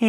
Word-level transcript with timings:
und 0.00 0.08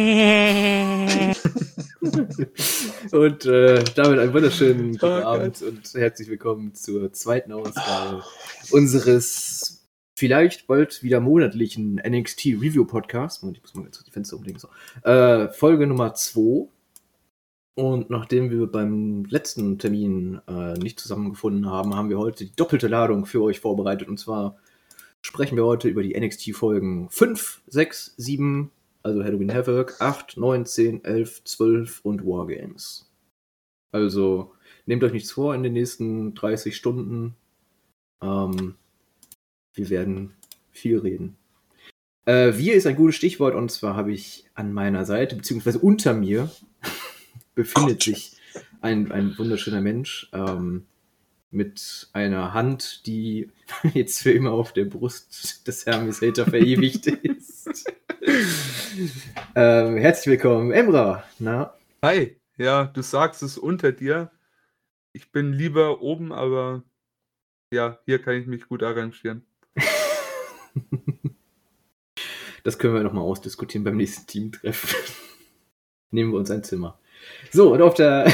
äh, 3.44 3.84
damit 3.94 4.18
einen 4.20 4.32
wunderschönen 4.32 4.92
guten 4.92 5.04
oh, 5.04 5.26
Abend 5.26 5.60
Gott. 5.60 5.68
und 5.68 5.92
herzlich 5.92 6.30
willkommen 6.30 6.74
zur 6.74 7.12
zweiten 7.12 7.52
Ausgabe 7.52 8.24
unseres 8.70 9.84
vielleicht 10.16 10.66
bald 10.66 11.02
wieder 11.02 11.20
monatlichen 11.20 11.96
NXT 11.96 12.46
Review 12.46 12.86
Podcast. 12.86 13.42
Und 13.42 13.58
ich 13.58 13.62
muss 13.62 13.74
mal 13.74 13.84
jetzt 13.84 14.02
die 14.06 14.10
Fenster 14.10 14.38
umlegen. 14.38 14.58
So. 14.58 14.68
Äh, 15.06 15.50
Folge 15.50 15.86
Nummer 15.86 16.14
2. 16.14 16.68
Und 17.74 18.08
nachdem 18.08 18.50
wir 18.50 18.68
beim 18.68 19.26
letzten 19.26 19.78
Termin 19.78 20.40
äh, 20.48 20.72
nicht 20.78 21.00
zusammengefunden 21.00 21.68
haben, 21.68 21.94
haben 21.94 22.08
wir 22.08 22.16
heute 22.16 22.46
die 22.46 22.56
doppelte 22.56 22.88
Ladung 22.88 23.26
für 23.26 23.42
euch 23.42 23.60
vorbereitet. 23.60 24.08
Und 24.08 24.18
zwar 24.18 24.56
sprechen 25.20 25.56
wir 25.56 25.66
heute 25.66 25.90
über 25.90 26.02
die 26.02 26.18
NXT-Folgen 26.18 27.10
5, 27.10 27.60
6, 27.66 28.14
7, 28.16 28.70
also 29.02 29.24
Halloween 29.24 29.52
Havoc, 29.52 30.00
8, 30.00 30.36
9, 30.36 30.66
10, 30.66 31.04
11, 31.04 31.44
12 31.44 32.00
und 32.02 32.24
Wargames. 32.24 33.10
Also 33.92 34.54
nehmt 34.86 35.04
euch 35.04 35.12
nichts 35.12 35.32
vor 35.32 35.54
in 35.54 35.62
den 35.62 35.74
nächsten 35.74 36.34
30 36.34 36.76
Stunden. 36.76 37.36
Ähm, 38.22 38.74
wir 39.74 39.90
werden 39.90 40.34
viel 40.70 40.98
reden. 40.98 41.36
Äh, 42.24 42.52
wir 42.56 42.74
ist 42.74 42.86
ein 42.86 42.96
gutes 42.96 43.16
Stichwort 43.16 43.54
und 43.54 43.70
zwar 43.70 43.96
habe 43.96 44.12
ich 44.12 44.48
an 44.54 44.72
meiner 44.72 45.04
Seite, 45.04 45.36
beziehungsweise 45.36 45.78
unter 45.78 46.14
mir, 46.14 46.50
befindet 47.54 48.02
sich 48.02 48.36
ein, 48.80 49.10
ein 49.12 49.36
wunderschöner 49.36 49.80
Mensch 49.80 50.30
ähm, 50.32 50.86
mit 51.52 52.08
einer 52.12 52.54
Hand, 52.54 53.06
die 53.06 53.50
jetzt 53.94 54.22
für 54.22 54.32
immer 54.32 54.52
auf 54.52 54.72
der 54.72 54.86
Brust 54.86 55.66
des 55.66 55.86
Hermes 55.86 56.22
Hater 56.22 56.46
verewigt 56.46 57.06
ist. 57.06 57.92
ähm, 59.54 59.96
herzlich 59.98 60.32
willkommen, 60.32 60.72
Emra. 60.72 61.24
Na? 61.38 61.74
Hi, 62.02 62.36
ja, 62.56 62.84
du 62.84 63.02
sagst 63.02 63.42
es 63.42 63.58
unter 63.58 63.92
dir. 63.92 64.30
Ich 65.12 65.30
bin 65.30 65.52
lieber 65.52 66.00
oben, 66.00 66.32
aber 66.32 66.82
ja, 67.70 67.98
hier 68.06 68.18
kann 68.20 68.34
ich 68.36 68.46
mich 68.46 68.66
gut 68.66 68.82
arrangieren. 68.82 69.44
das 72.64 72.78
können 72.78 72.94
wir 72.94 73.02
nochmal 73.02 73.24
ausdiskutieren 73.24 73.84
beim 73.84 73.98
nächsten 73.98 74.26
Teamtreffen. 74.26 74.98
Nehmen 76.10 76.32
wir 76.32 76.38
uns 76.38 76.50
ein 76.50 76.64
Zimmer. 76.64 76.98
So, 77.50 77.74
und 77.74 77.82
auf 77.82 77.94
der. 77.94 78.32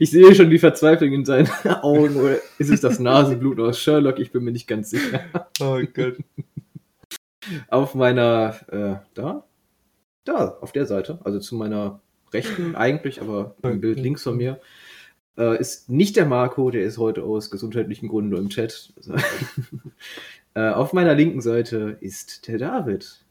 Ich 0.00 0.10
sehe 0.10 0.34
schon 0.34 0.48
die 0.48 0.58
Verzweiflung 0.58 1.12
in 1.12 1.24
seinen 1.26 1.48
Augen. 1.82 2.16
Oder 2.16 2.38
ist 2.58 2.70
es 2.70 2.80
das 2.80 2.98
Nasenblut 2.98 3.60
aus 3.60 3.78
Sherlock? 3.78 4.18
Ich 4.18 4.32
bin 4.32 4.42
mir 4.42 4.50
nicht 4.50 4.66
ganz 4.66 4.90
sicher. 4.90 5.20
Oh 5.60 5.78
Gott. 5.92 6.16
Auf 7.68 7.94
meiner. 7.94 8.56
Äh, 8.72 8.96
da? 9.14 9.44
Da, 10.24 10.58
auf 10.60 10.72
der 10.72 10.86
Seite. 10.86 11.18
Also 11.24 11.38
zu 11.38 11.54
meiner 11.54 12.00
rechten 12.32 12.76
eigentlich, 12.76 13.20
aber 13.20 13.56
im 13.62 13.80
Bild 13.80 13.98
links 13.98 14.22
von 14.22 14.36
mir 14.36 14.60
äh, 15.36 15.58
ist 15.58 15.88
nicht 15.88 16.16
der 16.16 16.26
Marco, 16.26 16.70
der 16.70 16.82
ist 16.82 16.98
heute 16.98 17.22
aus 17.22 17.50
gesundheitlichen 17.50 18.08
Gründen 18.08 18.30
nur 18.30 18.40
im 18.40 18.48
Chat. 18.48 18.92
Äh, 20.52 20.70
auf 20.70 20.92
meiner 20.92 21.14
linken 21.14 21.40
Seite 21.40 21.96
ist 22.00 22.48
der 22.48 22.58
David. 22.58 23.24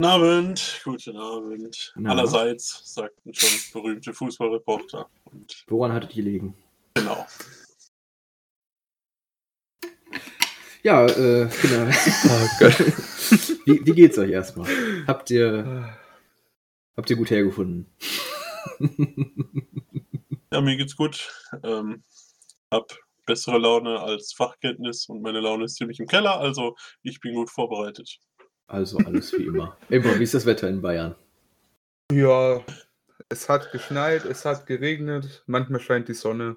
Guten 0.00 0.12
Abend, 0.12 0.80
guten 0.82 1.16
Abend. 1.18 1.92
Na? 1.94 2.12
Allerseits, 2.12 2.94
sagten 2.94 3.34
schon 3.34 3.82
berühmte 3.82 4.14
Fußballreporter. 4.14 5.10
Und 5.26 5.66
Woran 5.68 5.92
hattet 5.92 6.16
ihr 6.16 6.24
liegen? 6.24 6.54
Genau. 6.94 7.26
Ja, 10.82 11.04
äh, 11.04 11.50
genau. 11.60 11.90
Oh 12.24 12.48
Gott. 12.58 12.78
wie, 13.66 13.84
wie 13.84 13.92
geht's 13.92 14.16
euch 14.16 14.30
erstmal? 14.30 14.66
Habt 15.06 15.28
ihr, 15.28 15.94
habt 16.96 17.10
ihr 17.10 17.16
gut 17.16 17.30
hergefunden? 17.30 17.86
Ja, 20.50 20.62
mir 20.62 20.78
geht's 20.78 20.96
gut. 20.96 21.30
Ähm, 21.62 22.04
hab 22.70 22.90
bessere 23.26 23.58
Laune 23.58 24.00
als 24.00 24.32
Fachkenntnis 24.32 25.10
und 25.10 25.20
meine 25.20 25.40
Laune 25.40 25.66
ist 25.66 25.74
ziemlich 25.74 26.00
im 26.00 26.06
Keller, 26.06 26.40
also 26.40 26.74
ich 27.02 27.20
bin 27.20 27.34
gut 27.34 27.50
vorbereitet. 27.50 28.18
Also 28.70 28.98
alles 28.98 29.32
wie 29.32 29.46
immer. 29.46 29.76
Immer, 29.88 30.18
wie 30.18 30.22
ist 30.22 30.34
das 30.34 30.46
Wetter 30.46 30.68
in 30.68 30.80
Bayern? 30.80 31.16
Ja, 32.12 32.64
es 33.28 33.48
hat 33.48 33.72
geschneit, 33.72 34.24
es 34.24 34.44
hat 34.44 34.66
geregnet, 34.66 35.42
manchmal 35.46 35.80
scheint 35.80 36.08
die 36.08 36.14
Sonne. 36.14 36.56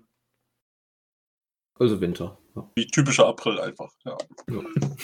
Also 1.79 1.99
Winter. 1.99 2.37
Ja. 2.55 2.69
Wie 2.75 2.85
typischer 2.85 3.25
April 3.27 3.59
einfach, 3.59 3.91
ja. 4.05 4.15
ja. 4.47 4.63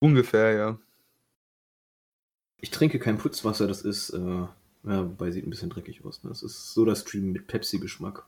Ungefähr, 0.00 0.52
ja. 0.52 0.78
Ich 2.60 2.70
trinke 2.70 2.98
kein 2.98 3.16
Putzwasser, 3.16 3.66
das 3.66 3.82
ist 3.82 4.10
äh, 4.10 4.18
ja, 4.84 5.04
wobei 5.04 5.30
sieht 5.30 5.46
ein 5.46 5.50
bisschen 5.50 5.70
dreckig 5.70 6.04
aus. 6.04 6.22
Ne? 6.22 6.28
Das 6.28 6.42
ist 6.42 6.74
Soda-Stream 6.74 7.32
mit 7.32 7.46
Pepsi-Geschmack. 7.46 8.26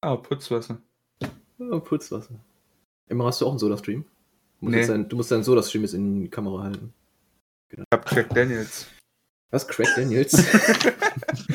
Ah, 0.00 0.16
Putzwasser. 0.16 0.80
Ja, 1.58 1.78
Putzwasser. 1.80 2.38
Immer 3.08 3.26
hast 3.26 3.40
du 3.40 3.46
auch 3.46 3.50
einen 3.50 3.58
Soda-Stream? 3.58 4.04
Du, 4.64 4.70
nee. 4.70 4.86
Dein, 4.86 5.08
du 5.08 5.16
musst 5.16 5.30
deinen 5.30 5.44
Soda-Stream 5.44 5.82
jetzt 5.82 5.94
in 5.94 6.20
die 6.22 6.28
Kamera 6.28 6.64
halten. 6.64 6.94
Genau. 7.68 7.82
Ich 7.82 7.92
hab 7.92 8.06
Craig 8.06 8.28
Daniels. 8.30 8.86
Was? 9.50 9.68
Craig 9.68 9.88
Daniels? 9.94 10.32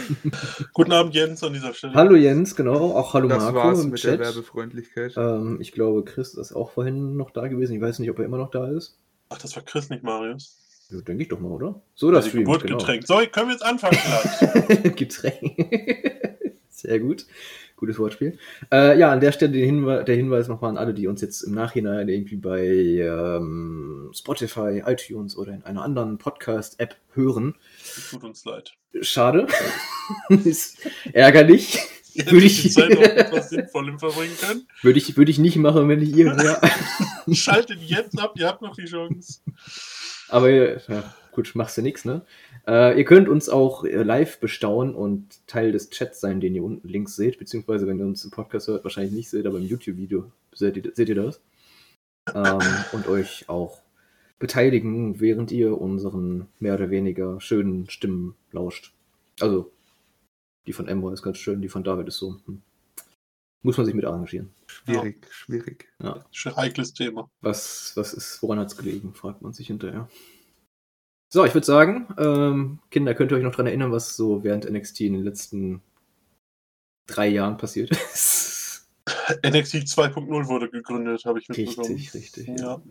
Guten 0.73 0.91
Abend, 0.91 1.15
Jens, 1.15 1.43
an 1.43 1.53
dieser 1.53 1.73
Stelle. 1.73 1.93
Hallo 1.95 2.15
Jens, 2.15 2.55
genau. 2.55 2.95
Auch 2.95 3.13
hallo 3.13 3.27
das 3.27 3.43
Marco. 3.43 3.57
War's 3.57 3.83
mit 3.83 3.99
Chat. 3.99 4.19
der 4.19 4.27
Werbefreundlichkeit. 4.27 5.13
Ähm, 5.17 5.59
ich 5.59 5.71
glaube, 5.71 6.03
Chris 6.03 6.35
ist 6.35 6.53
auch 6.53 6.71
vorhin 6.71 7.17
noch 7.17 7.31
da 7.31 7.47
gewesen. 7.47 7.75
Ich 7.75 7.81
weiß 7.81 7.99
nicht, 7.99 8.09
ob 8.09 8.19
er 8.19 8.25
immer 8.25 8.37
noch 8.37 8.51
da 8.51 8.69
ist. 8.69 8.97
Ach, 9.29 9.37
das 9.37 9.55
war 9.55 9.63
Chris, 9.63 9.89
nicht 9.89 10.03
Marius. 10.03 10.87
Ja, 10.91 11.01
denke 11.01 11.23
ich 11.23 11.29
doch 11.29 11.39
mal, 11.39 11.51
oder? 11.51 11.81
So 11.95 12.11
das 12.11 12.27
Stream. 12.27 12.45
Geburtgetränk. 12.45 13.05
Genau. 13.05 13.21
So, 13.21 13.27
können 13.27 13.47
wir 13.47 13.53
jetzt 13.53 13.65
anfangen 13.65 13.97
Getränk. 14.95 16.55
Sehr 16.69 16.99
gut. 16.99 17.25
Gutes 17.79 17.97
Wortspiel. 17.97 18.37
Äh, 18.73 18.99
ja, 18.99 19.09
an 19.09 19.21
der 19.21 19.31
Stelle 19.31 19.53
den 19.53 19.63
Hinwe 19.63 20.03
der 20.03 20.17
Hinweis 20.17 20.49
nochmal 20.49 20.71
an 20.71 20.77
alle, 20.77 20.93
die 20.93 21.07
uns 21.07 21.21
jetzt 21.21 21.43
im 21.43 21.53
Nachhinein 21.53 22.09
irgendwie 22.09 22.35
bei 22.35 22.61
ähm, 22.61 24.11
Spotify, 24.13 24.83
iTunes 24.85 25.37
oder 25.37 25.53
in 25.53 25.63
einer 25.63 25.81
anderen 25.81 26.17
Podcast-App 26.17 26.97
hören. 27.13 27.55
Tut 28.09 28.25
uns 28.25 28.43
leid. 28.43 28.73
Schade. 28.99 29.47
ist 30.43 30.89
ärgerlich. 31.13 31.79
Ihr 32.15 32.29
würde 32.29 32.47
ich 32.47 32.63
die 32.63 32.69
Zeit 32.69 32.97
auch 32.97 33.01
etwas 33.01 33.49
Sinnvollem 33.49 33.97
verbringen 33.97 34.35
können. 34.41 34.67
Würde 34.81 34.99
ich, 34.99 35.15
würde 35.15 35.31
ich 35.31 35.39
nicht 35.39 35.55
machen, 35.55 35.87
wenn 35.87 36.01
ich 36.01 36.13
ihr 36.13 36.35
wäre. 36.35 36.59
Schaltet 37.33 37.79
jetzt 37.79 38.19
ab, 38.19 38.33
ihr 38.35 38.47
habt 38.47 38.61
noch 38.61 38.75
die 38.75 38.87
Chance. 38.87 39.39
Aber 40.27 40.49
ja, 40.49 41.13
gut, 41.31 41.51
machst 41.53 41.77
du 41.77 41.81
nichts, 41.81 42.03
ne? 42.03 42.25
Äh, 42.69 42.99
ihr 42.99 43.05
könnt 43.05 43.27
uns 43.27 43.49
auch 43.49 43.83
äh, 43.83 44.03
live 44.03 44.39
bestaunen 44.39 44.93
und 44.93 45.47
Teil 45.47 45.71
des 45.71 45.89
Chats 45.89 46.19
sein, 46.21 46.39
den 46.39 46.53
ihr 46.53 46.63
unten 46.63 46.87
links 46.87 47.15
seht, 47.15 47.39
beziehungsweise 47.39 47.87
wenn 47.87 47.97
ihr 47.97 48.05
uns 48.05 48.23
im 48.23 48.29
Podcast 48.29 48.67
hört, 48.67 48.83
wahrscheinlich 48.83 49.13
nicht 49.13 49.29
seht, 49.31 49.47
aber 49.47 49.57
im 49.57 49.65
YouTube-Video 49.65 50.31
seht, 50.53 50.77
ihr, 50.77 50.91
seht 50.93 51.09
ihr 51.09 51.15
das. 51.15 51.41
Ähm, 52.31 52.59
und 52.91 53.07
euch 53.07 53.49
auch 53.49 53.81
beteiligen, 54.37 55.19
während 55.19 55.51
ihr 55.51 55.81
unseren 55.81 56.47
mehr 56.59 56.75
oder 56.75 56.91
weniger 56.91 57.41
schönen 57.41 57.89
Stimmen 57.89 58.35
lauscht. 58.51 58.93
Also, 59.39 59.71
die 60.67 60.73
von 60.73 60.87
Emma 60.87 61.11
ist 61.11 61.23
ganz 61.23 61.39
schön, 61.39 61.63
die 61.63 61.69
von 61.69 61.83
David 61.83 62.07
ist 62.07 62.17
so. 62.17 62.35
Hm. 62.45 62.61
Muss 63.63 63.77
man 63.77 63.87
sich 63.87 63.95
mit 63.95 64.05
arrangieren. 64.05 64.53
Schwierig, 64.67 65.25
ja. 65.25 65.31
schwierig. 65.31 65.91
Ja. 66.03 66.23
Heikles 66.55 66.93
Thema. 66.93 67.31
Was, 67.41 67.93
was 67.95 68.13
ist, 68.13 68.43
woran 68.43 68.59
hat 68.59 68.67
es 68.67 68.77
gelegen, 68.77 69.15
fragt 69.15 69.41
man 69.41 69.53
sich 69.53 69.67
hinterher. 69.67 70.07
So, 71.31 71.45
ich 71.45 71.53
würde 71.53 71.65
sagen, 71.65 72.07
ähm, 72.17 72.79
Kinder, 72.89 73.13
könnt 73.13 73.31
ihr 73.31 73.37
euch 73.37 73.43
noch 73.43 73.51
daran 73.51 73.67
erinnern, 73.67 73.91
was 73.91 74.15
so 74.15 74.43
während 74.43 74.69
NXT 74.69 75.01
in 75.01 75.13
den 75.13 75.23
letzten 75.23 75.81
drei 77.05 77.27
Jahren 77.27 77.57
passiert 77.57 77.91
ist? 77.91 78.89
NXT 79.45 79.75
2.0 79.75 80.47
wurde 80.47 80.69
gegründet, 80.69 81.25
habe 81.25 81.39
ich 81.39 81.47
mitbekommen. 81.47 81.93
Richtig, 81.93 82.13
richtig. 82.15 82.47
Ja. 82.59 82.81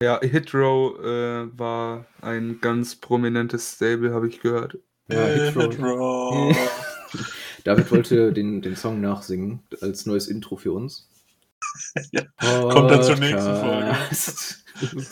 Ja, 0.00 0.20
Hitrow 0.20 0.98
äh, 0.98 1.58
war 1.58 2.06
ein 2.20 2.60
ganz 2.60 2.96
prominentes 2.96 3.74
Stable, 3.74 4.12
habe 4.12 4.28
ich 4.28 4.40
gehört. 4.40 4.78
Ja, 5.08 5.26
Hitrow. 5.26 6.54
Hit 6.54 7.26
David 7.64 7.90
wollte 7.90 8.32
den, 8.32 8.62
den 8.62 8.76
Song 8.76 9.00
nachsingen 9.00 9.62
als 9.80 10.06
neues 10.06 10.28
Intro 10.28 10.56
für 10.56 10.72
uns. 10.72 11.08
Ja, 12.12 12.22
kommt 12.70 12.90
dann 12.90 13.02
zur 13.02 13.16
nächsten 13.16 13.56
Folge. 13.56 13.96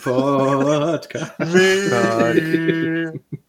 Podcast. 0.03 1.39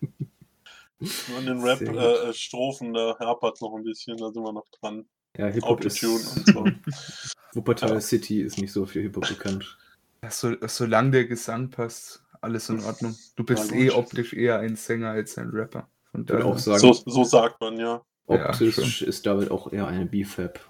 An 1.37 1.47
den 1.47 1.61
Rap-Strophen, 1.61 2.91
äh, 2.91 2.93
da 2.93 3.19
hapert 3.19 3.61
noch 3.61 3.75
ein 3.75 3.82
bisschen, 3.82 4.17
da 4.17 4.31
sind 4.31 4.43
wir 4.43 4.53
noch 4.53 4.69
dran. 4.81 5.05
Ja, 5.37 5.47
Hip-Hop 5.47 5.85
ist... 5.85 6.03
und 6.05 6.47
so. 6.47 6.64
Wuppertal 7.55 7.94
ja. 7.94 8.00
City 8.00 8.43
ist 8.43 8.59
nicht 8.59 8.73
so 8.73 8.87
für 8.87 9.00
Hip-Hop 9.00 9.29
bekannt. 9.29 9.76
Ja, 10.23 10.31
so, 10.31 10.55
solange 10.67 11.11
der 11.11 11.25
Gesang 11.25 11.70
passt, 11.70 12.23
alles 12.41 12.69
in 12.69 12.85
Ordnung. 12.85 13.17
Du 13.37 13.44
bist 13.44 13.73
eh 13.73 13.91
optisch 13.91 14.32
eher 14.32 14.61
ein 14.61 14.76
Sänger 14.76 15.11
als 15.11 15.37
ein 15.38 15.50
Rapper. 15.50 15.88
Von 16.12 16.26
daher. 16.26 16.47
Auch 16.47 16.59
sagen, 16.59 16.81
so, 16.81 16.93
so 16.93 17.25
sagt 17.25 17.61
man, 17.61 17.79
ja. 17.79 18.03
Optisch 18.26 19.00
ja, 19.00 19.06
ist 19.06 19.26
David 19.26 19.50
auch 19.50 19.73
eher 19.73 19.88
eine 19.88 20.06
B-Fab. 20.06 20.61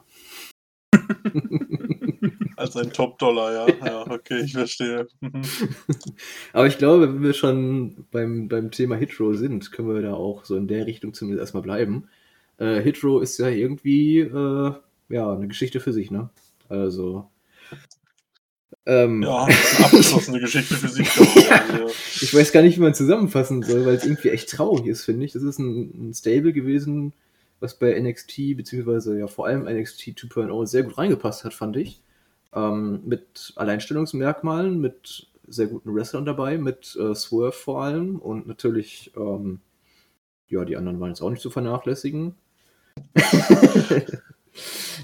Als 2.62 2.76
ein 2.76 2.92
Top-Dollar, 2.92 3.52
ja. 3.52 3.74
Ja, 3.86 4.10
okay, 4.10 4.42
ich 4.44 4.52
verstehe. 4.52 5.08
Aber 6.52 6.66
ich 6.68 6.78
glaube, 6.78 7.12
wenn 7.12 7.22
wir 7.22 7.34
schon 7.34 8.06
beim, 8.12 8.46
beim 8.46 8.70
Thema 8.70 8.94
Hitro 8.94 9.34
sind, 9.34 9.72
können 9.72 9.92
wir 9.92 10.00
da 10.00 10.14
auch 10.14 10.44
so 10.44 10.56
in 10.56 10.68
der 10.68 10.86
Richtung 10.86 11.12
zumindest 11.12 11.40
erstmal 11.40 11.64
bleiben. 11.64 12.08
Äh, 12.58 12.80
Hitro 12.80 13.18
ist 13.18 13.38
ja 13.38 13.48
irgendwie 13.48 14.20
äh, 14.20 14.72
ja, 15.08 15.32
eine 15.32 15.48
Geschichte 15.48 15.80
für 15.80 15.92
sich, 15.92 16.12
ne? 16.12 16.30
Also. 16.68 17.28
Ähm, 18.86 19.22
ja, 19.22 19.44
eine 19.44 19.84
abgeschlossene 19.84 20.38
Geschichte 20.38 20.76
für 20.76 20.88
sich. 20.88 21.08
ja. 21.16 21.86
Ich 22.20 22.32
weiß 22.32 22.52
gar 22.52 22.62
nicht, 22.62 22.76
wie 22.76 22.82
man 22.82 22.94
zusammenfassen 22.94 23.64
soll, 23.64 23.84
weil 23.86 23.96
es 23.96 24.04
irgendwie 24.04 24.28
echt 24.28 24.50
traurig 24.50 24.86
ist, 24.86 25.04
finde 25.04 25.24
ich. 25.24 25.32
Das 25.32 25.42
ist 25.42 25.58
ein, 25.58 26.10
ein 26.10 26.14
Stable 26.14 26.52
gewesen, 26.52 27.12
was 27.58 27.76
bei 27.76 27.98
NXT, 27.98 28.56
beziehungsweise 28.56 29.18
ja 29.18 29.26
vor 29.26 29.46
allem 29.46 29.64
NXT 29.64 30.10
2.0 30.10 30.66
sehr 30.68 30.84
gut 30.84 30.96
reingepasst 30.96 31.44
hat, 31.44 31.54
fand 31.54 31.76
ich. 31.76 32.00
Ähm, 32.54 33.00
mit 33.06 33.52
Alleinstellungsmerkmalen, 33.56 34.80
mit 34.80 35.28
sehr 35.46 35.66
guten 35.66 35.94
Wrestlern 35.94 36.24
dabei, 36.24 36.58
mit 36.58 36.96
äh, 36.96 37.14
Swerve 37.14 37.52
vor 37.52 37.82
allem 37.82 38.16
und 38.16 38.46
natürlich, 38.46 39.12
ähm, 39.16 39.60
ja, 40.48 40.64
die 40.64 40.76
anderen 40.76 41.00
waren 41.00 41.10
jetzt 41.10 41.22
auch 41.22 41.30
nicht 41.30 41.42
zu 41.42 41.50
vernachlässigen. 41.50 42.34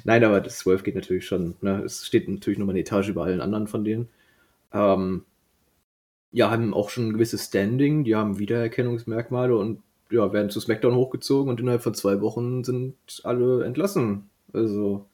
Nein, 0.04 0.24
aber 0.24 0.40
das 0.40 0.58
Swerve 0.58 0.82
geht 0.82 0.94
natürlich 0.94 1.26
schon. 1.26 1.56
Ne? 1.60 1.82
Es 1.84 2.06
steht 2.06 2.28
natürlich 2.28 2.58
nochmal 2.58 2.74
eine 2.74 2.80
Etage 2.80 3.08
über 3.08 3.24
allen 3.24 3.40
anderen 3.40 3.66
von 3.66 3.84
denen. 3.84 4.08
Ähm, 4.72 5.24
ja, 6.30 6.50
haben 6.50 6.74
auch 6.74 6.90
schon 6.90 7.08
ein 7.08 7.12
gewisses 7.14 7.46
Standing, 7.46 8.04
die 8.04 8.14
haben 8.14 8.38
Wiedererkennungsmerkmale 8.38 9.56
und 9.56 9.82
ja, 10.10 10.32
werden 10.32 10.50
zu 10.50 10.60
SmackDown 10.60 10.94
hochgezogen 10.94 11.50
und 11.50 11.60
innerhalb 11.60 11.82
von 11.82 11.94
zwei 11.94 12.20
Wochen 12.20 12.64
sind 12.64 12.94
alle 13.24 13.64
entlassen. 13.64 14.28
Also. 14.52 15.06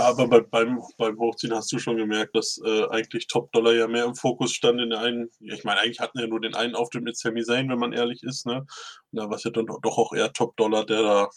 Ja, 0.00 0.08
aber 0.08 0.28
bei, 0.28 0.40
beim, 0.40 0.80
beim 0.96 1.18
Hochziehen 1.18 1.54
hast 1.54 1.70
du 1.72 1.78
schon 1.78 1.96
gemerkt, 1.96 2.34
dass 2.34 2.60
äh, 2.64 2.86
eigentlich 2.88 3.26
Top 3.26 3.52
Dollar 3.52 3.74
ja 3.74 3.86
mehr 3.86 4.04
im 4.04 4.14
Fokus 4.14 4.52
stand 4.52 4.80
in 4.80 4.90
der 4.90 5.00
einen. 5.00 5.30
Ich 5.40 5.64
meine, 5.64 5.80
eigentlich 5.80 6.00
hatten 6.00 6.18
ja 6.18 6.26
nur 6.26 6.40
den 6.40 6.54
einen 6.54 6.74
Auftritt 6.74 7.04
mit 7.04 7.16
Sami 7.16 7.42
Zayn, 7.42 7.68
wenn 7.68 7.78
man 7.78 7.92
ehrlich 7.92 8.22
ist, 8.22 8.46
ne? 8.46 8.60
Und 8.60 8.66
da 9.18 9.28
war 9.28 9.36
es 9.36 9.44
ja 9.44 9.50
dann 9.50 9.66
doch 9.66 9.98
auch 9.98 10.12
eher 10.12 10.32
Top 10.32 10.56
Dollar, 10.56 10.86
der 10.86 11.02
da. 11.02 11.28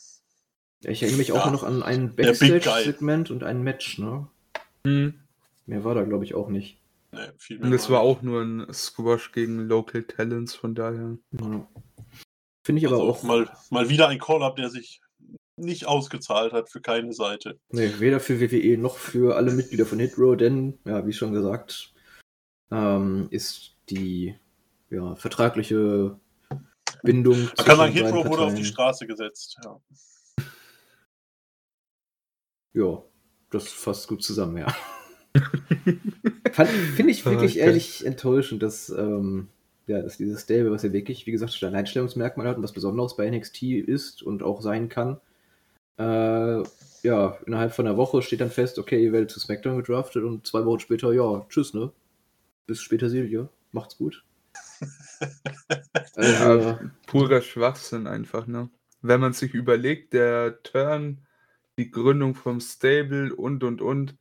ich 0.85 1.01
erinnere 1.03 1.19
mich 1.19 1.27
ja, 1.29 1.35
auch 1.35 1.51
noch 1.51 1.63
an 1.63 1.83
ein 1.83 2.15
Backstage-Segment 2.15 3.31
und 3.31 3.43
ein 3.43 3.63
Match, 3.63 3.99
ne? 3.99 4.27
Hm. 4.85 5.19
Mehr 5.65 5.83
war 5.83 5.95
da, 5.95 6.03
glaube 6.03 6.23
ich, 6.23 6.33
auch 6.33 6.49
nicht. 6.49 6.77
Nee, 7.11 7.57
und 7.57 7.71
das 7.71 7.89
war 7.89 7.99
auch 7.99 8.21
nur 8.21 8.41
ein 8.41 8.73
Squash 8.73 9.33
gegen 9.33 9.67
Local 9.67 10.03
Talents, 10.03 10.55
von 10.55 10.73
daher. 10.73 11.17
Ja. 11.31 11.67
Finde 12.63 12.79
ich 12.79 12.87
also 12.87 13.01
aber 13.01 13.11
auch. 13.11 13.23
Mal, 13.23 13.49
mal 13.69 13.89
wieder 13.89 14.07
ein 14.07 14.19
Call-Up, 14.19 14.55
der 14.55 14.69
sich 14.69 15.01
nicht 15.55 15.85
ausgezahlt 15.85 16.53
hat 16.53 16.69
für 16.69 16.81
keine 16.81 17.13
Seite. 17.13 17.59
Nee, 17.69 17.91
weder 17.99 18.19
für 18.19 18.39
WWE 18.39 18.77
noch 18.77 18.97
für 18.97 19.35
alle 19.35 19.51
Mitglieder 19.51 19.85
von 19.85 19.99
Hitro, 19.99 20.35
denn, 20.35 20.79
ja, 20.85 21.05
wie 21.05 21.13
schon 21.13 21.33
gesagt, 21.33 21.93
ähm, 22.71 23.27
ist 23.29 23.75
die 23.89 24.35
ja, 24.89 25.15
vertragliche 25.15 26.19
Bindung. 27.03 27.37
Man 27.57 27.65
kann 27.65 27.77
sagen, 27.77 27.93
Hitro 27.93 28.25
wurde 28.25 28.43
auf 28.43 28.55
die 28.55 28.65
Straße 28.65 29.07
gesetzt, 29.07 29.57
ja. 29.63 29.79
Ja, 32.75 33.03
das 33.51 33.67
fasst 33.67 34.07
gut 34.07 34.23
zusammen, 34.23 34.57
ja. 34.57 34.75
Finde 36.95 37.11
ich 37.11 37.23
wirklich 37.23 37.53
okay. 37.57 37.67
ehrlich 37.67 38.03
enttäuschend, 38.03 38.63
dass 38.63 38.87
dass 38.87 38.97
ja, 39.85 40.01
dass 40.01 40.17
dieses 40.17 40.41
Stable, 40.41 40.71
was 40.71 40.83
ja 40.83 40.93
wirklich, 40.93 41.25
wie 41.25 41.31
gesagt, 41.31 41.61
ein 41.61 41.69
Alleinstellungsmerkmal 41.69 42.47
hat 42.47 42.57
und 42.57 42.63
was 42.63 42.71
Besonderes 42.71 43.15
bei 43.15 43.29
NXT 43.29 43.63
ist 43.63 44.23
und 44.23 44.41
auch 44.41 44.61
sein 44.61 44.89
kann, 44.89 45.19
äh, 45.97 46.63
ja, 47.03 47.37
innerhalb 47.45 47.73
von 47.73 47.85
einer 47.85 47.97
Woche 47.97 48.21
steht 48.21 48.41
dann 48.41 48.49
fest, 48.49 48.79
okay, 48.79 49.03
ihr 49.03 49.11
werdet 49.11 49.31
zu 49.31 49.39
SmackDown 49.39 49.77
gedraftet 49.77 50.23
und 50.23 50.47
zwei 50.47 50.65
Wochen 50.65 50.79
später, 50.79 51.11
ja, 51.13 51.45
tschüss, 51.49 51.73
ne? 51.73 51.91
Bis 52.65 52.81
später, 52.81 53.09
Silvia. 53.09 53.49
Macht's 53.71 53.97
gut. 53.97 54.23
also, 56.15 56.69
ja, 56.69 56.79
purer 57.07 57.41
Schwachsinn 57.41 58.07
einfach, 58.07 58.47
ne? 58.47 58.69
Wenn 59.01 59.19
man 59.19 59.33
sich 59.33 59.53
überlegt, 59.53 60.13
der 60.13 60.63
Turn, 60.63 61.25
die 61.77 61.91
Gründung 61.91 62.35
vom 62.35 62.61
Stable 62.61 63.35
und 63.35 63.63
und 63.63 63.81
und, 63.81 64.15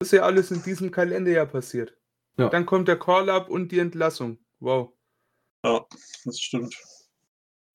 ist 0.00 0.12
ja 0.12 0.22
alles 0.22 0.50
in 0.50 0.62
diesem 0.62 0.90
Kalenderjahr 0.90 1.46
passiert. 1.46 1.96
Ja. 2.36 2.48
Dann 2.48 2.66
kommt 2.66 2.88
der 2.88 2.98
Call-Up 2.98 3.48
und 3.48 3.72
die 3.72 3.78
Entlassung. 3.78 4.38
Wow. 4.60 4.92
Ja, 5.64 5.86
das 6.24 6.38
stimmt. 6.38 6.76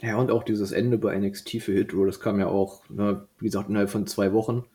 Ja, 0.01 0.15
und 0.15 0.31
auch 0.31 0.43
dieses 0.43 0.71
Ende 0.71 0.97
bei 0.97 1.17
NXT 1.17 1.61
für 1.61 1.73
Hit 1.73 1.93
das 1.93 2.21
kam 2.21 2.39
ja 2.39 2.47
auch, 2.47 2.87
ne, 2.89 3.27
wie 3.39 3.45
gesagt, 3.45 3.69
innerhalb 3.69 3.89
von 3.89 4.07
zwei 4.07 4.31
Wochen. 4.31 4.65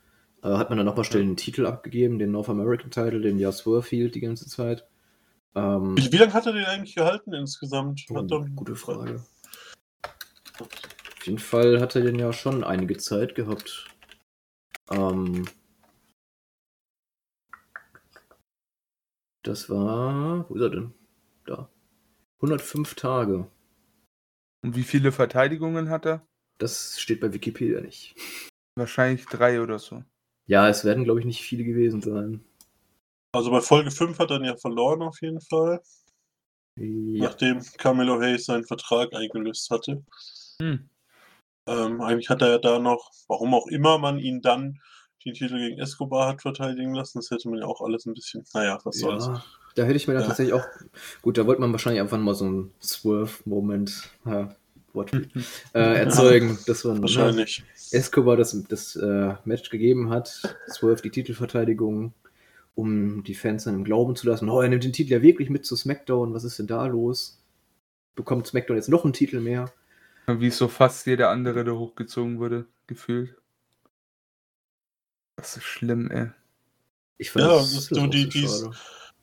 Äh, 0.42 0.48
hat 0.48 0.68
man 0.68 0.76
dann 0.76 0.86
nochmal 0.86 1.04
schnell 1.04 1.22
einen 1.22 1.36
Titel 1.36 1.66
abgegeben, 1.66 2.18
den 2.18 2.30
North 2.30 2.50
American 2.50 2.90
Title, 2.90 3.22
den 3.22 3.38
ja 3.38 3.50
Swerve 3.50 3.88
hielt 3.88 4.14
die 4.14 4.20
ganze 4.20 4.46
Zeit. 4.46 4.86
Ähm, 5.54 5.96
wie, 5.96 6.12
wie 6.12 6.16
lange 6.18 6.34
hat 6.34 6.46
er 6.46 6.52
den 6.52 6.66
eigentlich 6.66 6.94
gehalten 6.94 7.32
insgesamt? 7.32 8.04
Oh, 8.10 8.44
gute 8.54 8.76
Frage. 8.76 9.24
Auf 10.60 11.26
jeden 11.26 11.38
Fall 11.38 11.80
hat 11.80 11.96
er 11.96 12.02
den 12.02 12.18
ja 12.18 12.32
schon 12.34 12.62
einige 12.62 12.98
Zeit 12.98 13.34
gehabt. 13.34 13.88
Ähm, 14.90 15.46
das 19.42 19.70
war. 19.70 20.44
Wo 20.50 20.54
ist 20.54 20.60
er 20.60 20.70
denn? 20.70 20.92
Da. 21.46 21.70
105 22.42 22.94
Tage. 22.94 23.46
Und 24.64 24.76
wie 24.76 24.82
viele 24.82 25.12
Verteidigungen 25.12 25.90
hat 25.90 26.06
er? 26.06 26.26
Das 26.56 26.98
steht 26.98 27.20
bei 27.20 27.34
Wikipedia 27.34 27.82
nicht. 27.82 28.16
Wahrscheinlich 28.76 29.26
drei 29.26 29.60
oder 29.60 29.78
so. 29.78 30.02
Ja, 30.46 30.70
es 30.70 30.86
werden, 30.86 31.04
glaube 31.04 31.20
ich, 31.20 31.26
nicht 31.26 31.42
viele 31.42 31.64
gewesen 31.64 32.00
sein. 32.00 32.42
Also 33.32 33.50
bei 33.50 33.60
Folge 33.60 33.90
5 33.90 34.18
hat 34.18 34.30
er 34.30 34.38
ihn 34.38 34.44
ja 34.44 34.56
verloren 34.56 35.02
auf 35.02 35.20
jeden 35.20 35.42
Fall. 35.42 35.82
Ja. 36.76 37.24
Nachdem 37.26 37.60
Camelo 37.76 38.18
Hayes 38.18 38.46
seinen 38.46 38.64
Vertrag 38.64 39.14
eingelöst 39.14 39.68
hatte. 39.68 40.02
Hm. 40.62 40.88
Ähm, 41.66 42.00
eigentlich 42.00 42.30
hat 42.30 42.40
er 42.40 42.48
ja 42.48 42.58
da 42.58 42.78
noch, 42.78 43.10
warum 43.28 43.52
auch 43.52 43.66
immer 43.66 43.98
man 43.98 44.18
ihn 44.18 44.40
dann 44.40 44.80
den 45.24 45.34
Titel 45.34 45.58
gegen 45.58 45.78
Escobar 45.78 46.28
hat 46.28 46.42
verteidigen 46.42 46.94
lassen, 46.94 47.18
das 47.18 47.30
hätte 47.30 47.48
man 47.48 47.58
ja 47.58 47.66
auch 47.66 47.80
alles 47.80 48.06
ein 48.06 48.14
bisschen, 48.14 48.44
naja, 48.52 48.78
was 48.84 48.98
soll's. 48.98 49.26
Ja. 49.26 49.44
Da 49.74 49.82
hätte 49.84 49.96
ich 49.96 50.06
mir 50.06 50.14
dann 50.14 50.22
ja. 50.22 50.28
tatsächlich 50.28 50.54
auch. 50.54 50.64
Gut, 51.22 51.36
da 51.38 51.46
wollte 51.46 51.60
man 51.60 51.72
wahrscheinlich 51.72 52.00
einfach 52.00 52.18
mal 52.18 52.34
so 52.34 52.44
einen 52.44 52.72
Swerve-Moment 52.80 54.10
ja, 54.24 54.54
äh, 55.74 55.98
erzeugen, 55.98 56.58
dass 56.66 56.84
man 56.84 56.96
ne, 56.96 57.02
wahrscheinlich. 57.02 57.60
Ne, 57.60 57.98
Escobar 57.98 58.36
das, 58.36 58.56
das 58.68 58.96
äh, 58.96 59.34
Match 59.44 59.70
gegeben 59.70 60.10
hat, 60.10 60.56
Swerve 60.68 61.02
die 61.02 61.10
Titelverteidigung, 61.10 62.12
um 62.74 63.24
die 63.24 63.34
Fans 63.34 63.64
dann 63.64 63.74
im 63.74 63.84
Glauben 63.84 64.14
zu 64.16 64.28
lassen, 64.28 64.48
oh, 64.48 64.60
er 64.60 64.68
nimmt 64.68 64.84
den 64.84 64.92
Titel 64.92 65.12
ja 65.12 65.22
wirklich 65.22 65.50
mit 65.50 65.64
zu 65.66 65.74
SmackDown, 65.74 66.34
was 66.34 66.44
ist 66.44 66.58
denn 66.58 66.66
da 66.66 66.86
los? 66.86 67.40
Bekommt 68.14 68.46
SmackDown 68.46 68.76
jetzt 68.76 68.88
noch 68.88 69.04
einen 69.04 69.12
Titel 69.12 69.40
mehr? 69.40 69.72
Wie 70.26 70.50
so 70.50 70.68
fast 70.68 71.06
jeder 71.06 71.30
andere, 71.30 71.64
der 71.64 71.76
hochgezogen 71.76 72.38
wurde, 72.38 72.66
gefühlt. 72.86 73.34
Das 75.44 75.58
ist 75.58 75.64
schlimm, 75.64 76.10
ey. 76.10 76.30
Ich 77.18 77.30
fand 77.30 77.44
ja, 77.44 77.56
das, 77.58 77.74
das 77.74 77.84
so 77.88 78.06
die, 78.06 78.26
die, 78.30 78.48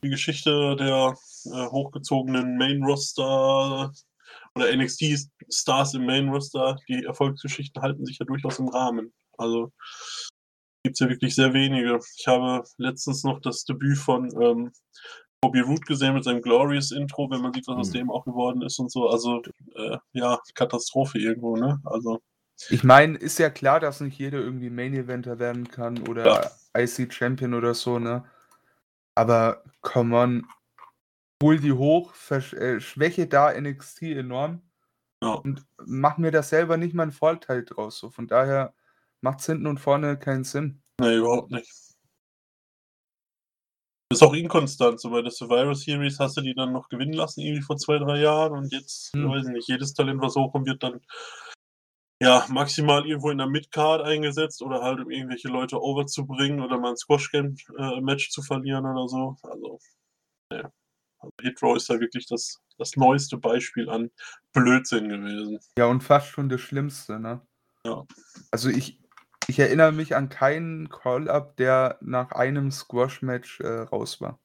die 0.04 0.10
Geschichte 0.10 0.75
der 0.75 1.16
äh, 1.46 1.68
hochgezogenen 1.72 2.58
Main 2.58 2.84
Roster 2.84 3.92
oder 4.54 4.75
NXT 4.75 5.32
Stars 5.50 5.96
im 5.96 6.06
Main 6.06 6.30
Roster, 6.30 6.78
die 6.88 7.06
Erfolgsgeschichten 7.06 7.82
halten 7.82 8.06
sich 8.06 8.20
ja 8.20 8.25
durchaus 8.28 8.60
im 8.60 8.68
Rahmen. 8.68 9.12
Also 9.36 9.72
gibt 10.84 10.94
es 10.94 11.00
ja 11.00 11.10
wirklich 11.10 11.34
sehr 11.34 11.56
wenige. 11.56 12.00
Ich 12.16 12.28
habe 12.28 12.63
letztens 12.78 13.24
noch 13.24 13.42
das 13.42 13.66
Debüt 13.66 13.98
von 13.98 14.30
ähm, 14.40 14.72
Bobby 15.42 15.62
Root 15.62 15.88
gesehen 15.88 16.13
mit 16.13 16.24
seinem 16.24 16.44
Glorious 16.44 16.92
Intro, 16.92 17.32
wenn 17.32 17.42
man 17.42 17.51
sieht, 17.51 17.68
was 17.68 17.78
aus 17.78 17.90
mhm. 17.90 17.94
dem 17.94 18.12
auch 18.12 18.25
geworden 18.25 18.62
ist 18.62 18.78
und 18.78 18.92
so. 18.92 19.10
Also 19.10 19.42
äh, 19.74 19.98
ja, 20.13 20.40
Katastrophe 20.54 21.18
irgendwo, 21.18 21.58
ne? 21.58 21.82
Also. 21.84 22.22
Ich 22.70 22.84
meine, 22.84 23.18
ist 23.18 23.39
ja 23.39 23.50
klar, 23.50 23.80
dass 23.80 24.01
nicht 24.01 24.18
jeder 24.18 24.39
irgendwie 24.39 24.70
Main 24.70 24.94
Eventer 24.94 25.39
werden 25.39 25.68
kann 25.70 26.08
oder 26.08 26.25
ja. 26.25 26.51
IC 26.82 27.13
Champion 27.13 27.53
oder 27.53 27.74
so, 27.74 28.00
ne? 28.00 28.24
Aber 29.15 29.63
come 29.82 30.18
on, 30.18 30.48
hol 31.41 31.60
die 31.60 31.74
hoch, 31.74 32.13
äh, 32.30 32.80
schwäche 32.80 33.27
da 33.27 33.51
NXT 33.60 34.03
enorm 34.03 34.62
ja. 35.22 35.34
und 35.34 35.65
mach 35.86 36.18
mir 36.18 36.32
das 36.32 36.50
selber 36.50 36.77
nicht 36.77 36.94
mal 36.94 37.03
einen 37.03 37.12
Vorteil 37.12 37.65
draus. 37.65 38.00
So. 38.00 38.10
Von 38.10 38.27
daher 38.27 38.74
macht 39.22 39.39
es 39.39 39.48
hinten 39.48 39.68
und 39.68 39.80
vorne 39.80 40.18
keinen 40.18 40.44
Sinn. 40.44 40.82
Nee, 41.00 41.18
überhaupt 41.18 41.51
nicht. 41.51 41.72
Ist 44.12 44.24
auch 44.24 44.34
inkonstant. 44.34 45.00
So 45.00 45.10
bei 45.10 45.22
der 45.22 45.32
Survivor 45.32 45.74
Series 45.74 46.20
hast 46.20 46.38
du 46.38 46.41
die 46.41 46.53
dann 46.53 46.74
noch 46.74 46.89
gewinnen 46.89 47.13
lassen, 47.13 47.41
irgendwie 47.41 47.62
vor 47.62 47.77
zwei, 47.77 47.98
drei 47.98 48.20
Jahren. 48.20 48.53
Und 48.53 48.72
jetzt, 48.74 49.13
hm. 49.13 49.30
weiß 49.30 49.48
ich 49.48 49.53
nicht, 49.53 49.68
jedes 49.70 49.94
Talent, 49.94 50.22
was 50.22 50.36
hochkommt, 50.36 50.68
wird 50.68 50.84
dann 50.84 51.00
ja, 52.22 52.46
maximal 52.50 53.04
irgendwo 53.08 53.32
in 53.32 53.40
der 53.40 53.48
Midcard 53.48 54.04
eingesetzt 54.04 54.62
oder 54.62 54.84
halt 54.84 55.00
um 55.00 55.10
irgendwelche 55.10 55.48
Leute 55.48 55.82
overzubringen 55.82 56.62
oder 56.62 56.80
mal 56.80 56.92
ein 56.92 56.96
Squash-Game-Match 56.96 58.28
äh, 58.28 58.30
zu 58.30 58.44
verlieren 58.44 58.86
oder 58.86 59.08
so. 59.08 59.36
Also, 59.42 59.80
ja. 60.54 60.72
Also 61.18 61.34
Hitro 61.42 61.75
ist 61.75 61.90
da 61.90 62.00
wirklich 62.00 62.28
das, 62.28 62.62
das 62.78 62.96
neueste 62.96 63.38
Beispiel 63.38 63.90
an 63.90 64.12
Blödsinn 64.54 65.10
gewesen. 65.10 65.60
Ja, 65.78 65.88
und 65.88 66.01
fast 66.01 66.28
schon 66.28 66.48
das 66.48 66.62
Schlimmste, 66.62 67.20
ne? 67.20 67.42
Ja. 67.86 68.06
Also 68.51 68.70
ich, 68.70 69.00
Ich 69.48 69.60
erinnere 69.60 69.92
mich 69.92 70.16
an 70.16 70.30
keinen 70.30 70.90
Call-Up, 70.90 71.58
der 71.58 71.98
nach 72.01 72.32
einem 72.32 72.72
Squash-Match 72.72 73.62
äh, 73.62 73.82
raus 73.82 74.22
war. 74.22 74.40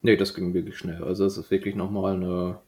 Nee, 0.00 0.16
das 0.16 0.34
ging 0.34 0.52
wirklich 0.54 0.76
schnell. 0.78 1.04
Also 1.04 1.24
es 1.26 1.36
ist 1.36 1.50
wirklich 1.50 1.74
nochmal 1.74 2.14
eine 2.14 2.60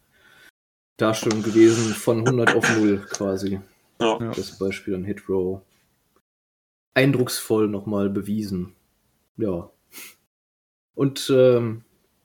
Darstellung 0.96 1.42
gewesen 1.42 1.94
von 1.94 2.20
100 2.20 2.54
auf 2.54 2.76
0 2.78 2.98
quasi. 3.10 3.60
Ja. 4.00 4.18
Das 4.18 4.58
Beispiel 4.58 4.94
an 4.94 5.04
Hitrow. 5.04 5.62
Eindrucksvoll 6.94 7.68
nochmal 7.68 8.08
bewiesen. 8.08 8.74
Ja. 9.36 9.70
Und 10.94 11.30
ähm, 11.34 11.82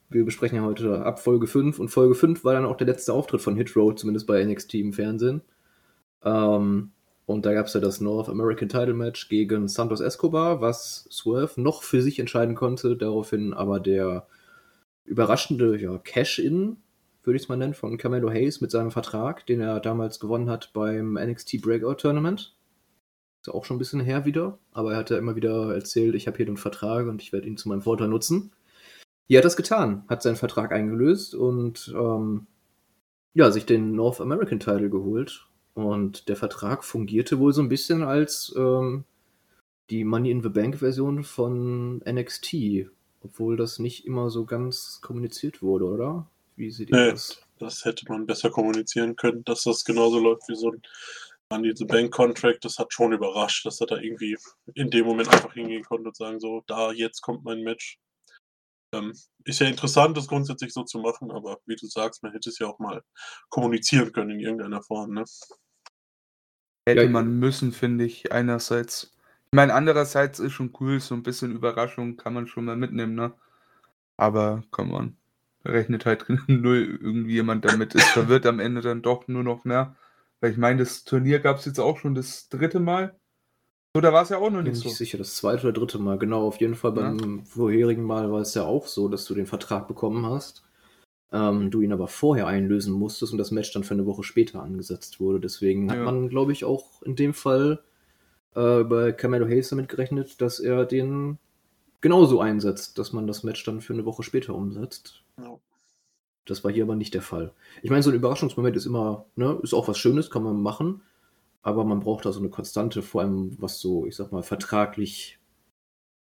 wir 0.10 0.26
besprechen 0.26 0.58
ja 0.58 0.64
heute 0.64 1.06
ab 1.06 1.20
Folge 1.20 1.48
5 1.48 1.80
und 1.80 1.90
Folge 1.90 2.16
5 2.16 2.44
war 2.44 2.54
dann 2.54 2.66
auch 2.66 2.78
der 2.78 2.88
letzte 2.88 3.14
Auftritt 3.14 3.42
von 3.42 3.56
Hitrow, 3.56 3.96
zumindest 3.96 4.28
bei 4.28 4.44
NXT 4.44 4.76
im 4.76 4.94
Fernsehen. 4.94 5.42
Ähm, 6.24 6.92
und 7.26 7.46
da 7.46 7.54
gab 7.54 7.68
es 7.68 7.74
ja 7.74 7.80
das 7.80 8.02
North 8.02 8.30
American 8.30 8.70
Title 8.70 8.94
Match 8.94 9.30
gegen 9.30 9.68
Santos 9.68 10.02
Escobar, 10.02 10.62
was 10.62 11.08
Swerve 11.12 11.62
noch 11.62 11.84
für 11.84 12.02
sich 12.02 12.20
entscheiden 12.20 12.56
konnte, 12.56 12.98
daraufhin 12.98 13.54
aber 13.54 13.80
der 13.80 14.28
überraschende 15.06 15.78
ja, 15.78 15.98
Cash-In, 15.98 16.78
würde 17.24 17.38
ich 17.38 17.44
es 17.44 17.50
mal 17.50 17.58
nennen, 17.58 17.74
von 17.74 17.98
Camelo 17.98 18.30
Hayes 18.30 18.62
mit 18.62 18.72
seinem 18.72 18.92
Vertrag, 18.92 19.46
den 19.46 19.62
er 19.62 19.80
damals 19.80 20.20
gewonnen 20.20 20.50
hat 20.50 20.72
beim 20.74 21.14
NXT 21.14 21.62
Breakout 21.62 21.96
Tournament. 21.96 22.56
Ist 23.42 23.50
auch 23.50 23.66
schon 23.66 23.78
ein 23.78 23.80
bisschen 23.80 24.02
her 24.02 24.26
wieder, 24.26 24.60
aber 24.72 24.94
er 24.94 25.00
hat 25.00 25.10
ja 25.10 25.18
immer 25.18 25.36
wieder 25.36 25.74
erzählt, 25.74 26.16
ich 26.16 26.28
habe 26.28 26.38
hier 26.38 26.46
den 26.46 26.58
Vertrag 26.58 27.08
und 27.08 27.22
ich 27.22 27.34
werde 27.34 27.48
ihn 27.48 27.58
zu 27.58 27.70
meinem 27.70 27.82
Vorteil 27.82 28.08
nutzen. 28.08 28.52
Hier 29.28 29.40
hat 29.40 29.46
das 29.46 29.56
getan, 29.56 30.04
hat 30.08 30.22
seinen 30.22 30.36
Vertrag 30.36 30.72
eingelöst 30.72 31.34
und 31.36 31.94
ähm, 31.96 32.48
ja, 33.34 33.50
sich 33.52 33.66
den 33.66 33.94
North 33.94 34.22
American 34.22 34.60
Title 34.60 34.90
geholt. 34.90 35.48
Und 35.74 36.28
der 36.28 36.36
Vertrag 36.36 36.84
fungierte 36.84 37.40
wohl 37.40 37.54
so 37.54 37.62
ein 37.62 37.70
bisschen 37.70 38.04
als 38.04 38.54
ähm, 38.58 39.06
die 39.90 40.04
Money 40.04 40.32
in 40.32 40.44
the 40.44 40.50
Bank 40.50 40.78
Version 40.80 41.24
von 41.24 42.02
NXT, 42.08 42.90
obwohl 43.24 43.58
das 43.58 43.80
nicht 43.80 44.06
immer 44.06 44.30
so 44.30 44.46
ganz 44.46 45.00
kommuniziert 45.02 45.62
wurde, 45.62 45.86
oder? 45.86 46.28
Wie 46.56 46.72
seht 46.72 46.90
ihr 46.90 46.98
nee, 46.98 47.12
das? 47.12 47.42
Das 47.60 47.86
hätte 47.86 48.06
man 48.10 48.26
besser 48.26 48.50
kommunizieren 48.50 49.16
können, 49.16 49.44
dass 49.44 49.64
das 49.64 49.84
genauso 49.84 50.20
läuft 50.20 50.48
wie 50.48 50.56
so 50.56 50.72
ein 50.72 50.82
Money 51.52 51.76
the 51.76 51.86
Bank 51.86 52.12
Contract. 52.12 52.66
Das 52.66 52.80
hat 52.80 52.92
schon 52.94 53.14
überrascht, 53.14 53.66
dass 53.66 53.80
er 53.82 53.88
da 53.88 53.98
irgendwie 53.98 54.38
in 54.74 54.90
dem 54.90 55.06
Moment 55.06 55.30
einfach 55.30 55.54
hingehen 55.54 55.84
konnte 55.84 56.08
und 56.08 56.16
sagen, 56.16 56.40
so, 56.40 56.64
da, 56.68 56.92
jetzt 56.92 57.22
kommt 57.22 57.44
mein 57.44 57.62
Match. 57.62 58.00
Ähm, 58.94 59.14
ist 59.46 59.60
ja 59.60 59.68
interessant, 59.68 60.18
das 60.18 60.28
grundsätzlich 60.28 60.74
so 60.74 60.84
zu 60.84 61.00
machen, 61.00 61.32
aber 61.32 61.60
wie 61.66 61.76
du 61.76 61.88
sagst, 61.88 62.24
man 62.24 62.34
hätte 62.34 62.50
es 62.50 62.60
ja 62.60 62.68
auch 62.68 62.80
mal 62.80 63.02
kommunizieren 63.50 64.12
können 64.12 64.32
in 64.32 64.40
irgendeiner 64.40 64.82
Form. 64.82 65.14
Ne? 65.14 65.24
Hätte 66.88 67.08
man 67.10 67.40
müssen, 67.40 67.72
finde 67.72 68.06
ich, 68.06 68.32
einerseits. 68.32 69.16
Ich 69.52 69.56
meine, 69.56 69.74
andererseits 69.74 70.40
ist 70.40 70.54
schon 70.54 70.76
cool, 70.80 71.00
so 71.00 71.14
ein 71.14 71.24
bisschen 71.24 71.52
Überraschung 71.52 72.18
kann 72.18 72.34
man 72.34 72.48
schon 72.48 72.66
mal 72.66 72.76
mitnehmen, 72.76 73.16
ne? 73.16 73.34
Aber, 74.18 74.64
come 74.72 74.94
on. 74.94 75.21
Rechnet 75.66 76.06
halt 76.06 76.26
null 76.48 77.00
irgendwie 77.02 77.34
jemand 77.34 77.66
damit. 77.66 77.96
Es 77.96 78.04
verwirrt 78.06 78.46
am 78.46 78.60
Ende 78.60 78.82
dann 78.82 79.02
doch 79.02 79.28
nur 79.28 79.44
noch 79.44 79.66
mehr. 79.66 79.96
Weil 80.40 80.52
ich 80.52 80.58
meine, 80.58 80.80
das 80.80 81.04
Turnier 81.04 81.40
gab 81.40 81.58
es 81.58 81.66
jetzt 81.66 81.80
auch 81.80 81.98
schon 81.98 82.16
das 82.16 82.50
dritte 82.50 82.80
Mal. 82.80 83.16
So, 83.96 84.02
da 84.02 84.14
war 84.14 84.24
es 84.24 84.30
ja 84.30 84.38
auch 84.38 84.50
noch 84.50 84.62
nicht 84.62 84.72
Bin 84.72 84.76
so. 84.76 84.84
Bin 84.86 84.94
sicher, 84.94 85.18
das 85.18 85.36
zweite 85.36 85.64
oder 85.64 85.74
dritte 85.74 86.00
Mal. 86.00 86.18
Genau, 86.18 86.48
auf 86.48 86.60
jeden 86.62 86.76
Fall 86.76 86.94
beim 86.94 87.38
ja. 87.40 87.44
vorherigen 87.44 88.04
Mal 88.04 88.32
war 88.32 88.42
es 88.42 88.54
ja 88.54 88.64
auch 88.64 88.88
so, 88.88 89.08
dass 89.08 89.26
du 89.26 89.36
den 89.36 89.46
Vertrag 89.46 89.88
bekommen 89.88 90.26
hast. 90.26 90.64
Ähm, 91.34 91.72
du 91.72 91.82
ihn 91.82 91.94
aber 91.94 92.08
vorher 92.08 92.48
einlösen 92.48 92.94
musstest 92.94 93.32
und 93.32 93.38
das 93.38 93.52
Match 93.52 93.72
dann 93.72 93.84
für 93.84 93.94
eine 93.94 94.06
Woche 94.06 94.24
später 94.24 94.64
angesetzt 94.64 95.20
wurde. 95.20 95.40
Deswegen 95.40 95.90
hat 95.92 95.98
ja. 95.98 96.04
man, 96.04 96.30
glaube 96.30 96.52
ich, 96.52 96.66
auch 96.66 97.02
in 97.04 97.16
dem 97.16 97.34
Fall 97.34 97.84
äh, 98.56 98.84
bei 98.84 99.12
Camelo 99.12 99.46
Hayes 99.46 99.70
damit 99.70 99.90
gerechnet, 99.90 100.42
dass 100.42 100.60
er 100.60 100.86
den 100.86 101.38
genauso 102.02 102.42
einsetzt, 102.42 102.98
dass 102.98 103.14
man 103.14 103.28
das 103.28 103.44
Match 103.44 103.64
dann 103.64 103.82
für 103.82 103.94
eine 103.94 104.06
Woche 104.06 104.24
später 104.24 104.56
umsetzt. 104.56 105.24
Ja. 105.40 105.60
Das 106.46 106.64
war 106.64 106.72
hier 106.72 106.84
aber 106.84 106.96
nicht 106.96 107.14
der 107.14 107.22
Fall. 107.22 107.54
Ich 107.84 107.92
meine, 107.92 108.04
so 108.04 108.10
ein 108.10 108.16
Überraschungsmoment 108.16 108.76
ist 108.76 108.88
immer, 108.88 109.26
ne, 109.36 109.60
ist 109.62 109.74
auch 109.74 109.88
was 109.88 109.98
Schönes, 109.98 110.32
kann 110.32 110.44
man 110.44 110.62
machen, 110.62 111.02
aber 111.62 111.86
man 111.86 112.00
braucht 112.00 112.26
da 112.26 112.32
so 112.32 112.40
eine 112.40 112.50
Konstante, 112.50 113.04
vor 113.04 113.22
allem 113.22 113.56
was 113.62 113.80
so, 113.80 114.08
ich 114.08 114.16
sag 114.16 114.32
mal, 114.32 114.44
vertraglich 114.44 115.40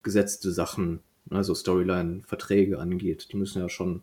gesetzte 0.03 0.53
Sachen, 0.53 1.01
also 1.31 1.55
Storyline, 1.55 2.23
Verträge 2.25 2.79
angeht. 2.79 3.33
Die 3.33 3.37
müssen 3.37 3.61
ja 3.61 3.69
schon 3.69 4.03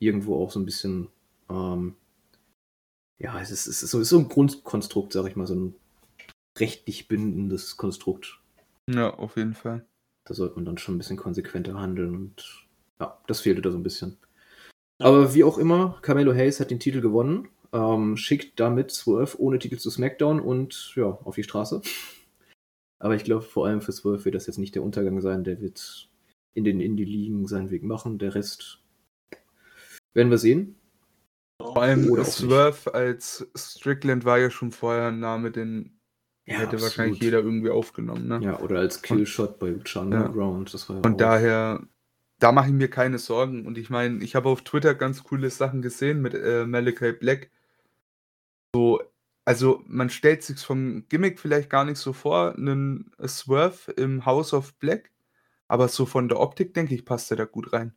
irgendwo 0.00 0.36
auch 0.42 0.50
so 0.50 0.60
ein 0.60 0.66
bisschen, 0.66 1.08
ähm, 1.48 1.96
ja, 3.18 3.40
es 3.40 3.50
ist, 3.50 3.66
es 3.66 3.82
ist, 3.82 3.90
so, 3.90 3.98
es 3.98 4.02
ist 4.02 4.10
so 4.10 4.18
ein 4.18 4.28
Grundkonstrukt, 4.28 5.12
sag 5.12 5.26
ich 5.26 5.36
mal, 5.36 5.46
so 5.46 5.54
ein 5.54 5.74
rechtlich 6.58 7.08
bindendes 7.08 7.76
Konstrukt. 7.76 8.40
Ja, 8.90 9.14
auf 9.14 9.36
jeden 9.36 9.54
Fall. 9.54 9.86
Da 10.24 10.34
sollte 10.34 10.56
man 10.56 10.64
dann 10.64 10.78
schon 10.78 10.94
ein 10.94 10.98
bisschen 10.98 11.16
konsequenter 11.16 11.74
handeln 11.74 12.14
und 12.14 12.66
ja, 13.00 13.18
das 13.26 13.40
fehlte 13.40 13.62
da 13.62 13.70
so 13.70 13.78
ein 13.78 13.82
bisschen. 13.82 14.18
Aber 14.98 15.34
wie 15.34 15.44
auch 15.44 15.58
immer, 15.58 15.98
Carmelo 16.02 16.32
Hayes 16.32 16.60
hat 16.60 16.70
den 16.70 16.78
Titel 16.78 17.00
gewonnen, 17.00 17.48
ähm, 17.72 18.16
schickt 18.16 18.60
damit 18.60 18.92
Swerve 18.92 19.40
ohne 19.40 19.58
Titel 19.58 19.78
zu 19.78 19.90
SmackDown 19.90 20.38
und 20.38 20.92
ja, 20.94 21.06
auf 21.06 21.34
die 21.34 21.42
Straße. 21.42 21.82
Aber 23.00 23.16
ich 23.16 23.24
glaube, 23.24 23.42
vor 23.42 23.66
allem 23.66 23.80
für 23.80 23.90
Swerve 23.90 24.24
wird 24.24 24.36
das 24.36 24.46
jetzt 24.46 24.58
nicht 24.58 24.76
der 24.76 24.84
Untergang 24.84 25.20
sein. 25.20 25.42
Der 25.42 25.60
wird 25.60 26.08
in 26.54 26.62
den 26.64 26.80
Indie-Ligen 26.80 27.48
seinen 27.48 27.70
Weg 27.70 27.82
machen. 27.82 28.18
Der 28.18 28.34
Rest 28.36 28.80
werden 30.14 30.30
wir 30.30 30.38
sehen. 30.38 30.76
Vor 31.60 31.82
allem 31.82 32.22
Swerve 32.24 32.94
als 32.94 33.46
Strickland 33.56 34.24
war 34.24 34.38
ja 34.38 34.50
schon 34.50 34.70
vorher 34.70 35.08
ein 35.08 35.20
Name, 35.20 35.50
den 35.50 35.98
ja, 36.52 36.58
hätte 36.58 36.76
absolut. 36.76 36.82
wahrscheinlich 36.82 37.20
jeder 37.20 37.38
irgendwie 37.40 37.70
aufgenommen. 37.70 38.28
Ne? 38.28 38.40
Ja, 38.42 38.60
oder 38.60 38.78
als 38.78 39.02
Killshot 39.02 39.58
bei 39.58 39.68
Lucha 39.70 40.00
Underground. 40.00 40.72
Das 40.72 40.88
war 40.88 40.96
ja 40.96 41.02
Und 41.02 41.20
daher, 41.20 41.80
da 42.38 42.52
mache 42.52 42.68
ich 42.68 42.72
mir 42.72 42.88
keine 42.88 43.18
Sorgen. 43.18 43.66
Und 43.66 43.78
ich 43.78 43.90
meine, 43.90 44.22
ich 44.22 44.34
habe 44.34 44.48
auf 44.48 44.62
Twitter 44.62 44.94
ganz 44.94 45.22
coole 45.24 45.50
Sachen 45.50 45.82
gesehen 45.82 46.22
mit 46.22 46.34
äh, 46.34 46.64
Malachi 46.66 47.12
Black. 47.12 47.50
So, 48.74 49.00
also 49.44 49.82
man 49.86 50.10
stellt 50.10 50.42
sich 50.42 50.60
vom 50.60 51.08
Gimmick 51.08 51.40
vielleicht 51.40 51.70
gar 51.70 51.84
nicht 51.84 51.98
so 51.98 52.12
vor, 52.12 52.54
einen 52.56 53.10
Swerve 53.26 53.92
im 53.92 54.24
House 54.24 54.54
of 54.54 54.74
Black, 54.78 55.10
aber 55.68 55.88
so 55.88 56.06
von 56.06 56.28
der 56.28 56.40
Optik, 56.40 56.74
denke 56.74 56.94
ich, 56.94 57.04
passt 57.04 57.30
er 57.30 57.36
da 57.36 57.44
gut 57.44 57.72
rein. 57.72 57.94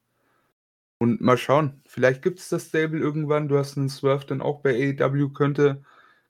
Und 0.98 1.22
mal 1.22 1.38
schauen, 1.38 1.82
vielleicht 1.86 2.22
gibt 2.22 2.40
es 2.40 2.50
das 2.50 2.68
Stable 2.68 3.00
irgendwann. 3.00 3.48
Du 3.48 3.58
hast 3.58 3.78
einen 3.78 3.90
Swerve 3.90 4.26
dann 4.26 4.42
auch 4.42 4.62
bei 4.62 4.96
AEW, 5.00 5.30
könnte 5.30 5.84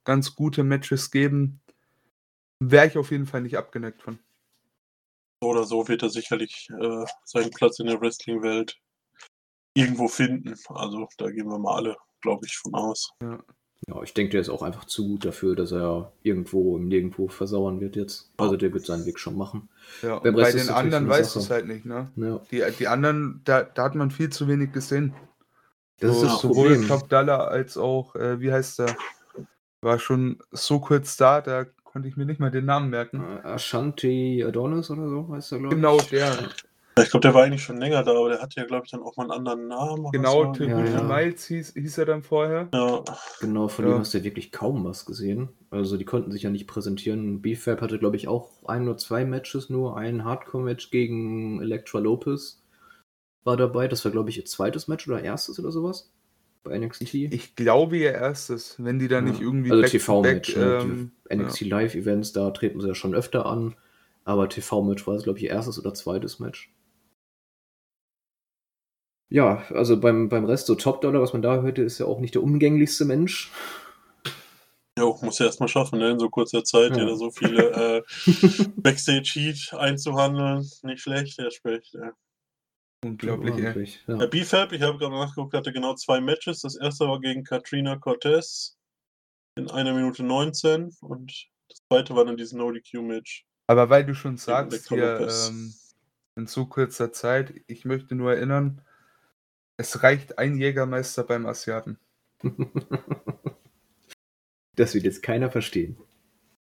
ganz 0.03 0.35
gute 0.35 0.63
Matches 0.63 1.11
geben. 1.11 1.59
Wäre 2.71 2.87
ich 2.87 2.97
auf 2.97 3.11
jeden 3.11 3.25
Fall 3.25 3.41
nicht 3.41 3.57
abgeneigt 3.57 4.01
von. 4.01 4.19
So 5.41 5.49
oder 5.49 5.63
so 5.63 5.87
wird 5.87 6.03
er 6.03 6.09
sicherlich 6.09 6.69
äh, 6.79 7.05
seinen 7.23 7.51
Platz 7.51 7.79
in 7.79 7.87
der 7.87 7.99
Wrestling-Welt 7.99 8.77
irgendwo 9.73 10.07
finden. 10.07 10.55
Also 10.69 11.07
da 11.17 11.29
gehen 11.29 11.47
wir 11.47 11.59
mal 11.59 11.75
alle, 11.75 11.97
glaube 12.21 12.45
ich, 12.45 12.57
von 12.57 12.73
aus. 12.73 13.11
Ja. 13.21 13.39
Ja, 13.87 14.01
ich 14.01 14.13
denke, 14.13 14.31
der 14.31 14.41
ist 14.41 14.49
auch 14.49 14.63
einfach 14.63 14.85
zu 14.85 15.07
gut 15.07 15.25
dafür, 15.25 15.55
dass 15.55 15.71
er 15.71 16.11
irgendwo 16.23 16.75
im 16.75 16.87
Nirgendwo 16.87 17.27
versauern 17.27 17.81
wird 17.81 17.95
jetzt. 17.95 18.31
Also 18.37 18.57
der 18.57 18.73
wird 18.73 18.85
seinen 18.85 19.05
Weg 19.05 19.19
schon 19.19 19.37
machen. 19.37 19.69
Ja, 20.01 20.19
bei 20.19 20.51
den 20.51 20.69
anderen 20.69 21.07
weißt 21.07 21.35
du 21.35 21.39
es 21.39 21.51
halt 21.51 21.67
nicht, 21.67 21.85
ne? 21.85 22.11
Ja. 22.15 22.41
Die, 22.51 22.63
die 22.79 22.87
anderen, 22.87 23.41
da, 23.43 23.63
da 23.63 23.83
hat 23.83 23.95
man 23.95 24.09
viel 24.09 24.31
zu 24.31 24.47
wenig 24.47 24.71
gesehen. 24.71 25.13
Das 25.99 26.15
so, 26.15 26.23
ist 26.23 26.31
das 26.31 26.41
sowohl 26.41 26.69
Problem. 26.69 26.87
Top 26.87 27.09
Dollar 27.09 27.49
als 27.49 27.77
auch, 27.77 28.15
äh, 28.15 28.39
wie 28.39 28.51
heißt 28.51 28.79
der? 28.79 28.97
War 29.81 29.99
schon 29.99 30.39
so 30.51 30.79
kurz 30.79 31.15
da, 31.15 31.41
da 31.41 31.65
konnte 31.95 32.09
ich 32.09 32.17
mir 32.17 32.25
nicht 32.25 32.41
mal 32.41 32.51
den 32.51 32.65
Namen 32.65 32.89
merken. 32.89 33.23
Ashanti 33.43 34.43
Adonis 34.45 34.91
oder 34.91 35.07
so 35.07 35.29
heißt 35.31 35.53
er, 35.53 35.59
glaube 35.59 35.75
genau, 35.77 35.95
ich. 35.95 36.09
Genau, 36.09 36.25
der. 36.25 37.03
Ich 37.05 37.09
glaube, 37.09 37.21
der 37.21 37.33
war 37.33 37.43
eigentlich 37.45 37.63
schon 37.63 37.77
länger 37.77 38.03
da, 38.03 38.11
aber 38.11 38.27
der 38.27 38.41
hatte 38.41 38.59
ja, 38.59 38.65
glaube 38.65 38.83
ich, 38.83 38.91
dann 38.91 39.01
auch 39.01 39.15
mal 39.15 39.23
einen 39.23 39.31
anderen 39.31 39.69
Namen. 39.69 40.11
Genau, 40.11 40.53
so. 40.53 40.61
ja, 40.65 40.83
ja. 40.83 41.03
Miles 41.03 41.45
hieß, 41.45 41.71
hieß, 41.71 41.97
er 41.99 42.05
dann 42.05 42.21
vorher. 42.21 42.67
Ja. 42.73 43.01
Genau, 43.39 43.69
von 43.69 43.85
ja. 43.85 43.91
dem 43.91 43.99
hast 43.99 44.13
du 44.13 44.17
ja 44.17 44.23
wirklich 44.25 44.51
kaum 44.51 44.83
was 44.83 45.05
gesehen. 45.05 45.47
Also 45.69 45.95
die 45.95 46.03
konnten 46.03 46.33
sich 46.33 46.43
ja 46.43 46.49
nicht 46.49 46.67
präsentieren. 46.67 47.41
BFAB 47.41 47.79
hatte, 47.79 47.97
glaube 47.97 48.17
ich, 48.17 48.27
auch 48.27 48.49
ein 48.65 48.85
oder 48.89 48.97
zwei 48.97 49.23
Matches 49.23 49.69
nur. 49.69 49.95
Ein 49.95 50.25
Hardcore-Match 50.25 50.91
gegen 50.91 51.61
Elektra 51.61 51.99
Lopez 51.99 52.61
war 53.45 53.55
dabei. 53.55 53.87
Das 53.87 54.03
war, 54.03 54.11
glaube 54.11 54.31
ich, 54.31 54.37
ihr 54.37 54.45
zweites 54.45 54.89
Match 54.89 55.07
oder 55.07 55.21
erstes 55.21 55.59
oder 55.59 55.71
sowas 55.71 56.11
bei 56.65 56.77
NXT. 56.77 57.13
Ich 57.13 57.55
glaube 57.55 57.97
ihr 57.97 58.11
erstes, 58.11 58.75
wenn 58.77 58.99
die 58.99 59.07
da 59.07 59.21
nicht 59.21 59.39
irgendwie. 59.39 59.71
Also 59.71 59.83
TV-Match, 59.83 60.55
ne? 60.55 60.79
ähm, 60.81 61.11
NXT 61.33 61.61
Live-Events, 61.61 62.33
da 62.33 62.51
treten 62.51 62.81
sie 62.81 62.89
ja 62.89 62.95
schon 62.95 63.15
öfter 63.15 63.45
an. 63.45 63.75
Aber 64.25 64.49
TV-Match 64.49 65.07
war 65.07 65.15
es, 65.15 65.23
glaube 65.23 65.37
ich, 65.39 65.45
ihr 65.45 65.51
erstes 65.51 65.79
oder 65.79 65.93
zweites 65.93 66.39
Match. 66.39 66.73
Ja, 69.29 69.63
also 69.69 69.99
beim, 69.99 70.29
beim 70.29 70.45
Rest, 70.45 70.67
so 70.67 70.75
Top 70.75 71.01
Dollar, 71.01 71.21
was 71.21 71.33
man 71.33 71.41
da 71.41 71.61
hörte, 71.61 71.81
ist 71.81 71.99
ja 71.99 72.05
auch 72.05 72.19
nicht 72.19 72.35
der 72.35 72.43
umgänglichste 72.43 73.05
Mensch. 73.05 73.51
Jo, 74.97 75.17
muss 75.21 75.39
ja 75.39 75.47
erstmal 75.47 75.67
schaffen, 75.67 75.99
ne? 75.99 76.11
in 76.11 76.19
so 76.19 76.29
kurzer 76.29 76.63
Zeit, 76.63 76.95
ja, 76.95 77.15
so 77.15 77.29
viele 77.29 77.71
äh, 77.97 78.01
Backstage-Heat 78.77 79.73
einzuhandeln. 79.73 80.65
Nicht 80.83 81.01
schlecht, 81.01 81.37
der 81.37 81.51
spricht. 81.51 81.93
Ja. 81.93 82.13
Unglaublich, 83.05 83.53
Unglaublich 83.53 84.03
ja. 84.07 84.17
Der 84.17 84.25
BFAB, 84.25 84.71
ich 84.71 84.81
habe 84.81 84.97
gerade 84.97 85.13
nachgeguckt, 85.13 85.53
hatte 85.53 85.71
genau 85.71 85.93
zwei 85.93 86.19
Matches. 86.19 86.61
Das 86.61 86.75
erste 86.75 87.07
war 87.07 87.21
gegen 87.21 87.43
Katrina 87.43 87.97
Cortez 87.97 88.79
in 89.55 89.69
einer 89.69 89.93
Minute 89.93 90.23
19 90.23 90.91
und 91.01 91.47
Das 91.69 91.83
zweite 91.87 92.15
war 92.15 92.25
dann 92.25 92.35
dieses 92.35 92.53
No-DQ-Match. 92.53 93.45
Aber 93.67 93.91
weil 93.91 94.05
du 94.05 94.15
schon 94.15 94.37
sagst, 94.37 94.89
hier 94.89 95.19
ähm, 95.19 95.73
in 96.35 96.47
so 96.47 96.65
kurzer 96.65 97.11
Zeit, 97.13 97.53
ich 97.67 97.85
möchte 97.85 98.15
nur 98.15 98.33
erinnern, 98.33 98.81
es 99.77 100.01
reicht 100.01 100.39
ein 100.39 100.57
Jägermeister 100.57 101.23
beim 101.23 101.45
Asiaten. 101.45 101.99
das 104.75 104.95
wird 104.95 105.03
jetzt 105.03 105.21
keiner 105.21 105.51
verstehen. 105.51 105.97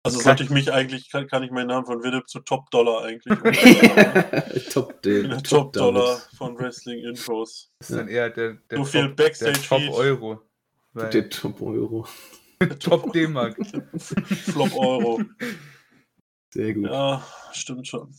Also 0.05 0.19
kann 0.19 0.25
sollte 0.25 0.43
ich 0.45 0.51
mich 0.51 0.73
eigentlich, 0.73 1.11
kann, 1.11 1.29
kann 1.29 1.45
ich 1.45 1.53
meinen 1.53 1.69
Namen 1.69 1.87
von 1.87 2.03
Willem 2.03 2.27
zu 2.27 2.41
Top 2.41 2.71
Dollar 2.71 3.05
eigentlich 3.05 3.39
Top, 4.73 5.01
de, 5.03 5.29
Top, 5.29 5.45
Top 5.45 5.73
Dollar 5.73 6.21
von 6.37 6.59
Wrestling 6.59 7.05
Infos. 7.05 7.73
Das 7.79 7.91
ist 7.91 7.97
dann 7.97 8.09
eher 8.09 8.31
der, 8.31 8.55
der 8.69 8.79
so 8.79 8.85
viel 8.85 9.09
Backstage 9.11 9.53
der 9.53 9.63
Top 9.63 9.95
Euro. 9.95 10.43
Der 10.95 11.31
Top 11.31 11.63
Euro. 11.63 12.07
Top 12.81 13.13
D-Mark. 13.13 13.57
Flop 13.97 14.77
Euro. 14.77 15.23
Sehr 16.51 16.75
gut. 16.75 16.85
Ja, 16.85 17.25
stimmt 17.53 17.89
schon. 17.89 18.15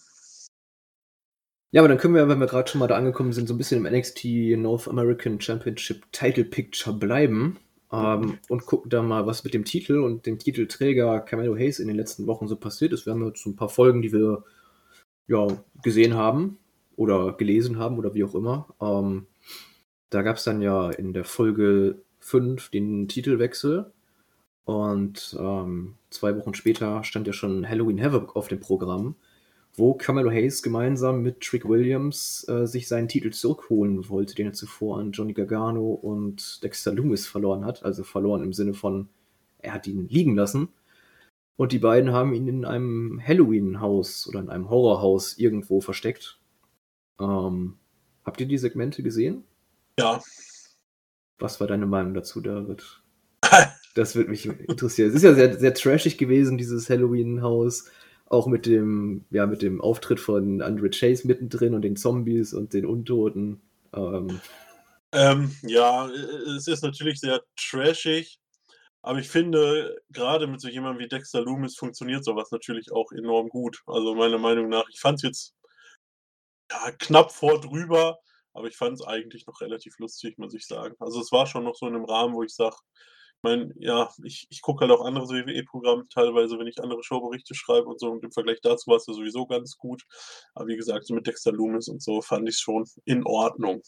Ja, 1.71 1.81
aber 1.81 1.87
dann 1.87 1.97
können 1.97 2.15
wir, 2.15 2.27
wenn 2.27 2.39
wir 2.39 2.47
gerade 2.47 2.69
schon 2.69 2.79
mal 2.79 2.87
da 2.87 2.95
angekommen 2.95 3.33
sind, 3.33 3.47
so 3.47 3.53
ein 3.53 3.57
bisschen 3.57 3.83
im 3.83 3.91
NXT 3.91 4.25
North 4.57 4.87
American 4.87 5.41
Championship 5.41 6.11
Title 6.11 6.45
Picture 6.45 6.95
bleiben. 6.95 7.59
Ähm, 7.93 8.39
und 8.49 8.65
gucken 8.65 8.89
da 8.89 9.03
mal, 9.03 9.27
was 9.27 9.43
mit 9.43 9.53
dem 9.53 9.65
Titel 9.65 9.99
und 9.99 10.25
dem 10.25 10.39
Titelträger 10.39 11.19
Camelo 11.19 11.55
Hayes 11.55 11.79
in 11.79 11.87
den 11.87 11.95
letzten 11.95 12.25
Wochen 12.25 12.47
so 12.47 12.55
passiert 12.55 12.91
ist. 12.91 13.05
Wir 13.05 13.13
haben 13.13 13.25
jetzt 13.27 13.43
so 13.43 13.51
ein 13.51 13.55
paar 13.55 13.69
Folgen, 13.69 14.01
die 14.01 14.11
wir 14.11 14.43
ja, 15.27 15.47
gesehen 15.83 16.15
haben 16.15 16.57
oder 16.95 17.33
gelesen 17.33 17.77
haben 17.77 17.99
oder 17.99 18.15
wie 18.15 18.23
auch 18.23 18.33
immer. 18.33 18.67
Ähm, 18.81 19.27
da 20.09 20.23
gab 20.23 20.37
es 20.37 20.43
dann 20.43 20.61
ja 20.61 20.89
in 20.89 21.13
der 21.13 21.23
Folge 21.23 22.01
5 22.19 22.69
den 22.69 23.07
Titelwechsel. 23.07 23.91
Und 24.65 25.35
ähm, 25.39 25.95
zwei 26.09 26.35
Wochen 26.37 26.53
später 26.55 27.03
stand 27.03 27.27
ja 27.27 27.33
schon 27.33 27.67
Halloween 27.67 28.01
Havoc 28.01 28.35
auf 28.35 28.47
dem 28.47 28.59
Programm 28.59 29.15
wo 29.75 29.95
Camelo 29.95 30.29
Hayes 30.29 30.61
gemeinsam 30.61 31.23
mit 31.23 31.41
Trick 31.41 31.67
Williams 31.67 32.47
äh, 32.47 32.67
sich 32.67 32.87
seinen 32.87 33.07
Titel 33.07 33.31
zurückholen 33.31 34.07
wollte, 34.09 34.35
den 34.35 34.47
er 34.47 34.53
zuvor 34.53 34.99
an 34.99 35.11
Johnny 35.11 35.33
Gargano 35.33 35.93
und 35.93 36.63
Dexter 36.63 36.93
Loomis 36.93 37.25
verloren 37.25 37.65
hat. 37.65 37.83
Also 37.83 38.03
verloren 38.03 38.43
im 38.43 38.53
Sinne 38.53 38.75
von, 38.75 39.09
er 39.59 39.73
hat 39.73 39.87
ihn 39.87 40.07
liegen 40.07 40.35
lassen. 40.35 40.69
Und 41.55 41.71
die 41.71 41.79
beiden 41.79 42.11
haben 42.11 42.33
ihn 42.33 42.47
in 42.47 42.65
einem 42.65 43.21
Halloween-Haus 43.25 44.27
oder 44.27 44.39
in 44.39 44.49
einem 44.49 44.69
Horrorhaus 44.69 45.37
irgendwo 45.37 45.81
versteckt. 45.81 46.39
Ähm, 47.19 47.77
habt 48.23 48.41
ihr 48.41 48.47
die 48.47 48.57
Segmente 48.57 49.01
gesehen? 49.01 49.43
Ja. 49.99 50.21
Was 51.39 51.59
war 51.59 51.67
deine 51.67 51.85
Meinung 51.85 52.13
dazu, 52.13 52.41
David? 52.41 53.01
Das 53.95 54.15
würde 54.15 54.31
mich 54.31 54.47
interessieren. 54.47 55.09
Es 55.09 55.17
ist 55.17 55.21
ja 55.21 55.35
sehr, 55.35 55.59
sehr 55.59 55.75
trashig 55.75 56.17
gewesen, 56.17 56.57
dieses 56.57 56.89
Halloween-Haus 56.89 57.91
auch 58.33 58.47
mit 58.47 58.65
dem, 58.65 59.25
ja, 59.29 59.45
mit 59.45 59.61
dem 59.61 59.79
Auftritt 59.79 60.19
von 60.19 60.61
Andre 60.61 60.89
Chase 60.89 61.27
mittendrin 61.27 61.73
und 61.73 61.83
den 61.83 61.95
Zombies 61.95 62.53
und 62.53 62.73
den 62.73 62.85
Untoten. 62.85 63.61
Ähm. 63.93 64.41
Ähm, 65.11 65.55
ja, 65.61 66.09
es 66.57 66.67
ist 66.67 66.81
natürlich 66.81 67.19
sehr 67.19 67.43
trashig, 67.55 68.39
aber 69.03 69.19
ich 69.19 69.29
finde, 69.29 70.01
gerade 70.09 70.47
mit 70.47 70.59
so 70.59 70.67
jemandem 70.67 71.03
wie 71.03 71.07
Dexter 71.07 71.41
Loomis 71.41 71.77
funktioniert 71.77 72.25
sowas 72.25 72.49
natürlich 72.51 72.91
auch 72.91 73.11
enorm 73.11 73.49
gut. 73.49 73.81
Also 73.85 74.15
meiner 74.15 74.39
Meinung 74.39 74.69
nach, 74.69 74.89
ich 74.89 74.99
fand 74.99 75.17
es 75.17 75.23
jetzt 75.23 75.55
ja, 76.71 76.91
knapp 76.91 77.31
vor 77.31 77.61
drüber, 77.61 78.17
aber 78.53 78.67
ich 78.67 78.75
fand 78.75 78.99
es 78.99 79.05
eigentlich 79.05 79.45
noch 79.45 79.61
relativ 79.61 79.99
lustig, 79.99 80.39
muss 80.39 80.55
ich 80.55 80.65
sagen. 80.65 80.95
Also 80.99 81.21
es 81.21 81.31
war 81.31 81.45
schon 81.45 81.63
noch 81.63 81.75
so 81.75 81.87
in 81.87 81.95
einem 81.95 82.05
Rahmen, 82.05 82.33
wo 82.33 82.41
ich 82.41 82.53
sage, 82.55 82.75
meine, 83.43 83.73
ja, 83.77 84.09
ich, 84.23 84.47
ich 84.49 84.61
gucke 84.61 84.81
halt 84.81 84.91
auch 84.91 85.05
andere 85.05 85.27
WWE-Programme 85.27 86.07
teilweise, 86.09 86.57
wenn 86.57 86.67
ich 86.67 86.81
andere 86.81 87.03
Showberichte 87.03 87.55
schreibe 87.55 87.87
und 87.87 87.99
so. 87.99 88.09
Und 88.09 88.23
im 88.23 88.31
Vergleich 88.31 88.61
dazu 88.61 88.89
war 88.89 88.97
es 88.97 89.07
ja 89.07 89.13
sowieso 89.13 89.45
ganz 89.45 89.77
gut. 89.77 90.03
Aber 90.55 90.67
wie 90.67 90.77
gesagt, 90.77 91.05
so 91.05 91.13
mit 91.13 91.27
Dexter 91.27 91.51
Loomis 91.51 91.87
und 91.87 92.01
so 92.01 92.21
fand 92.21 92.47
ich 92.49 92.55
es 92.55 92.61
schon 92.61 92.85
in 93.05 93.25
Ordnung. 93.25 93.81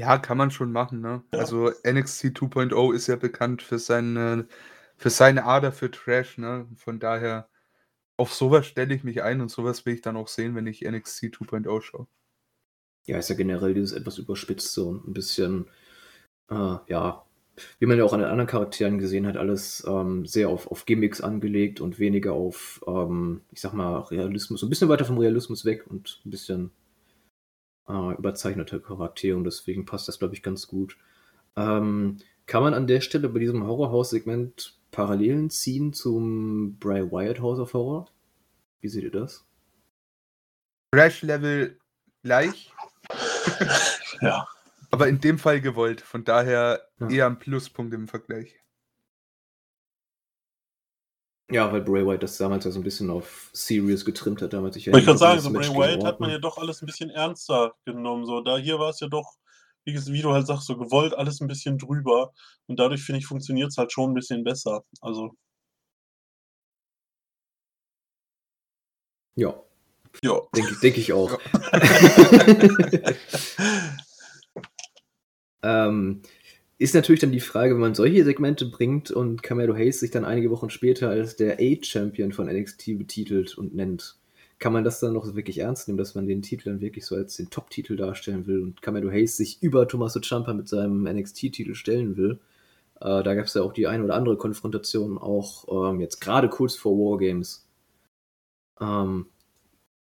Ja, 0.00 0.18
kann 0.18 0.38
man 0.38 0.50
schon 0.50 0.72
machen, 0.72 1.00
ne? 1.00 1.22
Ja. 1.32 1.40
Also 1.40 1.70
NXT 1.86 2.36
2.0 2.36 2.94
ist 2.94 3.06
ja 3.06 3.16
bekannt 3.16 3.62
für 3.62 3.78
seine, 3.78 4.48
für 4.96 5.10
seine 5.10 5.44
Ader 5.44 5.72
für 5.72 5.90
Trash, 5.90 6.38
ne? 6.38 6.68
Von 6.76 6.98
daher, 6.98 7.48
auf 8.16 8.34
sowas 8.34 8.66
stelle 8.66 8.94
ich 8.94 9.04
mich 9.04 9.22
ein 9.22 9.40
und 9.40 9.50
sowas 9.50 9.86
will 9.86 9.94
ich 9.94 10.02
dann 10.02 10.16
auch 10.16 10.28
sehen, 10.28 10.54
wenn 10.54 10.66
ich 10.66 10.82
NXT 10.82 11.24
2.0 11.24 11.82
schaue. 11.82 12.06
Ja, 13.06 13.18
ist 13.18 13.28
ja 13.28 13.36
generell 13.36 13.74
dieses 13.74 13.92
etwas 13.92 14.18
überspitzt 14.18 14.72
so 14.72 14.92
ein 14.92 15.12
bisschen, 15.12 15.70
äh, 16.50 16.76
ja, 16.88 17.24
wie 17.78 17.86
man 17.86 17.98
ja 17.98 18.04
auch 18.04 18.12
an 18.12 18.20
den 18.20 18.28
anderen 18.28 18.48
Charakteren 18.48 18.98
gesehen 18.98 19.26
hat, 19.26 19.36
alles 19.36 19.84
ähm, 19.86 20.26
sehr 20.26 20.48
auf, 20.48 20.70
auf 20.70 20.86
Gimmicks 20.86 21.20
angelegt 21.20 21.80
und 21.80 21.98
weniger 21.98 22.32
auf, 22.32 22.82
ähm, 22.86 23.42
ich 23.52 23.60
sag 23.60 23.72
mal, 23.72 23.98
Realismus. 24.00 24.62
Ein 24.62 24.70
bisschen 24.70 24.88
weiter 24.88 25.04
vom 25.04 25.18
Realismus 25.18 25.64
weg 25.64 25.86
und 25.88 26.20
ein 26.24 26.30
bisschen 26.30 26.70
äh, 27.88 28.14
überzeichnete 28.14 28.80
Charaktere 28.80 29.36
und 29.36 29.44
deswegen 29.44 29.84
passt 29.84 30.08
das, 30.08 30.18
glaube 30.18 30.34
ich, 30.34 30.42
ganz 30.42 30.66
gut. 30.66 30.96
Ähm, 31.56 32.18
kann 32.46 32.62
man 32.62 32.74
an 32.74 32.86
der 32.86 33.00
Stelle 33.00 33.28
bei 33.28 33.38
diesem 33.38 33.66
Horrorhaus-Segment 33.66 34.76
Parallelen 34.90 35.50
ziehen 35.50 35.92
zum 35.92 36.78
Bray 36.78 37.10
Wyatt 37.10 37.40
House 37.40 37.58
of 37.58 37.74
Horror? 37.74 38.08
Wie 38.80 38.88
seht 38.88 39.04
ihr 39.04 39.10
das? 39.10 39.44
Crash-Level 40.92 41.78
gleich. 42.22 42.72
ja. 44.20 44.46
Aber 44.94 45.08
in 45.08 45.18
dem 45.18 45.40
Fall 45.40 45.60
gewollt, 45.60 46.00
von 46.00 46.22
daher 46.22 46.88
ja. 47.00 47.08
eher 47.08 47.26
ein 47.26 47.40
Pluspunkt 47.40 47.92
im 47.94 48.06
Vergleich. 48.06 48.54
Ja, 51.50 51.72
weil 51.72 51.80
Bray 51.80 52.06
White 52.06 52.20
das 52.20 52.38
damals 52.38 52.64
ja 52.64 52.70
so 52.70 52.78
ein 52.78 52.84
bisschen 52.84 53.10
auf 53.10 53.50
Serious 53.52 54.04
getrimmt 54.04 54.40
hat, 54.40 54.52
damals 54.52 54.76
ich 54.76 54.86
ja. 54.86 54.96
Ich 54.96 55.04
kann 55.04 55.18
sagen, 55.18 55.40
so 55.40 55.52
Bray 55.52 55.68
White 55.68 56.06
hat 56.06 56.20
man 56.20 56.30
ja 56.30 56.38
doch 56.38 56.58
alles 56.58 56.80
ein 56.80 56.86
bisschen 56.86 57.10
ernster 57.10 57.74
genommen. 57.84 58.24
So, 58.24 58.40
da 58.40 58.56
hier 58.56 58.78
war 58.78 58.90
es 58.90 59.00
ja 59.00 59.08
doch, 59.08 59.34
wie, 59.84 59.96
wie, 59.96 60.22
du 60.22 60.32
halt 60.32 60.46
sagst, 60.46 60.68
so 60.68 60.76
gewollt 60.76 61.12
alles 61.12 61.40
ein 61.40 61.48
bisschen 61.48 61.76
drüber. 61.76 62.32
Und 62.68 62.78
dadurch 62.78 63.02
finde 63.02 63.18
ich, 63.18 63.26
funktioniert 63.26 63.70
es 63.70 63.76
halt 63.76 63.90
schon 63.90 64.12
ein 64.12 64.14
bisschen 64.14 64.44
besser. 64.44 64.84
Also. 65.00 65.34
Ja. 69.34 69.60
Ja. 70.22 70.40
Denke 70.54 70.76
denk 70.80 70.98
ich 70.98 71.12
auch. 71.12 71.32
Ähm, 75.64 76.20
ist 76.76 76.94
natürlich 76.94 77.20
dann 77.20 77.32
die 77.32 77.40
Frage, 77.40 77.74
wenn 77.74 77.80
man 77.80 77.94
solche 77.94 78.24
Segmente 78.24 78.66
bringt 78.66 79.10
und 79.10 79.42
Camelo 79.42 79.74
Hayes 79.74 80.00
sich 80.00 80.10
dann 80.10 80.24
einige 80.24 80.50
Wochen 80.50 80.70
später 80.70 81.08
als 81.08 81.36
der 81.36 81.58
A-Champion 81.58 82.32
von 82.32 82.46
NXT 82.46 82.98
betitelt 82.98 83.56
und 83.56 83.74
nennt, 83.74 84.16
kann 84.58 84.72
man 84.72 84.84
das 84.84 85.00
dann 85.00 85.14
noch 85.14 85.34
wirklich 85.34 85.58
ernst 85.58 85.88
nehmen, 85.88 85.98
dass 85.98 86.14
man 86.14 86.26
den 86.26 86.42
Titel 86.42 86.70
dann 86.70 86.80
wirklich 86.80 87.06
so 87.06 87.16
als 87.16 87.36
den 87.36 87.48
Top-Titel 87.48 87.96
darstellen 87.96 88.46
will 88.46 88.60
und 88.60 88.82
Camelo 88.82 89.10
Hayes 89.10 89.36
sich 89.36 89.62
über 89.62 89.88
Tommaso 89.88 90.20
Ciampa 90.20 90.52
mit 90.52 90.68
seinem 90.68 91.04
NXT-Titel 91.04 91.74
stellen 91.74 92.16
will? 92.16 92.40
Äh, 93.00 93.22
da 93.22 93.34
gab 93.34 93.46
es 93.46 93.54
ja 93.54 93.62
auch 93.62 93.72
die 93.72 93.86
eine 93.86 94.04
oder 94.04 94.14
andere 94.14 94.36
Konfrontation, 94.36 95.16
auch 95.16 95.90
ähm, 95.90 96.00
jetzt 96.00 96.20
gerade 96.20 96.48
kurz 96.48 96.76
vor 96.76 96.92
Wargames. 96.96 97.66
Ähm, 98.80 99.26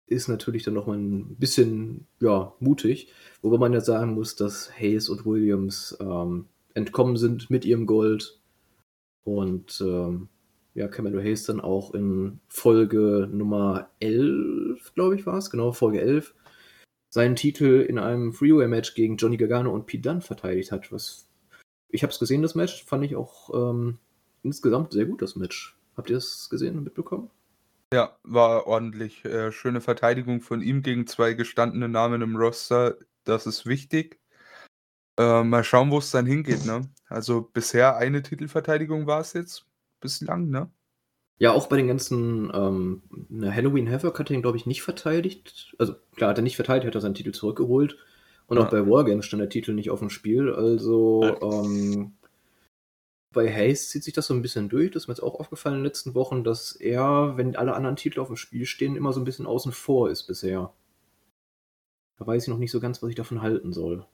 ist 0.07 0.27
natürlich 0.27 0.63
dann 0.63 0.73
nochmal 0.73 0.97
ein 0.97 1.35
bisschen 1.35 2.07
ja, 2.19 2.53
mutig, 2.59 3.11
wobei 3.41 3.57
man 3.57 3.73
ja 3.73 3.81
sagen 3.81 4.13
muss, 4.13 4.35
dass 4.35 4.71
Hayes 4.77 5.09
und 5.09 5.25
Williams 5.25 5.97
ähm, 5.99 6.47
entkommen 6.73 7.17
sind 7.17 7.49
mit 7.49 7.65
ihrem 7.65 7.85
Gold 7.85 8.39
und 9.23 9.81
ähm, 9.81 10.29
ja, 10.75 10.87
Camelo 10.87 11.19
Hayes 11.19 11.43
dann 11.45 11.61
auch 11.61 11.93
in 11.93 12.39
Folge 12.47 13.29
Nummer 13.31 13.89
11, 13.99 14.93
glaube 14.95 15.15
ich, 15.15 15.25
war 15.25 15.37
es, 15.37 15.49
genau, 15.49 15.71
Folge 15.71 16.01
11, 16.01 16.33
seinen 17.09 17.35
Titel 17.35 17.85
in 17.87 17.99
einem 17.99 18.33
Freeway-Match 18.33 18.95
gegen 18.95 19.17
Johnny 19.17 19.37
Gargano 19.37 19.71
und 19.71 19.85
Pete 19.85 20.01
Dunne 20.09 20.21
verteidigt 20.21 20.71
hat. 20.71 20.91
Was 20.91 21.27
ich 21.89 22.01
habe 22.01 22.11
es 22.11 22.19
gesehen, 22.19 22.41
das 22.41 22.55
Match, 22.55 22.83
fand 22.83 23.05
ich 23.05 23.15
auch 23.15 23.51
ähm, 23.53 23.99
insgesamt 24.41 24.93
sehr 24.93 25.05
gut, 25.05 25.21
das 25.21 25.35
Match. 25.35 25.77
Habt 25.95 26.09
ihr 26.09 26.17
es 26.17 26.49
gesehen 26.49 26.75
und 26.75 26.83
mitbekommen? 26.83 27.29
Ja, 27.93 28.17
war 28.23 28.65
ordentlich. 28.65 29.23
Äh, 29.23 29.51
schöne 29.51 29.79
Verteidigung 29.79 30.41
von 30.41 30.63
ihm 30.63 30.82
gegen 30.82 31.06
zwei 31.06 31.34
gestandene 31.34 31.88
Namen 31.88 32.23
im 32.23 32.36
Roster. 32.36 32.95
Das 33.23 33.45
ist 33.45 33.67
wichtig. 33.67 34.19
Äh, 35.19 35.43
mal 35.43 35.63
schauen, 35.63 35.91
wo 35.91 35.99
es 35.99 36.10
dann 36.10 36.25
hingeht, 36.25 36.65
ne? 36.65 36.89
Also 37.08 37.41
bisher 37.41 37.97
eine 37.97 38.23
Titelverteidigung 38.23 39.06
war 39.06 39.21
es 39.21 39.34
jetzt 39.34 39.67
bislang, 39.99 40.49
ne? 40.49 40.71
Ja, 41.38 41.51
auch 41.51 41.67
bei 41.67 41.77
den 41.77 41.88
ganzen 41.88 42.51
ähm, 42.51 43.03
ne, 43.29 43.53
Halloween 43.53 43.91
Havoc 43.91 44.17
hat 44.17 44.32
er 44.32 44.38
ihn, 44.38 44.41
glaube 44.41 44.58
ich, 44.58 44.65
nicht 44.65 44.82
verteidigt. 44.82 45.75
Also 45.77 45.93
klar, 46.15 46.32
hat 46.32 46.39
er 46.39 46.43
nicht 46.43 46.56
verteidigt, 46.56 46.88
hat 46.88 46.95
er 46.95 47.01
seinen 47.01 47.13
Titel 47.13 47.32
zurückgeholt. 47.32 47.95
Und 48.47 48.58
ja. 48.58 48.63
auch 48.63 48.71
bei 48.71 48.88
Wargames 48.88 49.27
stand 49.27 49.41
der 49.41 49.49
Titel 49.49 49.73
nicht 49.73 49.91
auf 49.91 49.99
dem 49.99 50.10
Spiel. 50.10 50.51
Also 50.51 51.38
ähm, 51.43 52.13
bei 53.33 53.51
Hayes 53.53 53.89
zieht 53.89 54.03
sich 54.03 54.13
das 54.13 54.27
so 54.27 54.33
ein 54.33 54.41
bisschen 54.41 54.69
durch. 54.69 54.91
Das 54.91 55.03
ist 55.03 55.07
mir 55.07 55.13
jetzt 55.13 55.23
auch 55.23 55.39
aufgefallen 55.39 55.75
in 55.75 55.81
den 55.81 55.87
letzten 55.87 56.15
Wochen, 56.15 56.43
dass 56.43 56.73
er, 56.73 57.33
wenn 57.35 57.55
alle 57.55 57.73
anderen 57.73 57.95
Titel 57.95 58.19
auf 58.19 58.27
dem 58.27 58.37
Spiel 58.37 58.65
stehen, 58.65 58.95
immer 58.95 59.11
so 59.11 59.19
ein 59.19 59.25
bisschen 59.25 59.45
außen 59.45 59.71
vor 59.71 60.09
ist 60.09 60.23
bisher. 60.23 60.73
Da 62.17 62.27
weiß 62.27 62.43
ich 62.43 62.49
noch 62.49 62.59
nicht 62.59 62.71
so 62.71 62.79
ganz, 62.79 63.01
was 63.01 63.09
ich 63.09 63.15
davon 63.15 63.41
halten 63.41 63.73
soll. 63.73 64.05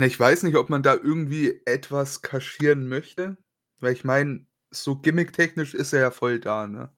Ich 0.00 0.18
weiß 0.18 0.44
nicht, 0.44 0.56
ob 0.56 0.70
man 0.70 0.82
da 0.82 0.94
irgendwie 0.94 1.60
etwas 1.66 2.22
kaschieren 2.22 2.88
möchte. 2.88 3.36
Weil 3.80 3.92
ich 3.92 4.04
meine, 4.04 4.46
so 4.70 4.96
gimmicktechnisch 4.96 5.74
ist 5.74 5.92
er 5.92 6.00
ja 6.00 6.10
voll 6.10 6.40
da, 6.40 6.66
ne? 6.66 6.90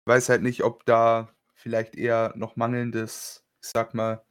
Ich 0.00 0.06
weiß 0.06 0.28
halt 0.28 0.42
nicht, 0.42 0.62
ob 0.64 0.84
da 0.86 1.30
vielleicht 1.54 1.94
eher 1.96 2.32
noch 2.36 2.56
mangelndes, 2.56 3.44
ich 3.62 3.68
sag 3.68 3.94
mal, 3.94 4.24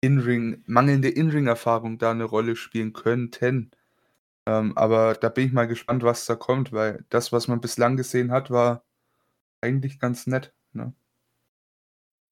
In-Ring, 0.00 0.62
mangelnde 0.66 1.08
In-Ring-Erfahrung 1.08 1.98
da 1.98 2.10
eine 2.10 2.24
Rolle 2.24 2.56
spielen 2.56 2.92
könnten. 2.92 3.70
Ähm, 4.46 4.76
aber 4.76 5.14
da 5.14 5.28
bin 5.28 5.46
ich 5.46 5.52
mal 5.52 5.66
gespannt, 5.66 6.02
was 6.02 6.26
da 6.26 6.34
kommt, 6.34 6.72
weil 6.72 7.04
das, 7.10 7.32
was 7.32 7.48
man 7.48 7.60
bislang 7.60 7.96
gesehen 7.96 8.32
hat, 8.32 8.50
war 8.50 8.84
eigentlich 9.60 10.00
ganz 10.00 10.26
nett. 10.26 10.52
Ne? 10.72 10.92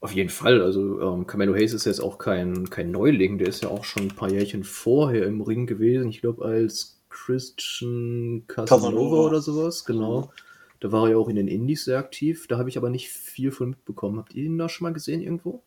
Auf 0.01 0.13
jeden 0.13 0.31
Fall. 0.31 0.63
Also 0.63 1.01
ähm, 1.01 1.27
Camelo 1.27 1.55
Hayes 1.55 1.73
ist 1.73 1.85
jetzt 1.85 2.01
auch 2.01 2.19
kein, 2.19 2.69
kein 2.71 2.91
Neuling. 2.91 3.39
Der 3.39 3.49
ist 3.49 3.63
ja 3.63 3.69
auch 3.69 3.85
schon 3.85 4.05
ein 4.05 4.17
paar 4.17 4.31
Jährchen 4.31 4.65
vorher 4.65 5.27
im 5.27 5.41
Ring 5.41 5.67
gewesen. 5.67 6.09
Ich 6.09 6.21
glaube 6.21 6.45
als 6.45 7.01
Christian 7.11 8.45
Casanova, 8.47 8.89
Casanova, 8.89 9.17
oder 9.27 9.41
sowas. 9.41 9.85
Genau. 9.85 10.33
Da 10.81 10.91
war 10.91 11.05
er 11.05 11.11
ja 11.11 11.17
auch 11.19 11.29
in 11.29 11.37
den 11.37 11.49
Indies 11.49 11.85
sehr 11.85 11.99
aktiv. 11.99 12.49
Da 12.49 12.57
habe 12.57 12.71
ich 12.71 12.79
aber 12.79 12.89
nicht 12.89 13.11
viel 13.11 13.53
von 13.53 13.71
mitbekommen. 13.71 14.19
Habt 14.19 14.35
ihr 14.35 14.45
ihn 14.45 14.59
da 14.59 14.69
schon 14.69 14.87
mal 14.87 14.95
gesehen 14.95 15.21
irgendwo? 15.21 15.63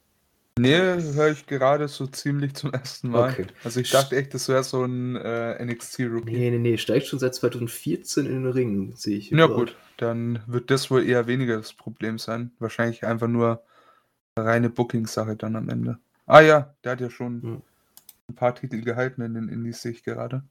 Nee, 0.59 0.77
höre 0.77 1.31
ich 1.31 1.47
gerade 1.47 1.87
so 1.87 2.05
ziemlich 2.05 2.53
zum 2.53 2.71
ersten 2.73 3.09
Mal. 3.09 3.31
Okay. 3.31 3.47
Also 3.63 3.79
ich 3.79 3.89
dachte 3.89 4.15
echt, 4.15 4.33
das 4.33 4.49
wäre 4.49 4.63
so 4.63 4.83
ein 4.83 5.15
äh, 5.15 5.63
NXT-Rookie. 5.65 6.31
Nee, 6.31 6.51
nee, 6.51 6.59
nee, 6.59 6.77
steigt 6.77 7.07
schon 7.07 7.19
seit 7.19 7.33
2014 7.33 8.27
in 8.27 8.43
den 8.43 8.51
Ring, 8.51 8.93
sehe 8.95 9.17
ich. 9.17 9.31
Ja 9.31 9.47
gut, 9.47 9.75
dann 9.97 10.43
wird 10.45 10.69
das 10.69 10.91
wohl 10.91 11.07
eher 11.07 11.25
weniger 11.25 11.57
das 11.57 11.73
Problem 11.73 12.19
sein. 12.19 12.51
Wahrscheinlich 12.59 13.03
einfach 13.03 13.27
nur 13.27 13.63
eine 14.35 14.45
reine 14.45 14.69
Booking-Sache 14.69 15.35
dann 15.35 15.55
am 15.55 15.69
Ende. 15.69 15.97
Ah 16.27 16.41
ja, 16.41 16.75
der 16.83 16.93
hat 16.93 17.01
ja 17.01 17.09
schon 17.09 17.41
hm. 17.41 17.61
ein 18.29 18.35
paar 18.35 18.53
Titel 18.53 18.81
gehalten 18.81 19.21
in 19.21 19.33
den 19.33 19.49
Indies, 19.49 19.81
sehe 19.81 19.91
ich 19.91 20.03
gerade. 20.03 20.43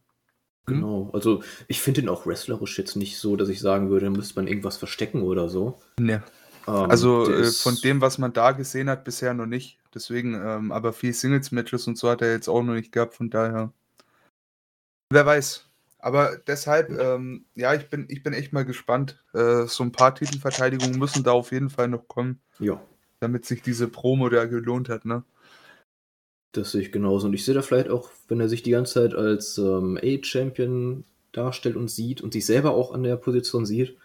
Hm? 0.66 0.74
Genau, 0.74 1.10
also 1.12 1.42
ich 1.68 1.80
finde 1.80 2.02
ihn 2.02 2.08
auch 2.08 2.26
wrestlerisch 2.26 2.76
jetzt 2.78 2.96
nicht 2.96 3.18
so, 3.18 3.36
dass 3.36 3.48
ich 3.48 3.60
sagen 3.60 3.88
würde, 3.88 4.06
da 4.06 4.10
müsste 4.10 4.34
man 4.36 4.48
irgendwas 4.48 4.76
verstecken 4.76 5.22
oder 5.22 5.48
so. 5.48 5.80
Nee. 5.98 6.18
Ähm, 6.66 6.74
also 6.90 7.30
äh, 7.30 7.44
von 7.50 7.76
dem, 7.76 8.00
was 8.00 8.18
man 8.18 8.32
da 8.32 8.52
gesehen 8.52 8.90
hat, 8.90 9.04
bisher 9.04 9.34
noch 9.34 9.46
nicht. 9.46 9.78
Deswegen, 9.94 10.34
ähm, 10.34 10.72
aber 10.72 10.92
viel 10.92 11.12
Singles-Matches 11.12 11.86
und 11.86 11.98
so 11.98 12.08
hat 12.08 12.22
er 12.22 12.32
jetzt 12.32 12.48
auch 12.48 12.62
noch 12.62 12.74
nicht 12.74 12.92
gehabt, 12.92 13.14
von 13.14 13.30
daher. 13.30 13.72
Wer 15.10 15.26
weiß. 15.26 15.68
Aber 15.98 16.36
deshalb, 16.46 16.90
ähm, 16.90 17.44
ja, 17.54 17.74
ich 17.74 17.88
bin, 17.88 18.06
ich 18.08 18.22
bin 18.22 18.32
echt 18.32 18.52
mal 18.52 18.64
gespannt. 18.64 19.22
Äh, 19.34 19.66
so 19.66 19.84
ein 19.84 19.92
paar 19.92 20.14
Titelverteidigungen 20.14 20.98
müssen 20.98 21.22
da 21.22 21.32
auf 21.32 21.52
jeden 21.52 21.70
Fall 21.70 21.88
noch 21.88 22.08
kommen. 22.08 22.40
Ja. 22.58 22.82
Damit 23.20 23.44
sich 23.44 23.62
diese 23.62 23.86
Promo 23.86 24.28
da 24.28 24.46
gelohnt 24.46 24.88
hat, 24.88 25.04
ne? 25.04 25.22
Das 26.50 26.72
sehe 26.72 26.82
ich 26.82 26.92
genauso. 26.92 27.28
Und 27.28 27.34
ich 27.34 27.44
sehe 27.44 27.54
da 27.54 27.62
vielleicht 27.62 27.88
auch, 27.88 28.10
wenn 28.28 28.40
er 28.40 28.48
sich 28.48 28.62
die 28.62 28.72
ganze 28.72 28.94
Zeit 28.94 29.14
als 29.14 29.58
ähm, 29.58 29.98
A-Champion 30.02 31.04
darstellt 31.30 31.76
und 31.76 31.88
sieht 31.88 32.20
und 32.20 32.32
sich 32.32 32.44
selber 32.44 32.72
auch 32.72 32.92
an 32.92 33.04
der 33.04 33.16
Position 33.16 33.64
sieht, 33.64 33.96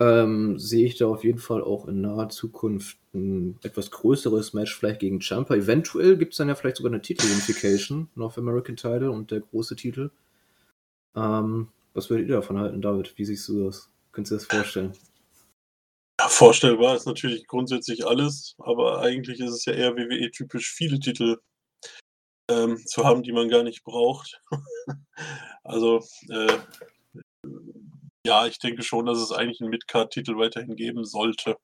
ähm, 0.00 0.58
sehe 0.58 0.86
ich 0.86 0.96
da 0.96 1.06
auf 1.06 1.24
jeden 1.24 1.38
Fall 1.38 1.62
auch 1.62 1.88
in 1.88 2.00
naher 2.00 2.28
Zukunft 2.28 2.98
ein 3.14 3.58
etwas 3.62 3.90
größeres 3.90 4.54
Match 4.54 4.74
vielleicht 4.76 5.00
gegen 5.00 5.20
Champa. 5.20 5.56
Eventuell 5.56 6.16
gibt 6.16 6.32
es 6.32 6.38
dann 6.38 6.48
ja 6.48 6.54
vielleicht 6.54 6.76
sogar 6.76 6.92
eine 6.92 7.02
Titel-Unification, 7.02 8.08
North 8.14 8.38
American 8.38 8.76
Title 8.76 9.10
und 9.10 9.30
der 9.30 9.40
große 9.40 9.74
Titel. 9.76 10.10
Ähm, 11.16 11.68
was 11.94 12.10
würdet 12.10 12.28
ihr 12.28 12.36
davon 12.36 12.58
halten, 12.58 12.80
David? 12.80 13.16
Wie 13.16 13.24
siehst 13.24 13.48
du 13.48 13.64
das? 13.64 13.90
Könntest 14.12 14.30
du 14.30 14.34
dir 14.36 14.38
das 14.38 14.56
vorstellen? 14.56 14.92
Ja, 16.20 16.28
vorstellbar 16.28 16.96
ist 16.96 17.06
natürlich 17.06 17.46
grundsätzlich 17.46 18.06
alles, 18.06 18.54
aber 18.58 19.00
eigentlich 19.00 19.40
ist 19.40 19.52
es 19.52 19.64
ja 19.64 19.72
eher 19.72 19.96
WWE-typisch, 19.96 20.72
viele 20.72 20.98
Titel 21.00 21.38
ähm, 22.48 22.78
zu 22.86 23.04
haben, 23.04 23.22
die 23.22 23.32
man 23.32 23.48
gar 23.48 23.62
nicht 23.62 23.84
braucht. 23.84 24.40
also 25.64 26.04
äh, 26.28 26.58
ja, 28.28 28.46
ich 28.46 28.58
denke 28.58 28.82
schon, 28.82 29.06
dass 29.06 29.18
es 29.18 29.32
eigentlich 29.32 29.60
einen 29.60 29.70
Midcard-Titel 29.70 30.36
weiterhin 30.36 30.76
geben 30.76 31.04
sollte. 31.04 31.56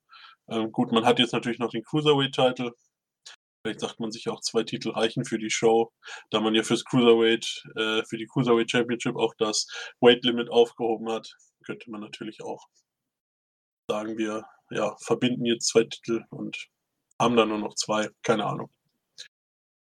Ähm, 0.49 0.73
gut, 0.73 0.93
man 0.93 1.05
hat 1.05 1.19
jetzt 1.19 1.33
natürlich 1.33 1.59
noch 1.59 1.71
den 1.71 1.85
Cruiserweight-Titel. 1.85 2.73
Vielleicht 3.63 3.81
sagt 3.81 4.01
man 4.01 4.11
sich 4.11 4.29
auch, 4.31 4.41
zwei 4.41 4.63
Titel 4.63 4.91
reichen 4.91 5.27
für 5.27 5.39
die 5.39 5.51
Show, 5.51 5.93
da 6.31 6.41
man 6.41 6.55
ja 6.55 6.63
fürs 6.63 6.85
Cruiserweight, 6.85 7.65
äh, 7.77 8.03
für 8.05 8.17
die 8.17 8.27
Cruiserweight 8.27 8.71
Championship 8.71 9.17
auch 9.17 9.35
das 9.39 9.67
Weight 10.01 10.25
Limit 10.25 10.51
aufgehoben 10.51 11.11
hat. 11.11 11.31
Könnte 11.67 11.91
man 11.91 12.01
natürlich 12.01 12.43
auch 12.43 12.67
sagen, 13.91 14.17
wir 14.17 14.45
ja, 14.71 14.97
verbinden 15.01 15.45
jetzt 15.45 15.69
zwei 15.69 15.85
Titel 15.85 16.25
und 16.31 16.69
haben 17.21 17.37
dann 17.37 17.51
nur 17.51 17.59
noch 17.59 17.75
zwei. 17.75 18.09
Keine 18.23 18.47
Ahnung. 18.47 18.71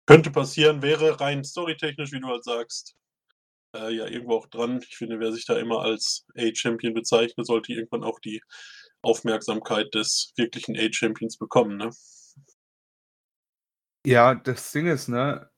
Könnte 0.05 0.31
passieren, 0.31 0.81
wäre 0.81 1.19
rein 1.19 1.43
storytechnisch, 1.43 2.13
wie 2.13 2.21
du 2.21 2.27
halt 2.27 2.43
sagst, 2.43 2.95
äh, 3.75 3.93
ja 3.93 4.05
irgendwo 4.07 4.35
auch 4.35 4.47
dran. 4.47 4.81
Ich 4.81 4.97
finde, 4.97 5.19
wer 5.19 5.31
sich 5.31 5.45
da 5.45 5.57
immer 5.57 5.81
als 5.81 6.25
A-Champion 6.35 6.93
bezeichnet, 6.93 7.45
sollte 7.45 7.73
irgendwann 7.73 8.03
auch 8.03 8.19
die 8.19 8.41
Aufmerksamkeit 9.01 9.93
des 9.93 10.33
wirklichen 10.35 10.77
A-Champions 10.77 11.37
bekommen, 11.37 11.77
ne? 11.77 11.91
Ja, 14.05 14.33
das 14.35 14.71
Ding 14.71 14.87
ist, 14.87 15.09
ne, 15.09 15.49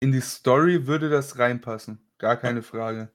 in 0.00 0.12
die 0.12 0.20
Story 0.20 0.86
würde 0.86 1.10
das 1.10 1.38
reinpassen. 1.38 2.00
Gar 2.18 2.36
keine 2.36 2.62
Frage. 2.62 3.10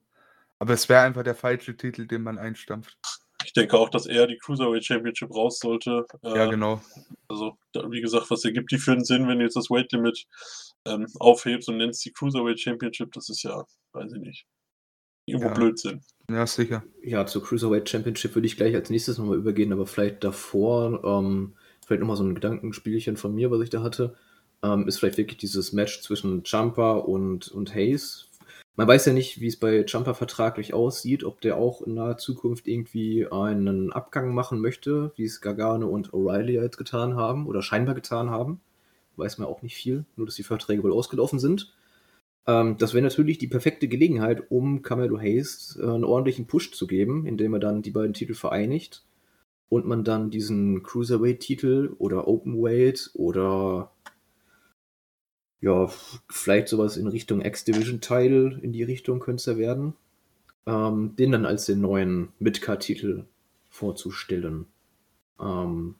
Aber 0.60 0.74
es 0.74 0.88
wäre 0.88 1.02
einfach 1.02 1.24
der 1.24 1.36
falsche 1.36 1.76
Titel, 1.76 2.08
den 2.08 2.22
man 2.22 2.38
einstampft. 2.38 2.98
Ich 3.46 3.54
denke 3.54 3.78
auch, 3.78 3.90
dass 3.90 4.08
er 4.08 4.26
die 4.26 4.38
Cruiserweight 4.38 4.84
Championship 4.84 5.34
raus 5.34 5.60
sollte. 5.60 6.06
Ja, 6.24 6.48
äh, 6.48 6.50
genau. 6.50 6.82
Also, 7.28 7.58
wie 7.90 8.02
gesagt, 8.02 8.32
was 8.32 8.44
ergibt 8.44 8.72
die 8.72 8.80
für 8.80 8.94
einen 8.94 9.06
Sinn, 9.06 9.28
wenn 9.28 9.38
du 9.38 9.46
jetzt 9.46 9.56
das 9.56 9.70
Weight 9.70 9.92
Limit 9.92 10.26
ähm, 10.88 11.06
aufhebst 11.20 11.70
und 11.70 11.78
nennst 11.78 12.04
die 12.06 12.12
Cruiserweight 12.12 12.60
Championship? 12.60 13.12
Das 13.14 13.30
ist 13.30 13.44
ja, 13.44 13.64
weiß 13.94 14.14
ich 14.14 14.22
nicht, 14.22 14.46
irgendwo 15.26 15.50
ja. 15.50 15.54
Blödsinn. 15.54 16.02
Ja, 16.30 16.48
sicher. 16.48 16.84
Ja, 17.04 17.28
zur 17.28 17.44
Cruiserweight 17.44 17.88
Championship 17.88 18.34
würde 18.34 18.48
ich 18.48 18.58
gleich 18.58 18.74
als 18.74 18.90
nächstes 18.90 19.20
nochmal 19.20 19.38
übergehen, 19.38 19.72
aber 19.72 19.86
vielleicht 19.86 20.24
davor, 20.24 21.04
ähm, 21.04 21.56
vielleicht 21.86 22.00
nochmal 22.00 22.18
so 22.18 22.24
ein 22.24 22.36
Gedankenspielchen 22.36 23.16
von 23.16 23.36
mir, 23.36 23.52
was 23.52 23.62
ich 23.62 23.70
da 23.70 23.84
hatte, 23.84 24.16
ähm, 24.64 24.88
ist 24.88 25.00
vielleicht 25.00 25.18
wirklich 25.18 25.38
dieses 25.38 25.72
Match 25.72 26.02
zwischen 26.02 26.42
Jumper 26.44 27.08
und, 27.08 27.48
und 27.50 27.76
Hayes 27.76 28.28
man 28.76 28.88
weiß 28.88 29.06
ja 29.06 29.14
nicht, 29.14 29.40
wie 29.40 29.48
es 29.48 29.58
bei 29.58 29.86
Jumper 29.86 30.14
vertraglich 30.14 30.74
aussieht, 30.74 31.24
ob 31.24 31.40
der 31.42 31.58
auch 31.58 31.82
in 31.82 31.94
naher 31.94 32.18
Zukunft 32.18 32.68
irgendwie 32.68 33.28
einen 33.32 33.94
Abgang 33.94 34.34
machen 34.34 34.60
möchte, 34.60 35.12
wie 35.16 35.24
es 35.24 35.42
Gargano 35.42 35.88
und 35.88 36.12
O'Reilly 36.12 36.62
jetzt 36.62 36.78
getan 36.78 37.16
haben 37.16 37.48
oder 37.48 37.62
scheinbar 37.62 37.96
getan 37.96 38.30
haben. 38.30 38.60
Weiß 39.16 39.38
man 39.38 39.48
auch 39.48 39.62
nicht 39.62 39.76
viel, 39.76 40.06
nur 40.18 40.26
dass 40.26 40.36
die 40.36 40.44
Verträge 40.44 40.84
wohl 40.84 40.92
ausgelaufen 40.92 41.40
sind. 41.40 41.74
Ähm, 42.48 42.78
das 42.78 42.94
wäre 42.94 43.04
natürlich 43.04 43.38
die 43.38 43.48
perfekte 43.48 43.88
Gelegenheit, 43.88 44.52
um 44.52 44.82
Camelo 44.82 45.20
Hayes 45.20 45.80
äh, 45.82 45.86
einen 45.86 46.04
ordentlichen 46.04 46.46
Push 46.48 46.72
zu 46.74 46.86
geben, 46.86 47.26
indem 47.26 47.54
er 47.54 47.60
dann 47.60 47.82
die 47.82 47.92
beiden 47.92 48.14
Titel 48.14 48.34
vereinigt 48.34 49.06
und 49.70 49.86
man 49.86 50.04
dann 50.04 50.32
diesen 50.32 50.84
Cruiserweight-Titel 50.84 51.96
oder 51.98 52.28
Openweight 52.28 53.12
oder 53.14 53.92
ja, 55.66 55.90
vielleicht 56.30 56.68
sowas 56.68 56.96
in 56.96 57.08
Richtung 57.08 57.42
X-Division-Title, 57.42 58.60
in 58.62 58.72
die 58.72 58.84
Richtung 58.84 59.20
könnte 59.20 59.42
es 59.42 59.46
ja 59.48 59.58
werden. 59.58 59.96
Ähm, 60.68 61.16
den 61.16 61.32
dann 61.32 61.46
als 61.46 61.66
den 61.66 61.82
neuen 61.82 62.30
Midcard-Titel 62.38 63.26
vorzustellen. 63.72 64.68
Ähm, 65.40 65.96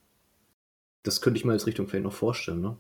das 1.02 1.20
könnte 1.20 1.40
ich 1.40 1.46
mir 1.46 1.54
als 1.54 1.66
Richtung 1.66 1.88
vielleicht 1.88 2.06
noch 2.06 2.14
vorstellen, 2.14 2.62
ne? 2.62 2.78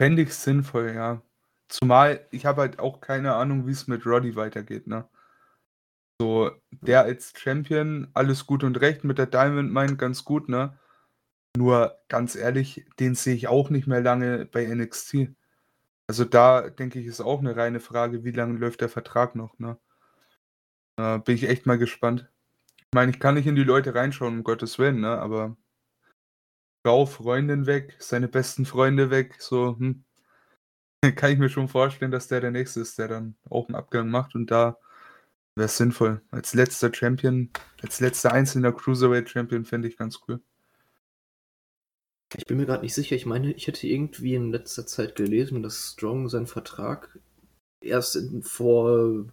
Fände 0.00 0.22
ich 0.22 0.32
sinnvoll, 0.32 0.92
ja. 0.94 1.22
Zumal 1.68 2.24
ich 2.30 2.46
habe 2.46 2.60
halt 2.60 2.78
auch 2.78 3.00
keine 3.00 3.34
Ahnung, 3.34 3.66
wie 3.66 3.72
es 3.72 3.88
mit 3.88 4.06
Roddy 4.06 4.36
weitergeht, 4.36 4.86
ne? 4.86 5.08
So, 6.20 6.52
der 6.70 7.02
als 7.02 7.32
Champion, 7.36 8.08
alles 8.14 8.46
gut 8.46 8.62
und 8.62 8.80
recht, 8.80 9.02
mit 9.02 9.18
der 9.18 9.26
Diamond 9.26 9.72
Mine 9.72 9.96
ganz 9.96 10.24
gut, 10.24 10.48
ne? 10.48 10.78
Nur 11.56 11.98
ganz 12.08 12.36
ehrlich, 12.36 12.84
den 13.00 13.16
sehe 13.16 13.34
ich 13.34 13.48
auch 13.48 13.70
nicht 13.70 13.88
mehr 13.88 14.00
lange 14.00 14.46
bei 14.46 14.64
NXT. 14.64 15.34
Also 16.08 16.24
da 16.24 16.70
denke 16.70 16.98
ich, 16.98 17.06
ist 17.06 17.20
auch 17.20 17.40
eine 17.40 17.56
reine 17.56 17.80
Frage, 17.80 18.24
wie 18.24 18.32
lange 18.32 18.58
läuft 18.58 18.80
der 18.80 18.88
Vertrag 18.88 19.34
noch, 19.34 19.58
ne? 19.58 19.78
Äh, 20.98 21.18
bin 21.20 21.34
ich 21.36 21.44
echt 21.48 21.66
mal 21.66 21.78
gespannt. 21.78 22.28
Ich 22.78 22.86
meine, 22.94 23.12
ich 23.12 23.20
kann 23.20 23.34
nicht 23.34 23.46
in 23.46 23.56
die 23.56 23.64
Leute 23.64 23.94
reinschauen, 23.94 24.38
um 24.38 24.44
Gottes 24.44 24.78
Willen, 24.78 25.00
ne? 25.00 25.18
Aber 25.18 25.56
Frau, 26.84 27.06
Freundin 27.06 27.66
weg, 27.66 27.96
seine 28.00 28.28
besten 28.28 28.64
Freunde 28.66 29.10
weg, 29.10 29.36
so, 29.40 29.76
hm. 29.78 30.04
Kann 31.16 31.32
ich 31.32 31.38
mir 31.38 31.48
schon 31.48 31.68
vorstellen, 31.68 32.10
dass 32.10 32.28
der 32.28 32.40
der 32.40 32.50
Nächste 32.50 32.80
ist, 32.80 32.98
der 32.98 33.08
dann 33.08 33.36
auch 33.48 33.68
einen 33.68 33.76
Abgang 33.76 34.08
macht 34.10 34.34
und 34.34 34.50
da 34.50 34.78
wäre 35.54 35.66
es 35.66 35.76
sinnvoll. 35.76 36.22
Als 36.30 36.54
letzter 36.54 36.92
Champion, 36.92 37.50
als 37.82 38.00
letzter 38.00 38.32
einzelner 38.32 38.72
Cruiserweight 38.72 39.30
Champion 39.30 39.64
fände 39.64 39.88
ich 39.88 39.96
ganz 39.96 40.20
cool. 40.28 40.40
Ich 42.36 42.44
bin 42.44 42.58
mir 42.58 42.66
gerade 42.66 42.82
nicht 42.82 42.94
sicher. 42.94 43.16
Ich 43.16 43.26
meine, 43.26 43.52
ich 43.52 43.66
hätte 43.66 43.86
irgendwie 43.86 44.34
in 44.34 44.52
letzter 44.52 44.86
Zeit 44.86 45.16
gelesen, 45.16 45.62
dass 45.62 45.92
Strong 45.92 46.28
seinen 46.28 46.46
Vertrag 46.46 47.18
erst 47.80 48.16
in, 48.16 48.42
vor 48.42 49.26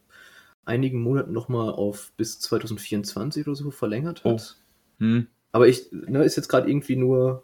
einigen 0.63 1.01
Monaten 1.01 1.33
nochmal 1.33 1.71
auf 1.71 2.11
bis 2.17 2.39
2024 2.39 3.47
oder 3.47 3.55
so 3.55 3.71
verlängert 3.71 4.23
hat. 4.23 4.57
Oh. 4.99 5.03
Hm. 5.03 5.27
Aber 5.51 5.67
ich, 5.67 5.91
ne, 5.91 6.23
ist 6.23 6.35
jetzt 6.35 6.49
gerade 6.49 6.69
irgendwie 6.69 6.95
nur, 6.95 7.43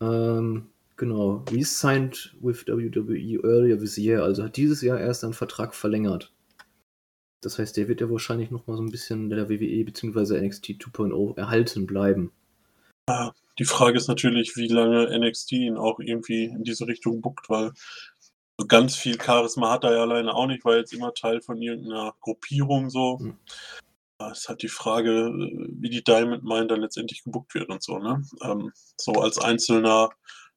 ähm, 0.00 0.66
genau, 0.96 1.44
re-signed 1.50 2.34
with 2.40 2.66
WWE 2.66 3.40
earlier 3.42 3.78
this 3.78 3.98
year, 3.98 4.22
also 4.22 4.44
hat 4.44 4.56
dieses 4.56 4.80
Jahr 4.82 5.00
erst 5.00 5.22
seinen 5.22 5.34
Vertrag 5.34 5.74
verlängert. 5.74 6.32
das 7.42 7.58
heißt, 7.58 7.76
der 7.76 7.88
wird 7.88 8.00
ja 8.00 8.10
wahrscheinlich 8.10 8.50
noch 8.50 8.66
mal 8.66 8.76
so 8.76 8.82
ein 8.82 8.90
bisschen 8.90 9.28
der 9.28 9.50
WWE 9.50 9.84
bzw. 9.84 10.40
NXT 10.40 10.70
2.0 10.70 11.36
erhalten 11.36 11.86
bleiben. 11.86 12.32
Ja, 13.08 13.34
die 13.58 13.64
Frage 13.64 13.96
ist 13.96 14.08
natürlich, 14.08 14.56
wie 14.56 14.68
lange 14.68 15.16
NXT 15.18 15.52
ihn 15.52 15.76
auch 15.76 16.00
irgendwie 16.00 16.44
in 16.44 16.64
diese 16.64 16.86
Richtung 16.86 17.20
buckt, 17.20 17.48
weil 17.48 17.72
so 18.58 18.66
ganz 18.66 18.96
viel 18.96 19.20
Charisma 19.20 19.72
hat 19.72 19.84
er 19.84 19.94
ja 19.94 20.02
alleine 20.02 20.34
auch 20.34 20.46
nicht, 20.46 20.64
war 20.64 20.76
jetzt 20.76 20.92
immer 20.92 21.12
Teil 21.14 21.40
von 21.40 21.60
irgendeiner 21.60 22.14
Gruppierung 22.20 22.90
so. 22.90 23.18
Mhm. 23.18 23.38
Es 24.30 24.40
ist 24.40 24.48
halt 24.48 24.62
die 24.62 24.68
Frage, 24.68 25.32
wie 25.34 25.90
die 25.90 26.04
Diamond 26.04 26.44
Mine 26.44 26.68
dann 26.68 26.80
letztendlich 26.80 27.24
gebuckt 27.24 27.54
wird 27.54 27.68
und 27.68 27.82
so, 27.82 27.98
ne? 27.98 28.22
Ähm, 28.42 28.72
so 28.96 29.12
als 29.12 29.38
einzelner 29.38 30.10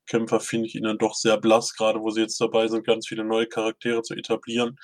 Kämpfer 0.06 0.40
finde 0.40 0.68
ich 0.68 0.76
ihn 0.76 0.84
dann 0.84 1.00
doch 1.00 1.16
sehr 1.16 1.38
blass, 1.38 1.74
gerade 1.74 2.00
wo 2.00 2.10
sie 2.12 2.22
jetzt 2.22 2.40
dabei 2.40 2.68
sind, 2.68 2.86
ganz 2.86 3.08
viele 3.08 3.26
neue 3.26 3.48
Charaktere 3.48 4.04
zu 4.04 4.16
etablieren. 4.16 4.78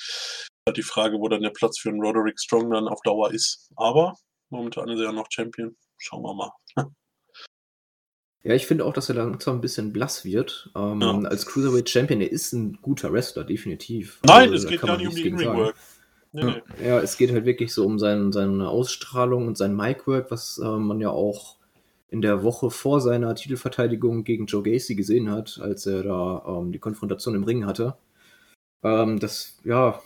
Halt 0.67 0.77
die 0.77 0.83
Frage, 0.83 1.19
wo 1.19 1.27
dann 1.29 1.43
der 1.43 1.51
Platz 1.51 1.79
für 1.79 1.89
einen 1.89 2.01
Roderick 2.01 2.39
Strong 2.39 2.71
dann 2.71 2.87
auf 2.87 3.01
Dauer 3.03 3.31
ist. 3.31 3.69
Aber 3.75 4.15
momentan 4.49 4.89
ist 4.89 4.99
er 4.99 5.05
ja 5.05 5.11
noch 5.11 5.27
Champion. 5.29 5.77
Schauen 5.97 6.23
wir 6.23 6.33
mal. 6.33 6.51
Ja, 8.43 8.53
ich 8.53 8.67
finde 8.67 8.83
auch, 8.83 8.93
dass 8.93 9.07
er 9.07 9.15
langsam 9.15 9.57
ein 9.57 9.61
bisschen 9.61 9.93
blass 9.93 10.25
wird. 10.25 10.69
Ähm, 10.75 11.01
ja. 11.01 11.17
Als 11.29 11.45
Cruiserweight 11.45 11.89
Champion, 11.89 12.19
er 12.19 12.31
ist 12.31 12.51
ein 12.51 12.77
guter 12.81 13.13
Wrestler, 13.13 13.45
definitiv. 13.45 14.19
Nein, 14.25 14.49
also, 14.49 14.55
es 14.55 14.67
geht 14.67 14.81
gar 14.81 14.97
nicht 14.97 15.07
um 15.07 15.15
die 15.15 15.27
In-Ring-Work. 15.27 15.75
Nee, 16.33 16.43
nee. 16.43 16.87
Ja, 16.87 16.99
es 16.99 17.15
geht 17.17 17.31
halt 17.31 17.45
wirklich 17.45 17.73
so 17.73 17.85
um 17.85 17.99
sein, 17.99 18.33
seine 18.33 18.67
Ausstrahlung 18.67 19.47
und 19.47 19.57
sein 19.57 19.75
Mic-Work, 19.75 20.29
was 20.29 20.57
äh, 20.57 20.65
man 20.65 20.99
ja 20.99 21.09
auch 21.09 21.57
in 22.09 22.21
der 22.21 22.43
Woche 22.43 22.69
vor 22.69 22.99
seiner 23.01 23.33
Titelverteidigung 23.33 24.23
gegen 24.23 24.45
Joe 24.45 24.61
Gacy 24.61 24.95
gesehen 24.95 25.31
hat, 25.31 25.59
als 25.61 25.85
er 25.85 26.03
da 26.03 26.43
ähm, 26.45 26.71
die 26.71 26.79
Konfrontation 26.79 27.35
im 27.35 27.43
Ring 27.43 27.65
hatte. 27.65 27.95
Ähm, 28.83 29.19
das, 29.19 29.57
ja, 29.63 30.01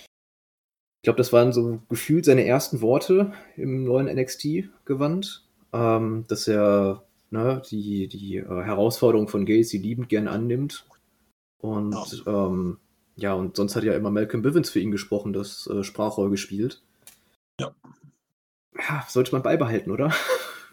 ich 0.00 1.02
glaube, 1.04 1.18
das 1.18 1.32
waren 1.32 1.52
so 1.52 1.80
gefühlt 1.88 2.24
seine 2.24 2.44
ersten 2.44 2.80
Worte 2.80 3.32
im 3.56 3.84
neuen 3.84 4.06
NXT-Gewand, 4.06 5.44
ähm, 5.72 6.24
dass 6.26 6.48
er 6.48 7.05
ne, 7.30 7.62
die, 7.70 8.08
die 8.08 8.36
äh, 8.36 8.62
Herausforderung 8.62 9.28
von 9.28 9.46
Gacy 9.46 9.78
liebend 9.78 10.08
gern 10.08 10.28
annimmt. 10.28 10.86
Und 11.58 12.22
ja. 12.24 12.46
Ähm, 12.46 12.78
ja, 13.16 13.32
und 13.32 13.56
sonst 13.56 13.76
hat 13.76 13.84
ja 13.84 13.94
immer 13.94 14.10
Malcolm 14.10 14.42
Bivens 14.42 14.70
für 14.70 14.80
ihn 14.80 14.90
gesprochen, 14.90 15.32
das 15.32 15.66
äh, 15.68 15.82
Sprachrohr 15.82 16.30
gespielt. 16.30 16.82
Ja. 17.60 17.74
Ja, 18.88 19.04
sollte 19.08 19.32
man 19.32 19.42
beibehalten, 19.42 19.90
oder? 19.90 20.12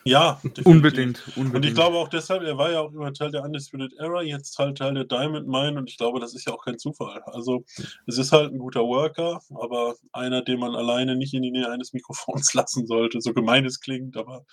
Ja, 0.05 0.41
unbedingt, 0.65 1.23
unbedingt. 1.37 1.55
Und 1.55 1.65
ich 1.65 1.73
glaube 1.73 1.97
auch 1.97 2.09
deshalb, 2.09 2.43
er 2.43 2.57
war 2.57 2.71
ja 2.71 2.81
auch 2.81 2.91
immer 2.91 3.13
Teil 3.13 3.31
der 3.31 3.43
Undisputed 3.43 3.93
Era, 3.93 4.21
jetzt 4.21 4.59
halt 4.59 4.77
Teil 4.77 4.93
der 4.93 5.05
Diamond 5.05 5.47
Mine 5.47 5.77
und 5.77 5.89
ich 5.89 5.97
glaube, 5.97 6.19
das 6.19 6.35
ist 6.35 6.45
ja 6.45 6.53
auch 6.53 6.65
kein 6.65 6.77
Zufall. 6.77 7.21
Also, 7.25 7.63
es 8.05 8.17
ist 8.17 8.33
halt 8.33 8.51
ein 8.51 8.59
guter 8.59 8.81
Worker, 8.81 9.41
aber 9.55 9.95
einer, 10.11 10.41
den 10.41 10.59
man 10.59 10.75
alleine 10.75 11.15
nicht 11.15 11.33
in 11.33 11.41
die 11.41 11.51
Nähe 11.51 11.69
eines 11.69 11.93
Mikrofons 11.93 12.53
lassen 12.53 12.85
sollte. 12.85 13.21
So 13.21 13.33
gemein 13.33 13.65
es 13.65 13.79
klingt, 13.79 14.17
aber 14.17 14.45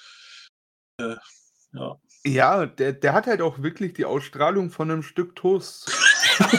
äh, 0.98 1.16
ja. 1.72 1.96
Ja, 2.24 2.66
der, 2.66 2.92
der 2.92 3.14
hat 3.14 3.26
halt 3.26 3.40
auch 3.40 3.62
wirklich 3.62 3.94
die 3.94 4.04
Ausstrahlung 4.04 4.70
von 4.70 4.90
einem 4.90 5.02
Stück 5.02 5.34
Toast. 5.36 5.90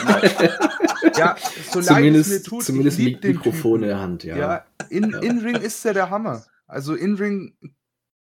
ja, 1.16 1.36
so 1.70 1.80
zumindest, 1.80 2.30
mir 2.30 2.42
tut, 2.42 2.64
zumindest 2.64 2.98
Mikrofon 2.98 3.82
in 3.82 3.88
der 3.88 4.00
Hand, 4.00 4.24
ja. 4.24 4.36
Ja, 4.36 4.64
in, 4.90 5.12
in 5.12 5.38
Ring 5.38 5.56
ist 5.56 5.84
er 5.84 5.94
der 5.94 6.10
Hammer. 6.10 6.44
Also 6.66 6.94
in 6.94 7.14
Ring 7.14 7.54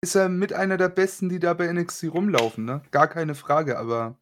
ist 0.01 0.15
er 0.15 0.29
mit 0.29 0.53
einer 0.53 0.77
der 0.77 0.89
besten, 0.89 1.29
die 1.29 1.39
da 1.39 1.53
bei 1.53 1.71
NXT 1.71 2.05
rumlaufen, 2.13 2.65
ne? 2.65 2.81
Gar 2.89 3.07
keine 3.07 3.35
Frage, 3.35 3.77
aber 3.77 4.15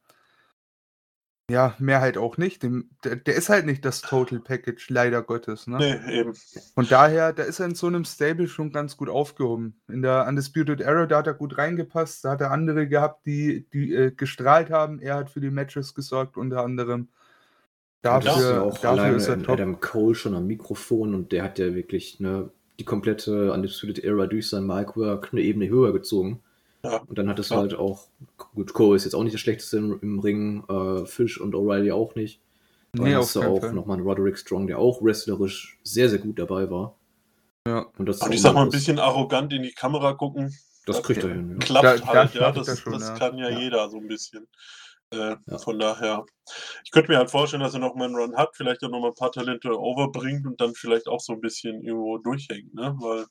ja, 1.49 1.75
mehr 1.79 2.01
halt 2.01 2.17
auch 2.17 2.37
nicht. 2.37 2.61
Dem, 2.63 2.89
der, 3.05 3.15
der, 3.15 3.35
ist 3.35 3.47
halt 3.47 3.65
nicht 3.65 3.85
das 3.85 4.01
Total 4.01 4.39
Package, 4.39 4.89
leider 4.89 5.21
Gottes, 5.21 5.65
ne? 5.65 5.77
Nee, 5.77 6.19
eben. 6.19 6.33
Von 6.75 6.87
daher, 6.87 7.31
da 7.31 7.43
ist 7.43 7.59
er 7.59 7.67
in 7.67 7.75
so 7.75 7.87
einem 7.87 8.03
Stable 8.03 8.47
schon 8.47 8.73
ganz 8.73 8.97
gut 8.97 9.07
aufgehoben. 9.07 9.79
In 9.87 10.01
der 10.01 10.25
Undisputed 10.27 10.81
Era, 10.81 11.05
da 11.05 11.19
hat 11.19 11.27
er 11.27 11.33
gut 11.33 11.57
reingepasst, 11.57 12.25
da 12.25 12.31
hat 12.31 12.41
er 12.41 12.51
andere 12.51 12.87
gehabt, 12.87 13.25
die, 13.25 13.65
die 13.71 13.93
äh, 13.93 14.11
gestrahlt 14.11 14.71
haben. 14.71 14.99
Er 14.99 15.15
hat 15.15 15.29
für 15.29 15.39
die 15.39 15.49
Matches 15.49 15.95
gesorgt, 15.95 16.35
unter 16.35 16.63
anderem. 16.63 17.07
Dafür, 18.01 18.51
ja 18.51 18.61
auch 18.61 18.77
dafür 18.77 19.15
ist 19.15 19.27
er 19.27 19.41
top. 19.41 19.55
Adam 19.55 19.79
Cole 19.79 20.15
schon 20.15 20.35
am 20.35 20.47
Mikrofon 20.47 21.15
und 21.15 21.31
der 21.31 21.43
hat 21.43 21.59
ja 21.59 21.73
wirklich 21.73 22.19
ne, 22.19 22.51
die 22.79 22.85
komplette 22.85 23.53
Undisputed 23.53 24.03
Era 24.03 24.27
durch 24.27 24.49
sein 24.49 24.67
Micwork 24.67 25.29
eine 25.31 25.41
Ebene 25.41 25.69
höher 25.69 25.93
gezogen. 25.93 26.41
Ja. 26.91 27.03
Und 27.07 27.17
dann 27.17 27.29
hat 27.29 27.39
es 27.39 27.49
ja. 27.49 27.57
halt 27.57 27.73
auch, 27.73 28.07
gut, 28.55 28.73
Cole 28.73 28.95
ist 28.95 29.05
jetzt 29.05 29.13
auch 29.13 29.23
nicht 29.23 29.33
das 29.33 29.41
Schlechteste 29.41 29.77
im, 29.77 29.99
im 30.01 30.19
Ring, 30.19 30.63
äh, 30.69 31.05
Fish 31.05 31.39
und 31.39 31.53
O'Reilly 31.53 31.93
auch 31.93 32.15
nicht. 32.15 32.39
Dann 32.93 33.05
nee, 33.05 33.15
hast 33.15 33.35
du 33.35 33.41
auch 33.41 33.71
nochmal 33.71 33.97
einen 33.97 34.07
Roderick 34.07 34.37
Strong, 34.37 34.67
der 34.67 34.79
auch 34.79 35.01
wrestlerisch 35.01 35.79
sehr, 35.83 36.09
sehr 36.09 36.19
gut 36.19 36.39
dabei 36.39 36.69
war. 36.69 36.95
Ja. 37.67 37.85
Und, 37.97 38.07
das 38.07 38.21
und 38.21 38.33
ich 38.33 38.41
sag 38.41 38.53
mal, 38.53 38.63
ein 38.63 38.69
bisschen 38.69 38.99
arrogant 38.99 39.51
in 39.53 39.63
die 39.63 39.73
Kamera 39.73 40.13
gucken. 40.13 40.55
Das 40.85 41.03
kriegt 41.03 41.23
er 41.23 41.29
hin. 41.29 41.51
Ja. 41.51 41.57
Klappt 41.57 42.01
da, 42.01 42.05
halt, 42.05 42.33
ja. 42.33 42.51
Das, 42.51 42.79
schon, 42.79 42.93
das 42.93 43.13
kann 43.19 43.37
ja, 43.37 43.49
jeder 43.49 43.89
so 43.89 43.97
ein 43.97 44.07
bisschen. 44.07 44.47
Äh, 45.11 45.35
ja. 45.45 45.57
Von 45.57 45.79
daher, 45.79 46.25
ich 46.83 46.91
könnte 46.91 47.11
mir 47.11 47.17
halt 47.17 47.29
vorstellen, 47.29 47.63
dass 47.63 47.73
er 47.73 47.79
noch 47.79 47.95
mal 47.95 48.05
einen 48.05 48.15
Run 48.15 48.35
hat, 48.35 48.55
vielleicht 48.55 48.83
auch 48.83 48.89
noch 48.89 48.99
mal 48.99 49.09
ein 49.09 49.15
paar 49.15 49.31
Talente 49.31 49.69
overbringt 49.77 50.45
und 50.45 50.59
dann 50.59 50.73
vielleicht 50.75 51.07
auch 51.07 51.19
so 51.19 51.33
ein 51.33 51.41
bisschen 51.41 51.81
irgendwo 51.81 52.17
durchhängt, 52.17 52.73
ne? 52.73 52.95
Weil 52.99 53.25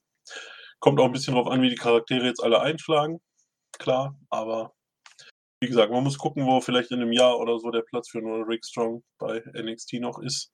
kommt 0.81 1.01
auch 1.01 1.07
ein 1.07 1.13
bisschen 1.13 1.35
drauf 1.35 1.49
an, 1.49 1.63
wie 1.63 1.71
die 1.71 1.77
Charaktere 1.77 2.27
jetzt 2.27 2.43
alle 2.43 2.61
einschlagen, 2.61 3.21
klar, 3.79 4.19
aber 4.31 4.75
wie 5.61 5.69
gesagt, 5.69 5.91
man 5.91 6.05
muss 6.05 6.19
gucken, 6.19 6.45
wo 6.47 6.61
vielleicht 6.61 6.91
in 6.91 7.01
einem 7.01 7.13
Jahr 7.13 7.39
oder 7.39 7.59
so 7.59 7.71
der 7.71 7.83
Platz 7.83 8.11
für 8.11 8.21
nur 8.21 8.47
Rick 8.47 8.65
Strong 8.65 9.03
bei 9.19 9.43
NXT 9.55 9.95
noch 9.95 10.19
ist. 10.19 10.53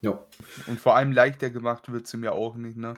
Ja. 0.00 0.26
Und 0.66 0.80
vor 0.80 0.96
allem 0.96 1.12
leichter 1.12 1.50
gemacht 1.50 1.90
wird 1.92 2.06
es 2.06 2.14
ihm 2.14 2.24
ja 2.24 2.32
auch 2.32 2.56
nicht, 2.56 2.76
ne? 2.76 2.94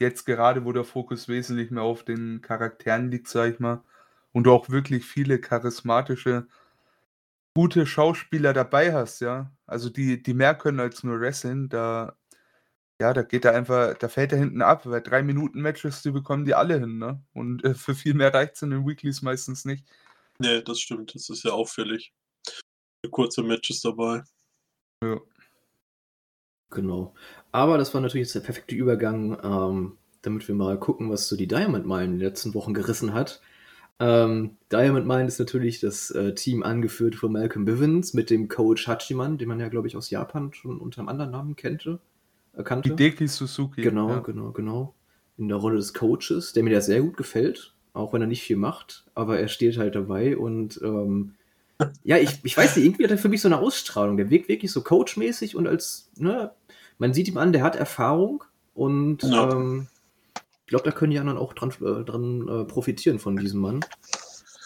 Jetzt 0.00 0.24
gerade, 0.24 0.64
wo 0.64 0.72
der 0.72 0.84
Fokus 0.84 1.28
wesentlich 1.28 1.70
mehr 1.70 1.84
auf 1.84 2.02
den 2.04 2.40
Charakteren 2.42 3.10
liegt, 3.10 3.28
sag 3.28 3.52
ich 3.52 3.60
mal, 3.60 3.84
und 4.32 4.44
du 4.44 4.52
auch 4.52 4.68
wirklich 4.68 5.04
viele 5.04 5.40
charismatische, 5.40 6.48
gute 7.54 7.86
Schauspieler 7.86 8.52
dabei 8.52 8.92
hast, 8.92 9.20
ja. 9.20 9.52
Also 9.66 9.90
die, 9.90 10.22
die 10.22 10.34
mehr 10.34 10.54
können 10.54 10.80
als 10.80 11.04
nur 11.04 11.20
Wrestling, 11.20 11.68
da, 11.68 12.16
ja, 13.00 13.12
da 13.12 13.22
geht 13.22 13.44
er 13.44 13.54
einfach, 13.54 13.94
da 13.98 14.08
fällt 14.08 14.32
er 14.32 14.38
hinten 14.38 14.62
ab, 14.62 14.86
weil 14.86 15.02
drei 15.02 15.22
Minuten 15.22 15.60
Matches, 15.60 16.02
die 16.02 16.10
bekommen 16.10 16.44
die 16.44 16.54
alle 16.54 16.78
hin, 16.78 16.98
ne? 16.98 17.22
Und 17.32 17.64
äh, 17.64 17.74
für 17.74 17.94
viel 17.94 18.14
mehr 18.14 18.32
reicht 18.32 18.54
es 18.54 18.62
in 18.62 18.70
den 18.70 18.86
Weeklies 18.86 19.22
meistens 19.22 19.64
nicht. 19.64 19.86
Nee, 20.38 20.62
das 20.62 20.80
stimmt, 20.80 21.14
das 21.14 21.28
ist 21.28 21.44
ja 21.44 21.52
auffällig. 21.52 22.12
Kurze 23.10 23.42
Matches 23.42 23.80
dabei. 23.80 24.22
Ja. 25.02 25.20
Genau. 26.70 27.14
Aber 27.50 27.76
das 27.76 27.92
war 27.92 28.00
natürlich 28.00 28.26
jetzt 28.26 28.34
der 28.34 28.40
perfekte 28.40 28.74
Übergang, 28.74 29.38
ähm, 29.42 29.98
damit 30.22 30.46
wir 30.48 30.54
mal 30.54 30.78
gucken, 30.78 31.10
was 31.10 31.28
so 31.28 31.36
die 31.36 31.48
Diamond 31.48 31.86
mal 31.86 32.04
in 32.04 32.12
den 32.12 32.20
letzten 32.20 32.54
Wochen 32.54 32.72
gerissen 32.72 33.12
hat. 33.12 33.40
Ähm, 33.98 34.56
Diamond 34.70 35.06
Mine 35.06 35.26
ist 35.26 35.38
natürlich 35.38 35.80
das 35.80 36.10
äh, 36.10 36.34
Team 36.34 36.62
angeführt 36.62 37.14
von 37.14 37.32
Malcolm 37.32 37.64
Bivens 37.64 38.14
mit 38.14 38.30
dem 38.30 38.48
Coach 38.48 38.88
Hachiman, 38.88 39.38
den 39.38 39.48
man 39.48 39.60
ja, 39.60 39.68
glaube 39.68 39.86
ich, 39.86 39.96
aus 39.96 40.10
Japan 40.10 40.52
schon 40.54 40.80
unter 40.80 41.00
einem 41.00 41.08
anderen 41.08 41.30
Namen 41.32 41.56
kannte. 41.56 42.00
Äh, 42.56 42.62
kannte. 42.62 42.90
Hideki 42.90 43.26
Suzuki. 43.28 43.82
Genau, 43.82 44.08
ja. 44.08 44.18
genau, 44.20 44.52
genau. 44.52 44.94
In 45.38 45.48
der 45.48 45.56
Rolle 45.56 45.76
des 45.76 45.94
Coaches, 45.94 46.52
der 46.52 46.62
mir 46.62 46.72
ja 46.72 46.80
sehr 46.80 47.00
gut 47.00 47.16
gefällt, 47.16 47.74
auch 47.94 48.12
wenn 48.12 48.20
er 48.20 48.26
nicht 48.26 48.42
viel 48.42 48.56
macht, 48.56 49.04
aber 49.14 49.38
er 49.38 49.48
steht 49.48 49.78
halt 49.78 49.94
dabei 49.94 50.36
und 50.36 50.80
ähm, 50.82 51.34
ja, 52.04 52.18
ich, 52.18 52.40
ich 52.42 52.56
weiß 52.56 52.76
nicht, 52.76 52.84
irgendwie 52.84 53.04
hat 53.04 53.10
er 53.10 53.18
für 53.18 53.28
mich 53.28 53.40
so 53.40 53.48
eine 53.48 53.58
Ausstrahlung. 53.58 54.16
Der 54.16 54.30
wirkt 54.30 54.48
wirklich 54.48 54.70
so 54.70 54.82
coachmäßig 54.82 55.56
und 55.56 55.66
als, 55.66 56.10
ne, 56.16 56.52
man 56.98 57.14
sieht 57.14 57.28
ihm 57.28 57.38
an, 57.38 57.52
der 57.52 57.62
hat 57.62 57.76
Erfahrung 57.76 58.44
und 58.74 59.22
ja. 59.22 59.50
ähm, 59.50 59.88
glaube, 60.72 60.90
da 60.90 60.96
können 60.96 61.10
die 61.10 61.18
anderen 61.18 61.38
auch 61.38 61.52
dran, 61.52 61.70
äh, 61.82 62.02
dran 62.02 62.48
äh, 62.48 62.64
profitieren 62.64 63.18
von 63.18 63.36
diesem 63.36 63.60
Mann. 63.60 63.84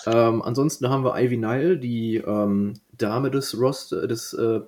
Ähm, 0.06 0.40
ansonsten 0.40 0.88
haben 0.88 1.04
wir 1.04 1.20
Ivy 1.20 1.36
Nile, 1.36 1.78
die 1.78 2.18
ähm, 2.18 2.74
Dame 2.96 3.30
des 3.32 3.58
Roster, 3.58 4.06
des, 4.06 4.32
äh, 4.32 4.42
äh 4.42 4.62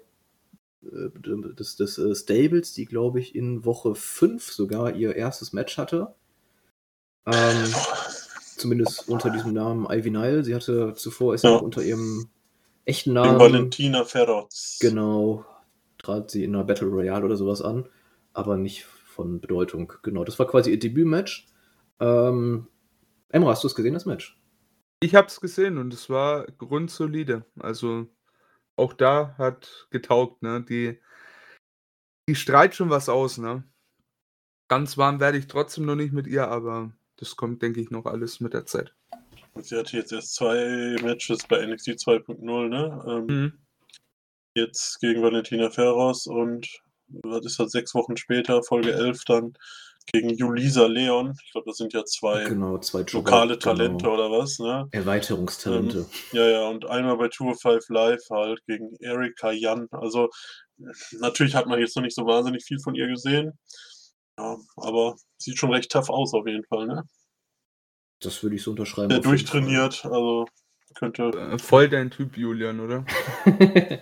des, 0.81 1.77
des 1.77 1.99
äh, 1.99 2.14
Stables, 2.14 2.73
die, 2.73 2.85
glaube 2.85 3.21
ich, 3.21 3.35
in 3.35 3.64
Woche 3.64 3.95
5 3.95 4.53
sogar 4.53 4.95
ihr 4.95 5.17
erstes 5.17 5.53
Match 5.53 5.77
hatte. 5.79 6.14
Ähm, 7.27 7.73
zumindest 8.57 9.09
unter 9.09 9.31
diesem 9.31 9.53
Namen 9.53 9.87
Ivy 9.91 10.11
Nile. 10.11 10.45
Sie 10.45 10.55
hatte 10.55 10.95
zuvor 10.95 11.35
ist 11.35 11.45
ja. 11.45 11.57
unter 11.57 11.83
ihrem 11.83 12.29
echten 12.85 13.12
Namen. 13.12 13.38
Valentina 13.38 14.05
Ferroz. 14.05 14.79
Genau. 14.81 15.45
Trat 15.99 16.31
sie 16.31 16.45
in 16.45 16.55
einer 16.55 16.64
Battle 16.64 16.88
Royale 16.88 17.25
oder 17.25 17.37
sowas 17.37 17.61
an, 17.61 17.88
aber 18.33 18.57
nicht 18.57 18.85
von 18.85 19.41
Bedeutung. 19.41 19.93
Genau, 20.03 20.25
das 20.25 20.38
war 20.38 20.47
quasi 20.47 20.71
ihr 20.71 20.79
Debütmatch. 20.79 21.47
Ähm, 22.01 22.69
Emra, 23.31 23.51
hast 23.51 23.64
du 23.64 23.69
es 23.69 23.75
gesehen, 23.75 23.95
das 23.95 24.07
Match? 24.07 24.41
Ich 25.01 25.14
habe 25.14 25.27
es 25.27 25.41
gesehen 25.41 25.77
und 25.79 25.93
es 25.93 26.09
war 26.09 26.47
grundsolide. 26.59 27.45
Also 27.59 28.07
auch 28.79 28.93
da 28.93 29.35
hat 29.38 29.88
getaugt, 29.91 30.43
ne? 30.43 30.62
Die, 30.62 31.01
die 32.29 32.35
strahlt 32.35 32.75
schon 32.75 32.91
was 32.91 33.09
aus, 33.09 33.38
ne? 33.38 33.64
Ganz 34.69 34.99
warm 34.99 35.21
werde 35.21 35.38
ich 35.38 35.47
trotzdem 35.47 35.87
noch 35.87 35.95
nicht 35.95 36.12
mit 36.12 36.27
ihr, 36.27 36.49
aber 36.49 36.93
das 37.17 37.37
kommt, 37.37 37.62
denke 37.62 37.81
ich, 37.81 37.91
noch 37.91 38.07
alles 38.07 38.41
mit 38.41 38.55
der 38.55 38.67
Zeit. 38.67 38.95
Sie 39.61 39.77
hatte 39.77 39.97
jetzt 39.97 40.12
erst 40.12 40.35
zwei 40.35 40.97
Matches 41.03 41.47
bei 41.49 41.64
NXT 41.67 41.88
2.0, 41.88 42.69
ne? 42.69 43.05
Ähm, 43.07 43.27
mhm. 43.27 43.53
Jetzt 44.55 45.01
gegen 45.01 45.23
Valentina 45.23 45.71
Ferros 45.71 46.27
und 46.27 46.69
das 47.09 47.47
ist 47.47 47.59
halt 47.59 47.71
sechs 47.71 47.95
Wochen 47.95 48.17
später, 48.17 48.62
Folge 48.62 48.93
11 48.93 49.25
dann, 49.25 49.55
gegen 50.12 50.31
Julisa 50.31 50.87
Leon. 50.87 51.35
Ich 51.44 51.53
glaube, 51.53 51.66
das 51.71 51.77
sind 51.77 51.92
ja 51.92 52.05
zwei, 52.05 52.44
genau, 52.44 52.79
zwei 52.79 53.05
lokale 53.12 53.59
genau. 53.59 53.59
Talente 53.59 54.09
oder 54.09 54.31
was, 54.31 54.59
ne? 54.59 54.88
Erweiterungstalente. 54.90 55.99
Ähm, 55.99 56.07
ja, 56.33 56.49
ja, 56.49 56.68
und 56.68 56.87
einmal 56.87 57.16
bei 57.16 57.29
Tour 57.29 57.55
5 57.55 57.88
Live 57.88 58.23
halt 58.31 58.64
gegen 58.66 58.94
Erika 59.01 59.51
Jan. 59.51 59.88
Also 59.90 60.29
natürlich 61.21 61.55
hat 61.55 61.66
man 61.66 61.81
jetzt 61.81 61.97
noch 61.97 62.03
nicht 62.03 62.14
so 62.14 62.27
wahnsinnig 62.27 62.64
viel 62.64 62.79
von 62.81 62.94
ihr 62.94 63.09
gesehen. 63.09 63.59
Ja, 64.38 64.57
aber 64.77 65.16
sieht 65.38 65.59
schon 65.59 65.73
recht 65.73 65.90
tough 65.90 66.11
aus 66.11 66.33
auf 66.35 66.47
jeden 66.47 66.64
Fall, 66.64 66.87
ne? 66.87 67.03
Das 68.21 68.42
würde 68.42 68.57
ich 68.57 68.62
so 68.62 68.71
unterschreiben. 68.71 69.09
Der 69.09 69.21
durchtrainiert, 69.21 70.05
also 70.05 70.47
könnte. 70.94 71.24
Äh, 71.24 71.59
voll 71.59 71.88
dein 71.88 72.11
Typ, 72.11 72.37
Julian, 72.37 72.81
oder? 72.81 73.05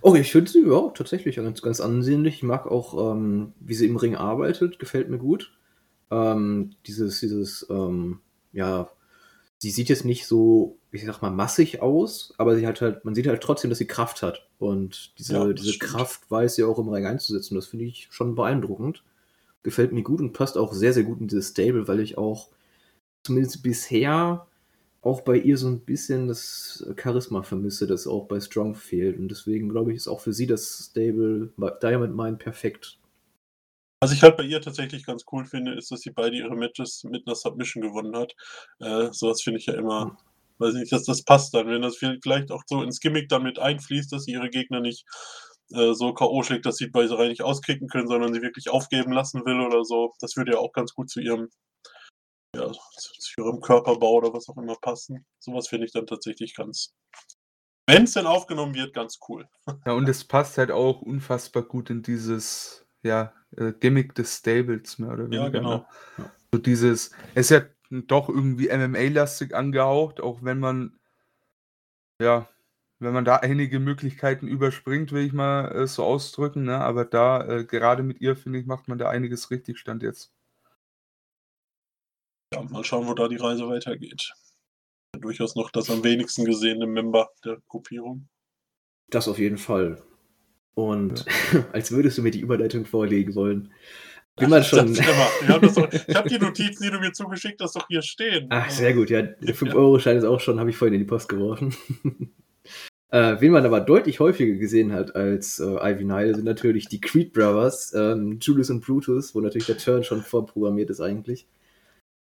oh, 0.00 0.14
ich 0.14 0.32
finde 0.32 0.50
sie 0.50 0.66
ja 0.66 0.88
tatsächlich 0.90 1.36
ganz, 1.36 1.62
ganz 1.62 1.80
ansehnlich. 1.80 2.36
Ich 2.36 2.42
mag 2.42 2.66
auch, 2.66 3.12
ähm, 3.12 3.52
wie 3.60 3.74
sie 3.74 3.86
im 3.86 3.96
Ring 3.96 4.16
arbeitet, 4.16 4.78
gefällt 4.78 5.08
mir 5.08 5.18
gut. 5.18 5.52
Ähm, 6.10 6.72
dieses, 6.86 7.20
dieses, 7.20 7.66
ähm, 7.70 8.20
ja, 8.52 8.90
sie 9.58 9.70
sieht 9.70 9.88
jetzt 9.88 10.04
nicht 10.04 10.26
so, 10.26 10.78
ich 10.92 11.04
sag 11.04 11.22
mal, 11.22 11.30
massig 11.30 11.82
aus, 11.82 12.34
aber 12.38 12.56
sie 12.56 12.66
hat 12.66 12.80
halt, 12.80 13.04
man 13.04 13.14
sieht 13.14 13.26
halt 13.26 13.42
trotzdem, 13.42 13.70
dass 13.70 13.78
sie 13.78 13.86
Kraft 13.86 14.22
hat. 14.22 14.48
Und 14.58 15.18
diese, 15.18 15.34
ja, 15.34 15.52
diese 15.52 15.78
Kraft 15.78 16.30
weiß 16.30 16.54
sie 16.56 16.64
auch 16.64 16.78
im 16.78 16.88
Ring 16.88 17.06
einzusetzen. 17.06 17.54
Das 17.54 17.66
finde 17.66 17.84
ich 17.84 18.08
schon 18.10 18.34
beeindruckend. 18.34 19.02
Gefällt 19.62 19.92
mir 19.92 20.02
gut 20.02 20.20
und 20.20 20.32
passt 20.32 20.56
auch 20.56 20.72
sehr, 20.72 20.92
sehr 20.92 21.02
gut 21.02 21.20
in 21.20 21.28
dieses 21.28 21.48
Stable, 21.48 21.88
weil 21.88 22.00
ich 22.00 22.16
auch 22.16 22.50
zumindest 23.24 23.62
bisher 23.62 24.46
auch 25.06 25.20
bei 25.20 25.36
ihr 25.36 25.56
so 25.56 25.68
ein 25.68 25.80
bisschen 25.80 26.26
das 26.26 26.84
Charisma 27.00 27.42
vermisse, 27.42 27.86
das 27.86 28.06
auch 28.06 28.26
bei 28.26 28.40
Strong 28.40 28.74
fehlt. 28.74 29.18
Und 29.18 29.28
deswegen 29.28 29.68
glaube 29.68 29.92
ich, 29.92 29.98
ist 29.98 30.08
auch 30.08 30.20
für 30.20 30.32
sie 30.32 30.46
das 30.46 30.90
Stable 30.90 31.52
Diamond 31.80 32.16
Mine 32.16 32.36
perfekt. 32.36 32.98
Was 34.00 34.12
ich 34.12 34.22
halt 34.22 34.36
bei 34.36 34.42
ihr 34.42 34.60
tatsächlich 34.60 35.06
ganz 35.06 35.24
cool 35.32 35.46
finde, 35.46 35.74
ist, 35.74 35.90
dass 35.90 36.00
sie 36.00 36.10
beide 36.10 36.36
ihre 36.36 36.56
Matches 36.56 37.04
mit 37.04 37.26
einer 37.26 37.36
Submission 37.36 37.82
gewonnen 37.82 38.16
hat. 38.16 38.34
Äh, 38.80 39.08
sowas 39.12 39.42
finde 39.42 39.60
ich 39.60 39.66
ja 39.66 39.74
immer, 39.74 40.06
mhm. 40.06 40.16
weiß 40.58 40.74
nicht, 40.74 40.92
dass 40.92 41.04
das 41.04 41.22
passt 41.22 41.54
dann, 41.54 41.68
wenn 41.68 41.82
das 41.82 41.96
vielleicht 41.96 42.50
auch 42.50 42.62
so 42.66 42.82
ins 42.82 43.00
Gimmick 43.00 43.28
damit 43.28 43.58
einfließt, 43.58 44.12
dass 44.12 44.24
sie 44.24 44.32
ihre 44.32 44.50
Gegner 44.50 44.80
nicht 44.80 45.06
äh, 45.70 45.94
so 45.94 46.12
K.O. 46.12 46.42
schlägt, 46.42 46.66
dass 46.66 46.76
sie 46.76 46.88
bei 46.88 47.06
Reihe 47.06 47.28
nicht 47.28 47.42
auskicken 47.42 47.88
können, 47.88 48.08
sondern 48.08 48.34
sie 48.34 48.42
wirklich 48.42 48.70
aufgeben 48.70 49.12
lassen 49.12 49.46
will 49.46 49.60
oder 49.60 49.84
so. 49.84 50.12
Das 50.20 50.36
würde 50.36 50.52
ja 50.52 50.58
auch 50.58 50.72
ganz 50.72 50.92
gut 50.92 51.08
zu 51.08 51.20
ihrem 51.20 51.48
ja, 52.56 52.72
zu 52.72 53.40
ihrem 53.40 53.60
Körperbau 53.60 54.14
oder 54.14 54.32
was 54.32 54.48
auch 54.48 54.56
immer 54.56 54.76
passen. 54.76 55.24
Sowas 55.38 55.68
finde 55.68 55.86
ich 55.86 55.92
dann 55.92 56.06
tatsächlich 56.06 56.54
ganz, 56.54 56.94
wenn 57.86 58.04
es 58.04 58.12
denn 58.12 58.26
aufgenommen 58.26 58.74
wird, 58.74 58.94
ganz 58.94 59.18
cool. 59.28 59.48
Ja, 59.84 59.92
und 59.92 60.08
es 60.08 60.24
passt 60.24 60.58
halt 60.58 60.70
auch 60.70 61.02
unfassbar 61.02 61.62
gut 61.62 61.90
in 61.90 62.02
dieses, 62.02 62.86
ja, 63.02 63.32
äh, 63.56 63.72
Gimmick 63.72 64.14
des 64.14 64.36
Stables 64.36 64.98
mehr 64.98 65.12
oder 65.12 65.24
weniger. 65.24 65.44
Ja, 65.44 65.48
genau. 65.48 65.86
Ne? 66.16 66.30
So 66.52 66.58
dieses, 66.58 67.10
es 67.34 67.50
ist 67.50 67.50
ja 67.50 67.62
doch 67.90 68.28
irgendwie 68.28 68.68
MMA-lastig 68.68 69.54
angehaucht, 69.54 70.20
auch 70.20 70.42
wenn 70.42 70.58
man, 70.58 70.98
ja, 72.20 72.48
wenn 72.98 73.12
man 73.12 73.24
da 73.24 73.36
einige 73.36 73.78
Möglichkeiten 73.78 74.48
überspringt, 74.48 75.12
will 75.12 75.26
ich 75.26 75.32
mal 75.32 75.70
äh, 75.72 75.86
so 75.86 76.02
ausdrücken, 76.02 76.64
ne? 76.64 76.78
aber 76.78 77.04
da, 77.04 77.46
äh, 77.46 77.64
gerade 77.64 78.02
mit 78.02 78.20
ihr, 78.20 78.36
finde 78.36 78.58
ich, 78.58 78.66
macht 78.66 78.88
man 78.88 78.98
da 78.98 79.08
einiges 79.08 79.50
richtig, 79.50 79.78
stand 79.78 80.02
jetzt. 80.02 80.32
Ja, 82.54 82.62
mal 82.62 82.84
schauen, 82.84 83.06
wo 83.06 83.14
da 83.14 83.28
die 83.28 83.36
Reise 83.36 83.68
weitergeht. 83.68 84.32
Durchaus 85.18 85.56
noch 85.56 85.70
das 85.70 85.90
am 85.90 86.04
wenigsten 86.04 86.44
gesehene 86.44 86.86
Member 86.86 87.30
der 87.44 87.58
Gruppierung. 87.68 88.28
Das 89.08 89.28
auf 89.28 89.38
jeden 89.38 89.58
Fall. 89.58 90.02
Und 90.74 91.24
ja. 91.52 91.64
als 91.72 91.90
würdest 91.90 92.18
du 92.18 92.22
mir 92.22 92.30
die 92.30 92.40
Überleitung 92.40 92.84
vorlegen 92.84 93.34
wollen. 93.34 93.72
Wie 94.38 94.46
man 94.46 94.62
schon. 94.62 94.92
Ich 94.94 95.48
habe 95.48 95.66
hab 95.68 96.26
die 96.26 96.38
Notizen, 96.38 96.82
die 96.82 96.90
du 96.90 96.98
mir 97.00 97.12
zugeschickt 97.12 97.60
hast, 97.62 97.76
doch 97.76 97.86
hier 97.88 98.02
stehen. 98.02 98.46
Ach, 98.50 98.68
sehr 98.70 98.92
gut. 98.92 99.08
Ja, 99.08 99.22
der 99.22 99.54
5-Euro-Schein 99.54 100.18
ist 100.18 100.24
auch 100.24 100.40
schon, 100.40 100.60
habe 100.60 100.70
ich 100.70 100.76
vorhin 100.76 100.94
in 100.94 101.00
die 101.00 101.06
Post 101.06 101.28
geworfen. 101.28 101.74
äh, 103.10 103.36
wen 103.40 103.52
man 103.52 103.64
aber 103.64 103.80
deutlich 103.80 104.20
häufiger 104.20 104.58
gesehen 104.58 104.92
hat 104.92 105.16
als 105.16 105.58
äh, 105.58 105.64
Ivy 105.64 106.04
Nile, 106.04 106.34
sind 106.34 106.44
natürlich 106.44 106.88
die 106.88 107.00
Creed 107.00 107.32
Brothers, 107.32 107.94
ähm, 107.94 108.38
Julius 108.40 108.68
und 108.68 108.84
Brutus, 108.84 109.34
wo 109.34 109.40
natürlich 109.40 109.66
der 109.66 109.78
Turn 109.78 110.04
schon 110.04 110.20
vorprogrammiert 110.20 110.90
ist 110.90 111.00
eigentlich. 111.00 111.46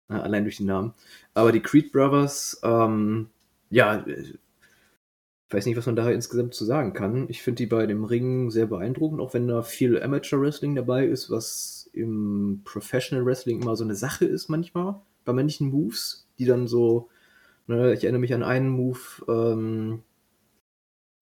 Äh, 0.10 0.14
allein 0.14 0.44
durch 0.44 0.58
den 0.58 0.68
Namen. 0.68 0.94
Aber 1.34 1.52
die 1.52 1.62
Creed 1.62 1.92
Brothers, 1.92 2.60
ähm, 2.64 3.30
ja, 3.70 4.06
ich 4.08 4.38
weiß 5.50 5.66
nicht, 5.66 5.78
was 5.78 5.86
man 5.86 5.96
da 5.96 6.10
insgesamt 6.10 6.54
zu 6.54 6.66
sagen 6.66 6.94
kann. 6.94 7.28
Ich 7.30 7.42
finde 7.42 7.58
die 7.58 7.66
bei 7.68 7.86
dem 7.86 8.04
Ring 8.04 8.52
sehr 8.52 8.68
beeindruckend, 8.68 9.20
auch 9.22 9.34
wenn 9.34 9.48
da 9.48 9.62
viel 9.62 10.02
Amateur 10.02 10.42
Wrestling 10.42 10.76
dabei 10.76 11.06
ist, 11.06 11.30
was 11.30 11.90
im 11.94 12.62
Professional 12.66 13.26
Wrestling 13.26 13.62
immer 13.62 13.76
so 13.76 13.84
eine 13.84 13.96
Sache 13.96 14.26
ist 14.26 14.50
manchmal, 14.50 15.02
bei 15.24 15.34
manchen 15.34 15.70
Moves, 15.70 16.28
die 16.40 16.46
dann 16.46 16.68
so, 16.68 17.10
ne, 17.68 17.94
ich 17.94 18.04
erinnere 18.04 18.22
mich 18.22 18.34
an 18.34 18.44
einen 18.44 18.70
Move, 18.70 19.00
ähm, 19.28 20.04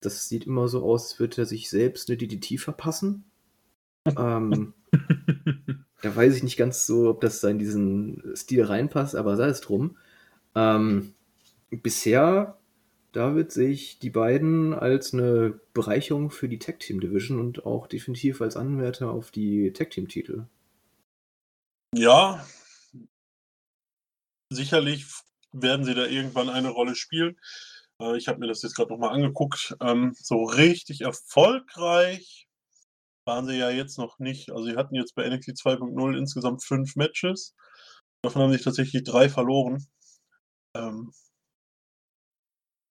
das 0.00 0.28
sieht 0.28 0.46
immer 0.46 0.68
so 0.68 0.82
aus, 0.84 1.12
als 1.12 1.20
würde 1.20 1.42
er 1.42 1.46
sich 1.46 1.70
selbst 1.70 2.08
eine 2.08 2.18
DDT 2.18 2.58
verpassen. 2.58 3.24
ähm, 4.06 4.74
Da 6.04 6.14
weiß 6.14 6.36
ich 6.36 6.42
nicht 6.42 6.58
ganz 6.58 6.84
so, 6.84 7.08
ob 7.08 7.22
das 7.22 7.40
da 7.40 7.48
in 7.48 7.58
diesen 7.58 8.36
Stil 8.36 8.62
reinpasst, 8.62 9.16
aber 9.16 9.38
sei 9.38 9.46
es 9.46 9.62
drum. 9.62 9.96
Ähm, 10.54 11.14
bisher, 11.70 12.58
David, 13.12 13.50
sehe 13.50 13.70
ich 13.70 14.00
die 14.00 14.10
beiden 14.10 14.74
als 14.74 15.14
eine 15.14 15.58
Bereicherung 15.72 16.30
für 16.30 16.46
die 16.46 16.58
Tag 16.58 16.78
Team 16.80 17.00
Division 17.00 17.40
und 17.40 17.64
auch 17.64 17.86
definitiv 17.86 18.42
als 18.42 18.54
Anwärter 18.54 19.12
auf 19.12 19.30
die 19.30 19.72
Tag 19.72 19.92
Team 19.92 20.06
Titel. 20.06 20.44
Ja, 21.96 22.46
sicherlich 24.52 25.06
werden 25.52 25.86
sie 25.86 25.94
da 25.94 26.04
irgendwann 26.04 26.50
eine 26.50 26.68
Rolle 26.68 26.96
spielen. 26.96 27.40
Äh, 27.98 28.18
ich 28.18 28.28
habe 28.28 28.40
mir 28.40 28.48
das 28.48 28.60
jetzt 28.60 28.76
gerade 28.76 28.92
nochmal 28.92 29.14
angeguckt. 29.14 29.74
Ähm, 29.80 30.14
so 30.20 30.44
richtig 30.44 31.00
erfolgreich 31.00 32.46
waren 33.26 33.46
sie 33.46 33.56
ja 33.56 33.70
jetzt 33.70 33.98
noch 33.98 34.18
nicht. 34.18 34.50
Also 34.50 34.64
sie 34.64 34.76
hatten 34.76 34.94
jetzt 34.94 35.14
bei 35.14 35.28
NXT 35.28 35.50
2.0 35.50 36.16
insgesamt 36.16 36.64
fünf 36.64 36.96
Matches. 36.96 37.54
Davon 38.22 38.42
haben 38.42 38.52
sie 38.52 38.62
tatsächlich 38.62 39.04
drei 39.04 39.28
verloren. 39.28 39.86
Ähm, 40.76 41.12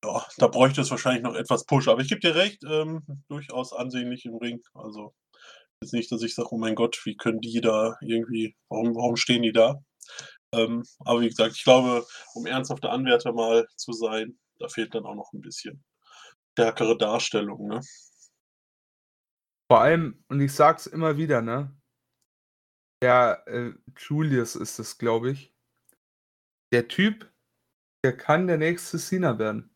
ja, 0.04 0.26
da 0.38 0.48
bräuchte 0.48 0.82
es 0.82 0.92
wahrscheinlich 0.92 1.24
noch 1.24 1.36
etwas 1.36 1.66
Push. 1.66 1.88
Aber 1.88 2.02
ich 2.02 2.10
gebe 2.10 2.22
dir 2.22 2.36
recht, 2.36 2.64
ähm, 2.64 3.04
durchaus 3.30 3.74
ansehnlich 3.74 4.26
im 4.26 4.36
Ring. 4.36 4.62
Also 4.74 5.14
jetzt 5.82 5.94
nicht, 5.94 6.12
dass 6.12 6.24
ich 6.24 6.36
sage, 6.36 6.50
oh 6.52 6.58
mein 6.58 6.76
Gott, 6.76 7.00
wie 7.06 7.16
können 7.16 7.42
die 7.42 7.62
da 7.62 7.96
irgendwie, 8.02 8.56
warum, 8.70 8.96
warum 8.96 9.16
stehen 9.16 9.44
die 9.44 9.52
da? 9.54 9.76
Ähm, 10.54 10.84
aber 11.00 11.22
wie 11.22 11.30
gesagt, 11.30 11.56
ich 11.56 11.64
glaube, 11.64 12.06
um 12.36 12.46
ernsthafter 12.46 12.92
Anwärter 12.92 13.34
mal 13.34 13.66
zu 13.76 13.94
sein, 13.94 14.38
da 14.60 14.68
fehlt 14.68 14.94
dann 14.94 15.06
auch 15.06 15.16
noch 15.16 15.32
ein 15.34 15.42
bisschen 15.42 15.84
stärkere 16.54 16.98
Darstellung. 16.98 17.68
Ne? 17.68 17.82
Vor 19.70 19.82
allem, 19.82 20.24
und 20.28 20.40
ich 20.40 20.54
sag's 20.54 20.88
immer 20.88 21.18
wieder, 21.18 21.42
ne? 21.42 21.72
Der 23.02 23.44
äh, 23.48 23.74
Julius 23.98 24.56
ist 24.56 24.80
es, 24.80 24.98
glaube 24.98 25.32
ich. 25.32 25.54
Der 26.72 26.88
Typ, 26.88 27.32
der 28.04 28.16
kann 28.16 28.48
der 28.48 28.58
nächste 28.58 28.98
Cena 28.98 29.38
werden. 29.38 29.74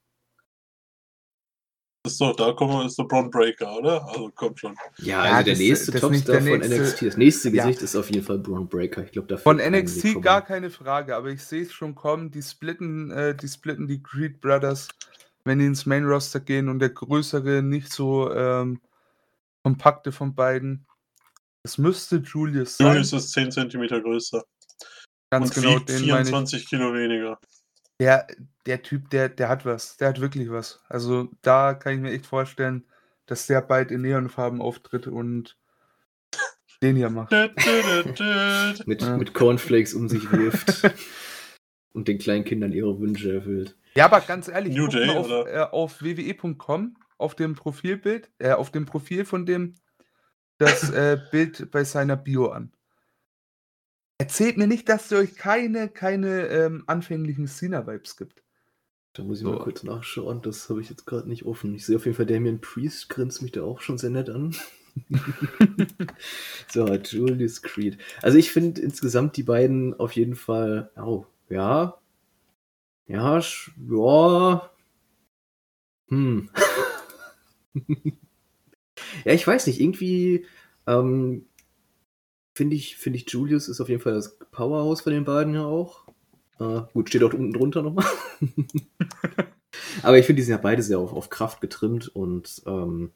Ist 2.08 2.22
doch, 2.22 2.34
da 2.36 2.54
kommen 2.54 2.72
wir, 2.72 2.86
ist 2.86 2.98
der 2.98 3.04
Braun 3.04 3.30
Breaker, 3.30 3.76
oder? 3.78 4.08
Also 4.08 4.32
kommt 4.32 4.60
schon. 4.60 4.76
Ja, 5.00 5.22
also 5.22 5.34
ja, 5.34 5.44
der 5.44 5.54
das, 5.54 5.60
nächste 5.60 5.92
das 5.92 6.02
Topstar 6.02 6.36
von 6.38 6.46
nächste, 6.46 6.82
NXT, 6.82 7.02
das 7.02 7.18
nächste 7.18 7.52
Gesicht 7.52 7.80
ja. 7.80 7.84
ist 7.84 7.96
auf 7.98 8.10
jeden 8.10 8.26
Fall 8.26 8.40
Braun 8.40 8.68
Breaker. 8.68 9.04
Ich 9.04 9.12
glaube, 9.12 9.38
Von 9.38 9.58
NXT 9.58 10.22
gar 10.22 10.42
keine 10.42 10.70
Frage, 10.70 11.18
aber 11.18 11.30
ich 11.30 11.44
sehe 11.44 11.64
es 11.64 11.74
schon 11.74 11.96
kommen, 11.96 12.32
die 12.32 12.42
splitten, 12.42 13.12
äh, 13.12 13.36
die 13.36 13.48
splitten 13.50 13.88
die 13.88 14.02
Creed 14.02 14.40
Brothers, 14.40 14.88
wenn 15.44 15.60
die 15.60 15.66
ins 15.66 15.86
Main 15.86 16.06
Roster 16.06 16.40
gehen 16.40 16.70
und 16.70 16.80
der 16.80 16.90
größere 16.92 17.62
nicht 17.62 17.92
so 17.92 18.34
ähm, 18.34 18.80
kompakte 19.68 20.14
von 20.14 20.34
beiden. 20.34 20.88
Es 21.64 21.78
müsste 21.78 22.18
Julius 22.18 22.78
sein. 22.78 22.88
Julius 22.88 23.12
ist 23.12 23.32
10 23.34 23.52
cm 23.52 23.88
größer. 24.02 24.42
Ganz 25.30 25.58
und 25.58 25.62
genau, 25.62 25.80
den 25.80 26.04
24 26.06 26.70
Kilo 26.70 26.94
weniger. 26.94 27.38
Der, 28.00 28.28
der 28.66 28.82
Typ, 28.82 29.10
der, 29.10 29.28
der 29.28 29.50
hat 29.50 29.66
was. 29.66 29.98
Der 29.98 30.08
hat 30.08 30.22
wirklich 30.22 30.50
was. 30.50 30.80
Also 30.88 31.30
da 31.42 31.74
kann 31.74 31.96
ich 31.96 32.00
mir 32.00 32.12
echt 32.12 32.28
vorstellen, 32.28 32.86
dass 33.26 33.46
der 33.46 33.62
bald 33.62 33.92
in 33.92 34.04
Neonfarben 34.04 34.62
auftritt 34.62 35.08
und 35.08 35.58
den 36.82 36.96
hier 36.96 37.10
macht. 37.10 37.32
mit, 38.86 39.02
ja. 39.02 39.18
mit 39.18 39.34
Cornflakes 39.34 39.94
um 39.94 40.08
sich 40.08 40.32
wirft. 40.32 40.90
und 41.92 42.08
den 42.08 42.20
kleinen 42.20 42.46
Kindern 42.46 42.72
ihre 42.72 42.98
Wünsche 43.02 43.34
erfüllt. 43.34 43.76
Ja, 43.96 44.06
aber 44.06 44.22
ganz 44.22 44.48
ehrlich, 44.48 44.78
New 44.78 44.88
Day, 44.88 45.10
auf, 45.10 45.30
äh, 45.30 45.60
auf 45.60 46.02
wwe.com 46.02 46.96
auf 47.18 47.36
dem 47.36 47.56
Profilbild, 47.56 48.30
äh, 48.40 48.52
auf 48.52 48.72
dem 48.72 48.86
Profil 48.86 49.26
von 49.26 49.46
dem 49.46 49.76
das 50.58 50.90
äh, 50.90 51.18
Bild 51.32 51.72
bei 51.72 51.84
seiner 51.84 52.16
Bio 52.16 52.48
an. 52.48 52.72
Erzählt 54.20 54.58
mir 54.58 54.68
nicht, 54.68 54.90
dass 54.90 55.08
es 55.08 55.14
euch 55.14 55.36
keine, 55.36 55.90
keine 55.90 56.48
ähm, 56.48 56.84
anfänglichen 56.88 57.48
Cena-Vibes 57.48 58.18
gibt. 58.18 58.44
Da 59.14 59.24
muss 59.24 59.40
ich 59.40 59.44
so. 59.44 59.52
mal 59.52 59.60
kurz 59.60 59.84
nachschauen, 59.84 60.42
das 60.42 60.70
habe 60.70 60.82
ich 60.82 60.90
jetzt 60.90 61.06
gerade 61.06 61.30
nicht 61.30 61.46
offen. 61.46 61.74
Ich 61.76 61.86
sehe 61.86 61.96
auf 61.96 62.06
jeden 62.06 62.18
Fall, 62.18 62.26
Damien 62.26 62.62
Priest 62.62 63.10
grinst 63.10 63.42
mich 63.42 63.52
da 63.52 63.64
auch 63.64 63.82
schon 63.82 63.98
sehr 63.98 64.10
nett 64.10 64.30
an. 64.30 64.56
so, 66.68 66.88
Julius 66.88 67.62
Creed. 67.62 67.98
Also 68.22 68.38
ich 68.38 68.52
finde 68.52 68.82
insgesamt 68.82 69.38
die 69.38 69.44
beiden 69.44 69.94
auf 70.00 70.14
jeden 70.14 70.36
Fall, 70.36 70.92
oh, 70.96 71.26
ja, 71.50 72.00
ja, 73.08 73.40
ja, 73.90 74.72
hm. 76.10 76.50
ja, 79.26 79.34
ich 79.34 79.46
weiß 79.46 79.68
nicht, 79.68 79.80
irgendwie 79.80 80.46
ähm, 80.88 81.46
finde 82.56 82.76
ich, 82.76 82.98
finde 82.98 83.18
ich 83.18 83.30
Julius 83.30 83.68
ist 83.68 83.82
auf 83.82 83.90
jeden 83.90 84.02
Fall 84.02 84.14
das 84.14 84.38
Powerhouse 84.52 85.02
von 85.02 85.14
den 85.14 85.26
beiden 85.26 85.54
ja 85.54 85.66
auch. 85.66 86.08
Äh, 86.60 86.82
gut, 86.94 87.10
steht 87.10 87.24
auch 87.24 87.34
unten 87.34 87.54
drunter 87.54 87.84
nochmal. 87.84 88.06
Aber 90.04 90.18
ich 90.18 90.26
finde, 90.26 90.40
die 90.40 90.44
sind 90.44 90.56
ja 90.56 90.62
beide 90.62 90.82
sehr 90.82 91.00
auf, 91.00 91.14
auf 91.14 91.30
Kraft 91.30 91.62
getrimmt 91.62 92.08
und 92.08 92.64
ähm, 92.66 93.12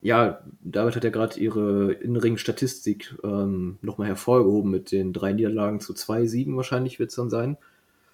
ja, 0.00 0.44
David 0.60 0.96
hat 0.96 1.04
ja 1.04 1.10
gerade 1.10 1.40
ihre 1.40 1.92
Innenring-Statistik 1.92 3.16
ähm, 3.24 3.78
nochmal 3.80 4.08
hervorgehoben 4.08 4.70
mit 4.70 4.92
den 4.92 5.14
drei 5.14 5.32
Niederlagen 5.32 5.80
zu 5.80 5.94
zwei 5.94 6.26
Siegen 6.26 6.56
wahrscheinlich 6.56 6.98
wird 6.98 7.10
es 7.10 7.16
dann 7.16 7.30
sein. 7.30 7.56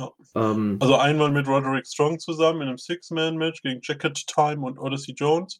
Ja. 0.01 0.13
Ähm, 0.35 0.79
also 0.81 0.97
einmal 0.97 1.31
mit 1.31 1.47
Roderick 1.47 1.87
Strong 1.87 2.19
zusammen 2.19 2.63
in 2.63 2.69
einem 2.69 2.79
Six-Man-Match 2.79 3.63
gegen 3.63 3.81
Jacket 3.83 4.27
Time 4.27 4.65
und 4.65 4.79
Odyssey 4.79 5.13
Jones, 5.13 5.59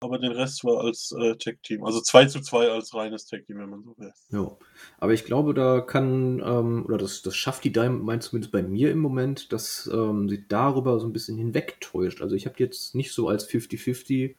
aber 0.00 0.18
den 0.18 0.32
Rest 0.32 0.64
war 0.64 0.84
als 0.84 1.14
äh, 1.18 1.36
Tag-Team. 1.36 1.84
Also 1.84 2.00
2 2.00 2.26
zu 2.26 2.40
2 2.40 2.68
als 2.68 2.94
reines 2.94 3.26
Tag-Team, 3.26 3.58
wenn 3.58 3.70
man 3.70 3.82
so 3.82 3.94
will. 3.98 4.12
Ja, 4.30 4.56
aber 4.98 5.12
ich 5.12 5.24
glaube, 5.24 5.54
da 5.54 5.80
kann, 5.80 6.40
ähm, 6.44 6.84
oder 6.86 6.98
das, 6.98 7.22
das 7.22 7.34
schafft 7.36 7.64
die 7.64 7.72
Diamond 7.72 8.04
Mine 8.04 8.20
zumindest 8.20 8.52
bei 8.52 8.62
mir 8.62 8.90
im 8.90 8.98
Moment, 8.98 9.52
dass 9.52 9.90
ähm, 9.92 10.28
sie 10.28 10.46
darüber 10.46 11.00
so 11.00 11.06
ein 11.06 11.12
bisschen 11.12 11.38
hinwegtäuscht. 11.38 12.22
Also 12.22 12.36
ich 12.36 12.46
habe 12.46 12.56
jetzt 12.58 12.94
nicht 12.94 13.12
so 13.12 13.28
als 13.28 13.48
50-50 13.48 14.36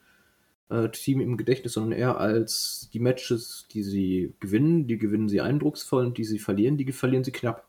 äh, 0.70 0.88
Team 0.90 1.20
im 1.20 1.36
Gedächtnis, 1.36 1.74
sondern 1.74 1.98
eher 1.98 2.18
als 2.18 2.88
die 2.92 3.00
Matches, 3.00 3.66
die 3.72 3.82
sie 3.82 4.34
gewinnen, 4.40 4.86
die 4.86 4.98
gewinnen 4.98 5.28
sie 5.28 5.40
eindrucksvoll 5.40 6.06
und 6.06 6.18
die 6.18 6.24
sie 6.24 6.38
verlieren, 6.38 6.76
die 6.76 6.90
verlieren 6.92 7.24
sie 7.24 7.32
knapp. 7.32 7.68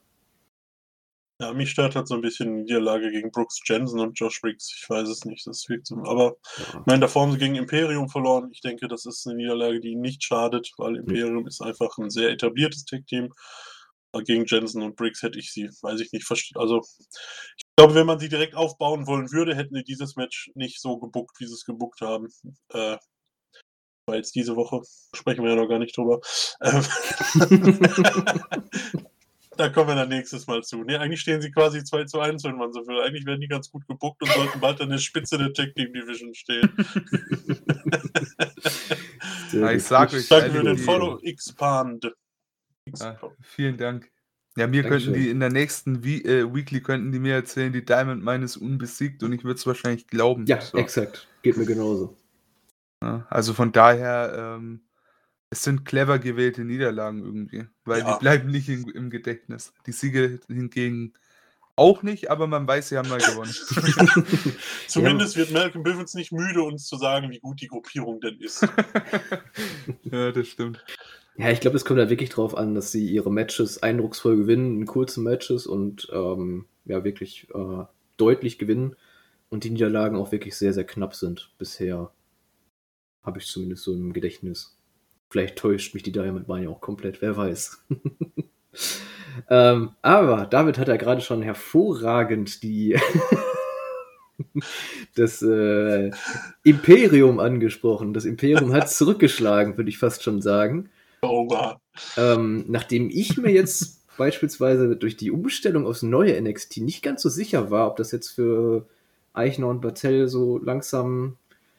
Ja, 1.42 1.52
mich 1.52 1.72
stört 1.72 1.96
halt 1.96 2.08
so 2.08 2.16
ein 2.16 2.22
bisschen 2.22 2.56
die 2.56 2.62
Niederlage 2.64 3.12
gegen 3.12 3.30
Brooks 3.30 3.60
Jensen 3.66 4.00
und 4.00 4.18
Josh 4.18 4.40
Briggs. 4.40 4.74
Ich 4.78 4.90
weiß 4.90 5.10
es 5.10 5.26
nicht. 5.26 5.46
Das 5.46 5.68
wirkt 5.68 5.88
so. 5.88 5.98
Aber 6.06 6.38
ja. 6.58 6.80
ich 6.80 6.86
meine, 6.86 7.02
davor 7.02 7.24
haben 7.24 7.34
sie 7.34 7.38
gegen 7.38 7.56
Imperium 7.56 8.08
verloren. 8.08 8.50
Ich 8.54 8.62
denke, 8.62 8.88
das 8.88 9.06
ist 9.06 9.28
eine 9.28 9.36
Niederlage, 9.36 9.82
die 9.82 9.90
ihnen 9.90 10.02
nicht 10.02 10.24
schadet, 10.24 10.72
weil 10.78 10.96
Imperium 10.96 11.42
mhm. 11.42 11.48
ist 11.48 11.62
einfach 11.62 11.98
ein 11.98 12.10
sehr 12.10 12.30
etabliertes 12.30 12.86
Tech-Team. 12.86 13.34
Gegen 14.24 14.46
Jensen 14.46 14.82
und 14.82 14.96
Briggs 14.96 15.24
hätte 15.24 15.38
ich 15.38 15.52
sie, 15.52 15.70
weiß 15.82 16.00
ich 16.00 16.14
nicht, 16.14 16.26
verstanden. 16.26 16.62
Also, 16.62 16.82
ich 17.58 17.66
glaube, 17.78 17.96
wenn 17.96 18.08
man 18.08 18.18
sie 18.18 18.30
direkt 18.30 18.56
aufbauen 18.56 19.08
wollen 19.08 19.30
würde, 19.34 19.58
hätten 19.58 19.76
sie 19.76 19.84
dieses 19.84 20.16
Match 20.16 20.52
nicht 20.56 20.80
so 20.80 20.98
gebuckt, 20.98 21.38
wie 21.42 21.46
sie 21.46 21.54
es 21.54 21.66
gebuckt 21.66 22.00
haben. 22.00 22.30
Äh, 22.70 22.96
war 24.08 24.16
jetzt 24.16 24.34
diese 24.36 24.56
Woche, 24.56 24.84
sprechen 25.14 25.44
wir 25.44 25.50
ja 25.50 25.58
noch 25.58 25.68
gar 25.68 25.80
nicht 25.80 25.98
drüber. 25.98 26.22
Ähm, 26.62 26.86
Da 29.58 29.70
kommen 29.70 29.90
wir 29.90 29.96
dann 29.96 30.10
nächstes 30.10 30.48
Mal 30.48 30.64
zu. 30.64 30.84
Nee, 30.84 30.98
eigentlich 30.98 31.22
stehen 31.22 31.42
sie 31.42 31.52
quasi 31.52 31.84
2 31.84 32.06
zu 32.06 32.20
1, 32.20 32.44
wenn 32.44 32.58
man 32.58 32.74
so 32.74 32.86
will. 32.88 33.02
Eigentlich 33.02 33.26
werden 33.26 33.42
die 33.42 33.48
ganz 33.48 33.72
gut 33.72 33.88
gebuckt 33.88 34.22
und 34.22 34.32
sollten 34.32 34.60
bald 34.60 34.82
an 34.82 34.90
der 34.90 34.98
Spitze 34.98 35.38
der 35.38 35.54
Tech 35.54 35.74
Team 35.76 35.94
Division 35.94 36.34
stehen. 36.34 36.70
ja, 39.54 39.72
ich 39.72 39.84
sag 39.84 40.14
euch. 40.14 40.28
Danke 40.28 40.52
für 40.52 40.64
den 40.64 40.78
Follow 40.78 41.20
Expand. 41.22 42.12
Ah, 43.00 43.16
vielen 43.42 43.78
Dank. 43.78 44.12
Ja, 44.58 44.68
mir 44.68 44.84
Dankeschön. 44.84 45.14
könnten 45.14 45.22
die 45.22 45.30
in 45.30 45.40
der 45.40 45.52
nächsten 45.52 46.04
We 46.04 46.24
äh, 46.24 46.54
Weekly 46.54 46.82
könnten 46.82 47.12
die 47.12 47.20
mir 47.20 47.34
erzählen, 47.34 47.74
die 47.74 47.84
Diamond 47.84 48.24
Mine 48.24 48.46
ist 48.46 48.58
unbesiegt 48.58 49.22
und 49.24 49.34
ich 49.34 49.44
würde 49.44 49.58
es 49.58 49.68
wahrscheinlich 49.68 50.08
glauben. 50.08 50.46
Ja, 50.46 50.62
so. 50.62 50.78
exakt. 50.78 51.28
Geht 51.42 51.58
mir 51.58 51.66
genauso. 51.66 52.16
Ja, 53.04 53.26
also 53.30 53.54
von 53.54 53.72
daher, 53.72 54.56
ähm, 54.58 54.82
es 55.50 55.64
sind 55.64 55.86
clever 55.86 56.20
gewählte 56.20 56.66
Niederlagen 56.66 57.24
irgendwie, 57.24 57.66
weil 57.86 58.00
ja. 58.00 58.14
die 58.14 58.20
bleiben 58.20 58.50
nicht 58.50 58.70
in, 58.70 58.90
im 58.90 59.10
Gedächtnis. 59.10 59.74
Die 59.86 59.92
Siege 59.92 60.40
hingegen 60.48 61.14
auch 61.78 62.04
nicht, 62.04 62.32
aber 62.32 62.48
man 62.48 62.68
weiß, 62.68 62.90
sie 62.90 62.98
haben 62.98 63.10
mal 63.10 63.20
gewonnen. 63.20 63.54
Zumindest 64.88 65.36
wird 65.36 65.52
Malcolm 65.52 65.84
Bivens 65.84 66.14
nicht 66.14 66.32
müde, 66.32 66.64
uns 66.64 66.88
zu 66.88 66.98
sagen, 66.98 67.30
wie 67.32 67.40
gut 67.40 67.62
die 67.62 67.68
Gruppierung 67.68 68.22
denn 68.22 68.40
ist. 68.40 68.66
ja, 70.04 70.32
das 70.32 70.48
stimmt. 70.48 70.84
Ja, 71.38 71.50
ich 71.50 71.60
glaube, 71.60 71.76
es 71.76 71.84
kommt 71.84 72.00
da 72.00 72.10
wirklich 72.10 72.30
drauf 72.30 72.56
an, 72.56 72.76
dass 72.76 72.94
sie 72.94 73.06
ihre 73.06 73.30
Matches 73.30 73.84
eindrucksvoll 73.84 74.38
gewinnen, 74.38 74.80
in 74.80 74.86
kurzen 74.86 75.24
Matches 75.24 75.68
und 75.68 76.08
ähm, 76.14 76.66
ja, 76.86 77.04
wirklich 77.04 77.48
äh, 77.54 77.84
deutlich 78.16 78.58
gewinnen 78.58 78.96
und 79.50 79.66
die 79.66 79.70
Niederlagen 79.70 80.16
auch 80.16 80.32
wirklich 80.32 80.56
sehr, 80.56 80.72
sehr 80.72 80.86
knapp 80.86 81.14
sind 81.14 81.52
bisher. 81.58 82.12
Habe 83.22 83.40
ich 83.40 83.48
zumindest 83.48 83.84
so 83.84 83.94
im 83.94 84.14
Gedächtnis. 84.14 84.75
Vielleicht 85.36 85.58
täuscht 85.58 85.94
mich 85.94 86.02
die 86.02 86.14
Diamond 86.14 86.48
Mine 86.48 86.64
ja 86.64 86.70
auch 86.70 86.80
komplett, 86.80 87.22
wer 87.22 87.36
weiß. 87.36 87.84
ähm, 89.50 89.90
aber 90.02 90.46
David 90.46 90.78
hat 90.78 90.88
ja 90.88 90.96
gerade 90.96 91.20
schon 91.20 91.42
hervorragend 91.42 92.64
die 92.64 92.98
das 95.16 95.42
äh, 95.42 96.12
Imperium 96.64 97.42
angesprochen. 97.42 98.14
Das 98.14 98.24
Imperium 98.24 98.72
hat 98.72 98.90
zurückgeschlagen, 98.90 99.76
würde 99.76 99.90
ich 99.90 99.98
fast 99.98 100.24
schon 100.24 100.42
sagen. 100.42 100.90
Oh, 101.22 101.50
ähm, 102.16 102.64
nachdem 102.70 103.10
ich 103.10 103.36
mir 103.36 103.52
jetzt 103.52 104.08
beispielsweise 104.16 104.96
durch 104.96 105.18
die 105.18 105.32
Umstellung 105.32 105.86
aufs 105.86 106.02
neue 106.02 106.42
NXT 106.42 106.78
nicht 106.78 107.04
ganz 107.04 107.22
so 107.22 107.28
sicher 107.28 107.70
war, 107.70 107.90
ob 107.90 107.98
das 107.98 108.14
jetzt 108.14 108.30
für 108.30 108.88
Eichner 109.34 109.68
und 109.68 109.82
Bartell 109.82 110.30
so 110.30 110.60
langsam 110.60 111.36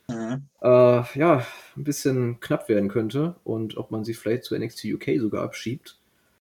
mhm. 0.08 0.42
äh, 0.60 1.18
ja, 1.18 1.46
ein 1.76 1.84
bisschen 1.84 2.40
knapp 2.40 2.68
werden 2.68 2.88
könnte 2.88 3.36
und 3.44 3.76
ob 3.76 3.90
man 3.90 4.04
sie 4.04 4.14
vielleicht 4.14 4.44
zu 4.44 4.56
NXT 4.56 4.86
UK 4.86 5.18
sogar 5.18 5.42
abschiebt, 5.44 5.98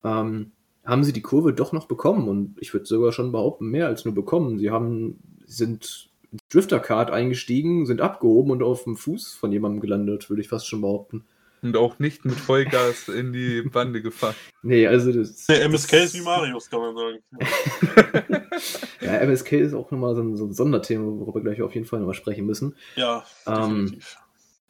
ähm, 0.05 0.53
haben 0.84 1.05
sie 1.05 1.12
die 1.12 1.22
Kurve 1.22 1.53
doch 1.53 1.72
noch 1.72 1.86
bekommen 1.86 2.28
und 2.28 2.57
ich 2.61 2.72
würde 2.72 2.86
sogar 2.86 3.12
schon 3.12 3.32
behaupten, 3.32 3.68
mehr 3.68 3.86
als 3.86 4.05
nur 4.05 4.14
bekommen. 4.14 4.59
Sie 4.59 4.70
haben, 4.70 5.18
sind 5.44 6.11
ins 6.32 6.42
Drifter-Card 6.49 7.11
eingestiegen, 7.11 7.86
sind 7.86 8.01
abgehoben 8.01 8.51
und 8.51 8.62
auf 8.62 8.84
dem 8.84 8.97
Fuß 8.97 9.34
von 9.34 9.53
jemandem 9.53 9.80
gelandet, 9.80 10.30
würde 10.30 10.42
ich 10.42 10.49
fast 10.49 10.68
schon 10.68 10.80
behaupten. 10.80 11.24
Und 11.67 11.77
auch 11.77 11.99
nicht 11.99 12.25
mit 12.25 12.37
Vollgas 12.37 13.09
in 13.09 13.33
die 13.33 13.62
Bande 13.62 14.01
gefahren. 14.01 14.37
Nee, 14.62 14.87
also 14.87 15.12
das. 15.12 15.47
Der 15.47 15.64
MSK 15.64 15.93
ist 15.95 16.14
wie 16.14 16.21
Marius, 16.21 16.71
kann 16.71 16.81
man 16.81 16.97
sagen. 16.97 17.19
ja, 19.01 19.19
MSK 19.19 19.53
ist 19.53 19.75
auch 19.75 19.91
nochmal 19.91 20.14
so 20.14 20.23
ein, 20.23 20.37
so 20.37 20.45
ein 20.45 20.53
Sonderthema, 20.53 21.05
worüber 21.05 21.35
wir 21.35 21.43
gleich 21.43 21.62
auf 21.62 21.75
jeden 21.75 21.87
Fall 21.87 21.99
nochmal 21.99 22.14
sprechen 22.14 22.47
müssen. 22.47 22.77
Ja, 22.95 23.25
ähm, 23.47 23.99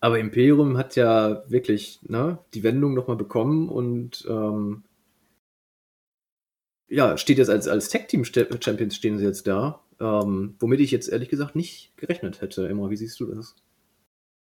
aber 0.00 0.18
Imperium 0.18 0.78
hat 0.78 0.96
ja 0.96 1.42
wirklich 1.48 2.00
ne, 2.02 2.38
die 2.54 2.62
Wendung 2.62 2.94
nochmal 2.94 3.16
bekommen 3.16 3.68
und 3.68 4.24
ähm, 4.28 4.84
ja, 6.88 7.18
steht 7.18 7.38
jetzt 7.38 7.50
als, 7.50 7.68
als 7.68 7.88
Tag-Team-Champions 7.88 8.96
stehen 8.96 9.18
sie 9.18 9.24
jetzt 9.24 9.46
da. 9.46 9.82
Ähm, 10.00 10.54
womit 10.60 10.80
ich 10.80 10.90
jetzt 10.90 11.08
ehrlich 11.08 11.28
gesagt 11.28 11.56
nicht 11.56 11.96
gerechnet 11.96 12.40
hätte. 12.40 12.66
Immer, 12.66 12.90
wie 12.90 12.96
siehst 12.96 13.18
du 13.20 13.26
das? 13.26 13.54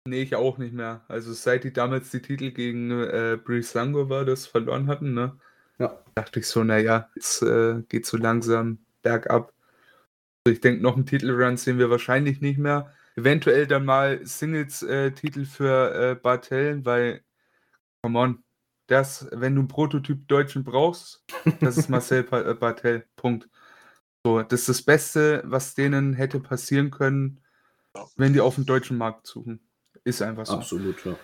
Nee, 0.07 0.23
ich 0.23 0.35
auch 0.35 0.59
nicht 0.59 0.73
mehr. 0.73 1.05
Also 1.09 1.33
seit 1.33 1.65
die 1.65 1.73
damals 1.73 2.11
die 2.11 2.23
Titel 2.23 2.51
gegen 2.51 2.91
äh, 2.91 3.39
Brisango 3.43 4.09
war, 4.09 4.25
das 4.25 4.47
verloren 4.47 4.87
hatten, 4.87 5.13
ne? 5.13 5.39
Ja. 5.79 6.03
Dachte 6.15 6.41
ich 6.41 6.47
so, 6.47 6.65
naja, 6.65 7.11
jetzt 7.15 7.43
äh, 7.43 7.83
geht 7.89 8.07
so 8.07 8.17
langsam 8.17 8.79
bergab. 9.03 9.53
Also 10.45 10.55
ich 10.55 10.61
denke, 10.61 10.83
noch 10.83 10.97
einen 10.97 11.07
Titelrun 11.07 11.57
sehen 11.57 11.79
wir 11.79 11.91
wahrscheinlich 11.91 12.41
nicht 12.41 12.59
mehr. 12.59 12.95
Eventuell 13.17 13.67
dann 13.67 13.85
mal 13.85 14.25
Singles-Titel 14.25 15.43
äh, 15.43 15.45
für 15.45 15.95
äh, 15.95 16.15
Bartel, 16.15 16.85
weil, 16.85 17.23
come 18.03 18.19
on, 18.19 18.45
das, 18.87 19.29
wenn 19.33 19.55
du 19.55 19.61
einen 19.63 19.69
Prototyp 19.69 20.27
Deutschen 20.29 20.65
brauchst, 20.65 21.25
das 21.61 21.77
ist 21.77 21.91
Marcel 21.91 22.27
äh, 22.31 22.55
Bartel. 22.55 23.07
Punkt. 23.17 23.49
So, 24.25 24.43
das 24.43 24.61
ist 24.61 24.69
das 24.69 24.83
Beste, 24.83 25.43
was 25.45 25.75
denen 25.75 26.15
hätte 26.15 26.41
passieren 26.41 26.91
können, 26.91 27.41
wenn 28.17 28.33
die 28.33 28.41
auf 28.41 28.57
dem 28.57 28.67
deutschen 28.67 28.99
Markt 28.99 29.27
suchen. 29.27 29.61
Ist 30.09 30.23
einfach 30.23 30.47
so. 30.47 30.55
Absolut, 30.55 31.05
ja. 31.05 31.19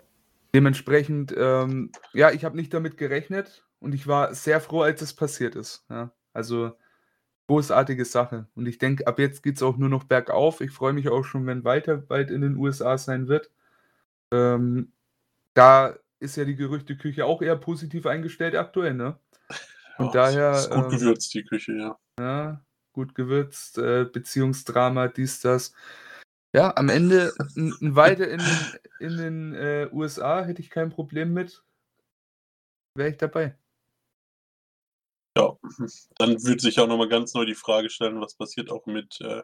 Dementsprechend, 0.53 1.35
ähm, 1.39 1.91
ja, 2.13 2.31
ich 2.33 2.45
habe 2.45 2.55
nicht 2.55 2.75
damit 2.75 2.99
gerechnet 2.99 3.65
und 3.81 3.95
ich 3.95 4.07
war 4.07 4.35
sehr 4.35 4.61
froh, 4.61 4.83
als 4.83 5.01
es 5.01 5.15
passiert 5.15 5.57
ist. 5.57 5.87
Ja. 5.89 6.13
Also 6.35 6.77
großartige 7.47 8.05
Sache. 8.05 8.47
Und 8.55 8.67
ich 8.67 8.77
denke, 8.77 9.07
ab 9.07 9.19
jetzt 9.19 9.43
geht 9.43 9.57
es 9.57 9.63
auch 9.63 9.79
nur 9.79 9.89
noch 9.89 10.05
bergauf. 10.05 10.61
Ich 10.61 10.71
freue 10.71 10.93
mich 10.93 11.09
auch 11.09 11.25
schon, 11.25 11.47
wenn 11.47 11.65
Walter 11.65 11.97
bald 11.97 12.31
in 12.31 12.43
den 12.43 12.57
USA 12.57 12.99
sein 12.99 13.27
wird. 13.27 13.51
Ähm, 14.31 14.93
da 15.55 15.97
ist 16.21 16.37
ja 16.37 16.45
die 16.45 16.57
Gerüchteküche 16.57 17.25
auch 17.25 17.41
eher 17.41 17.57
positiv 17.57 18.05
eingestellt 18.05 18.55
aktuell, 18.55 18.93
ne? 18.93 19.19
Und 19.97 20.15
ja, 20.15 20.31
daher. 20.31 20.51
Ist 20.53 20.71
gut 20.71 20.85
ähm, 20.85 20.91
gewürzt, 20.91 21.33
die 21.33 21.45
Küche, 21.45 21.73
ja. 21.73 21.99
Ja, 22.21 22.61
gut 22.93 23.15
gewürzt, 23.15 23.79
äh, 23.79 24.05
Beziehungsdrama, 24.05 25.09
dies, 25.09 25.41
das. 25.41 25.73
Ja, 26.55 26.73
am 26.77 26.89
Ende 26.89 27.33
ein 27.57 27.97
Weiter 27.97 28.29
in 28.29 28.39
den, 28.39 28.81
in 29.01 29.17
den 29.17 29.55
äh, 29.55 29.89
USA 29.93 30.45
hätte 30.45 30.63
ich 30.63 30.71
kein 30.71 30.89
Problem 30.89 31.33
mit. 31.33 31.65
Wäre 32.97 33.11
ich 33.11 33.17
dabei. 33.17 33.59
Ja, 35.37 35.59
dann 36.19 36.45
würde 36.45 36.61
sich 36.61 36.79
auch 36.79 36.87
nochmal 36.87 37.09
ganz 37.09 37.35
neu 37.35 37.45
die 37.45 37.57
Frage 37.57 37.91
stellen, 37.91 38.21
was 38.21 38.37
passiert 38.37 38.71
auch 38.71 38.87
mit 38.87 39.21
äh, 39.21 39.43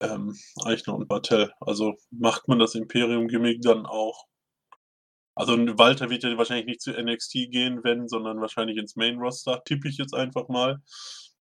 ähm, 0.00 0.36
Eichner 0.64 0.96
und 0.96 1.06
Bartell. 1.06 1.52
Also 1.60 1.96
macht 2.10 2.48
man 2.48 2.58
das 2.58 2.74
Imperium-Gimmick 2.74 3.62
dann 3.62 3.86
auch 3.86 4.26
Also 5.36 5.56
Walter 5.78 6.10
wird 6.10 6.24
ja 6.24 6.36
wahrscheinlich 6.36 6.66
nicht 6.66 6.80
zu 6.80 6.90
NXT 6.90 7.32
gehen, 7.52 7.84
wenn, 7.84 8.08
sondern 8.08 8.40
wahrscheinlich 8.40 8.78
ins 8.78 8.96
Main 8.96 9.18
Roster, 9.18 9.62
tippe 9.64 9.88
ich 9.88 9.98
jetzt 9.98 10.14
einfach 10.14 10.48
mal. 10.48 10.82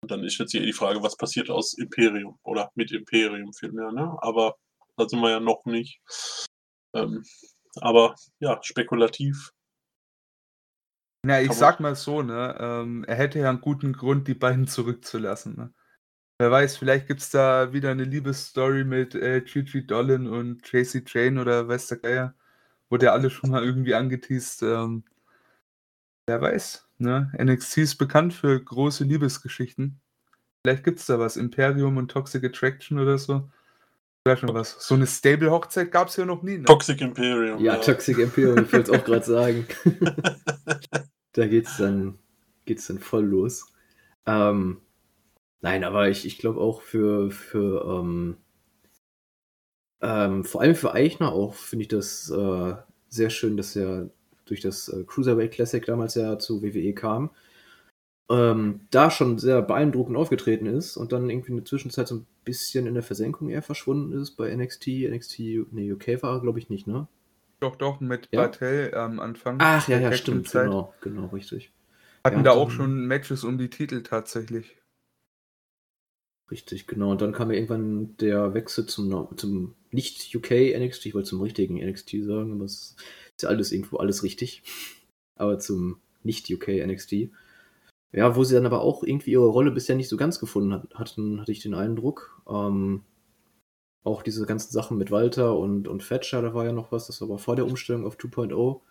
Und 0.03 0.11
dann 0.11 0.25
ist 0.25 0.37
jetzt 0.37 0.51
hier 0.51 0.65
die 0.65 0.73
Frage, 0.73 1.01
was 1.01 1.15
passiert 1.15 1.49
aus 1.49 1.75
Imperium 1.75 2.37
oder 2.43 2.69
mit 2.75 2.91
Imperium 2.91 3.53
vielmehr, 3.53 3.89
ne? 3.93 4.17
Aber 4.19 4.57
da 4.97 5.07
sind 5.07 5.21
wir 5.21 5.29
ja 5.29 5.39
noch 5.39 5.63
nicht. 5.63 6.01
Ähm, 6.93 7.23
aber 7.77 8.13
ja, 8.39 8.59
spekulativ. 8.61 9.53
Na, 11.25 11.41
ich 11.41 11.53
sag 11.53 11.79
mal 11.79 11.95
so, 11.95 12.21
ne? 12.21 12.53
Ähm, 12.59 13.05
er 13.05 13.15
hätte 13.15 13.39
ja 13.39 13.49
einen 13.49 13.61
guten 13.61 13.93
Grund, 13.93 14.27
die 14.27 14.33
beiden 14.33 14.67
zurückzulassen, 14.67 15.55
ne? 15.55 15.73
Wer 16.37 16.51
weiß, 16.51 16.75
vielleicht 16.75 17.07
gibt 17.07 17.21
es 17.21 17.29
da 17.29 17.71
wieder 17.71 17.91
eine 17.91 18.03
Liebesstory 18.03 18.83
mit 18.83 19.15
äh, 19.15 19.39
Gigi 19.39 19.87
Dolan 19.87 20.27
und 20.27 20.69
JC 20.69 21.01
Jane 21.07 21.39
oder 21.39 21.69
weiß 21.69 21.87
der 21.87 21.97
Geier. 21.99 22.35
Wurde 22.89 23.05
ja 23.05 23.13
alle 23.13 23.29
schon 23.29 23.51
mal 23.51 23.63
irgendwie 23.63 23.95
angeteased. 23.95 24.63
Ähm, 24.63 25.05
wer 26.27 26.41
weiß, 26.41 26.89
ne? 27.03 27.31
NXT 27.39 27.77
ist 27.77 27.95
bekannt 27.97 28.33
für 28.33 28.59
große 28.59 29.03
Liebesgeschichten. 29.03 29.99
Vielleicht 30.65 30.83
gibt 30.83 30.99
es 30.99 31.05
da 31.05 31.19
was. 31.19 31.37
Imperium 31.37 31.97
und 31.97 32.09
Toxic 32.09 32.43
Attraction 32.43 32.99
oder 32.99 33.17
so. 33.17 33.49
Wäre 34.25 34.37
schon 34.37 34.53
was. 34.53 34.77
So 34.79 34.95
eine 34.95 35.05
Stable-Hochzeit 35.05 35.91
gab 35.91 36.07
es 36.07 36.15
ja 36.15 36.25
noch 36.25 36.43
nie. 36.43 36.57
Ne? 36.57 36.63
Toxic 36.63 37.01
Imperium. 37.01 37.59
Ja, 37.59 37.75
ja. 37.75 37.81
Toxic 37.81 38.17
Imperium, 38.17 38.63
ich 38.63 38.71
wollte 38.71 38.91
es 38.91 38.99
auch 38.99 39.03
gerade 39.03 39.25
sagen. 39.25 39.67
da 41.33 41.47
geht's 41.47 41.77
dann, 41.77 42.17
geht's 42.65 42.87
dann 42.87 42.99
voll 42.99 43.25
los. 43.25 43.73
Ähm, 44.25 44.79
nein, 45.59 45.83
aber 45.83 46.07
ich, 46.07 46.25
ich 46.25 46.37
glaube 46.37 46.61
auch 46.61 46.81
für, 46.81 47.29
für 47.31 47.85
ähm, 47.85 48.37
ähm, 50.01 50.43
vor 50.45 50.61
allem 50.61 50.75
für 50.75 50.93
Eichner 50.93 51.31
auch 51.31 51.55
finde 51.55 51.83
ich 51.83 51.87
das 51.89 52.29
äh, 52.29 52.75
sehr 53.09 53.29
schön, 53.29 53.57
dass 53.57 53.75
er 53.75 54.09
durch 54.45 54.61
das 54.61 54.89
äh, 54.89 55.03
Cruiserweight 55.05 55.51
Classic 55.51 55.85
damals 55.85 56.15
ja 56.15 56.39
zu 56.39 56.61
WWE 56.61 56.93
kam 56.93 57.31
ähm, 58.29 58.81
da 58.89 59.11
schon 59.11 59.37
sehr 59.37 59.61
beeindruckend 59.61 60.17
aufgetreten 60.17 60.65
ist 60.65 60.97
und 60.97 61.11
dann 61.11 61.29
irgendwie 61.29 61.51
in 61.51 61.57
der 61.57 61.65
Zwischenzeit 61.65 62.07
so 62.07 62.15
ein 62.15 62.27
bisschen 62.45 62.87
in 62.87 62.93
der 62.93 63.03
Versenkung 63.03 63.49
eher 63.49 63.61
verschwunden 63.61 64.13
ist 64.13 64.31
bei 64.31 64.53
NXT. 64.55 64.87
NXT, 65.09 65.39
nee, 65.71 65.91
UK 65.91 66.23
war 66.23 66.35
er, 66.35 66.41
glaube 66.41 66.59
ich, 66.59 66.69
nicht, 66.69 66.87
ne? 66.87 67.07
Doch, 67.59 67.75
doch, 67.75 67.99
mit 67.99 68.29
ja? 68.31 68.41
Bartel 68.41 68.95
am 68.95 69.19
Anfang. 69.19 69.57
Ach, 69.59 69.87
ja, 69.87 69.99
ja, 69.99 70.11
stimmt, 70.13 70.51
genau, 70.51 70.93
genau, 71.01 71.27
richtig. 71.27 71.71
Hatten 72.23 72.37
ja, 72.37 72.43
da 72.43 72.51
auch 72.51 72.71
schon 72.71 73.05
Matches 73.05 73.43
um 73.43 73.57
die 73.57 73.69
Titel 73.69 74.01
tatsächlich. 74.01 74.77
Richtig, 76.49 76.87
genau. 76.87 77.11
Und 77.11 77.21
dann 77.21 77.33
kam 77.33 77.51
ja 77.51 77.55
irgendwann 77.55 78.15
der 78.17 78.53
Wechsel 78.53 78.85
zum, 78.85 79.37
zum 79.37 79.75
nicht-UK 79.93 80.77
NXT, 80.77 81.07
ich 81.07 81.13
wollte 81.13 81.29
zum 81.29 81.41
richtigen 81.41 81.75
NXT 81.75 82.23
sagen, 82.23 82.53
aber 82.53 82.65
es 82.65 82.95
ist 83.35 83.43
ja 83.43 83.49
alles 83.49 83.71
irgendwo 83.71 83.97
alles 83.97 84.23
richtig. 84.23 84.63
Aber 85.35 85.59
zum 85.59 85.99
nicht-UK 86.23 86.85
NXT. 86.85 87.29
Ja, 88.11 88.35
wo 88.35 88.43
sie 88.43 88.53
dann 88.53 88.65
aber 88.65 88.81
auch 88.81 89.03
irgendwie 89.03 89.31
ihre 89.31 89.47
Rolle 89.47 89.71
bisher 89.71 89.95
nicht 89.95 90.09
so 90.09 90.17
ganz 90.17 90.39
gefunden 90.39 90.87
hatten, 90.93 91.41
hatte 91.41 91.51
ich 91.51 91.61
den 91.61 91.73
Eindruck. 91.73 92.41
Ähm, 92.47 93.01
auch 94.03 94.21
diese 94.21 94.45
ganzen 94.45 94.71
Sachen 94.71 94.97
mit 94.97 95.11
Walter 95.11 95.57
und, 95.57 95.87
und 95.87 96.03
Fetcher, 96.03 96.41
da 96.41 96.53
war 96.53 96.65
ja 96.65 96.73
noch 96.73 96.91
was, 96.91 97.07
das 97.07 97.21
war 97.21 97.29
aber 97.29 97.39
vor 97.39 97.55
der 97.55 97.65
Umstellung 97.65 98.05
auf 98.05 98.17
2.0. 98.17 98.81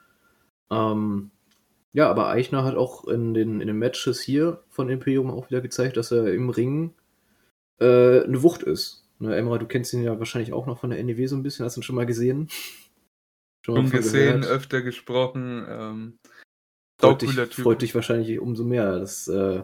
Ähm, 0.71 1.31
ja, 1.93 2.11
aber 2.11 2.29
Eichner 2.29 2.65
hat 2.65 2.77
auch 2.77 3.05
in 3.07 3.35
den, 3.35 3.61
in 3.61 3.67
den 3.67 3.79
Matches 3.79 4.21
hier 4.21 4.63
von 4.69 4.89
Imperium 4.89 5.31
auch 5.31 5.51
wieder 5.51 5.61
gezeigt, 5.61 5.97
dass 5.97 6.11
er 6.11 6.33
im 6.33 6.49
Ring 6.51 6.95
äh, 7.79 8.23
eine 8.25 8.43
Wucht 8.43 8.63
ist. 8.63 9.02
Ne, 9.23 9.37
Emra, 9.37 9.59
du 9.59 9.67
kennst 9.67 9.93
ihn 9.93 10.03
ja 10.03 10.19
wahrscheinlich 10.19 10.53
auch 10.53 10.67
noch 10.67 10.81
von 10.81 10.91
der 10.91 11.03
NEW 11.03 11.29
so 11.29 11.37
ein 11.37 11.45
bisschen, 11.45 11.65
hast 11.65 11.77
du 11.77 11.81
ihn 11.81 11.85
schon 11.85 11.95
mal 11.95 12.07
gesehen? 12.07 12.49
schon 13.65 13.77
mal 13.77 13.89
gesehen, 13.89 14.43
öfter 14.43 14.83
gesprochen. 14.83 15.65
Ähm, 15.69 16.19
freut, 16.99 17.23
dich, 17.23 17.31
freut 17.55 17.83
dich 17.83 17.95
wahrscheinlich 17.95 18.41
umso 18.41 18.65
mehr, 18.65 18.99
dass 18.99 19.29
äh, 19.29 19.63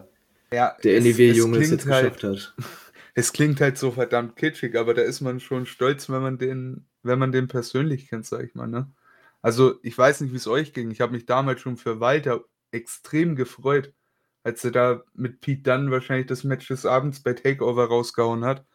ja, 0.53 0.77
der 0.81 1.01
NEW-Junge 1.01 1.57
es 1.57 1.71
jetzt 1.71 1.87
halt, 1.87 2.13
geschafft 2.13 2.23
hat. 2.23 2.55
Es 3.15 3.33
klingt 3.33 3.59
halt 3.59 3.77
so 3.77 3.91
verdammt 3.91 4.37
kitschig, 4.37 4.77
aber 4.77 4.93
da 4.93 5.01
ist 5.01 5.19
man 5.19 5.41
schon 5.41 5.65
stolz, 5.65 6.09
wenn 6.09 6.21
man 6.21 6.37
den, 6.37 6.85
wenn 7.03 7.19
man 7.19 7.33
den 7.33 7.49
persönlich 7.49 8.07
kennt, 8.07 8.25
sag 8.25 8.45
ich 8.45 8.55
mal, 8.55 8.67
ne? 8.67 8.89
Also, 9.41 9.77
ich 9.83 9.97
weiß 9.97 10.21
nicht, 10.21 10.31
wie 10.31 10.37
es 10.37 10.47
euch 10.47 10.71
ging. 10.73 10.89
Ich 10.89 11.01
habe 11.01 11.11
mich 11.11 11.25
damals 11.25 11.59
schon 11.59 11.75
für 11.75 11.99
Walter 11.99 12.45
extrem 12.71 13.35
gefreut, 13.35 13.93
als 14.43 14.63
er 14.63 14.71
da 14.71 15.03
mit 15.15 15.41
Pete 15.41 15.63
Dunn 15.63 15.91
wahrscheinlich 15.91 16.27
das 16.27 16.45
Match 16.45 16.69
des 16.69 16.85
Abends 16.85 17.21
bei 17.21 17.33
Takeover 17.33 17.85
rausgehauen 17.87 18.45
hat. 18.45 18.65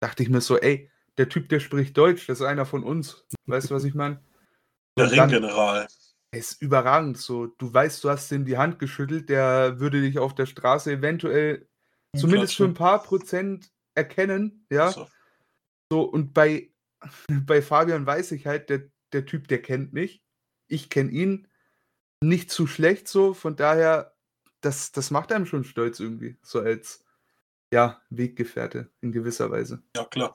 Dachte 0.00 0.22
ich 0.22 0.28
mir 0.28 0.40
so, 0.40 0.58
ey, 0.58 0.90
der 1.18 1.28
Typ, 1.28 1.48
der 1.48 1.60
spricht 1.60 1.96
Deutsch, 1.96 2.26
das 2.26 2.40
ist 2.40 2.46
einer 2.46 2.66
von 2.66 2.82
uns. 2.84 3.24
Weißt 3.46 3.70
du, 3.70 3.74
was 3.74 3.84
ich 3.84 3.94
meine? 3.94 4.20
Der 4.98 5.10
Ringgeneral 5.10 5.86
ist 6.32 6.60
überragend 6.60 7.18
so. 7.18 7.46
Du 7.46 7.72
weißt, 7.72 8.02
du 8.04 8.10
hast 8.10 8.30
ihm 8.32 8.44
die 8.44 8.58
Hand 8.58 8.78
geschüttelt, 8.78 9.28
der 9.28 9.80
würde 9.80 10.00
dich 10.00 10.18
auf 10.18 10.34
der 10.34 10.46
Straße 10.46 10.92
eventuell 10.92 11.68
ja, 12.14 12.20
zumindest 12.20 12.54
für 12.54 12.64
ein 12.64 12.74
paar 12.74 13.02
Prozent 13.02 13.70
erkennen, 13.94 14.66
ja. 14.70 14.90
So, 14.90 15.08
so 15.90 16.02
und 16.02 16.34
bei, 16.34 16.70
bei 17.46 17.62
Fabian 17.62 18.06
weiß 18.06 18.32
ich 18.32 18.46
halt, 18.46 18.70
der, 18.70 18.90
der 19.12 19.24
Typ, 19.24 19.48
der 19.48 19.62
kennt 19.62 19.92
mich. 19.92 20.22
Ich 20.68 20.90
kenne 20.90 21.10
ihn 21.10 21.48
nicht 22.22 22.50
zu 22.50 22.66
schlecht 22.66 23.08
so, 23.08 23.34
von 23.34 23.56
daher, 23.56 24.14
das, 24.60 24.92
das 24.92 25.10
macht 25.10 25.32
einem 25.32 25.46
schon 25.46 25.64
stolz 25.64 26.00
irgendwie, 26.00 26.36
so 26.42 26.60
als 26.60 27.04
ja, 27.72 28.00
Weggefährte 28.10 28.90
in 29.00 29.12
gewisser 29.12 29.50
Weise. 29.50 29.82
Ja, 29.96 30.04
klar. 30.04 30.34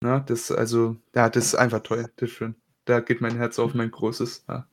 Na, 0.00 0.20
das, 0.20 0.50
also, 0.50 0.96
ja, 1.14 1.28
das 1.28 1.46
ist 1.46 1.54
einfach 1.56 1.82
toll, 1.82 2.10
das 2.16 2.30
ist 2.30 2.36
schön. 2.36 2.54
Da 2.84 3.00
geht 3.00 3.20
mein 3.20 3.36
Herz 3.36 3.58
auf 3.58 3.74
mein 3.74 3.90
großes. 3.90 4.44
Ja. 4.48 4.68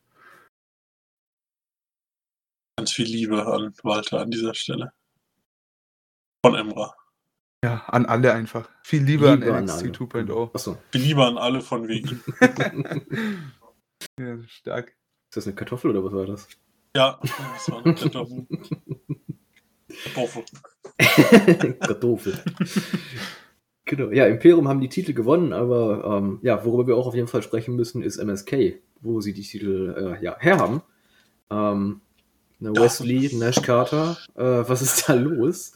Ganz 2.77 2.91
viel 2.91 3.07
Liebe 3.07 3.45
an 3.45 3.73
Walter 3.83 4.21
an 4.21 4.31
dieser 4.31 4.53
Stelle. 4.53 4.93
Von 6.45 6.55
Emra. 6.55 6.95
Ja, 7.63 7.83
an 7.87 8.05
alle 8.05 8.31
einfach. 8.33 8.69
Viel 8.83 9.03
Liebe, 9.03 9.33
Liebe 9.33 9.55
an 9.55 9.63
NXT 9.65 9.85
2.0. 9.85 10.53
Achso. 10.53 10.77
Viel 10.91 11.01
Liebe 11.01 11.25
an 11.25 11.37
alle 11.39 11.61
von 11.61 11.87
wegen. 11.87 12.23
ja, 14.19 14.43
stark. 14.47 14.95
Ist 15.29 15.37
das 15.37 15.47
eine 15.47 15.55
Kartoffel 15.55 15.89
oder 15.89 16.03
was 16.03 16.13
war 16.13 16.27
das? 16.27 16.47
Ja, 16.95 17.19
das 17.21 17.71
war 17.71 17.83
eine 17.83 17.95
Kartoffel. 17.95 18.45
Kartoffel. 20.03 20.45
Kartoffel. 21.79 22.39
genau. 23.85 24.11
Ja, 24.11 24.25
Imperium 24.27 24.67
haben 24.67 24.81
die 24.81 24.89
Titel 24.89 25.13
gewonnen, 25.13 25.53
aber 25.53 26.17
ähm, 26.17 26.39
ja, 26.41 26.63
worüber 26.65 26.87
wir 26.87 26.97
auch 26.97 27.07
auf 27.07 27.15
jeden 27.15 27.27
Fall 27.27 27.43
sprechen 27.43 27.75
müssen, 27.75 28.01
ist 28.01 28.17
MSK, 28.17 28.79
wo 29.01 29.21
sie 29.21 29.33
die 29.33 29.43
Titel 29.43 30.17
äh, 30.19 30.23
ja, 30.23 30.37
herhaben. 30.39 30.81
Ähm, 31.51 32.01
Ne, 32.59 32.71
Wesley, 32.71 33.35
Nash 33.35 33.61
Carter, 33.61 34.17
äh, 34.35 34.43
was 34.43 34.81
ist 34.81 35.09
da 35.09 35.13
los? 35.13 35.73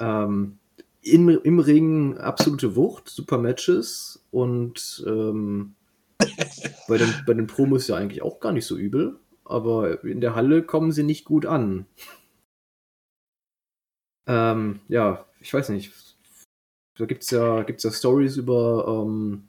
Ähm, 0.00 0.58
in, 1.02 1.28
Im 1.28 1.58
Ring 1.60 2.18
absolute 2.18 2.74
Wucht, 2.74 3.08
super 3.08 3.38
Matches 3.38 4.24
und 4.30 5.04
ähm, 5.06 5.74
bei, 6.88 6.98
den, 6.98 7.14
bei 7.26 7.34
den 7.34 7.46
Promos 7.46 7.86
ja 7.86 7.96
eigentlich 7.96 8.22
auch 8.22 8.40
gar 8.40 8.52
nicht 8.52 8.66
so 8.66 8.76
übel, 8.76 9.16
aber 9.44 10.02
in 10.04 10.20
der 10.20 10.34
Halle 10.34 10.62
kommen 10.62 10.90
sie 10.90 11.04
nicht 11.04 11.24
gut 11.24 11.46
an. 11.46 11.86
Ähm, 14.26 14.80
ja, 14.88 15.24
ich 15.40 15.52
weiß 15.52 15.68
nicht. 15.70 15.92
Da 16.96 17.06
gibt 17.06 17.24
es 17.24 17.30
ja, 17.30 17.62
gibt's 17.62 17.82
ja 17.84 17.90
Stories 17.90 18.36
über 18.36 18.86
ähm, 18.88 19.48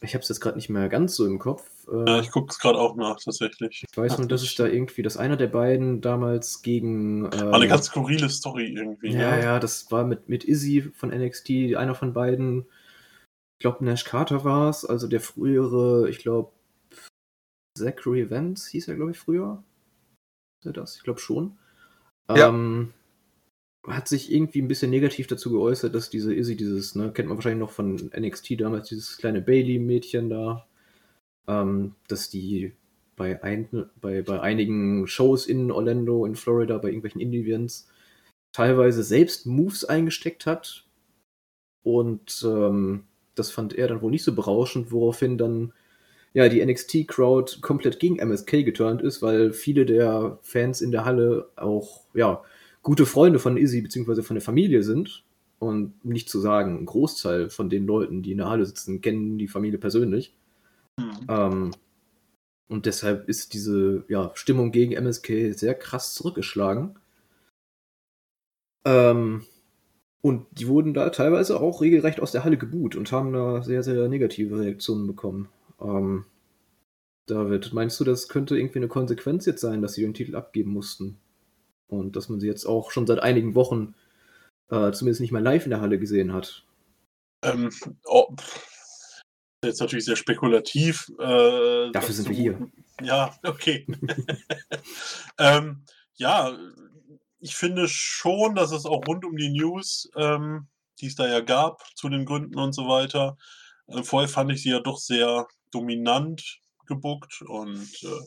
ich 0.00 0.14
habe 0.14 0.22
es 0.22 0.28
jetzt 0.28 0.40
gerade 0.40 0.56
nicht 0.56 0.68
mehr 0.68 0.88
ganz 0.88 1.14
so 1.14 1.26
im 1.26 1.38
Kopf. 1.38 1.86
Äh, 1.88 2.08
ja, 2.08 2.20
ich 2.20 2.30
gucke 2.30 2.50
es 2.50 2.58
gerade 2.58 2.78
auch 2.78 2.96
nach, 2.96 3.18
tatsächlich. 3.22 3.84
Ich 3.88 3.96
weiß 3.96 4.18
nur, 4.18 4.28
dass 4.28 4.42
es 4.42 4.54
da 4.54 4.66
irgendwie, 4.66 5.02
dass 5.02 5.16
einer 5.16 5.36
der 5.36 5.46
beiden 5.46 6.00
damals 6.00 6.62
gegen. 6.62 7.26
Äh, 7.26 7.40
war 7.40 7.54
eine 7.54 7.68
ganz 7.68 7.86
skurrile 7.86 8.28
Story 8.28 8.74
irgendwie. 8.74 9.12
Ja, 9.12 9.36
ja, 9.36 9.38
ja, 9.38 9.60
das 9.60 9.90
war 9.90 10.04
mit, 10.04 10.28
mit 10.28 10.44
Izzy 10.44 10.90
von 10.94 11.10
NXT, 11.10 11.76
einer 11.76 11.94
von 11.94 12.12
beiden. 12.12 12.66
Ich 13.58 13.62
glaube, 13.62 13.84
Nash 13.84 14.04
Carter 14.04 14.44
war 14.44 14.70
es, 14.70 14.84
also 14.84 15.06
der 15.06 15.20
frühere, 15.20 16.08
ich 16.08 16.18
glaube, 16.18 16.52
Zachary 17.78 18.30
Vance 18.30 18.70
hieß 18.70 18.88
er, 18.88 18.96
glaube 18.96 19.12
ich, 19.12 19.18
früher. 19.18 19.62
Ist 20.60 20.66
er 20.66 20.72
das? 20.72 20.96
Ich 20.96 21.02
glaube 21.02 21.20
schon. 21.20 21.58
Ja. 22.28 22.48
Ähm, 22.48 22.92
hat 23.86 24.08
sich 24.08 24.30
irgendwie 24.32 24.60
ein 24.60 24.68
bisschen 24.68 24.90
negativ 24.90 25.26
dazu 25.26 25.50
geäußert, 25.50 25.94
dass 25.94 26.10
diese 26.10 26.34
Izzy, 26.34 26.56
dieses, 26.56 26.94
ne, 26.94 27.12
kennt 27.12 27.28
man 27.28 27.38
wahrscheinlich 27.38 27.60
noch 27.60 27.70
von 27.70 28.10
NXT 28.16 28.60
damals, 28.60 28.88
dieses 28.88 29.16
kleine 29.16 29.40
Bailey-Mädchen 29.40 30.28
da, 30.28 30.66
ähm, 31.48 31.94
dass 32.08 32.28
die 32.28 32.72
bei, 33.16 33.42
ein, 33.42 33.90
bei, 34.00 34.22
bei 34.22 34.40
einigen 34.40 35.06
Shows 35.06 35.46
in 35.46 35.70
Orlando, 35.70 36.24
in 36.26 36.36
Florida, 36.36 36.78
bei 36.78 36.88
irgendwelchen 36.88 37.20
Indie-Events 37.20 37.88
teilweise 38.52 39.02
selbst 39.02 39.46
Moves 39.46 39.84
eingesteckt 39.84 40.46
hat. 40.46 40.86
Und 41.82 42.44
ähm, 42.46 43.04
das 43.34 43.50
fand 43.50 43.74
er 43.74 43.88
dann 43.88 44.02
wohl 44.02 44.10
nicht 44.10 44.24
so 44.24 44.34
berauschend, 44.34 44.92
woraufhin 44.92 45.38
dann 45.38 45.72
ja 46.32 46.48
die 46.48 46.64
NXT-Crowd 46.64 47.60
komplett 47.60 47.98
gegen 47.98 48.16
MSK 48.18 48.64
geturnt 48.64 49.02
ist, 49.02 49.22
weil 49.22 49.52
viele 49.52 49.86
der 49.86 50.38
Fans 50.42 50.80
in 50.80 50.90
der 50.90 51.04
Halle 51.04 51.50
auch, 51.56 52.04
ja, 52.14 52.42
gute 52.82 53.06
Freunde 53.06 53.38
von 53.38 53.56
Izzy 53.56 53.82
bzw. 53.82 54.22
von 54.22 54.36
der 54.36 54.42
Familie 54.42 54.82
sind. 54.82 55.24
Und 55.58 56.04
nicht 56.04 56.30
zu 56.30 56.40
sagen, 56.40 56.78
ein 56.78 56.86
Großteil 56.86 57.50
von 57.50 57.68
den 57.68 57.86
Leuten, 57.86 58.22
die 58.22 58.32
in 58.32 58.38
der 58.38 58.48
Halle 58.48 58.64
sitzen, 58.64 59.02
kennen 59.02 59.36
die 59.36 59.48
Familie 59.48 59.78
persönlich. 59.78 60.34
Mhm. 60.98 61.26
Ähm, 61.28 61.70
Und 62.68 62.86
deshalb 62.86 63.28
ist 63.28 63.52
diese 63.52 64.04
ja, 64.08 64.30
Stimmung 64.34 64.72
gegen 64.72 64.92
MSK 64.92 65.52
sehr 65.52 65.74
krass 65.74 66.14
zurückgeschlagen. 66.14 66.98
Ähm, 68.86 69.42
und 70.22 70.46
die 70.52 70.68
wurden 70.68 70.94
da 70.94 71.10
teilweise 71.10 71.60
auch 71.60 71.80
regelrecht 71.80 72.20
aus 72.20 72.32
der 72.32 72.44
Halle 72.44 72.56
geboot 72.58 72.96
und 72.96 73.10
haben 73.12 73.32
da 73.32 73.62
sehr, 73.62 73.82
sehr 73.82 74.08
negative 74.08 74.58
Reaktionen 74.60 75.06
bekommen. 75.06 75.48
Ähm, 75.80 76.24
David, 77.26 77.72
meinst 77.72 77.98
du, 78.00 78.04
das 78.04 78.28
könnte 78.28 78.56
irgendwie 78.56 78.78
eine 78.78 78.88
Konsequenz 78.88 79.46
jetzt 79.46 79.60
sein, 79.60 79.82
dass 79.82 79.94
sie 79.94 80.02
den 80.02 80.14
Titel 80.14 80.36
abgeben 80.36 80.72
mussten? 80.72 81.18
Und 81.90 82.16
dass 82.16 82.28
man 82.28 82.40
sie 82.40 82.46
jetzt 82.46 82.64
auch 82.66 82.90
schon 82.90 83.06
seit 83.06 83.20
einigen 83.20 83.54
Wochen 83.54 83.94
äh, 84.70 84.92
zumindest 84.92 85.20
nicht 85.20 85.32
mal 85.32 85.42
live 85.42 85.64
in 85.64 85.70
der 85.70 85.80
Halle 85.80 85.98
gesehen 85.98 86.32
hat? 86.32 86.64
Ähm, 87.42 87.70
oh, 88.04 88.34
jetzt 89.64 89.80
natürlich 89.80 90.04
sehr 90.04 90.16
spekulativ. 90.16 91.10
Äh, 91.18 91.90
Dafür 91.90 92.14
sind 92.14 92.28
du, 92.28 92.30
wir 92.30 92.36
hier. 92.36 92.70
Ja, 93.02 93.36
okay. 93.42 93.86
ähm, 95.38 95.84
ja, 96.14 96.56
ich 97.40 97.56
finde 97.56 97.88
schon, 97.88 98.54
dass 98.54 98.72
es 98.72 98.86
auch 98.86 99.06
rund 99.06 99.24
um 99.24 99.36
die 99.36 99.50
News, 99.50 100.10
ähm, 100.16 100.68
die 101.00 101.06
es 101.06 101.16
da 101.16 101.26
ja 101.26 101.40
gab, 101.40 101.82
zu 101.96 102.08
den 102.08 102.24
Gründen 102.24 102.58
und 102.58 102.74
so 102.74 102.86
weiter, 102.88 103.36
äh, 103.88 104.02
vorher 104.02 104.28
fand 104.28 104.52
ich 104.52 104.62
sie 104.62 104.70
ja 104.70 104.80
doch 104.80 104.98
sehr 104.98 105.46
dominant 105.72 106.60
gebuckt 106.86 107.42
und 107.42 107.88
äh, 108.02 108.26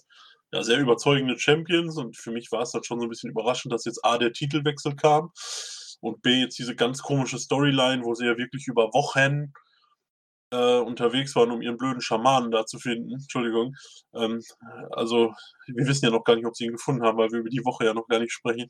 ja, 0.53 0.63
sehr 0.63 0.79
überzeugende 0.79 1.37
Champions. 1.37 1.97
Und 1.97 2.15
für 2.15 2.31
mich 2.31 2.51
war 2.51 2.61
es 2.61 2.71
dann 2.71 2.83
schon 2.83 2.99
so 2.99 3.07
ein 3.07 3.09
bisschen 3.09 3.31
überraschend, 3.31 3.73
dass 3.73 3.85
jetzt 3.85 4.05
A, 4.05 4.17
der 4.17 4.33
Titelwechsel 4.33 4.95
kam 4.95 5.31
und 5.99 6.21
B, 6.21 6.41
jetzt 6.41 6.59
diese 6.59 6.75
ganz 6.75 7.01
komische 7.01 7.39
Storyline, 7.39 8.03
wo 8.03 8.13
sie 8.13 8.25
ja 8.25 8.37
wirklich 8.37 8.67
über 8.67 8.93
Wochen 8.93 9.51
äh, 10.51 10.77
unterwegs 10.79 11.35
waren, 11.35 11.51
um 11.51 11.61
ihren 11.63 11.77
blöden 11.77 12.01
Schamanen 12.01 12.51
da 12.51 12.65
zu 12.67 12.77
finden. 12.77 13.13
Entschuldigung. 13.13 13.73
Ähm, 14.13 14.41
also, 14.91 15.33
wir 15.67 15.87
wissen 15.87 16.05
ja 16.05 16.11
noch 16.11 16.23
gar 16.23 16.35
nicht, 16.35 16.45
ob 16.45 16.55
sie 16.55 16.65
ihn 16.65 16.73
gefunden 16.73 17.03
haben, 17.03 17.17
weil 17.17 17.31
wir 17.31 17.39
über 17.39 17.49
die 17.49 17.65
Woche 17.65 17.85
ja 17.85 17.93
noch 17.95 18.07
gar 18.07 18.19
nicht 18.19 18.31
sprechen. 18.31 18.69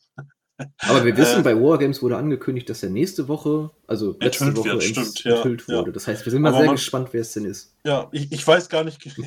Aber 0.80 1.06
wir 1.06 1.16
wissen, 1.18 1.40
äh, 1.40 1.44
bei 1.44 1.56
Wargames 1.56 2.02
wurde 2.02 2.18
angekündigt, 2.18 2.70
dass 2.70 2.84
er 2.84 2.90
nächste 2.90 3.28
Woche, 3.28 3.72
also 3.88 4.16
letzte 4.20 4.56
Woche, 4.56 4.72
wird, 4.72 4.84
stimmt, 4.84 5.26
enthüllt 5.26 5.66
ja, 5.68 5.78
wurde. 5.78 5.92
Das 5.92 6.08
heißt, 6.08 6.26
wir 6.26 6.32
sind 6.32 6.42
mal 6.42 6.50
Aber 6.50 6.58
sehr 6.58 6.68
man, 6.68 6.76
gespannt, 6.76 7.10
wer 7.12 7.22
es 7.22 7.34
denn 7.34 7.46
ist. 7.46 7.76
Ja, 7.86 8.08
ich, 8.12 8.32
ich 8.32 8.48
weiß 8.48 8.70
gar 8.70 8.84
nicht. 8.84 9.06
ich 9.06 9.18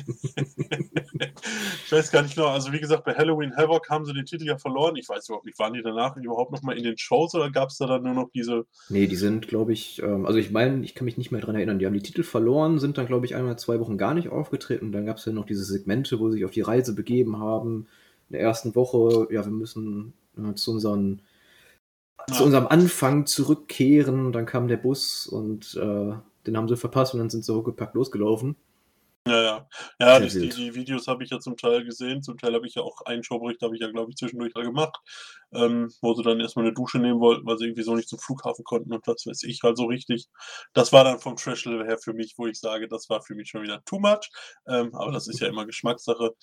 weiß 1.91 2.11
gar 2.11 2.23
nicht 2.23 2.35
genau. 2.35 2.47
Also 2.47 2.73
wie 2.73 2.79
gesagt, 2.79 3.05
bei 3.05 3.13
Halloween 3.13 3.55
Havoc 3.55 3.89
haben 3.89 4.05
sie 4.05 4.13
den 4.13 4.25
Titel 4.25 4.45
ja 4.45 4.57
verloren. 4.57 4.95
Ich 4.95 5.07
weiß 5.07 5.29
überhaupt 5.29 5.45
nicht, 5.45 5.59
waren 5.59 5.73
die 5.73 5.83
danach 5.83 6.17
überhaupt 6.17 6.51
noch 6.51 6.63
mal 6.63 6.77
in 6.77 6.83
den 6.83 6.97
Shows 6.97 7.35
oder 7.35 7.51
gab 7.51 7.69
es 7.69 7.77
da 7.77 7.85
dann 7.85 8.03
nur 8.03 8.13
noch 8.13 8.29
diese? 8.33 8.65
Nee, 8.89 9.07
die 9.07 9.15
sind, 9.15 9.47
glaube 9.47 9.73
ich, 9.73 10.01
ähm, 10.01 10.25
also 10.25 10.39
ich 10.39 10.51
meine, 10.51 10.83
ich 10.83 10.95
kann 10.95 11.05
mich 11.05 11.17
nicht 11.17 11.31
mehr 11.31 11.41
daran 11.41 11.55
erinnern. 11.55 11.79
Die 11.79 11.85
haben 11.85 11.93
die 11.93 12.01
Titel 12.01 12.23
verloren, 12.23 12.79
sind 12.79 12.97
dann, 12.97 13.07
glaube 13.07 13.25
ich, 13.25 13.35
einmal 13.35 13.59
zwei 13.59 13.79
Wochen 13.79 13.97
gar 13.97 14.13
nicht 14.13 14.29
aufgetreten. 14.29 14.91
Dann 14.91 15.05
gab 15.05 15.17
es 15.17 15.25
ja 15.25 15.31
noch 15.31 15.45
diese 15.45 15.63
Segmente, 15.63 16.19
wo 16.19 16.29
sie 16.29 16.37
sich 16.37 16.45
auf 16.45 16.51
die 16.51 16.61
Reise 16.61 16.95
begeben 16.95 17.39
haben. 17.39 17.87
In 18.29 18.33
der 18.33 18.41
ersten 18.41 18.75
Woche, 18.75 19.27
ja, 19.31 19.45
wir 19.45 19.51
müssen 19.51 20.13
äh, 20.37 20.53
zu 20.55 20.71
unseren 20.71 21.21
ja. 22.29 22.35
zu 22.35 22.43
unserem 22.43 22.67
Anfang 22.67 23.25
zurückkehren. 23.25 24.31
Dann 24.31 24.45
kam 24.45 24.67
der 24.67 24.77
Bus 24.77 25.27
und 25.27 25.75
äh, 25.75 26.13
den 26.45 26.57
haben 26.57 26.67
sie 26.67 26.77
verpasst 26.77 27.13
und 27.13 27.19
dann 27.19 27.29
sind 27.29 27.45
sie 27.45 27.53
hochgepackt 27.53 27.95
losgelaufen. 27.95 28.55
Ja, 29.27 29.43
ja. 29.43 29.67
Ja, 29.99 30.19
die, 30.19 30.29
die, 30.29 30.49
die, 30.49 30.75
Videos 30.75 31.07
habe 31.07 31.23
ich 31.23 31.29
ja 31.31 31.39
zum 31.39 31.57
Teil 31.57 31.83
gesehen. 31.83 32.21
Zum 32.21 32.37
Teil 32.37 32.53
habe 32.53 32.65
ich 32.65 32.75
ja 32.75 32.81
auch 32.81 33.01
einen 33.01 33.23
Showbericht, 33.23 33.61
habe 33.61 33.75
ich 33.75 33.81
ja, 33.81 33.91
glaube 33.91 34.09
ich, 34.09 34.15
zwischendurch 34.15 34.53
mal 34.55 34.63
gemacht, 34.63 34.97
ähm, 35.53 35.91
wo 36.01 36.13
sie 36.13 36.23
dann 36.23 36.39
erstmal 36.39 36.65
eine 36.65 36.73
Dusche 36.73 36.99
nehmen 36.99 37.19
wollten, 37.19 37.45
weil 37.45 37.57
sie 37.57 37.65
irgendwie 37.65 37.83
so 37.83 37.95
nicht 37.95 38.07
zum 38.07 38.19
Flughafen 38.19 38.63
konnten 38.63 38.93
und 38.93 39.05
das 39.07 39.25
weiß 39.25 39.43
ich 39.43 39.61
halt 39.63 39.77
so 39.77 39.85
richtig. 39.85 40.27
Das 40.73 40.93
war 40.93 41.03
dann 41.03 41.19
vom 41.19 41.35
Trash-Level 41.35 41.85
her 41.85 41.97
für 41.97 42.13
mich, 42.13 42.35
wo 42.37 42.47
ich 42.47 42.59
sage, 42.59 42.87
das 42.87 43.09
war 43.09 43.21
für 43.21 43.35
mich 43.35 43.49
schon 43.49 43.63
wieder 43.63 43.83
too 43.83 43.99
much. 43.99 44.31
Ähm, 44.67 44.93
aber 44.95 45.11
das 45.11 45.27
ist 45.27 45.41
ja 45.41 45.47
immer 45.47 45.65
Geschmackssache. 45.65 46.33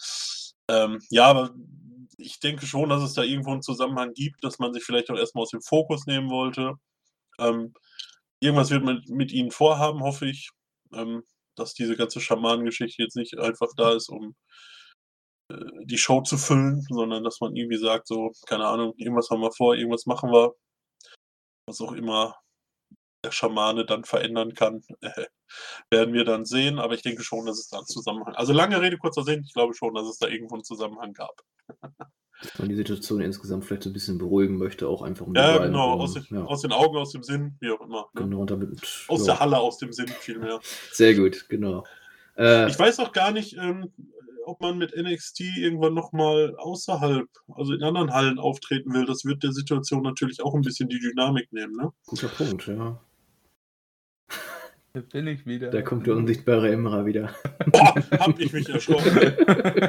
Ähm, 0.68 1.00
ja, 1.10 1.26
aber 1.26 1.54
ich 2.18 2.40
denke 2.40 2.66
schon, 2.66 2.88
dass 2.88 3.02
es 3.02 3.14
da 3.14 3.22
irgendwo 3.22 3.52
einen 3.52 3.62
Zusammenhang 3.62 4.12
gibt, 4.14 4.44
dass 4.44 4.58
man 4.58 4.72
sich 4.72 4.84
vielleicht 4.84 5.10
auch 5.10 5.16
erstmal 5.16 5.42
aus 5.42 5.50
dem 5.50 5.62
Fokus 5.62 6.06
nehmen 6.06 6.30
wollte. 6.30 6.74
Ähm, 7.38 7.74
irgendwas 8.40 8.70
wird 8.70 8.84
man 8.84 9.02
mit 9.08 9.32
ihnen 9.32 9.50
vorhaben, 9.50 10.02
hoffe 10.02 10.26
ich, 10.26 10.50
ähm, 10.92 11.22
dass 11.56 11.74
diese 11.74 11.96
ganze 11.96 12.20
Schamanengeschichte 12.20 13.02
jetzt 13.02 13.16
nicht 13.16 13.38
einfach 13.38 13.68
da 13.76 13.92
ist, 13.92 14.08
um 14.08 14.34
äh, 15.50 15.56
die 15.84 15.98
Show 15.98 16.22
zu 16.22 16.36
füllen, 16.38 16.82
sondern 16.90 17.24
dass 17.24 17.40
man 17.40 17.54
irgendwie 17.56 17.78
sagt, 17.78 18.08
so, 18.08 18.32
keine 18.46 18.66
Ahnung, 18.66 18.94
irgendwas 18.96 19.30
haben 19.30 19.40
wir 19.42 19.52
vor, 19.52 19.74
irgendwas 19.74 20.06
machen 20.06 20.30
wir, 20.30 20.54
was 21.66 21.80
auch 21.80 21.92
immer 21.92 22.36
der 23.24 23.32
Schamane 23.32 23.84
dann 23.84 24.04
verändern 24.04 24.54
kann, 24.54 24.82
äh, 25.00 25.24
werden 25.90 26.14
wir 26.14 26.24
dann 26.24 26.44
sehen. 26.44 26.78
Aber 26.78 26.94
ich 26.94 27.02
denke 27.02 27.22
schon, 27.22 27.46
dass 27.46 27.58
es 27.58 27.68
da 27.68 27.78
einen 27.78 27.86
Zusammenhang. 27.86 28.34
Also 28.34 28.52
lange 28.52 28.80
Rede, 28.80 28.98
kurzer 28.98 29.22
Sinn, 29.22 29.42
ich 29.44 29.54
glaube 29.54 29.74
schon, 29.74 29.94
dass 29.94 30.06
es 30.06 30.18
da 30.18 30.28
irgendwo 30.28 30.54
einen 30.54 30.64
Zusammenhang 30.64 31.12
gab. 31.12 31.42
Dass 32.42 32.58
man 32.58 32.68
die 32.68 32.74
Situation 32.74 33.20
insgesamt 33.20 33.64
vielleicht 33.64 33.84
so 33.84 33.90
ein 33.90 33.92
bisschen 33.92 34.18
beruhigen 34.18 34.58
möchte, 34.58 34.88
auch 34.88 35.02
einfach 35.02 35.24
um 35.24 35.34
Ja, 35.34 35.58
genau, 35.58 35.92
aus, 35.92 36.14
den, 36.14 36.26
ja. 36.30 36.44
aus 36.44 36.62
den 36.62 36.72
Augen, 36.72 36.96
aus 36.96 37.12
dem 37.12 37.22
Sinn, 37.22 37.56
wie 37.60 37.70
auch 37.70 37.80
immer. 37.80 38.08
Ne? 38.12 38.22
Genau, 38.22 38.44
damit. 38.44 39.06
Aus 39.08 39.20
ja. 39.20 39.26
der 39.32 39.40
Halle, 39.40 39.58
aus 39.58 39.78
dem 39.78 39.92
Sinn 39.92 40.08
vielmehr. 40.08 40.60
Sehr 40.92 41.14
gut, 41.14 41.48
genau. 41.48 41.84
Äh, 42.36 42.68
ich 42.68 42.78
weiß 42.78 42.98
auch 42.98 43.12
gar 43.12 43.30
nicht, 43.30 43.56
ähm, 43.56 43.92
ob 44.46 44.60
man 44.60 44.78
mit 44.78 44.94
NXT 44.96 45.40
irgendwann 45.58 45.94
nochmal 45.94 46.54
außerhalb, 46.56 47.28
also 47.54 47.72
in 47.72 47.82
anderen 47.82 48.12
Hallen 48.12 48.38
auftreten 48.38 48.92
will. 48.92 49.06
Das 49.06 49.24
wird 49.24 49.42
der 49.42 49.52
Situation 49.52 50.02
natürlich 50.02 50.42
auch 50.42 50.54
ein 50.54 50.62
bisschen 50.62 50.88
die 50.88 50.98
Dynamik 50.98 51.52
nehmen, 51.52 51.76
ne? 51.76 51.92
Guter 52.06 52.28
Punkt, 52.28 52.66
ja. 52.66 52.98
Da 54.94 55.00
bin 55.00 55.26
ich 55.26 55.44
wieder. 55.44 55.70
Da 55.70 55.82
kommt 55.82 56.06
der 56.06 56.14
unsichtbare 56.14 56.70
Emra 56.70 57.04
wieder. 57.04 57.34
Boah, 57.66 57.96
hab 58.12 58.38
ich 58.38 58.52
mich 58.52 58.68
erschrocken. 58.68 59.34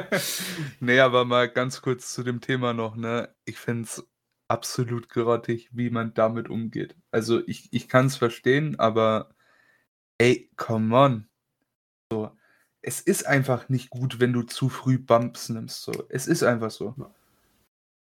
nee, 0.80 0.98
aber 0.98 1.24
mal 1.24 1.48
ganz 1.48 1.80
kurz 1.80 2.12
zu 2.12 2.24
dem 2.24 2.40
Thema 2.40 2.72
noch, 2.72 2.96
ne? 2.96 3.28
Ich 3.44 3.56
find's 3.56 4.04
absolut 4.48 5.08
grottig, 5.08 5.70
wie 5.70 5.90
man 5.90 6.12
damit 6.14 6.50
umgeht. 6.50 6.96
Also 7.12 7.40
ich, 7.46 7.68
ich 7.72 7.88
kann 7.88 8.06
es 8.06 8.16
verstehen, 8.16 8.80
aber 8.80 9.30
ey, 10.18 10.50
come 10.56 10.96
on. 10.96 11.28
So, 12.10 12.32
es 12.82 13.00
ist 13.00 13.28
einfach 13.28 13.68
nicht 13.68 13.90
gut, 13.90 14.18
wenn 14.18 14.32
du 14.32 14.42
zu 14.42 14.68
früh 14.68 14.98
Bumps 14.98 15.50
nimmst. 15.50 15.82
So. 15.82 15.92
Es 16.08 16.26
ist 16.26 16.42
einfach 16.42 16.72
so. 16.72 16.96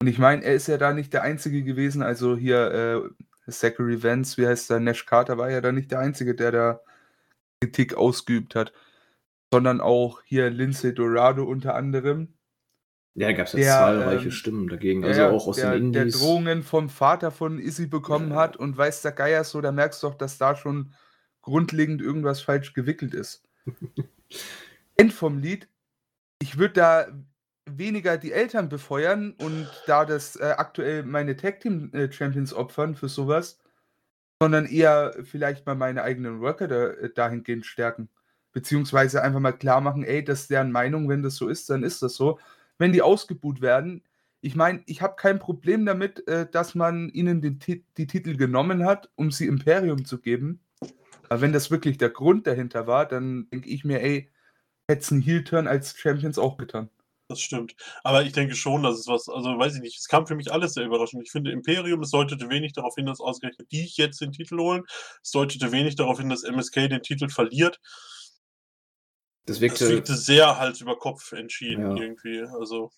Und 0.01 0.07
ich 0.07 0.19
meine, 0.19 0.43
er 0.43 0.55
ist 0.55 0.69
ja 0.69 0.79
da 0.79 0.95
nicht 0.95 1.13
der 1.13 1.23
Einzige 1.23 1.65
gewesen. 1.65 2.03
Also 2.03 2.35
hier 2.35 3.13
äh, 3.47 3.51
Zachary 3.51 4.03
Vance, 4.03 4.39
wie 4.39 4.47
heißt 4.47 4.71
der, 4.71 4.81
Nash 4.81 5.05
Carter 5.05 5.37
war 5.37 5.51
ja 5.51 5.61
da 5.61 5.71
nicht 5.71 5.91
der 5.91 5.99
Einzige, 5.99 6.35
der 6.35 6.51
da 6.51 6.81
Kritik 7.65 7.95
ausgeübt 7.95 8.55
hat, 8.55 8.73
sondern 9.51 9.81
auch 9.81 10.23
hier 10.25 10.51
Lindsay 10.51 10.95
Dorado 10.95 11.45
unter 11.45 11.75
anderem. 11.75 12.35
Ja, 13.15 13.29
da 13.29 13.33
gab 13.33 13.47
es 13.47 13.53
ja 13.53 13.59
der, 13.59 13.73
zahlreiche 13.73 14.25
ähm, 14.25 14.31
Stimmen 14.33 14.69
dagegen, 14.69 15.05
also 15.05 15.21
der, 15.21 15.33
auch 15.33 15.47
aus 15.47 15.57
der, 15.57 15.73
den 15.73 15.95
Indies. 15.95 16.19
Der 16.19 16.27
Drohungen 16.27 16.63
vom 16.63 16.89
Vater 16.91 17.31
von 17.31 17.59
Izzy 17.59 17.87
bekommen 17.87 18.33
ja. 18.33 18.37
hat 18.37 18.57
und 18.57 18.77
weiß 18.77 19.03
der 19.03 19.13
Geier 19.13 19.45
so, 19.45 19.61
da 19.61 19.73
merkst 19.73 20.03
du 20.03 20.09
doch, 20.09 20.17
dass 20.17 20.37
da 20.37 20.57
schon 20.57 20.93
grundlegend 21.41 22.03
irgendwas 22.03 22.43
falsch 22.43 22.75
gewickelt 22.75 23.15
ist. 23.15 23.45
End 24.97 25.13
vom 25.13 25.39
Lied, 25.39 25.69
ich 26.41 26.59
würde 26.59 26.75
da 26.75 27.07
weniger 27.67 28.19
die 28.19 28.33
Eltern 28.33 28.69
befeuern 28.69 29.35
und 29.39 29.69
da 29.87 30.05
das 30.05 30.37
äh, 30.37 30.55
aktuell 30.57 31.05
meine 31.05 31.37
Tag 31.37 31.61
Team 31.61 31.91
äh, 31.95 32.13
Champions 32.13 32.53
opfern 32.53 32.95
für 32.95 33.09
sowas, 33.09 33.59
sondern 34.41 34.67
eher 34.67 35.15
vielleicht 35.25 35.67
mal 35.67 35.75
meine 35.75 36.03
eigenen 36.03 36.41
Worker 36.41 36.69
da, 36.69 36.89
äh, 36.91 37.11
dahingehend 37.13 37.67
stärken. 37.67 38.09
Beziehungsweise 38.53 39.23
einfach 39.23 39.41
mal 39.41 39.53
klar 39.53 39.81
machen, 39.81 40.05
ey, 40.05 40.25
das 40.25 40.43
ist 40.43 40.51
deren 40.51 40.73
Meinung, 40.73 41.09
wenn 41.09 41.23
das 41.23 41.37
so 41.37 41.49
ist, 41.49 41.71
dann 41.71 41.83
ist 41.83 42.03
das 42.03 42.15
so. 42.15 42.39
Wenn 42.79 42.93
die 42.93 43.03
ausgebuht 43.03 43.61
werden, 43.61 44.03
ich 44.41 44.57
meine, 44.57 44.83
ich 44.87 45.01
habe 45.01 45.17
kein 45.17 45.39
Problem 45.39 45.87
damit, 45.87 46.29
äh, 46.29 46.47
dass 46.51 46.75
man 46.75 47.09
ihnen 47.09 47.41
den, 47.41 47.59
die 47.97 48.07
Titel 48.07 48.37
genommen 48.37 48.85
hat, 48.85 49.11
um 49.17 49.31
sie 49.31 49.47
Imperium 49.47 50.05
zu 50.05 50.21
geben. 50.21 50.61
Aber 51.29 51.41
wenn 51.41 51.53
das 51.53 51.71
wirklich 51.71 51.97
der 51.99 52.11
Grund 52.11 52.47
dahinter 52.47 52.87
war, 52.87 53.07
dann 53.07 53.49
denke 53.51 53.71
ich 53.71 53.85
mir, 53.85 54.03
ey, 54.03 54.31
hätte 54.87 55.01
es 55.01 55.13
einen 55.13 55.23
Heel-Turn 55.23 55.67
als 55.67 55.97
Champions 55.97 56.39
auch 56.39 56.59
getan. 56.59 56.91
Das 57.35 57.41
stimmt. 57.41 57.75
Aber 58.05 58.23
ich 58.23 58.33
denke 58.33 58.55
schon, 58.55 58.85
dass 58.85 58.97
es 58.97 59.09
was, 59.09 59.29
also 59.29 59.59
weiß 59.59 59.75
ich 59.75 59.81
nicht, 59.81 59.99
es 59.99 60.07
kam 60.07 60.25
für 60.25 60.37
mich 60.37 60.53
alles 60.53 60.75
sehr 60.75 60.85
überraschend. 60.85 61.25
Ich 61.25 61.33
finde 61.33 61.51
Imperium, 61.51 62.01
es 62.01 62.13
deutete 62.13 62.49
wenig 62.49 62.75
darauf 62.75 62.95
hin, 62.95 63.07
dass 63.07 63.19
ausgerechnet 63.19 63.73
die 63.73 63.91
jetzt 63.95 64.21
den 64.21 64.31
Titel 64.31 64.57
holen. 64.57 64.85
Es 65.21 65.33
deutete 65.33 65.73
wenig 65.73 65.97
darauf 65.97 66.21
hin, 66.21 66.29
dass 66.29 66.45
MSK 66.45 66.89
den 66.89 67.03
Titel 67.03 67.29
verliert. 67.29 67.81
Das 69.47 69.61
wirkte, 69.61 69.83
das 69.85 69.93
wirkte 69.93 70.15
sehr 70.15 70.59
Hals 70.59 70.81
über 70.81 70.97
Kopf 70.97 71.33
entschieden 71.33 71.97
ja. 71.97 72.03
irgendwie. 72.03 72.43
Also. 72.43 72.93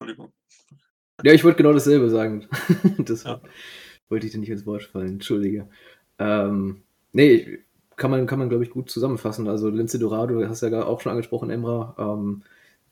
Entschuldigung. 0.00 0.32
Ja, 1.22 1.32
ich 1.34 1.44
wollte 1.44 1.58
genau 1.58 1.74
dasselbe 1.74 2.08
sagen. 2.08 2.48
das 2.98 3.24
ja. 3.24 3.42
wollte 4.08 4.26
ich 4.26 4.32
dir 4.32 4.38
nicht 4.38 4.48
ins 4.48 4.64
Wort 4.64 4.84
fallen. 4.84 5.08
Entschuldige. 5.08 5.68
Ähm, 6.18 6.84
nee, 7.12 7.58
kann 7.96 8.10
man, 8.10 8.26
kann 8.26 8.38
man 8.38 8.48
glaube 8.48 8.64
ich, 8.64 8.70
gut 8.70 8.90
zusammenfassen. 8.90 9.48
Also 9.48 9.68
Lindsay 9.68 9.98
Dorado, 9.98 10.34
du 10.38 10.48
hast 10.48 10.62
ja 10.62 10.84
auch 10.84 11.00
schon 11.00 11.12
angesprochen, 11.12 11.50
Emra, 11.50 11.94
ähm, 11.98 12.42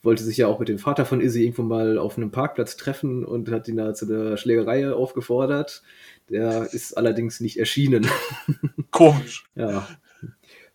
wollte 0.03 0.23
sich 0.23 0.37
ja 0.37 0.49
auch 0.49 0.59
mit 0.59 0.69
dem 0.69 0.79
Vater 0.79 1.07
von 1.07 1.21
Izzy 1.21 1.43
irgendwo 1.43 1.63
mal 1.63 1.99
auf 1.99 2.17
einem 2.17 2.31
Parkplatz 2.31 2.77
treffen 2.77 3.25
und 3.25 3.51
hat 3.51 3.69
ihn 3.69 3.77
da 3.77 3.95
zu 3.95 4.07
der 4.07 4.37
Schlägerei 4.37 4.93
aufgefordert. 4.93 5.83
Der 6.29 6.73
ist 6.73 6.97
allerdings 6.97 7.41
nicht 7.41 7.59
erschienen. 7.59 8.07
Komisch. 8.91 9.47
ja. 9.55 9.87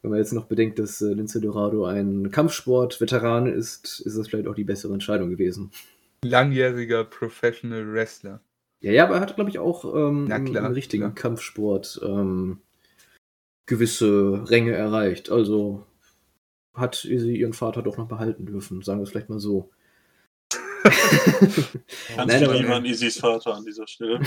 wenn 0.01 0.11
man 0.11 0.19
jetzt 0.19 0.33
noch 0.33 0.45
bedenkt, 0.45 0.79
dass 0.79 1.01
äh, 1.01 1.13
Lince 1.13 1.41
Dorado 1.41 1.85
ein 1.85 2.31
Kampfsport-Veteran 2.31 3.47
ist, 3.47 3.99
ist 3.99 4.17
das 4.17 4.27
vielleicht 4.27 4.47
auch 4.47 4.55
die 4.55 4.63
bessere 4.63 4.93
Entscheidung 4.93 5.29
gewesen. 5.29 5.71
Langjähriger 6.23 7.03
Professional 7.03 7.91
Wrestler. 7.91 8.41
Ja, 8.81 8.91
ja, 8.91 9.05
aber 9.05 9.15
er 9.15 9.21
hat, 9.21 9.35
glaube 9.35 9.49
ich, 9.49 9.59
auch 9.59 9.83
ähm, 9.93 10.25
klar, 10.27 10.39
im, 10.39 10.55
im, 10.55 10.65
richtigen 10.71 11.03
klar. 11.03 11.15
Kampfsport 11.15 11.99
ähm, 12.03 12.59
gewisse 13.69 14.43
Ränge 14.49 14.73
erreicht. 14.73 15.29
Also 15.29 15.85
hat 16.73 16.95
sie 16.95 17.37
ihren 17.37 17.53
Vater 17.53 17.83
doch 17.83 17.97
noch 17.97 18.07
behalten 18.07 18.45
dürfen, 18.45 18.81
sagen 18.81 18.99
wir 18.99 19.03
es 19.03 19.11
vielleicht 19.11 19.29
mal 19.29 19.39
so. 19.39 19.69
Ganz 22.15 22.33
Nein, 22.33 22.43
aber, 22.45 22.75
an 22.75 22.85
Isis 22.85 23.19
Vater 23.19 23.55
an 23.55 23.65
dieser 23.65 23.87
Stelle. 23.87 24.19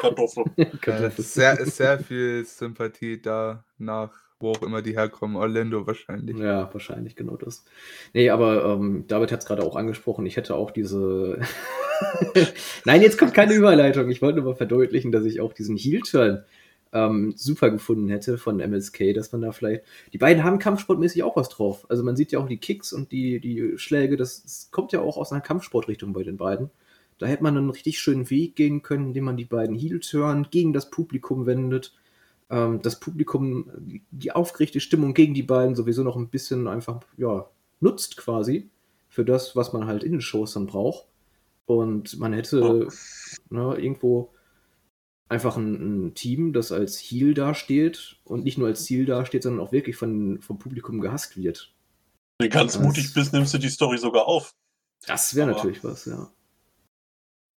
Kartoffel. 0.00 0.44
sehr, 1.16 1.66
sehr 1.66 1.98
viel 1.98 2.44
Sympathie 2.44 3.20
da 3.20 3.64
nach 3.78 4.24
wo 4.40 4.50
auch 4.50 4.62
immer 4.62 4.82
die 4.82 4.96
herkommen. 4.96 5.36
Orlando 5.36 5.86
wahrscheinlich. 5.86 6.36
Ja, 6.36 6.68
wahrscheinlich, 6.72 7.16
genau 7.16 7.36
das. 7.36 7.64
Nee, 8.12 8.30
aber 8.30 8.64
ähm, 8.64 9.04
David 9.08 9.32
hat 9.32 9.40
es 9.40 9.46
gerade 9.46 9.62
auch 9.62 9.74
angesprochen. 9.74 10.26
Ich 10.26 10.36
hätte 10.36 10.54
auch 10.54 10.70
diese. 10.70 11.40
Nein, 12.84 13.00
jetzt 13.00 13.16
kommt 13.16 13.32
keine 13.32 13.54
Überleitung. 13.54 14.10
Ich 14.10 14.20
wollte 14.20 14.40
nur 14.40 14.50
mal 14.50 14.56
verdeutlichen, 14.56 15.12
dass 15.12 15.24
ich 15.24 15.40
auch 15.40 15.54
diesen 15.54 15.76
Heel-Turn 15.76 16.44
ähm, 16.94 17.34
super 17.36 17.70
gefunden 17.70 18.08
hätte 18.08 18.38
von 18.38 18.60
MSK, 18.60 19.12
dass 19.14 19.32
man 19.32 19.42
da 19.42 19.52
vielleicht. 19.52 19.82
Die 20.12 20.18
beiden 20.18 20.44
haben 20.44 20.58
kampfsportmäßig 20.58 21.22
auch 21.22 21.36
was 21.36 21.50
drauf. 21.50 21.84
Also 21.90 22.02
man 22.02 22.16
sieht 22.16 22.32
ja 22.32 22.38
auch 22.38 22.48
die 22.48 22.56
Kicks 22.56 22.92
und 22.92 23.12
die, 23.12 23.40
die 23.40 23.76
Schläge, 23.76 24.16
das, 24.16 24.42
das 24.42 24.68
kommt 24.70 24.92
ja 24.92 25.00
auch 25.00 25.18
aus 25.18 25.32
einer 25.32 25.42
Kampfsportrichtung 25.42 26.12
bei 26.12 26.22
den 26.22 26.38
beiden. 26.38 26.70
Da 27.18 27.26
hätte 27.26 27.42
man 27.42 27.56
einen 27.56 27.70
richtig 27.70 27.98
schönen 27.98 28.30
Weg 28.30 28.56
gehen 28.56 28.82
können, 28.82 29.08
indem 29.08 29.24
man 29.24 29.36
die 29.36 29.44
beiden 29.44 29.76
Heel-Turn 29.76 30.48
gegen 30.50 30.72
das 30.72 30.90
Publikum 30.90 31.46
wendet 31.46 31.92
ähm, 32.50 32.80
das 32.82 33.00
Publikum 33.00 33.70
die 34.10 34.32
aufgeregte 34.32 34.80
Stimmung 34.80 35.14
gegen 35.14 35.34
die 35.34 35.42
beiden 35.42 35.74
sowieso 35.74 36.02
noch 36.02 36.16
ein 36.16 36.28
bisschen 36.28 36.68
einfach, 36.68 37.00
ja, 37.16 37.48
nutzt 37.80 38.16
quasi 38.16 38.70
für 39.08 39.24
das, 39.24 39.56
was 39.56 39.72
man 39.72 39.86
halt 39.86 40.04
in 40.04 40.12
den 40.12 40.20
Shows 40.20 40.54
dann 40.54 40.66
braucht. 40.66 41.06
Und 41.66 42.18
man 42.18 42.32
hätte 42.32 42.62
oh. 42.62 42.88
ne, 43.50 43.76
irgendwo 43.76 44.30
einfach 45.28 45.56
ein, 45.56 46.06
ein, 46.06 46.14
Team, 46.14 46.52
das 46.52 46.72
als 46.72 46.98
Heal 46.98 47.34
dasteht 47.34 48.16
und 48.24 48.44
nicht 48.44 48.58
nur 48.58 48.68
als 48.68 48.84
Ziel 48.84 49.06
dasteht, 49.06 49.42
sondern 49.42 49.66
auch 49.66 49.72
wirklich 49.72 49.96
von, 49.96 50.40
vom 50.40 50.58
Publikum 50.58 51.00
gehasst 51.00 51.36
wird. 51.36 51.74
Wenn 52.38 52.50
du 52.50 52.56
ganz 52.56 52.74
das, 52.74 52.82
mutig 52.82 53.14
bist, 53.14 53.32
nimmst 53.32 53.54
du 53.54 53.58
die 53.58 53.68
Story 53.68 53.98
sogar 53.98 54.26
auf. 54.26 54.54
Das 55.06 55.34
wäre 55.34 55.48
natürlich 55.50 55.82
was, 55.84 56.06
ja. 56.06 56.32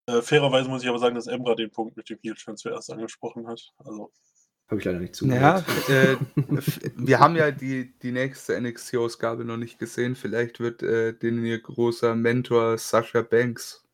Äh, 0.07 0.21
fairerweise 0.21 0.69
muss 0.69 0.83
ich 0.83 0.89
aber 0.89 0.99
sagen, 0.99 1.15
dass 1.15 1.27
Emra 1.27 1.55
den 1.55 1.71
Punkt 1.71 1.97
mit 1.97 2.09
dem 2.09 2.19
Heal 2.21 2.37
schon 2.37 2.57
zuerst 2.57 2.91
angesprochen 2.91 3.47
hat. 3.47 3.73
Also. 3.77 4.11
Habe 4.67 4.79
ich 4.79 4.85
leider 4.85 4.99
nicht 4.99 5.15
zugehört. 5.15 5.65
Ja, 5.87 5.93
äh, 5.93 6.17
wir 6.95 7.19
haben 7.19 7.35
ja 7.35 7.51
die, 7.51 7.97
die 7.99 8.11
nächste 8.11 8.59
NXT-Ausgabe 8.59 9.45
noch 9.45 9.57
nicht 9.57 9.77
gesehen. 9.77 10.15
Vielleicht 10.15 10.59
wird 10.59 10.81
äh, 10.81 11.13
den 11.13 11.43
ihr 11.45 11.59
großer 11.59 12.15
Mentor 12.15 12.77
Sascha 12.77 13.21
Banks. 13.21 13.84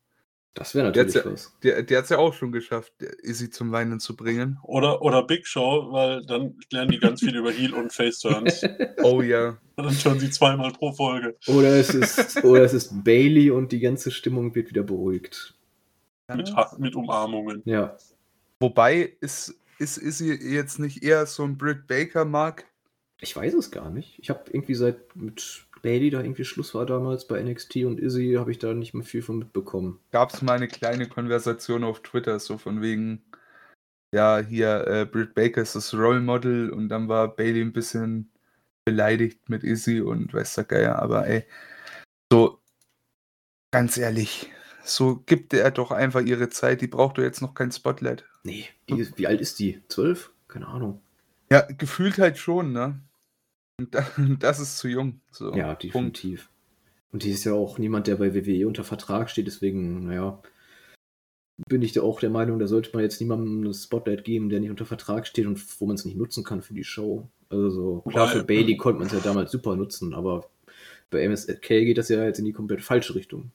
Das 0.54 0.74
wäre 0.74 0.86
natürlich 0.86 1.14
der 1.14 1.32
was. 1.32 1.56
Der, 1.62 1.82
der 1.82 1.98
hat 1.98 2.04
es 2.04 2.10
ja 2.10 2.18
auch 2.18 2.34
schon 2.34 2.52
geschafft, 2.52 2.92
Izzy 3.22 3.48
zum 3.48 3.72
Weinen 3.72 4.00
zu 4.00 4.14
bringen. 4.16 4.58
Oder, 4.62 5.00
oder 5.00 5.22
Big 5.22 5.46
Show, 5.46 5.88
weil 5.92 6.24
dann 6.26 6.56
lernen 6.70 6.90
die 6.90 6.98
ganz 6.98 7.20
viel 7.20 7.34
über 7.34 7.50
Heel 7.50 7.72
und 7.72 7.92
Face 7.92 8.18
Turns. 8.18 8.62
oh 9.02 9.22
ja. 9.22 9.56
Und 9.76 9.84
dann 9.84 9.98
turnen 9.98 10.20
sie 10.20 10.30
zweimal 10.30 10.72
pro 10.72 10.92
Folge. 10.92 11.36
Oder 11.46 11.68
es 11.78 11.94
ist, 11.94 12.44
oder 12.44 12.64
es 12.64 12.74
ist 12.74 13.02
Bailey 13.02 13.50
und 13.50 13.72
die 13.72 13.80
ganze 13.80 14.10
Stimmung 14.10 14.54
wird 14.54 14.68
wieder 14.68 14.82
beruhigt. 14.82 15.54
Mit, 16.34 16.52
mit 16.78 16.94
Umarmungen. 16.94 17.62
Ja. 17.64 17.96
Wobei 18.60 19.16
ist 19.20 19.54
ist, 19.82 19.96
ist 19.96 20.18
sie 20.18 20.32
jetzt 20.32 20.78
nicht 20.78 21.02
eher 21.02 21.26
so 21.26 21.42
ein 21.42 21.58
Britt 21.58 21.88
Baker 21.88 22.24
Mark? 22.24 22.66
Ich 23.20 23.34
weiß 23.34 23.54
es 23.54 23.70
gar 23.70 23.90
nicht. 23.90 24.18
Ich 24.18 24.30
habe 24.30 24.44
irgendwie 24.50 24.74
seit 24.74 25.16
mit 25.16 25.66
Bailey 25.82 26.10
da 26.10 26.20
irgendwie 26.20 26.44
Schluss 26.44 26.74
war 26.74 26.86
damals 26.86 27.26
bei 27.26 27.42
NXT 27.42 27.84
und 27.84 28.00
Izzy, 28.00 28.36
habe 28.38 28.50
ich 28.50 28.58
da 28.58 28.72
nicht 28.72 28.94
mehr 28.94 29.04
viel 29.04 29.22
von 29.22 29.38
mitbekommen. 29.38 30.00
Gab 30.12 30.32
es 30.32 30.40
mal 30.40 30.54
eine 30.54 30.68
kleine 30.68 31.08
Konversation 31.08 31.84
auf 31.84 32.00
Twitter, 32.00 32.38
so 32.38 32.56
von 32.56 32.80
wegen, 32.80 33.22
ja, 34.14 34.38
hier, 34.38 34.86
äh, 34.86 35.04
Britt 35.04 35.34
Baker 35.34 35.62
ist 35.62 35.74
das 35.74 35.92
Role 35.92 36.20
Model 36.20 36.70
und 36.70 36.88
dann 36.88 37.08
war 37.08 37.34
Bailey 37.34 37.60
ein 37.60 37.72
bisschen 37.72 38.30
beleidigt 38.84 39.48
mit 39.48 39.64
Izzy 39.64 40.00
und 40.00 40.32
weiß 40.32 40.54
der 40.54 40.64
Geier, 40.64 40.96
aber 41.00 41.26
ey, 41.26 41.44
so, 42.32 42.60
ganz 43.72 43.96
ehrlich, 43.96 44.50
so 44.84 45.16
gibt 45.26 45.52
er 45.52 45.70
doch 45.70 45.90
einfach 45.90 46.22
ihre 46.22 46.48
Zeit, 46.48 46.80
die 46.80 46.86
braucht 46.86 47.18
doch 47.18 47.22
jetzt 47.22 47.42
noch 47.42 47.54
kein 47.54 47.72
Spotlight. 47.72 48.24
Nee, 48.44 48.66
die, 48.88 49.06
wie 49.16 49.26
alt 49.26 49.40
ist 49.40 49.58
die? 49.58 49.82
Zwölf? 49.88 50.30
Keine 50.48 50.66
Ahnung. 50.68 51.00
Ja, 51.50 51.60
gefühlt 51.62 52.18
halt 52.18 52.38
schon, 52.38 52.72
ne? 52.72 53.00
Das 54.38 54.60
ist 54.60 54.78
zu 54.78 54.88
jung. 54.88 55.20
So. 55.30 55.54
Ja, 55.54 55.74
definitiv. 55.74 56.40
Punkt. 56.40 56.52
Und 57.12 57.24
die 57.24 57.30
ist 57.30 57.44
ja 57.44 57.52
auch 57.52 57.78
niemand, 57.78 58.06
der 58.06 58.16
bei 58.16 58.34
WWE 58.34 58.66
unter 58.66 58.84
Vertrag 58.84 59.28
steht, 59.28 59.46
deswegen, 59.46 60.06
naja, 60.06 60.40
bin 61.68 61.82
ich 61.82 61.92
da 61.92 62.02
auch 62.02 62.20
der 62.20 62.30
Meinung, 62.30 62.58
da 62.58 62.66
sollte 62.66 62.90
man 62.94 63.02
jetzt 63.02 63.20
niemandem 63.20 63.64
ein 63.64 63.74
Spotlight 63.74 64.24
geben, 64.24 64.48
der 64.48 64.60
nicht 64.60 64.70
unter 64.70 64.86
Vertrag 64.86 65.26
steht 65.26 65.46
und 65.46 65.62
wo 65.80 65.86
man 65.86 65.96
es 65.96 66.04
nicht 66.04 66.16
nutzen 66.16 66.42
kann 66.42 66.62
für 66.62 66.74
die 66.74 66.84
Show. 66.84 67.28
Also 67.50 67.70
so, 67.70 68.00
klar, 68.08 68.28
für 68.28 68.44
Bailey 68.44 68.78
konnte 68.78 68.98
man 68.98 69.08
es 69.08 69.12
ja 69.12 69.20
damals 69.20 69.52
super 69.52 69.76
nutzen, 69.76 70.14
aber 70.14 70.50
bei 71.10 71.22
MSK 71.28 71.60
geht 71.68 71.98
das 71.98 72.08
ja 72.08 72.24
jetzt 72.24 72.38
in 72.38 72.46
die 72.46 72.52
komplett 72.52 72.82
falsche 72.82 73.14
Richtung. 73.14 73.52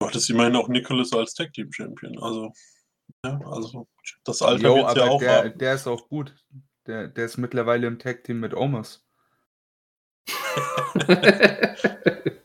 Du 0.00 0.08
hattest 0.08 0.28
immerhin 0.28 0.56
auch 0.56 0.68
Nicholas 0.68 1.12
als 1.12 1.34
Tag 1.34 1.52
Team 1.52 1.72
Champion, 1.72 2.18
also 2.18 2.52
ja, 3.24 3.40
also 3.46 3.86
das 4.24 4.42
Alter 4.42 4.74
wird 4.74 4.96
ja 4.96 5.04
auch 5.08 5.20
der, 5.20 5.44
haben. 5.44 5.58
der 5.58 5.74
ist 5.74 5.86
auch 5.86 6.08
gut. 6.08 6.34
Der, 6.86 7.08
der 7.08 7.24
ist 7.24 7.36
mittlerweile 7.36 7.86
im 7.86 7.98
Tag-Team 7.98 8.40
mit 8.40 8.54
Omas. 8.54 9.06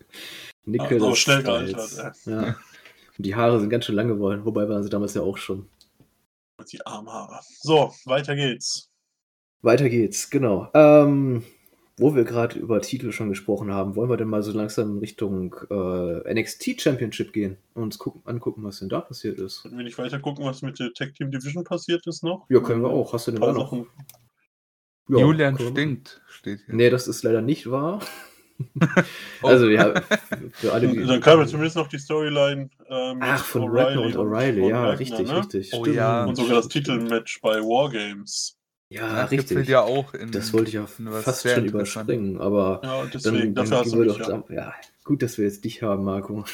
Nickel 0.66 0.99
so 0.99 1.16
schnell 1.16 1.43
gealtert. 1.43 2.16
Ja. 2.26 2.55
Die 3.18 3.36
Haare 3.36 3.59
sind 3.59 3.70
ganz 3.70 3.86
schön 3.86 3.95
lang 3.95 4.07
geworden, 4.07 4.45
wobei 4.45 4.68
waren 4.68 4.84
sie 4.84 4.89
damals 4.89 5.14
ja 5.14 5.22
auch 5.22 5.38
schon. 5.38 5.70
Die 6.72 6.86
Armhaare. 6.86 7.39
So, 7.61 7.93
weiter 8.05 8.36
geht's. 8.36 8.89
Weiter 9.61 9.89
geht's, 9.89 10.30
genau. 10.30 10.70
Ähm, 10.74 11.43
wo 11.97 12.16
wir 12.16 12.24
gerade 12.24 12.57
über 12.57 12.82
Titel 12.82 13.11
schon 13.11 13.30
gesprochen 13.30 13.72
haben, 13.72 13.95
wollen 13.95 14.09
wir 14.09 14.18
denn 14.18 14.28
mal 14.28 14.41
so 14.41 14.51
langsam 14.51 14.93
in 14.93 14.97
Richtung 14.99 15.55
äh, 15.70 16.34
NXT 16.34 16.82
Championship 16.82 17.34
gehen 17.34 17.57
und 17.76 17.84
uns 17.84 17.97
gucken, 17.99 18.22
angucken, 18.26 18.64
was 18.64 18.80
denn 18.80 18.89
da 18.89 19.01
passiert 19.01 19.39
ist. 19.39 19.61
Können 19.64 19.78
wir 19.78 19.84
nicht 19.84 19.97
weiter 19.97 20.20
gucken, 20.20 20.45
was 20.45 20.61
mit 20.64 20.80
der 20.80 20.91
Tag 20.93 21.14
Team 21.14 21.32
Division 21.32 21.64
passiert 21.64 22.07
ist 22.07 22.24
noch? 22.24 22.45
Ja, 22.49 22.61
können 22.61 22.82
wir 22.82 22.89
auch. 22.89 23.14
Hast 23.14 23.28
du 23.28 23.32
denn 23.32 23.41
da 23.41 23.53
noch? 23.53 23.86
Ja, 25.09 25.17
Julian 25.19 25.59
stinkt, 25.59 26.21
steht 26.27 26.61
hier. 26.65 26.75
Nee, 26.75 26.89
das 26.89 27.07
ist 27.07 27.23
leider 27.23 27.41
nicht 27.41 27.69
wahr. 27.69 27.99
also 29.41 29.67
ja, 29.67 29.93
für 30.51 30.71
alle, 30.71 30.87
die 30.87 31.05
Dann 31.05 31.19
kam 31.19 31.39
ja 31.39 31.47
zumindest 31.47 31.75
noch 31.75 31.87
die 31.87 31.97
Storyline 31.97 32.69
äh, 32.87 33.13
Ach, 33.19 33.43
von 33.43 33.63
O'Reilly 33.63 33.97
und 33.97 34.15
O'Reilly, 34.15 34.69
ja, 34.69 34.83
Wagner, 34.83 34.99
richtig, 34.99 35.27
ne? 35.27 35.37
richtig. 35.37 35.71
Oh, 35.73 35.85
ja. 35.85 36.23
Und 36.23 36.35
sogar 36.35 36.55
das 36.55 36.67
Titelmatch 36.67 37.41
bei 37.41 37.59
Wargames. 37.59 38.57
Ja, 38.89 39.07
ja 39.07 39.25
richtig. 39.25 39.67
Ja 39.67 39.81
auch 39.81 40.13
in, 40.13 40.31
das 40.31 40.53
wollte 40.53 40.69
ich 40.69 40.79
auch 40.79 40.87
fast 40.87 41.49
schon 41.49 41.65
überspringen, 41.65 42.39
aber 42.39 42.81
ja, 42.83 43.05
deswegen, 43.05 43.55
dann, 43.55 43.69
dann 43.69 43.91
wir 43.91 44.05
doch 44.05 44.19
ja. 44.19 44.43
ja. 44.49 44.73
gut, 45.03 45.23
dass 45.23 45.37
wir 45.37 45.45
jetzt 45.45 45.65
dich 45.65 45.81
haben, 45.81 46.03
Marco. 46.03 46.45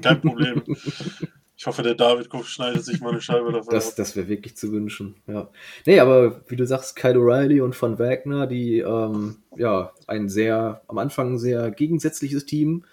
Kein 0.00 0.20
Problem. 0.20 0.62
Ich 1.64 1.66
hoffe, 1.66 1.82
der 1.82 1.94
David 1.94 2.28
schneidet 2.44 2.84
sich 2.84 3.00
mal 3.00 3.12
eine 3.12 3.22
Scheibe 3.22 3.50
davon 3.50 3.72
Das, 3.72 3.94
das 3.94 4.16
wäre 4.16 4.28
wirklich 4.28 4.54
zu 4.54 4.70
wünschen, 4.70 5.16
ja. 5.26 5.48
Nee, 5.86 5.98
aber 5.98 6.42
wie 6.50 6.56
du 6.56 6.66
sagst, 6.66 6.94
Kyle 6.94 7.16
O'Reilly 7.16 7.62
und 7.62 7.74
Von 7.74 7.98
Wagner, 7.98 8.46
die, 8.46 8.80
ähm, 8.80 9.38
ja, 9.56 9.90
ein 10.06 10.28
sehr, 10.28 10.82
am 10.88 10.98
Anfang 10.98 11.38
sehr 11.38 11.70
gegensätzliches 11.70 12.44
Team, 12.44 12.84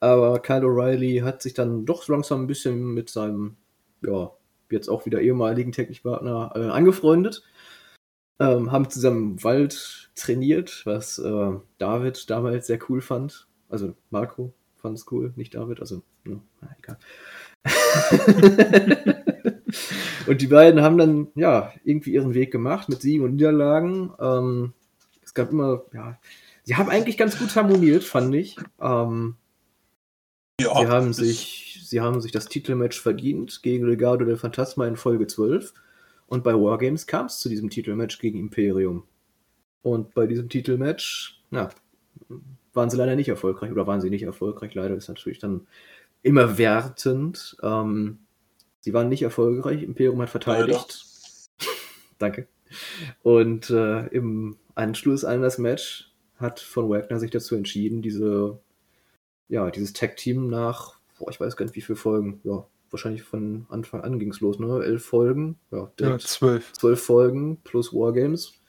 aber 0.00 0.40
Kyle 0.40 0.66
O'Reilly 0.66 1.22
hat 1.22 1.40
sich 1.40 1.54
dann 1.54 1.86
doch 1.86 2.08
langsam 2.08 2.42
ein 2.42 2.46
bisschen 2.48 2.94
mit 2.94 3.10
seinem, 3.10 3.54
ja, 4.04 4.32
jetzt 4.70 4.88
auch 4.88 5.06
wieder 5.06 5.20
ehemaligen 5.20 5.70
Technikpartner 5.70 6.50
äh, 6.56 6.68
angefreundet 6.70 7.44
ähm, 8.40 8.72
haben 8.72 8.90
zusammen 8.90 9.32
im 9.32 9.44
Wald 9.44 10.10
trainiert, 10.16 10.82
was 10.84 11.20
äh, 11.20 11.52
David 11.78 12.28
damals 12.28 12.66
sehr 12.66 12.80
cool 12.88 13.00
fand. 13.00 13.46
Also 13.68 13.94
Marco 14.10 14.52
fand 14.76 14.98
es 14.98 15.10
cool, 15.10 15.32
nicht 15.36 15.54
David. 15.54 15.80
Also, 15.80 16.02
no, 16.24 16.42
na, 16.60 16.74
egal. 16.78 16.98
und 20.26 20.40
die 20.40 20.46
beiden 20.46 20.82
haben 20.82 20.98
dann 20.98 21.28
ja 21.34 21.72
irgendwie 21.84 22.12
ihren 22.12 22.34
Weg 22.34 22.52
gemacht 22.52 22.88
mit 22.88 23.02
Siegen 23.02 23.24
und 23.24 23.32
Niederlagen. 23.32 24.12
Ähm, 24.20 24.72
es 25.22 25.34
gab 25.34 25.50
immer, 25.50 25.82
ja, 25.92 26.18
sie 26.62 26.76
haben 26.76 26.90
eigentlich 26.90 27.16
ganz 27.16 27.38
gut 27.38 27.54
harmoniert, 27.56 28.04
fand 28.04 28.34
ich. 28.34 28.56
Ähm, 28.80 29.36
ja, 30.60 30.78
sie 30.78 30.86
haben 30.86 31.12
sich, 31.12 31.82
sie 31.84 32.00
haben 32.00 32.20
sich 32.20 32.32
das 32.32 32.46
Titelmatch 32.46 33.00
verdient 33.00 33.62
gegen 33.62 33.86
Legado 33.86 34.24
del 34.24 34.36
Fantasma 34.36 34.86
in 34.86 34.96
Folge 34.96 35.26
12. 35.26 35.74
Und 36.26 36.42
bei 36.42 36.54
Wargames 36.54 37.06
kam 37.06 37.26
es 37.26 37.38
zu 37.38 37.48
diesem 37.48 37.70
Titelmatch 37.70 38.18
gegen 38.18 38.38
Imperium. 38.38 39.04
Und 39.82 40.14
bei 40.14 40.26
diesem 40.26 40.48
Titelmatch, 40.48 41.42
ja, 41.50 41.68
waren 42.72 42.90
sie 42.90 42.96
leider 42.96 43.16
nicht 43.16 43.28
erfolgreich 43.28 43.70
oder 43.70 43.86
waren 43.86 44.00
sie 44.00 44.10
nicht 44.10 44.24
erfolgreich. 44.24 44.74
Leider 44.74 44.96
ist 44.96 45.08
natürlich 45.08 45.38
dann 45.38 45.66
immer 46.26 46.58
wertend. 46.58 47.56
Ähm, 47.62 48.18
sie 48.80 48.92
waren 48.92 49.08
nicht 49.08 49.22
erfolgreich. 49.22 49.82
Imperium 49.82 50.20
hat 50.20 50.30
verteidigt. 50.30 51.04
Danke. 52.18 52.48
Und 53.22 53.70
äh, 53.70 54.06
im 54.08 54.56
Anschluss 54.74 55.24
an 55.24 55.40
das 55.40 55.58
Match 55.58 56.12
hat 56.36 56.58
von 56.58 56.90
Wagner 56.90 57.20
sich 57.20 57.30
dazu 57.30 57.54
entschieden, 57.54 58.02
diese, 58.02 58.58
ja, 59.48 59.70
dieses 59.70 59.92
Tag-Team 59.92 60.48
nach, 60.48 60.98
boah, 61.18 61.30
ich 61.30 61.40
weiß 61.40 61.56
gar 61.56 61.64
nicht 61.64 61.76
wie 61.76 61.80
viele 61.80 61.96
Folgen, 61.96 62.40
ja, 62.42 62.66
wahrscheinlich 62.90 63.22
von 63.22 63.66
Anfang 63.68 64.02
an 64.02 64.18
ging 64.18 64.30
es 64.30 64.40
los, 64.40 64.58
ne? 64.58 64.82
Elf 64.84 65.04
Folgen, 65.04 65.58
ja, 65.70 65.90
ja 66.00 66.18
zwölf. 66.18 66.72
Zwölf 66.72 67.00
Folgen 67.00 67.58
plus 67.62 67.94
Wargames, 67.94 68.60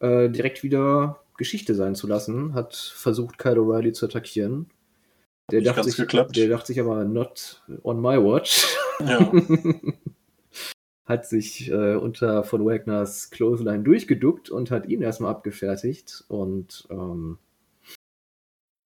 äh, 0.00 0.28
direkt 0.28 0.62
wieder 0.62 1.24
Geschichte 1.38 1.74
sein 1.74 1.94
zu 1.94 2.06
lassen, 2.06 2.54
hat 2.54 2.76
versucht, 2.76 3.38
Kyle 3.38 3.58
O'Reilly 3.60 3.92
zu 3.92 4.06
attackieren. 4.06 4.70
Der 5.52 5.60
dachte, 5.60 5.84
sich, 5.84 6.06
der 6.06 6.48
dachte 6.48 6.66
sich 6.66 6.80
aber, 6.80 7.04
not 7.04 7.62
on 7.82 8.00
my 8.00 8.16
watch. 8.16 8.74
Ja. 9.00 9.30
hat 11.04 11.26
sich 11.26 11.70
äh, 11.70 11.94
unter 11.94 12.42
von 12.42 12.64
Wagners 12.64 13.30
Clothesline 13.30 13.82
durchgeduckt 13.82 14.50
und 14.50 14.70
hat 14.70 14.86
ihn 14.88 15.02
erstmal 15.02 15.30
abgefertigt. 15.30 16.24
Und 16.28 16.86
ähm, 16.90 17.38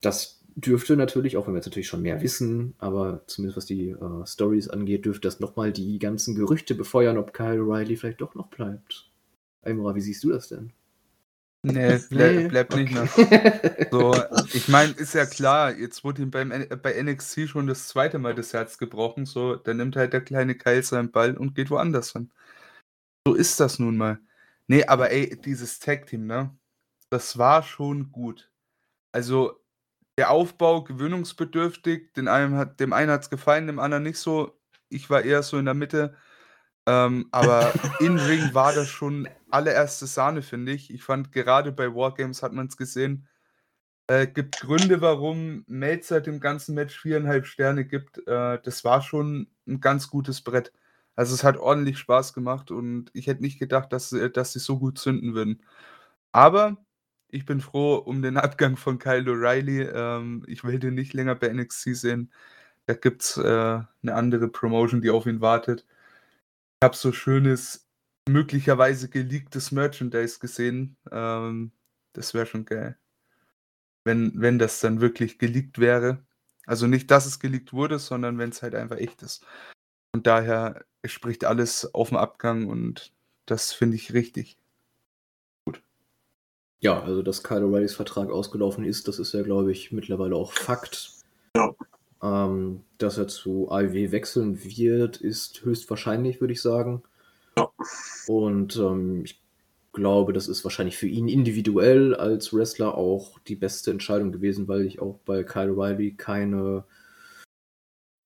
das 0.00 0.42
dürfte 0.56 0.96
natürlich, 0.96 1.36
auch 1.36 1.46
wenn 1.46 1.54
wir 1.54 1.58
jetzt 1.58 1.66
natürlich 1.66 1.88
schon 1.88 2.02
mehr 2.02 2.22
wissen, 2.22 2.74
aber 2.78 3.22
zumindest 3.26 3.58
was 3.58 3.66
die 3.66 3.90
äh, 3.90 4.26
Stories 4.26 4.68
angeht, 4.68 5.04
dürfte 5.04 5.28
das 5.28 5.40
nochmal 5.40 5.72
die 5.72 5.98
ganzen 5.98 6.34
Gerüchte 6.34 6.74
befeuern, 6.74 7.18
ob 7.18 7.32
Kyle 7.32 7.60
Riley 7.60 7.96
vielleicht 7.96 8.20
doch 8.20 8.34
noch 8.34 8.48
bleibt. 8.48 9.10
Eimora, 9.62 9.94
wie 9.94 10.00
siehst 10.00 10.24
du 10.24 10.30
das 10.30 10.48
denn? 10.48 10.72
Nee, 11.66 11.98
ble 12.10 12.48
bleibt 12.48 12.72
okay. 12.72 12.84
nicht 12.84 12.94
mehr. 12.94 13.86
So, 13.90 14.14
ich 14.52 14.68
meine, 14.68 14.92
ist 14.92 15.14
ja 15.14 15.26
klar, 15.26 15.72
jetzt 15.72 16.04
wurde 16.04 16.22
ihm 16.22 16.30
beim, 16.30 16.50
bei 16.82 17.02
NXT 17.02 17.48
schon 17.48 17.66
das 17.66 17.88
zweite 17.88 18.18
Mal 18.18 18.34
das 18.34 18.52
Herz 18.52 18.78
gebrochen. 18.78 19.26
So, 19.26 19.56
dann 19.56 19.78
nimmt 19.78 19.96
halt 19.96 20.12
der 20.12 20.20
kleine 20.20 20.54
Kyle 20.54 20.82
seinen 20.82 21.10
Ball 21.10 21.36
und 21.36 21.54
geht 21.54 21.70
woanders 21.70 22.12
hin. 22.12 22.30
So 23.26 23.34
ist 23.34 23.58
das 23.58 23.78
nun 23.78 23.96
mal. 23.96 24.20
Nee, 24.68 24.84
aber 24.84 25.10
ey, 25.10 25.40
dieses 25.40 25.78
Tag-Team, 25.80 26.26
ne? 26.26 26.56
Das 27.10 27.38
war 27.38 27.62
schon 27.62 28.12
gut. 28.12 28.50
Also, 29.12 29.60
der 30.18 30.30
Aufbau 30.30 30.84
gewöhnungsbedürftig, 30.84 32.12
den 32.14 32.28
einen 32.28 32.56
hat, 32.56 32.80
dem 32.80 32.92
einen 32.92 33.10
hat 33.10 33.22
es 33.22 33.30
gefallen, 33.30 33.66
dem 33.66 33.78
anderen 33.78 34.04
nicht 34.04 34.18
so. 34.18 34.58
Ich 34.88 35.10
war 35.10 35.22
eher 35.22 35.42
so 35.42 35.58
in 35.58 35.64
der 35.64 35.74
Mitte. 35.74 36.16
Ähm, 36.86 37.28
aber 37.32 37.72
in 38.00 38.18
Ring 38.18 38.54
war 38.54 38.72
das 38.72 38.88
schon 38.88 39.28
allererste 39.50 40.06
Sahne, 40.06 40.42
finde 40.42 40.72
ich. 40.72 40.92
Ich 40.92 41.02
fand 41.02 41.32
gerade 41.32 41.72
bei 41.72 41.94
Wargames 41.94 42.42
hat 42.42 42.52
man 42.52 42.66
es 42.68 42.76
gesehen. 42.76 43.26
Äh, 44.08 44.28
gibt 44.28 44.60
Gründe, 44.60 45.00
warum 45.00 45.64
Melzer 45.66 46.20
dem 46.20 46.38
ganzen 46.40 46.74
Match 46.74 46.98
viereinhalb 47.00 47.46
Sterne 47.46 47.84
gibt. 47.84 48.18
Äh, 48.28 48.60
das 48.62 48.84
war 48.84 49.02
schon 49.02 49.48
ein 49.66 49.80
ganz 49.80 50.08
gutes 50.08 50.42
Brett. 50.42 50.72
Also 51.16 51.34
es 51.34 51.44
hat 51.44 51.56
ordentlich 51.56 51.98
Spaß 51.98 52.34
gemacht 52.34 52.70
und 52.70 53.10
ich 53.14 53.26
hätte 53.26 53.42
nicht 53.42 53.58
gedacht, 53.58 53.92
dass, 53.92 54.14
dass 54.34 54.52
sie 54.52 54.58
so 54.60 54.78
gut 54.78 54.98
zünden 54.98 55.34
würden. 55.34 55.62
Aber 56.32 56.76
ich 57.30 57.46
bin 57.46 57.60
froh 57.60 57.96
um 57.96 58.22
den 58.22 58.36
Abgang 58.38 58.76
von 58.76 58.98
Kyle 58.98 59.30
O'Reilly. 59.30 59.90
Ähm, 59.94 60.44
ich 60.48 60.64
will 60.64 60.78
den 60.78 60.94
nicht 60.94 61.14
länger 61.14 61.34
bei 61.34 61.48
NXT 61.52 61.96
sehen. 61.96 62.32
Da 62.86 62.94
gibt 62.94 63.22
es 63.22 63.36
äh, 63.38 63.42
eine 63.42 64.14
andere 64.14 64.48
Promotion, 64.48 65.02
die 65.02 65.10
auf 65.10 65.26
ihn 65.26 65.40
wartet 65.40 65.86
habe 66.86 66.96
so 66.96 67.12
schönes, 67.12 67.84
möglicherweise 68.28 69.08
geleaktes 69.08 69.72
Merchandise 69.72 70.38
gesehen. 70.38 70.96
Ähm, 71.10 71.72
das 72.12 72.32
wäre 72.32 72.46
schon 72.46 72.64
geil. 72.64 72.96
Wenn, 74.04 74.32
wenn 74.36 74.60
das 74.60 74.80
dann 74.80 75.00
wirklich 75.00 75.38
geleakt 75.38 75.80
wäre. 75.80 76.24
Also 76.64 76.86
nicht, 76.86 77.10
dass 77.10 77.26
es 77.26 77.40
geleakt 77.40 77.72
wurde, 77.72 77.98
sondern 77.98 78.38
wenn 78.38 78.50
es 78.50 78.62
halt 78.62 78.76
einfach 78.76 78.98
echt 78.98 79.20
ist. 79.22 79.44
Und 80.12 80.28
daher 80.28 80.84
spricht 81.04 81.44
alles 81.44 81.92
auf 81.92 82.08
dem 82.08 82.18
Abgang 82.18 82.68
und 82.68 83.12
das 83.46 83.72
finde 83.72 83.96
ich 83.96 84.12
richtig. 84.12 84.56
Gut. 85.64 85.82
Ja, 86.78 87.02
also 87.02 87.22
dass 87.22 87.42
Kyle 87.42 87.64
O'Reillys 87.64 87.96
Vertrag 87.96 88.30
ausgelaufen 88.30 88.84
ist, 88.84 89.08
das 89.08 89.18
ist 89.18 89.34
ja, 89.34 89.42
glaube 89.42 89.72
ich, 89.72 89.90
mittlerweile 89.90 90.36
auch 90.36 90.52
Fakt. 90.52 91.10
Ja. 91.56 91.74
Ähm, 92.22 92.82
dass 92.98 93.18
er 93.18 93.28
zu 93.28 93.70
AEW 93.70 94.10
wechseln 94.10 94.64
wird, 94.64 95.18
ist 95.18 95.64
höchstwahrscheinlich, 95.64 96.40
würde 96.40 96.52
ich 96.54 96.62
sagen. 96.62 97.02
Ja. 97.58 97.68
Und 98.26 98.76
ähm, 98.76 99.22
ich 99.24 99.40
glaube, 99.92 100.32
das 100.32 100.48
ist 100.48 100.64
wahrscheinlich 100.64 100.96
für 100.96 101.08
ihn 101.08 101.28
individuell 101.28 102.14
als 102.14 102.52
Wrestler 102.52 102.96
auch 102.96 103.38
die 103.40 103.56
beste 103.56 103.90
Entscheidung 103.90 104.32
gewesen, 104.32 104.68
weil 104.68 104.86
ich 104.86 105.00
auch 105.00 105.18
bei 105.24 105.42
Kyle 105.42 105.76
Riley 105.76 106.12
keine 106.12 106.84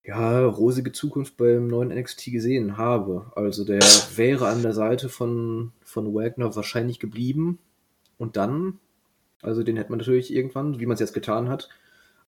ja, 0.05 0.45
rosige 0.45 0.93
Zukunft 0.93 1.37
beim 1.37 1.69
neuen 1.69 1.91
NXT 1.91 2.33
gesehen 2.33 2.77
habe. 2.77 3.31
Also 3.37 3.65
der 3.65 3.81
wäre 4.17 4.49
an 4.49 4.63
der 4.63 4.73
Seite 4.73 5.09
von, 5.09 5.73
von 5.83 6.15
Wagner 6.15 6.55
wahrscheinlich 6.57 6.99
geblieben. 6.99 7.59
Und 8.19 8.37
dann, 8.37 8.81
also 9.43 9.63
den 9.63 9.77
hätte 9.77 9.91
man 9.91 9.99
natürlich 9.99 10.35
irgendwann, 10.35 10.81
wie 10.81 10.87
man 10.87 10.95
es 10.95 11.01
jetzt 11.01 11.15
getan 11.15 11.49
hat, 11.49 11.69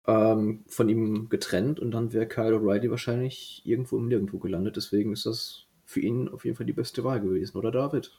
ähm, 0.07 0.63
von 0.67 0.89
ihm 0.89 1.29
getrennt 1.29 1.79
und 1.79 1.91
dann 1.91 2.13
wäre 2.13 2.27
Kyle 2.27 2.55
O'Reilly 2.55 2.89
wahrscheinlich 2.89 3.61
irgendwo 3.65 3.97
im 3.97 4.07
Nirgendwo 4.07 4.39
gelandet. 4.39 4.77
Deswegen 4.77 5.13
ist 5.13 5.25
das 5.25 5.65
für 5.85 5.99
ihn 5.99 6.29
auf 6.29 6.45
jeden 6.45 6.57
Fall 6.57 6.65
die 6.65 6.73
beste 6.73 7.03
Wahl 7.03 7.21
gewesen, 7.21 7.57
oder 7.57 7.71
David? 7.71 8.11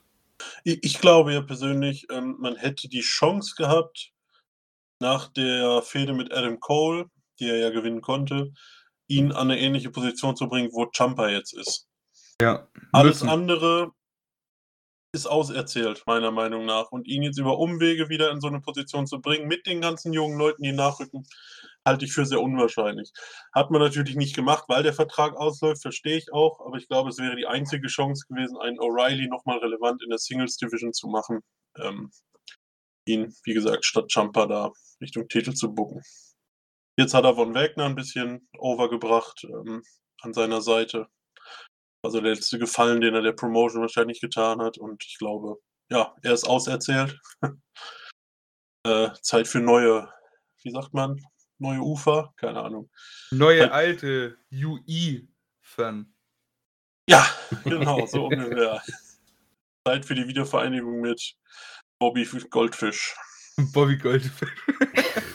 Ich, 0.63 0.83
ich 0.83 1.01
glaube 1.01 1.33
ja 1.33 1.41
persönlich, 1.41 2.07
ähm, 2.11 2.37
man 2.39 2.55
hätte 2.55 2.87
die 2.87 3.01
Chance 3.01 3.55
gehabt, 3.57 4.11
nach 4.99 5.27
der 5.27 5.81
Fehde 5.81 6.13
mit 6.13 6.33
Adam 6.33 6.59
Cole, 6.59 7.09
die 7.39 7.49
er 7.49 7.57
ja 7.57 7.69
gewinnen 7.69 8.01
konnte, 8.01 8.53
ihn 9.07 9.31
an 9.31 9.49
eine 9.49 9.59
ähnliche 9.59 9.89
Position 9.89 10.35
zu 10.35 10.47
bringen, 10.47 10.69
wo 10.71 10.87
Champa 10.91 11.29
jetzt 11.29 11.53
ist. 11.53 11.87
Ja. 12.41 12.67
Alles 12.91 13.23
andere 13.23 13.91
ist 15.11 15.25
auserzählt, 15.25 16.03
meiner 16.05 16.31
Meinung 16.31 16.65
nach. 16.65 16.91
Und 16.91 17.07
ihn 17.07 17.23
jetzt 17.23 17.39
über 17.39 17.57
Umwege 17.57 18.09
wieder 18.09 18.31
in 18.31 18.41
so 18.41 18.47
eine 18.47 18.61
Position 18.61 19.07
zu 19.07 19.19
bringen, 19.21 19.47
mit 19.47 19.65
den 19.65 19.81
ganzen 19.81 20.13
jungen 20.13 20.37
Leuten, 20.37 20.63
die 20.63 20.71
nachrücken, 20.71 21.25
halte 21.85 22.05
ich 22.05 22.13
für 22.13 22.25
sehr 22.25 22.41
unwahrscheinlich. 22.41 23.11
Hat 23.53 23.71
man 23.71 23.81
natürlich 23.81 24.15
nicht 24.15 24.35
gemacht, 24.35 24.65
weil 24.67 24.83
der 24.83 24.93
Vertrag 24.93 25.35
ausläuft, 25.35 25.81
verstehe 25.81 26.17
ich 26.17 26.31
auch, 26.31 26.59
aber 26.65 26.77
ich 26.77 26.87
glaube, 26.87 27.09
es 27.09 27.17
wäre 27.17 27.35
die 27.35 27.47
einzige 27.47 27.87
Chance 27.87 28.25
gewesen, 28.29 28.57
einen 28.57 28.79
O'Reilly 28.79 29.27
nochmal 29.27 29.57
relevant 29.59 30.03
in 30.03 30.09
der 30.09 30.19
Singles 30.19 30.57
Division 30.57 30.93
zu 30.93 31.07
machen. 31.07 31.39
Ähm, 31.77 32.11
ihn, 33.05 33.33
wie 33.43 33.53
gesagt, 33.53 33.85
statt 33.85 34.11
Champa 34.11 34.45
da 34.45 34.71
Richtung 35.01 35.27
Titel 35.27 35.53
zu 35.53 35.73
bucken. 35.73 36.01
Jetzt 36.97 37.13
hat 37.13 37.23
er 37.23 37.35
von 37.35 37.55
Wagner 37.55 37.85
ein 37.85 37.95
bisschen 37.95 38.47
overgebracht 38.57 39.45
ähm, 39.45 39.81
an 40.21 40.33
seiner 40.33 40.61
Seite. 40.61 41.07
Also 42.01 42.21
der 42.21 42.33
letzte 42.33 42.59
Gefallen, 42.59 43.01
den 43.01 43.13
er 43.13 43.21
der 43.21 43.33
Promotion 43.33 43.81
wahrscheinlich 43.81 44.21
getan 44.21 44.61
hat. 44.61 44.77
Und 44.77 45.03
ich 45.05 45.17
glaube, 45.17 45.57
ja, 45.89 46.15
er 46.21 46.33
ist 46.33 46.45
auserzählt. 46.45 47.19
äh, 48.85 49.09
Zeit 49.21 49.47
für 49.47 49.59
neue, 49.59 50.09
wie 50.63 50.71
sagt 50.71 50.93
man, 50.93 51.21
neue 51.57 51.79
Ufer, 51.79 52.33
keine 52.37 52.61
Ahnung. 52.61 52.89
Neue 53.31 53.63
halt, 53.63 53.71
alte 54.03 54.37
UI-Fan. 54.51 56.13
Ja, 57.09 57.27
genau, 57.63 58.05
so 58.05 58.25
ungefähr. 58.27 58.81
Zeit 59.85 60.05
für 60.05 60.15
die 60.15 60.27
Wiedervereinigung 60.27 61.01
mit 61.01 61.35
Bobby 61.99 62.25
Goldfish. 62.49 63.15
Bobby 63.73 63.97
Goldfish. 63.97 64.49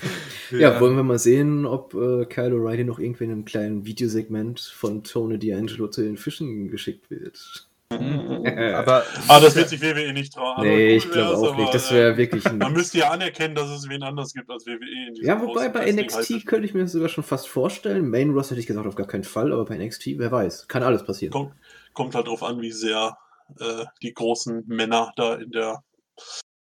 ja, 0.51 0.81
wollen 0.81 0.97
wir 0.97 1.03
mal 1.03 1.19
sehen, 1.19 1.67
ob 1.67 1.95
äh, 1.95 2.27
Kyle 2.27 2.55
O'Reilly 2.55 2.85
noch 2.85 2.99
irgendwie 2.99 3.25
in 3.25 3.31
einem 3.33 3.45
kleinen 3.45 3.87
Videosegment 3.87 4.61
von 4.61 5.05
Tony 5.05 5.37
D'Angelo 5.37 5.91
zu 5.91 6.03
den 6.03 6.17
Fischen 6.17 6.71
geschickt 6.71 7.11
wird. 7.11 7.69
Mhm. 7.91 8.47
aber, 8.75 9.05
ah, 9.29 9.41
das 9.41 9.55
wird 9.57 9.69
sich 9.69 9.81
WWE 9.81 10.13
nicht 10.13 10.35
trauen. 10.35 10.63
Nee, 10.63 10.97
ich 10.97 11.11
glaube 11.11 11.37
auch 11.37 11.57
nicht. 11.57 11.75
Das 11.75 11.93
wäre 11.93 12.15
äh, 12.15 12.17
wirklich. 12.17 12.45
Man 12.45 12.73
müsste 12.73 12.99
ja 12.99 13.11
anerkennen, 13.11 13.55
dass 13.55 13.69
es 13.71 13.89
wen 13.89 14.03
anders 14.03 14.33
gibt 14.35 14.51
als 14.51 14.67
WWE. 14.67 15.09
In 15.09 15.15
ja, 15.17 15.41
wobei 15.41 15.69
bei 15.69 15.91
NXT 15.91 16.47
könnte 16.47 16.67
ich 16.67 16.75
mir 16.75 16.83
das 16.83 16.93
sogar 16.93 17.09
schon 17.09 17.25
fast 17.25 17.49
vorstellen. 17.49 18.09
Main 18.09 18.31
Ross 18.31 18.51
hätte 18.51 18.61
ich 18.61 18.67
gesagt, 18.67 18.87
auf 18.87 18.97
gar 18.97 19.07
keinen 19.07 19.25
Fall, 19.25 19.53
aber 19.53 19.65
bei 19.65 19.77
NXT, 19.77 20.19
wer 20.19 20.31
weiß. 20.31 20.69
Kann 20.69 20.83
alles 20.83 21.05
passieren. 21.05 21.33
Kommt, 21.33 21.53
kommt 21.93 22.15
halt 22.15 22.27
drauf 22.27 22.43
an, 22.43 22.61
wie 22.61 22.73
sehr 22.73 23.17
äh, 23.61 23.85
die 24.03 24.15
großen 24.15 24.65
Männer 24.67 25.13
da 25.17 25.35
in 25.35 25.51
der 25.51 25.83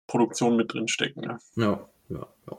Produktion 0.07 0.55
mit 0.55 0.73
drin 0.73 0.87
stecken. 0.87 1.21
Ne? 1.21 1.37
Ja, 1.55 1.89
ja, 2.09 2.27
ja. 2.49 2.57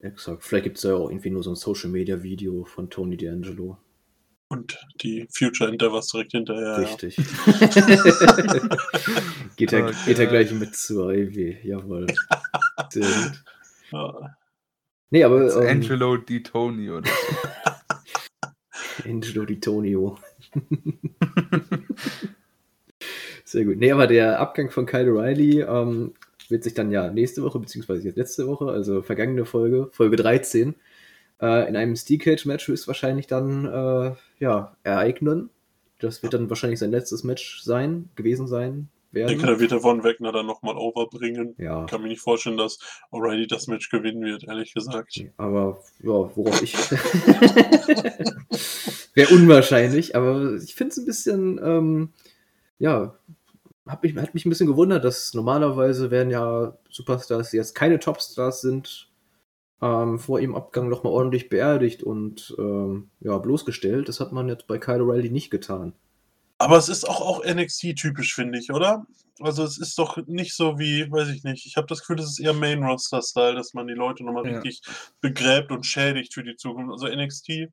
Exakt. 0.00 0.44
Vielleicht 0.44 0.64
gibt 0.64 0.78
es 0.78 0.84
ja 0.84 0.94
auch 0.94 1.10
irgendwie 1.10 1.28
nur 1.30 1.42
so 1.42 1.50
ein 1.50 1.56
Social 1.56 1.90
Media 1.90 2.22
Video 2.22 2.64
von 2.64 2.88
Tony 2.88 3.16
D'Angelo. 3.16 3.76
Und 4.50 4.78
die 5.02 5.28
Future 5.30 5.70
Endeavors 5.70 6.08
direkt 6.08 6.32
hinterher. 6.32 6.78
Richtig. 6.78 7.16
geht, 9.56 9.74
er, 9.74 9.88
okay. 9.88 9.96
geht 10.06 10.18
er 10.18 10.26
gleich 10.26 10.50
mit 10.52 10.74
zur 10.74 11.10
AEW, 11.10 11.56
jawohl. 11.62 12.06
Sehr 12.90 13.02
gut. 13.02 13.44
Ja. 13.92 14.34
Nee, 15.10 15.24
aber. 15.24 15.54
Um, 15.54 15.62
ähm, 15.62 15.68
Angelo 15.68 16.16
Di 16.16 16.42
Tony 16.42 16.90
oder 16.90 17.10
Angelo 19.04 19.44
Di 19.44 19.60
Tonio. 19.60 20.18
Sehr 23.44 23.66
gut. 23.66 23.76
Nee, 23.76 23.92
aber 23.92 24.06
der 24.06 24.40
Abgang 24.40 24.70
von 24.70 24.86
Kyle 24.86 25.10
Riley 25.10 25.60
ähm, 25.60 26.14
wird 26.50 26.64
sich 26.64 26.74
dann 26.74 26.90
ja 26.90 27.10
nächste 27.10 27.42
Woche, 27.42 27.58
beziehungsweise 27.58 28.04
jetzt 28.04 28.16
letzte 28.16 28.46
Woche, 28.46 28.66
also 28.66 29.02
vergangene 29.02 29.44
Folge, 29.44 29.88
Folge 29.92 30.16
13, 30.16 30.74
äh, 31.40 31.68
in 31.68 31.76
einem 31.76 31.96
Steel 31.96 32.18
Cage 32.18 32.46
Match 32.46 32.68
höchstwahrscheinlich 32.68 33.26
dann 33.26 33.64
äh, 33.64 34.12
ja, 34.38 34.76
ereignen. 34.82 35.50
Das 36.00 36.22
wird 36.22 36.34
dann 36.34 36.48
wahrscheinlich 36.48 36.78
sein 36.78 36.90
letztes 36.90 37.24
Match 37.24 37.62
sein, 37.62 38.08
gewesen 38.14 38.46
sein, 38.46 38.88
werden. 39.12 39.32
Ich 39.32 39.38
denke, 39.38 39.52
da 39.52 39.60
wird 39.60 39.70
der 39.70 39.80
Von 39.80 40.04
Wegner 40.04 40.32
dann 40.32 40.46
nochmal 40.46 40.76
overbringen. 40.76 41.54
Ja. 41.58 41.84
Ich 41.84 41.90
kann 41.90 42.02
mir 42.02 42.08
nicht 42.08 42.22
vorstellen, 42.22 42.56
dass 42.56 42.78
O'Reilly 43.10 43.48
das 43.48 43.66
Match 43.66 43.90
gewinnen 43.90 44.22
wird, 44.22 44.44
ehrlich 44.44 44.74
gesagt. 44.74 45.20
Aber 45.36 45.82
ja, 46.00 46.08
worauf 46.08 46.62
ich. 46.62 46.74
Wäre 49.14 49.34
unwahrscheinlich, 49.34 50.14
aber 50.14 50.54
ich 50.62 50.74
finde 50.74 50.92
es 50.92 50.98
ein 50.98 51.06
bisschen, 51.06 51.58
ähm, 51.62 52.12
ja, 52.78 53.16
hat 53.88 54.02
mich, 54.02 54.16
hat 54.16 54.34
mich 54.34 54.46
ein 54.46 54.50
bisschen 54.50 54.66
gewundert, 54.66 55.04
dass 55.04 55.34
normalerweise 55.34 56.10
werden 56.10 56.30
ja 56.30 56.76
Superstars, 56.90 57.50
die 57.50 57.56
jetzt 57.56 57.74
keine 57.74 57.98
Topstars 57.98 58.60
sind, 58.60 59.10
ähm, 59.80 60.18
vor 60.18 60.40
ihrem 60.40 60.54
Abgang 60.54 60.88
nochmal 60.88 61.12
ordentlich 61.12 61.48
beerdigt 61.48 62.02
und 62.02 62.54
ähm, 62.58 63.10
ja, 63.20 63.38
bloßgestellt. 63.38 64.08
Das 64.08 64.20
hat 64.20 64.32
man 64.32 64.48
jetzt 64.48 64.66
bei 64.66 64.78
Kyle 64.78 65.02
O'Reilly 65.02 65.30
nicht 65.30 65.50
getan. 65.50 65.92
Aber 66.58 66.76
es 66.76 66.88
ist 66.88 67.08
auch, 67.08 67.20
auch 67.20 67.44
NXT-typisch, 67.44 68.34
finde 68.34 68.58
ich, 68.58 68.72
oder? 68.72 69.06
Also 69.40 69.62
es 69.62 69.78
ist 69.78 69.96
doch 69.98 70.16
nicht 70.26 70.56
so 70.56 70.80
wie, 70.80 71.10
weiß 71.10 71.28
ich 71.28 71.44
nicht, 71.44 71.64
ich 71.66 71.76
habe 71.76 71.86
das 71.86 72.00
Gefühl, 72.00 72.16
das 72.16 72.30
ist 72.30 72.40
eher 72.40 72.52
Main-Roster-Style, 72.52 73.54
dass 73.54 73.72
man 73.72 73.86
die 73.86 73.94
Leute 73.94 74.24
nochmal 74.24 74.44
ja. 74.50 74.58
richtig 74.58 74.82
begräbt 75.20 75.70
und 75.70 75.86
schädigt 75.86 76.34
für 76.34 76.42
die 76.42 76.56
Zukunft. 76.56 76.90
Also 76.90 77.06
NXT, 77.06 77.68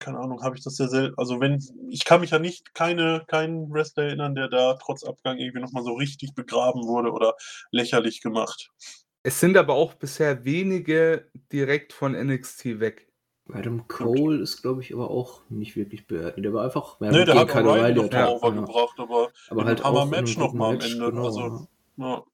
keine 0.00 0.18
Ahnung, 0.18 0.42
habe 0.42 0.56
ich 0.56 0.64
das 0.64 0.76
sehr 0.76 0.88
selten. 0.88 1.14
Also 1.16 1.40
wenn, 1.40 1.62
ich 1.90 2.04
kann 2.04 2.20
mich 2.20 2.30
ja 2.30 2.38
nicht 2.38 2.74
keine, 2.74 3.22
keinen 3.28 3.72
Wrestler 3.72 4.04
erinnern, 4.04 4.34
der 4.34 4.48
da 4.48 4.74
trotz 4.74 5.04
Abgang 5.04 5.38
irgendwie 5.38 5.60
nochmal 5.60 5.84
so 5.84 5.92
richtig 5.94 6.34
begraben 6.34 6.86
wurde 6.86 7.12
oder 7.12 7.34
lächerlich 7.70 8.20
gemacht. 8.20 8.72
Es 9.22 9.38
sind 9.38 9.56
aber 9.56 9.74
auch 9.74 9.94
bisher 9.94 10.44
wenige 10.44 11.30
direkt 11.52 11.92
von 11.92 12.12
NXT 12.12 12.80
weg. 12.80 13.06
Adam 13.52 13.86
Cole 13.88 14.34
okay. 14.36 14.42
ist, 14.42 14.62
glaube 14.62 14.80
ich, 14.82 14.94
aber 14.94 15.10
auch 15.10 15.42
nicht 15.48 15.76
wirklich 15.76 16.06
bewertet. 16.06 16.44
Der 16.44 16.52
war 16.52 16.64
einfach. 16.64 17.00
Ja, 17.00 17.10
nee, 17.10 17.24
der 17.24 17.34
hat 17.34 17.50
O'Reilly 17.50 17.94
noch 17.94 18.12
ja, 18.12 18.28
overgebracht, 18.28 18.94
ja. 18.96 19.04
aber, 19.04 19.28
aber 19.48 19.64
halt 19.64 19.84
haben 19.84 19.94
wir 19.94 20.06
Match 20.06 20.36
nochmal 20.36 20.76
am 20.76 20.80
Ende. 20.80 21.10
Genau, 21.10 21.24
also, 21.26 21.68
ja. 21.96 22.24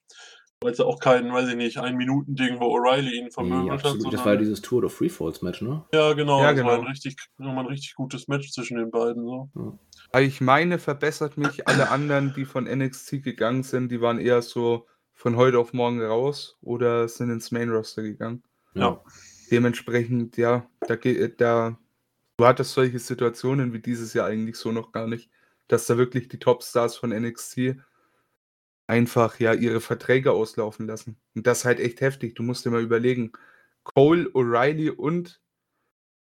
Weil 0.63 0.73
es 0.73 0.79
ja 0.79 0.87
auch 0.87 0.99
kein, 0.99 1.33
weiß 1.33 1.51
ich 1.51 1.57
nicht, 1.57 1.79
ein 1.79 1.97
Minuten-Ding, 1.97 2.59
wo 2.61 2.77
O'Reilly 2.77 3.13
ihn 3.13 3.31
vermöbelt 3.31 3.65
nee, 3.65 3.71
hat. 3.71 3.83
Sondern... 3.83 4.11
Das 4.11 4.25
war 4.25 4.35
ja 4.35 4.39
dieses 4.39 4.63
Tour 4.63 4.85
of 4.85 4.95
Free 4.95 5.09
Falls 5.09 5.43
Match, 5.43 5.61
ne? 5.61 5.85
Ja, 5.93 6.15
genau. 6.15 6.41
Ja, 6.41 6.49
das 6.49 6.57
genau. 6.57 6.69
war 6.69 6.79
ein 6.79 6.87
richtig, 6.87 7.17
ein 7.39 7.59
richtig 7.67 7.95
gutes 7.95 8.27
Match 8.27 8.51
zwischen 8.51 8.79
den 8.79 8.91
beiden. 8.91 9.25
So. 9.25 9.51
Ja. 9.55 10.21
Ich 10.21 10.41
meine, 10.41 10.79
verbessert 10.79 11.37
mich 11.37 11.69
alle 11.69 11.91
anderen, 11.91 12.33
die 12.35 12.47
von 12.47 12.65
NXT 12.65 13.23
gegangen 13.23 13.63
sind, 13.63 13.91
die 13.91 14.01
waren 14.01 14.19
eher 14.19 14.41
so 14.41 14.87
von 15.13 15.37
heute 15.37 15.59
auf 15.59 15.73
morgen 15.73 16.03
raus 16.03 16.57
oder 16.63 17.09
sind 17.09 17.31
ins 17.31 17.51
Main 17.51 17.71
Roster 17.71 18.03
gegangen. 18.03 18.43
Ja 18.75 19.01
dementsprechend, 19.51 20.37
ja, 20.37 20.69
da, 20.81 20.97
da, 20.97 21.79
du 22.37 22.45
hattest 22.45 22.73
solche 22.73 22.99
Situationen 22.99 23.73
wie 23.73 23.81
dieses 23.81 24.15
Jahr 24.15 24.27
eigentlich 24.27 24.57
so 24.57 24.73
noch 24.73 24.93
gar 24.93 25.07
nicht, 25.07 25.31
dass 25.69 25.87
da 25.87 25.97
wirklich 25.97 26.29
die 26.29 26.39
Topstars 26.39 26.97
von 26.97 27.11
NXT 27.11 27.77
einfach 28.87 29.41
ja 29.41 29.53
ihre 29.53 29.81
Verträge 29.81 30.33
auslaufen 30.33 30.87
lassen. 30.87 31.17
Und 31.35 31.47
das 31.47 31.59
ist 31.59 31.65
halt 31.65 31.81
echt 31.81 32.01
heftig. 32.01 32.35
Du 32.35 32.43
musst 32.43 32.65
dir 32.65 32.71
mal 32.71 32.83
überlegen, 32.83 33.33
Cole, 33.83 34.29
O'Reilly 34.31 34.91
und 34.91 35.41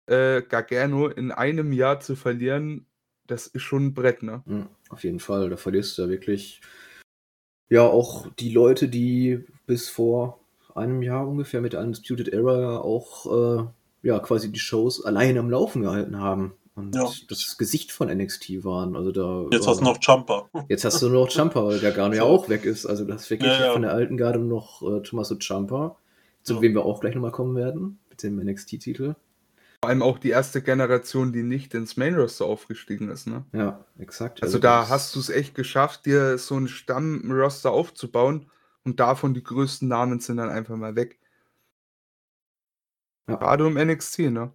äh, 0.08 0.42
Gargano 0.42 1.08
in 1.08 1.32
einem 1.32 1.72
Jahr 1.72 2.00
zu 2.00 2.16
verlieren, 2.16 2.86
das 3.26 3.48
ist 3.48 3.62
schon 3.62 3.88
ein 3.88 3.94
Brett, 3.94 4.22
ne? 4.22 4.44
Ja, 4.46 4.70
auf 4.90 5.04
jeden 5.04 5.20
Fall. 5.20 5.50
Da 5.50 5.58
verlierst 5.58 5.98
du 5.98 6.04
ja 6.04 6.10
wirklich 6.10 6.62
ja 7.70 7.84
auch 7.84 8.28
die 8.40 8.52
Leute, 8.52 8.90
die 8.90 9.46
bis 9.66 9.90
vor 9.90 10.40
einem 10.76 11.02
Jahr 11.02 11.28
ungefähr 11.28 11.62
mit 11.62 11.76
Undisputed 11.76 12.30
Era 12.30 12.80
auch 12.80 13.62
äh, 13.62 13.66
ja 14.02 14.20
quasi 14.20 14.52
die 14.52 14.60
Shows 14.60 15.04
allein 15.06 15.38
am 15.38 15.50
Laufen 15.50 15.84
gehalten 15.84 16.20
haben 16.20 16.54
und 16.76 16.96
ja. 16.96 17.08
das 17.30 17.58
Gesicht 17.58 17.92
von 17.92 18.08
NXT 18.08 18.64
waren. 18.64 18.96
Also 18.96 19.12
da 19.12 19.46
jetzt 19.52 19.68
hast 19.68 19.82
du 19.82 19.84
noch 19.84 19.98
Jumper. 20.02 20.50
Jetzt 20.70 20.86
hast 20.86 21.02
du 21.02 21.10
noch 21.10 21.30
Jumper, 21.30 21.68
weil 21.68 21.80
der 21.80 21.92
Garno 21.92 22.16
ja 22.16 22.24
auch 22.24 22.50
weg 22.50 22.66
ist. 22.66 22.86
Also 22.86 23.06
das 23.06 23.24
ist 23.24 23.30
wirklich 23.30 23.52
ja, 23.52 23.68
ja. 23.68 23.74
von 23.74 23.84
der 23.84 23.92
alten 23.92 24.18
Garde 24.18 24.40
noch 24.40 24.82
äh, 24.82 25.02
Tommaso 25.02 25.36
Jumper, 25.36 25.98
zu 26.42 26.62
wem 26.62 26.74
wir 26.74 26.84
auch 26.84 27.00
gleich 27.00 27.14
nochmal 27.14 27.32
kommen 27.32 27.56
werden, 27.56 28.00
mit 28.10 28.24
dem 28.24 28.38
NXT-Titel. 28.38 29.16
Vor 29.84 29.90
allem 29.90 30.02
auch 30.02 30.18
die 30.18 30.30
erste 30.30 30.62
Generation, 30.62 31.34
die 31.34 31.44
nicht 31.44 31.74
ins 31.74 31.98
Main 31.98 32.16
Roster 32.16 32.46
aufgestiegen 32.46 33.10
ist, 33.10 33.28
ne? 33.28 33.44
Ja, 33.52 33.84
exakt. 34.00 34.42
Also, 34.42 34.56
also 34.56 34.60
da 34.60 34.88
hast 34.88 35.14
du 35.14 35.20
es 35.20 35.30
echt 35.30 35.56
geschafft, 35.56 36.06
dir 36.06 36.38
so 36.38 36.56
einen 36.56 36.70
Stamm-Roster 36.70 37.70
aufzubauen 37.70 38.50
und 38.86 39.00
davon 39.00 39.34
die 39.34 39.44
größten 39.44 39.88
Namen 39.88 40.22
sind 40.22 40.38
dann 40.38 40.50
einfach 40.50 40.78
mal 40.78 40.96
weg. 40.96 41.20
Ja. 43.28 43.36
Gerade 43.36 43.68
um 43.68 43.74
NXT, 43.74 44.20
ne? 44.32 44.52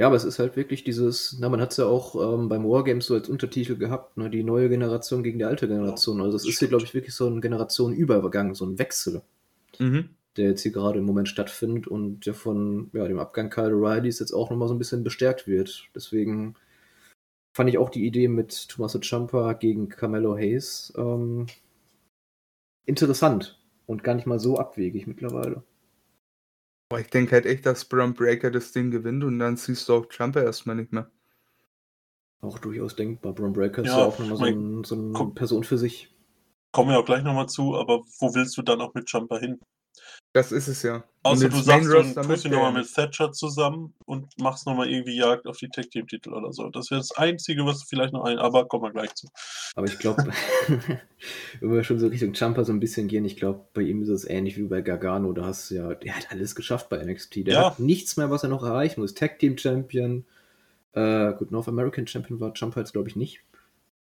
Ja, 0.00 0.06
aber 0.06 0.16
es 0.16 0.24
ist 0.24 0.38
halt 0.38 0.56
wirklich 0.56 0.82
dieses, 0.82 1.36
na, 1.40 1.50
man 1.50 1.60
hat 1.60 1.72
es 1.72 1.76
ja 1.76 1.84
auch 1.84 2.14
ähm, 2.14 2.48
beim 2.48 2.64
Wargames 2.64 3.04
so 3.04 3.12
als 3.12 3.28
Untertitel 3.28 3.76
gehabt, 3.76 4.16
ne, 4.16 4.30
die 4.30 4.42
neue 4.42 4.70
Generation 4.70 5.22
gegen 5.22 5.38
die 5.38 5.44
alte 5.44 5.68
Generation. 5.68 6.22
Also 6.22 6.38
es 6.38 6.48
ist 6.48 6.58
hier, 6.58 6.68
glaube 6.68 6.84
ich, 6.84 6.94
wirklich 6.94 7.14
so 7.14 7.26
ein 7.26 7.42
Generationenübergang, 7.42 8.54
so 8.54 8.64
ein 8.64 8.78
Wechsel, 8.78 9.20
mhm. 9.78 10.08
der 10.38 10.48
jetzt 10.48 10.62
hier 10.62 10.72
gerade 10.72 11.00
im 11.00 11.04
Moment 11.04 11.28
stattfindet 11.28 11.86
und 11.86 12.24
der 12.24 12.32
von 12.32 12.88
ja, 12.94 13.06
dem 13.06 13.18
Abgang 13.18 13.50
Kyle 13.50 13.74
O'Reillys 13.74 14.20
jetzt 14.20 14.32
auch 14.32 14.48
nochmal 14.48 14.68
so 14.68 14.74
ein 14.74 14.78
bisschen 14.78 15.04
bestärkt 15.04 15.46
wird. 15.46 15.90
Deswegen 15.94 16.54
fand 17.54 17.68
ich 17.68 17.76
auch 17.76 17.90
die 17.90 18.06
Idee 18.06 18.28
mit 18.28 18.70
Tommaso 18.70 19.00
Ciampa 19.00 19.52
gegen 19.52 19.90
Carmelo 19.90 20.34
Hayes 20.34 20.94
ähm, 20.96 21.46
interessant 22.86 23.60
und 23.84 24.02
gar 24.02 24.14
nicht 24.14 24.26
mal 24.26 24.40
so 24.40 24.56
abwegig 24.56 25.06
mittlerweile. 25.06 25.62
Boah, 26.90 26.98
ich 26.98 27.06
denke 27.06 27.36
halt 27.36 27.46
echt, 27.46 27.64
dass 27.66 27.84
Bron 27.84 28.14
Breaker 28.14 28.50
das 28.50 28.72
Ding 28.72 28.90
gewinnt 28.90 29.22
und 29.22 29.38
dann 29.38 29.56
siehst 29.56 29.88
du 29.88 29.94
auch 29.94 30.06
Jumper 30.10 30.42
erstmal 30.42 30.74
nicht 30.74 30.92
mehr. 30.92 31.08
Auch 32.40 32.58
durchaus 32.58 32.96
denkbar. 32.96 33.32
Bron 33.32 33.52
Breaker 33.52 33.82
ist 33.82 33.88
ja, 33.88 34.00
ja 34.00 34.04
auch 34.06 34.18
nochmal 34.18 34.36
so, 34.36 34.44
ein, 34.44 34.84
so 34.84 34.94
eine 34.96 35.30
Person 35.32 35.62
für 35.62 35.78
sich. 35.78 36.12
Kommen 36.72 36.90
wir 36.90 36.98
auch 36.98 37.04
gleich 37.04 37.22
nochmal 37.22 37.48
zu, 37.48 37.76
aber 37.76 38.00
wo 38.18 38.34
willst 38.34 38.56
du 38.56 38.62
dann 38.62 38.80
auch 38.80 38.92
mit 38.92 39.08
Jumper 39.08 39.38
hin? 39.38 39.60
Das 40.32 40.52
ist 40.52 40.68
es 40.68 40.82
ja. 40.82 41.02
Außer 41.22 41.48
du 41.48 41.56
sagst, 41.56 41.88
du 41.88 42.22
tust 42.22 42.44
ihn 42.44 42.52
nochmal 42.52 42.72
mit 42.72 42.94
Thatcher 42.94 43.32
zusammen 43.32 43.92
und 44.06 44.26
machst 44.38 44.64
nochmal 44.66 44.88
irgendwie 44.88 45.16
Jagd 45.16 45.46
auf 45.46 45.58
die 45.58 45.68
Tech-Team-Titel 45.68 46.32
oder 46.32 46.52
so. 46.52 46.70
Das 46.70 46.90
wäre 46.90 47.00
das 47.00 47.10
Einzige, 47.12 47.66
was 47.66 47.82
vielleicht 47.82 48.12
noch 48.12 48.24
ein, 48.24 48.38
aber 48.38 48.66
kommen 48.66 48.84
wir 48.84 48.92
gleich 48.92 49.14
zu. 49.14 49.28
Aber 49.74 49.86
ich 49.86 49.98
glaube, 49.98 50.24
wenn 51.60 51.72
wir 51.72 51.84
schon 51.84 51.98
so 51.98 52.06
Richtung 52.06 52.32
Jumper 52.32 52.64
so 52.64 52.72
ein 52.72 52.80
bisschen 52.80 53.08
gehen, 53.08 53.24
ich 53.24 53.36
glaube, 53.36 53.66
bei 53.74 53.82
ihm 53.82 54.02
ist 54.02 54.08
es 54.08 54.24
ähnlich 54.24 54.56
wie 54.56 54.62
bei 54.62 54.80
Gargano. 54.80 55.32
Da 55.32 55.46
hast 55.46 55.70
du 55.70 55.74
ja, 55.74 55.94
der 55.94 56.16
hat 56.16 56.30
alles 56.30 56.54
geschafft 56.54 56.88
bei 56.88 57.04
NXT. 57.04 57.46
Der 57.46 57.54
ja. 57.54 57.66
hat 57.66 57.80
nichts 57.80 58.16
mehr, 58.16 58.30
was 58.30 58.44
er 58.44 58.48
noch 58.48 58.62
erreichen 58.62 59.00
muss. 59.00 59.14
Tag-Team-Champion, 59.14 60.24
äh, 60.92 61.32
gut, 61.34 61.50
North 61.50 61.68
American 61.68 62.06
Champion 62.06 62.40
war 62.40 62.52
Jumper 62.54 62.80
jetzt, 62.80 62.92
glaube 62.92 63.08
ich, 63.08 63.16
nicht. 63.16 63.42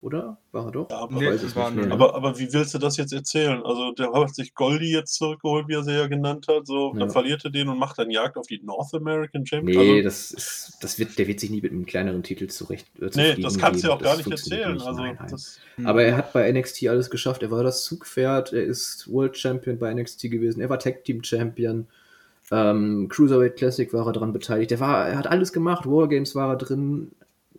Oder? 0.00 0.38
War 0.52 0.66
er 0.66 0.70
doch? 0.70 0.90
Ja, 0.90 0.98
aber, 0.98 1.18
nee, 1.18 1.90
aber, 1.90 2.14
aber, 2.14 2.38
wie 2.38 2.52
willst 2.52 2.72
du 2.72 2.78
das 2.78 2.96
jetzt 2.98 3.12
erzählen? 3.12 3.60
Also, 3.64 3.90
der 3.92 4.12
hat 4.12 4.32
sich 4.32 4.54
Goldie 4.54 4.92
jetzt 4.92 5.14
zurückgeholt, 5.14 5.66
wie 5.66 5.74
er 5.74 5.82
sie 5.82 5.92
ja 5.92 6.06
genannt 6.06 6.46
hat. 6.48 6.68
So, 6.68 6.92
ja. 6.92 7.00
Dann 7.00 7.10
verliert 7.10 7.44
er 7.44 7.50
den 7.50 7.68
und 7.68 7.78
macht 7.78 7.98
dann 7.98 8.08
Jagd 8.08 8.36
auf 8.36 8.46
die 8.46 8.60
North 8.62 8.94
American 8.94 9.44
Champion. 9.44 9.82
Nee, 9.82 9.90
also, 9.96 10.02
das 10.04 10.30
ist, 10.30 10.78
das 10.80 11.00
wird, 11.00 11.18
der 11.18 11.26
wird 11.26 11.40
sich 11.40 11.50
nie 11.50 11.60
mit 11.60 11.72
einem 11.72 11.84
kleineren 11.84 12.22
Titel 12.22 12.46
zurecht. 12.46 12.86
Äh, 13.00 13.10
nee, 13.16 13.42
das 13.42 13.58
kannst 13.58 13.82
du 13.82 13.88
ja 13.88 13.94
auch 13.94 14.00
gar 14.00 14.16
nicht 14.16 14.30
erzählen. 14.30 14.74
Nicht. 14.74 14.86
Also, 14.86 15.00
nein, 15.00 15.16
nein. 15.18 15.28
Das, 15.30 15.58
aber 15.82 16.04
er 16.04 16.16
hat 16.16 16.32
bei 16.32 16.50
NXT 16.52 16.86
alles 16.86 17.10
geschafft. 17.10 17.42
Er 17.42 17.50
war 17.50 17.64
das 17.64 17.82
Zugpferd, 17.82 18.52
er 18.52 18.62
ist 18.62 19.12
World 19.12 19.36
Champion 19.36 19.80
bei 19.80 19.92
NXT 19.92 20.30
gewesen, 20.30 20.60
er 20.60 20.70
war 20.70 20.78
Tag 20.78 21.02
Team 21.02 21.24
Champion. 21.24 21.88
Ähm, 22.52 23.08
Cruiserweight 23.10 23.56
Classic 23.56 23.92
war 23.92 24.06
er 24.06 24.12
daran 24.12 24.32
beteiligt. 24.32 24.70
Er, 24.70 24.80
war, 24.80 25.08
er 25.08 25.18
hat 25.18 25.26
alles 25.26 25.52
gemacht, 25.52 25.86
Wargames 25.86 26.36
war 26.36 26.50
er 26.50 26.56
drin, 26.56 27.10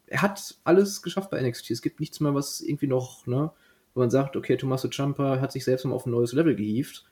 er 0.09 0.21
hat 0.21 0.57
alles 0.63 1.01
geschafft 1.01 1.29
bei 1.29 1.41
NXT. 1.41 1.71
Es 1.71 1.81
gibt 1.81 1.99
nichts 1.99 2.19
mehr, 2.19 2.33
was 2.33 2.61
irgendwie 2.61 2.87
noch, 2.87 3.27
ne, 3.27 3.51
wo 3.93 3.99
man 4.01 4.09
sagt, 4.09 4.35
okay, 4.35 4.57
Tommaso 4.57 4.89
Ciampa 4.89 5.39
hat 5.39 5.51
sich 5.51 5.63
selbst 5.63 5.85
mal 5.85 5.93
auf 5.93 6.05
ein 6.05 6.11
neues 6.11 6.33
Level 6.33 6.55
gehievt. 6.55 7.05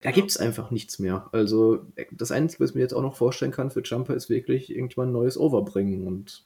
Da 0.00 0.10
gibt 0.10 0.30
es 0.30 0.36
einfach 0.36 0.70
nichts 0.70 0.98
mehr. 0.98 1.28
Also, 1.32 1.86
das 2.12 2.30
Einzige, 2.30 2.62
was 2.62 2.70
ich 2.70 2.76
mir 2.76 2.82
jetzt 2.82 2.94
auch 2.94 3.02
noch 3.02 3.16
vorstellen 3.16 3.50
kann 3.50 3.70
für 3.70 3.82
Ciampa, 3.82 4.12
ist 4.12 4.30
wirklich 4.30 4.70
irgendwann 4.70 5.08
ein 5.08 5.12
neues 5.12 5.38
Overbringen. 5.38 6.06
Und 6.06 6.44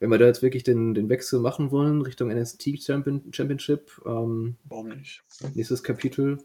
wenn 0.00 0.10
wir 0.10 0.18
da 0.18 0.26
jetzt 0.26 0.42
wirklich 0.42 0.64
den, 0.64 0.94
den 0.94 1.08
Wechsel 1.08 1.40
machen 1.40 1.70
wollen 1.70 2.02
Richtung 2.02 2.28
NXT 2.28 2.82
Champion, 2.82 3.22
Championship, 3.32 4.00
ähm, 4.04 4.56
warum 4.64 4.88
nicht? 4.88 5.22
Nächstes 5.54 5.82
Kapitel, 5.82 6.38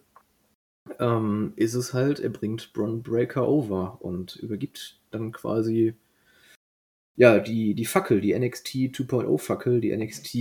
ähm, 1.00 1.54
ist 1.56 1.74
es 1.74 1.94
halt, 1.94 2.20
er 2.20 2.30
bringt 2.30 2.74
Bron 2.74 3.02
Breaker 3.02 3.48
over 3.48 3.98
und 4.02 4.36
übergibt 4.36 5.00
dann 5.12 5.32
quasi 5.32 5.96
ja, 7.16 7.40
die, 7.40 7.76
die 7.76 7.86
Fackel, 7.86 8.22
die 8.22 8.38
NXT 8.38 8.68
2.0 8.68 9.38
Fackel, 9.40 9.82
die 9.82 9.96
NXT 9.96 10.36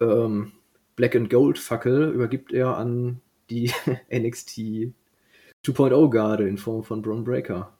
ähm, 0.00 0.52
Black 0.96 1.16
and 1.16 1.30
Gold 1.30 1.58
Fackel 1.58 2.10
übergibt 2.12 2.52
er 2.52 2.76
an 2.76 3.20
die 3.50 3.72
NXT 4.12 4.92
2.0 5.64 6.10
Garde 6.10 6.48
in 6.48 6.58
Form 6.58 6.84
von 6.84 7.02
Braun 7.02 7.24
Breaker. 7.24 7.76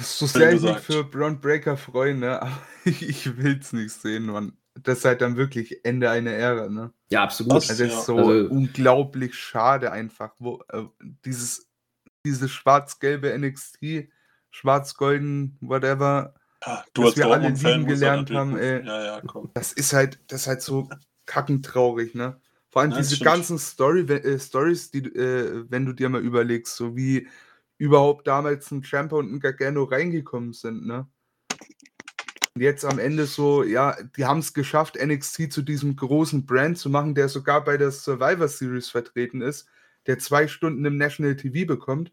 So 0.00 0.26
sehr 0.26 0.54
ich 0.54 0.62
mich 0.62 0.78
für 0.78 1.04
Braun 1.04 1.40
Breaker 1.40 1.76
freue, 1.76 2.14
ne? 2.14 2.40
aber 2.40 2.62
ich 2.84 3.36
will 3.36 3.58
es 3.60 3.72
nicht 3.72 3.90
sehen, 3.90 4.26
Mann. 4.26 4.56
Das 4.74 4.98
ist 4.98 5.04
halt 5.04 5.20
dann 5.20 5.36
wirklich 5.36 5.84
Ende 5.84 6.08
einer 6.08 6.30
Ära, 6.30 6.68
ne? 6.70 6.92
Ja, 7.10 7.22
absolut. 7.22 7.52
Das, 7.52 7.68
also, 7.68 7.84
das 7.84 7.92
ist 7.92 8.06
so 8.06 8.16
also, 8.16 8.48
unglaublich 8.48 9.34
schade 9.34 9.92
einfach, 9.92 10.34
wo 10.38 10.62
äh, 10.70 10.84
dieses, 11.26 11.68
dieses 12.24 12.50
schwarz-gelbe 12.50 13.38
NXT 13.38 14.08
schwarz-golden, 14.52 15.56
whatever, 15.60 16.34
ja, 16.64 16.84
du 16.94 17.02
dass 17.02 17.16
wir 17.16 17.26
alle 17.26 17.48
lieben 17.48 17.86
gelernt 17.86 18.30
haben, 18.30 18.56
ey, 18.56 18.86
ja, 18.86 19.04
ja, 19.04 19.22
das 19.54 19.72
ist 19.72 19.92
halt, 19.92 20.20
das 20.28 20.42
ist 20.42 20.46
halt 20.46 20.62
so 20.62 20.88
kackentraurig, 21.26 22.14
ne? 22.14 22.40
Vor 22.70 22.82
allem 22.82 22.92
diese 22.92 23.16
stimmt. 23.16 23.30
ganzen 23.30 23.58
Story, 23.58 24.00
äh, 24.00 24.38
Stories, 24.38 24.90
die, 24.90 25.00
äh, 25.00 25.64
wenn 25.68 25.84
du 25.84 25.92
dir 25.92 26.08
mal 26.08 26.22
überlegst, 26.22 26.76
so 26.76 26.96
wie 26.96 27.28
überhaupt 27.76 28.26
damals 28.26 28.70
ein 28.70 28.84
Champa 28.84 29.16
und 29.16 29.32
ein 29.32 29.40
Gargano 29.40 29.84
reingekommen 29.84 30.52
sind, 30.52 30.86
ne? 30.86 31.06
Und 32.54 32.60
jetzt 32.60 32.84
am 32.84 32.98
Ende 32.98 33.26
so, 33.26 33.62
ja, 33.62 33.96
die 34.16 34.26
haben 34.26 34.40
es 34.40 34.52
geschafft, 34.52 34.98
NXT 35.02 35.52
zu 35.52 35.62
diesem 35.62 35.96
großen 35.96 36.44
Brand 36.44 36.76
zu 36.78 36.90
machen, 36.90 37.14
der 37.14 37.28
sogar 37.28 37.64
bei 37.64 37.78
der 37.78 37.90
Survivor 37.90 38.48
Series 38.48 38.90
vertreten 38.90 39.40
ist, 39.40 39.66
der 40.06 40.18
zwei 40.18 40.46
Stunden 40.48 40.84
im 40.84 40.98
National 40.98 41.36
TV 41.36 41.66
bekommt. 41.66 42.12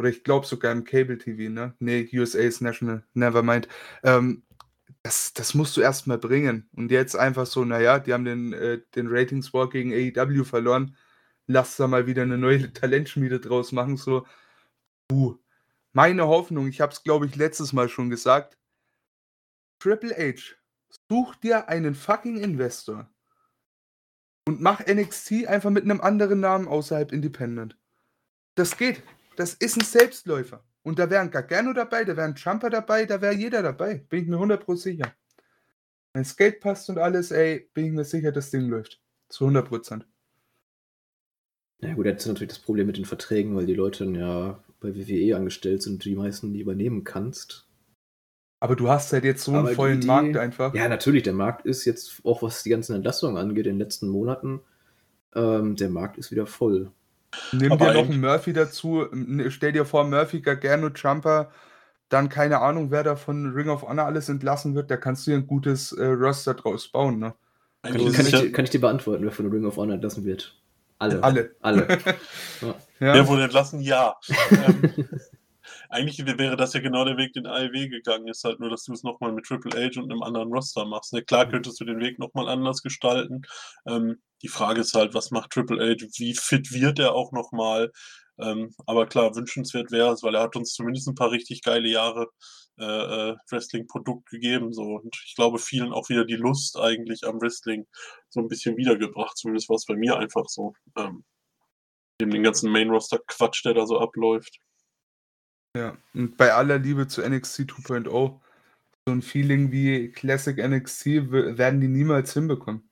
Oder 0.00 0.08
ich 0.08 0.24
glaube 0.24 0.46
sogar 0.46 0.72
im 0.72 0.84
Cable 0.84 1.18
TV, 1.18 1.52
ne? 1.52 1.74
Nee, 1.78 2.08
USA 2.14 2.38
ist 2.38 2.62
National, 2.62 3.04
never 3.12 3.42
mind. 3.42 3.68
Ähm, 4.02 4.44
das, 5.02 5.34
das 5.34 5.52
musst 5.52 5.76
du 5.76 5.82
erstmal 5.82 6.16
bringen. 6.16 6.70
Und 6.74 6.90
jetzt 6.90 7.16
einfach 7.16 7.44
so, 7.44 7.66
naja, 7.66 7.98
die 7.98 8.14
haben 8.14 8.24
den, 8.24 8.54
äh, 8.54 8.80
den 8.94 9.08
Ratings 9.08 9.52
War 9.52 9.68
gegen 9.68 9.92
AEW 9.92 10.44
verloren. 10.44 10.96
Lass 11.46 11.76
da 11.76 11.86
mal 11.86 12.06
wieder 12.06 12.22
eine 12.22 12.38
neue 12.38 12.72
Talentschmiede 12.72 13.40
draus 13.40 13.72
machen. 13.72 13.98
So, 13.98 14.26
puh. 15.08 15.36
Meine 15.92 16.26
Hoffnung, 16.26 16.68
ich 16.68 16.80
habe 16.80 16.92
es 16.92 17.02
glaube 17.02 17.26
ich 17.26 17.36
letztes 17.36 17.74
Mal 17.74 17.90
schon 17.90 18.08
gesagt, 18.08 18.56
Triple 19.80 20.16
H, 20.16 20.54
such 21.10 21.34
dir 21.36 21.68
einen 21.68 21.94
fucking 21.94 22.38
Investor 22.38 23.10
und 24.46 24.62
mach 24.62 24.80
NXT 24.86 25.46
einfach 25.46 25.68
mit 25.68 25.84
einem 25.84 26.00
anderen 26.00 26.40
Namen 26.40 26.68
außerhalb 26.68 27.12
Independent. 27.12 27.76
Das 28.54 28.78
geht. 28.78 29.02
Das 29.40 29.54
ist 29.54 29.78
ein 29.78 29.84
Selbstläufer. 29.84 30.62
Und 30.82 30.98
da 30.98 31.08
wäre 31.08 31.22
ein 31.22 31.30
Gargano 31.30 31.72
dabei, 31.72 32.04
da 32.04 32.14
wäre 32.14 32.26
ein 32.26 32.34
Jumper 32.34 32.68
dabei, 32.68 33.06
da 33.06 33.22
wäre 33.22 33.32
jeder 33.32 33.62
dabei. 33.62 33.94
Bin 34.10 34.24
ich 34.24 34.28
mir 34.28 34.36
100% 34.36 34.76
sicher. 34.76 35.14
Wenn 36.12 36.26
Skate 36.26 36.60
passt 36.60 36.90
und 36.90 36.98
alles, 36.98 37.30
ey, 37.30 37.70
bin 37.72 37.86
ich 37.86 37.92
mir 37.92 38.04
sicher, 38.04 38.32
das 38.32 38.50
Ding 38.50 38.68
läuft. 38.68 39.00
Zu 39.30 39.46
100%. 39.46 40.02
Ja 41.80 41.94
gut, 41.94 42.04
jetzt 42.04 42.24
ist 42.24 42.28
natürlich 42.28 42.52
das 42.52 42.58
Problem 42.58 42.86
mit 42.86 42.98
den 42.98 43.06
Verträgen, 43.06 43.56
weil 43.56 43.64
die 43.64 43.72
Leute 43.72 44.04
dann 44.04 44.14
ja 44.14 44.62
bei 44.78 44.94
WWE 44.94 45.36
angestellt 45.36 45.82
sind 45.82 45.94
und 45.94 46.04
die 46.04 46.16
meisten 46.16 46.52
die 46.52 46.60
übernehmen 46.60 47.04
kannst. 47.04 47.66
Aber 48.58 48.76
du 48.76 48.90
hast 48.90 49.10
halt 49.14 49.24
jetzt 49.24 49.44
so 49.44 49.52
einen 49.52 49.60
Aber 49.60 49.74
vollen 49.74 50.04
Markt 50.04 50.36
einfach. 50.36 50.74
Ja, 50.74 50.86
natürlich, 50.86 51.22
der 51.22 51.32
Markt 51.32 51.64
ist 51.64 51.86
jetzt, 51.86 52.20
auch 52.24 52.42
was 52.42 52.62
die 52.62 52.68
ganzen 52.68 52.94
Entlassungen 52.94 53.38
angeht, 53.38 53.64
in 53.64 53.76
den 53.76 53.78
letzten 53.78 54.08
Monaten, 54.08 54.60
ähm, 55.34 55.76
der 55.76 55.88
Markt 55.88 56.18
ist 56.18 56.30
wieder 56.30 56.44
voll. 56.44 56.92
Nimm 57.52 57.72
Aber 57.72 57.92
dir 57.92 58.02
noch 58.02 58.10
einen 58.10 58.20
Murphy 58.20 58.52
dazu. 58.52 59.06
Stell 59.48 59.72
dir 59.72 59.84
vor, 59.84 60.04
Murphy, 60.04 60.40
Gargano, 60.40 60.88
Jumper, 60.88 61.50
dann 62.08 62.28
keine 62.28 62.60
Ahnung, 62.60 62.90
wer 62.90 63.04
da 63.04 63.16
von 63.16 63.52
Ring 63.52 63.68
of 63.68 63.82
Honor 63.82 64.06
alles 64.06 64.28
entlassen 64.28 64.74
wird. 64.74 64.90
Da 64.90 64.96
kannst 64.96 65.26
du 65.26 65.30
dir 65.30 65.36
ein 65.38 65.46
gutes 65.46 65.92
äh, 65.92 66.04
Roster 66.04 66.54
draus 66.54 66.88
bauen. 66.88 67.18
Ne? 67.18 67.34
Kann, 67.82 67.96
ich, 67.96 68.12
kann, 68.12 68.26
ich, 68.26 68.52
kann, 68.52 68.64
ich, 68.64 68.70
dir 68.70 68.80
beantworten, 68.80 69.24
wer 69.24 69.32
von 69.32 69.50
Ring 69.50 69.64
of 69.64 69.76
Honor 69.76 69.94
entlassen 69.94 70.24
wird? 70.24 70.56
Alle. 70.98 71.22
Alle. 71.22 71.56
Alle. 71.60 71.86
ja. 72.60 72.74
Wer 72.98 73.28
wurde 73.28 73.44
entlassen? 73.44 73.80
Ja. 73.80 74.16
ähm, 74.50 75.08
eigentlich 75.88 76.24
wäre 76.26 76.56
das 76.56 76.74
ja 76.74 76.80
genau 76.80 77.04
der 77.04 77.16
Weg, 77.16 77.32
den 77.32 77.46
AEW 77.46 77.88
gegangen 77.88 78.28
ist, 78.28 78.44
halt 78.44 78.60
nur, 78.60 78.70
dass 78.70 78.84
du 78.84 78.92
es 78.92 79.02
nochmal 79.02 79.32
mit 79.32 79.46
Triple 79.46 79.72
H 79.72 80.00
und 80.00 80.10
einem 80.10 80.22
anderen 80.22 80.52
Roster 80.52 80.84
machst. 80.84 81.12
Ne? 81.12 81.22
Klar 81.22 81.46
mhm. 81.46 81.52
könntest 81.52 81.80
du 81.80 81.84
den 81.84 82.00
Weg 82.00 82.18
nochmal 82.18 82.48
anders 82.48 82.82
gestalten. 82.82 83.42
Ähm, 83.86 84.18
die 84.42 84.48
Frage 84.48 84.80
ist 84.80 84.94
halt, 84.94 85.14
was 85.14 85.30
macht 85.30 85.50
Triple 85.50 85.80
H? 85.80 86.06
Wie 86.16 86.34
fit 86.34 86.72
wird 86.72 86.98
er 86.98 87.14
auch 87.14 87.32
nochmal? 87.32 87.92
Ähm, 88.38 88.74
aber 88.86 89.06
klar, 89.06 89.34
wünschenswert 89.36 89.90
wäre 89.90 90.12
es, 90.12 90.22
weil 90.22 90.34
er 90.34 90.42
hat 90.42 90.56
uns 90.56 90.72
zumindest 90.72 91.08
ein 91.08 91.14
paar 91.14 91.30
richtig 91.30 91.62
geile 91.62 91.88
Jahre 91.88 92.28
äh, 92.78 92.84
äh, 93.30 93.36
Wrestling-Produkt 93.50 94.30
gegeben. 94.30 94.72
So. 94.72 94.82
Und 94.82 95.14
ich 95.26 95.34
glaube, 95.34 95.58
vielen 95.58 95.92
auch 95.92 96.08
wieder 96.08 96.24
die 96.24 96.36
Lust 96.36 96.78
eigentlich 96.78 97.24
am 97.24 97.40
Wrestling 97.40 97.86
so 98.30 98.40
ein 98.40 98.48
bisschen 98.48 98.76
wiedergebracht. 98.76 99.36
Zumindest 99.36 99.68
war 99.68 99.76
es 99.76 99.84
bei 99.86 99.96
mir 99.96 100.16
einfach 100.16 100.46
so. 100.48 100.72
Ähm, 100.96 101.24
den 102.22 102.42
ganzen 102.42 102.70
Main-Roster-Quatsch, 102.70 103.64
der 103.64 103.74
da 103.74 103.86
so 103.86 103.98
abläuft. 103.98 104.58
Ja, 105.76 105.96
und 106.14 106.36
bei 106.36 106.52
aller 106.52 106.78
Liebe 106.78 107.06
zu 107.06 107.22
NXT 107.22 107.60
2.0, 107.60 108.10
so 108.10 108.40
ein 109.06 109.22
Feeling 109.22 109.72
wie 109.72 110.10
Classic 110.10 110.56
NXT 110.56 111.06
werden 111.30 111.80
die 111.80 111.88
niemals 111.88 112.34
hinbekommen. 112.34 112.89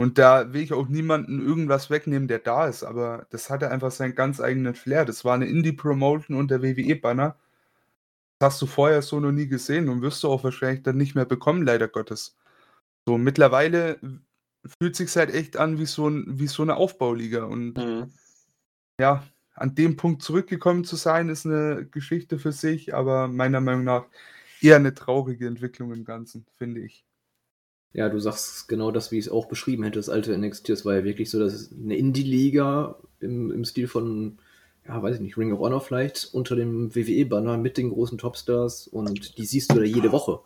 Und 0.00 0.16
da 0.16 0.54
will 0.54 0.62
ich 0.62 0.72
auch 0.72 0.88
niemanden 0.88 1.46
irgendwas 1.46 1.90
wegnehmen, 1.90 2.26
der 2.26 2.38
da 2.38 2.66
ist, 2.66 2.84
aber 2.84 3.26
das 3.28 3.50
hatte 3.50 3.70
einfach 3.70 3.90
seinen 3.90 4.14
ganz 4.14 4.40
eigenen 4.40 4.74
Flair. 4.74 5.04
Das 5.04 5.26
war 5.26 5.34
eine 5.34 5.44
Indie-Promotion 5.44 6.38
unter 6.38 6.62
WWE-Banner. 6.62 7.36
Das 8.38 8.54
hast 8.54 8.62
du 8.62 8.66
vorher 8.66 9.02
so 9.02 9.20
noch 9.20 9.30
nie 9.30 9.46
gesehen 9.46 9.90
und 9.90 10.00
wirst 10.00 10.22
du 10.22 10.28
auch 10.30 10.42
wahrscheinlich 10.42 10.82
dann 10.82 10.96
nicht 10.96 11.14
mehr 11.14 11.26
bekommen, 11.26 11.66
leider 11.66 11.86
Gottes. 11.86 12.38
So, 13.06 13.18
mittlerweile 13.18 14.00
fühlt 14.80 14.96
sich 14.96 15.14
halt 15.16 15.34
echt 15.34 15.58
an 15.58 15.78
wie 15.78 15.84
so, 15.84 16.08
ein, 16.08 16.24
wie 16.38 16.46
so 16.46 16.62
eine 16.62 16.76
Aufbauliga. 16.76 17.44
Und 17.44 17.74
mhm. 17.74 18.10
ja, 18.98 19.22
an 19.52 19.74
dem 19.74 19.98
Punkt 19.98 20.22
zurückgekommen 20.22 20.84
zu 20.84 20.96
sein, 20.96 21.28
ist 21.28 21.44
eine 21.44 21.84
Geschichte 21.84 22.38
für 22.38 22.52
sich, 22.52 22.94
aber 22.94 23.28
meiner 23.28 23.60
Meinung 23.60 23.84
nach 23.84 24.06
eher 24.62 24.76
eine 24.76 24.94
traurige 24.94 25.46
Entwicklung 25.46 25.92
im 25.92 26.06
Ganzen, 26.06 26.46
finde 26.56 26.80
ich. 26.80 27.04
Ja, 27.92 28.08
du 28.08 28.20
sagst 28.20 28.68
genau 28.68 28.92
das, 28.92 29.10
wie 29.10 29.18
ich 29.18 29.26
es 29.26 29.32
auch 29.32 29.46
beschrieben 29.46 29.82
hätte, 29.82 29.98
das 29.98 30.08
alte 30.08 30.36
NXT. 30.36 30.70
Es 30.70 30.84
war 30.84 30.94
ja 30.94 31.04
wirklich 31.04 31.30
so, 31.30 31.40
dass 31.40 31.72
eine 31.72 31.96
Indie-Liga 31.96 32.96
im, 33.18 33.50
im 33.50 33.64
Stil 33.64 33.88
von, 33.88 34.38
ja, 34.86 35.02
weiß 35.02 35.16
ich 35.16 35.20
nicht, 35.20 35.36
Ring 35.36 35.52
of 35.52 35.58
Honor 35.58 35.80
vielleicht, 35.80 36.32
unter 36.32 36.54
dem 36.54 36.94
WWE-Banner 36.94 37.58
mit 37.58 37.76
den 37.76 37.90
großen 37.90 38.16
Topstars 38.16 38.86
und 38.86 39.38
die 39.38 39.44
siehst 39.44 39.72
du 39.72 39.76
da 39.76 39.82
jede 39.82 40.12
Woche. 40.12 40.40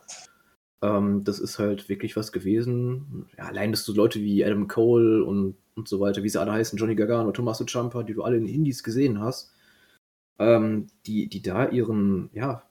Ähm, 0.80 1.24
das 1.24 1.38
ist 1.38 1.58
halt 1.58 1.88
wirklich 1.88 2.16
was 2.16 2.32
gewesen. 2.32 3.26
Ja, 3.36 3.44
allein, 3.44 3.72
dass 3.72 3.84
du 3.84 3.92
Leute 3.92 4.20
wie 4.20 4.44
Adam 4.44 4.66
Cole 4.66 5.22
und, 5.24 5.56
und 5.74 5.86
so 5.86 6.00
weiter, 6.00 6.22
wie 6.22 6.28
sie 6.30 6.40
alle 6.40 6.52
heißen, 6.52 6.78
Johnny 6.78 6.94
Gargano, 6.94 7.30
Tommaso 7.32 7.64
Ciampa, 7.66 8.02
die 8.04 8.14
du 8.14 8.22
alle 8.22 8.38
in 8.38 8.46
Indies 8.46 8.82
gesehen 8.82 9.20
hast, 9.20 9.52
ähm, 10.38 10.88
die, 11.06 11.28
die 11.28 11.42
da 11.42 11.68
ihren, 11.68 12.30
ja, 12.32 12.62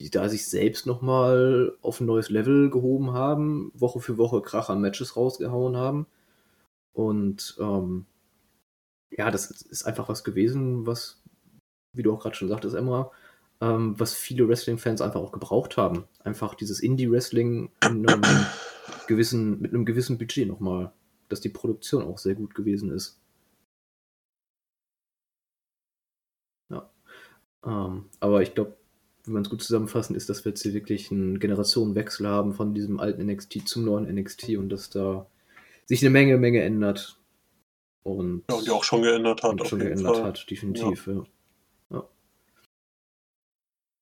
die 0.00 0.10
da 0.10 0.28
sich 0.28 0.46
selbst 0.46 0.86
nochmal 0.86 1.76
auf 1.82 2.00
ein 2.00 2.06
neues 2.06 2.30
Level 2.30 2.70
gehoben 2.70 3.12
haben, 3.12 3.72
Woche 3.74 4.00
für 4.00 4.16
Woche 4.16 4.42
Kracher-Matches 4.42 5.16
rausgehauen 5.16 5.76
haben. 5.76 6.06
Und 6.92 7.56
ähm, 7.60 8.06
ja, 9.10 9.30
das 9.30 9.50
ist 9.50 9.84
einfach 9.84 10.08
was 10.08 10.24
gewesen, 10.24 10.86
was, 10.86 11.22
wie 11.96 12.02
du 12.02 12.12
auch 12.12 12.20
gerade 12.20 12.36
schon 12.36 12.48
sagtest, 12.48 12.76
Emma, 12.76 13.10
ähm, 13.60 13.98
was 13.98 14.14
viele 14.14 14.48
Wrestling-Fans 14.48 15.00
einfach 15.00 15.20
auch 15.20 15.32
gebraucht 15.32 15.76
haben. 15.76 16.04
Einfach 16.20 16.54
dieses 16.54 16.80
Indie-Wrestling 16.80 17.70
mit 17.90 18.10
einem 18.10 19.84
gewissen 19.84 20.18
Budget 20.18 20.46
nochmal, 20.46 20.92
dass 21.28 21.40
die 21.40 21.48
Produktion 21.48 22.04
auch 22.04 22.18
sehr 22.18 22.34
gut 22.36 22.54
gewesen 22.54 22.90
ist. 22.90 23.20
Ja. 26.70 26.88
Ähm, 27.64 28.10
aber 28.20 28.42
ich 28.42 28.54
glaube, 28.54 28.76
wenn 29.28 29.34
man 29.34 29.42
es 29.42 29.50
gut 29.50 29.62
zusammenfassen, 29.62 30.16
ist, 30.16 30.28
dass 30.28 30.44
wir 30.44 30.50
jetzt 30.50 30.62
hier 30.62 30.74
wirklich 30.74 31.10
einen 31.10 31.38
Generationenwechsel 31.38 32.26
haben 32.26 32.54
von 32.54 32.74
diesem 32.74 32.98
alten 32.98 33.24
NXT 33.26 33.68
zum 33.68 33.84
neuen 33.84 34.12
NXT 34.12 34.56
und 34.56 34.70
dass 34.70 34.90
da 34.90 35.26
sich 35.86 36.00
eine 36.02 36.10
Menge, 36.10 36.38
Menge 36.38 36.62
ändert. 36.62 37.18
Und, 38.02 38.44
ja, 38.50 38.56
und 38.56 38.66
die 38.66 38.70
auch 38.70 38.84
schon 38.84 39.02
geändert 39.02 39.42
hat. 39.42 39.66
schon 39.66 39.80
geändert 39.80 40.16
Fall. 40.16 40.24
hat, 40.24 40.50
definitiv, 40.50 41.06
ja. 41.06 41.12
ja. 41.12 41.26
ja. 41.90 42.08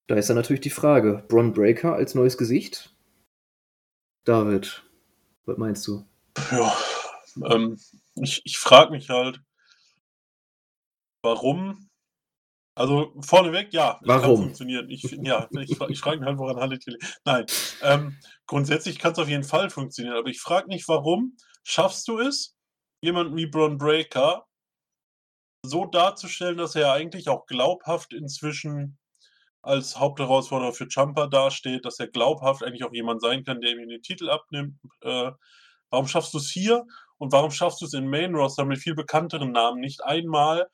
Da 0.06 0.14
ist 0.14 0.28
dann 0.28 0.36
natürlich 0.36 0.60
die 0.60 0.70
Frage: 0.70 1.24
Bron 1.28 1.52
Breaker 1.52 1.94
als 1.94 2.14
neues 2.14 2.38
Gesicht? 2.38 2.94
David, 4.24 4.84
was 5.44 5.56
meinst 5.56 5.86
du? 5.86 6.04
Ja, 6.50 6.76
ähm, 7.50 7.78
ich, 8.14 8.42
ich 8.44 8.58
frage 8.58 8.92
mich 8.92 9.08
halt, 9.08 9.40
warum 11.22 11.88
also 12.76 13.14
vorneweg, 13.20 13.72
ja, 13.72 13.98
Warum? 14.02 14.22
kann 14.22 14.36
funktionieren. 14.36 14.90
Ich, 14.90 15.02
ja, 15.22 15.48
ich, 15.52 15.70
ich 15.70 15.98
frage 15.98 16.18
mich 16.18 16.26
halt, 16.26 16.38
woran 16.38 16.60
handelt 16.60 16.86
ihr. 16.86 16.98
Nein, 17.24 17.46
ähm, 17.82 18.18
grundsätzlich 18.46 18.98
kann 18.98 19.12
es 19.12 19.18
auf 19.18 19.28
jeden 19.28 19.44
Fall 19.44 19.70
funktionieren, 19.70 20.16
aber 20.16 20.28
ich 20.28 20.40
frage 20.40 20.68
mich, 20.68 20.86
warum 20.86 21.36
schaffst 21.64 22.06
du 22.06 22.18
es, 22.18 22.54
jemanden 23.00 23.34
wie 23.34 23.46
Bron 23.46 23.78
Breaker 23.78 24.46
so 25.62 25.86
darzustellen, 25.86 26.58
dass 26.58 26.76
er 26.76 26.92
eigentlich 26.92 27.30
auch 27.30 27.46
glaubhaft 27.46 28.12
inzwischen 28.12 28.98
als 29.62 29.98
Hauptherausforderer 29.98 30.72
für 30.72 30.86
Champa 30.86 31.26
dasteht, 31.26 31.86
dass 31.86 31.98
er 31.98 32.08
glaubhaft 32.08 32.62
eigentlich 32.62 32.84
auch 32.84 32.92
jemand 32.92 33.22
sein 33.22 33.42
kann, 33.42 33.62
der 33.62 33.72
ihm 33.72 33.88
den 33.88 34.02
Titel 34.02 34.28
abnimmt. 34.28 34.78
Äh, 35.00 35.32
warum 35.88 36.06
schaffst 36.06 36.34
du 36.34 36.38
es 36.38 36.50
hier 36.50 36.84
und 37.16 37.32
warum 37.32 37.50
schaffst 37.50 37.80
du 37.80 37.86
es 37.86 37.94
in 37.94 38.06
Main 38.06 38.34
Roster 38.34 38.66
mit 38.66 38.78
viel 38.78 38.94
bekannteren 38.94 39.50
Namen 39.50 39.80
nicht 39.80 40.04
einmal 40.04 40.68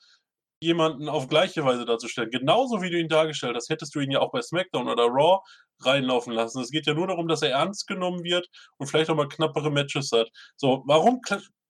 jemanden 0.62 1.08
auf 1.08 1.28
gleiche 1.28 1.64
Weise 1.64 1.84
darzustellen. 1.84 2.30
Genauso 2.30 2.80
wie 2.82 2.90
du 2.90 2.98
ihn 2.98 3.08
dargestellt 3.08 3.56
hast, 3.56 3.68
hättest 3.68 3.94
du 3.94 4.00
ihn 4.00 4.10
ja 4.10 4.20
auch 4.20 4.30
bei 4.30 4.40
SmackDown 4.40 4.88
oder 4.88 5.04
Raw 5.04 5.40
reinlaufen 5.80 6.32
lassen. 6.32 6.60
Es 6.62 6.70
geht 6.70 6.86
ja 6.86 6.94
nur 6.94 7.08
darum, 7.08 7.28
dass 7.28 7.42
er 7.42 7.50
ernst 7.50 7.86
genommen 7.86 8.22
wird 8.22 8.48
und 8.78 8.86
vielleicht 8.86 9.10
auch 9.10 9.16
mal 9.16 9.28
knappere 9.28 9.70
Matches 9.70 10.10
hat. 10.12 10.30
So, 10.56 10.84
warum 10.86 11.20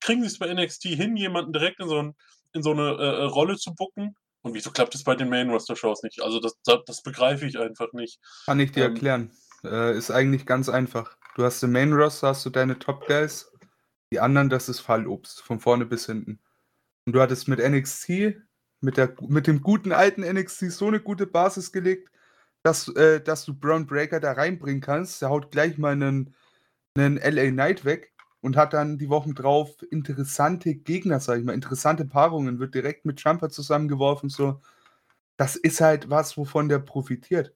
kriegen 0.00 0.20
sie 0.20 0.26
es 0.26 0.38
bei 0.38 0.52
NXT 0.52 0.84
hin, 0.84 1.16
jemanden 1.16 1.52
direkt 1.52 1.80
in 1.80 1.88
so, 1.88 1.98
ein, 1.98 2.14
in 2.52 2.62
so 2.62 2.72
eine 2.72 2.90
äh, 2.90 3.22
äh, 3.22 3.24
Rolle 3.24 3.56
zu 3.56 3.74
bucken? 3.74 4.14
Und 4.42 4.54
wieso 4.54 4.70
klappt 4.70 4.94
es 4.94 5.04
bei 5.04 5.14
den 5.14 5.30
Main 5.30 5.50
Roster 5.50 5.76
Shows 5.76 6.02
nicht? 6.02 6.20
Also 6.22 6.40
das, 6.40 6.54
das, 6.64 6.80
das 6.84 7.02
begreife 7.02 7.46
ich 7.46 7.58
einfach 7.58 7.92
nicht. 7.92 8.18
Kann 8.44 8.60
ich 8.60 8.72
dir 8.72 8.84
ähm, 8.84 8.92
erklären. 8.92 9.30
Äh, 9.64 9.96
ist 9.96 10.10
eigentlich 10.10 10.44
ganz 10.46 10.68
einfach. 10.68 11.16
Du 11.36 11.44
hast 11.44 11.62
im 11.62 11.72
Main 11.72 11.92
Roster 11.92 12.28
hast 12.28 12.44
du 12.44 12.50
deine 12.50 12.78
Top 12.78 13.06
Guys, 13.06 13.50
die 14.12 14.20
anderen, 14.20 14.50
das 14.50 14.68
ist 14.68 14.80
Fallobst, 14.80 15.40
von 15.40 15.60
vorne 15.60 15.86
bis 15.86 16.06
hinten. 16.06 16.40
Und 17.06 17.14
du 17.14 17.20
hattest 17.20 17.48
mit 17.48 17.58
NXT, 17.58 18.36
mit, 18.82 18.96
der, 18.96 19.14
mit 19.28 19.46
dem 19.46 19.62
guten 19.62 19.92
alten 19.92 20.22
NXT 20.22 20.72
so 20.72 20.88
eine 20.88 21.00
gute 21.00 21.26
Basis 21.26 21.72
gelegt, 21.72 22.10
dass, 22.62 22.88
äh, 22.88 23.20
dass 23.20 23.44
du 23.44 23.54
Brown 23.54 23.86
Breaker 23.86 24.20
da 24.20 24.32
reinbringen 24.32 24.80
kannst. 24.80 25.22
Der 25.22 25.30
haut 25.30 25.50
gleich 25.50 25.78
mal 25.78 25.92
einen, 25.92 26.34
einen 26.96 27.16
LA 27.16 27.50
Knight 27.50 27.84
weg 27.84 28.12
und 28.40 28.56
hat 28.56 28.72
dann 28.72 28.98
die 28.98 29.08
Wochen 29.08 29.34
drauf 29.34 29.70
interessante 29.90 30.74
Gegner, 30.74 31.20
sag 31.20 31.38
ich 31.38 31.44
mal, 31.44 31.54
interessante 31.54 32.04
Paarungen, 32.04 32.58
wird 32.58 32.74
direkt 32.74 33.04
mit 33.04 33.22
Jumper 33.22 33.50
zusammengeworfen. 33.50 34.28
So, 34.28 34.60
das 35.36 35.56
ist 35.56 35.80
halt 35.80 36.10
was, 36.10 36.36
wovon 36.36 36.68
der 36.68 36.80
profitiert. 36.80 37.54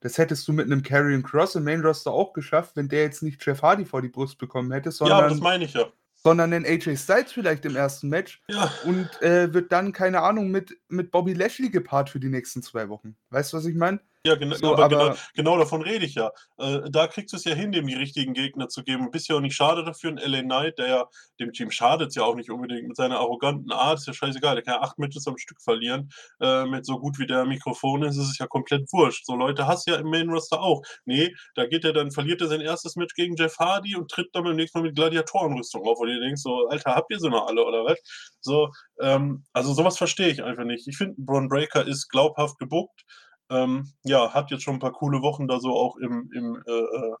Das 0.00 0.16
hättest 0.16 0.46
du 0.46 0.52
mit 0.52 0.66
einem 0.66 0.84
Carrion 0.84 1.24
Cross 1.24 1.56
im 1.56 1.64
Main 1.64 1.80
Roster 1.80 2.12
auch 2.12 2.32
geschafft, 2.32 2.76
wenn 2.76 2.88
der 2.88 3.02
jetzt 3.02 3.22
nicht 3.24 3.44
Jeff 3.44 3.62
Hardy 3.62 3.84
vor 3.84 4.00
die 4.00 4.08
Brust 4.08 4.38
bekommen 4.38 4.70
hätte, 4.70 4.92
sondern. 4.92 5.22
Ja, 5.22 5.28
das 5.28 5.40
meine 5.40 5.64
ich 5.64 5.74
ja 5.74 5.92
sondern 6.22 6.50
den 6.50 6.66
AJ 6.66 6.96
Styles 6.96 7.32
vielleicht 7.32 7.64
im 7.64 7.76
ersten 7.76 8.08
Match 8.08 8.42
ja. 8.48 8.72
und 8.84 9.08
äh, 9.22 9.52
wird 9.52 9.72
dann, 9.72 9.92
keine 9.92 10.22
Ahnung, 10.22 10.50
mit, 10.50 10.76
mit 10.88 11.10
Bobby 11.10 11.32
Lashley 11.32 11.70
gepaart 11.70 12.10
für 12.10 12.20
die 12.20 12.28
nächsten 12.28 12.62
zwei 12.62 12.88
Wochen. 12.88 13.16
Weißt 13.30 13.52
du, 13.52 13.56
was 13.56 13.66
ich 13.66 13.76
meine? 13.76 14.00
Ja, 14.26 14.34
genau, 14.34 14.56
so, 14.56 14.72
aber, 14.72 14.84
aber 14.84 14.98
genau, 14.98 15.16
genau, 15.34 15.58
davon 15.58 15.82
rede 15.82 16.04
ich 16.04 16.16
ja. 16.16 16.32
Äh, 16.58 16.80
da 16.90 17.06
kriegst 17.06 17.32
du 17.32 17.36
es 17.36 17.44
ja 17.44 17.54
hin, 17.54 17.70
dem 17.70 17.86
die 17.86 17.94
richtigen 17.94 18.34
Gegner 18.34 18.68
zu 18.68 18.82
geben. 18.82 19.10
Bist 19.12 19.28
ja 19.28 19.36
auch 19.36 19.40
nicht 19.40 19.54
schade 19.54 19.84
dafür. 19.84 20.10
Ein 20.10 20.18
LA 20.18 20.42
Knight, 20.42 20.78
der 20.78 20.88
ja 20.88 21.08
dem 21.38 21.52
Team 21.52 21.70
schadet 21.70 22.14
ja 22.16 22.24
auch 22.24 22.34
nicht 22.34 22.50
unbedingt 22.50 22.88
mit 22.88 22.96
seiner 22.96 23.18
arroganten 23.18 23.70
Art, 23.70 23.98
ist 23.98 24.08
ja 24.08 24.12
scheißegal. 24.12 24.56
Der 24.56 24.64
kann 24.64 24.74
ja 24.74 24.80
acht 24.80 24.98
Matches 24.98 25.26
am 25.28 25.38
Stück 25.38 25.62
verlieren. 25.62 26.10
Äh, 26.40 26.66
mit 26.66 26.84
so 26.84 26.98
gut 26.98 27.18
wie 27.20 27.26
der 27.26 27.44
Mikrofon 27.44 28.02
ist, 28.02 28.16
ist 28.16 28.30
es 28.30 28.38
ja 28.38 28.48
komplett 28.48 28.92
wurscht. 28.92 29.24
So 29.24 29.36
Leute 29.36 29.68
hast 29.68 29.86
du 29.86 29.92
ja 29.92 29.98
im 29.98 30.10
Main 30.10 30.28
Roster 30.28 30.60
auch. 30.60 30.82
Nee, 31.04 31.32
da 31.54 31.66
geht 31.66 31.84
er 31.84 31.92
dann, 31.92 32.10
verliert 32.10 32.40
er 32.40 32.48
sein 32.48 32.60
erstes 32.60 32.96
Match 32.96 33.14
gegen 33.14 33.36
Jeff 33.36 33.56
Hardy 33.58 33.94
und 33.94 34.10
tritt 34.10 34.28
dann 34.32 34.42
beim 34.42 34.56
nächsten 34.56 34.78
Mal 34.78 34.88
mit 34.88 34.96
Gladiatorenrüstung 34.96 35.86
auf, 35.86 35.98
wo 35.98 36.04
du 36.04 36.18
denkst, 36.18 36.42
so, 36.42 36.66
Alter, 36.68 36.96
habt 36.96 37.12
ihr 37.12 37.20
sie 37.20 37.30
noch 37.30 37.46
alle 37.46 37.64
oder 37.64 37.84
was? 37.84 37.98
So, 38.40 38.70
ähm, 39.00 39.44
also 39.52 39.72
sowas 39.74 39.96
verstehe 39.96 40.28
ich 40.28 40.42
einfach 40.42 40.64
nicht. 40.64 40.88
Ich 40.88 40.96
finde, 40.96 41.14
Braun 41.18 41.48
Breaker 41.48 41.86
ist 41.86 42.08
glaubhaft 42.08 42.58
gebuckt. 42.58 43.04
Ähm, 43.50 43.92
ja, 44.04 44.32
hat 44.34 44.50
jetzt 44.50 44.62
schon 44.62 44.74
ein 44.74 44.80
paar 44.80 44.92
coole 44.92 45.22
Wochen 45.22 45.48
da 45.48 45.60
so 45.60 45.74
auch 45.74 45.96
im, 45.96 46.30
im 46.34 46.62
äh, 46.66 46.72
äh, 46.72 47.14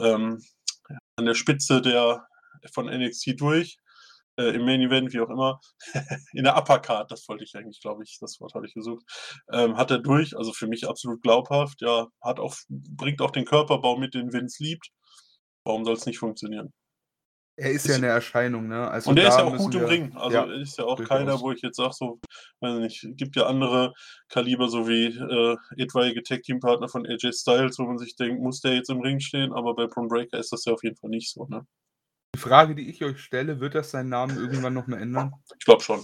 ähm, 0.00 0.42
an 1.16 1.24
der 1.24 1.34
Spitze 1.34 1.80
der 1.80 2.26
von 2.72 2.86
NXT 2.86 3.40
durch. 3.40 3.78
Äh, 4.36 4.54
Im 4.54 4.64
Main 4.64 4.80
Event, 4.80 5.12
wie 5.12 5.20
auch 5.20 5.30
immer. 5.30 5.60
In 6.32 6.44
der 6.44 6.56
Uppercard, 6.56 7.10
das 7.10 7.28
wollte 7.28 7.44
ich 7.44 7.54
eigentlich, 7.56 7.80
glaube 7.80 8.02
ich, 8.04 8.18
das 8.20 8.40
Wort 8.40 8.54
habe 8.54 8.66
ich 8.66 8.74
gesucht. 8.74 9.04
Ähm, 9.52 9.76
hat 9.76 9.90
er 9.90 9.98
durch, 9.98 10.36
also 10.36 10.52
für 10.52 10.66
mich 10.66 10.88
absolut 10.88 11.22
glaubhaft. 11.22 11.80
Ja, 11.82 12.08
hat 12.22 12.40
auch, 12.40 12.54
bringt 12.68 13.20
auch 13.22 13.30
den 13.30 13.44
Körperbau 13.44 13.96
mit, 13.96 14.14
den 14.14 14.32
Vince 14.32 14.62
liebt. 14.62 14.90
Warum 15.64 15.84
soll 15.84 15.94
es 15.94 16.06
nicht 16.06 16.18
funktionieren? 16.18 16.72
Er 17.60 17.72
ist, 17.72 17.86
ja 17.86 17.96
eine 17.96 18.06
Erscheinung, 18.06 18.68
ne? 18.68 18.88
Also 18.88 19.10
und 19.10 19.18
er 19.18 19.28
ist 19.28 19.36
ja 19.36 19.44
auch 19.44 19.56
gut 19.56 19.74
im 19.74 19.84
Ring. 19.84 20.16
Also 20.16 20.34
ja, 20.34 20.44
ist 20.44 20.78
ja 20.78 20.84
auch 20.84 21.02
keiner, 21.04 21.38
wo 21.40 21.52
ich 21.52 21.60
jetzt 21.60 21.76
sage, 21.76 21.92
so, 21.92 22.18
weiß 22.60 22.78
nicht, 22.78 23.06
gibt 23.18 23.36
ja 23.36 23.46
andere 23.46 23.92
Kaliber, 24.30 24.70
so 24.70 24.88
wie 24.88 25.08
äh, 25.08 25.56
etwaige 25.76 26.22
Tag-Team-Partner 26.22 26.88
von 26.88 27.06
AJ 27.06 27.32
Styles, 27.34 27.78
wo 27.78 27.82
man 27.82 27.98
sich 27.98 28.16
denkt, 28.16 28.40
muss 28.40 28.62
der 28.62 28.74
jetzt 28.74 28.88
im 28.88 29.00
Ring 29.00 29.20
stehen? 29.20 29.52
Aber 29.52 29.74
bei 29.74 29.86
Braun 29.86 30.08
Breaker 30.08 30.38
ist 30.38 30.52
das 30.52 30.64
ja 30.64 30.72
auf 30.72 30.82
jeden 30.82 30.96
Fall 30.96 31.10
nicht 31.10 31.30
so, 31.30 31.44
ne? 31.46 31.66
Die 32.34 32.38
Frage, 32.38 32.74
die 32.74 32.88
ich 32.88 33.04
euch 33.04 33.20
stelle, 33.20 33.60
wird 33.60 33.74
das 33.74 33.90
seinen 33.90 34.08
Namen 34.08 34.38
irgendwann 34.38 34.72
noch 34.72 34.86
mal 34.86 34.98
ändern? 34.98 35.34
Ich 35.58 35.66
glaube 35.66 35.82
schon. 35.82 36.02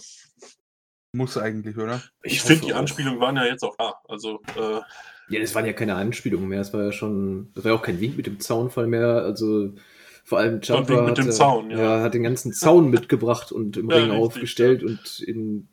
Muss 1.12 1.38
eigentlich, 1.38 1.78
oder? 1.78 2.02
Ich, 2.22 2.34
ich 2.34 2.42
finde, 2.42 2.66
die 2.66 2.74
Anspielungen 2.74 3.18
waren 3.18 3.36
ja 3.36 3.46
jetzt 3.46 3.62
auch 3.62 3.76
da. 3.78 3.94
Also, 4.08 4.42
äh, 4.56 4.80
ja, 5.28 5.40
das 5.40 5.54
waren 5.54 5.64
ja 5.64 5.72
keine 5.72 5.94
Anspielungen 5.94 6.48
mehr. 6.48 6.60
Es 6.60 6.74
war 6.74 6.84
ja 6.84 6.92
schon, 6.92 7.50
das 7.54 7.64
war 7.64 7.72
ja 7.72 7.78
auch 7.78 7.82
kein 7.82 7.98
Wink 7.98 8.18
mit 8.18 8.26
dem 8.26 8.40
Zaunfall 8.40 8.86
mehr. 8.86 9.22
Also, 9.22 9.72
vor 10.26 10.38
allem 10.38 10.60
Jumper 10.60 11.02
mit 11.02 11.20
hatte, 11.20 11.30
Zaun, 11.30 11.70
ja. 11.70 11.78
ja. 11.78 12.02
hat 12.02 12.14
den 12.14 12.24
ganzen 12.24 12.52
Zaun 12.52 12.90
mitgebracht 12.90 13.52
und 13.52 13.76
im 13.76 13.88
ja, 13.88 13.96
Ring 13.96 14.10
richtig, 14.10 14.26
aufgestellt 14.26 14.82
ja. 14.82 14.88
und 14.88 15.20
in, 15.20 15.68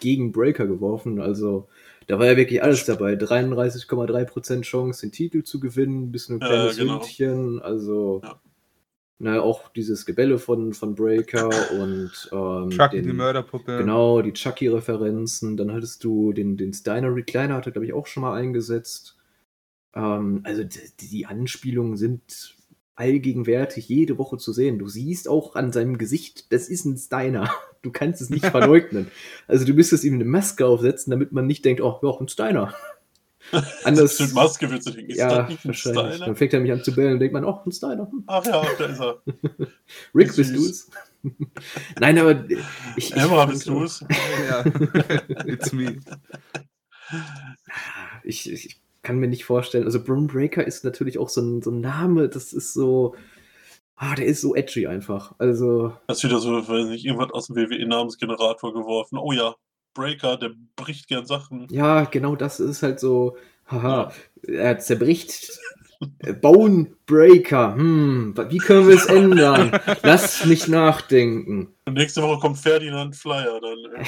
gegen 0.00 0.32
Breaker 0.32 0.66
geworfen. 0.66 1.20
Also 1.20 1.68
da 2.08 2.18
war 2.18 2.26
ja 2.26 2.36
wirklich 2.36 2.64
alles 2.64 2.84
dabei. 2.84 3.12
33,3% 3.12 4.62
Chance, 4.62 5.02
den 5.02 5.12
Titel 5.12 5.44
zu 5.44 5.60
gewinnen, 5.60 6.10
bis 6.10 6.28
ein 6.28 6.40
kleines 6.40 6.78
genau. 6.78 6.94
Hündchen. 6.94 7.62
Also 7.62 8.22
na, 9.20 9.40
auch 9.40 9.68
dieses 9.68 10.04
Gebälle 10.04 10.38
von, 10.38 10.74
von 10.74 10.96
Breaker 10.96 11.50
und 11.78 12.10
ähm, 12.32 12.70
Chucky, 12.70 12.96
den, 12.96 13.04
die 13.04 13.12
Mörderpuppe. 13.12 13.78
Genau, 13.78 14.20
die 14.20 14.32
Chucky-Referenzen. 14.32 15.56
Dann 15.56 15.72
hattest 15.72 16.02
du 16.02 16.32
den, 16.32 16.56
den 16.56 16.72
Steiner 16.72 17.14
Recliner, 17.14 17.54
hat 17.54 17.66
er, 17.66 17.72
glaube 17.72 17.86
ich, 17.86 17.92
auch 17.92 18.08
schon 18.08 18.22
mal 18.22 18.34
eingesetzt. 18.34 19.16
Ähm, 19.94 20.40
also 20.42 20.64
die, 20.64 21.06
die 21.08 21.26
Anspielungen 21.26 21.96
sind 21.96 22.56
allgegenwärtig 23.00 23.88
jede 23.88 24.18
Woche 24.18 24.36
zu 24.36 24.52
sehen. 24.52 24.78
Du 24.78 24.86
siehst 24.86 25.26
auch 25.26 25.56
an 25.56 25.72
seinem 25.72 25.96
Gesicht, 25.96 26.52
das 26.52 26.68
ist 26.68 26.84
ein 26.84 26.96
Steiner. 26.96 27.50
Du 27.82 27.90
kannst 27.90 28.20
es 28.20 28.28
nicht 28.28 28.44
verleugnen. 28.50 29.10
Also 29.48 29.64
du 29.64 29.72
müsstest 29.72 30.04
ihm 30.04 30.12
eine 30.12 30.26
Maske 30.26 30.66
aufsetzen, 30.66 31.10
damit 31.10 31.32
man 31.32 31.46
nicht 31.46 31.64
denkt, 31.64 31.80
oh, 31.80 31.98
ja, 32.02 32.10
ein 32.10 32.28
Steiner. 32.28 32.74
Anders. 33.84 34.18
Das 34.18 34.34
Maske 34.34 34.70
wird 34.70 34.82
zu 34.82 34.90
denken. 34.90 35.14
Ja, 35.14 35.48
wahrscheinlich. 35.64 36.18
Dann 36.20 36.36
fängt 36.36 36.52
er 36.52 36.60
mich 36.60 36.72
an 36.72 36.84
zu 36.84 36.94
bellen 36.94 37.14
und 37.14 37.20
denkt 37.20 37.32
man, 37.32 37.46
oh, 37.46 37.58
ein 37.64 37.72
Steiner. 37.72 38.12
Ach 38.26 38.44
ja, 38.44 38.62
da 38.78 38.84
ist 38.84 39.00
er. 39.00 39.22
Rick, 40.14 40.36
bist 40.36 40.54
du 40.54 40.66
es? 40.66 40.90
Nein, 41.98 42.18
aber 42.18 42.44
ich. 42.96 43.16
Emma, 43.16 43.46
bist 43.46 43.66
du 43.66 43.82
es? 43.82 44.04
ja. 44.46 44.62
It's 45.46 45.72
me. 45.72 46.00
Ich, 48.24 48.52
ich 48.52 48.78
kann 49.02 49.18
mir 49.18 49.28
nicht 49.28 49.44
vorstellen. 49.44 49.84
Also 49.84 50.02
Breaker 50.02 50.66
ist 50.66 50.84
natürlich 50.84 51.18
auch 51.18 51.28
so 51.28 51.40
ein, 51.40 51.62
so 51.62 51.70
ein 51.70 51.80
Name, 51.80 52.28
das 52.28 52.52
ist 52.52 52.74
so. 52.74 53.14
Ah, 53.96 54.14
der 54.14 54.26
ist 54.26 54.40
so 54.40 54.54
edgy 54.54 54.86
einfach. 54.86 55.34
Also. 55.38 55.92
Das 56.06 56.18
ist 56.18 56.24
wieder 56.24 56.38
so, 56.38 56.66
weiß 56.66 56.86
nicht, 56.86 57.04
irgendwas 57.04 57.32
aus 57.32 57.48
dem 57.48 57.56
WWE-Namensgenerator 57.56 58.72
geworfen. 58.72 59.18
Oh 59.18 59.32
ja, 59.32 59.54
Breaker, 59.94 60.36
der 60.36 60.52
bricht 60.76 61.08
gern 61.08 61.26
Sachen. 61.26 61.66
Ja, 61.70 62.04
genau 62.04 62.36
das 62.36 62.60
ist 62.60 62.82
halt 62.82 63.00
so. 63.00 63.36
Haha, 63.66 64.12
ja. 64.46 64.54
er 64.54 64.78
zerbricht. 64.78 65.58
Bone 66.40 66.96
Breaker. 67.04 67.74
Hm, 67.74 68.34
wie 68.48 68.56
können 68.56 68.88
wir 68.88 68.94
es 68.94 69.04
ändern? 69.04 69.78
Lass 70.02 70.46
mich 70.46 70.66
nachdenken. 70.66 71.74
Und 71.84 71.94
nächste 71.94 72.22
Woche 72.22 72.40
kommt 72.40 72.58
Ferdinand 72.58 73.14
Flyer 73.14 73.60
dann. 73.60 74.06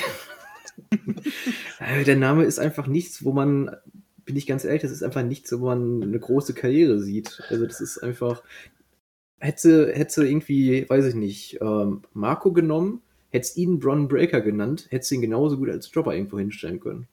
der 2.06 2.16
Name 2.16 2.44
ist 2.44 2.58
einfach 2.58 2.86
nichts, 2.86 3.24
wo 3.24 3.32
man 3.32 3.76
bin 4.24 4.36
ich 4.36 4.46
ganz 4.46 4.64
ehrlich, 4.64 4.82
das 4.82 4.90
ist 4.90 5.02
einfach 5.02 5.22
nichts, 5.22 5.52
wo 5.52 5.66
man 5.66 6.02
eine 6.02 6.18
große 6.18 6.54
Karriere 6.54 7.00
sieht. 7.00 7.42
Also 7.48 7.66
das 7.66 7.80
ist 7.80 7.98
einfach, 7.98 8.42
hätte, 9.38 9.92
hätte 9.92 10.26
irgendwie, 10.26 10.88
weiß 10.88 11.06
ich 11.06 11.14
nicht, 11.14 11.58
ähm, 11.60 12.02
Marco 12.12 12.52
genommen, 12.52 13.02
hätte 13.30 13.58
ihn 13.58 13.78
Bron 13.78 14.08
Breaker 14.08 14.40
genannt, 14.40 14.86
hätte 14.90 15.14
ihn 15.14 15.20
genauso 15.20 15.58
gut 15.58 15.70
als 15.70 15.90
Dropper 15.90 16.14
irgendwo 16.14 16.38
hinstellen 16.38 16.80
können. 16.80 17.08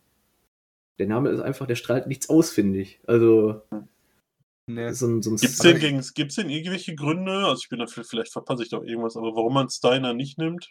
Der 1.00 1.08
Name 1.08 1.30
ist 1.30 1.40
einfach, 1.40 1.66
der 1.66 1.76
strahlt 1.76 2.08
nichts 2.08 2.30
aus, 2.30 2.52
finde 2.52 2.80
ich. 2.80 3.00
Also. 3.08 3.62
Nee. 4.68 4.92
So 4.92 5.22
so 5.22 5.32
Gibt 5.32 5.44
es 5.44 5.58
denn, 5.60 5.80
denn 5.80 6.50
irgendwelche 6.50 6.94
Gründe? 6.94 7.32
Also 7.32 7.62
ich 7.64 7.70
bin 7.70 7.80
dafür, 7.80 8.04
vielleicht 8.04 8.32
verpasse 8.32 8.64
ich 8.64 8.70
doch 8.70 8.84
irgendwas, 8.84 9.18
aber 9.18 9.36
warum 9.36 9.54
man 9.54 9.70
Steiner 9.70 10.14
nicht 10.14 10.38
nimmt? 10.38 10.70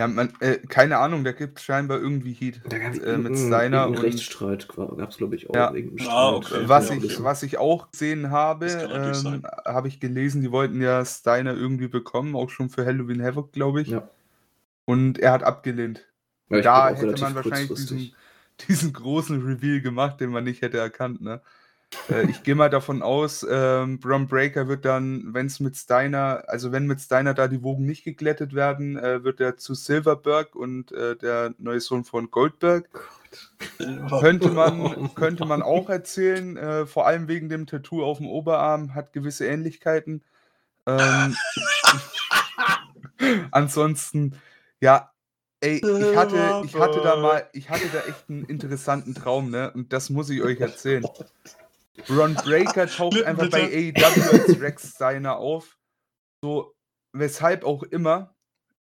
Ja, 0.00 0.06
man, 0.06 0.32
äh, 0.38 0.58
keine 0.58 0.98
Ahnung, 0.98 1.24
da 1.24 1.32
gibt 1.32 1.58
es 1.58 1.64
scheinbar 1.64 1.98
irgendwie 1.98 2.32
Heat 2.32 2.60
da 2.68 2.78
gab 2.78 2.94
äh, 3.02 3.18
mit 3.18 3.36
Steiner. 3.36 3.86
Einen 3.86 3.98
Rechtsstreit 3.98 4.68
gab 4.68 5.10
es, 5.10 5.16
glaube 5.16 5.34
ich, 5.34 5.50
auch. 5.50 5.54
Ja. 5.54 5.74
Ah, 6.08 6.34
okay. 6.34 6.62
was, 6.66 6.90
ich, 6.90 7.22
was 7.24 7.42
ich 7.42 7.58
auch 7.58 7.90
gesehen 7.90 8.30
habe, 8.30 8.66
ähm, 8.66 9.42
habe 9.64 9.88
ich 9.88 9.98
gelesen, 9.98 10.40
die 10.40 10.52
wollten 10.52 10.80
ja 10.80 11.04
Steiner 11.04 11.54
irgendwie 11.54 11.88
bekommen, 11.88 12.36
auch 12.36 12.48
schon 12.48 12.70
für 12.70 12.86
Halloween 12.86 13.24
Havoc, 13.24 13.50
glaube 13.50 13.82
ich. 13.82 13.88
Ja. 13.88 14.08
Und 14.84 15.18
er 15.18 15.32
hat 15.32 15.42
abgelehnt. 15.42 16.06
Ja, 16.48 16.60
da 16.60 16.88
hätte 16.90 17.20
man 17.20 17.34
wahrscheinlich 17.34 17.74
diesen, 17.74 18.12
diesen 18.68 18.92
großen 18.92 19.42
Reveal 19.42 19.80
gemacht, 19.80 20.20
den 20.20 20.30
man 20.30 20.44
nicht 20.44 20.62
hätte 20.62 20.78
erkannt, 20.78 21.20
ne? 21.22 21.42
Äh, 22.10 22.30
ich 22.30 22.42
gehe 22.42 22.54
mal 22.54 22.70
davon 22.70 23.02
aus, 23.02 23.46
ähm, 23.48 23.98
Brom 23.98 24.26
Breaker 24.26 24.68
wird 24.68 24.84
dann, 24.84 25.32
wenn 25.32 25.46
es 25.46 25.60
mit 25.60 25.76
Steiner, 25.76 26.44
also 26.46 26.72
wenn 26.72 26.86
mit 26.86 27.00
Steiner 27.00 27.34
da 27.34 27.48
die 27.48 27.62
Wogen 27.62 27.86
nicht 27.86 28.04
geglättet 28.04 28.54
werden, 28.54 28.98
äh, 28.98 29.24
wird 29.24 29.40
er 29.40 29.56
zu 29.56 29.74
Silverberg 29.74 30.54
und 30.54 30.92
äh, 30.92 31.16
der 31.16 31.54
neue 31.58 31.80
Sohn 31.80 32.04
von 32.04 32.30
Goldberg. 32.30 32.88
könnte 34.20 34.50
man, 34.50 35.10
könnte 35.14 35.44
man 35.44 35.62
auch 35.62 35.88
erzählen, 35.88 36.56
äh, 36.56 36.86
vor 36.86 37.06
allem 37.06 37.28
wegen 37.28 37.48
dem 37.48 37.66
Tattoo 37.66 38.04
auf 38.04 38.18
dem 38.18 38.28
Oberarm, 38.28 38.94
hat 38.94 39.12
gewisse 39.12 39.46
Ähnlichkeiten. 39.46 40.22
Ähm, 40.86 41.36
ansonsten, 43.50 44.34
ja, 44.80 45.10
ey, 45.60 45.76
ich 45.76 46.16
hatte, 46.16 46.62
ich 46.64 46.74
hatte 46.74 47.00
da 47.00 47.16
mal, 47.16 47.48
ich 47.52 47.68
hatte 47.68 47.88
da 47.92 48.00
echt 48.00 48.28
einen 48.28 48.44
interessanten 48.44 49.14
Traum, 49.14 49.50
ne? 49.50 49.70
Und 49.72 49.92
das 49.92 50.08
muss 50.08 50.30
ich 50.30 50.42
euch 50.42 50.60
erzählen. 50.60 51.04
Ron 52.08 52.34
Breaker 52.34 52.86
taucht 52.88 53.22
einfach 53.22 53.50
bei 53.50 53.64
AEW 53.64 54.30
als 54.32 54.60
Rex 54.60 54.94
Steiner 54.94 55.36
auf. 55.36 55.78
So, 56.42 56.74
weshalb 57.12 57.64
auch 57.64 57.82
immer, 57.82 58.34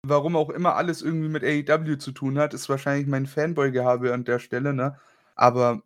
warum 0.06 0.36
auch 0.36 0.50
immer 0.50 0.76
alles 0.76 1.02
irgendwie 1.02 1.28
mit 1.28 1.44
AEW 1.44 1.96
zu 1.96 2.12
tun 2.12 2.38
hat, 2.38 2.54
ist 2.54 2.68
wahrscheinlich 2.68 3.06
mein 3.06 3.26
Fanboy-Gehabe 3.26 4.12
an 4.12 4.24
der 4.24 4.38
Stelle, 4.38 4.72
ne? 4.74 4.98
Aber 5.34 5.82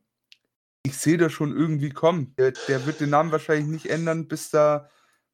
ich 0.83 0.97
sehe 0.99 1.19
das 1.19 1.33
schon 1.33 1.57
irgendwie 1.57 1.91
kommen. 1.91 2.35
Der, 2.37 2.53
der, 2.69 2.87
wird 2.87 3.01
den 3.01 3.11
Namen 3.11 3.33
wahrscheinlich 3.33 3.67
nicht 3.67 3.91
ändern, 3.91 4.29
bis 4.29 4.51
da, 4.51 4.89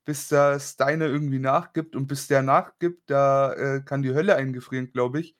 bis 0.04 0.28
da 0.28 0.58
Steiner 0.58 1.06
irgendwie 1.06 1.38
nachgibt 1.38 1.94
und 1.96 2.06
bis 2.06 2.26
der 2.26 2.42
nachgibt, 2.42 3.10
da 3.10 3.52
äh, 3.52 3.82
kann 3.82 4.02
die 4.02 4.14
Hölle 4.14 4.36
eingefrieren, 4.36 4.90
glaube 4.92 5.20
ich. 5.20 5.36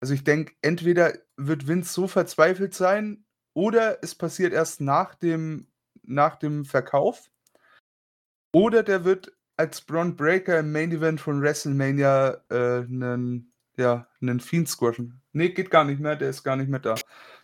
Also 0.00 0.14
ich 0.14 0.24
denke, 0.24 0.54
entweder 0.62 1.12
wird 1.36 1.68
Vince 1.68 1.92
so 1.92 2.08
verzweifelt 2.08 2.74
sein 2.74 3.24
oder 3.54 4.02
es 4.02 4.14
passiert 4.14 4.52
erst 4.52 4.80
nach 4.80 5.14
dem, 5.14 5.66
nach 6.02 6.36
dem 6.36 6.64
Verkauf 6.64 7.30
oder 8.52 8.82
der 8.82 9.04
wird 9.04 9.32
als 9.56 9.82
Braun 9.82 10.16
Breaker 10.16 10.60
im 10.60 10.72
Main 10.72 10.90
Event 10.90 11.20
von 11.20 11.42
WrestleMania 11.42 12.42
äh, 12.48 12.78
einen, 12.78 13.52
ja, 13.76 14.08
einen 14.20 14.40
Fiend 14.40 14.68
squashen. 14.68 15.20
Nee, 15.32 15.50
geht 15.50 15.70
gar 15.70 15.84
nicht 15.84 16.00
mehr, 16.00 16.16
der 16.16 16.30
ist 16.30 16.42
gar 16.42 16.56
nicht 16.56 16.70
mehr 16.70 16.80
da. 16.80 16.94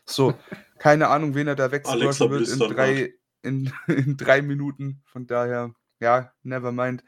So, 0.06 0.34
keine 0.78 1.08
Ahnung, 1.08 1.34
wen 1.34 1.46
er 1.46 1.56
da 1.56 1.70
wegsquashen 1.70 2.30
wird 2.30 2.48
in 2.48 2.58
drei, 2.58 3.14
in, 3.42 3.72
in 3.86 4.16
drei 4.16 4.42
Minuten. 4.42 5.02
Von 5.04 5.26
daher, 5.26 5.74
ja, 6.00 6.32
never 6.42 6.72
mind. 6.72 7.04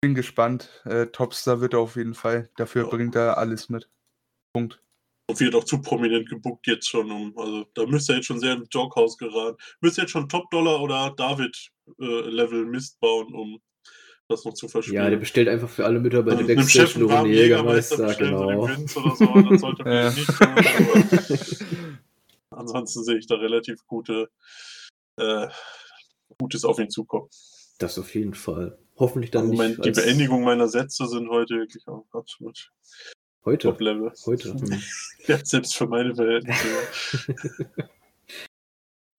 Bin 0.00 0.14
gespannt. 0.14 0.82
Äh, 0.84 1.06
Topstar 1.06 1.60
wird 1.60 1.74
er 1.74 1.80
auf 1.80 1.96
jeden 1.96 2.14
Fall. 2.14 2.50
Dafür 2.56 2.84
ja. 2.84 2.90
bringt 2.90 3.16
er 3.16 3.38
alles 3.38 3.68
mit. 3.68 3.88
Punkt. 4.52 4.80
Und 5.28 5.40
wird 5.40 5.54
auch 5.54 5.64
zu 5.64 5.80
prominent 5.82 6.28
gebuckt 6.28 6.66
jetzt 6.66 6.88
schon. 6.88 7.10
Um, 7.10 7.36
also 7.38 7.66
da 7.74 7.84
müsste 7.86 8.12
er 8.12 8.16
jetzt 8.16 8.26
schon 8.26 8.40
sehr 8.40 8.54
ins 8.54 8.68
Joghaus 8.70 9.18
geraten. 9.18 9.58
Müsste 9.80 10.00
jetzt 10.00 10.10
schon 10.10 10.28
Top-Dollar 10.28 10.80
oder 10.80 11.14
David-Level 11.16 12.62
äh, 12.62 12.64
Mist 12.64 12.98
bauen, 12.98 13.34
um 13.34 13.60
das 14.28 14.44
noch 14.44 14.54
zu 14.54 14.68
verstehen. 14.68 14.94
Ja, 14.94 15.10
der 15.10 15.16
bestellt 15.16 15.48
einfach 15.48 15.68
für 15.68 15.84
alle 15.84 16.00
Mitarbeiter 16.00 16.38
also 16.38 16.54
Backstage 16.54 16.98
nur 16.98 17.18
einen 17.18 17.32
Jägermeister, 17.32 18.14
genau. 18.14 18.66
So 18.86 19.00
oder 19.00 19.16
so, 19.16 19.42
das 19.50 19.60
sollte 19.60 19.82
ja. 19.86 20.10
nicht 20.10 20.26
tun, 20.26 21.98
ansonsten 22.50 23.04
sehe 23.04 23.18
ich 23.18 23.26
da 23.26 23.36
relativ 23.36 23.86
gute, 23.86 24.30
äh, 25.16 25.48
Gutes 26.38 26.64
auf 26.64 26.78
ihn 26.78 26.90
zukommen. 26.90 27.28
Das 27.78 27.98
auf 27.98 28.14
jeden 28.14 28.34
Fall. 28.34 28.78
Hoffentlich 28.96 29.30
dann 29.30 29.50
also 29.50 29.62
nicht. 29.62 29.84
die 29.84 29.90
Beendigung 29.92 30.42
meiner 30.42 30.68
Sätze 30.68 31.06
sind 31.06 31.28
heute 31.30 31.54
wirklich 31.54 31.86
auch 31.88 32.06
absolut 32.12 32.70
Heute? 33.44 33.68
Top-Level. 33.68 34.12
Heute. 34.26 34.52
Hm. 34.54 34.82
ja, 35.26 35.38
selbst 35.44 35.76
für 35.76 35.86
meine 35.86 36.14
Verhältnisse. 36.14 36.66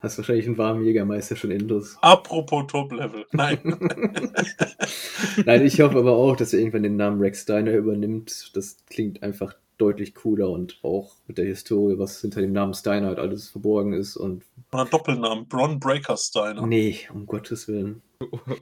Hast 0.02 0.18
wahrscheinlich 0.18 0.48
einen 0.48 0.58
warmen 0.58 0.86
Jägermeister 0.86 1.36
schon 1.36 1.52
intus. 1.52 1.98
Apropos 2.02 2.68
Top-Level. 2.68 3.26
Nein. 3.34 3.60
Nein, 5.46 5.66
ich 5.66 5.82
hoffe 5.82 5.98
aber 5.98 6.14
auch, 6.14 6.38
dass 6.38 6.54
er 6.54 6.60
irgendwann 6.60 6.84
den 6.84 6.96
Namen 6.96 7.20
Rex 7.20 7.42
Steiner 7.42 7.74
übernimmt. 7.74 8.56
Das 8.56 8.78
klingt 8.90 9.22
einfach 9.24 9.56
deutlich 9.78 10.16
cooler 10.16 10.50
und 10.50 10.80
auch 10.84 11.16
mit 11.28 11.38
der 11.38 11.46
Historie, 11.46 12.00
was 12.00 12.22
hinter 12.22 12.40
dem 12.40 12.54
Namen 12.54 12.74
Steiner 12.74 13.08
halt 13.08 13.20
alles 13.20 13.50
verborgen 13.50 13.92
ist. 13.92 14.16
Und 14.16 14.46
Oder 14.72 14.86
Doppelnamen, 14.86 15.48
Bron 15.48 15.80
Breaker 15.82 16.16
Steiner. 16.16 16.66
Nee, 16.66 17.00
um 17.14 17.26
Gottes 17.26 17.68
Willen. 17.68 18.02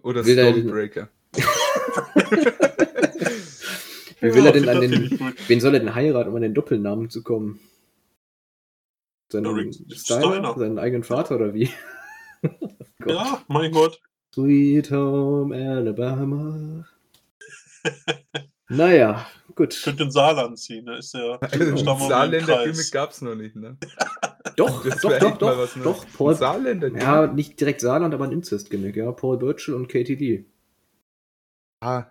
Oder 0.02 0.24
Stonebreaker. 0.24 1.10
Wie 4.19 4.34
will 4.34 4.44
ja, 4.44 4.52
er 4.52 4.52
denn 4.53 4.69
an 4.69 4.81
den. 4.81 5.35
Wen 5.48 5.60
soll 5.60 5.76
er 5.76 5.80
denn 5.80 5.94
heiraten, 5.94 6.30
um 6.30 6.35
an 6.35 6.41
den 6.41 6.53
Doppelnamen 6.53 7.10
zu 7.10 7.23
kommen? 7.23 7.60
Seinen, 9.31 9.73
Steiner, 9.94 10.57
seinen 10.57 10.80
eigenen 10.80 11.03
Vater 11.03 11.35
oder 11.35 11.53
wie? 11.53 11.69
oh 12.44 12.49
ja, 13.07 13.44
mein 13.48 13.72
Gott. 13.72 13.99
Sweet 14.34 14.91
Home 14.91 15.56
Alabama. 15.56 16.85
naja, 18.69 19.27
gut. 19.56 19.80
Könnte 19.84 20.03
in 20.03 20.11
Saarland 20.11 20.57
ziehen, 20.57 20.85
da 20.85 20.98
ist 20.98 21.14
ja 21.14 21.39
Saarländer 21.41 22.64
Gimmick 22.64 22.91
gab 22.91 23.11
es 23.11 23.22
noch 23.22 23.35
nicht, 23.35 23.56
ne? 23.56 23.77
doch, 24.56 24.84
das 24.84 25.02
doch, 25.02 25.18
doch, 25.19 25.38
doch, 25.38 25.57
was, 25.57 25.76
ne? 25.76 25.84
doch, 25.84 26.06
Paul. 26.15 26.35
Saarländer 26.35 26.89
Ja, 26.89 27.27
nicht 27.27 27.60
direkt 27.60 27.81
Saarland, 27.81 28.14
aber 28.14 28.26
ein 28.26 28.31
Inzest-Gimmick, 28.31 28.95
ja. 28.95 29.11
Paul 29.11 29.38
Birchall 29.38 29.76
und 29.76 29.89
Katie 29.89 30.15
Lee. 30.15 30.45
Ah, 31.81 32.06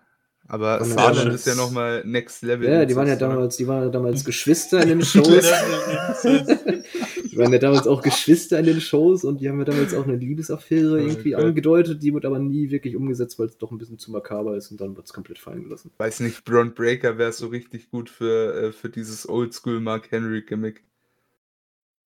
aber 0.48 0.84
Saarland 0.84 1.32
ist 1.32 1.46
ja 1.46 1.54
nochmal 1.54 2.04
Next 2.04 2.42
Level. 2.42 2.68
Ja, 2.68 2.84
die 2.84 2.94
waren 2.94 3.08
ja 3.08 3.16
damals, 3.16 3.56
die 3.56 3.66
waren 3.66 3.84
ja 3.84 3.88
damals 3.88 4.24
Geschwister 4.24 4.80
in 4.82 4.88
den 4.88 5.02
Shows. 5.04 5.26
die 6.22 7.36
waren 7.36 7.52
ja 7.52 7.58
damals 7.58 7.86
auch 7.86 8.00
Geschwister 8.00 8.58
in 8.60 8.66
den 8.66 8.80
Shows 8.80 9.24
und 9.24 9.40
die 9.40 9.48
haben 9.48 9.58
ja 9.58 9.64
damals 9.64 9.92
auch 9.94 10.04
eine 10.06 10.16
Liebesaffäre 10.16 11.00
irgendwie 11.00 11.34
okay. 11.34 11.46
angedeutet, 11.46 12.02
die 12.02 12.14
wird 12.14 12.24
aber 12.24 12.38
nie 12.38 12.70
wirklich 12.70 12.94
umgesetzt, 12.94 13.38
weil 13.38 13.46
es 13.46 13.58
doch 13.58 13.72
ein 13.72 13.78
bisschen 13.78 13.98
zu 13.98 14.12
makaber 14.12 14.56
ist 14.56 14.70
und 14.70 14.80
dann 14.80 14.96
wird 14.96 15.06
es 15.06 15.12
komplett 15.12 15.38
fallen 15.38 15.64
gelassen. 15.64 15.90
Weiß 15.98 16.20
nicht, 16.20 16.44
Braun 16.44 16.74
Breaker 16.74 17.18
wäre 17.18 17.32
so 17.32 17.48
richtig 17.48 17.90
gut 17.90 18.08
für, 18.08 18.54
äh, 18.54 18.72
für 18.72 18.88
dieses 18.88 19.28
Oldschool 19.28 19.80
Mark 19.80 20.12
Henry 20.12 20.42
Gimmick. 20.42 20.84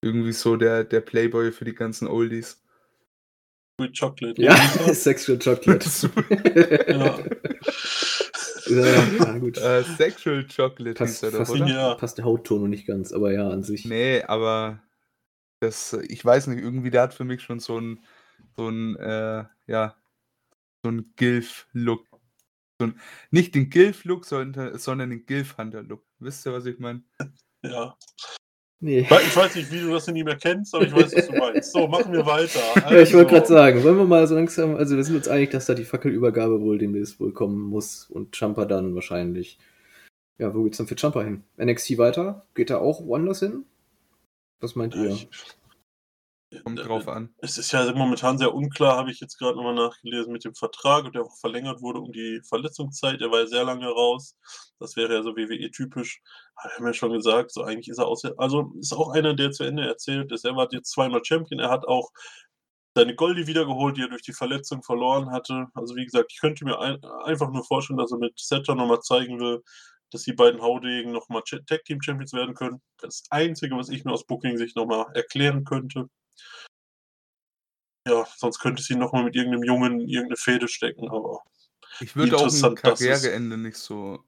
Irgendwie 0.03 0.33
so 0.33 0.57
der, 0.57 0.85
der 0.85 1.03
Playboy 1.03 1.53
für 1.53 1.67
die 1.67 1.75
ganzen 1.75 2.09
Oldies. 2.09 2.63
With 3.79 3.99
Chocolate. 3.99 4.41
Ja, 4.41 4.57
Sexual 4.95 5.39
Chocolate. 5.39 6.11
ja. 6.89 7.19
Ja, 8.71 9.39
gut. 9.39 9.59
Äh, 9.59 9.83
Sexual 9.85 10.47
Chocolate 10.47 10.95
passt, 10.95 11.21
hieß 11.21 11.33
er 11.35 11.45
doch, 11.45 11.49
oder? 11.49 11.67
Ja. 11.67 11.95
Passt 11.95 12.19
der 12.19 12.25
Hautton 12.25 12.63
noch 12.63 12.69
nicht 12.69 12.87
ganz, 12.87 13.13
aber 13.13 13.33
ja, 13.33 13.49
an 13.49 13.63
sich. 13.63 13.85
Nee, 13.85 14.23
aber 14.23 14.83
das, 15.61 15.93
ich 16.09 16.25
weiß 16.25 16.47
nicht, 16.49 16.63
irgendwie, 16.63 16.91
der 16.91 17.03
hat 17.03 17.15
für 17.15 17.25
mich 17.25 17.43
schon 17.43 17.61
so 17.61 17.79
ein, 17.79 18.05
so 18.57 18.69
ein, 18.69 18.97
äh, 18.97 19.45
ja, 19.67 19.97
so 20.83 20.91
ein 20.91 21.13
Gilf-Look. 21.17 22.07
So 22.81 22.93
nicht 23.31 23.55
den 23.55 23.69
Gilf-Look, 23.69 24.25
sondern, 24.25 24.79
sondern 24.79 25.11
den 25.11 25.27
Gilf-Hunter-Look. 25.27 26.03
Wisst 26.19 26.47
ihr, 26.47 26.53
was 26.53 26.65
ich 26.65 26.79
meine? 26.79 27.03
Ja. 27.63 27.97
Nee. 28.83 29.01
Ich 29.01 29.37
weiß 29.37 29.57
nicht, 29.57 29.71
wie 29.71 29.81
du 29.81 29.91
das 29.91 30.07
denn 30.07 30.15
nie 30.15 30.25
mehr 30.25 30.37
kennst, 30.37 30.75
aber 30.75 30.87
ich 30.87 30.95
weiß, 30.95 31.15
was 31.15 31.27
du 31.29 31.37
meinst. 31.37 31.73
So, 31.73 31.87
machen 31.87 32.13
wir 32.13 32.25
weiter. 32.25 32.61
Also. 32.75 32.89
Ja, 32.95 33.03
ich 33.03 33.13
wollte 33.13 33.29
gerade 33.29 33.43
also 33.43 33.55
sagen, 33.55 33.85
wollen 33.85 33.99
wir 33.99 34.07
mal 34.07 34.27
so 34.27 34.35
langsam, 34.35 34.75
also 34.75 34.97
wir 34.97 35.05
sind 35.05 35.17
uns 35.17 35.29
einig, 35.29 35.51
dass 35.51 35.67
da 35.67 35.75
die 35.75 35.85
Fackelübergabe 35.85 36.63
wohl 36.63 36.79
demnächst 36.79 37.21
wohl 37.21 37.33
kommen 37.33 37.61
muss 37.61 38.07
und 38.09 38.35
Champa 38.35 38.65
dann 38.65 38.95
wahrscheinlich. 38.95 39.59
Ja, 40.39 40.55
wo 40.55 40.63
geht's 40.63 40.79
dann 40.79 40.87
für 40.87 40.97
Champa 40.97 41.23
hin? 41.23 41.45
NXT 41.63 41.99
weiter? 41.99 42.47
Geht 42.55 42.71
er 42.71 42.81
auch 42.81 43.05
woanders 43.05 43.41
hin? 43.41 43.65
Was 44.61 44.75
meint 44.75 44.95
ihr? 44.95 45.19
Kommt 46.65 46.81
drauf 46.81 47.07
an. 47.07 47.33
Es 47.39 47.59
ist 47.59 47.71
ja 47.71 47.93
momentan 47.95 48.37
sehr 48.37 48.53
unklar, 48.53 48.97
habe 48.97 49.13
ich 49.13 49.21
jetzt 49.21 49.39
gerade 49.39 49.57
nochmal 49.57 49.75
nachgelesen, 49.75 50.33
mit 50.33 50.45
dem 50.45 50.55
Vertrag 50.55 51.13
der 51.13 51.23
auch 51.23 51.39
verlängert 51.39 51.81
wurde 51.81 52.01
um 52.01 52.13
die 52.13 52.41
Verletzungszeit. 52.49 53.21
Er 53.21 53.31
war 53.31 53.41
ja 53.41 53.47
sehr 53.47 53.65
lange 53.65 53.87
raus. 53.87 54.37
Das 54.81 54.97
wäre 54.97 55.15
ja 55.15 55.23
so 55.23 55.37
WWE-typisch. 55.37 56.21
Wir 56.63 56.71
haben 56.73 56.87
ja 56.87 56.93
schon 56.93 57.13
gesagt, 57.13 57.53
so 57.53 57.63
eigentlich 57.63 57.89
ist 57.89 57.99
er 57.99 58.09
aus. 58.09 58.25
Also 58.37 58.73
ist 58.81 58.93
auch 58.93 59.11
einer, 59.11 59.35
der 59.35 59.53
zu 59.53 59.63
Ende 59.63 59.87
erzählt 59.87 60.33
ist. 60.33 60.45
Er 60.45 60.57
war 60.57 60.67
jetzt 60.73 60.91
zweimal 60.91 61.25
Champion. 61.25 61.61
Er 61.61 61.71
hat 61.71 61.87
auch 61.87 62.11
seine 62.97 63.15
Goldie 63.15 63.47
wiedergeholt, 63.47 63.97
die 63.97 64.03
er 64.03 64.09
durch 64.09 64.23
die 64.23 64.33
Verletzung 64.33 64.83
verloren 64.83 65.31
hatte. 65.31 65.69
Also 65.75 65.95
wie 65.95 66.05
gesagt, 66.05 66.33
ich 66.33 66.41
könnte 66.41 66.65
mir 66.65 66.81
ein, 66.81 66.99
einfach 67.25 67.51
nur 67.51 67.65
vorstellen, 67.65 67.99
dass 67.99 68.11
er 68.11 68.19
mit 68.19 68.39
Setter 68.39 68.75
nochmal 68.75 69.01
zeigen 69.01 69.39
will, 69.39 69.63
dass 70.11 70.25
die 70.25 70.33
beiden 70.33 70.61
Haudegen 70.61 71.13
nochmal 71.13 71.43
Tag 71.43 71.85
Team 71.85 72.03
Champions 72.03 72.33
werden 72.33 72.55
können. 72.55 72.83
Das 72.99 73.23
Einzige, 73.31 73.77
was 73.77 73.89
ich 73.89 74.05
mir 74.05 74.13
aus 74.13 74.27
Booking-Sicht 74.27 74.75
nochmal 74.75 75.07
erklären 75.15 75.65
könnte. 75.65 76.09
Ja, 78.09 78.27
sonst 78.37 78.61
könnte 78.61 78.83
sie 78.83 78.97
nochmal 78.97 79.25
mit 79.25 79.37
irgendeinem 79.37 79.65
Jungen 79.65 80.01
irgendeine 80.01 80.37
Fäde 80.37 80.69
stecken, 80.69 81.09
aber. 81.09 81.43
Ich 82.01 82.17
würde 82.17 82.37
auch 82.37 82.51
ein 82.51 82.75
Karriereende 82.75 83.59
nicht 83.59 83.77
so 83.77 84.25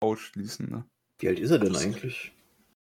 ausschließen. 0.00 0.70
Ne? 0.70 0.84
Wie 1.20 1.28
alt 1.28 1.38
ist 1.38 1.50
er 1.50 1.58
denn 1.58 1.74
eigentlich? 1.74 2.32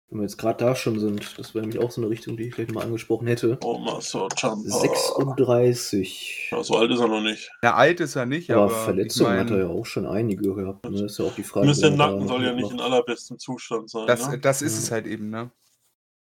Wenn 0.09 0.19
wir 0.19 0.23
jetzt 0.23 0.37
gerade 0.37 0.63
da 0.63 0.73
schon 0.73 0.99
sind, 0.99 1.37
das 1.37 1.53
wäre 1.53 1.65
nämlich 1.65 1.83
auch 1.83 1.91
so 1.91 1.99
eine 1.99 2.09
Richtung, 2.09 2.37
die 2.37 2.43
ich 2.43 2.55
vielleicht 2.55 2.73
mal 2.73 2.83
angesprochen 2.83 3.27
hätte. 3.27 3.57
Oh, 3.61 3.77
Master 3.77 4.29
Champa. 4.37 4.69
36. 4.69 6.47
Ja, 6.51 6.63
so 6.63 6.77
alt 6.77 6.91
ist 6.91 7.01
er 7.01 7.09
noch 7.09 7.21
nicht. 7.21 7.51
Ja, 7.61 7.75
alt 7.75 7.99
ist 7.99 8.15
er 8.15 8.25
nicht, 8.25 8.49
aber. 8.49 8.63
aber 8.63 8.85
Verletzungen 8.85 9.31
ich 9.31 9.37
mein, 9.37 9.45
hat 9.45 9.51
er 9.51 9.65
ja 9.65 9.67
auch 9.67 9.85
schon 9.85 10.05
einige 10.05 10.55
gehabt. 10.55 10.85
Ne? 10.85 10.91
Das 11.01 11.11
ist 11.11 11.19
ja 11.19 11.25
auch 11.25 11.35
die 11.35 11.43
Frage. 11.43 11.67
Mr. 11.67 11.89
Nacken 11.89 12.25
soll 12.25 12.45
ja 12.45 12.53
nicht 12.53 12.71
in 12.71 12.79
allerbestem 12.79 13.37
Zustand 13.37 13.89
sein. 13.89 14.07
Das, 14.07 14.29
ne? 14.29 14.39
das 14.39 14.61
ist 14.61 14.75
ja. 14.75 14.79
es 14.79 14.91
halt 14.91 15.07
eben, 15.07 15.29
ne? 15.29 15.51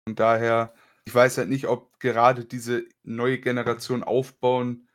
Und 0.06 0.20
daher, 0.20 0.74
ich 1.06 1.14
weiß 1.16 1.38
halt 1.38 1.50
nicht, 1.50 1.68
ob 1.68 2.00
gerade 2.00 2.46
diese 2.46 2.86
neue 3.04 3.40
Generation 3.40 4.04
aufbauen 4.04 4.88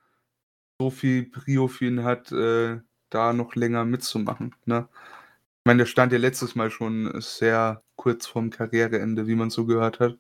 so 0.81 0.91
viel 0.91 1.24
Prio 1.31 1.69
für 1.69 2.05
hat, 2.05 2.33
äh, 2.33 2.81
da 3.11 3.33
noch 3.33 3.55
länger 3.55 3.85
mitzumachen. 3.85 4.55
Ne? 4.66 4.89
Ich 4.93 5.65
meine, 5.65 5.78
der 5.78 5.87
stand 5.87 6.12
ja 6.12 6.19
letztes 6.19 6.55
Mal 6.55 6.70
schon 6.70 7.20
sehr 7.20 7.83
kurz 7.97 8.27
vorm 8.27 8.51
Karriereende, 8.51 9.27
wie 9.27 9.35
man 9.35 9.51
so 9.51 9.66
gehört 9.66 10.01
hat. 10.01 10.19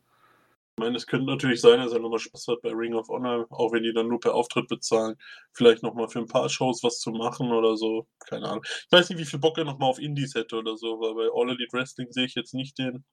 Ich 0.78 0.82
meine, 0.82 0.96
es 0.96 1.06
könnte 1.06 1.26
natürlich 1.26 1.62
sein, 1.62 1.78
dass 1.80 1.92
er 1.92 2.00
nochmal 2.00 2.18
Spaß 2.18 2.48
hat 2.48 2.62
bei 2.62 2.70
Ring 2.70 2.94
of 2.94 3.08
Honor, 3.08 3.46
auch 3.50 3.72
wenn 3.72 3.82
die 3.82 3.94
dann 3.94 4.08
nur 4.08 4.20
per 4.20 4.34
Auftritt 4.34 4.68
bezahlen, 4.68 5.16
vielleicht 5.52 5.82
nochmal 5.82 6.08
für 6.08 6.18
ein 6.18 6.26
paar 6.26 6.50
Shows 6.50 6.82
was 6.82 6.98
zu 6.98 7.12
machen 7.12 7.50
oder 7.50 7.76
so. 7.78 8.06
Keine 8.28 8.46
Ahnung. 8.46 8.64
Ich 8.64 8.92
weiß 8.92 9.08
nicht, 9.08 9.18
wie 9.18 9.24
viel 9.24 9.38
Bock 9.38 9.56
er 9.56 9.64
nochmal 9.64 9.88
auf 9.88 9.98
Indies 9.98 10.34
hätte 10.34 10.56
oder 10.56 10.76
so, 10.76 11.00
weil 11.00 11.14
bei 11.14 11.30
All 11.34 11.48
Elite 11.48 11.72
Wrestling 11.72 12.12
sehe 12.12 12.26
ich 12.26 12.34
jetzt 12.34 12.52
nicht 12.52 12.78
den 12.78 13.04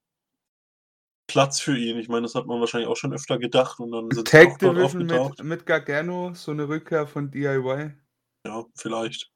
Platz 1.33 1.59
für 1.59 1.75
ihn. 1.75 1.97
Ich 1.97 2.09
meine, 2.09 2.21
das 2.21 2.35
hat 2.35 2.45
man 2.45 2.59
wahrscheinlich 2.59 2.87
auch 2.87 2.95
schon 2.95 3.11
öfter 3.11 3.39
gedacht 3.39 3.79
und 3.79 3.91
dann 3.91 4.07
sind 4.11 4.27
Tag 4.27 4.59
Division 4.59 5.07
mit, 5.07 5.43
mit 5.43 5.65
Gargano, 5.65 6.31
so 6.35 6.51
eine 6.51 6.67
Rückkehr 6.67 7.07
von 7.07 7.31
DIY. 7.31 7.93
Ja, 8.45 8.65
vielleicht. 8.75 9.31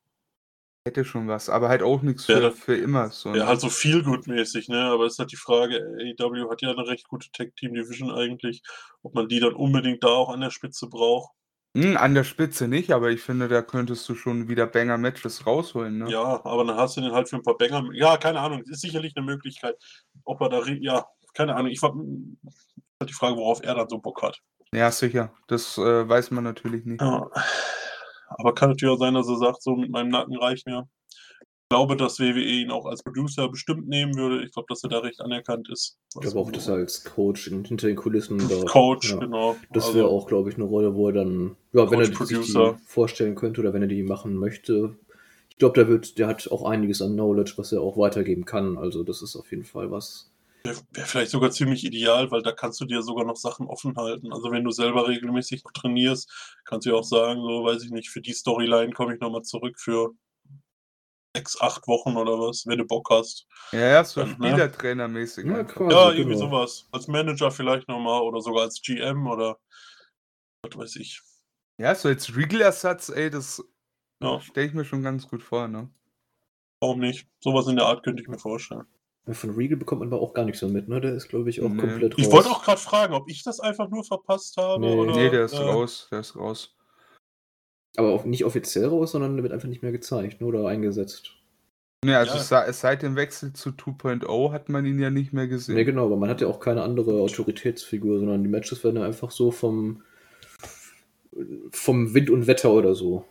Hätte 0.86 1.04
schon 1.04 1.28
was, 1.28 1.50
aber 1.50 1.70
halt 1.70 1.82
auch 1.82 2.04
nichts 2.04 2.26
für, 2.26 2.40
ja, 2.40 2.52
für 2.52 2.76
immer. 2.76 3.10
So, 3.10 3.30
ja, 3.30 3.36
ne? 3.36 3.48
halt 3.48 3.62
so 3.62 3.70
viel 3.70 4.04
gutmäßig, 4.04 4.70
ne? 4.70 4.84
Aber 4.84 5.06
es 5.06 5.14
ist 5.14 5.20
halt 5.20 5.32
die 5.32 5.38
Frage, 5.38 5.78
AEW 6.20 6.52
hat 6.52 6.62
ja 6.62 6.70
eine 6.70 6.88
recht 6.88 7.08
gute 7.08 7.32
Tech-Team-Division 7.32 8.12
eigentlich, 8.12 8.62
ob 9.02 9.16
man 9.16 9.28
die 9.28 9.40
dann 9.40 9.54
unbedingt 9.54 10.04
da 10.04 10.10
auch 10.10 10.30
an 10.30 10.42
der 10.42 10.52
Spitze 10.52 10.88
braucht. 10.88 11.32
Hm, 11.76 11.98
an 11.98 12.14
der 12.14 12.24
Spitze 12.24 12.68
nicht, 12.68 12.92
aber 12.92 13.10
ich 13.10 13.22
finde, 13.22 13.48
da 13.48 13.64
könntest 13.64 14.08
du 14.08 14.14
schon 14.14 14.50
wieder 14.50 14.68
Banger-Matches 14.68 15.48
rausholen. 15.48 15.98
Ne? 15.98 16.12
Ja, 16.12 16.46
aber 16.46 16.64
dann 16.64 16.78
hast 16.78 16.96
du 16.96 17.02
den 17.02 17.12
halt 17.12 17.28
für 17.28 17.38
ein 17.38 17.44
paar 17.44 17.58
Banger. 17.58 17.90
Ja, 17.94 18.18
keine 18.18 18.40
Ahnung, 18.40 18.62
ist 18.62 18.82
sicherlich 18.82 19.18
eine 19.18 19.26
Möglichkeit. 19.26 19.76
Ob 20.26 20.42
er 20.42 20.50
da, 20.50 20.64
ja, 20.66 21.08
keine 21.38 21.56
Ahnung. 21.56 21.72
Ich 21.72 21.82
war 21.82 21.94
halt 21.94 23.10
die 23.10 23.14
Frage, 23.14 23.38
worauf 23.38 23.64
er 23.64 23.76
dann 23.76 23.90
so 23.90 24.00
Bock 24.00 24.22
hat. 24.22 24.42
Ja, 24.74 24.92
sicher. 24.92 25.32
Das 25.48 25.78
äh, 25.78 26.10
weiß 26.10 26.32
man 26.32 26.44
natürlich 26.44 26.86
nicht. 26.86 27.02
Ja. 27.02 27.30
Aber 28.30 28.54
kann 28.54 28.70
natürlich 28.70 28.94
auch 28.94 29.00
sein, 29.00 29.14
dass 29.14 29.30
er 29.30 29.38
sagt, 29.38 29.64
so 29.64 29.76
mit 29.76 29.90
meinem 29.90 30.10
Nacken 30.10 30.36
reicht 30.38 30.66
mir 30.66 30.88
glaube, 31.70 31.98
dass 31.98 32.20
WWE 32.20 32.40
ihn 32.40 32.72
auch 32.72 32.86
als 32.86 33.04
Producer 33.04 33.50
bestimmt 33.50 33.88
nehmen 33.88 34.16
würde. 34.16 34.44
Ich 34.44 34.54
glaube, 34.54 34.68
dass 34.70 34.84
er 34.84 34.90
da 34.90 35.00
recht 35.00 35.20
anerkannt 35.22 35.70
ist. 35.70 35.98
Ich 36.16 36.22
glaube 36.22 36.40
auch, 36.40 36.52
dass 36.52 36.68
er 36.68 36.76
als 36.76 37.04
Coach 37.04 37.50
hinter 37.50 37.88
den 37.88 37.96
Kulissen 37.96 38.38
da, 38.38 38.64
Coach, 38.66 39.12
ja, 39.12 39.18
genau. 39.18 39.56
Das 39.74 39.88
also, 39.88 39.98
wäre 39.98 40.08
auch, 40.08 40.28
glaube 40.28 40.50
ich, 40.50 40.56
eine 40.56 40.66
Rolle, 40.66 40.96
wo 40.96 41.08
er 41.08 41.14
dann, 41.14 41.56
ja, 41.74 41.90
wenn 41.90 42.00
er 42.00 42.06
sich 42.06 42.18
die 42.28 42.76
vorstellen 42.86 43.36
könnte 43.36 43.62
oder 43.62 43.74
wenn 43.74 43.82
er 43.82 43.88
die 43.88 44.04
machen 44.04 44.36
möchte. 44.36 44.96
Ich 45.50 45.58
glaube, 45.58 45.76
der 45.76 45.88
wird, 45.88 46.20
der 46.20 46.28
hat 46.28 46.50
auch 46.52 46.64
einiges 46.64 47.02
an 47.02 47.14
Knowledge, 47.14 47.54
was 47.58 47.72
er 47.72 47.82
auch 47.82 47.98
weitergeben 47.98 48.46
kann. 48.46 48.78
Also 48.78 49.04
das 49.04 49.22
ist 49.22 49.36
auf 49.36 49.50
jeden 49.52 49.66
Fall 49.66 49.92
was. 49.92 50.32
Wäre 50.92 51.08
vielleicht 51.08 51.32
sogar 51.32 51.52
ziemlich 51.52 51.84
ideal, 51.84 52.32
weil 52.32 52.42
da 52.42 52.52
kannst 52.52 52.80
du 52.82 52.86
dir 52.86 53.02
sogar 53.02 53.26
noch 53.26 53.36
Sachen 53.36 53.68
offen 53.68 53.96
halten. 53.96 54.32
Also 54.34 54.52
wenn 54.52 54.64
du 54.64 54.72
selber 54.72 55.08
regelmäßig 55.08 55.64
noch 55.64 55.72
trainierst, 55.72 56.60
kannst 56.66 56.86
du 56.86 56.92
ja 56.92 56.96
auch 56.98 57.04
sagen, 57.04 57.42
so 57.42 57.64
weiß 57.64 57.84
ich 57.84 57.92
nicht, 57.92 58.10
für 58.10 58.22
die 58.22 58.34
Storyline 58.34 58.92
komme 58.94 59.16
ich 59.16 59.22
nochmal 59.22 59.44
zurück 59.44 59.80
für 59.80 60.12
sechs, 61.36 61.62
acht 61.62 61.88
Wochen 61.88 62.18
oder 62.18 62.40
was, 62.40 62.66
wenn 62.66 62.80
du 62.80 62.86
Bock 62.86 63.10
hast. 63.12 63.48
Ja, 63.72 63.80
ja, 63.80 64.04
so 64.04 64.24
ne? 64.24 64.30
Spielertrainermäßig. 64.30 65.46
Ja, 65.46 65.64
quasi, 65.64 65.94
ja, 65.94 66.12
irgendwie 66.12 66.36
genau. 66.36 66.50
sowas. 66.50 66.88
Als 66.92 67.08
Manager 67.08 67.52
vielleicht 67.52 67.88
nochmal 67.88 68.22
oder 68.22 68.42
sogar 68.42 68.64
als 68.64 68.82
GM 68.82 69.28
oder 69.28 69.60
was 70.64 70.78
weiß 70.78 70.96
ich. 70.98 71.22
Ja, 71.80 71.94
so 71.94 72.10
als 72.10 72.36
Regal-Ersatz, 72.36 73.10
ey, 73.10 73.30
das 73.30 73.64
ja. 74.22 74.40
stelle 74.42 74.68
ich 74.68 74.74
mir 74.74 74.86
schon 74.86 75.04
ganz 75.04 75.28
gut 75.28 75.44
vor, 75.44 75.68
ne? 75.68 75.90
Warum 76.80 77.00
nicht? 77.00 77.28
Sowas 77.40 77.68
in 77.68 77.76
der 77.76 77.86
Art 77.86 78.04
könnte 78.04 78.22
ich 78.22 78.28
mir 78.28 78.40
vorstellen. 78.40 78.86
Von 79.34 79.56
Regal 79.56 79.78
bekommt 79.78 80.00
man 80.00 80.12
aber 80.12 80.22
auch 80.22 80.34
gar 80.34 80.46
nichts 80.46 80.62
so 80.62 80.70
mit, 80.70 80.88
ne? 80.88 81.02
Der 81.02 81.14
ist, 81.14 81.28
glaube 81.28 81.50
ich, 81.50 81.62
auch 81.62 81.70
nee. 81.70 81.82
komplett 81.82 82.14
raus. 82.14 82.26
Ich 82.26 82.32
wollte 82.32 82.50
auch 82.50 82.64
gerade 82.64 82.80
fragen, 82.80 83.14
ob 83.14 83.30
ich 83.30 83.44
das 83.44 83.60
einfach 83.60 83.90
nur 83.90 84.04
verpasst 84.04 84.58
habe. 84.58 84.82
Nee, 84.82 84.96
oder, 84.96 85.16
nee 85.16 85.30
der 85.30 85.46
ist 85.46 85.54
äh, 85.54 85.58
raus. 85.58 86.08
Der 86.12 86.20
ist 86.20 86.36
raus. 86.36 86.76
Aber 87.98 88.14
auch 88.14 88.26
nicht 88.26 88.46
offiziell 88.46 88.86
raus, 88.86 89.12
sondern 89.12 89.36
der 89.36 89.44
wird 89.44 89.54
einfach 89.54 89.68
nicht 89.68 89.82
mehr 89.82 89.92
gezeigt 89.92 90.40
ne, 90.40 90.48
oder 90.48 90.68
eingesetzt. 90.68 91.32
Ne, 92.06 92.18
also 92.18 92.38
ja. 92.38 92.72
seit 92.72 93.02
dem 93.02 93.16
Wechsel 93.16 93.54
zu 93.54 93.72
2.0 93.72 94.52
hat 94.52 94.70
man 94.70 94.86
ihn 94.86 95.00
ja 95.00 95.10
nicht 95.10 95.34
mehr 95.34 95.48
gesehen. 95.48 95.76
Ne, 95.76 95.84
genau, 95.84 96.06
aber 96.06 96.16
man 96.16 96.30
hat 96.30 96.42
ja 96.42 96.48
auch 96.48 96.60
keine 96.60 96.84
andere 96.84 97.20
Autoritätsfigur, 97.22 98.20
sondern 98.20 98.44
die 98.44 98.50
Matches 98.50 98.84
werden 98.84 98.98
ja 98.98 99.04
einfach 99.04 99.32
so 99.32 99.52
vom, 99.52 100.04
vom 101.72 102.14
Wind 102.14 102.30
und 102.30 102.48
Wetter 102.48 102.72
oder 102.72 102.94
so 102.94 103.26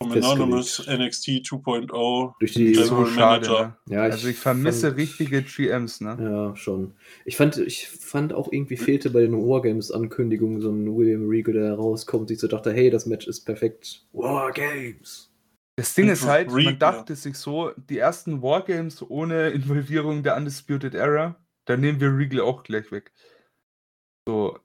vom 0.00 0.12
Anonymous 0.12 0.86
NXT 0.86 1.28
2.0 1.44 2.34
durch 2.38 2.52
die 2.52 2.74
so 2.74 3.04
schade, 3.06 3.48
ne? 3.48 3.76
ja, 3.88 4.06
ich 4.06 4.12
also 4.12 4.28
ich 4.28 4.36
vermisse 4.36 4.88
fand, 4.88 4.98
richtige 4.98 5.42
GMs, 5.42 6.00
ne? 6.00 6.16
Ja, 6.20 6.56
schon. 6.56 6.94
Ich 7.24 7.36
fand, 7.36 7.58
ich 7.58 7.88
fand 7.88 8.32
auch 8.32 8.52
irgendwie 8.52 8.76
fehlte 8.76 9.10
bei 9.10 9.20
den 9.20 9.32
Wargames 9.32 9.90
Ankündigungen 9.90 10.60
so 10.60 10.70
ein 10.70 10.96
William 10.96 11.28
Regal, 11.28 11.54
der 11.54 11.74
rauskommt 11.74 12.28
sich 12.28 12.38
so 12.38 12.46
dachte, 12.46 12.72
hey, 12.72 12.90
das 12.90 13.06
Match 13.06 13.26
ist 13.26 13.44
perfekt. 13.44 14.06
Wargames. 14.12 15.32
Das 15.76 15.94
Ding 15.94 16.08
ist 16.08 16.26
halt, 16.26 16.50
man 16.50 16.78
dachte 16.78 17.14
sich 17.14 17.36
so, 17.36 17.72
die 17.76 17.98
ersten 17.98 18.42
Wargames 18.42 19.08
ohne 19.08 19.50
Involvierung 19.50 20.22
der 20.22 20.36
Undisputed 20.36 20.94
Era, 20.94 21.36
da 21.66 21.76
nehmen 21.76 22.00
wir 22.00 22.16
Regal 22.16 22.40
auch 22.40 22.62
gleich 22.62 22.90
weg. 22.90 23.12
So, 24.26 24.58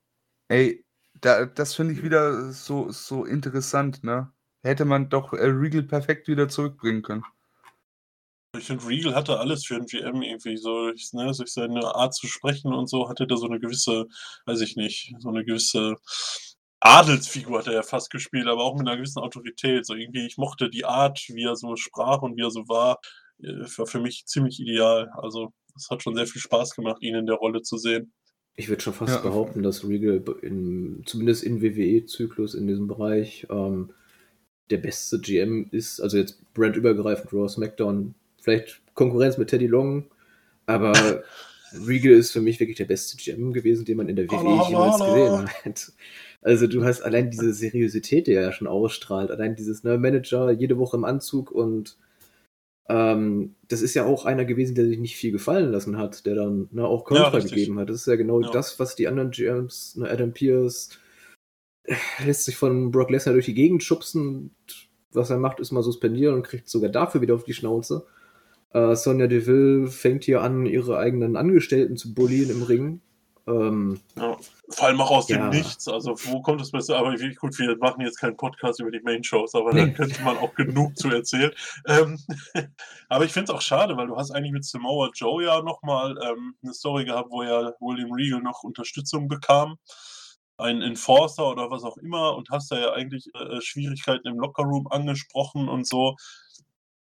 ey, 0.48 0.84
da, 1.22 1.46
das 1.46 1.76
finde 1.76 1.94
ich 1.94 2.04
wieder 2.04 2.52
so, 2.52 2.92
so 2.92 3.26
interessant, 3.26 4.04
ne? 4.04 4.32
Hätte 4.64 4.86
man 4.86 5.10
doch 5.10 5.34
äh, 5.34 5.46
Regal 5.46 5.84
perfekt 5.84 6.28
wieder 6.28 6.50
zurückbringen 6.50 7.02
können. 7.02 7.24
Ich 8.58 8.66
finde, 8.66 8.86
Regal 8.88 9.16
hatte 9.16 9.40
alles 9.40 9.66
für 9.66 9.76
einen 9.76 9.88
GM 9.88 10.22
irgendwie. 10.22 10.58
So, 10.58 10.90
ich, 10.90 11.12
ne, 11.14 11.32
durch 11.36 11.54
seine 11.54 11.96
Art 11.96 12.14
zu 12.14 12.28
sprechen 12.28 12.74
und 12.74 12.88
so 12.88 13.10
hatte 13.10 13.26
er 13.30 13.38
so 13.38 13.48
eine 13.48 13.60
gewisse, 13.60 14.08
weiß 14.46 14.62
ich 14.62 14.76
nicht, 14.76 15.14
so 15.20 15.30
eine 15.30 15.44
gewisse 15.44 15.96
Adelsfigur 16.80 17.60
hat 17.60 17.68
er 17.68 17.74
ja 17.74 17.82
fast 17.82 18.12
gespielt, 18.12 18.48
aber 18.48 18.64
auch 18.64 18.78
mit 18.78 18.88
einer 18.88 18.98
gewissen 18.98 19.20
Autorität. 19.20 19.86
So 19.86 19.96
irgendwie, 19.96 20.26
ich 20.26 20.38
mochte 20.38 20.70
die 20.70 20.86
Art, 20.86 21.20
wie 21.30 21.46
er 21.46 21.56
so 21.56 21.76
sprach 21.78 22.22
und 22.22 22.36
wie 22.36 22.42
er 22.42 22.52
so 22.52 22.68
war, 22.68 23.00
äh, 23.42 23.66
war 23.78 23.88
für 23.88 24.00
mich 24.00 24.26
ziemlich 24.26 24.60
ideal. 24.60 25.10
Also, 25.16 25.54
es 25.76 25.90
hat 25.90 26.04
schon 26.04 26.16
sehr 26.16 26.28
viel 26.28 26.42
Spaß 26.42 26.76
gemacht, 26.76 27.02
ihn 27.02 27.16
in 27.16 27.26
der 27.26 27.38
Rolle 27.38 27.62
zu 27.62 27.78
sehen. 27.78 28.14
Ich 28.56 28.70
würde 28.70 28.84
schon 28.84 28.94
fast 28.94 29.16
ja. 29.16 29.22
behaupten, 29.22 29.64
dass 29.64 29.88
Regal 29.88 30.24
in, 30.42 31.02
zumindest 31.06 31.44
im 31.44 31.62
WWE-Zyklus 31.62 32.54
in 32.54 32.68
diesem 32.68 32.88
Bereich 32.88 33.48
ähm, 33.50 33.94
der 34.70 34.78
beste 34.78 35.20
GM 35.20 35.68
ist, 35.72 36.00
also 36.00 36.18
jetzt 36.18 36.42
brandübergreifend 36.54 37.34
Raw 37.34 37.48
SmackDown, 37.48 38.16
vielleicht 38.42 38.82
Konkurrenz 38.94 39.38
mit 39.38 39.50
Teddy 39.50 39.68
Long, 39.68 40.06
aber 40.66 41.24
Regal 41.88 42.14
ist 42.14 42.32
für 42.32 42.42
mich 42.42 42.60
wirklich 42.60 42.78
der 42.78 42.86
beste 42.86 43.18
GM 43.18 43.52
gewesen, 43.52 43.86
den 43.86 43.98
man 43.98 44.10
in 44.10 44.16
der 44.16 44.30
WWE 44.30 44.70
jemals 44.70 45.00
gesehen 45.00 45.50
hat. 45.66 45.92
Also 46.42 46.68
du 46.68 46.84
hast 46.84 47.02
allein 47.02 47.32
diese 47.32 47.54
Seriosität, 47.54 48.28
die 48.28 48.34
er 48.34 48.42
ja 48.42 48.52
schon 48.52 48.68
ausstrahlt, 48.68 49.32
allein 49.32 49.56
dieses 49.56 49.84
ne, 49.84 49.98
Manager 49.98 50.52
jede 50.52 50.78
Woche 50.78 50.98
im 50.98 51.06
Anzug 51.06 51.52
und 51.52 51.98
ähm, 52.90 53.56
das 53.70 53.82
ist 53.82 53.94
ja 53.94 54.06
auch 54.06 54.26
einer 54.26 54.44
gewesen, 54.44 54.76
der 54.76 54.86
sich 54.86 55.00
nicht 55.00 55.16
viel 55.16 55.32
gefallen 55.32 55.72
lassen 55.72 55.98
hat, 55.98 56.26
der 56.26 56.36
dann 56.36 56.68
ne, 56.72 56.86
auch 56.86 57.06
Kontra 57.06 57.32
ja, 57.32 57.40
gegeben 57.40 57.80
hat. 57.80 57.90
Das 57.90 57.98
ist 57.98 58.08
ja 58.08 58.18
genau 58.18 58.42
ja. 58.42 58.52
das, 58.52 58.78
was 58.78 58.96
die 58.96 59.08
anderen 59.08 59.32
GMs, 59.32 59.96
ne, 59.96 60.10
Adam 60.10 60.34
Pierce, 60.34 60.90
lässt 62.24 62.46
sich 62.46 62.56
von 62.56 62.92
Brock 62.92 63.10
Lesnar 63.10 63.34
durch 63.34 63.46
die 63.46 63.54
Gegend 63.54 63.84
schubsen. 63.84 64.56
Was 65.12 65.30
er 65.30 65.38
macht, 65.38 65.60
ist 65.60 65.72
mal 65.72 65.84
suspendieren 65.84 66.36
und 66.36 66.44
kriegt 66.44 66.70
sogar 66.70 66.90
dafür 66.90 67.22
wieder 67.22 67.36
auf 67.36 67.44
die 67.44 67.54
Schnauze. 67.54 68.06
Äh, 68.72 68.96
Sonja 68.96 69.28
Deville 69.28 69.88
fängt 69.88 70.24
hier 70.24 70.42
an, 70.42 70.66
ihre 70.66 70.98
eigenen 70.98 71.36
Angestellten 71.36 71.98
zu 71.98 72.14
bullieren 72.14 72.50
im 72.50 72.64
Ring. 72.64 73.02
Ähm, 73.46 74.00
ja, 74.16 74.38
vor 74.70 74.88
allem 74.88 75.02
auch 75.02 75.12
aus 75.12 75.28
ja. 75.28 75.38
dem 75.38 75.50
Nichts. 75.50 75.88
Also, 75.88 76.16
wo 76.24 76.42
kommt 76.42 76.62
das 76.62 76.72
besser? 76.72 76.98
Aber 76.98 77.12
wie, 77.20 77.36
gut, 77.36 77.60
wir 77.60 77.78
machen 77.78 78.02
jetzt 78.02 78.18
keinen 78.18 78.38
Podcast 78.38 78.80
über 78.80 78.90
die 78.90 79.02
Main-Shows, 79.02 79.54
aber 79.54 79.74
nee. 79.74 79.82
da 79.82 79.88
könnte 79.90 80.22
man 80.24 80.38
auch 80.38 80.56
genug 80.56 80.98
zu 80.98 81.10
erzählen. 81.10 81.52
Ähm, 81.86 82.18
aber 83.10 83.26
ich 83.26 83.34
finde 83.34 83.52
es 83.52 83.56
auch 83.56 83.62
schade, 83.62 83.98
weil 83.98 84.08
du 84.08 84.16
hast 84.16 84.32
eigentlich 84.32 84.54
mit 84.54 84.66
Samoa 84.66 85.12
Joe 85.14 85.44
ja 85.44 85.62
nochmal 85.62 86.16
ähm, 86.24 86.56
eine 86.64 86.74
Story 86.74 87.04
gehabt, 87.06 87.30
wo 87.32 87.44
ja 87.44 87.74
William 87.82 88.14
Regal 88.14 88.42
noch 88.42 88.64
Unterstützung 88.64 89.28
bekam 89.28 89.78
einen 90.58 90.82
Enforcer 90.82 91.50
oder 91.50 91.72
was 91.72 91.84
auch 91.84 91.98
immer 91.98 92.36
und 92.36 92.50
hast 92.52 92.72
da 92.72 92.80
ja 92.80 92.94
eigentlich 92.94 93.28
äh, 93.34 93.62
Schwierigkeiten 93.62 94.28
im 94.28 94.40
Lockerroom 94.40 94.88
angesprochen 94.88 95.68
und 95.68 95.88
so. 95.88 96.16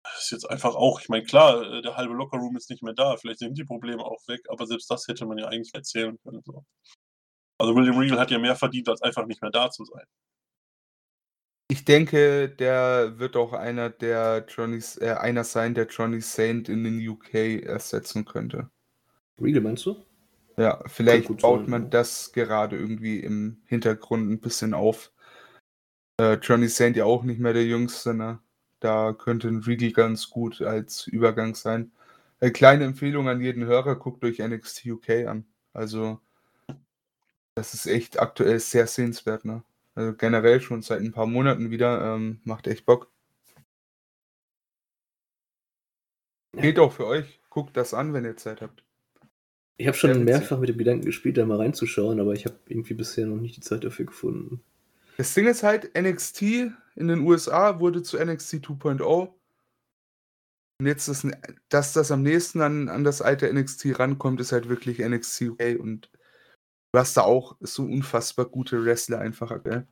Das 0.03 0.23
ist 0.23 0.31
jetzt 0.31 0.49
einfach 0.49 0.75
auch, 0.75 0.99
ich 0.99 1.09
meine, 1.09 1.23
klar, 1.23 1.61
äh, 1.61 1.81
der 1.81 1.95
halbe 1.95 2.13
Lockerroom 2.13 2.55
ist 2.57 2.69
nicht 2.69 2.83
mehr 2.83 2.93
da, 2.93 3.17
vielleicht 3.17 3.39
sind 3.39 3.57
die 3.57 3.63
Probleme 3.63 4.03
auch 4.03 4.19
weg, 4.27 4.41
aber 4.49 4.65
selbst 4.67 4.89
das 4.89 5.07
hätte 5.07 5.25
man 5.25 5.37
ja 5.37 5.47
eigentlich 5.47 5.73
erzählen 5.73 6.17
können. 6.23 6.41
So. 6.45 6.65
Also 7.57 7.75
William 7.75 7.97
Regal 7.97 8.19
hat 8.19 8.31
ja 8.31 8.39
mehr 8.39 8.55
verdient, 8.55 8.89
als 8.89 9.01
einfach 9.01 9.25
nicht 9.25 9.41
mehr 9.41 9.51
da 9.51 9.69
zu 9.69 9.85
sein. 9.85 10.05
Ich 11.67 11.85
denke, 11.85 12.49
der 12.49 13.17
wird 13.17 13.37
auch 13.37 13.53
einer 13.53 13.89
der 13.89 14.45
Johnny's, 14.49 14.97
äh, 14.97 15.15
einer 15.17 15.43
sein, 15.43 15.73
der 15.73 15.87
Johnny 15.87 16.19
Saint 16.19 16.67
in 16.67 16.83
den 16.83 17.07
UK 17.07 17.63
ersetzen 17.63 18.25
könnte. 18.25 18.69
Regal 19.39 19.61
meinst 19.61 19.85
du? 19.85 20.03
Ja, 20.57 20.83
vielleicht 20.87 21.37
baut 21.37 21.67
man 21.67 21.89
das 21.89 22.33
gerade 22.33 22.77
irgendwie 22.77 23.19
im 23.19 23.61
Hintergrund 23.65 24.29
ein 24.29 24.41
bisschen 24.41 24.73
auf. 24.73 25.11
Äh, 26.19 26.35
Johnny 26.35 26.67
Saint 26.67 26.97
ja 26.97 27.05
auch 27.05 27.23
nicht 27.23 27.39
mehr 27.39 27.53
der 27.53 27.65
Jüngste, 27.65 28.13
ne? 28.13 28.39
Da 28.79 29.13
könnte 29.13 29.47
ein 29.47 29.59
Regal 29.63 29.91
ganz 29.91 30.29
gut 30.29 30.61
als 30.61 31.07
Übergang 31.07 31.55
sein. 31.55 31.91
Äh, 32.39 32.51
kleine 32.51 32.85
Empfehlung 32.85 33.29
an 33.29 33.41
jeden 33.41 33.65
Hörer, 33.65 33.95
guckt 33.95 34.23
euch 34.23 34.39
NXT 34.39 34.85
UK 34.87 35.27
an. 35.27 35.45
Also, 35.73 36.19
das 37.55 37.73
ist 37.73 37.85
echt 37.85 38.19
aktuell 38.19 38.59
sehr 38.59 38.87
sehenswert, 38.87 39.45
ne? 39.45 39.63
Also 39.95 40.13
generell 40.13 40.61
schon 40.61 40.81
seit 40.81 41.01
ein 41.01 41.11
paar 41.11 41.27
Monaten 41.27 41.69
wieder, 41.69 42.15
ähm, 42.15 42.39
macht 42.43 42.67
echt 42.67 42.85
Bock. 42.85 43.11
Geht 46.53 46.79
auch 46.79 46.93
für 46.93 47.07
euch. 47.07 47.39
Guckt 47.49 47.75
das 47.77 47.93
an, 47.93 48.13
wenn 48.13 48.25
ihr 48.25 48.37
Zeit 48.37 48.61
habt. 48.61 48.83
Ich 49.81 49.87
habe 49.87 49.97
schon 49.97 50.23
mehrfach 50.23 50.59
mit 50.59 50.69
dem 50.69 50.77
Gedanken 50.77 51.05
gespielt, 51.05 51.37
da 51.37 51.45
mal 51.47 51.57
reinzuschauen, 51.57 52.19
aber 52.19 52.33
ich 52.33 52.45
habe 52.45 52.55
irgendwie 52.67 52.93
bisher 52.93 53.25
noch 53.25 53.41
nicht 53.41 53.57
die 53.57 53.61
Zeit 53.61 53.83
dafür 53.83 54.05
gefunden. 54.05 54.61
Das 55.17 55.33
Ding 55.33 55.47
ist 55.47 55.63
halt, 55.63 55.97
NXT 55.99 56.41
in 56.95 57.07
den 57.07 57.21
USA 57.21 57.79
wurde 57.79 58.03
zu 58.03 58.23
NXT 58.23 58.57
2.0. 58.57 59.01
Und 59.01 60.85
jetzt, 60.85 61.07
das, 61.07 61.25
dass 61.69 61.93
das 61.93 62.11
am 62.11 62.21
nächsten 62.21 62.61
an, 62.61 62.89
an 62.89 63.03
das 63.03 63.23
alte 63.23 63.51
NXT 63.51 63.97
rankommt, 63.97 64.39
ist 64.39 64.51
halt 64.51 64.69
wirklich 64.69 64.99
NXT 64.99 65.41
UK. 65.41 65.79
Und 65.79 66.11
du 66.93 66.99
hast 66.99 67.17
da 67.17 67.21
auch 67.21 67.55
so 67.59 67.81
unfassbar 67.81 68.45
gute 68.45 68.85
Wrestler 68.85 69.17
einfach, 69.17 69.63
gell? 69.63 69.87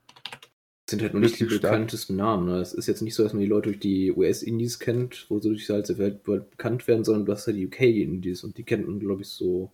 Das 0.86 0.92
sind 0.92 1.02
halt 1.02 1.14
noch 1.14 1.20
nicht 1.20 1.40
die 1.40 1.46
bekanntesten 1.46 2.14
Namen. 2.14 2.46
Ne? 2.46 2.60
Es 2.60 2.74
ist 2.74 2.86
jetzt 2.86 3.02
nicht 3.02 3.16
so, 3.16 3.24
dass 3.24 3.32
man 3.32 3.42
die 3.42 3.48
Leute 3.48 3.70
durch 3.70 3.80
die 3.80 4.12
US-Indies 4.12 4.78
kennt, 4.78 5.26
wo 5.28 5.40
sie 5.40 5.48
durch 5.48 5.66
die 5.66 5.98
Welt 5.98 6.22
bekannt 6.22 6.86
werden, 6.86 7.02
sondern 7.02 7.26
du 7.26 7.32
hast 7.32 7.48
ja 7.48 7.52
die 7.52 7.66
UK-Indies 7.66 8.44
und 8.44 8.56
die 8.56 8.62
kennt 8.62 8.86
man, 8.86 9.00
glaube 9.00 9.22
ich, 9.22 9.28
so 9.28 9.72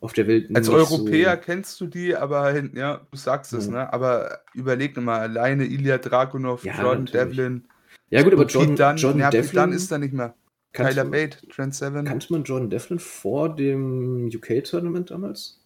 auf 0.00 0.12
der 0.12 0.26
Welt. 0.26 0.54
Als 0.54 0.68
Europäer 0.68 1.34
so 1.34 1.40
kennst 1.42 1.80
du 1.80 1.86
die, 1.86 2.14
aber 2.14 2.56
ja, 2.74 3.00
du 3.10 3.16
sagst 3.16 3.52
es, 3.52 3.66
ja. 3.66 3.72
ne? 3.72 3.92
Aber 3.92 4.40
überleg 4.54 4.96
mal, 4.96 5.20
alleine 5.20 5.64
Ilya 5.64 5.98
Dragunov, 5.98 6.64
ja, 6.64 6.80
Jordan 6.80 7.04
natürlich. 7.04 7.36
Devlin. 7.36 7.68
Ja, 8.10 8.22
gut, 8.22 8.32
aber 8.32 8.46
Jordan, 8.46 8.76
Dunn, 8.76 8.96
Jordan 8.96 9.20
ja, 9.20 9.30
Devlin. 9.30 9.54
Dann 9.54 9.72
ist 9.72 9.90
da 9.90 9.98
nicht 9.98 10.14
mehr. 10.14 10.34
Kyler 10.72 11.04
Bate, 11.04 11.46
Trent 11.48 11.74
Seven. 11.74 12.04
Kannte 12.04 12.32
man 12.32 12.44
Jordan 12.44 12.70
Devlin 12.70 12.98
vor 12.98 13.54
dem 13.54 14.30
UK-Tournament 14.32 15.10
damals? 15.10 15.60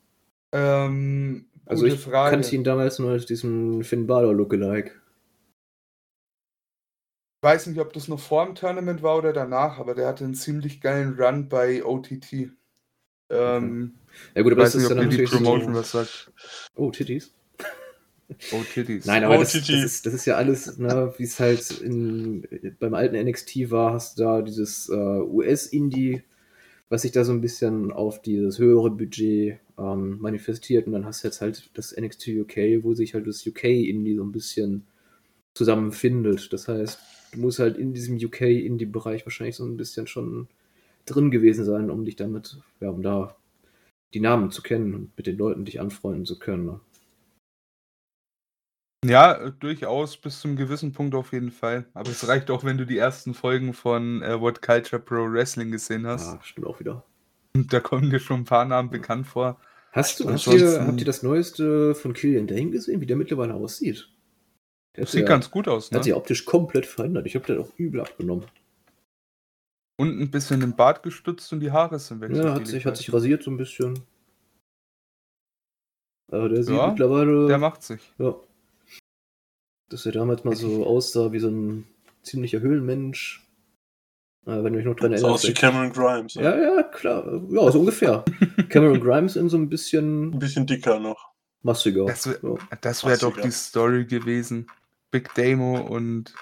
Ähm, 0.53 1.47
also 1.67 1.87
ich 1.87 2.01
Frage. 2.01 2.37
kannte 2.37 2.55
ihn 2.55 2.65
damals 2.65 2.99
nur 2.99 3.11
als 3.11 3.27
diesen 3.27 3.85
Finn 3.85 4.07
Balor 4.07 4.33
Lookalike. 4.33 4.93
Ich 7.43 7.49
weiß 7.49 7.67
nicht, 7.67 7.81
ob 7.81 7.93
das 7.93 8.07
noch 8.09 8.21
vor 8.21 8.47
dem 8.47 8.55
Tournament 8.55 9.03
war 9.03 9.19
oder 9.19 9.33
danach, 9.33 9.79
aber 9.79 9.95
der 9.95 10.07
hatte 10.07 10.25
einen 10.25 10.35
ziemlich 10.35 10.81
geilen 10.81 11.21
Run 11.21 11.49
bei 11.49 11.85
OTT. 11.85 12.53
Ähm, 13.33 13.93
ja 14.35 14.43
gut, 14.43 14.53
aber 14.53 14.63
das 14.63 14.75
ist 14.75 14.91
dann 14.91 14.99
natürlich 14.99 15.31
die 15.31 15.37
Promotion 15.37 15.75
so... 15.75 15.81
was 15.81 15.91
sagt. 15.91 16.33
Oh, 16.75 16.91
Titties. 16.91 17.33
Oh, 18.53 18.63
Titties. 18.73 19.05
Nein, 19.07 19.25
aber 19.25 19.37
oh, 19.37 19.41
das, 19.41 19.53
das, 19.53 19.69
ist, 19.69 20.07
das, 20.07 20.15
ist, 20.15 20.27
ja 20.27 20.37
alles, 20.37 20.79
ne, 20.79 21.13
wie 21.17 21.25
es 21.25 21.41
halt 21.41 21.71
in, 21.81 22.47
beim 22.79 22.95
alten 22.95 23.17
NXT 23.17 23.71
war, 23.71 23.93
hast 23.93 24.19
du 24.19 24.23
da 24.23 24.43
dieses 24.43 24.89
äh, 24.89 24.95
US-Indie, 24.95 26.23
was 26.89 27.03
sich 27.03 27.13
da 27.13 27.25
so 27.25 27.33
ein 27.33 27.41
bisschen 27.41 27.91
auf 27.91 28.23
dieses 28.23 28.59
höhere 28.59 28.91
Budget 28.91 29.59
ähm, 29.79 30.19
manifestiert 30.21 30.87
und 30.87 30.93
dann 30.93 31.05
hast 31.05 31.23
du 31.23 31.29
jetzt 31.29 31.41
halt 31.41 31.71
das 31.75 31.97
NXT 31.97 32.29
UK, 32.29 32.57
wo 32.83 32.95
sich 32.95 33.15
halt 33.15 33.27
das 33.27 33.47
UK-Indie 33.47 34.17
so 34.17 34.25
ein 34.25 34.33
bisschen 34.33 34.87
zusammenfindet. 35.55 36.53
Das 36.53 36.69
heißt, 36.69 36.99
du 37.33 37.41
musst 37.41 37.59
halt 37.59 37.77
in 37.77 37.93
diesem 37.93 38.17
UK-Indie-Bereich 38.17 39.27
wahrscheinlich 39.27 39.57
so 39.57 39.65
ein 39.65 39.77
bisschen 39.77 40.07
schon 40.07 40.49
drin 41.05 41.31
gewesen 41.31 41.65
sein, 41.65 41.91
um 41.91 42.05
dich 42.05 42.17
damit, 42.17 42.59
ja, 42.81 42.91
um 42.91 43.03
da 43.03 43.37
die 44.15 44.21
Namen 44.21 44.51
zu 44.51 44.63
kennen 44.63 44.95
und 44.95 45.17
mit 45.17 45.27
den 45.27 45.39
Leuten 45.39 45.65
dich 45.65 45.81
anfreunden 45.81 46.27
zu 46.27 46.39
können. 46.39 46.67
Ne? 46.67 46.81
Ja, 49.05 49.51
durchaus 49.51 50.17
bis 50.17 50.41
zum 50.41 50.55
gewissen 50.55 50.93
Punkt 50.93 51.15
auf 51.15 51.33
jeden 51.33 51.51
Fall. 51.51 51.87
Aber 51.93 52.11
es 52.11 52.27
reicht 52.29 52.51
auch, 52.51 52.63
wenn 52.63 52.79
du 52.79 52.87
die 52.87 52.99
ersten 52.99 53.35
Folgen 53.35 53.75
von 53.75 54.23
äh, 54.23 54.41
What 54.41 54.63
Culture 54.63 55.03
Pro 55.03 55.31
Wrestling 55.31 55.73
gesehen 55.73 56.07
hast. 56.07 56.33
Ja, 56.33 56.41
stimmt 56.43 56.67
auch 56.69 56.79
wieder. 56.79 57.05
Da 57.55 57.81
kommen 57.81 58.11
dir 58.11 58.21
schon 58.21 58.41
ein 58.41 58.45
paar 58.45 58.65
Namen 58.65 58.91
bekannt 58.91 59.27
vor. 59.27 59.59
Hast 59.91 60.21
du, 60.21 60.31
habt 60.31 60.47
ihr, 60.47 60.87
habt 60.87 61.01
ihr 61.01 61.05
das 61.05 61.23
Neueste 61.23 61.95
von 61.95 62.15
Killian 62.15 62.47
Dane 62.47 62.71
gesehen, 62.71 63.01
wie 63.01 63.07
der 63.07 63.17
mittlerweile 63.17 63.55
aussieht? 63.55 64.09
Der 64.97 65.07
sieht 65.07 65.23
ja, 65.23 65.27
ganz 65.27 65.51
gut 65.51 65.69
aus, 65.69 65.91
ne? 65.91 65.99
Hat 65.99 66.05
sich 66.05 66.15
optisch 66.15 66.45
komplett 66.45 66.87
verändert. 66.87 67.27
Ich 67.27 67.35
habe 67.35 67.45
den 67.47 67.59
auch 67.59 67.71
übel 67.77 68.01
abgenommen. 68.01 68.45
Und 69.97 70.21
ein 70.21 70.31
bisschen 70.31 70.61
den 70.61 70.75
Bart 70.75 71.03
gestützt 71.03 71.53
und 71.53 71.61
die 71.61 71.71
Haare 71.71 71.99
sind 71.99 72.21
weg. 72.21 72.35
Ja, 72.35 72.55
hat 72.55 72.67
sich, 72.67 72.87
hat 72.87 72.97
sich 72.97 73.13
rasiert 73.13 73.43
so 73.43 73.51
ein 73.51 73.57
bisschen. 73.57 74.01
Aber 76.31 76.49
der 76.49 76.63
sieht 76.65 76.75
ja, 76.75 76.89
mittlerweile. 76.89 77.47
Der 77.47 77.59
macht 77.59 77.83
sich. 77.83 78.01
Ja. 78.19 78.35
Dass 79.91 80.07
er 80.07 80.13
damals 80.13 80.45
mal 80.45 80.57
so 80.57 80.87
aussah 80.87 81.31
wie 81.33 81.39
so 81.39 81.49
ein 81.49 81.87
ziemlicher 82.23 82.61
Höhlenmensch. 82.61 83.47
Äh, 84.47 84.65
wenn 84.65 84.73
du 84.73 84.79
mich 84.79 84.87
noch 84.87 84.97
dran 84.97 85.13
erinnerst. 85.13 85.35
Aus 85.35 85.47
wie 85.47 85.53
Cameron 85.53 85.93
Grimes. 85.93 86.35
Ja, 86.35 86.57
ja, 86.57 86.83
klar. 86.83 87.41
Ja, 87.51 87.71
so 87.71 87.81
ungefähr. 87.81 88.25
Cameron 88.71 89.01
Grimes 89.01 89.37
in 89.37 89.49
so 89.49 89.59
ein 89.59 89.69
bisschen. 89.69 90.33
Ein 90.33 90.39
bisschen 90.39 90.67
dicker 90.67 90.99
noch. 90.99 91.33
Massiger. 91.63 92.07
Das 92.07 92.27
wäre 92.27 92.59
ja. 92.73 93.09
wär 93.09 93.17
doch 93.19 93.37
die 93.37 93.53
Story 93.53 94.05
gewesen. 94.07 94.67
Big 95.11 95.33
Damo 95.35 95.81
und, 95.81 96.35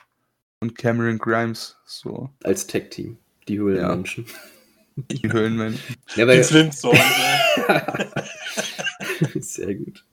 und 0.61 0.79
Cameron 0.79 1.19
Grimes. 1.19 1.77
So. 1.85 2.31
Als 2.45 2.67
Tag-Team. 2.67 3.19
Die 3.51 3.59
Höhlenmenschen. 3.59 4.27
Ja. 4.27 5.03
Die 5.11 5.33
Höhlenmenschen. 5.33 5.97
Ja, 6.15 6.27
weil... 6.27 6.37
Die 6.39 6.45
Flintstones. 6.45 7.01
Sehr 9.41 9.75
gut. 9.75 10.05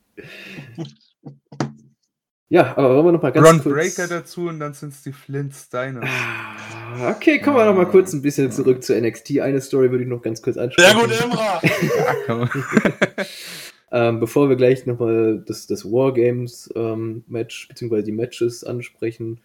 Ja, 2.50 2.76
aber 2.76 2.96
wollen 2.96 3.06
wir 3.06 3.12
noch 3.12 3.22
mal 3.22 3.32
ganz 3.32 3.48
Ron 3.48 3.62
kurz... 3.62 3.76
Breaker 3.76 4.08
dazu 4.08 4.48
und 4.48 4.60
dann 4.60 4.74
sind 4.74 4.94
es 4.94 5.04
die 5.04 5.12
Flintsteiner. 5.12 6.02
Ah, 6.04 7.12
okay, 7.12 7.40
kommen 7.40 7.58
wir 7.58 7.66
noch 7.66 7.76
mal 7.76 7.86
kurz 7.86 8.12
ein 8.14 8.24
bisschen 8.24 8.52
zurück 8.52 8.82
zu 8.82 9.00
NXT. 9.00 9.40
Eine 9.40 9.62
Story 9.62 9.92
würde 9.92 10.06
ich 10.06 10.10
noch 10.10 10.24
ganz 10.24 10.42
kurz 10.42 10.58
ansprechen. 10.58 10.98
Sehr 10.98 11.00
gut, 11.00 11.22
Emra! 11.22 11.62
ja, 12.28 12.50
ähm, 14.10 14.20
bevor 14.20 14.50
wir 14.50 14.56
gleich 14.56 14.88
noch 14.88 14.98
mal 14.98 15.44
das, 15.46 15.68
das 15.68 15.86
Wargames-Match 15.86 16.74
ähm, 16.76 17.68
beziehungsweise 17.70 18.04
die 18.04 18.12
Matches 18.14 18.64
ansprechen, 18.64 19.42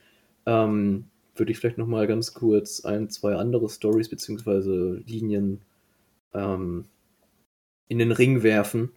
ähm, 0.46 1.04
würde 1.34 1.52
ich 1.52 1.58
vielleicht 1.58 1.78
noch 1.78 1.86
mal 1.86 2.06
ganz 2.06 2.34
kurz 2.34 2.84
ein, 2.84 3.08
zwei 3.10 3.34
andere 3.34 3.68
Stories 3.68 4.08
beziehungsweise 4.08 5.02
Linien 5.06 5.60
ähm, 6.34 6.86
in 7.88 7.98
den 7.98 8.12
Ring 8.12 8.42
werfen. 8.42 8.92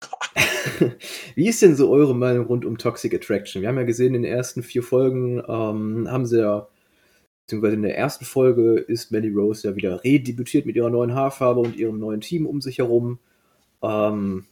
Wie 1.34 1.48
ist 1.48 1.62
denn 1.62 1.76
so 1.76 1.90
eure 1.90 2.14
Meinung 2.14 2.46
rund 2.46 2.64
um 2.64 2.78
Toxic 2.78 3.14
Attraction? 3.14 3.62
Wir 3.62 3.68
haben 3.68 3.78
ja 3.78 3.84
gesehen, 3.84 4.14
in 4.14 4.22
den 4.22 4.32
ersten 4.32 4.62
vier 4.62 4.82
Folgen 4.82 5.42
ähm, 5.48 6.10
haben 6.10 6.26
sie 6.26 6.40
ja, 6.40 6.68
beziehungsweise 7.46 7.76
in 7.76 7.82
der 7.82 7.96
ersten 7.96 8.24
Folge 8.24 8.74
ist 8.74 9.10
Melly 9.10 9.32
Rose 9.32 9.68
ja 9.68 9.76
wieder 9.76 10.04
redebütiert 10.04 10.66
mit 10.66 10.76
ihrer 10.76 10.90
neuen 10.90 11.14
Haarfarbe 11.14 11.60
und 11.60 11.76
ihrem 11.76 11.98
neuen 11.98 12.20
Team 12.20 12.46
um 12.46 12.60
sich 12.60 12.78
herum. 12.78 13.18
Ähm, 13.82 14.46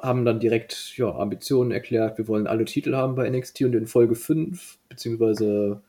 haben 0.00 0.24
dann 0.24 0.38
direkt 0.38 0.96
ja, 0.96 1.12
Ambitionen 1.12 1.72
erklärt, 1.72 2.18
wir 2.18 2.28
wollen 2.28 2.46
alle 2.46 2.64
Titel 2.64 2.94
haben 2.94 3.16
bei 3.16 3.28
NXT 3.28 3.62
und 3.62 3.74
in 3.74 3.88
Folge 3.88 4.14
5, 4.14 4.78
beziehungsweise 4.88 5.82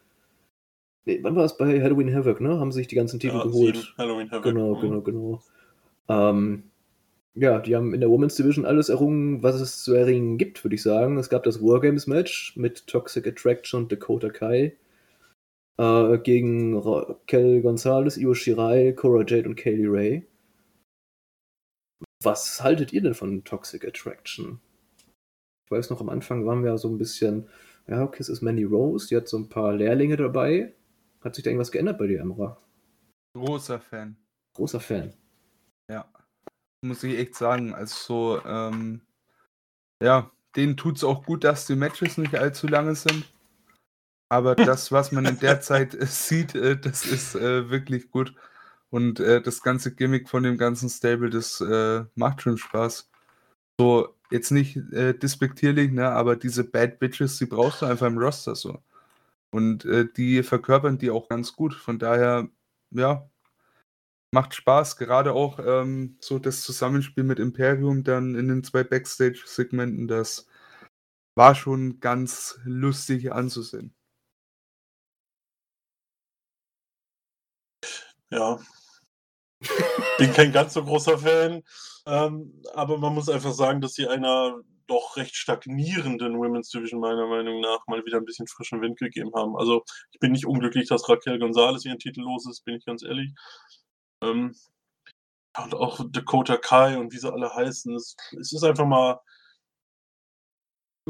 nee, 1.06 1.20
wann 1.22 1.36
war 1.36 1.46
es 1.46 1.58
bei 1.58 1.82
Halloween 1.82 2.14
Havoc, 2.14 2.42
ne? 2.42 2.60
Haben 2.60 2.72
sich 2.72 2.88
die 2.88 2.96
ganzen 2.96 3.20
Titel 3.20 3.38
ja, 3.38 3.44
geholt. 3.44 3.94
Halloween 3.98 4.32
Havoc. 4.32 4.44
Genau, 4.44 4.76
mhm. 4.76 4.82
genau, 4.82 5.02
genau. 5.02 5.42
Ähm, 6.08 6.64
ja, 7.36 7.60
die 7.60 7.76
haben 7.76 7.94
in 7.94 8.02
der 8.02 8.10
Women's 8.10 8.36
Division 8.36 8.66
alles 8.66 8.90
errungen, 8.90 9.44
was 9.44 9.62
es 9.62 9.84
zu 9.84 9.94
erringen 9.94 10.38
gibt, 10.38 10.64
würde 10.64 10.76
ich 10.76 10.82
sagen. 10.82 11.18
Es 11.18 11.30
gab 11.30 11.44
das 11.44 11.62
Wargames-Match 11.62 12.58
mit 12.58 12.88
Toxic 12.88 13.28
Attraction 13.28 13.84
und 13.84 13.92
Dakota 13.92 14.30
Kai 14.30 14.76
äh, 15.80 16.18
gegen 16.18 16.78
Raquel 16.78 17.62
Gonzalez, 17.62 18.18
Io 18.18 18.34
Shirai, 18.34 18.92
Cora 18.94 19.24
Jade 19.26 19.48
und 19.48 19.56
Kaylee 19.56 19.88
Ray. 19.88 20.28
Was 22.22 22.62
haltet 22.62 22.92
ihr 22.92 23.02
denn 23.02 23.14
von 23.14 23.46
Toxic 23.46 23.88
Attraction? 23.88 24.60
Ich 25.66 25.72
weiß 25.72 25.90
noch, 25.90 26.02
am 26.02 26.10
Anfang 26.10 26.46
waren 26.46 26.64
wir 26.64 26.78
so 26.78 26.90
ein 26.90 26.98
bisschen, 26.98 27.48
ja, 27.88 28.04
okay, 28.04 28.18
es 28.20 28.28
ist 28.28 28.42
Mandy 28.42 28.66
Rose, 28.66 29.08
die 29.08 29.16
hat 29.16 29.30
so 29.30 29.38
ein 29.38 29.48
paar 29.48 29.74
Lehrlinge 29.74 30.18
dabei. 30.18 30.74
Hat 31.22 31.36
sich 31.36 31.44
da 31.44 31.50
irgendwas 31.50 31.72
geändert 31.72 31.98
bei 31.98 32.08
dir, 32.08 32.22
Emra? 32.22 32.58
Großer 33.36 33.80
Fan. 33.80 34.18
Großer 34.54 34.80
Fan. 34.80 35.14
Ja 35.90 36.10
muss 36.82 37.04
ich 37.04 37.18
echt 37.18 37.36
sagen. 37.36 37.74
Also, 37.74 38.42
ähm, 38.46 39.02
ja, 40.02 40.32
denen 40.56 40.78
tut 40.78 40.98
es 40.98 41.04
auch 41.04 41.26
gut, 41.26 41.44
dass 41.44 41.68
die 41.68 41.76
Matches 41.76 42.18
nicht 42.18 42.36
allzu 42.36 42.68
lange 42.68 42.96
sind. 42.96 43.26
Aber 44.30 44.56
das, 44.56 44.92
was 44.92 45.12
man 45.12 45.26
in 45.26 45.40
der 45.40 45.62
Zeit 45.62 45.94
äh, 45.96 46.06
sieht, 46.06 46.56
äh, 46.56 46.78
das 46.78 47.06
ist 47.06 47.36
äh, 47.36 47.70
wirklich 47.70 48.12
gut. 48.12 48.34
Und 48.92 49.20
äh, 49.20 49.42
das 49.42 49.62
ganze 49.62 49.94
Gimmick 49.94 50.30
von 50.30 50.44
dem 50.44 50.58
ganzen 50.58 50.90
Stable, 50.90 51.30
das 51.30 51.62
äh, 51.62 52.06
macht 52.16 52.42
schon 52.42 52.58
Spaß. 52.58 53.10
So, 53.80 54.16
jetzt 54.32 54.52
nicht 54.52 54.78
äh, 54.94 55.14
despektierlich, 55.14 55.92
ne, 55.92 56.10
aber 56.10 56.36
diese 56.36 56.64
Bad 56.64 57.00
Bitches, 57.00 57.38
die 57.38 57.46
brauchst 57.46 57.82
du 57.82 57.86
einfach 57.86 58.08
im 58.08 58.18
Roster 58.18 58.56
so. 58.56 58.82
Und 59.52 59.88
die 60.18 60.44
verkörpern 60.44 60.98
die 61.00 61.10
auch 61.10 61.28
ganz 61.28 61.56
gut. 61.56 61.74
Von 61.74 61.98
daher, 62.00 62.50
ja, 62.92 63.30
macht 64.32 64.54
Spaß, 64.54 64.98
gerade 64.98 65.34
auch 65.34 65.60
ähm, 65.60 66.18
so 66.20 66.40
das 66.40 66.62
Zusammenspiel 66.62 67.24
mit 67.24 67.40
Imperium 67.40 68.04
dann 68.04 68.36
in 68.36 68.48
den 68.48 68.64
zwei 68.64 68.84
Backstage-Segmenten, 68.84 70.08
das 70.08 70.48
war 71.36 71.56
schon 71.56 72.00
ganz 72.00 72.60
lustig 72.64 73.32
anzusehen. 73.32 73.94
Ja. 78.32 78.60
Bin 80.18 80.34
kein 80.34 80.52
ganz 80.52 80.74
so 80.74 80.84
großer 80.84 81.18
Fan, 81.18 81.64
ähm, 82.06 82.62
aber 82.74 82.98
man 82.98 83.14
muss 83.14 83.30
einfach 83.30 83.54
sagen, 83.54 83.82
dass 83.82 83.94
sie 83.94 84.08
einer 84.08 84.62
doch 84.90 85.16
recht 85.18 85.36
stagnierenden 85.36 86.38
Women's 86.38 86.70
Division 86.70 87.00
meiner 87.00 87.28
Meinung 87.28 87.62
nach 87.62 87.86
mal 87.88 88.06
wieder 88.06 88.18
ein 88.18 88.26
bisschen 88.26 88.48
frischen 88.48 88.82
Wind 88.82 88.98
gegeben 88.98 89.32
haben. 89.36 89.56
Also 89.56 89.84
ich 90.12 90.20
bin 90.20 90.32
nicht 90.32 90.46
unglücklich, 90.46 90.90
dass 90.90 91.08
Raquel 91.08 91.40
Gonzalez 91.40 91.86
ihren 91.86 92.00
Titel 92.00 92.22
los 92.22 92.48
ist, 92.50 92.66
bin 92.66 92.76
ich 92.76 92.86
ganz 92.86 93.04
ehrlich. 93.04 93.34
Ähm, 94.24 94.56
und 95.58 95.76
auch 95.76 96.00
Dakota 96.10 96.58
Kai 96.58 96.98
und 96.98 97.14
wie 97.14 97.18
sie 97.18 97.32
alle 97.32 97.54
heißen. 97.54 97.96
Es, 97.96 98.16
es 98.40 98.54
ist 98.54 98.64
einfach 98.64 98.86
mal 98.86 99.20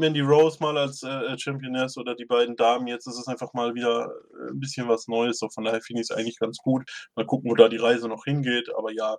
Mandy 0.00 0.20
Rose 0.20 0.58
mal 0.60 0.76
als 0.78 1.02
äh, 1.02 1.38
Championess 1.38 1.96
oder 1.96 2.14
die 2.14 2.24
beiden 2.24 2.56
Damen 2.56 2.86
jetzt. 2.86 3.06
Es 3.06 3.18
ist 3.18 3.28
einfach 3.28 3.52
mal 3.52 3.74
wieder 3.74 4.06
äh, 4.06 4.50
ein 4.50 4.58
bisschen 4.60 4.88
was 4.88 5.06
Neues. 5.08 5.38
So, 5.38 5.48
von 5.50 5.64
daher 5.64 5.82
finde 5.82 6.02
ich 6.02 6.10
es 6.10 6.16
eigentlich 6.16 6.38
ganz 6.38 6.58
gut. 6.58 6.90
Mal 7.14 7.26
gucken, 7.26 7.50
wo 7.50 7.54
da 7.54 7.68
die 7.68 7.76
Reise 7.76 8.08
noch 8.08 8.24
hingeht. 8.24 8.70
Aber 8.76 8.90
ja, 8.92 9.18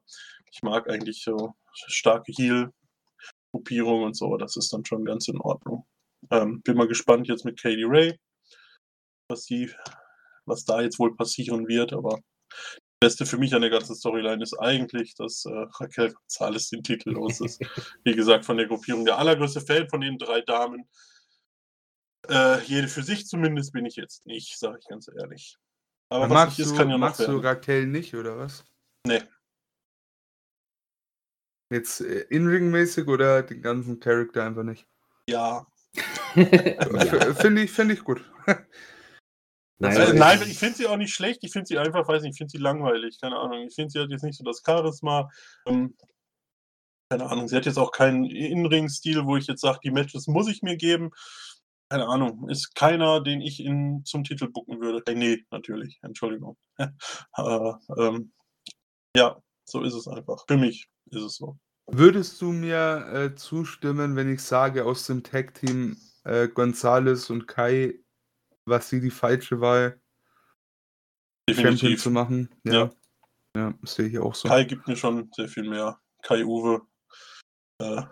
ich 0.52 0.62
mag 0.64 0.90
eigentlich 0.90 1.24
so 1.24 1.54
starke 1.74 2.32
Heal-Gruppierung 3.52 4.04
und 4.04 4.16
so. 4.16 4.38
Das 4.38 4.56
ist 4.58 4.72
dann 4.74 4.86
schon 4.86 5.06
ganz 5.06 5.28
in 5.28 5.40
Ordnung. 5.40 5.86
Ähm, 6.30 6.62
bin 6.62 6.78
mal 6.78 6.88
gespannt 6.88 7.28
jetzt 7.28 7.46
mit 7.46 7.62
Katie 7.62 7.86
Ray, 7.86 8.18
was 9.30 9.46
die, 9.46 9.72
was 10.46 10.66
da 10.66 10.82
jetzt 10.82 11.00
wohl 11.00 11.16
passieren 11.16 11.68
wird. 11.68 11.94
Aber 11.94 12.20
Beste 13.00 13.26
für 13.26 13.38
mich 13.38 13.54
an 13.56 13.62
der 13.62 13.72
ganzen 13.72 13.96
Storyline 13.96 14.44
ist 14.44 14.58
eigentlich, 14.60 15.16
dass 15.16 15.46
äh, 15.46 15.50
Raquel 15.80 16.14
González 16.14 16.70
den 16.70 16.84
Titel 16.84 17.12
los 17.12 17.42
ist. 17.42 17.60
Wie 18.04 18.14
gesagt, 18.14 18.46
von 18.46 18.58
der 18.58 18.68
Gruppierung 18.68 19.06
der 19.06 19.18
allergrößte 19.18 19.62
Fan 19.62 19.90
von 19.90 20.02
den 20.02 20.18
drei 20.18 20.42
Damen. 20.42 20.88
Äh, 22.30 22.62
jede 22.66 22.88
für 22.88 23.02
sich 23.02 23.26
zumindest 23.26 23.74
bin 23.74 23.86
ich 23.86 23.96
jetzt 23.96 24.28
nicht, 24.28 24.60
sage 24.60 24.78
ich 24.80 24.88
ganz 24.88 25.08
ehrlich. 25.08 25.58
Aber, 26.10 26.26
was 26.26 26.30
magst, 26.30 26.60
ist, 26.60 26.76
kann 26.76 26.90
ja 26.90 26.98
noch 26.98 27.08
magst 27.08 27.22
du 27.22 27.38
Raquel 27.38 27.88
nicht, 27.88 28.14
oder 28.14 28.38
was? 28.38 28.64
Nee. 29.08 29.22
Jetzt 31.72 32.02
äh, 32.02 32.26
in-ring-mäßig 32.30 33.08
oder 33.08 33.44
den 33.44 33.62
ganzen 33.62 34.00
Charakter 34.02 34.44
einfach 34.44 34.64
nicht? 34.64 34.86
Ja. 35.28 35.66
ja. 36.36 37.34
Finde 37.34 37.64
ich, 37.64 37.72
find 37.72 37.92
ich 37.92 38.04
gut. 38.04 38.22
Nein, 39.80 39.98
also, 39.98 40.14
nein 40.14 40.42
ich 40.46 40.60
finde 40.60 40.76
sie 40.76 40.88
auch 40.88 40.98
nicht 40.98 41.14
schlecht. 41.14 41.44
Ich 41.44 41.54
finde 41.54 41.68
sie 41.68 41.78
einfach, 41.78 42.08
weiß 42.08 42.24
nicht, 42.24 42.34
ich 42.34 42.38
finde 42.38 42.52
sie 42.52 42.58
langweilig. 42.58 43.18
Keine 43.22 43.38
Ahnung. 43.38 43.68
Ich 43.68 43.74
finde 43.74 43.90
sie 43.90 44.00
hat 44.00 44.12
jetzt 44.12 44.24
nicht 44.24 44.38
so 44.38 44.44
das 44.44 44.62
Charisma. 44.66 45.30
Ähm, 45.66 45.96
keine 47.10 47.30
Ahnung. 47.30 47.48
Sie 47.48 47.56
hat 47.56 47.66
jetzt 47.66 47.80
auch 47.80 47.94
keinen 47.94 48.26
In-Ring-Stil, 48.26 49.26
wo 49.26 49.38
ich 49.38 49.48
jetzt 49.48 49.62
sage, 49.62 49.80
die 49.82 49.92
Matches 49.92 50.28
muss 50.28 50.50
ich 50.50 50.62
mir 50.62 50.76
geben. 50.76 51.12
Keine 51.90 52.08
Ahnung. 52.08 52.50
Ist 52.50 52.76
keiner, 52.76 53.22
den 53.22 53.40
ich 53.40 53.62
in, 53.62 54.04
zum 54.04 54.26
Titel 54.26 54.50
bucken 54.50 54.82
würde. 54.82 55.02
Äh, 55.10 55.16
nee, 55.16 55.46
natürlich. 55.52 56.00
Entschuldigung. 56.02 56.58
äh, 56.78 57.72
ähm, 57.98 58.34
ja, 59.16 59.42
so 59.66 59.82
ist 59.84 59.94
es 59.94 60.08
einfach. 60.08 60.44
Für 60.48 60.58
mich 60.58 60.91
ist 61.12 61.24
es 61.24 61.36
so. 61.36 61.58
Würdest 61.88 62.42
du 62.42 62.52
mir 62.52 63.08
äh, 63.14 63.36
zustimmen, 63.36 64.16
wenn 64.16 64.34
ich 64.34 64.42
sage, 64.42 64.86
aus 64.86 65.06
dem 65.08 65.24
Tag-Team 65.24 65.98
äh, 66.24 66.48
Gonzales 66.48 67.30
und 67.30 67.48
Kai, 67.48 68.00
was 68.66 68.90
sie 68.90 69.02
die 69.02 69.12
falsche 69.12 69.60
Wahl, 69.60 70.00
Definitiv. 71.50 71.80
Champion 71.80 71.98
zu 71.98 72.12
machen? 72.12 72.50
Ja. 72.64 72.74
Ja, 72.74 72.92
ja 73.56 73.74
sehe 73.84 74.08
ich 74.08 74.20
auch 74.20 74.36
so. 74.36 74.48
Kai 74.48 74.64
gibt 74.64 74.88
mir 74.88 74.96
schon 74.96 75.30
sehr 75.36 75.48
viel 75.48 75.68
mehr. 75.68 76.00
Kai 76.24 76.46
Uwe. 76.46 76.82
Äh, 77.80 78.04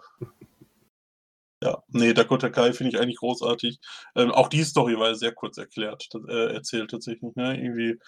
ja, 1.63 1.83
nee, 1.89 2.13
Dakota 2.13 2.49
Kai 2.49 2.73
finde 2.73 2.95
ich 2.95 2.99
eigentlich 2.99 3.17
großartig. 3.17 3.79
Ähm, 4.15 4.31
auch 4.31 4.47
die 4.47 4.63
Story 4.63 4.97
war 4.97 5.13
sehr 5.15 5.33
kurz 5.33 5.57
erklärt, 5.57 6.07
äh, 6.27 6.53
erzählt 6.53 6.91
tatsächlich. 6.91 7.35
Ne? 7.35 7.61
Irgendwie, 7.61 7.99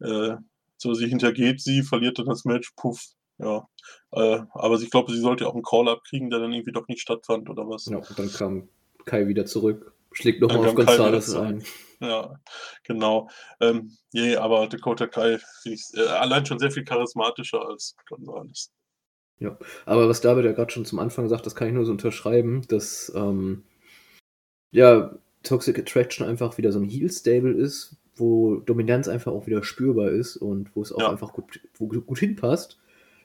äh, 0.00 0.36
so 0.76 0.94
sie 0.94 1.08
hintergeht 1.08 1.60
sie, 1.60 1.82
verliert 1.82 2.18
dann 2.18 2.26
das 2.26 2.44
Match, 2.44 2.72
puff, 2.76 3.04
ja. 3.42 3.68
Äh, 4.12 4.42
aber 4.52 4.76
ich 4.76 4.90
glaube, 4.90 5.12
sie 5.12 5.20
sollte 5.20 5.46
auch 5.46 5.54
einen 5.54 5.62
Call-Up 5.62 6.02
kriegen, 6.04 6.30
der 6.30 6.40
dann 6.40 6.52
irgendwie 6.52 6.72
doch 6.72 6.88
nicht 6.88 7.00
stattfand 7.00 7.48
oder 7.48 7.68
was. 7.68 7.86
Ja, 7.86 7.98
und 7.98 8.18
dann 8.18 8.32
kam 8.32 8.68
Kai 9.04 9.28
wieder 9.28 9.46
zurück, 9.46 9.94
schlägt 10.12 10.40
nochmal 10.40 10.68
auf 10.68 10.74
Gonzales 10.74 11.34
ein. 11.34 11.64
Ja, 12.00 12.40
genau. 12.84 13.28
Ähm, 13.60 13.92
nee, 14.12 14.34
aber 14.34 14.66
Dakota 14.68 15.06
Kai 15.06 15.38
finde 15.62 15.74
ich 15.76 15.84
äh, 15.94 16.08
allein 16.08 16.46
schon 16.46 16.58
sehr 16.58 16.70
viel 16.70 16.84
charismatischer 16.84 17.66
als 17.68 17.94
Gonzales. 18.08 18.70
Ja, 19.38 19.58
aber 19.86 20.08
was 20.08 20.20
David 20.20 20.44
ja 20.44 20.52
gerade 20.52 20.70
schon 20.70 20.84
zum 20.84 20.98
Anfang 20.98 21.28
sagt, 21.28 21.46
das 21.46 21.54
kann 21.54 21.68
ich 21.68 21.74
nur 21.74 21.84
so 21.84 21.92
unterschreiben, 21.92 22.62
dass 22.68 23.12
ähm, 23.14 23.64
ja, 24.70 25.14
Toxic 25.42 25.78
Attraction 25.78 26.26
einfach 26.26 26.58
wieder 26.58 26.72
so 26.72 26.78
ein 26.78 26.88
Heal-Stable 26.88 27.52
ist, 27.52 27.96
wo 28.14 28.56
Dominanz 28.56 29.08
einfach 29.08 29.32
auch 29.32 29.46
wieder 29.46 29.62
spürbar 29.62 30.10
ist 30.10 30.36
und 30.36 30.74
wo 30.76 30.82
es 30.82 30.92
auch 30.92 31.00
ja. 31.00 31.10
einfach 31.10 31.32
gut, 31.32 31.60
gut 31.78 32.18
hinpasst. 32.18 32.78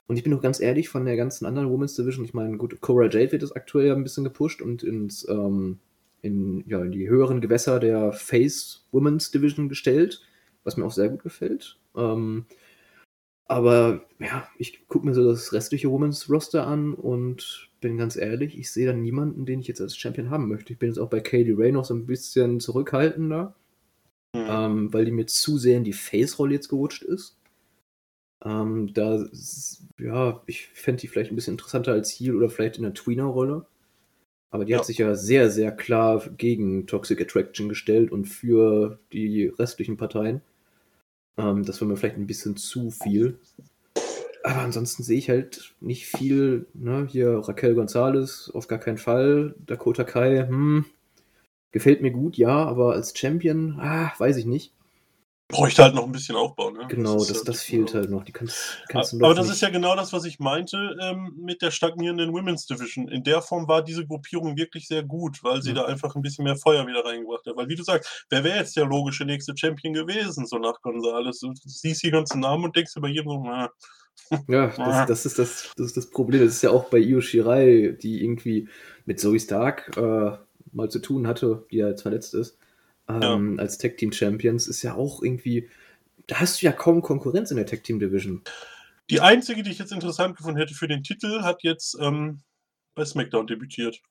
Und 0.07 0.17
ich 0.17 0.23
bin 0.23 0.31
doch 0.31 0.41
ganz 0.41 0.59
ehrlich, 0.59 0.89
von 0.89 1.05
der 1.05 1.15
ganzen 1.15 1.45
anderen 1.45 1.69
Women's 1.69 1.95
Division, 1.95 2.25
ich 2.25 2.33
meine, 2.33 2.57
gut, 2.57 2.79
Cora 2.81 3.05
Jade 3.05 3.31
wird 3.31 3.43
das 3.43 3.53
aktuell 3.53 3.87
ja 3.87 3.95
ein 3.95 4.03
bisschen 4.03 4.23
gepusht 4.23 4.61
und 4.61 4.83
ins, 4.83 5.27
ähm, 5.27 5.79
in, 6.21 6.63
ja, 6.67 6.83
in 6.83 6.91
die 6.91 7.09
höheren 7.09 7.41
Gewässer 7.41 7.79
der 7.79 8.11
Face 8.13 8.85
Women's 8.91 9.31
Division 9.31 9.69
gestellt, 9.69 10.21
was 10.63 10.77
mir 10.77 10.85
auch 10.85 10.91
sehr 10.91 11.09
gut 11.09 11.23
gefällt. 11.23 11.79
Ähm, 11.95 12.45
aber 13.47 14.05
ja, 14.19 14.47
ich 14.57 14.87
gucke 14.87 15.05
mir 15.05 15.13
so 15.13 15.23
das 15.23 15.53
restliche 15.53 15.91
Women's 15.91 16.29
Roster 16.29 16.65
an 16.65 16.93
und 16.93 17.69
bin 17.79 17.97
ganz 17.97 18.15
ehrlich, 18.15 18.57
ich 18.57 18.71
sehe 18.71 18.87
da 18.87 18.93
niemanden, 18.93 19.45
den 19.45 19.59
ich 19.59 19.67
jetzt 19.67 19.81
als 19.81 19.95
Champion 19.95 20.31
haben 20.31 20.47
möchte. 20.47 20.73
Ich 20.73 20.79
bin 20.79 20.89
jetzt 20.89 20.97
auch 20.97 21.09
bei 21.09 21.19
Katie 21.19 21.53
Ray 21.55 21.71
noch 21.71 21.85
so 21.85 21.93
ein 21.93 22.07
bisschen 22.07 22.59
zurückhaltender, 22.59 23.55
mhm. 24.33 24.45
ähm, 24.49 24.93
weil 24.93 25.05
die 25.05 25.11
mir 25.11 25.27
zu 25.27 25.59
sehr 25.59 25.77
in 25.77 25.83
die 25.83 25.93
Face-Rolle 25.93 26.55
jetzt 26.55 26.69
gerutscht 26.69 27.03
ist. 27.03 27.37
Ähm, 28.45 28.93
da, 28.93 29.25
ja, 29.99 30.41
ich 30.45 30.67
fände 30.67 31.01
die 31.01 31.07
vielleicht 31.07 31.31
ein 31.31 31.35
bisschen 31.35 31.55
interessanter 31.55 31.93
als 31.93 32.11
Heal 32.11 32.35
oder 32.35 32.49
vielleicht 32.49 32.77
in 32.77 32.83
der 32.83 32.93
Tweener-Rolle. 32.93 33.65
Aber 34.51 34.65
die 34.65 34.71
ja. 34.71 34.77
hat 34.77 34.85
sich 34.85 34.99
ja 34.99 35.15
sehr, 35.15 35.49
sehr 35.49 35.71
klar 35.71 36.23
gegen 36.37 36.85
Toxic 36.85 37.19
Attraction 37.19 37.67
gestellt 37.67 38.11
und 38.11 38.25
für 38.25 38.99
die 39.11 39.47
restlichen 39.47 39.97
Parteien. 39.97 40.41
Ähm, 41.37 41.65
das 41.65 41.81
war 41.81 41.87
mir 41.87 41.97
vielleicht 41.97 42.17
ein 42.17 42.27
bisschen 42.27 42.55
zu 42.55 42.91
viel. 42.91 43.39
Aber 44.43 44.61
ansonsten 44.61 45.01
sehe 45.01 45.17
ich 45.17 45.29
halt 45.29 45.73
nicht 45.81 46.05
viel. 46.05 46.67
Ne? 46.75 47.07
Hier 47.09 47.39
Raquel 47.39 47.73
Gonzalez, 47.73 48.51
auf 48.53 48.67
gar 48.67 48.79
keinen 48.79 48.99
Fall. 48.99 49.55
Dakota 49.65 50.03
Kai, 50.03 50.45
hm, 50.47 50.85
gefällt 51.71 52.03
mir 52.03 52.11
gut, 52.11 52.37
ja, 52.37 52.63
aber 52.63 52.93
als 52.93 53.17
Champion, 53.17 53.79
ah, 53.79 54.13
weiß 54.19 54.37
ich 54.37 54.45
nicht. 54.45 54.74
Bräuchte 55.47 55.83
halt 55.83 55.93
noch 55.93 56.05
ein 56.05 56.11
bisschen 56.11 56.35
Aufbau, 56.35 56.71
ne? 56.71 56.87
Genau, 56.89 57.19
das, 57.19 57.27
das, 57.27 57.43
das 57.43 57.61
fehlt 57.61 57.93
halt 57.93 58.09
noch. 58.09 58.23
Die 58.23 58.31
kannst, 58.31 58.83
kannst 58.89 59.13
aber, 59.13 59.25
aber 59.27 59.35
das 59.35 59.47
ist 59.47 59.61
ja 59.61 59.69
genau 59.69 59.95
das, 59.95 60.11
was 60.11 60.25
ich 60.25 60.39
meinte 60.39 60.97
ähm, 60.99 61.35
mit 61.37 61.61
der 61.61 61.69
stagnierenden 61.69 62.33
Women's 62.33 62.65
Division. 62.65 63.07
In 63.09 63.23
der 63.23 63.43
Form 63.43 63.67
war 63.67 63.83
diese 63.83 64.07
Gruppierung 64.07 64.57
wirklich 64.57 64.87
sehr 64.87 65.03
gut, 65.03 65.43
weil 65.43 65.61
sie 65.61 65.69
ja. 65.69 65.75
da 65.75 65.85
einfach 65.85 66.15
ein 66.15 66.23
bisschen 66.23 66.45
mehr 66.45 66.55
Feuer 66.55 66.87
wieder 66.87 67.05
reingebracht 67.05 67.45
hat. 67.45 67.55
Weil, 67.55 67.69
wie 67.69 67.75
du 67.75 67.83
sagst, 67.83 68.25
wer 68.31 68.43
wäre 68.43 68.57
jetzt 68.57 68.75
der 68.75 68.85
logische 68.85 69.23
nächste 69.23 69.55
Champion 69.55 69.93
gewesen, 69.93 70.47
so 70.47 70.57
nach 70.57 70.81
Gonzales? 70.81 71.39
Du 71.41 71.53
siehst 71.53 72.01
die 72.01 72.11
ganzen 72.11 72.39
Namen 72.39 72.63
und 72.63 72.75
denkst 72.75 72.95
über 72.95 73.07
jeden 73.07 73.29
so, 73.29 73.43
na. 73.45 73.69
Ja, 74.47 74.67
das, 74.77 75.07
das, 75.07 75.25
ist 75.27 75.37
das, 75.37 75.69
das 75.77 75.85
ist 75.85 75.97
das 75.97 76.09
Problem. 76.09 76.43
Das 76.43 76.55
ist 76.55 76.63
ja 76.63 76.71
auch 76.71 76.85
bei 76.85 76.97
Io 76.97 77.21
Shirai, 77.21 77.95
die 78.01 78.23
irgendwie 78.23 78.67
mit 79.05 79.19
Zoe 79.19 79.39
Stark 79.39 79.95
äh, 79.95 80.37
mal 80.71 80.89
zu 80.89 80.97
tun 80.97 81.27
hatte, 81.27 81.67
die 81.69 81.77
ja 81.77 81.87
jetzt 81.87 82.01
verletzt 82.01 82.33
ist 82.33 82.57
ähm, 83.09 83.55
ja. 83.55 83.61
als 83.61 83.77
Tag 83.77 83.97
Team 83.97 84.11
Champions, 84.11 84.67
ist 84.67 84.81
ja 84.81 84.95
auch 84.95 85.21
irgendwie, 85.21 85.69
da 86.27 86.39
hast 86.39 86.61
du 86.61 86.65
ja 86.65 86.71
kaum 86.71 87.01
Konkurrenz 87.01 87.51
in 87.51 87.57
der 87.57 87.65
Tag 87.65 87.83
Team 87.83 87.99
Division. 87.99 88.41
Die 89.09 89.21
einzige, 89.21 89.61
die 89.61 89.71
ich 89.71 89.77
jetzt 89.77 89.91
interessant 89.91 90.35
gefunden 90.35 90.59
hätte 90.59 90.73
für 90.73 90.87
den 90.87 91.03
Titel, 91.03 91.43
hat 91.43 91.61
jetzt 91.63 91.97
ähm, 91.99 92.41
bei 92.95 93.05
SmackDown 93.05 93.47
debütiert. 93.47 94.01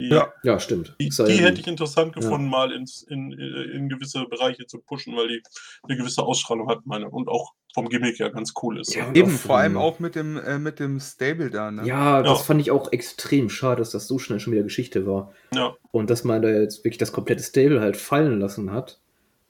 Die, 0.00 0.08
ja, 0.08 0.32
ja, 0.42 0.58
stimmt. 0.58 0.96
Die, 1.00 1.10
die 1.10 1.40
hätte 1.40 1.60
ich 1.60 1.66
interessant 1.66 2.14
gefunden, 2.14 2.46
ja. 2.46 2.50
mal 2.50 2.72
ins, 2.72 3.02
in, 3.02 3.32
in 3.32 3.88
gewisse 3.88 4.24
Bereiche 4.24 4.66
zu 4.66 4.78
pushen, 4.78 5.14
weil 5.14 5.28
die 5.28 5.42
eine 5.82 5.96
gewisse 5.96 6.22
Ausstrahlung 6.22 6.68
hat, 6.68 6.86
meine, 6.86 7.10
und 7.10 7.28
auch 7.28 7.52
vom 7.74 7.88
Gimmick 7.88 8.18
ja 8.18 8.28
ganz 8.28 8.54
cool 8.62 8.80
ist. 8.80 8.94
Ja, 8.94 9.12
eben, 9.12 9.30
vor 9.30 9.58
allem 9.58 9.76
auch 9.76 10.00
mit 10.00 10.14
dem, 10.14 10.36
äh, 10.36 10.58
mit 10.58 10.80
dem 10.80 10.98
Stable 11.00 11.50
da, 11.50 11.70
ne? 11.70 11.86
Ja, 11.86 12.22
das 12.22 12.38
ja. 12.38 12.44
fand 12.44 12.60
ich 12.60 12.70
auch 12.70 12.90
extrem 12.92 13.50
schade, 13.50 13.80
dass 13.80 13.90
das 13.90 14.08
so 14.08 14.18
schnell 14.18 14.40
schon 14.40 14.52
wieder 14.52 14.62
Geschichte 14.62 15.06
war. 15.06 15.32
Ja. 15.54 15.76
Und 15.92 16.10
dass 16.10 16.24
man 16.24 16.42
da 16.42 16.48
jetzt 16.48 16.84
wirklich 16.84 16.98
das 16.98 17.12
komplette 17.12 17.42
Stable 17.42 17.80
halt 17.80 17.96
fallen 17.96 18.40
lassen 18.40 18.72
hat. 18.72 19.00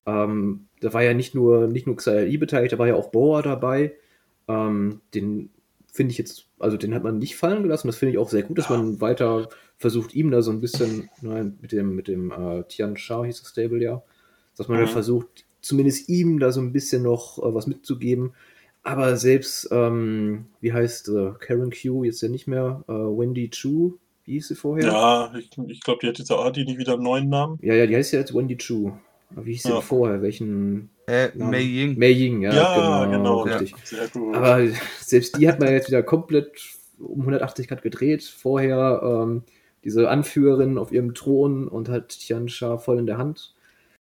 Ähm, 0.05 0.67
da 0.81 0.93
war 0.93 1.03
ja 1.03 1.15
nicht 1.15 1.35
nur, 1.35 1.69
nicht 1.69 1.87
nur 1.87 1.97
Xayah 1.97 2.39
beteiligt, 2.39 2.73
da 2.73 2.79
war 2.79 2.89
ja 2.89 2.95
auch 2.95 3.11
Boa 3.11 3.43
dabei. 3.43 3.95
Ähm, 4.49 5.01
den 5.15 5.51
finde 5.93 6.13
ich 6.13 6.19
jetzt, 6.19 6.47
also 6.59 6.77
den 6.77 6.95
hat 6.95 7.03
man 7.03 7.19
nicht 7.19 7.37
fallen 7.37 7.63
gelassen. 7.63 7.89
Das 7.89 7.97
finde 7.97 8.13
ich 8.13 8.19
auch 8.19 8.29
sehr 8.29 8.43
gut, 8.43 8.59
dass 8.59 8.71
man 8.71 9.01
weiter 9.01 9.49
versucht, 9.77 10.15
ihm 10.15 10.31
da 10.31 10.43
so 10.43 10.51
ein 10.51 10.61
bisschen, 10.61 11.09
nein, 11.23 11.59
mit 11.61 11.73
dem, 11.73 11.95
mit 11.95 12.09
dem 12.09 12.31
äh, 12.31 12.65
Tian 12.65 12.97
Shah 12.97 13.25
hieß 13.25 13.41
das 13.41 13.51
Stable 13.51 13.83
ja, 13.83 14.03
dass 14.57 14.69
man 14.69 14.79
mhm. 14.79 14.85
da 14.85 14.89
versucht, 14.89 15.45
zumindest 15.61 16.09
ihm 16.09 16.39
da 16.39 16.53
so 16.53 16.61
ein 16.61 16.73
bisschen 16.73 17.03
noch 17.03 17.39
äh, 17.39 17.55
was 17.55 17.67
mitzugeben. 17.67 18.35
Aber 18.83 19.17
selbst, 19.17 19.69
ähm, 19.73 20.47
wie 20.61 20.73
heißt 20.73 21.09
äh, 21.09 21.33
Karen 21.39 21.71
Q 21.71 22.05
jetzt 22.05 22.23
ja 22.23 22.29
nicht 22.29 22.47
mehr, 22.47 22.83
äh, 22.89 22.93
Wendy 22.93 23.51
Chu, 23.51 23.99
wie 24.25 24.33
hieß 24.35 24.49
sie 24.49 24.55
vorher? 24.55 24.87
Ja, 24.87 25.35
ich, 25.39 25.51
ich 25.69 25.81
glaube, 25.81 26.01
die 26.03 26.09
hat 26.09 26.19
jetzt 26.19 26.31
auch 26.31 26.51
die 26.51 26.65
nicht 26.65 26.79
wieder 26.79 26.95
einen 26.95 27.03
neuen 27.03 27.29
Namen. 27.29 27.59
Ja, 27.63 27.75
ja, 27.75 27.87
die 27.87 27.97
heißt 27.97 28.13
ja 28.13 28.21
jetzt 28.21 28.35
Wendy 28.35 28.57
Chu. 28.57 28.93
Wie 29.31 29.53
hieß 29.53 29.63
sie 29.65 29.69
ja. 29.71 29.81
vorher? 29.81 30.23
Welchen? 30.23 30.91
Äh, 31.07 31.31
Mei 31.35 31.61
Ying. 31.61 31.99
Mei 31.99 32.11
Ying, 32.11 32.43
ja, 32.43 32.53
ja 32.53 33.05
genau, 33.05 33.11
genau 33.11 33.41
richtig. 33.43 33.75
Ja, 33.91 34.35
Aber 34.35 34.67
selbst 35.01 35.37
die 35.39 35.49
hat 35.49 35.61
man 35.61 35.73
jetzt 35.73 35.89
wieder 35.89 36.03
komplett 36.03 36.51
um 36.99 37.21
180 37.21 37.69
Grad 37.69 37.83
gedreht. 37.83 38.25
Vorher 38.25 39.01
ähm, 39.03 39.43
diese 39.85 40.09
Anführerin 40.09 40.79
auf 40.79 40.93
ihrem 40.93 41.15
Thron 41.15 41.69
und 41.69 41.89
hat 41.89 42.11
Tiansha 42.11 42.79
voll 42.79 42.99
in 42.99 43.07
der 43.07 43.19
Hand. 43.19 43.55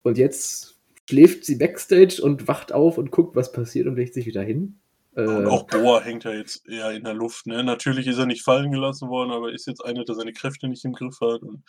Und 0.04 0.18
jetzt 0.18 0.78
schläft 1.10 1.46
sie 1.46 1.56
backstage 1.56 2.22
und 2.22 2.48
wacht 2.48 2.72
auf 2.72 2.98
und 2.98 3.12
guckt, 3.12 3.36
was 3.36 3.52
passiert 3.52 3.88
und 3.88 3.96
legt 3.96 4.14
sich 4.14 4.26
wieder 4.26 4.42
hin. 4.42 4.80
Und 5.16 5.46
äh, 5.46 5.48
auch 5.48 5.68
Boa 5.68 6.02
hängt 6.02 6.24
ja 6.24 6.34
jetzt 6.34 6.68
eher 6.68 6.92
in 6.92 7.04
der 7.04 7.14
Luft. 7.14 7.46
Ne? 7.46 7.64
Natürlich 7.64 8.08
ist 8.08 8.18
er 8.18 8.26
nicht 8.26 8.44
fallen 8.44 8.72
gelassen 8.72 9.10
worden, 9.10 9.32
aber 9.32 9.52
ist 9.52 9.68
jetzt 9.68 9.86
einer, 9.86 10.04
der 10.04 10.16
seine 10.16 10.34
Kräfte 10.34 10.68
nicht 10.68 10.86
im 10.86 10.94
Griff 10.94 11.20
hat. 11.22 11.44
Und... 11.44 11.64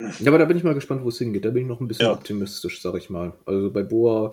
Ja, 0.00 0.28
aber 0.28 0.38
da 0.38 0.44
bin 0.44 0.56
ich 0.56 0.64
mal 0.64 0.74
gespannt, 0.74 1.02
wo 1.02 1.08
es 1.08 1.18
hingeht. 1.18 1.44
Da 1.44 1.50
bin 1.50 1.62
ich 1.62 1.68
noch 1.68 1.80
ein 1.80 1.88
bisschen 1.88 2.06
ja. 2.06 2.12
optimistisch, 2.12 2.80
sag 2.80 2.94
ich 2.94 3.10
mal. 3.10 3.32
Also 3.46 3.70
bei 3.70 3.82
Boa, 3.82 4.32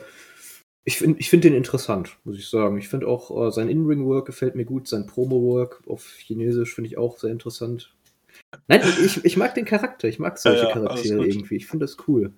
ich 0.84 0.98
finde 0.98 1.20
ich 1.20 1.30
find 1.30 1.44
den 1.44 1.56
interessant, 1.56 2.18
muss 2.24 2.38
ich 2.38 2.48
sagen. 2.48 2.78
Ich 2.78 2.88
finde 2.88 3.08
auch 3.08 3.48
äh, 3.48 3.52
sein 3.52 3.70
In-Ring-Work 3.70 4.28
gefällt 4.28 4.56
mir 4.56 4.66
gut, 4.66 4.88
sein 4.88 5.08
Promo-Work 5.08 5.84
auf 5.88 6.06
Chinesisch 6.20 6.76
finde 6.76 6.90
ich 6.90 6.98
auch 6.98 7.18
sehr 7.18 7.32
interessant. 7.32 7.96
Nein, 8.68 8.82
ich, 9.04 9.26
ich 9.26 9.38
mag 9.38 9.56
den 9.56 9.66
Charakter, 9.66 10.08
ich 10.08 10.20
mag 10.20 10.38
solche 10.38 10.64
ja, 10.64 10.68
ja, 10.68 10.74
Charaktere 10.74 11.26
irgendwie. 11.26 11.56
Ich 11.56 11.68
finde 11.68 11.86
das 11.86 11.98
cool. 12.08 12.34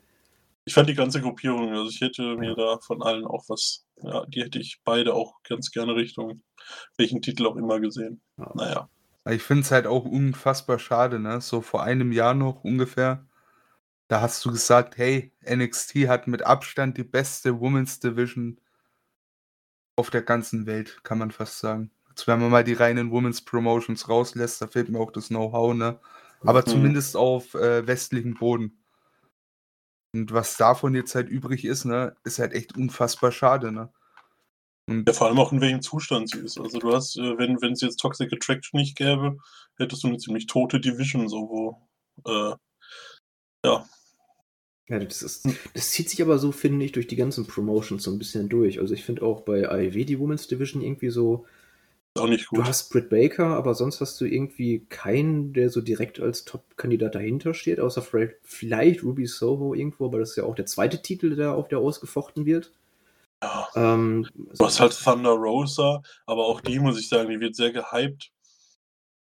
ich 0.63 0.73
fand 0.73 0.87
die 0.87 0.93
ganze 0.93 1.21
Gruppierung, 1.21 1.73
also 1.73 1.89
ich 1.89 1.99
hätte 1.99 2.37
mir 2.37 2.55
da 2.55 2.77
von 2.79 3.01
allen 3.01 3.25
auch 3.25 3.43
was, 3.49 3.85
ja, 4.01 4.25
die 4.27 4.43
hätte 4.43 4.59
ich 4.59 4.79
beide 4.85 5.13
auch 5.13 5.41
ganz 5.43 5.71
gerne 5.71 5.95
Richtung 5.95 6.41
welchen 6.97 7.21
Titel 7.21 7.45
auch 7.45 7.55
immer 7.55 7.79
gesehen. 7.79 8.21
Ja. 8.37 8.51
Naja. 8.55 8.89
Ich 9.29 9.43
finde 9.43 9.63
es 9.63 9.71
halt 9.71 9.87
auch 9.87 10.05
unfassbar 10.05 10.79
schade, 10.79 11.19
ne? 11.19 11.41
So 11.41 11.61
vor 11.61 11.83
einem 11.83 12.11
Jahr 12.11 12.33
noch 12.33 12.63
ungefähr. 12.63 13.25
Da 14.07 14.21
hast 14.21 14.45
du 14.45 14.51
gesagt, 14.51 14.97
hey, 14.97 15.33
NXT 15.45 16.07
hat 16.07 16.27
mit 16.27 16.43
Abstand 16.43 16.97
die 16.97 17.03
beste 17.03 17.59
Women's 17.59 17.99
Division 17.99 18.59
auf 19.97 20.09
der 20.09 20.21
ganzen 20.21 20.65
Welt, 20.65 21.03
kann 21.03 21.17
man 21.17 21.31
fast 21.31 21.59
sagen. 21.59 21.91
Jetzt, 22.09 22.27
wenn 22.27 22.39
man 22.39 22.51
mal 22.51 22.63
die 22.63 22.73
reinen 22.73 23.11
Women's 23.11 23.41
Promotions 23.41 24.07
rauslässt, 24.07 24.61
da 24.61 24.67
fehlt 24.67 24.89
mir 24.89 24.99
auch 24.99 25.11
das 25.11 25.27
Know-how, 25.27 25.73
ne? 25.73 25.99
Aber 26.41 26.61
mhm. 26.61 26.67
zumindest 26.67 27.17
auf 27.17 27.53
äh, 27.55 27.85
westlichem 27.85 28.35
Boden. 28.35 28.79
Und 30.13 30.31
was 30.31 30.57
davon 30.57 30.95
jetzt 30.95 31.15
halt 31.15 31.29
übrig 31.29 31.65
ist, 31.65 31.85
ne, 31.85 32.15
ist 32.23 32.39
halt 32.39 32.53
echt 32.53 32.77
unfassbar 32.77 33.31
schade, 33.31 33.71
ne? 33.71 33.91
Und 34.87 35.07
ja, 35.07 35.13
vor 35.13 35.27
allem 35.27 35.39
auch 35.39 35.51
in 35.51 35.61
welchem 35.61 35.81
Zustand 35.81 36.29
sie 36.29 36.39
ist. 36.39 36.59
Also 36.59 36.79
du 36.79 36.93
hast, 36.93 37.17
äh, 37.17 37.37
wenn 37.37 37.73
es 37.73 37.81
jetzt 37.81 37.97
Toxic 37.97 38.31
Attraction 38.31 38.79
nicht 38.79 38.95
gäbe, 38.95 39.37
hättest 39.77 40.03
du 40.03 40.07
eine 40.07 40.17
ziemlich 40.17 40.47
tote 40.47 40.79
Division, 40.79 41.27
so 41.27 41.49
wo, 41.49 41.81
äh, 42.25 42.55
ja. 43.65 43.85
Ja, 44.89 44.99
das, 44.99 45.21
ist, 45.21 45.45
das 45.73 45.91
zieht 45.91 46.09
sich 46.09 46.21
aber 46.21 46.39
so, 46.39 46.53
finde 46.53 46.85
ich, 46.85 46.93
durch 46.93 47.07
die 47.07 47.17
ganzen 47.17 47.45
Promotions 47.45 48.03
so 48.03 48.11
ein 48.11 48.17
bisschen 48.17 48.47
durch. 48.47 48.79
Also 48.79 48.93
ich 48.93 49.03
finde 49.03 49.23
auch 49.23 49.41
bei 49.41 49.67
AEW 49.69 50.05
die 50.05 50.17
Women's 50.17 50.47
Division 50.47 50.81
irgendwie 50.81 51.09
so, 51.09 51.45
auch 52.15 52.27
nicht 52.27 52.47
gut. 52.47 52.59
Du 52.59 52.63
hast 52.63 52.89
Britt 52.89 53.09
Baker, 53.09 53.47
aber 53.47 53.75
sonst 53.75 54.01
hast 54.01 54.19
du 54.21 54.25
irgendwie 54.25 54.85
keinen, 54.89 55.53
der 55.53 55.69
so 55.69 55.81
direkt 55.81 56.19
als 56.19 56.45
Top-Kandidat 56.45 57.15
dahinter 57.15 57.53
steht, 57.53 57.79
außer 57.79 58.01
vielleicht 58.43 59.03
Ruby 59.03 59.27
Soho 59.27 59.73
irgendwo, 59.73 60.05
aber 60.05 60.19
das 60.19 60.31
ist 60.31 60.35
ja 60.37 60.43
auch 60.43 60.55
der 60.55 60.65
zweite 60.65 61.01
Titel, 61.01 61.35
der 61.35 61.53
auf 61.53 61.67
der 61.67 61.79
ausgefochten 61.79 62.45
wird. 62.45 62.71
Ähm, 63.77 64.27
du 64.35 64.65
hast 64.65 64.79
halt 64.79 64.97
Thunder 64.97 65.31
Rosa, 65.31 66.01
aber 66.25 66.45
auch 66.45 66.61
die, 66.61 66.79
muss 66.79 66.99
ich 66.99 67.09
sagen, 67.09 67.29
die 67.29 67.39
wird 67.39 67.55
sehr 67.55 67.71
gehypt. 67.71 68.31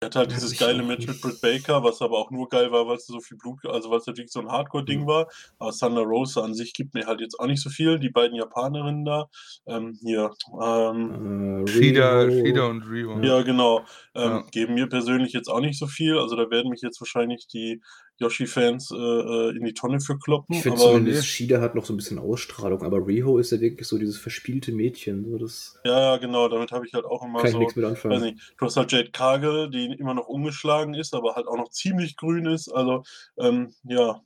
Er 0.04 0.06
hat 0.06 0.16
halt 0.16 0.32
dieses 0.32 0.58
geile 0.58 0.82
Match 0.82 1.06
mit 1.06 1.18
Britt 1.22 1.40
Baker, 1.40 1.82
was 1.82 2.02
aber 2.02 2.18
auch 2.18 2.30
nur 2.30 2.46
geil 2.50 2.70
war, 2.70 2.86
weil 2.86 2.96
es 2.96 3.06
so 3.06 3.20
viel 3.20 3.38
Blut, 3.38 3.64
also 3.64 3.90
weil 3.90 3.98
es 3.98 4.06
natürlich 4.06 4.30
so 4.30 4.40
ein 4.40 4.50
Hardcore-Ding 4.50 5.02
mhm. 5.02 5.06
war. 5.06 5.28
Aber 5.58 5.70
Thunder 5.70 6.02
Rosa 6.02 6.42
an 6.42 6.52
sich 6.52 6.74
gibt 6.74 6.92
mir 6.92 7.06
halt 7.06 7.20
jetzt 7.20 7.40
auch 7.40 7.46
nicht 7.46 7.62
so 7.62 7.70
viel. 7.70 7.98
Die 7.98 8.10
beiden 8.10 8.36
Japanerinnen 8.36 9.06
da. 9.06 9.30
Ähm, 9.66 9.98
hier. 10.02 10.30
Ähm, 10.62 11.64
äh, 11.66 11.70
Shida, 11.70 12.30
Shida 12.30 12.66
und 12.66 12.82
Rio. 12.82 13.18
Ja, 13.22 13.40
genau. 13.42 13.78
Ähm, 14.14 14.30
ja. 14.30 14.44
Geben 14.50 14.74
mir 14.74 14.88
persönlich 14.88 15.32
jetzt 15.32 15.48
auch 15.48 15.60
nicht 15.60 15.78
so 15.78 15.86
viel. 15.86 16.18
Also 16.18 16.36
da 16.36 16.50
werden 16.50 16.70
mich 16.70 16.82
jetzt 16.82 17.00
wahrscheinlich 17.00 17.46
die 17.46 17.80
Yoshi-Fans 18.18 18.90
äh, 18.92 18.96
äh, 18.96 19.56
in 19.56 19.64
die 19.64 19.74
Tonne 19.74 20.00
für 20.00 20.18
kloppen. 20.18 20.56
Ich 20.56 20.62
finde 20.62 20.78
zumindest, 20.78 21.22
nee. 21.22 21.26
Shida 21.26 21.60
hat 21.60 21.74
noch 21.74 21.84
so 21.84 21.92
ein 21.92 21.96
bisschen 21.96 22.18
Ausstrahlung, 22.18 22.82
aber 22.82 23.06
Riho 23.06 23.38
ist 23.38 23.52
ja 23.52 23.60
wirklich 23.60 23.88
so 23.88 23.98
dieses 23.98 24.18
verspielte 24.18 24.72
Mädchen. 24.72 25.24
So 25.30 25.38
das 25.38 25.78
ja, 25.84 26.12
ja, 26.12 26.16
genau, 26.18 26.48
damit 26.48 26.72
habe 26.72 26.86
ich 26.86 26.94
halt 26.94 27.04
auch 27.04 27.24
immer 27.24 27.40
kann 27.40 27.50
so. 27.50 27.58
Ich 27.58 27.60
nichts 27.60 27.76
mit 27.76 27.84
anfangen. 27.84 28.14
Weiß 28.14 28.22
nicht, 28.22 28.54
du 28.58 28.66
hast 28.66 28.76
halt 28.76 28.92
Jade 28.92 29.10
Cargill, 29.10 29.70
die 29.70 29.86
immer 29.86 30.14
noch 30.14 30.28
ungeschlagen 30.28 30.94
ist, 30.94 31.14
aber 31.14 31.34
halt 31.34 31.46
auch 31.46 31.56
noch 31.56 31.70
ziemlich 31.70 32.16
grün 32.16 32.46
ist. 32.46 32.68
Also, 32.68 33.02
ähm, 33.38 33.74
ja, 33.84 34.22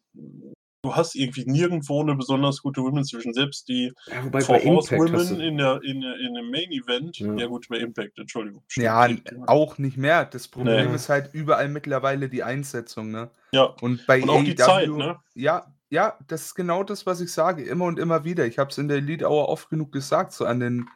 du 0.82 0.94
hast 0.94 1.14
irgendwie 1.14 1.44
nirgendwo 1.44 2.00
eine 2.02 2.14
besonders 2.14 2.62
gute 2.62 2.82
Women's 2.82 3.08
Division. 3.08 3.34
Selbst 3.34 3.68
die 3.68 3.92
ja, 4.06 4.24
wobei 4.24 4.40
Four 4.40 4.64
Women 4.64 5.40
in, 5.40 5.58
der, 5.58 5.82
in, 5.82 6.02
in 6.02 6.34
dem 6.34 6.50
Main 6.50 6.70
Event, 6.70 7.18
ja. 7.18 7.32
ja. 7.34 7.46
gut, 7.46 7.68
bei 7.68 7.78
Impact, 7.78 8.18
Entschuldigung. 8.18 8.62
Ja, 8.76 9.08
auch 9.46 9.78
nicht 9.78 9.96
mehr. 9.96 10.24
Das 10.24 10.48
Problem 10.48 10.88
nee. 10.88 10.94
ist 10.94 11.08
halt 11.08 11.30
überall 11.32 11.68
mittlerweile 11.68 12.28
die 12.28 12.42
Einsetzung, 12.42 13.10
ne? 13.10 13.30
Ja. 13.52 13.64
Und 13.80 14.06
bei 14.06 14.22
und 14.22 14.30
auch 14.30 14.38
AEW, 14.38 14.44
die 14.44 14.54
Zeit, 14.54 14.88
ne? 14.88 15.18
Ja, 15.34 15.74
ja, 15.90 16.18
das 16.26 16.46
ist 16.46 16.54
genau 16.54 16.84
das, 16.84 17.06
was 17.06 17.20
ich 17.20 17.32
sage, 17.32 17.62
immer 17.64 17.86
und 17.86 17.98
immer 17.98 18.24
wieder. 18.24 18.46
Ich 18.46 18.58
habe 18.58 18.70
es 18.70 18.78
in 18.78 18.88
der 18.88 18.98
Elite 18.98 19.26
Hour 19.26 19.48
oft 19.48 19.70
genug 19.70 19.90
gesagt, 19.90 20.32
so 20.32 20.44
an 20.44 20.60
den, 20.60 20.86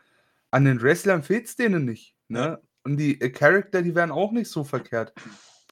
an 0.51 0.65
den 0.65 0.83
Wrestlern 0.83 1.23
fehlt 1.23 1.47
es 1.47 1.57
denen 1.57 1.85
nicht, 1.85 2.15
ne? 2.29 2.39
Ja. 2.39 2.59
Und 2.85 2.97
die 2.97 3.21
äh, 3.21 3.31
Charakter, 3.31 3.83
die 3.83 3.95
werden 3.95 4.11
auch 4.11 4.33
nicht 4.33 4.51
so 4.51 4.65
verkehrt. 4.65 5.13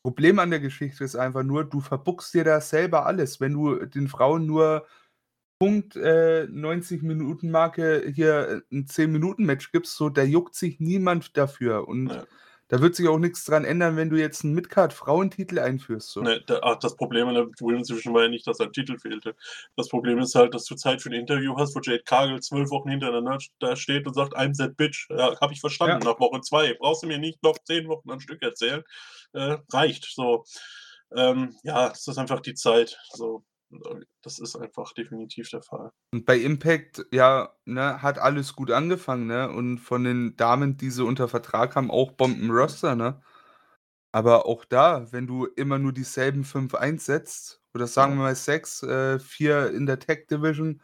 Problem 0.02 0.38
an 0.38 0.50
der 0.50 0.60
Geschichte 0.60 1.04
ist 1.04 1.16
einfach 1.16 1.42
nur, 1.42 1.64
du 1.64 1.80
verbuckst 1.80 2.32
dir 2.32 2.44
da 2.44 2.60
selber 2.60 3.06
alles. 3.06 3.40
Wenn 3.40 3.52
du 3.52 3.84
den 3.86 4.08
Frauen 4.08 4.46
nur 4.46 4.86
Punkt 5.58 5.94
äh, 5.96 6.46
90 6.48 7.02
Minuten 7.02 7.50
Marke 7.50 8.10
hier 8.14 8.62
ein 8.72 8.86
10 8.86 9.12
Minuten 9.12 9.44
Match 9.44 9.72
gibst, 9.72 9.94
so 9.96 10.08
da 10.08 10.22
juckt 10.22 10.54
sich 10.54 10.80
niemand 10.80 11.36
dafür 11.36 11.86
und 11.86 12.08
ja. 12.08 12.24
Da 12.70 12.80
wird 12.80 12.94
sich 12.94 13.08
auch 13.08 13.18
nichts 13.18 13.44
dran 13.44 13.64
ändern, 13.64 13.96
wenn 13.96 14.10
du 14.10 14.16
jetzt 14.16 14.44
einen 14.44 14.54
Midcard 14.54 14.92
Frauentitel 14.92 15.58
einführst. 15.58 16.10
So. 16.10 16.22
Nee, 16.22 16.40
da, 16.46 16.60
ach, 16.62 16.76
das 16.76 16.96
Problem 16.96 17.26
an 17.26 17.34
der 17.34 17.46
Women's 17.58 17.88
Division 17.88 18.14
war 18.14 18.22
ja 18.22 18.28
nicht, 18.28 18.46
dass 18.46 18.60
ein 18.60 18.72
Titel 18.72 18.96
fehlte. 18.96 19.34
Das 19.76 19.88
Problem 19.88 20.18
ist 20.20 20.36
halt, 20.36 20.54
dass 20.54 20.64
du 20.66 20.76
Zeit 20.76 21.02
für 21.02 21.10
ein 21.10 21.14
Interview 21.14 21.56
hast, 21.56 21.74
wo 21.74 21.80
Jade 21.80 22.04
Cargill 22.04 22.40
zwölf 22.40 22.70
Wochen 22.70 22.88
hintereinander 22.88 23.38
da 23.58 23.74
steht 23.74 24.06
und 24.06 24.14
sagt, 24.14 24.36
I'm 24.36 24.56
that 24.56 24.76
bitch. 24.76 25.08
Ja, 25.10 25.38
hab 25.40 25.50
ich 25.50 25.60
verstanden. 25.60 26.04
Ja. 26.04 26.12
Nach 26.12 26.20
Woche 26.20 26.40
zwei 26.42 26.74
brauchst 26.74 27.02
du 27.02 27.08
mir 27.08 27.18
nicht 27.18 27.42
noch 27.42 27.58
zehn 27.64 27.88
Wochen 27.88 28.10
am 28.10 28.20
Stück 28.20 28.40
erzählen 28.40 28.84
äh, 29.32 29.56
reicht. 29.72 30.04
So, 30.14 30.44
ähm, 31.14 31.56
ja, 31.64 31.88
das 31.88 32.06
ist 32.06 32.18
einfach 32.18 32.40
die 32.40 32.54
Zeit. 32.54 32.98
So, 33.12 33.44
das 34.22 34.38
ist 34.38 34.56
einfach 34.56 34.92
definitiv 34.92 35.48
der 35.50 35.62
Fall. 35.62 35.90
Und 36.12 36.26
bei 36.26 36.36
Impact, 36.38 37.06
ja, 37.12 37.54
ne, 37.64 38.02
hat 38.02 38.18
alles 38.18 38.54
gut 38.54 38.70
angefangen, 38.70 39.26
ne? 39.26 39.50
Und 39.50 39.78
von 39.78 40.04
den 40.04 40.36
Damen, 40.36 40.76
die 40.76 40.90
sie 40.90 41.04
unter 41.04 41.28
Vertrag 41.28 41.76
haben, 41.76 41.90
auch 41.90 42.12
Bomben-Roster, 42.12 42.96
ne? 42.96 43.22
Aber 44.12 44.46
auch 44.46 44.64
da, 44.64 45.12
wenn 45.12 45.26
du 45.26 45.46
immer 45.46 45.78
nur 45.78 45.92
dieselben 45.92 46.44
fünf 46.44 46.74
einsetzt, 46.74 47.62
oder 47.74 47.86
sagen 47.86 48.14
wir 48.14 48.24
mal 48.24 48.34
sechs, 48.34 48.82
äh, 48.82 49.20
vier 49.20 49.70
in 49.70 49.86
der 49.86 50.00
Tech 50.00 50.26
Division, 50.28 50.82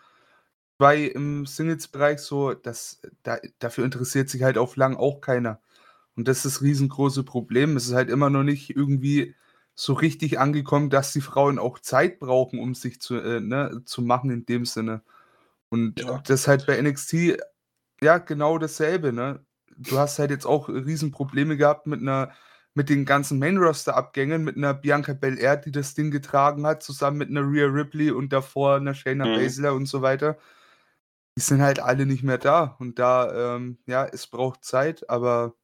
zwei 0.78 1.04
im 1.04 1.46
Singles-Bereich, 1.46 2.20
so, 2.20 2.54
das, 2.54 3.02
da, 3.24 3.38
dafür 3.58 3.84
interessiert 3.84 4.28
sich 4.28 4.42
halt 4.44 4.58
auf 4.58 4.76
lang 4.76 4.96
auch 4.96 5.20
keiner. 5.20 5.60
Und 6.14 6.28
das 6.28 6.38
ist 6.38 6.46
das 6.46 6.62
riesengroße 6.62 7.24
Problem. 7.24 7.76
Es 7.76 7.88
ist 7.88 7.94
halt 7.94 8.10
immer 8.10 8.30
noch 8.30 8.44
nicht 8.44 8.70
irgendwie 8.70 9.34
so 9.77 9.93
richtig 9.93 10.40
angekommen, 10.40 10.90
dass 10.90 11.12
die 11.12 11.20
Frauen 11.20 11.59
auch 11.59 11.78
Zeit 11.78 12.19
brauchen, 12.19 12.59
um 12.59 12.74
sich 12.74 13.01
zu, 13.01 13.16
äh, 13.16 13.40
ne, 13.40 13.82
zu 13.85 14.03
machen 14.03 14.31
in 14.31 14.47
dem 14.47 14.65
Sinne. 14.65 15.03
Und 15.69 16.01
ja. 16.01 16.19
das 16.24 16.40
ist 16.40 16.48
halt 16.48 16.66
bei 16.66 16.81
NXT 16.81 17.39
ja 18.01 18.19
genau 18.19 18.59
dasselbe, 18.59 19.12
ne? 19.12 19.44
Du 19.77 19.98
hast 19.98 20.19
halt 20.19 20.31
jetzt 20.31 20.47
auch 20.47 20.70
Riesenprobleme 20.70 21.59
gehabt 21.59 21.86
mit 21.86 22.01
einer 22.01 22.32
mit 22.77 22.90
den 22.90 23.07
ganzen 23.07 23.39
Main-Roster-Abgängen, 23.39 24.44
mit 24.44 24.59
einer 24.59 24.74
Bianca 24.74 25.15
Belair, 25.15 25.57
die 25.57 25.73
das 25.73 25.94
Ding 25.94 26.11
getragen 26.11 26.66
hat, 26.66 26.82
zusammen 26.82 27.16
mit 27.16 27.31
einer 27.31 27.40
Rhea 27.40 27.65
Ripley 27.65 28.11
und 28.11 28.35
davor 28.35 28.77
einer 28.77 28.93
Shayna 28.93 29.24
mhm. 29.24 29.36
Baszler 29.36 29.73
und 29.73 29.86
so 29.86 30.03
weiter. 30.03 30.36
Die 31.39 31.40
sind 31.40 31.62
halt 31.62 31.81
alle 31.81 32.05
nicht 32.05 32.23
mehr 32.23 32.36
da. 32.36 32.77
Und 32.78 32.98
da, 32.98 33.57
ähm, 33.57 33.78
ja, 33.86 34.05
es 34.05 34.27
braucht 34.27 34.62
Zeit, 34.62 35.09
aber 35.09 35.55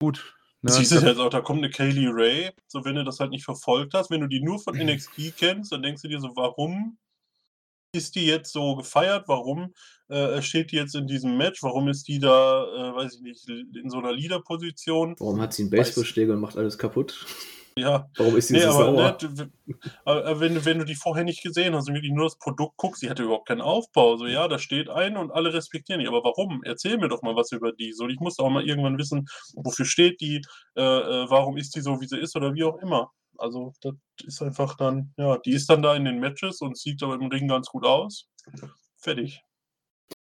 gut. 0.00 0.37
Ne? 0.62 0.72
Siehst 0.72 0.92
du 0.92 0.96
jetzt 0.96 1.18
auch, 1.18 1.30
da 1.30 1.40
kommt 1.40 1.58
eine 1.58 1.70
Kaylee 1.70 2.08
Ray, 2.10 2.50
so 2.66 2.84
wenn 2.84 2.96
du 2.96 3.04
das 3.04 3.20
halt 3.20 3.30
nicht 3.30 3.44
verfolgt 3.44 3.94
hast, 3.94 4.10
wenn 4.10 4.20
du 4.20 4.26
die 4.26 4.42
nur 4.42 4.58
von 4.58 4.76
NXT 4.76 5.36
kennst, 5.36 5.70
dann 5.72 5.82
denkst 5.82 6.02
du 6.02 6.08
dir 6.08 6.20
so, 6.20 6.30
warum 6.34 6.98
ist 7.92 8.16
die 8.16 8.26
jetzt 8.26 8.52
so 8.52 8.76
gefeiert? 8.76 9.28
Warum 9.28 9.72
äh, 10.08 10.42
steht 10.42 10.72
die 10.72 10.76
jetzt 10.76 10.94
in 10.94 11.06
diesem 11.06 11.36
Match? 11.36 11.62
Warum 11.62 11.88
ist 11.88 12.08
die 12.08 12.18
da, 12.18 12.64
äh, 12.64 12.94
weiß 12.94 13.14
ich 13.14 13.20
nicht, 13.20 13.48
in 13.48 13.88
so 13.88 13.98
einer 13.98 14.12
Leader-Position? 14.12 15.16
Warum 15.18 15.40
hat 15.40 15.54
sie 15.54 15.62
einen 15.62 15.70
Baseballschläger 15.70 16.34
und 16.34 16.40
macht 16.40 16.56
alles 16.56 16.76
kaputt? 16.76 17.24
Ja. 17.78 18.10
Warum 18.16 18.36
ist 18.36 18.48
sie 18.48 18.54
nee, 18.54 18.60
so 18.60 18.68
aber, 18.70 18.84
sauer? 18.84 19.18
Ne, 20.06 20.40
wenn, 20.40 20.64
wenn 20.64 20.78
du 20.78 20.84
die 20.84 20.94
vorher 20.94 21.24
nicht 21.24 21.42
gesehen 21.42 21.74
hast 21.74 21.88
und 21.88 21.94
wirklich 21.94 22.12
nur 22.12 22.26
das 22.26 22.38
Produkt 22.38 22.76
guckst, 22.76 23.02
die 23.02 23.10
hatte 23.10 23.22
überhaupt 23.22 23.48
keinen 23.48 23.60
Aufbau. 23.60 24.16
So, 24.16 24.26
ja, 24.26 24.48
da 24.48 24.58
steht 24.58 24.88
ein 24.88 25.16
und 25.16 25.30
alle 25.30 25.52
respektieren 25.52 26.00
die. 26.00 26.08
Aber 26.08 26.22
warum? 26.24 26.62
Erzähl 26.64 26.98
mir 26.98 27.08
doch 27.08 27.22
mal 27.22 27.36
was 27.36 27.52
über 27.52 27.72
die. 27.72 27.92
So, 27.92 28.08
ich 28.08 28.20
muss 28.20 28.38
auch 28.38 28.50
mal 28.50 28.64
irgendwann 28.64 28.98
wissen, 28.98 29.26
wofür 29.54 29.84
steht 29.84 30.20
die, 30.20 30.42
äh, 30.76 30.82
äh, 30.82 31.30
warum 31.30 31.56
ist 31.56 31.74
die 31.76 31.80
so, 31.80 32.00
wie 32.00 32.06
sie 32.06 32.18
ist 32.18 32.36
oder 32.36 32.54
wie 32.54 32.64
auch 32.64 32.78
immer. 32.78 33.10
Also, 33.36 33.72
das 33.80 33.94
ist 34.24 34.42
einfach 34.42 34.76
dann, 34.76 35.12
ja, 35.16 35.38
die 35.38 35.52
ist 35.52 35.70
dann 35.70 35.82
da 35.82 35.94
in 35.94 36.04
den 36.04 36.18
Matches 36.18 36.60
und 36.60 36.76
sieht 36.76 37.02
aber 37.02 37.14
im 37.14 37.28
Ring 37.28 37.46
ganz 37.46 37.68
gut 37.68 37.86
aus. 37.86 38.26
Fertig. 38.96 39.42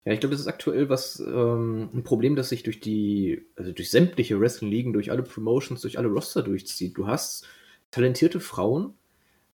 Ja, 0.04 0.12
ich 0.12 0.20
glaube, 0.20 0.32
das 0.32 0.40
ist 0.40 0.46
aktuell 0.46 0.88
was 0.88 1.20
ähm, 1.20 1.90
ein 1.92 2.02
Problem, 2.02 2.36
das 2.36 2.48
sich 2.48 2.62
durch 2.62 2.80
die, 2.80 3.42
also 3.56 3.72
durch 3.72 3.90
sämtliche 3.90 4.40
Wrestling-Ligen, 4.40 4.92
durch 4.92 5.10
alle 5.10 5.22
Promotions, 5.22 5.82
durch 5.82 5.98
alle 5.98 6.08
Roster 6.08 6.42
durchzieht. 6.42 6.96
Du 6.96 7.06
hast 7.06 7.46
talentierte 7.90 8.40
Frauen, 8.40 8.94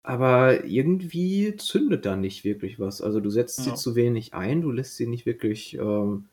aber 0.01 0.65
irgendwie 0.65 1.55
zündet 1.57 2.05
da 2.05 2.15
nicht 2.15 2.43
wirklich 2.43 2.79
was. 2.79 3.01
Also 3.01 3.19
du 3.19 3.29
setzt 3.29 3.59
ja. 3.59 3.65
sie 3.65 3.73
zu 3.75 3.95
wenig 3.95 4.33
ein, 4.33 4.61
du 4.61 4.71
lässt 4.71 4.95
sie 4.97 5.07
nicht 5.07 5.25
wirklich 5.25 5.75
ähm, 5.75 6.25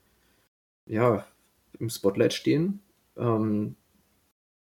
ja, 0.87 1.27
im 1.79 1.91
Spotlight 1.91 2.33
stehen. 2.33 2.81
Ähm, 3.17 3.77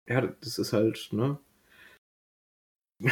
ja, 0.08 0.22
das 0.42 0.58
ist 0.58 0.74
halt, 0.74 1.10
ne? 1.12 1.38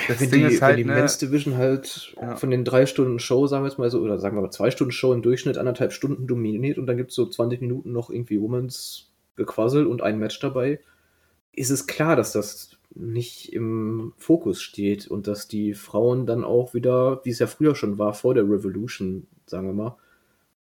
Das 0.08 0.22
wenn 0.22 0.32
Ding 0.32 0.48
die, 0.48 0.54
ist 0.54 0.62
halt, 0.62 0.78
wenn 0.78 0.84
die 0.84 0.90
ne, 0.90 0.96
Men's 0.96 1.18
Division 1.18 1.58
halt 1.58 2.16
ja. 2.22 2.36
von 2.36 2.50
den 2.50 2.64
drei 2.64 2.86
Stunden 2.86 3.20
Show, 3.20 3.48
sagen 3.48 3.64
wir 3.64 3.70
jetzt 3.70 3.78
mal 3.78 3.90
so, 3.90 4.00
oder 4.00 4.18
sagen 4.18 4.38
wir 4.38 4.42
mal 4.42 4.52
zwei 4.52 4.72
Stunden 4.72 4.92
Show 4.92 5.14
im 5.14 5.22
Durchschnitt 5.22 5.58
anderthalb 5.58 5.92
Stunden 5.92 6.28
dominiert 6.28 6.78
und 6.78 6.88
dann 6.88 6.98
gibt 6.98 7.12
es 7.12 7.16
so 7.16 7.26
20 7.26 7.62
Minuten 7.62 7.92
noch 7.92 8.10
irgendwie 8.10 8.40
Womans 8.40 9.12
gequasselt 9.36 9.88
und 9.88 10.02
ein 10.02 10.20
Match 10.20 10.40
dabei, 10.40 10.80
ist 11.54 11.70
es 11.70 11.88
klar, 11.88 12.16
dass 12.16 12.32
das 12.32 12.78
nicht 12.94 13.54
im 13.54 14.14
Fokus 14.18 14.62
steht 14.62 15.08
und 15.08 15.28
dass 15.28 15.48
die 15.48 15.74
Frauen 15.74 16.26
dann 16.26 16.44
auch 16.44 16.74
wieder, 16.74 17.22
wie 17.24 17.30
es 17.30 17.40
ja 17.40 17.48
früher 17.48 17.76
schon 17.76 17.98
war, 17.98 18.14
vor 18.14 18.34
der 18.34 18.44
Revolution, 18.44 19.28
sagen 19.46 19.68
wir 19.68 19.74
mal, 19.74 19.98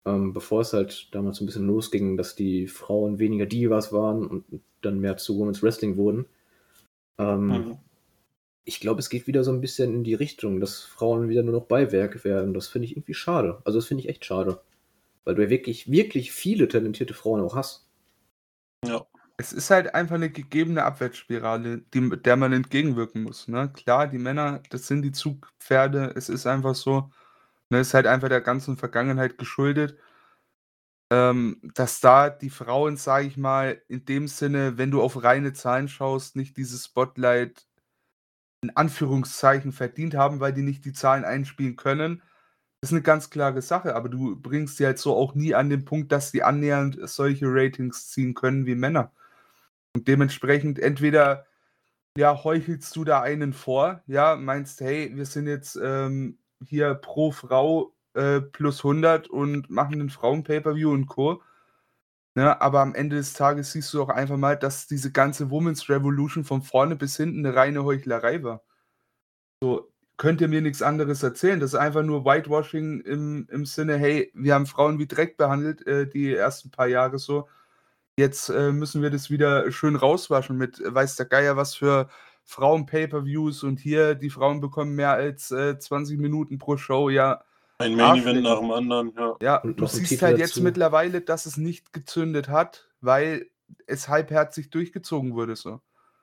ähm, 0.06 0.32
bevor 0.32 0.60
es 0.60 0.72
halt 0.72 1.14
damals 1.14 1.40
ein 1.40 1.46
bisschen 1.46 1.66
losging, 1.66 2.16
dass 2.16 2.34
die 2.36 2.66
Frauen 2.66 3.18
weniger 3.18 3.46
Divas 3.46 3.92
waren 3.92 4.26
und 4.26 4.44
dann 4.82 5.00
mehr 5.00 5.16
zu 5.16 5.38
Women's 5.38 5.62
Wrestling 5.62 5.96
wurden. 5.96 6.26
Ähm, 7.18 7.46
mhm. 7.46 7.78
Ich 8.64 8.80
glaube, 8.80 9.00
es 9.00 9.10
geht 9.10 9.26
wieder 9.26 9.42
so 9.42 9.52
ein 9.52 9.60
bisschen 9.60 9.94
in 9.94 10.04
die 10.04 10.14
Richtung, 10.14 10.60
dass 10.60 10.82
Frauen 10.82 11.28
wieder 11.28 11.42
nur 11.42 11.54
noch 11.54 11.66
Beiwerk 11.66 12.24
werden. 12.24 12.54
Das 12.54 12.68
finde 12.68 12.86
ich 12.86 12.92
irgendwie 12.92 13.14
schade. 13.14 13.60
Also 13.64 13.78
das 13.78 13.86
finde 13.86 14.02
ich 14.02 14.08
echt 14.08 14.24
schade. 14.24 14.60
Weil 15.24 15.34
du 15.34 15.42
ja 15.42 15.50
wirklich, 15.50 15.90
wirklich 15.90 16.32
viele 16.32 16.68
talentierte 16.68 17.14
Frauen 17.14 17.40
auch 17.40 17.56
hast. 17.56 17.86
Ja. 18.86 19.06
Es 19.36 19.52
ist 19.52 19.70
halt 19.70 19.94
einfach 19.94 20.16
eine 20.16 20.30
gegebene 20.30 20.84
Abwärtsspirale, 20.84 21.78
die, 21.94 22.10
der 22.10 22.36
man 22.36 22.52
entgegenwirken 22.52 23.22
muss. 23.22 23.48
Ne? 23.48 23.70
Klar, 23.72 24.06
die 24.06 24.18
Männer, 24.18 24.62
das 24.68 24.86
sind 24.86 25.02
die 25.02 25.12
Zugpferde. 25.12 26.12
Es 26.14 26.28
ist 26.28 26.46
einfach 26.46 26.74
so. 26.74 27.10
Ne, 27.70 27.80
ist 27.80 27.94
halt 27.94 28.06
einfach 28.06 28.28
der 28.28 28.40
ganzen 28.40 28.76
Vergangenheit 28.76 29.38
geschuldet, 29.38 29.96
ähm, 31.10 31.60
dass 31.74 32.00
da 32.00 32.30
die 32.30 32.50
Frauen, 32.50 32.96
sage 32.96 33.26
ich 33.26 33.36
mal, 33.36 33.82
in 33.88 34.04
dem 34.04 34.28
Sinne, 34.28 34.78
wenn 34.78 34.90
du 34.90 35.02
auf 35.02 35.22
reine 35.22 35.52
Zahlen 35.52 35.88
schaust, 35.88 36.36
nicht 36.36 36.56
dieses 36.56 36.84
Spotlight 36.86 37.66
in 38.62 38.76
Anführungszeichen 38.76 39.72
verdient 39.72 40.14
haben, 40.14 40.40
weil 40.40 40.52
die 40.52 40.62
nicht 40.62 40.84
die 40.84 40.92
Zahlen 40.92 41.24
einspielen 41.24 41.76
können. 41.76 42.22
Das 42.80 42.90
ist 42.90 42.94
eine 42.94 43.02
ganz 43.02 43.30
klare 43.30 43.62
Sache, 43.62 43.94
aber 43.94 44.08
du 44.08 44.36
bringst 44.36 44.76
sie 44.76 44.86
halt 44.86 44.98
so 44.98 45.14
auch 45.16 45.34
nie 45.34 45.54
an 45.54 45.70
den 45.70 45.84
Punkt, 45.84 46.12
dass 46.12 46.32
die 46.32 46.42
annähernd 46.42 46.98
solche 47.08 47.46
Ratings 47.46 48.08
ziehen 48.10 48.34
können 48.34 48.66
wie 48.66 48.74
Männer. 48.74 49.12
Und 49.94 50.08
dementsprechend 50.08 50.78
entweder 50.78 51.46
ja, 52.16 52.42
heuchelst 52.44 52.94
du 52.96 53.04
da 53.04 53.22
einen 53.22 53.52
vor, 53.52 54.02
ja, 54.06 54.36
meinst, 54.36 54.80
hey, 54.80 55.12
wir 55.14 55.26
sind 55.26 55.46
jetzt 55.46 55.78
ähm, 55.82 56.38
hier 56.64 56.94
pro 56.94 57.30
Frau 57.32 57.94
äh, 58.14 58.40
plus 58.40 58.84
100 58.84 59.28
und 59.28 59.70
machen 59.70 59.94
einen 59.94 60.10
Frauen-Pay-Per-View 60.10 60.90
und 60.90 61.06
Co. 61.06 61.42
Ne, 62.36 62.60
aber 62.60 62.80
am 62.80 62.94
Ende 62.94 63.16
des 63.16 63.32
Tages 63.32 63.72
siehst 63.72 63.92
du 63.92 64.02
auch 64.02 64.08
einfach 64.08 64.36
mal, 64.36 64.56
dass 64.56 64.86
diese 64.86 65.10
ganze 65.10 65.50
Women's 65.50 65.88
Revolution 65.88 66.44
von 66.44 66.62
vorne 66.62 66.94
bis 66.94 67.16
hinten 67.16 67.44
eine 67.44 67.56
reine 67.56 67.84
Heuchlerei 67.84 68.42
war. 68.44 68.62
So, 69.62 69.90
könnt 70.16 70.40
ihr 70.40 70.48
mir 70.48 70.60
nichts 70.62 70.82
anderes 70.82 71.22
erzählen. 71.22 71.60
Das 71.60 71.72
ist 71.74 71.80
einfach 71.80 72.02
nur 72.02 72.24
Whitewashing 72.24 73.00
im, 73.00 73.48
im 73.50 73.66
Sinne, 73.66 73.96
hey, 73.96 74.30
wir 74.34 74.54
haben 74.54 74.66
Frauen 74.66 74.98
wie 74.98 75.06
Dreck 75.06 75.36
behandelt, 75.36 75.86
äh, 75.86 76.06
die 76.08 76.34
ersten 76.34 76.70
paar 76.70 76.86
Jahre 76.88 77.18
so. 77.18 77.48
Jetzt 78.18 78.50
äh, 78.50 78.72
müssen 78.72 79.02
wir 79.02 79.10
das 79.10 79.30
wieder 79.30 79.70
schön 79.72 79.96
rauswaschen 79.96 80.56
mit, 80.58 80.82
weiß 80.84 81.16
der 81.16 81.26
Geier, 81.26 81.56
was 81.56 81.74
für 81.74 82.10
Frauen-Pay-Per-Views 82.44 83.62
und 83.64 83.80
hier, 83.80 84.14
die 84.14 84.30
Frauen 84.30 84.60
bekommen 84.60 84.94
mehr 84.94 85.12
als 85.12 85.50
äh, 85.52 85.78
20 85.78 86.18
Minuten 86.18 86.58
pro 86.58 86.76
Show, 86.76 87.10
ja. 87.10 87.44
Ein 87.80 87.94
Main-Event 87.94 88.42
nach 88.42 88.60
dem 88.60 88.70
anderen, 88.70 89.12
ja. 89.16 89.36
Ja, 89.40 89.56
und 89.56 89.80
du 89.80 89.86
siehst 89.86 90.20
halt 90.22 90.38
jetzt 90.38 90.60
mittlerweile, 90.60 91.22
dass 91.22 91.46
es 91.46 91.56
nicht 91.56 91.92
gezündet 91.92 92.48
hat, 92.48 92.88
weil 93.00 93.50
es 93.86 94.08
halbherzig 94.08 94.70
durchgezogen 94.70 95.34
wurde, 95.34 95.56
so. 95.56 95.80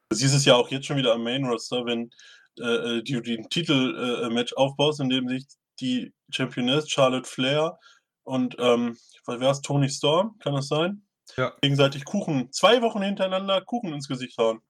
Du 0.09 0.15
siehst 0.15 0.35
es 0.35 0.45
ja 0.45 0.55
auch 0.55 0.69
jetzt 0.69 0.85
schon 0.85 0.97
wieder 0.97 1.13
am 1.13 1.23
Main-Roster, 1.23 1.85
wenn 1.85 2.11
äh, 2.59 2.97
äh 2.97 3.03
du 3.03 3.21
den 3.21 3.49
Titel-Match 3.49 4.53
äh, 4.53 4.55
aufbaust, 4.55 4.99
in 4.99 5.09
dem 5.09 5.27
sich 5.27 5.45
die 5.79 6.13
Championess 6.29 6.89
Charlotte 6.89 7.27
Flair 7.27 7.77
und, 8.23 8.55
ähm, 8.59 8.97
was 9.25 9.39
wär's, 9.39 9.61
Tony 9.61 9.89
Storm, 9.89 10.37
kann 10.39 10.53
das 10.53 10.67
sein? 10.67 11.01
Ja. 11.35 11.53
Gegenseitig 11.61 12.05
Kuchen, 12.05 12.51
zwei 12.51 12.81
Wochen 12.81 13.01
hintereinander 13.01 13.61
Kuchen 13.61 13.93
ins 13.93 14.07
Gesicht 14.07 14.37
hauen. 14.37 14.61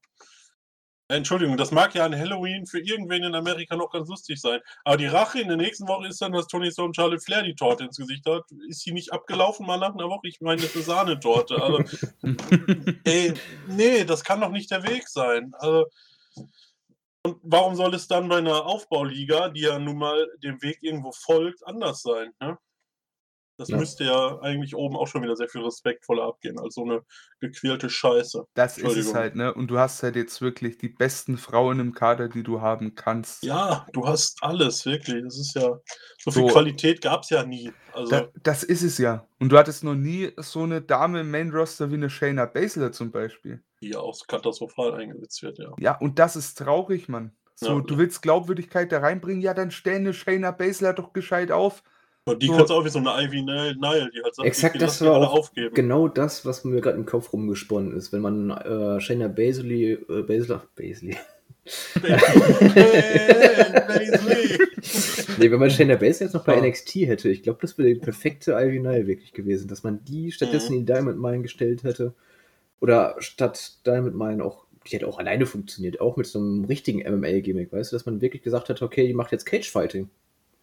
Entschuldigung, 1.10 1.56
das 1.56 1.72
mag 1.72 1.96
ja 1.96 2.06
an 2.06 2.18
Halloween 2.18 2.66
für 2.66 2.80
irgendwen 2.80 3.24
in 3.24 3.34
Amerika 3.34 3.78
noch 3.78 3.92
ganz 3.92 4.10
lustig 4.10 4.42
sein. 4.42 4.60
Aber 4.84 4.98
die 4.98 5.06
Rache 5.06 5.40
in 5.40 5.48
der 5.48 5.56
nächsten 5.56 5.88
Woche 5.88 6.08
ist 6.08 6.22
dann, 6.22 6.34
dass 6.34 6.48
Tony 6.48 6.70
Storm 6.70 6.94
Charlotte 6.94 7.22
Flair 7.22 7.44
die 7.44 7.56
Torte 7.56 7.86
ins 7.86 7.98
Gesicht 7.98 8.26
hat. 8.26 8.44
Ist 8.68 8.82
sie 8.82 8.92
nicht 8.92 9.14
abgelaufen 9.14 9.66
mal 9.66 9.78
nach 9.78 9.94
einer 9.94 10.10
Woche? 10.10 10.28
Ich 10.28 10.42
meine, 10.42 10.62
das 10.62 10.76
ist 10.76 10.90
eine 10.90 10.98
Sahnetorte. 10.98 11.62
Also, 11.62 11.84
ey, 13.06 13.34
nee, 13.68 14.04
das 14.04 14.24
kann 14.24 14.42
doch 14.42 14.52
nicht 14.52 14.70
der 14.70 14.84
Weg 14.84 15.08
sein. 15.08 15.54
Also, 15.60 15.86
und 17.24 17.40
warum 17.42 17.76
soll 17.76 17.94
es 17.96 18.08
dann 18.08 18.28
bei 18.28 18.38
einer 18.38 18.66
Aufbauliga, 18.66 19.50
die 19.50 19.62
ja 19.62 19.80
nun 19.80 19.98
mal 19.98 20.28
dem 20.44 20.62
Weg 20.62 20.80
irgendwo 20.82 21.14
folgt, 21.14 21.66
anders 21.66 22.02
sein? 22.02 22.32
Ne? 22.42 22.58
Das 23.58 23.70
ja. 23.70 23.78
müsste 23.78 24.04
ja 24.04 24.40
eigentlich 24.42 24.76
oben 24.76 24.96
auch 24.96 25.08
schon 25.08 25.24
wieder 25.24 25.36
sehr 25.36 25.50
viel 25.50 25.64
respektvoller 25.64 26.24
abgehen 26.24 26.60
als 26.60 26.76
so 26.76 26.84
eine 26.84 27.02
gequälte 27.40 27.90
Scheiße. 27.90 28.46
Das 28.54 28.78
ist 28.78 28.96
es 28.96 29.16
halt, 29.16 29.36
ne? 29.36 29.52
Und 29.52 29.68
du 29.68 29.80
hast 29.80 30.04
halt 30.04 30.16
jetzt 30.16 30.42
wirklich 30.42 30.78
die 30.78 30.90
besten 30.90 31.38
Frauen 31.38 31.80
im 31.80 31.94
Kader, 31.94 32.30
die 32.30 32.44
du 32.44 32.62
haben 32.62 32.94
kannst. 32.94 33.44
Ja, 33.44 33.88
du 33.94 34.08
hast 34.08 34.38
alles, 34.42 34.86
wirklich. 34.86 35.24
Das 35.24 35.40
ist 35.40 35.56
ja. 35.56 35.80
So 36.20 36.32
viel 36.32 36.44
so, 36.44 36.48
Qualität 36.48 37.02
gab 37.02 37.24
es 37.24 37.32
ja 37.32 37.44
nie. 37.44 37.72
Also, 37.94 38.12
da, 38.12 38.28
das 38.44 38.64
ist 38.64 38.84
es 38.84 39.00
ja. 39.00 39.28
Und 39.40 39.50
du 39.50 39.58
hattest 39.58 39.84
noch 39.84 39.96
nie 39.96 40.32
so 40.38 40.62
eine 40.62 40.82
Dame 40.82 41.22
im 41.22 41.32
Main-Roster 41.32 41.90
wie 41.90 41.96
eine 41.96 42.12
Shayna 42.12 42.46
Baszler 42.46 42.92
zum 42.92 43.12
Beispiel. 43.12 43.64
Die 43.82 43.90
ja 43.90 44.00
auch 44.00 44.16
katastrophal 44.28 44.94
eingesetzt 44.94 45.42
wird, 45.42 45.58
ja. 45.58 45.74
Ja, 45.80 45.98
und 45.98 46.20
das 46.20 46.36
ist 46.36 46.60
traurig, 46.60 47.10
Mann. 47.10 47.36
So, 47.56 47.80
ja, 47.80 47.82
du 47.82 47.98
willst 47.98 48.22
Glaubwürdigkeit 48.22 48.92
da 48.92 49.00
reinbringen, 49.00 49.42
ja, 49.42 49.56
dann 49.56 49.72
stell 49.72 49.96
eine 49.96 50.14
Shayna 50.14 50.52
Baszler 50.52 50.94
doch 50.94 51.12
gescheit 51.12 51.52
auf. 51.52 51.82
Und 52.28 52.44
die 52.44 52.48
so. 52.48 52.54
kannst 52.54 52.70
du 52.70 52.74
auch 52.74 52.84
wie 52.84 52.90
so 52.90 53.00
eine 53.00 53.10
Ivy 53.24 53.42
Nile, 53.42 53.76
die 54.14 54.22
halt 54.22 54.36
sagt, 54.36 54.46
Exakt, 54.48 54.82
das 54.82 55.02
war 55.02 55.16
auch 55.18 55.34
aufgeben. 55.34 55.74
genau 55.74 56.10
das, 56.10 56.46
was 56.46 56.66
mir 56.66 56.82
gerade 56.82 56.98
im 56.98 57.06
Kopf 57.06 57.32
rumgesponnen 57.32 57.96
ist. 57.96 58.12
Wenn 58.12 58.22
man 58.22 58.52
äh, 58.52 59.00
Shayna 59.00 59.30
Baszler, 59.30 59.72
äh, 59.72 60.24
Baszler, 60.28 60.64
Baszler. 60.76 61.16
nee, 65.38 65.52
wenn 65.52 65.60
man 65.60 65.70
Shayna 65.70 65.96
Baszler 65.96 66.26
jetzt 66.26 66.34
noch 66.34 66.44
bei 66.44 66.60
oh. 66.60 66.66
NXT 66.66 66.96
hätte, 66.96 67.30
ich 67.30 67.44
glaube, 67.44 67.60
das 67.62 67.78
wäre 67.78 67.88
die 67.88 67.96
perfekte 67.96 68.52
Ivy 68.52 68.80
Nile 68.80 69.08
wirklich 69.08 69.32
gewesen, 69.32 69.70
dass 69.70 69.84
man 69.84 70.04
die 70.04 70.34
stattdessen 70.34 70.74
mhm. 70.74 70.80
in 70.80 70.86
Diamond 70.86 71.20
Mine 71.20 71.42
gestellt 71.44 71.84
hätte. 71.84 72.14
Oder 72.82 73.16
statt 73.20 73.78
Diamond 73.86 74.16
Mine 74.16 74.44
auch, 74.44 74.66
die 74.86 74.96
hätte 74.96 75.08
auch 75.08 75.18
alleine 75.18 75.46
funktioniert, 75.46 76.02
auch 76.02 76.18
mit 76.18 76.28
so 76.28 76.40
einem 76.40 76.66
richtigen 76.66 77.00
MMA-Gimmick, 77.00 77.72
weißt 77.72 77.92
du, 77.92 77.96
dass 77.96 78.06
man 78.06 78.20
wirklich 78.20 78.44
gesagt 78.44 78.68
hat, 78.70 78.82
okay, 78.82 79.08
die 79.08 79.14
macht 79.14 79.32
jetzt 79.32 79.46
Cage-Fighting 79.46 80.10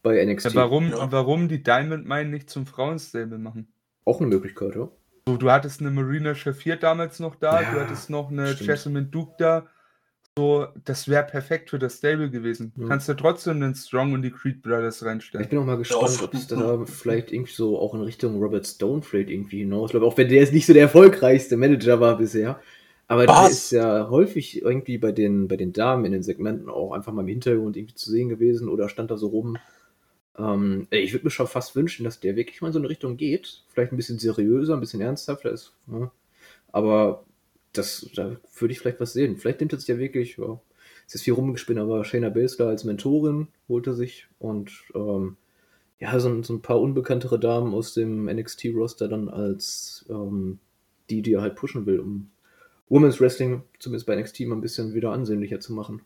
bei 0.04 0.24
NXT. 0.24 0.52
Ja, 0.52 0.54
warum, 0.54 0.90
ja. 0.90 1.10
warum 1.10 1.48
die 1.48 1.64
Diamond 1.64 2.06
Mine 2.06 2.26
nicht 2.26 2.48
zum 2.48 2.66
Frauenstable 2.66 3.38
machen? 3.38 3.66
Auch 4.04 4.20
eine 4.20 4.28
Möglichkeit, 4.28 4.76
ja. 4.76 4.88
So, 5.26 5.36
du 5.36 5.50
hattest 5.50 5.80
eine 5.80 5.90
Marina 5.90 6.36
Shafir 6.36 6.76
damals 6.76 7.18
noch 7.18 7.34
da, 7.34 7.62
ja, 7.62 7.72
du 7.72 7.80
hattest 7.80 8.10
noch 8.10 8.30
eine 8.30 8.48
stimmt. 8.48 8.68
Jessamine 8.68 9.06
Duke 9.06 9.34
da. 9.38 9.66
So, 10.36 10.66
das 10.84 11.08
wäre 11.08 11.24
perfekt 11.24 11.70
für 11.70 11.78
das 11.78 11.98
Stable 11.98 12.28
gewesen. 12.28 12.72
Ja. 12.76 12.88
Kannst 12.88 13.08
du 13.08 13.14
trotzdem 13.14 13.60
den 13.60 13.74
Strong 13.74 14.12
und 14.12 14.22
die 14.22 14.32
Creed 14.32 14.62
Brothers 14.62 15.04
reinstellen. 15.04 15.44
Ich 15.44 15.50
bin 15.50 15.60
auch 15.60 15.64
mal 15.64 15.78
gespannt, 15.78 16.20
ob 16.22 16.34
es 16.34 16.48
da 16.48 16.84
vielleicht 16.84 17.32
irgendwie 17.32 17.52
so 17.52 17.78
auch 17.78 17.94
in 17.94 18.00
Richtung 18.00 18.42
Robert 18.42 18.66
Stone 18.66 19.02
vielleicht 19.02 19.30
irgendwie 19.30 19.60
hinausläuft. 19.60 20.04
Auch 20.04 20.18
wenn 20.18 20.28
der 20.28 20.40
jetzt 20.40 20.52
nicht 20.52 20.66
so 20.66 20.72
der 20.72 20.82
erfolgreichste 20.82 21.56
Manager 21.56 22.00
war 22.00 22.18
bisher. 22.18 22.60
Aber 23.06 23.28
Was? 23.28 23.40
der 23.40 23.50
ist 23.50 23.70
ja 23.70 24.10
häufig 24.10 24.60
irgendwie 24.62 24.98
bei 24.98 25.12
den, 25.12 25.46
bei 25.46 25.56
den 25.56 25.72
Damen 25.72 26.04
in 26.04 26.12
den 26.12 26.22
Segmenten 26.22 26.68
auch 26.68 26.92
einfach 26.92 27.12
mal 27.12 27.22
im 27.22 27.28
Hintergrund 27.28 27.76
irgendwie 27.76 27.94
zu 27.94 28.10
sehen 28.10 28.28
gewesen 28.28 28.68
oder 28.68 28.88
stand 28.88 29.10
da 29.10 29.16
so 29.16 29.28
rum. 29.28 29.56
Ähm, 30.38 30.86
ich 30.90 31.12
würde 31.12 31.26
mir 31.26 31.30
schon 31.30 31.46
fast 31.46 31.76
wünschen, 31.76 32.04
dass 32.04 32.20
der 32.20 32.36
wirklich 32.36 32.60
mal 32.60 32.68
in 32.68 32.72
so 32.72 32.78
eine 32.78 32.88
Richtung 32.88 33.16
geht. 33.16 33.62
Vielleicht 33.68 33.92
ein 33.92 33.96
bisschen 33.96 34.18
seriöser, 34.18 34.74
ein 34.74 34.80
bisschen 34.80 35.00
ernsthafter 35.00 35.50
ist. 35.50 35.72
Ne? 35.86 36.10
Aber 36.72 37.24
das, 37.72 38.08
da 38.14 38.36
würde 38.58 38.72
ich 38.72 38.78
vielleicht 38.78 39.00
was 39.00 39.12
sehen. 39.12 39.36
Vielleicht 39.36 39.60
nimmt 39.60 39.72
es 39.72 39.86
ja 39.86 39.98
wirklich, 39.98 40.36
ja, 40.36 40.60
es 41.06 41.14
ist 41.14 41.22
viel 41.22 41.34
rumgespinnt, 41.34 41.78
aber 41.78 42.04
Shayna 42.04 42.30
Baszler 42.30 42.68
als 42.68 42.84
Mentorin 42.84 43.48
holte 43.68 43.94
sich 43.94 44.26
und 44.38 44.72
ähm, 44.94 45.36
ja, 46.00 46.18
so, 46.18 46.42
so, 46.42 46.54
ein 46.54 46.62
paar 46.62 46.80
unbekanntere 46.80 47.38
Damen 47.38 47.74
aus 47.74 47.94
dem 47.94 48.26
NXT-Roster 48.26 49.08
dann 49.08 49.28
als 49.28 50.04
ähm, 50.08 50.58
die, 51.10 51.22
die 51.22 51.34
er 51.34 51.42
halt 51.42 51.56
pushen 51.56 51.86
will, 51.86 52.00
um 52.00 52.30
Women's 52.88 53.20
Wrestling 53.20 53.62
zumindest 53.78 54.06
bei 54.06 54.16
NXT 54.16 54.40
mal 54.40 54.56
ein 54.56 54.60
bisschen 54.60 54.94
wieder 54.94 55.12
ansehnlicher 55.12 55.60
zu 55.60 55.72
machen. 55.72 56.02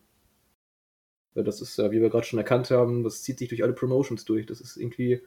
Das 1.43 1.61
ist 1.61 1.79
ja, 1.79 1.91
wie 1.91 2.01
wir 2.01 2.11
gerade 2.11 2.27
schon 2.27 2.39
erkannt 2.39 2.71
haben, 2.71 3.05
das 3.05 3.23
zieht 3.23 3.39
sich 3.39 3.49
durch 3.49 3.63
alle 3.63 3.73
Promotions 3.73 4.25
durch. 4.25 4.47
Das 4.47 4.61
ist 4.61 4.77
irgendwie 4.77 5.21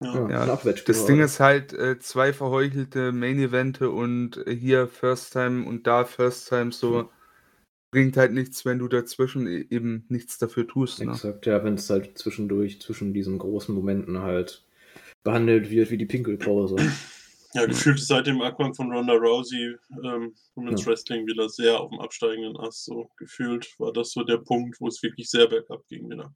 ja, 0.00 0.28
ja, 0.28 0.42
ein 0.42 0.74
Das 0.86 1.06
Ding 1.06 1.20
ist 1.20 1.40
halt, 1.40 1.72
äh, 1.72 1.98
zwei 1.98 2.34
verheuchelte 2.34 3.12
Main-Evente 3.12 3.90
und 3.90 4.46
äh, 4.46 4.54
hier 4.54 4.88
First 4.88 5.32
Time 5.32 5.66
und 5.66 5.86
da 5.86 6.04
First 6.04 6.48
Time 6.48 6.70
so 6.70 7.00
hm. 7.00 7.08
bringt 7.90 8.16
halt 8.18 8.32
nichts, 8.32 8.66
wenn 8.66 8.78
du 8.78 8.88
dazwischen 8.88 9.46
e 9.46 9.64
eben 9.70 10.04
nichts 10.08 10.36
dafür 10.36 10.66
tust. 10.66 11.02
Ne? 11.02 11.12
Exakt, 11.12 11.46
ja, 11.46 11.64
wenn 11.64 11.74
es 11.74 11.88
halt 11.88 12.18
zwischendurch, 12.18 12.82
zwischen 12.82 13.14
diesen 13.14 13.38
großen 13.38 13.74
Momenten 13.74 14.20
halt 14.20 14.64
behandelt 15.24 15.70
wird 15.70 15.90
wie 15.90 15.98
die 15.98 16.06
Pinkelpause. 16.06 16.76
Ja, 17.56 17.64
gefühlt 17.64 17.98
ist 17.98 18.08
seit 18.08 18.26
dem 18.26 18.42
Abgang 18.42 18.74
von 18.74 18.92
Ronda 18.92 19.14
Rousey 19.14 19.76
ähm, 20.04 20.34
Women's 20.54 20.82
ja. 20.82 20.88
Wrestling 20.88 21.26
wieder 21.26 21.48
sehr 21.48 21.80
auf 21.80 21.90
dem 21.90 22.00
absteigenden 22.00 22.56
Ast. 22.58 22.84
So 22.84 23.10
gefühlt 23.16 23.66
war 23.78 23.92
das 23.92 24.12
so 24.12 24.24
der 24.24 24.36
Punkt, 24.38 24.78
wo 24.80 24.88
es 24.88 25.02
wirklich 25.02 25.30
sehr 25.30 25.48
bergab 25.48 25.86
ging 25.88 26.10
wieder. 26.10 26.34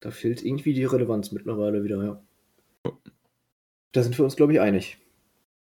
Da 0.00 0.10
fehlt 0.10 0.42
irgendwie 0.42 0.72
die 0.72 0.84
Relevanz 0.84 1.32
mittlerweile 1.32 1.84
wieder, 1.84 2.02
ja. 2.02 2.92
Da 3.92 4.02
sind 4.02 4.16
wir 4.16 4.24
uns, 4.24 4.36
glaube 4.36 4.54
ich, 4.54 4.60
einig. 4.60 4.98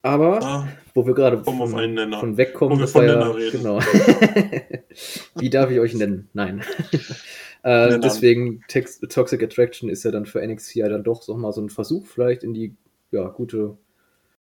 Aber, 0.03 0.41
ah, 0.41 0.67
wo 0.95 1.05
wir 1.05 1.13
gerade 1.13 1.43
von, 1.43 1.67
von, 1.67 2.37
wegkommen, 2.37 2.79
das 2.79 2.95
war 2.95 3.05
ja, 3.05 3.49
genau. 3.51 3.79
Wie 5.35 5.49
darf 5.49 5.69
ich 5.69 5.79
euch 5.79 5.93
nennen? 5.93 6.27
Nein. 6.33 6.63
äh, 7.63 7.99
deswegen, 7.99 8.63
Tex 8.67 8.99
Toxic 8.99 9.43
Attraction 9.43 9.89
ist 9.89 10.03
ja 10.03 10.11
dann 10.11 10.25
für 10.25 10.45
NXT 10.45 10.75
ja 10.75 10.89
dann 10.89 11.03
doch 11.03 11.25
nochmal 11.27 11.53
so 11.53 11.61
ein 11.61 11.69
Versuch, 11.69 12.07
vielleicht 12.07 12.43
in 12.43 12.53
die 12.53 12.75
ja, 13.11 13.27
gute 13.27 13.77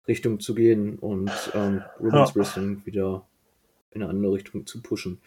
Richtung 0.08 0.40
zu 0.40 0.54
gehen 0.54 0.98
und 0.98 1.30
ähm, 1.54 1.82
Women's 1.98 2.30
ja. 2.30 2.34
Wrestling 2.34 2.82
wieder 2.84 3.26
in 3.92 4.02
eine 4.02 4.10
andere 4.10 4.34
Richtung 4.34 4.66
zu 4.66 4.82
pushen. 4.82 5.20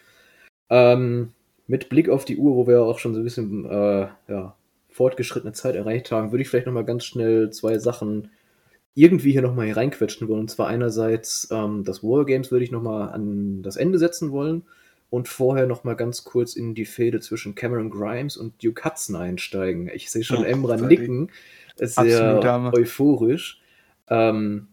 Ähm, 0.70 1.32
mit 1.66 1.88
Blick 1.88 2.08
auf 2.08 2.24
die 2.24 2.36
Uhr, 2.36 2.54
wo 2.56 2.66
wir 2.66 2.82
auch 2.82 2.98
schon 2.98 3.14
so 3.14 3.20
ein 3.20 3.24
bisschen 3.24 3.64
äh, 3.64 4.08
ja, 4.28 4.56
fortgeschrittene 4.90 5.52
Zeit 5.52 5.76
erreicht 5.76 6.10
haben, 6.10 6.32
würde 6.32 6.42
ich 6.42 6.48
vielleicht 6.48 6.66
nochmal 6.66 6.84
ganz 6.84 7.04
schnell 7.04 7.50
zwei 7.50 7.78
Sachen 7.78 8.30
irgendwie 8.94 9.32
hier 9.32 9.42
nochmal 9.42 9.66
hier 9.66 9.76
reinquetschen 9.76 10.28
wollen. 10.28 10.40
Und 10.40 10.50
zwar 10.50 10.68
einerseits 10.68 11.48
ähm, 11.50 11.84
das 11.84 12.02
Wargames 12.02 12.50
würde 12.50 12.64
ich 12.64 12.70
nochmal 12.70 13.10
an 13.10 13.62
das 13.62 13.76
Ende 13.76 13.98
setzen 13.98 14.30
wollen 14.30 14.62
und 15.10 15.28
vorher 15.28 15.66
nochmal 15.66 15.96
ganz 15.96 16.24
kurz 16.24 16.54
in 16.54 16.74
die 16.74 16.84
Fehde 16.84 17.20
zwischen 17.20 17.54
Cameron 17.54 17.90
Grimes 17.90 18.36
und 18.36 18.62
Duke 18.62 18.84
Hudson 18.84 19.16
einsteigen. 19.16 19.90
Ich 19.92 20.10
sehe 20.10 20.24
schon 20.24 20.38
oh, 20.38 20.44
Emra 20.44 20.76
nicken, 20.76 21.30
ist 21.76 21.96
sehr 21.96 22.40
euphorisch. 22.72 23.60
Ähm, 24.08 24.68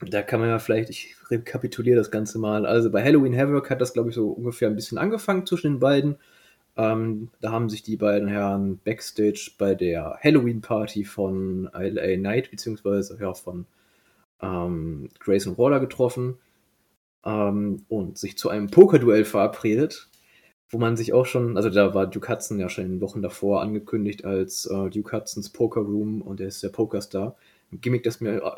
da 0.00 0.22
kann 0.22 0.40
man 0.40 0.48
ja 0.48 0.58
vielleicht, 0.58 0.90
ich 0.90 1.16
rekapituliere 1.30 1.96
das 1.96 2.10
Ganze 2.10 2.38
mal. 2.38 2.66
Also 2.66 2.90
bei 2.90 3.02
Halloween 3.02 3.36
Havoc 3.36 3.70
hat 3.70 3.80
das, 3.80 3.92
glaube 3.92 4.10
ich, 4.10 4.14
so 4.14 4.30
ungefähr 4.30 4.68
ein 4.68 4.76
bisschen 4.76 4.98
angefangen 4.98 5.46
zwischen 5.46 5.74
den 5.74 5.80
beiden. 5.80 6.16
Ähm, 6.76 7.30
da 7.40 7.52
haben 7.52 7.70
sich 7.70 7.82
die 7.82 7.96
beiden 7.96 8.28
Herren 8.28 8.78
backstage 8.84 9.52
bei 9.58 9.74
der 9.74 10.18
Halloween-Party 10.22 11.04
von 11.04 11.70
LA 11.72 12.16
Knight, 12.16 12.50
beziehungsweise 12.50 13.16
ja, 13.20 13.32
von 13.34 13.66
ähm, 14.42 15.08
Grayson 15.20 15.56
Waller 15.56 15.80
getroffen 15.80 16.38
ähm, 17.24 17.84
und 17.88 18.18
sich 18.18 18.36
zu 18.38 18.48
einem 18.48 18.70
Pokerduell 18.70 19.24
verabredet, 19.24 20.08
wo 20.68 20.78
man 20.78 20.96
sich 20.96 21.12
auch 21.12 21.26
schon, 21.26 21.56
also 21.56 21.70
da 21.70 21.94
war 21.94 22.06
Duke 22.08 22.32
Hudson 22.32 22.58
ja 22.58 22.68
schon 22.68 22.84
in 22.84 22.90
den 22.92 23.00
Wochen 23.00 23.22
davor 23.22 23.62
angekündigt 23.62 24.24
als 24.24 24.66
äh, 24.66 24.90
Duke 24.90 25.16
Hudsons 25.16 25.50
Poker 25.50 25.82
Room 25.82 26.22
und 26.22 26.40
er 26.40 26.48
ist 26.48 26.62
der 26.62 26.70
Pokerstar. 26.70 27.36
Ein 27.74 27.80
Gimmick, 27.80 28.04
das 28.04 28.20
mir 28.20 28.36
äh, 28.36 28.50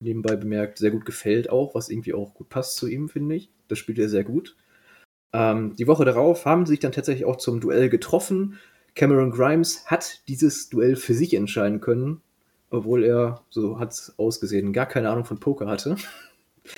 nebenbei 0.00 0.36
bemerkt 0.36 0.78
sehr 0.78 0.90
gut 0.90 1.06
gefällt 1.06 1.50
auch, 1.50 1.74
was 1.74 1.88
irgendwie 1.88 2.14
auch 2.14 2.34
gut 2.34 2.48
passt 2.50 2.76
zu 2.76 2.86
ihm, 2.86 3.08
finde 3.08 3.36
ich. 3.36 3.50
Das 3.68 3.78
spielt 3.78 3.98
er 3.98 4.08
sehr 4.08 4.24
gut. 4.24 4.56
Ähm, 5.32 5.74
die 5.76 5.86
Woche 5.86 6.04
darauf 6.04 6.44
haben 6.44 6.66
sie 6.66 6.72
sich 6.72 6.80
dann 6.80 6.92
tatsächlich 6.92 7.24
auch 7.24 7.36
zum 7.36 7.60
Duell 7.60 7.88
getroffen. 7.88 8.58
Cameron 8.94 9.30
Grimes 9.30 9.86
hat 9.86 10.22
dieses 10.28 10.68
Duell 10.68 10.94
für 10.94 11.14
sich 11.14 11.34
entscheiden 11.34 11.80
können, 11.80 12.20
obwohl 12.70 13.02
er, 13.02 13.42
so 13.50 13.78
hat 13.78 13.92
es 13.92 14.14
ausgesehen, 14.18 14.72
gar 14.72 14.86
keine 14.86 15.10
Ahnung 15.10 15.24
von 15.24 15.40
Poker 15.40 15.66
hatte. 15.66 15.96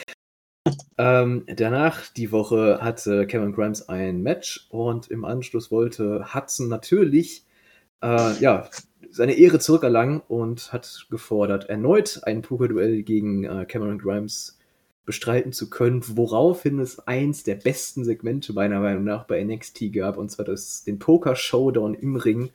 ähm, 0.98 1.44
danach 1.46 2.08
die 2.14 2.32
Woche 2.32 2.78
hatte 2.80 3.26
Cameron 3.26 3.52
Grimes 3.52 3.88
ein 3.88 4.22
Match 4.22 4.68
und 4.70 5.08
im 5.08 5.24
Anschluss 5.24 5.70
wollte 5.70 6.32
Hudson 6.32 6.68
natürlich 6.68 7.44
äh, 8.02 8.38
ja, 8.40 8.68
seine 9.10 9.34
Ehre 9.34 9.58
zurückerlangen 9.58 10.22
und 10.28 10.72
hat 10.72 11.06
gefordert, 11.10 11.68
erneut 11.68 12.20
ein 12.24 12.42
Pokerduell 12.42 13.02
gegen 13.02 13.44
äh, 13.44 13.64
Cameron 13.66 13.98
Grimes 13.98 14.58
bestreiten 15.06 15.52
zu 15.52 15.70
können, 15.70 16.02
woraufhin 16.04 16.80
es 16.80 16.98
eins 17.06 17.44
der 17.44 17.54
besten 17.54 18.04
Segmente 18.04 18.52
meiner 18.52 18.80
Meinung 18.80 19.04
nach 19.04 19.24
bei 19.24 19.42
NXT 19.42 19.92
gab, 19.92 20.18
und 20.18 20.30
zwar 20.30 20.44
das, 20.44 20.84
den 20.84 20.98
Poker-Showdown 20.98 21.94
im 21.94 22.16
Ring. 22.16 22.50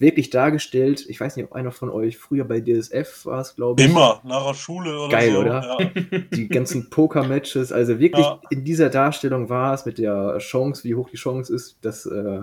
Wirklich 0.00 0.30
dargestellt. 0.30 1.04
Ich 1.08 1.18
weiß 1.18 1.34
nicht, 1.34 1.46
ob 1.46 1.54
einer 1.54 1.72
von 1.72 1.90
euch 1.90 2.18
früher 2.18 2.44
bei 2.44 2.60
DSF 2.60 3.26
war 3.26 3.40
es, 3.40 3.56
glaube 3.56 3.82
ich. 3.82 3.88
Immer, 3.88 4.20
nach 4.22 4.46
der 4.46 4.54
Schule 4.54 4.96
oder 4.96 5.08
Geil, 5.08 5.32
so. 5.32 5.40
oder? 5.40 5.78
Ja. 5.80 6.18
Die 6.34 6.48
ganzen 6.48 6.88
Poker-Matches. 6.88 7.72
Also 7.72 7.98
wirklich 7.98 8.24
ja. 8.24 8.40
in 8.50 8.64
dieser 8.64 8.90
Darstellung 8.90 9.48
war 9.48 9.74
es 9.74 9.84
mit 9.86 9.98
der 9.98 10.38
Chance, 10.38 10.84
wie 10.84 10.94
hoch 10.94 11.10
die 11.10 11.16
Chance 11.16 11.52
ist, 11.52 11.84
dass 11.84 12.06
äh, 12.06 12.42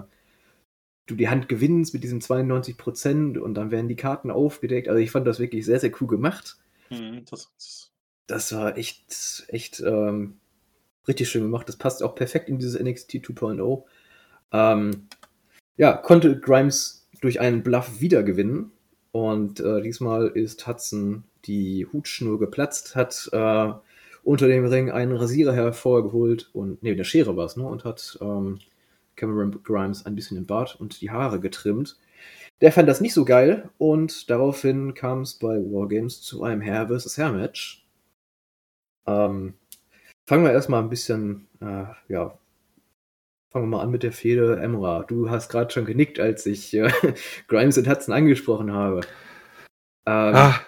du 1.05 1.15
die 1.15 1.29
Hand 1.29 1.49
gewinnst 1.49 1.93
mit 1.93 2.03
diesem 2.03 2.21
92 2.21 2.77
Prozent 2.77 3.37
und 3.37 3.53
dann 3.53 3.71
werden 3.71 3.87
die 3.87 3.95
Karten 3.95 4.31
aufgedeckt. 4.31 4.87
Also 4.87 4.99
ich 4.99 5.11
fand 5.11 5.27
das 5.27 5.39
wirklich 5.39 5.65
sehr, 5.65 5.79
sehr 5.79 5.91
cool 6.01 6.07
gemacht. 6.07 6.57
Mhm, 6.89 7.25
das, 7.29 7.51
das 7.57 7.91
das 8.27 8.53
war 8.53 8.77
echt, 8.77 9.45
echt 9.49 9.81
ähm, 9.81 10.37
richtig 11.07 11.29
schön 11.29 11.43
gemacht. 11.43 11.67
Das 11.69 11.77
passt 11.77 12.03
auch 12.03 12.15
perfekt 12.15 12.49
in 12.49 12.57
dieses 12.57 12.79
NXT 12.79 13.15
2.0. 13.15 13.83
Ähm, 14.51 15.07
ja, 15.77 15.93
konnte 15.93 16.39
Grimes 16.39 17.07
durch 17.21 17.39
einen 17.39 17.63
Bluff 17.63 18.01
wieder 18.01 18.23
gewinnen. 18.23 18.71
Und 19.11 19.59
äh, 19.59 19.81
diesmal 19.81 20.27
ist 20.27 20.67
Hudson 20.67 21.23
die 21.45 21.85
Hutschnur 21.91 22.39
geplatzt, 22.39 22.95
hat 22.95 23.29
äh, 23.31 23.71
unter 24.23 24.47
dem 24.47 24.65
Ring 24.65 24.89
einen 24.89 25.15
Rasierer 25.15 25.53
hervorgeholt 25.53 26.49
und, 26.53 26.81
ne, 26.81 26.95
der 26.95 27.03
Schere 27.03 27.37
war 27.37 27.45
es, 27.45 27.55
ne? 27.55 27.65
Und 27.65 27.85
hat 27.85 28.17
ähm, 28.19 28.59
Cameron 29.15 29.63
Grimes 29.63 30.05
ein 30.05 30.15
bisschen 30.15 30.35
den 30.35 30.45
Bart 30.45 30.75
und 30.79 31.01
die 31.01 31.11
Haare 31.11 31.39
getrimmt. 31.39 31.97
Der 32.61 32.71
fand 32.71 32.87
das 32.87 33.01
nicht 33.01 33.13
so 33.13 33.25
geil 33.25 33.69
und 33.77 34.29
daraufhin 34.29 34.93
kam 34.93 35.21
es 35.21 35.35
bei 35.35 35.57
Wargames 35.57 36.21
zu 36.21 36.43
einem 36.43 36.61
Hair 36.61 36.87
vs. 36.87 37.17
Hair 37.17 37.31
Match. 37.33 37.85
Ähm, 39.07 39.53
fangen 40.25 40.43
wir 40.43 40.51
erstmal 40.51 40.81
ein 40.81 40.89
bisschen, 40.89 41.47
äh, 41.61 41.85
ja, 42.07 42.37
fangen 43.51 43.65
wir 43.65 43.77
mal 43.77 43.83
an 43.83 43.91
mit 43.91 44.03
der 44.03 44.11
Fehde 44.11 44.59
Emra. 44.59 45.03
Du 45.03 45.29
hast 45.29 45.49
gerade 45.49 45.71
schon 45.71 45.85
genickt, 45.85 46.19
als 46.19 46.45
ich 46.45 46.73
äh, 46.73 46.91
Grimes 47.47 47.77
und 47.77 47.87
Hudson 47.87 48.13
angesprochen 48.13 48.71
habe. 48.71 49.01
Ähm, 50.05 50.35
ah, 50.35 50.59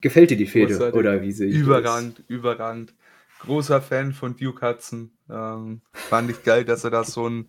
gefällt 0.00 0.30
dir 0.30 0.36
die 0.36 0.46
Fehde 0.46 0.92
oder 0.92 1.22
wie 1.22 1.32
sie 1.32 1.48
Überragend, 1.48 2.22
überragend. 2.28 2.94
Großer 3.40 3.82
Fan 3.82 4.12
von 4.12 4.36
Duke 4.36 4.66
Hudson. 4.66 5.10
Ähm, 5.28 5.82
fand 5.92 6.30
ich 6.30 6.42
geil, 6.42 6.64
dass 6.64 6.84
er 6.84 6.90
da 6.90 7.04
so 7.04 7.28
ein, 7.28 7.48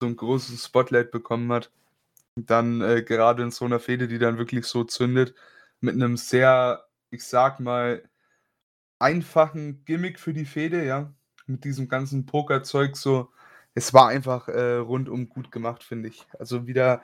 so 0.00 0.06
ein 0.06 0.16
großes 0.16 0.64
Spotlight 0.64 1.10
bekommen 1.10 1.52
hat. 1.52 1.70
dann 2.36 2.82
äh, 2.82 3.02
gerade 3.04 3.42
in 3.44 3.50
so 3.52 3.66
einer 3.66 3.80
Fehde, 3.80 4.08
die 4.08 4.18
dann 4.18 4.38
wirklich 4.38 4.66
so 4.66 4.84
zündet, 4.84 5.34
mit 5.80 5.94
einem 5.94 6.16
sehr, 6.16 6.86
ich 7.10 7.24
sag 7.24 7.60
mal, 7.60 8.04
einfachen 8.98 9.84
Gimmick 9.84 10.18
für 10.20 10.32
die 10.34 10.44
Fehde, 10.46 10.84
ja, 10.84 11.12
mit 11.46 11.64
diesem 11.64 11.88
ganzen 11.88 12.26
Pokerzeug 12.26 12.96
so. 12.96 13.30
Es 13.74 13.94
war 13.94 14.08
einfach 14.08 14.48
äh, 14.48 14.76
rundum 14.76 15.28
gut 15.28 15.52
gemacht, 15.52 15.84
finde 15.84 16.08
ich. 16.10 16.26
Also 16.38 16.66
wieder 16.66 17.02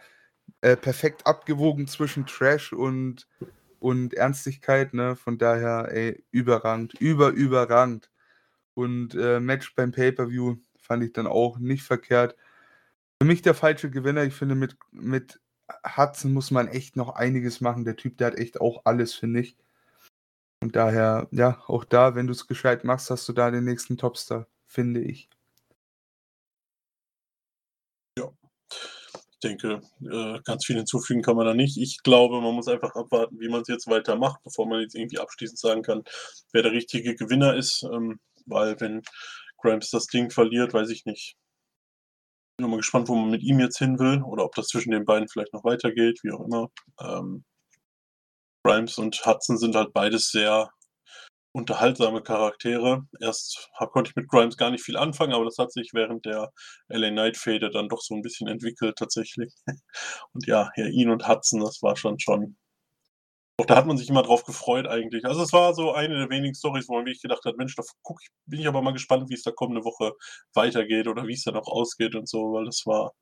äh, 0.62 0.76
perfekt 0.76 1.26
abgewogen 1.26 1.88
zwischen 1.88 2.26
Trash 2.26 2.72
und, 2.72 3.28
und 3.80 4.14
Ernstigkeit, 4.14 4.94
ne? 4.94 5.16
Von 5.16 5.38
daher, 5.38 5.88
ey, 5.92 6.24
überragend, 6.32 6.94
über, 7.00 7.30
überragend. 7.30 8.10
Und 8.74 9.14
äh, 9.16 9.40
Match 9.40 9.74
beim 9.76 9.92
Pay-Per-View 9.92 10.56
fand 10.80 11.04
ich 11.04 11.12
dann 11.12 11.26
auch 11.26 11.58
nicht 11.58 11.84
verkehrt. 11.84 12.36
Für 13.20 13.26
mich 13.26 13.42
der 13.42 13.54
falsche 13.54 13.90
Gewinner. 13.90 14.24
Ich 14.24 14.34
finde, 14.34 14.54
mit, 14.54 14.76
mit 14.90 15.40
Hudson 15.96 16.32
muss 16.32 16.50
man 16.50 16.68
echt 16.68 16.96
noch 16.96 17.10
einiges 17.10 17.60
machen. 17.60 17.84
Der 17.84 17.96
Typ, 17.96 18.18
der 18.18 18.28
hat 18.28 18.38
echt 18.38 18.60
auch 18.60 18.82
alles, 18.84 19.14
finde 19.14 19.40
ich. 19.40 19.56
Und 20.62 20.76
daher, 20.76 21.28
ja, 21.30 21.62
auch 21.66 21.84
da, 21.84 22.14
wenn 22.14 22.26
du 22.26 22.32
es 22.32 22.46
gescheit 22.46 22.84
machst, 22.84 23.10
hast 23.10 23.28
du 23.28 23.32
da 23.32 23.50
den 23.50 23.64
nächsten 23.64 23.96
Topstar, 23.96 24.46
finde 24.66 25.00
ich. 25.02 25.28
Ja, 28.18 28.32
ich 29.30 29.38
denke, 29.42 29.80
äh, 30.00 30.40
ganz 30.44 30.64
viel 30.64 30.76
hinzufügen 30.76 31.22
kann 31.22 31.36
man 31.36 31.46
da 31.46 31.54
nicht. 31.54 31.76
Ich 31.76 32.02
glaube, 32.02 32.40
man 32.40 32.54
muss 32.54 32.68
einfach 32.68 32.94
abwarten, 32.94 33.38
wie 33.40 33.48
man 33.48 33.62
es 33.62 33.68
jetzt 33.68 33.86
weitermacht, 33.86 34.42
bevor 34.44 34.66
man 34.66 34.80
jetzt 34.80 34.94
irgendwie 34.94 35.18
abschließend 35.18 35.58
sagen 35.58 35.82
kann, 35.82 36.04
wer 36.52 36.62
der 36.62 36.72
richtige 36.72 37.14
Gewinner 37.14 37.54
ist. 37.54 37.82
Ähm, 37.82 38.18
weil 38.46 38.80
wenn 38.80 39.02
Grimes 39.58 39.90
das 39.90 40.06
Ding 40.06 40.30
verliert, 40.30 40.72
weiß 40.72 40.90
ich 40.90 41.04
nicht. 41.04 41.36
Bin 42.58 42.70
mal 42.70 42.76
gespannt, 42.76 43.08
wo 43.08 43.14
man 43.14 43.30
mit 43.30 43.42
ihm 43.42 43.60
jetzt 43.60 43.78
hin 43.78 43.98
will 43.98 44.22
oder 44.22 44.44
ob 44.44 44.54
das 44.54 44.68
zwischen 44.68 44.90
den 44.90 45.04
beiden 45.04 45.28
vielleicht 45.28 45.52
noch 45.52 45.64
weitergeht, 45.64 46.20
wie 46.22 46.32
auch 46.32 46.44
immer. 46.44 46.70
Ähm, 47.00 47.44
Grimes 48.64 48.98
und 48.98 49.24
Hudson 49.24 49.58
sind 49.58 49.76
halt 49.76 49.92
beides 49.92 50.30
sehr 50.30 50.70
unterhaltsame 51.52 52.22
Charaktere. 52.22 53.06
Erst 53.20 53.70
konnte 53.92 54.10
ich 54.10 54.16
mit 54.16 54.28
Grimes 54.28 54.56
gar 54.56 54.70
nicht 54.70 54.84
viel 54.84 54.96
anfangen, 54.96 55.32
aber 55.32 55.46
das 55.46 55.56
hat 55.58 55.72
sich 55.72 55.90
während 55.94 56.26
der 56.26 56.52
LA 56.88 57.10
Knight 57.10 57.36
Fehde 57.38 57.70
dann 57.70 57.88
doch 57.88 58.00
so 58.00 58.14
ein 58.14 58.22
bisschen 58.22 58.48
entwickelt 58.48 58.96
tatsächlich. 58.96 59.54
Und 60.34 60.46
ja, 60.46 60.70
ja, 60.76 60.86
ihn 60.86 61.10
und 61.10 61.26
Hudson, 61.28 61.60
das 61.60 61.82
war 61.82 61.96
schon 61.96 62.18
schon. 62.18 62.56
Doch 63.58 63.66
da 63.66 63.76
hat 63.76 63.86
man 63.86 63.96
sich 63.96 64.10
immer 64.10 64.22
drauf 64.22 64.44
gefreut 64.44 64.86
eigentlich. 64.86 65.24
Also 65.24 65.42
es 65.42 65.52
war 65.52 65.74
so 65.74 65.92
eine 65.92 66.18
der 66.18 66.30
wenigen 66.30 66.54
Stories, 66.54 66.88
wo 66.88 66.94
man 66.94 67.06
wirklich 67.06 67.22
gedacht 67.22 67.44
hat, 67.44 67.56
Mensch, 67.56 67.74
da 67.74 67.82
guck 68.02 68.20
ich, 68.22 68.28
bin 68.44 68.60
ich 68.60 68.68
aber 68.68 68.82
mal 68.82 68.92
gespannt, 68.92 69.30
wie 69.30 69.34
es 69.34 69.42
da 69.42 69.50
kommende 69.50 69.84
Woche 69.84 70.12
weitergeht 70.54 71.08
oder 71.08 71.26
wie 71.26 71.32
es 71.32 71.44
dann 71.44 71.56
auch 71.56 71.68
ausgeht 71.68 72.14
und 72.14 72.28
so, 72.28 72.52
weil 72.52 72.66
das 72.66 72.82
war. 72.84 73.12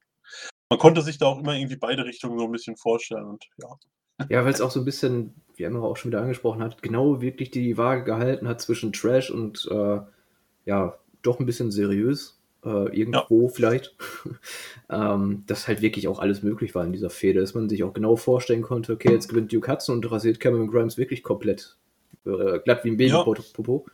Man 0.70 0.78
konnte 0.78 1.02
sich 1.02 1.19
da 1.19 1.27
auch 1.27 1.39
immer 1.39 1.55
irgendwie 1.55 1.77
beide 1.77 2.05
Richtungen 2.05 2.39
so 2.39 2.47
ein 2.47 2.52
bisschen 2.52 2.77
vorstellen 2.77 3.27
und 3.27 3.44
ja, 3.59 3.69
ja, 4.28 4.44
weil 4.44 4.52
es 4.52 4.61
auch 4.61 4.70
so 4.70 4.81
ein 4.81 4.85
bisschen, 4.85 5.35
wie 5.56 5.65
Emma 5.65 5.81
auch 5.81 5.97
schon 5.97 6.11
wieder 6.11 6.20
angesprochen 6.20 6.62
hat, 6.62 6.82
genau 6.82 7.20
wirklich 7.20 7.51
die 7.51 7.77
Waage 7.77 8.05
gehalten 8.05 8.48
hat 8.48 8.61
zwischen 8.61 8.93
Trash 8.93 9.31
und 9.31 9.69
äh, 9.70 10.01
ja, 10.65 10.98
doch 11.23 11.40
ein 11.40 11.47
bisschen 11.47 11.70
seriös. 11.70 12.40
Äh, 12.65 12.97
irgendwo 12.99 13.43
ja. 13.43 13.49
vielleicht. 13.49 13.95
ähm, 14.91 15.45
dass 15.47 15.69
halt 15.69 15.82
wirklich 15.82 16.09
auch 16.09 16.19
alles 16.19 16.43
möglich 16.43 16.74
war 16.74 16.85
in 16.85 16.93
dieser 16.93 17.11
Fehde, 17.11 17.41
dass 17.41 17.55
man 17.55 17.69
sich 17.69 17.85
auch 17.85 17.93
genau 17.93 18.16
vorstellen 18.16 18.62
konnte, 18.62 18.93
okay, 18.93 19.12
jetzt 19.12 19.28
gewinnt 19.28 19.53
Duke 19.53 19.70
Hudson 19.70 19.97
und 19.97 20.11
rasiert 20.11 20.41
Cameron 20.41 20.69
Grimes 20.69 20.97
wirklich 20.97 21.23
komplett 21.23 21.77
äh, 22.24 22.59
glatt 22.61 22.85
wie 22.85 22.91
ein 22.91 22.97
Babypopo. 22.97 23.86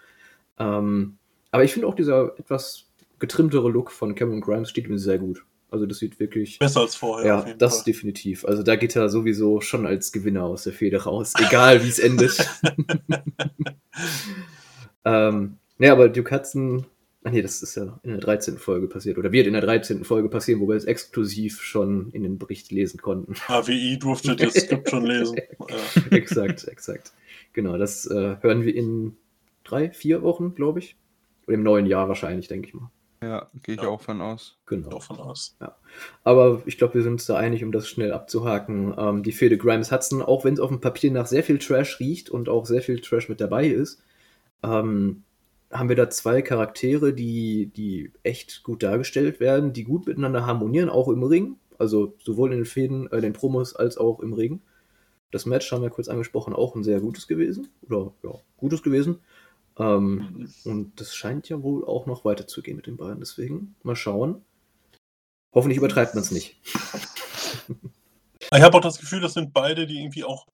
Ja. 0.59 0.79
Ähm, 0.79 1.17
aber 1.51 1.65
ich 1.65 1.73
finde 1.73 1.89
auch 1.89 1.95
dieser 1.95 2.39
etwas 2.39 2.87
getrimmtere 3.19 3.69
Look 3.69 3.91
von 3.91 4.15
Cameron 4.15 4.41
Grimes 4.41 4.71
steht 4.71 4.89
mir 4.89 4.99
sehr 4.99 5.19
gut. 5.19 5.45
Also 5.71 5.87
das 5.87 5.99
sieht 5.99 6.19
wirklich 6.19 6.59
besser 6.59 6.81
als 6.81 6.97
vorher. 6.97 7.27
Ja, 7.27 7.55
das 7.55 7.77
Fall. 7.77 7.85
definitiv. 7.87 8.45
Also 8.45 8.63
da 8.63 8.77
geht 8.77 8.97
er 8.97 9.09
sowieso 9.09 9.61
schon 9.61 9.87
als 9.87 10.11
Gewinner 10.11 10.45
aus 10.45 10.65
der 10.65 10.73
Feder 10.73 11.03
raus, 11.03 11.35
egal 11.39 11.85
wie 11.85 11.89
es 11.89 11.99
endet. 11.99 12.37
ähm, 15.05 15.57
ja, 15.79 15.93
aber 15.93 16.09
Duke 16.09 16.35
Hudson, 16.35 16.87
ach 17.25 17.31
nee, 17.31 17.43
das 17.43 17.63
ist 17.63 17.75
ja 17.75 17.99
in 18.03 18.11
der 18.11 18.21
13. 18.21 18.59
Folge 18.59 18.87
passiert 18.87 19.19
oder 19.19 19.33
wird 19.33 19.47
in 19.47 19.53
der 19.53 19.63
13. 19.63 20.05
Folge 20.05 20.29
passieren, 20.29 20.61
wo 20.61 20.69
wir 20.69 20.77
es 20.77 20.85
exklusiv 20.85 21.61
schon 21.61 22.11
in 22.11 22.23
den 22.23 22.39
Bericht 22.39 22.71
lesen 22.71 23.01
konnten. 23.01 23.35
HWI 23.35 23.99
durfte 23.99 24.37
das 24.37 24.55
Skript 24.55 24.91
schon 24.91 25.05
lesen. 25.05 25.37
exakt, 26.11 26.67
exakt. 26.69 27.13
Genau, 27.53 27.77
das 27.77 28.07
äh, 28.07 28.37
hören 28.41 28.65
wir 28.65 28.75
in 28.75 29.17
drei, 29.65 29.91
vier 29.91 30.23
Wochen, 30.23 30.55
glaube 30.55 30.79
ich. 30.79 30.97
Oder 31.47 31.57
im 31.57 31.63
neuen 31.63 31.87
Jahr 31.87 32.09
wahrscheinlich, 32.09 32.49
denke 32.49 32.69
ich 32.69 32.75
mal. 32.75 32.91
Ja, 33.23 33.51
gehe 33.63 33.75
ich 33.75 33.83
ja. 33.83 33.89
auch 33.89 34.01
von 34.01 34.23
aus. 34.23 34.57
Genau. 34.65 34.89
Auch 34.93 35.03
von 35.03 35.19
aus. 35.19 35.57
Ja. 35.61 35.77
Aber 36.25 36.63
ich 36.65 36.79
glaube, 36.79 36.95
wir 36.95 37.03
sind 37.03 37.13
uns 37.13 37.27
da 37.27 37.37
einig, 37.37 37.63
um 37.63 37.71
das 37.71 37.87
schnell 37.87 38.13
abzuhaken. 38.13 38.95
Ähm, 38.97 39.23
die 39.23 39.33
Fehde 39.33 39.59
Grimes 39.59 39.93
Hudson, 39.93 40.23
auch 40.23 40.45
wenn 40.45 40.55
es 40.55 40.61
auf 40.61 40.71
dem 40.71 40.81
Papier 40.81 41.11
nach 41.11 41.27
sehr 41.27 41.43
viel 41.43 41.59
Trash 41.59 42.01
riecht 42.01 42.31
und 42.31 42.49
auch 42.49 42.65
sehr 42.65 42.81
viel 42.81 43.01
Trash 43.01 43.29
mit 43.29 43.41
dabei 43.41 43.67
ist, 43.67 44.03
ähm, 44.63 45.25
haben 45.71 45.89
wir 45.89 45.97
da 45.97 46.11
zwei 46.11 46.43
Charaktere, 46.43 47.13
die, 47.13 47.67
die 47.67 48.13
echt 48.23 48.63
gut 48.63 48.83
dargestellt 48.83 49.41
werden, 49.41 49.73
die 49.73 49.85
gut 49.85 50.07
miteinander 50.07 50.47
harmonieren, 50.47 50.91
auch 50.91 51.09
im 51.09 51.23
Ring. 51.23 51.57
Also 51.79 52.15
sowohl 52.23 52.53
in 52.53 52.59
den 52.59 52.67
Fäden, 52.67 53.11
äh, 53.13 53.21
den 53.21 53.33
Promos 53.33 53.75
als 53.75 53.97
auch 53.97 54.21
im 54.21 54.33
Ring. 54.33 54.61
Das 55.31 55.47
Match 55.47 55.71
haben 55.71 55.83
wir 55.83 55.91
kurz 55.91 56.09
angesprochen, 56.09 56.55
auch 56.55 56.75
ein 56.75 56.83
sehr 56.85 57.01
gutes 57.01 57.29
gewesen. 57.29 57.69
Oder 57.83 58.13
ja, 58.23 58.33
gutes 58.57 58.83
gewesen. 58.83 59.21
Ähm, 59.79 60.49
und 60.65 61.01
das 61.01 61.15
scheint 61.15 61.49
ja 61.49 61.63
wohl 61.63 61.85
auch 61.85 62.07
noch 62.07 62.25
weiterzugehen 62.25 62.77
mit 62.77 62.87
den 62.87 62.97
beiden. 62.97 63.21
Deswegen 63.21 63.77
mal 63.83 63.97
schauen. 63.97 64.43
Hoffentlich 65.53 65.79
übertreibt 65.79 66.15
man 66.15 66.23
es 66.23 66.31
nicht. 66.31 66.57
Ich 68.53 68.63
habe 68.63 68.77
auch 68.77 68.83
das 68.83 68.99
Gefühl, 68.99 69.21
das 69.21 69.35
sind 69.35 69.53
beide, 69.53 69.87
die 69.87 70.01
irgendwie 70.01 70.25
auch 70.25 70.47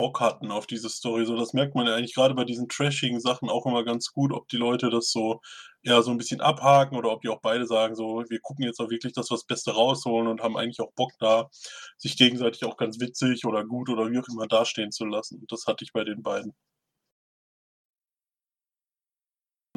Bock 0.00 0.18
hatten 0.20 0.50
auf 0.50 0.66
diese 0.66 0.88
Story. 0.88 1.26
So, 1.26 1.36
das 1.36 1.52
merkt 1.52 1.74
man 1.74 1.86
ja 1.86 1.94
eigentlich 1.94 2.14
gerade 2.14 2.34
bei 2.34 2.44
diesen 2.44 2.68
trashigen 2.70 3.20
Sachen 3.20 3.50
auch 3.50 3.66
immer 3.66 3.84
ganz 3.84 4.12
gut, 4.12 4.32
ob 4.32 4.48
die 4.48 4.56
Leute 4.56 4.88
das 4.88 5.10
so 5.12 5.42
eher 5.82 6.02
so 6.02 6.10
ein 6.10 6.16
bisschen 6.16 6.40
abhaken 6.40 6.96
oder 6.96 7.12
ob 7.12 7.20
die 7.20 7.28
auch 7.28 7.42
beide 7.42 7.66
sagen, 7.66 7.94
so, 7.94 8.24
wir 8.28 8.40
gucken 8.40 8.64
jetzt 8.64 8.80
auch 8.80 8.88
wirklich, 8.88 9.12
dass 9.12 9.30
wir 9.30 9.36
das 9.36 9.44
Beste 9.44 9.72
rausholen 9.72 10.26
und 10.26 10.42
haben 10.42 10.56
eigentlich 10.56 10.80
auch 10.80 10.92
Bock 10.94 11.12
da, 11.18 11.50
sich 11.98 12.16
gegenseitig 12.16 12.64
auch 12.64 12.78
ganz 12.78 12.98
witzig 12.98 13.44
oder 13.44 13.62
gut 13.64 13.90
oder 13.90 14.10
wie 14.10 14.18
auch 14.18 14.28
immer 14.28 14.46
dastehen 14.46 14.90
zu 14.90 15.04
lassen. 15.04 15.40
Und 15.40 15.52
das 15.52 15.66
hatte 15.66 15.84
ich 15.84 15.92
bei 15.92 16.04
den 16.04 16.22
beiden. 16.22 16.54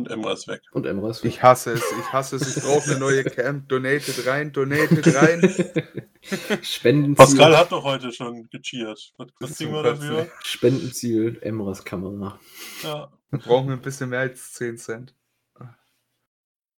Und 0.03 0.11
Emra 0.11 0.34
ist 0.34 0.49
weg. 0.49 0.61
Und 0.73 0.85
Emra 0.85 1.11
ist 1.11 1.23
weg. 1.23 1.31
Ich 1.31 1.41
hasse 1.41 1.71
es, 1.71 1.81
ich 1.97 2.11
hasse 2.11 2.35
es. 2.35 2.57
Ich 2.57 2.61
brauche 2.61 2.91
eine 2.91 2.99
neue 2.99 3.23
Camp. 3.23 3.69
Donated 3.69 4.27
rein, 4.27 4.51
donated 4.51 5.15
rein. 5.15 5.41
Spendenziel. 6.61 7.15
Pascal 7.15 7.57
hat 7.57 7.71
doch 7.71 7.85
heute 7.85 8.11
schon 8.11 8.49
gecheert. 8.49 9.13
Was, 9.39 9.53
ziehen 9.53 9.71
wir 9.71 9.81
dafür? 9.81 10.27
Spendenziel, 10.43 11.38
Emras 11.39 11.85
Kamera. 11.85 12.38
Ja. 12.84 13.13
Wir 13.30 13.39
brauchen 13.39 13.71
ein 13.71 13.81
bisschen 13.81 14.09
mehr 14.09 14.19
als 14.19 14.51
10 14.53 14.77
Cent. 14.77 15.15
Ja, 15.57 15.75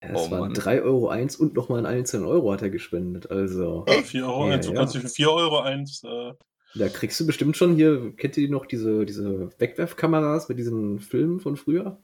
es 0.02 0.28
oh, 0.28 0.30
waren 0.30 0.54
3,01 0.54 0.84
Euro 0.84 1.10
eins 1.10 1.36
und 1.36 1.56
nochmal 1.56 1.80
einen 1.80 1.88
einzelnen 1.88 2.28
Euro 2.28 2.54
hat 2.54 2.62
er 2.62 2.70
gespendet. 2.70 3.32
Also. 3.32 3.86
Ja, 3.88 4.04
4 4.04 4.24
Euro. 4.24 4.50
Ja, 4.52 4.58
du 4.58 4.70
ja. 4.70 4.76
kannst 4.76 4.96
für 4.96 5.10
4 5.10 5.32
Euro 5.32 5.62
eins. 5.62 6.04
Äh, 6.04 6.34
da 6.76 6.90
kriegst 6.90 7.20
du 7.20 7.26
bestimmt 7.26 7.58
schon 7.58 7.76
hier, 7.76 8.14
kennt 8.18 8.38
ihr 8.38 8.50
noch 8.52 8.68
diese, 8.68 9.06
diese 9.06 9.50
Wegwerfkameras 9.58 10.48
mit 10.48 10.60
diesen 10.60 11.00
Filmen 11.00 11.40
von 11.40 11.56
früher? 11.56 11.98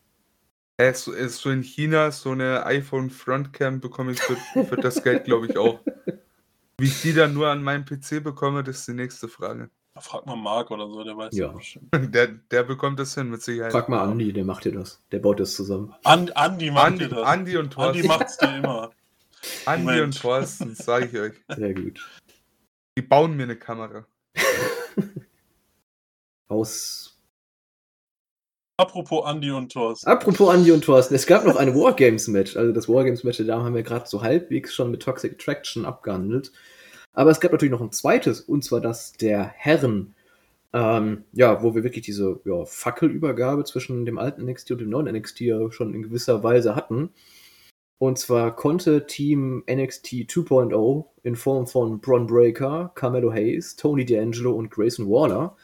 Äh, 0.81 0.95
so, 0.95 1.11
ist 1.11 1.37
so 1.37 1.51
in 1.51 1.61
China 1.61 2.11
so 2.11 2.31
eine 2.31 2.65
iPhone 2.65 3.11
Frontcam 3.11 3.79
bekomme 3.79 4.13
ich 4.13 4.19
für, 4.19 4.35
für 4.65 4.77
das 4.77 5.03
Geld, 5.03 5.25
glaube 5.25 5.45
ich, 5.45 5.57
auch. 5.57 5.79
Wie 6.79 6.87
ich 6.87 7.01
die 7.03 7.13
dann 7.13 7.35
nur 7.35 7.49
an 7.49 7.61
meinem 7.61 7.85
PC 7.85 8.23
bekomme, 8.23 8.63
das 8.63 8.79
ist 8.79 8.87
die 8.87 8.93
nächste 8.93 9.27
Frage. 9.27 9.69
Frag 9.99 10.25
mal 10.25 10.35
Marc 10.35 10.71
oder 10.71 10.87
so, 10.87 11.03
der 11.03 11.15
weiß 11.15 11.35
ja. 11.35 11.53
Der, 11.93 12.27
der 12.27 12.63
bekommt 12.63 12.97
das 12.97 13.13
hin, 13.13 13.29
mit 13.29 13.43
Sicherheit. 13.43 13.71
Frag 13.71 13.89
mal 13.89 14.01
Andi, 14.01 14.33
der 14.33 14.43
macht 14.43 14.65
dir 14.65 14.71
das. 14.71 15.03
Der 15.11 15.19
baut 15.19 15.39
das 15.39 15.53
zusammen. 15.53 15.93
And, 16.03 16.35
Andi 16.35 16.71
macht 16.71 16.87
Andi, 16.87 16.99
dir 16.99 17.09
das. 17.09 17.27
Andi 17.27 17.57
und 17.57 17.73
Thorsten. 17.73 17.97
Andi 17.97 18.07
macht's 18.07 18.37
dir 18.37 18.57
immer. 18.57 18.89
Andi 19.65 19.83
Moment. 19.83 20.03
und 20.03 20.19
Thorsten, 20.19 20.73
sage 20.73 21.05
ich 21.05 21.19
euch. 21.19 21.33
Sehr 21.55 21.75
gut. 21.75 22.09
Die 22.97 23.03
bauen 23.03 23.35
mir 23.35 23.43
eine 23.43 23.57
Kamera. 23.57 24.07
Aus 26.47 27.10
Apropos 28.81 29.23
Andy 29.29 29.51
und 29.51 29.71
Thorsten. 29.71 30.09
Apropos 30.09 30.51
Andy 30.55 30.71
und 30.71 30.83
Thorsten, 30.83 31.13
es 31.13 31.27
gab 31.27 31.45
noch 31.45 31.55
ein 31.55 31.75
Wargames-Match. 31.75 32.57
Also 32.57 32.71
das 32.73 32.89
Wargames-Match 32.89 33.45
Damen 33.45 33.63
haben 33.63 33.75
wir 33.75 33.83
gerade 33.83 34.07
so 34.07 34.23
halbwegs 34.23 34.73
schon 34.73 34.89
mit 34.89 35.03
Toxic 35.03 35.33
Attraction 35.33 35.85
abgehandelt. 35.85 36.51
Aber 37.13 37.29
es 37.29 37.39
gab 37.39 37.51
natürlich 37.51 37.71
noch 37.71 37.81
ein 37.81 37.91
zweites, 37.91 38.41
und 38.41 38.63
zwar 38.63 38.81
das 38.81 39.13
der 39.13 39.43
Herren. 39.55 40.15
Ähm, 40.73 41.25
ja, 41.31 41.61
wo 41.61 41.75
wir 41.75 41.83
wirklich 41.83 42.05
diese 42.05 42.39
ja, 42.43 42.65
Fackelübergabe 42.65 43.65
zwischen 43.65 44.03
dem 44.05 44.17
alten 44.17 44.45
NXT 44.45 44.71
und 44.71 44.81
dem 44.81 44.89
neuen 44.89 45.13
NXT 45.15 45.41
ja 45.41 45.71
schon 45.71 45.93
in 45.93 46.01
gewisser 46.01 46.41
Weise 46.41 46.75
hatten. 46.75 47.11
Und 47.99 48.17
zwar 48.17 48.55
konnte 48.55 49.05
Team 49.05 49.63
NXT 49.69 50.07
2.0 50.27 51.05
in 51.21 51.35
Form 51.35 51.67
von 51.67 51.99
Bron 51.99 52.25
Breaker, 52.25 52.91
Carmelo 52.95 53.31
Hayes, 53.31 53.75
Tony 53.75 54.05
D'Angelo 54.05 54.53
und 54.53 54.71
Grayson 54.71 55.07
Waller 55.07 55.55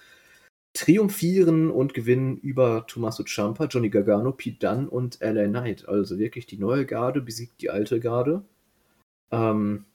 triumphieren 0.78 1.72
und 1.72 1.94
gewinnen 1.94 2.38
über 2.38 2.86
Tommaso 2.88 3.24
Ciampa, 3.24 3.66
Johnny 3.66 3.90
Gargano, 3.90 4.32
Pete 4.32 4.60
Dunne 4.60 4.90
und 4.90 5.20
LA 5.22 5.48
Knight. 5.48 5.88
Also 5.88 6.20
wirklich 6.20 6.46
die 6.46 6.58
neue 6.58 6.86
Garde 6.86 7.22
besiegt 7.22 7.62
die 7.62 7.70
alte 7.72 8.00
Garde. 8.00 8.44
Ähm, 9.32 9.86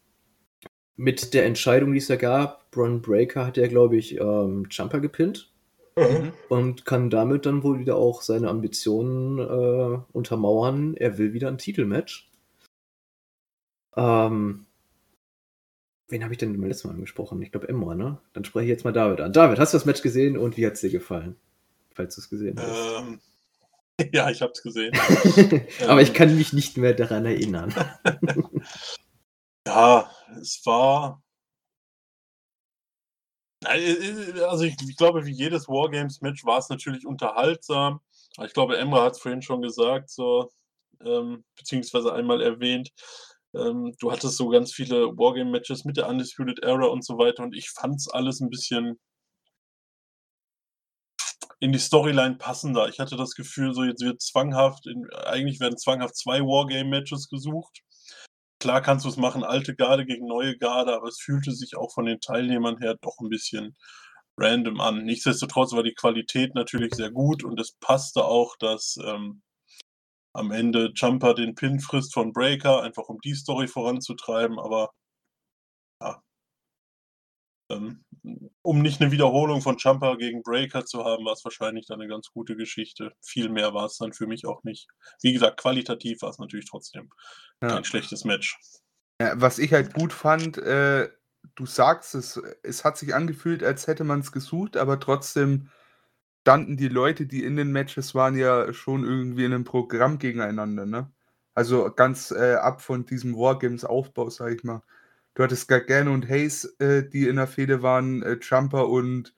mit 0.96 1.34
der 1.34 1.46
Entscheidung, 1.46 1.92
die 1.92 1.98
es 1.98 2.08
da 2.08 2.16
gab, 2.16 2.70
Bron 2.72 3.00
Breaker 3.00 3.46
hat 3.46 3.56
ja, 3.56 3.68
glaube 3.68 3.96
ich, 3.96 4.18
ähm, 4.18 4.68
Ciampa 4.70 4.98
gepinnt. 4.98 5.52
Mhm. 5.96 6.32
Und 6.48 6.84
kann 6.84 7.10
damit 7.10 7.46
dann 7.46 7.62
wohl 7.62 7.78
wieder 7.78 7.96
auch 7.96 8.22
seine 8.22 8.48
Ambitionen 8.48 9.38
äh, 9.38 9.98
untermauern. 10.12 10.94
Er 10.96 11.18
will 11.18 11.32
wieder 11.32 11.48
ein 11.48 11.58
Titelmatch. 11.58 12.30
Ähm, 13.94 14.66
Wen 16.08 16.22
habe 16.22 16.34
ich 16.34 16.38
denn 16.38 16.52
beim 16.52 16.68
letzten 16.68 16.88
Mal 16.88 16.94
angesprochen? 16.94 17.40
Ich 17.42 17.52
glaube 17.52 17.68
Emma, 17.68 17.94
ne? 17.94 18.18
Dann 18.32 18.44
spreche 18.44 18.64
ich 18.64 18.70
jetzt 18.70 18.84
mal 18.84 18.92
David 18.92 19.20
an. 19.20 19.32
David, 19.32 19.58
hast 19.58 19.72
du 19.72 19.78
das 19.78 19.86
Match 19.86 20.02
gesehen 20.02 20.36
und 20.36 20.56
wie 20.56 20.66
hat 20.66 20.74
es 20.74 20.80
dir 20.80 20.90
gefallen? 20.90 21.36
Falls 21.94 22.14
du 22.14 22.20
es 22.20 22.28
gesehen 22.28 22.58
hast. 22.58 23.02
Ähm, 23.02 23.20
ja, 24.12 24.30
ich 24.30 24.42
habe 24.42 24.52
es 24.52 24.62
gesehen. 24.62 24.92
Aber 25.88 26.02
ich 26.02 26.14
kann 26.14 26.36
mich 26.36 26.52
nicht 26.52 26.76
mehr 26.76 26.94
daran 26.94 27.24
erinnern. 27.24 27.74
ja, 29.66 30.10
es 30.40 30.60
war. 30.64 31.22
Also 33.64 34.64
ich, 34.64 34.74
ich 34.88 34.96
glaube, 34.96 35.24
wie 35.24 35.32
jedes 35.32 35.68
Wargames-Match 35.68 36.44
war 36.44 36.58
es 36.58 36.68
natürlich 36.68 37.06
unterhaltsam. 37.06 38.00
Ich 38.44 38.52
glaube, 38.54 38.76
Emma 38.76 39.04
hat 39.04 39.12
es 39.12 39.20
vorhin 39.20 39.42
schon 39.42 39.62
gesagt, 39.62 40.10
so, 40.10 40.50
ähm, 41.04 41.44
beziehungsweise 41.56 42.12
einmal 42.12 42.42
erwähnt. 42.42 42.90
Ähm, 43.54 43.94
du 43.98 44.12
hattest 44.12 44.36
so 44.36 44.48
ganz 44.48 44.72
viele 44.72 45.08
Wargame-Matches 45.16 45.84
mit 45.84 45.96
der 45.96 46.08
Undisputed 46.08 46.62
Era 46.62 46.86
und 46.86 47.04
so 47.04 47.18
weiter 47.18 47.42
und 47.42 47.54
ich 47.54 47.70
fand 47.70 47.96
es 47.96 48.08
alles 48.08 48.40
ein 48.40 48.50
bisschen 48.50 48.98
in 51.60 51.72
die 51.72 51.78
Storyline 51.78 52.36
passender. 52.36 52.88
Ich 52.88 52.98
hatte 52.98 53.16
das 53.16 53.34
Gefühl, 53.34 53.72
so 53.72 53.84
jetzt 53.84 54.02
wird 54.02 54.20
zwanghaft, 54.20 54.86
in, 54.86 55.08
eigentlich 55.26 55.60
werden 55.60 55.78
zwanghaft 55.78 56.16
zwei 56.16 56.40
Wargame-Matches 56.40 57.28
gesucht. 57.28 57.82
Klar 58.58 58.80
kannst 58.80 59.04
du 59.04 59.08
es 59.08 59.16
machen, 59.16 59.44
alte 59.44 59.74
Garde 59.74 60.04
gegen 60.04 60.26
neue 60.26 60.56
Garde, 60.56 60.94
aber 60.94 61.08
es 61.08 61.20
fühlte 61.20 61.52
sich 61.52 61.76
auch 61.76 61.92
von 61.92 62.06
den 62.06 62.20
Teilnehmern 62.20 62.78
her 62.78 62.96
doch 63.00 63.18
ein 63.20 63.28
bisschen 63.28 63.76
random 64.36 64.80
an. 64.80 65.04
Nichtsdestotrotz 65.04 65.72
war 65.72 65.82
die 65.82 65.94
Qualität 65.94 66.54
natürlich 66.54 66.94
sehr 66.94 67.10
gut 67.10 67.44
und 67.44 67.60
es 67.60 67.72
passte 67.80 68.24
auch, 68.24 68.56
dass 68.56 68.96
ähm, 69.04 69.42
am 70.32 70.50
Ende 70.50 70.92
Jumper 70.94 71.34
den 71.34 71.54
Pin 71.54 71.80
frisst 71.80 72.14
von 72.14 72.32
Breaker, 72.32 72.82
einfach 72.82 73.08
um 73.08 73.20
die 73.20 73.34
Story 73.34 73.68
voranzutreiben, 73.68 74.58
aber 74.58 74.90
ja. 76.00 76.22
Ähm, 77.70 78.04
um 78.62 78.82
nicht 78.82 79.00
eine 79.00 79.10
Wiederholung 79.10 79.62
von 79.62 79.76
Jumper 79.78 80.16
gegen 80.16 80.42
Breaker 80.42 80.84
zu 80.84 81.04
haben, 81.04 81.24
war 81.24 81.32
es 81.32 81.44
wahrscheinlich 81.44 81.86
dann 81.86 82.00
eine 82.00 82.08
ganz 82.08 82.28
gute 82.30 82.56
Geschichte. 82.56 83.12
Viel 83.20 83.48
mehr 83.48 83.74
war 83.74 83.86
es 83.86 83.96
dann 83.96 84.12
für 84.12 84.26
mich 84.26 84.46
auch 84.46 84.62
nicht. 84.64 84.88
Wie 85.22 85.32
gesagt, 85.32 85.60
qualitativ 85.60 86.22
war 86.22 86.30
es 86.30 86.38
natürlich 86.38 86.68
trotzdem 86.68 87.10
ja. 87.60 87.68
kein 87.68 87.84
schlechtes 87.84 88.24
Match. 88.24 88.58
Ja, 89.20 89.40
was 89.40 89.58
ich 89.58 89.72
halt 89.72 89.94
gut 89.94 90.12
fand, 90.12 90.58
äh, 90.58 91.10
du 91.54 91.66
sagst 91.66 92.14
es, 92.14 92.40
es 92.62 92.84
hat 92.84 92.96
sich 92.96 93.14
angefühlt, 93.14 93.62
als 93.62 93.86
hätte 93.86 94.04
man 94.04 94.20
es 94.20 94.32
gesucht, 94.32 94.76
aber 94.76 95.00
trotzdem 95.00 95.68
standen 96.42 96.76
die 96.76 96.88
Leute, 96.88 97.26
die 97.26 97.44
in 97.44 97.56
den 97.56 97.72
Matches 97.72 98.14
waren, 98.14 98.36
ja 98.36 98.72
schon 98.72 99.04
irgendwie 99.04 99.44
in 99.44 99.52
einem 99.52 99.64
Programm 99.64 100.18
gegeneinander, 100.18 100.86
ne? 100.86 101.10
Also 101.54 101.90
ganz 101.94 102.30
äh, 102.32 102.54
ab 102.54 102.80
von 102.80 103.06
diesem 103.06 103.36
Wargames-Aufbau, 103.36 104.30
sag 104.30 104.52
ich 104.52 104.64
mal. 104.64 104.82
Du 105.34 105.42
hattest 105.42 105.68
Gargano 105.68 106.12
und 106.12 106.28
Hayes, 106.28 106.64
äh, 106.80 107.08
die 107.08 107.28
in 107.28 107.36
der 107.36 107.46
Fehde 107.46 107.82
waren, 107.82 108.22
äh, 108.22 108.38
Jumper 108.40 108.88
und 108.88 109.34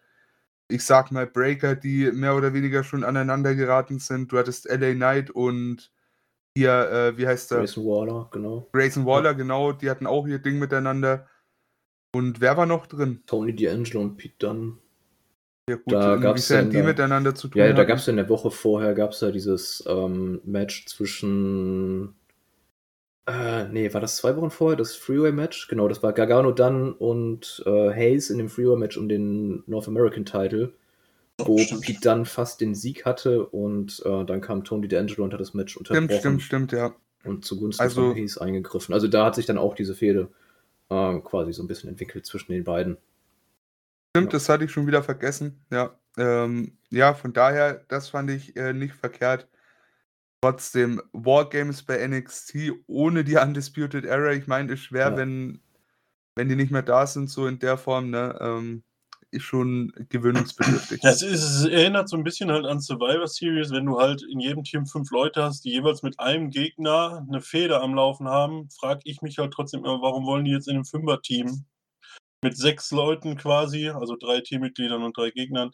ich 0.69 0.85
sag 0.85 1.13
mal, 1.13 1.27
Breaker, 1.27 1.75
die 1.77 2.11
mehr 2.13 2.37
oder 2.37 2.55
weniger 2.55 2.85
schon 2.85 3.05
aneinander 3.05 3.55
geraten 3.55 3.99
sind. 3.99 4.33
Du 4.33 4.39
hattest 4.39 4.67
LA 4.67 4.95
Knight 4.95 5.31
und 5.31 5.93
hier, 6.57 6.91
äh, 6.91 7.19
wie 7.19 7.27
heißt 7.27 7.51
der? 7.51 7.59
Grayson 7.59 7.85
Waller, 7.85 8.29
genau. 8.33 8.69
Grayson 8.73 9.05
Waller, 9.05 9.31
ja. 9.31 9.37
genau, 9.37 9.73
die 9.73 9.91
hatten 9.91 10.07
auch 10.07 10.27
ihr 10.27 10.39
Ding 10.39 10.59
miteinander. 10.59 11.29
Und 12.15 12.41
wer 12.41 12.57
war 12.57 12.67
noch 12.67 12.87
drin? 12.87 13.23
Tony 13.27 13.53
D'Angelo 13.53 13.99
und 14.01 14.17
Pete 14.17 14.37
Dunn. 14.39 14.79
Ja, 15.69 15.77
gut, 15.77 15.93
da 15.93 16.17
gab 16.17 16.37
es 16.37 16.49
die 16.49 16.83
miteinander 16.83 17.35
zu 17.35 17.49
tun. 17.49 17.61
Ja, 17.61 17.73
da 17.73 17.85
gab 17.85 17.99
es 17.99 18.09
in 18.09 18.17
der 18.17 18.29
Woche 18.29 18.51
vorher 18.51 18.93
gab 18.95 19.13
es 19.13 19.21
ja 19.21 19.31
dieses 19.31 19.83
ähm, 19.87 20.41
Match 20.45 20.87
zwischen. 20.87 22.15
Äh, 23.27 23.69
nee, 23.69 23.93
war 23.95 24.03
das 24.03 24.17
zwei 24.17 24.37
Wochen 24.37 24.51
vorher, 24.51 24.77
das 24.77 24.95
Freeway-Match? 24.95 25.69
Genau, 25.69 25.89
das 25.89 26.03
war 26.03 26.13
Gargano 26.13 26.53
Dunn 26.53 26.93
und 26.93 27.63
äh, 27.65 27.91
Hayes 27.91 28.29
in 28.29 28.37
dem 28.37 28.51
Freeway-Match 28.51 28.99
um 28.99 29.09
den 29.09 29.63
North 29.67 29.89
American 29.89 30.27
Title, 30.27 30.75
wo 31.39 31.55
oh, 31.55 31.81
Pete 31.81 32.01
Dunn 32.03 32.27
fast 32.27 32.61
den 32.61 32.75
Sieg 32.75 33.07
hatte 33.07 33.47
und 33.47 34.03
äh, 34.05 34.25
dann 34.27 34.43
kam 34.43 34.65
Tony 34.65 34.89
D'Angelo 34.89 35.23
und 35.23 35.33
hat 35.33 35.41
das 35.41 35.55
Match 35.55 35.79
unterbrochen. 35.79 36.09
Stimmt, 36.09 36.21
stimmt, 36.21 36.43
stimmt, 36.43 36.73
ja. 36.73 36.95
Und 37.25 37.47
zugunsten 37.47 37.83
also, 37.83 38.09
von 38.09 38.15
Hayes 38.15 38.37
eingegriffen. 38.37 38.93
Also 38.93 39.09
da 39.09 39.25
hat 39.25 39.37
sich 39.37 39.47
dann 39.47 39.57
auch 39.57 39.75
diese 39.75 39.95
Fehde 39.95 40.29
äh, 40.91 41.19
quasi 41.21 41.55
so 41.55 41.63
ein 41.63 41.67
bisschen 41.67 41.89
entwickelt 41.89 42.27
zwischen 42.27 42.53
den 42.53 42.65
beiden. 42.65 42.99
Stimmt, 44.17 44.33
ja. 44.33 44.39
das 44.39 44.49
hatte 44.49 44.65
ich 44.65 44.71
schon 44.71 44.87
wieder 44.87 45.03
vergessen. 45.03 45.65
Ja, 45.73 45.99
ähm, 46.17 46.79
ja 46.91 47.15
von 47.15 47.33
daher, 47.33 47.85
das 47.89 48.09
fand 48.09 48.31
ich 48.31 48.57
äh, 48.57 48.73
nicht 48.73 48.95
verkehrt. 48.95 49.49
Trotzdem, 50.41 51.03
Wargames 51.13 51.83
bei 51.83 52.07
NXT 52.07 52.73
ohne 52.87 53.25
die 53.25 53.37
Undisputed 53.43 54.05
Era, 54.05 54.33
ich 54.33 54.47
meine, 54.47 54.75
ist 54.75 54.85
schwer, 54.85 55.11
ja. 55.11 55.17
wenn, 55.17 55.61
wenn 56.37 56.49
die 56.49 56.55
nicht 56.55 56.71
mehr 56.71 56.83
da 56.83 57.09
sind, 57.09 57.29
so 57.29 57.49
in 57.49 57.59
der 57.59 57.77
Form, 57.77 58.11
ne? 58.11 58.39
Ähm, 58.41 58.85
ist 59.33 59.43
schon 59.43 59.93
gewöhnungsbedürftig. 60.11 61.03
Ja, 61.03 61.11
es, 61.11 61.23
ist, 61.23 61.43
es 61.43 61.65
erinnert 61.65 62.09
so 62.09 62.17
ein 62.17 62.23
bisschen 62.23 62.53
halt 62.53 62.67
an 62.67 62.81
Survivor 62.81 63.27
Series, 63.27 63.73
wenn 63.73 63.87
du 63.87 63.99
halt 63.99 64.23
in 64.23 64.39
jedem 64.39 64.63
Team 64.63 64.87
fünf 64.87 65.11
Leute 65.11 65.43
hast, 65.43 65.65
die 65.65 65.73
jeweils 65.73 66.05
mit 66.05 66.21
einem 66.21 66.51
Gegner 66.51 67.27
eine 67.29 67.41
Feder 67.41 67.83
am 67.83 67.95
Laufen 67.95 68.29
haben, 68.29 68.71
frage 68.71 69.01
ich 69.03 69.23
mich 69.23 69.39
halt 69.39 69.53
trotzdem 69.53 69.81
immer, 69.81 70.01
warum 70.01 70.25
wollen 70.25 70.45
die 70.45 70.53
jetzt 70.53 70.69
in 70.69 70.77
einem 70.77 70.85
Fünfer-Team 70.85 71.65
mit 72.45 72.57
sechs 72.57 72.93
Leuten 72.93 73.37
quasi, 73.37 73.89
also 73.89 74.17
drei 74.17 74.41
Teammitgliedern 74.41 75.03
und 75.03 75.17
drei 75.17 75.31
Gegnern, 75.31 75.73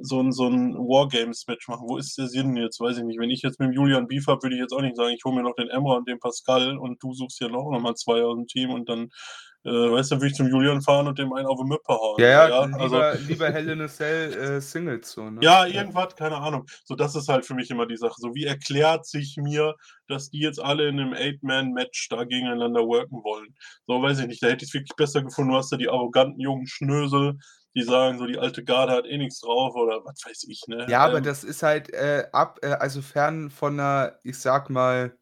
so 0.00 0.20
ein, 0.20 0.32
so 0.32 0.46
ein 0.46 0.74
Wargames-Match 0.74 1.68
machen. 1.68 1.88
Wo 1.88 1.96
ist 1.96 2.16
der 2.16 2.28
Sinn 2.28 2.56
jetzt? 2.56 2.80
Weiß 2.80 2.98
ich 2.98 3.04
nicht. 3.04 3.18
Wenn 3.18 3.30
ich 3.30 3.42
jetzt 3.42 3.58
mit 3.60 3.68
dem 3.68 3.72
Julian 3.72 4.06
Beef 4.06 4.26
habe, 4.26 4.42
würde 4.42 4.56
ich 4.56 4.62
jetzt 4.62 4.72
auch 4.72 4.82
nicht 4.82 4.96
sagen, 4.96 5.14
ich 5.14 5.24
hole 5.24 5.36
mir 5.36 5.42
noch 5.42 5.54
den 5.56 5.68
Emra 5.68 5.96
und 5.96 6.08
den 6.08 6.20
Pascal 6.20 6.78
und 6.78 7.02
du 7.02 7.12
suchst 7.12 7.40
ja 7.40 7.48
noch, 7.48 7.70
noch 7.70 7.80
mal 7.80 7.94
zwei 7.94 8.22
aus 8.22 8.36
dem 8.36 8.46
Team 8.46 8.70
und 8.70 8.88
dann 8.88 9.10
äh, 9.64 9.70
weißt 9.70 10.12
du, 10.12 10.16
würde 10.16 10.28
ich 10.28 10.34
zum 10.34 10.48
Julian 10.48 10.80
fahren 10.80 11.08
und 11.08 11.18
dem 11.18 11.32
einen 11.32 11.46
auf 11.46 11.58
die 11.60 11.68
Möppe 11.68 11.92
hauen. 11.92 12.20
Ja, 12.20 12.28
ja, 12.28 12.48
ja 12.48 12.64
lieber, 12.64 13.02
also, 13.02 13.26
lieber 13.26 13.50
Hell 13.50 13.68
in 13.68 13.80
a 13.80 13.88
Cell 13.88 14.32
äh, 14.32 14.60
Singles. 14.60 15.10
So, 15.10 15.28
ne? 15.28 15.40
Ja, 15.42 15.66
irgendwas, 15.66 16.14
keine 16.14 16.36
Ahnung. 16.36 16.64
So, 16.84 16.94
das 16.94 17.16
ist 17.16 17.28
halt 17.28 17.44
für 17.44 17.54
mich 17.54 17.70
immer 17.70 17.86
die 17.86 17.96
Sache. 17.96 18.14
So, 18.18 18.34
wie 18.34 18.44
erklärt 18.44 19.04
sich 19.04 19.36
mir, 19.36 19.74
dass 20.06 20.30
die 20.30 20.38
jetzt 20.38 20.60
alle 20.60 20.88
in 20.88 21.00
einem 21.00 21.12
Eight-Man-Match 21.12 22.08
da 22.08 22.24
gegeneinander 22.24 22.86
worken 22.86 23.22
wollen? 23.24 23.54
So, 23.86 24.00
weiß 24.00 24.20
ich 24.20 24.26
nicht. 24.28 24.42
Da 24.42 24.46
hätte 24.46 24.64
ich 24.64 24.70
es 24.70 24.74
wirklich 24.74 24.96
besser 24.96 25.22
gefunden. 25.22 25.50
Du 25.50 25.58
hast 25.58 25.72
da 25.72 25.76
die 25.76 25.88
arroganten 25.88 26.40
jungen 26.40 26.66
Schnösel, 26.68 27.36
die 27.74 27.82
sagen, 27.82 28.18
so 28.18 28.26
die 28.26 28.38
alte 28.38 28.64
Garde 28.64 28.92
hat 28.92 29.06
eh 29.06 29.18
nichts 29.18 29.40
drauf 29.40 29.74
oder 29.74 30.04
was 30.04 30.24
weiß 30.24 30.44
ich, 30.48 30.62
ne? 30.66 30.86
Ja, 30.88 31.04
ähm, 31.04 31.10
aber 31.10 31.20
das 31.20 31.44
ist 31.44 31.62
halt 31.62 31.92
äh, 31.92 32.26
ab, 32.32 32.58
äh, 32.62 32.68
also 32.68 33.02
fern 33.02 33.50
von 33.50 33.78
einer, 33.78 34.18
ich 34.22 34.38
sag 34.38 34.70
mal, 34.70 35.16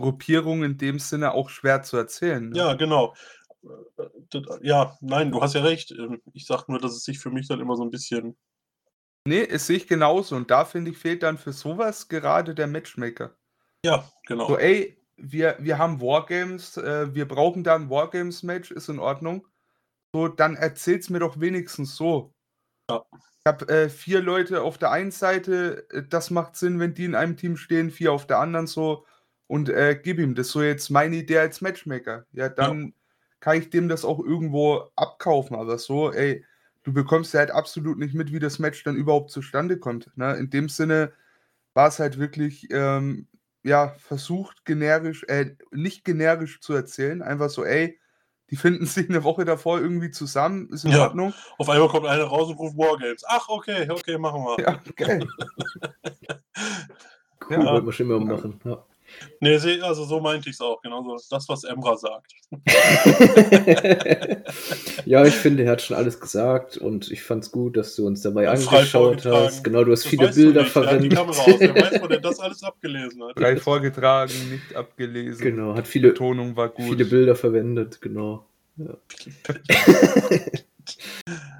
Gruppierung 0.00 0.64
in 0.64 0.78
dem 0.78 0.98
Sinne 0.98 1.32
auch 1.32 1.50
schwer 1.50 1.82
zu 1.82 1.96
erzählen. 1.96 2.48
Ne? 2.50 2.56
Ja, 2.56 2.74
genau. 2.74 3.14
Äh, 3.62 4.40
ja, 4.62 4.96
nein, 5.00 5.30
du 5.30 5.40
hast 5.40 5.54
ja 5.54 5.62
recht. 5.62 5.92
Ähm, 5.92 6.20
ich 6.32 6.46
sag 6.46 6.68
nur, 6.68 6.80
dass 6.80 6.92
es 6.92 7.04
sich 7.04 7.18
für 7.18 7.30
mich 7.30 7.46
dann 7.48 7.60
immer 7.60 7.76
so 7.76 7.84
ein 7.84 7.90
bisschen. 7.90 8.36
Nee, 9.26 9.42
es 9.42 9.66
sehe 9.66 9.76
ich 9.76 9.86
genauso. 9.86 10.34
Und 10.34 10.50
da 10.50 10.64
finde 10.64 10.90
ich, 10.90 10.98
fehlt 10.98 11.22
dann 11.22 11.38
für 11.38 11.52
sowas 11.52 12.08
gerade 12.08 12.54
der 12.54 12.66
Matchmaker. 12.66 13.36
Ja, 13.84 14.10
genau. 14.26 14.48
So, 14.48 14.58
ey, 14.58 14.98
wir, 15.16 15.56
wir 15.60 15.78
haben 15.78 16.00
Wargames, 16.00 16.78
äh, 16.78 17.14
wir 17.14 17.28
brauchen 17.28 17.62
da 17.62 17.74
ein 17.74 17.90
Wargames-Match, 17.90 18.70
ist 18.70 18.88
in 18.88 18.98
Ordnung. 18.98 19.46
So, 20.14 20.28
dann 20.28 20.56
erzähl's 20.56 21.10
mir 21.10 21.20
doch 21.20 21.40
wenigstens 21.40 21.96
so. 21.96 22.34
Ja. 22.90 23.04
Ich 23.12 23.46
habe 23.46 23.68
äh, 23.68 23.88
vier 23.88 24.20
Leute 24.20 24.62
auf 24.62 24.76
der 24.76 24.90
einen 24.90 25.12
Seite, 25.12 25.86
äh, 25.90 26.02
das 26.08 26.30
macht 26.30 26.56
Sinn, 26.56 26.78
wenn 26.80 26.94
die 26.94 27.04
in 27.04 27.14
einem 27.14 27.36
Team 27.36 27.56
stehen, 27.56 27.90
vier 27.90 28.12
auf 28.12 28.26
der 28.26 28.38
anderen 28.38 28.66
so 28.66 29.06
und 29.46 29.68
äh, 29.68 29.98
gib 30.00 30.18
ihm 30.18 30.34
das 30.34 30.48
so 30.48 30.62
jetzt 30.62 30.90
meine 30.90 31.16
Idee 31.16 31.38
als 31.38 31.60
Matchmaker. 31.60 32.26
Ja, 32.32 32.48
dann 32.48 32.82
ja 32.82 32.92
kann 33.40 33.58
ich 33.58 33.70
dem 33.70 33.88
das 33.88 34.04
auch 34.04 34.20
irgendwo 34.20 34.90
abkaufen. 34.96 35.56
Aber 35.56 35.78
so, 35.78 36.12
ey, 36.12 36.44
du 36.84 36.92
bekommst 36.92 37.34
ja 37.34 37.40
halt 37.40 37.50
absolut 37.50 37.98
nicht 37.98 38.14
mit, 38.14 38.32
wie 38.32 38.38
das 38.38 38.58
Match 38.58 38.84
dann 38.84 38.96
überhaupt 38.96 39.30
zustande 39.30 39.78
kommt. 39.78 40.16
Ne? 40.16 40.36
In 40.36 40.50
dem 40.50 40.68
Sinne 40.68 41.12
war 41.74 41.88
es 41.88 41.98
halt 41.98 42.18
wirklich, 42.18 42.68
ähm, 42.70 43.26
ja, 43.62 43.94
versucht 43.98 44.64
generisch, 44.64 45.24
äh, 45.24 45.56
nicht 45.72 46.04
generisch 46.04 46.60
zu 46.60 46.74
erzählen. 46.74 47.22
Einfach 47.22 47.50
so, 47.50 47.64
ey, 47.64 47.98
die 48.50 48.56
finden 48.56 48.86
sich 48.86 49.08
eine 49.08 49.22
Woche 49.24 49.44
davor 49.44 49.80
irgendwie 49.80 50.10
zusammen, 50.10 50.68
ist 50.70 50.84
in 50.84 50.90
ja, 50.90 51.04
Ordnung. 51.04 51.32
Auf 51.58 51.68
einmal 51.68 51.88
kommt 51.88 52.06
einer 52.06 52.24
raus 52.24 52.48
und 52.48 52.58
ruft 52.58 52.76
Wargames. 52.76 53.22
Ach, 53.28 53.48
okay, 53.48 53.88
okay, 53.88 54.18
machen 54.18 54.42
wir. 54.42 54.60
Ja, 54.64 54.80
okay. 54.88 55.26
cool, 57.48 57.64
ja. 57.64 57.64
wollten 57.64 57.86
wir 57.86 57.92
schon 57.92 58.06
mal 58.08 58.20
machen. 58.20 58.60
Ja. 58.64 58.84
Nee, 59.40 59.56
also 59.82 60.04
so 60.04 60.20
meinte 60.20 60.50
ich 60.50 60.56
es 60.56 60.60
auch, 60.60 60.80
genauso 60.82 61.16
das, 61.30 61.48
was 61.48 61.64
Emra 61.64 61.96
sagt. 61.96 62.32
ja, 65.06 65.24
ich 65.24 65.34
finde, 65.34 65.64
er 65.64 65.72
hat 65.72 65.82
schon 65.82 65.96
alles 65.96 66.20
gesagt 66.20 66.76
und 66.76 67.10
ich 67.10 67.22
fand 67.22 67.44
es 67.44 67.50
gut, 67.50 67.76
dass 67.76 67.96
du 67.96 68.06
uns 68.06 68.22
dabei 68.22 68.44
ja, 68.44 68.52
angeschaut 68.52 69.24
hast. 69.24 69.64
Genau, 69.64 69.84
du 69.84 69.92
hast 69.92 70.04
das 70.04 70.10
viele 70.10 70.28
Bilder 70.28 70.66
verwendet. 70.66 71.02
Ja, 71.02 71.08
die 71.08 71.16
Kamera 71.16 71.40
aus. 71.40 71.60
Wer 71.60 71.74
weiß, 71.74 72.02
wo 72.02 72.06
der 72.06 72.20
das 72.20 72.40
alles 72.40 72.62
abgelesen 72.62 73.22
hat. 73.22 73.38
Drei 73.38 73.56
vorgetragen, 73.56 74.32
nicht 74.50 74.76
abgelesen. 74.76 75.42
Genau, 75.42 75.74
hat 75.74 75.88
viele, 75.88 76.14
Tonung 76.14 76.56
war 76.56 76.68
gut. 76.68 76.86
viele 76.86 77.04
Bilder 77.04 77.34
verwendet, 77.34 78.00
genau. 78.00 78.44
Ja. 78.76 78.96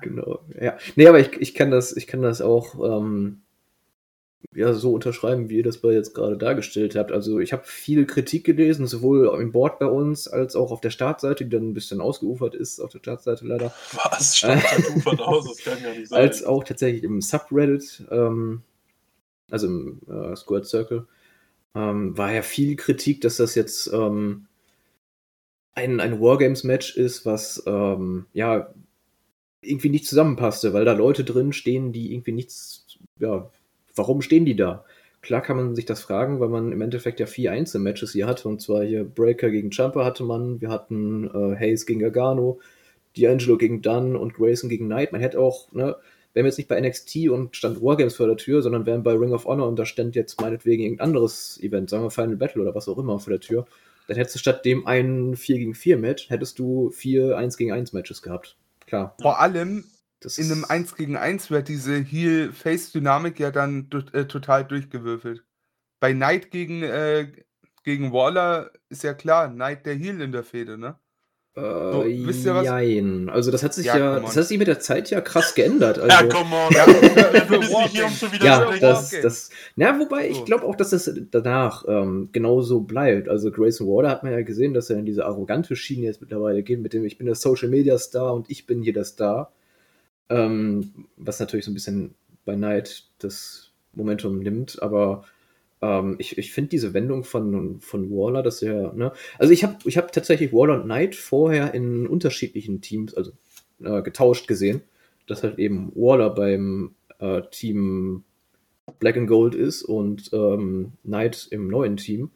genau, 0.02 0.40
ja. 0.60 0.76
Nee, 0.96 1.06
aber 1.06 1.20
ich, 1.20 1.32
ich, 1.40 1.54
kann, 1.54 1.70
das, 1.70 1.96
ich 1.96 2.06
kann 2.06 2.22
das 2.22 2.40
auch 2.40 2.74
ähm, 2.82 3.42
ja, 4.52 4.72
so 4.72 4.92
unterschreiben, 4.92 5.48
wie 5.48 5.58
ihr 5.58 5.62
das 5.62 5.78
bei 5.78 5.92
jetzt 5.92 6.14
gerade 6.14 6.36
dargestellt 6.36 6.96
habt. 6.96 7.12
Also 7.12 7.38
ich 7.38 7.52
habe 7.52 7.62
viel 7.64 8.04
Kritik 8.06 8.44
gelesen, 8.44 8.86
sowohl 8.86 9.30
im 9.40 9.52
Board 9.52 9.78
bei 9.78 9.86
uns 9.86 10.26
als 10.26 10.56
auch 10.56 10.72
auf 10.72 10.80
der 10.80 10.90
Startseite, 10.90 11.44
die 11.44 11.50
dann 11.50 11.70
ein 11.70 11.74
bisschen 11.74 12.00
ausgeufert 12.00 12.54
ist 12.54 12.80
auf 12.80 12.90
der 12.90 12.98
Startseite 12.98 13.46
leider. 13.46 13.72
Was? 13.92 14.38
Startseite 14.38 15.24
aus? 15.24 15.46
Das 15.46 15.58
kann 15.64 15.82
ja 15.82 15.96
nicht 15.96 16.08
sein. 16.08 16.20
Als 16.20 16.44
auch 16.44 16.64
tatsächlich 16.64 17.04
im 17.04 17.20
Subreddit, 17.20 18.04
ähm, 18.10 18.62
also 19.50 19.66
im 19.68 20.00
äh, 20.08 20.34
Squared 20.34 20.66
Circle, 20.66 21.06
ähm, 21.76 22.18
war 22.18 22.32
ja 22.32 22.42
viel 22.42 22.74
Kritik, 22.74 23.20
dass 23.20 23.36
das 23.36 23.54
jetzt 23.54 23.92
ähm, 23.92 24.46
ein, 25.74 26.00
ein 26.00 26.20
Wargames-Match 26.20 26.96
ist, 26.96 27.24
was 27.24 27.62
ähm, 27.66 28.26
ja 28.32 28.74
irgendwie 29.62 29.90
nicht 29.90 30.06
zusammenpasste, 30.06 30.72
weil 30.72 30.84
da 30.84 30.92
Leute 30.92 31.22
drin 31.22 31.52
stehen, 31.52 31.92
die 31.92 32.12
irgendwie 32.12 32.32
nichts, 32.32 32.98
ja, 33.18 33.48
warum 33.94 34.22
stehen 34.22 34.44
die 34.44 34.56
da? 34.56 34.84
Klar 35.22 35.42
kann 35.42 35.56
man 35.56 35.74
sich 35.74 35.84
das 35.84 36.00
fragen, 36.00 36.40
weil 36.40 36.48
man 36.48 36.72
im 36.72 36.80
Endeffekt 36.80 37.20
ja 37.20 37.26
vier 37.26 37.52
Einzelmatches 37.52 38.12
hier 38.12 38.26
hatte. 38.26 38.48
Und 38.48 38.62
zwar 38.62 38.84
hier 38.84 39.04
Breaker 39.04 39.50
gegen 39.50 39.70
Jumper 39.70 40.04
hatte 40.04 40.24
man, 40.24 40.60
wir 40.60 40.70
hatten 40.70 41.26
äh, 41.26 41.56
Hayes 41.56 41.84
gegen 41.84 42.00
Gargano, 42.00 42.58
D'Angelo 43.16 43.58
gegen 43.58 43.82
Dunn 43.82 44.16
und 44.16 44.34
Grayson 44.34 44.70
gegen 44.70 44.86
Knight. 44.86 45.12
Man 45.12 45.20
hätte 45.20 45.38
auch, 45.38 45.70
ne, 45.72 45.96
wären 46.32 46.46
jetzt 46.46 46.58
nicht 46.58 46.68
bei 46.68 46.80
NXT 46.80 47.28
und 47.28 47.54
stand 47.56 47.82
Wargames 47.82 48.16
vor 48.16 48.28
der 48.28 48.36
Tür, 48.36 48.62
sondern 48.62 48.86
wären 48.86 49.02
bei 49.02 49.12
Ring 49.12 49.32
of 49.32 49.44
Honor 49.44 49.68
und 49.68 49.78
da 49.78 49.84
stand 49.84 50.14
jetzt 50.14 50.40
meinetwegen 50.40 50.82
irgendein 50.82 51.08
anderes 51.08 51.58
Event, 51.62 51.90
sagen 51.90 52.04
wir 52.04 52.10
Final 52.10 52.36
Battle 52.36 52.62
oder 52.62 52.74
was 52.74 52.88
auch 52.88 52.98
immer 52.98 53.18
vor 53.18 53.32
der 53.32 53.40
Tür. 53.40 53.66
Dann 54.06 54.16
hättest 54.16 54.36
du 54.36 54.38
statt 54.38 54.64
dem 54.64 54.86
einen 54.86 55.36
4 55.36 55.58
gegen 55.58 55.74
4 55.74 55.96
Match, 55.96 56.30
hättest 56.30 56.58
du 56.58 56.90
vier 56.90 57.36
1 57.36 57.56
gegen 57.56 57.72
1 57.72 57.92
Matches 57.92 58.22
gehabt. 58.22 58.56
Klar. 58.86 59.14
Vor 59.20 59.40
allem, 59.40 59.84
das 60.20 60.38
in 60.38 60.52
einem 60.52 60.64
1 60.64 60.96
gegen 60.96 61.16
1 61.16 61.50
wird 61.50 61.68
diese 61.68 61.96
Heal-Face-Dynamik 61.96 63.40
ja 63.40 63.50
dann 63.50 63.88
äh, 64.12 64.24
total 64.24 64.64
durchgewürfelt. 64.64 65.44
Bei 65.98 66.12
Knight 66.12 66.50
gegen, 66.50 66.82
äh, 66.82 67.32
gegen 67.84 68.12
Waller 68.12 68.70
ist 68.90 69.02
ja 69.02 69.14
klar, 69.14 69.48
Knight 69.48 69.86
der 69.86 69.94
Heal 69.94 70.20
in 70.20 70.32
der 70.32 70.44
Fehde, 70.44 70.76
ne? 70.76 70.98
Äh, 71.56 71.60
so, 71.60 72.04
wisst 72.06 72.44
ihr 72.44 72.54
was? 72.54 72.64
Jein. 72.64 73.28
Also 73.28 73.50
das 73.50 73.62
hat 73.62 73.74
sich 73.74 73.86
ja, 73.86 73.98
ja 73.98 74.20
das 74.20 74.36
hat 74.36 74.44
sich 74.44 74.58
mit 74.58 74.68
der 74.68 74.78
Zeit 74.78 75.10
ja 75.10 75.20
krass 75.20 75.54
geändert. 75.54 75.98
Also, 75.98 76.16
ja, 76.16 76.22
come 76.28 76.54
on. 76.54 76.72
Ja, 76.72 76.86
ja 78.44 78.78
das, 78.78 79.10
das, 79.20 79.50
na, 79.74 79.98
wobei 79.98 80.28
ich 80.28 80.44
glaube 80.44 80.64
auch, 80.64 80.76
dass 80.76 80.90
das 80.90 81.10
danach 81.30 81.84
ähm, 81.88 82.28
genauso 82.30 82.80
bleibt. 82.80 83.28
Also 83.28 83.50
Grayson 83.50 83.88
Waller 83.88 84.10
hat 84.10 84.22
man 84.22 84.32
ja 84.32 84.42
gesehen, 84.42 84.74
dass 84.74 84.90
er 84.90 84.98
in 84.98 85.06
diese 85.06 85.26
arrogante 85.26 85.74
Schiene 85.74 86.06
jetzt 86.06 86.20
mittlerweile 86.20 86.62
geht, 86.62 86.80
mit 86.80 86.92
dem 86.92 87.04
ich 87.04 87.18
bin 87.18 87.26
der 87.26 87.34
Social 87.34 87.68
Media 87.68 87.98
Star 87.98 88.32
und 88.32 88.48
ich 88.48 88.66
bin 88.66 88.82
hier 88.82 88.92
der 88.92 89.04
Star. 89.04 89.52
Ähm, 90.30 91.06
was 91.16 91.40
natürlich 91.40 91.66
so 91.66 91.70
ein 91.70 91.74
bisschen 91.74 92.14
bei 92.44 92.56
Night 92.56 93.04
das 93.18 93.70
Momentum 93.92 94.38
nimmt, 94.38 94.80
aber 94.82 95.24
ähm, 95.82 96.16
ich, 96.18 96.38
ich 96.38 96.52
finde 96.52 96.70
diese 96.70 96.94
Wendung 96.94 97.24
von, 97.24 97.80
von 97.80 98.10
Waller, 98.10 98.42
dass 98.42 98.62
er, 98.62 98.92
ne, 98.92 99.12
also 99.38 99.52
ich 99.52 99.64
habe 99.64 99.76
ich 99.84 99.96
hab 99.98 100.12
tatsächlich 100.12 100.52
Waller 100.52 100.74
und 100.74 100.84
Knight 100.84 101.16
vorher 101.16 101.74
in 101.74 102.06
unterschiedlichen 102.06 102.80
Teams, 102.80 103.14
also 103.14 103.32
äh, 103.82 104.02
getauscht 104.02 104.46
gesehen. 104.46 104.82
dass 105.26 105.42
halt 105.42 105.58
eben 105.58 105.92
Waller 105.94 106.30
beim 106.30 106.94
äh, 107.18 107.42
Team 107.50 108.24
Black 108.98 109.16
and 109.16 109.28
Gold 109.28 109.54
ist 109.54 109.82
und 109.82 110.30
ähm, 110.32 110.92
Knight 111.04 111.46
im 111.50 111.68
neuen 111.68 111.96
Team, 111.96 112.30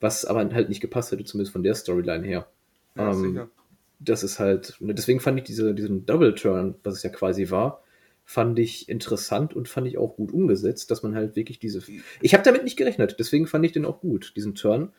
was 0.00 0.24
aber 0.24 0.48
halt 0.52 0.68
nicht 0.68 0.80
gepasst 0.80 1.12
hätte, 1.12 1.24
zumindest 1.24 1.52
von 1.52 1.62
der 1.62 1.74
Storyline 1.74 2.26
her. 2.26 2.48
Ja, 2.96 3.12
ähm, 3.12 3.48
das 4.00 4.22
ist 4.22 4.38
halt, 4.38 4.76
ne, 4.80 4.94
deswegen 4.94 5.20
fand 5.20 5.38
ich 5.38 5.44
diese, 5.44 5.74
diesen 5.74 6.06
Double 6.06 6.34
Turn, 6.34 6.74
was 6.82 6.94
es 6.94 7.02
ja 7.02 7.10
quasi 7.10 7.50
war, 7.50 7.82
fand 8.24 8.58
ich 8.58 8.88
interessant 8.88 9.56
und 9.56 9.68
fand 9.68 9.86
ich 9.86 9.98
auch 9.98 10.16
gut 10.16 10.32
umgesetzt, 10.32 10.90
dass 10.90 11.02
man 11.02 11.14
halt 11.14 11.34
wirklich 11.34 11.58
diese. 11.58 11.82
Ich 12.20 12.34
habe 12.34 12.44
damit 12.44 12.62
nicht 12.62 12.76
gerechnet, 12.76 13.16
deswegen 13.18 13.46
fand 13.46 13.64
ich 13.64 13.72
den 13.72 13.84
auch 13.84 14.00
gut, 14.00 14.34
diesen 14.36 14.54
Turn. 14.54 14.92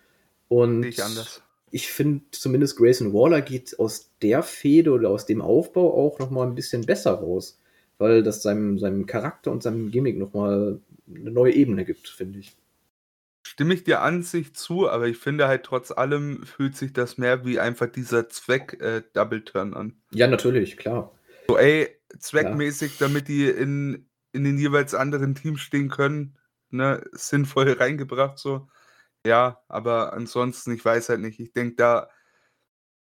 Und 0.47 0.79
nicht 0.79 1.01
anders. 1.01 1.43
ich 1.69 1.89
finde 1.89 2.23
zumindest 2.31 2.75
Grayson 2.75 3.13
Waller 3.13 3.41
geht 3.41 3.77
aus 3.79 4.09
der 4.23 4.41
Fehde 4.41 4.91
oder 4.91 5.09
aus 5.09 5.27
dem 5.27 5.41
Aufbau 5.41 5.93
auch 5.93 6.17
nochmal 6.17 6.47
ein 6.47 6.55
bisschen 6.55 6.85
besser 6.85 7.11
raus, 7.11 7.59
weil 7.99 8.23
das 8.23 8.41
seinem, 8.41 8.79
seinem 8.79 9.05
Charakter 9.05 9.51
und 9.51 9.61
seinem 9.61 9.91
Gimmick 9.91 10.17
nochmal 10.17 10.79
eine 11.07 11.31
neue 11.31 11.53
Ebene 11.53 11.85
gibt, 11.85 12.07
finde 12.09 12.39
ich. 12.39 12.55
Stimme 13.59 13.73
ich 13.73 13.83
dir 13.83 14.01
an 14.01 14.23
sich 14.23 14.55
zu, 14.55 14.89
aber 14.89 15.09
ich 15.09 15.17
finde 15.17 15.49
halt 15.49 15.63
trotz 15.63 15.91
allem 15.91 16.45
fühlt 16.45 16.77
sich 16.77 16.93
das 16.93 17.17
mehr 17.17 17.43
wie 17.43 17.59
einfach 17.59 17.87
dieser 17.87 18.29
Zweck-Double-Turn 18.29 19.73
äh, 19.73 19.75
an. 19.75 20.01
Ja, 20.11 20.27
natürlich, 20.27 20.77
klar. 20.77 21.11
So, 21.49 21.57
ey, 21.57 21.89
zweckmäßig, 22.17 22.97
ja. 22.97 23.07
damit 23.07 23.27
die 23.27 23.49
in, 23.49 24.09
in 24.31 24.45
den 24.45 24.57
jeweils 24.57 24.95
anderen 24.95 25.35
Teams 25.35 25.59
stehen 25.59 25.89
können, 25.89 26.37
ne, 26.69 27.03
sinnvoll 27.11 27.69
reingebracht, 27.77 28.37
so. 28.37 28.69
Ja, 29.25 29.61
aber 29.67 30.13
ansonsten, 30.13 30.71
ich 30.71 30.85
weiß 30.85 31.09
halt 31.09 31.19
nicht. 31.19 31.41
Ich 31.41 31.51
denke, 31.51 31.75
da, 31.75 32.09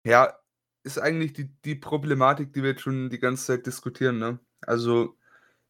ja, 0.03 0.33
ist 0.81 0.97
eigentlich 0.97 1.33
die, 1.33 1.53
die 1.63 1.75
Problematik, 1.75 2.53
die 2.53 2.63
wir 2.63 2.71
jetzt 2.71 2.81
schon 2.81 3.11
die 3.11 3.19
ganze 3.19 3.45
Zeit 3.45 3.67
diskutieren, 3.67 4.17
ne? 4.17 4.39
Also, 4.61 5.15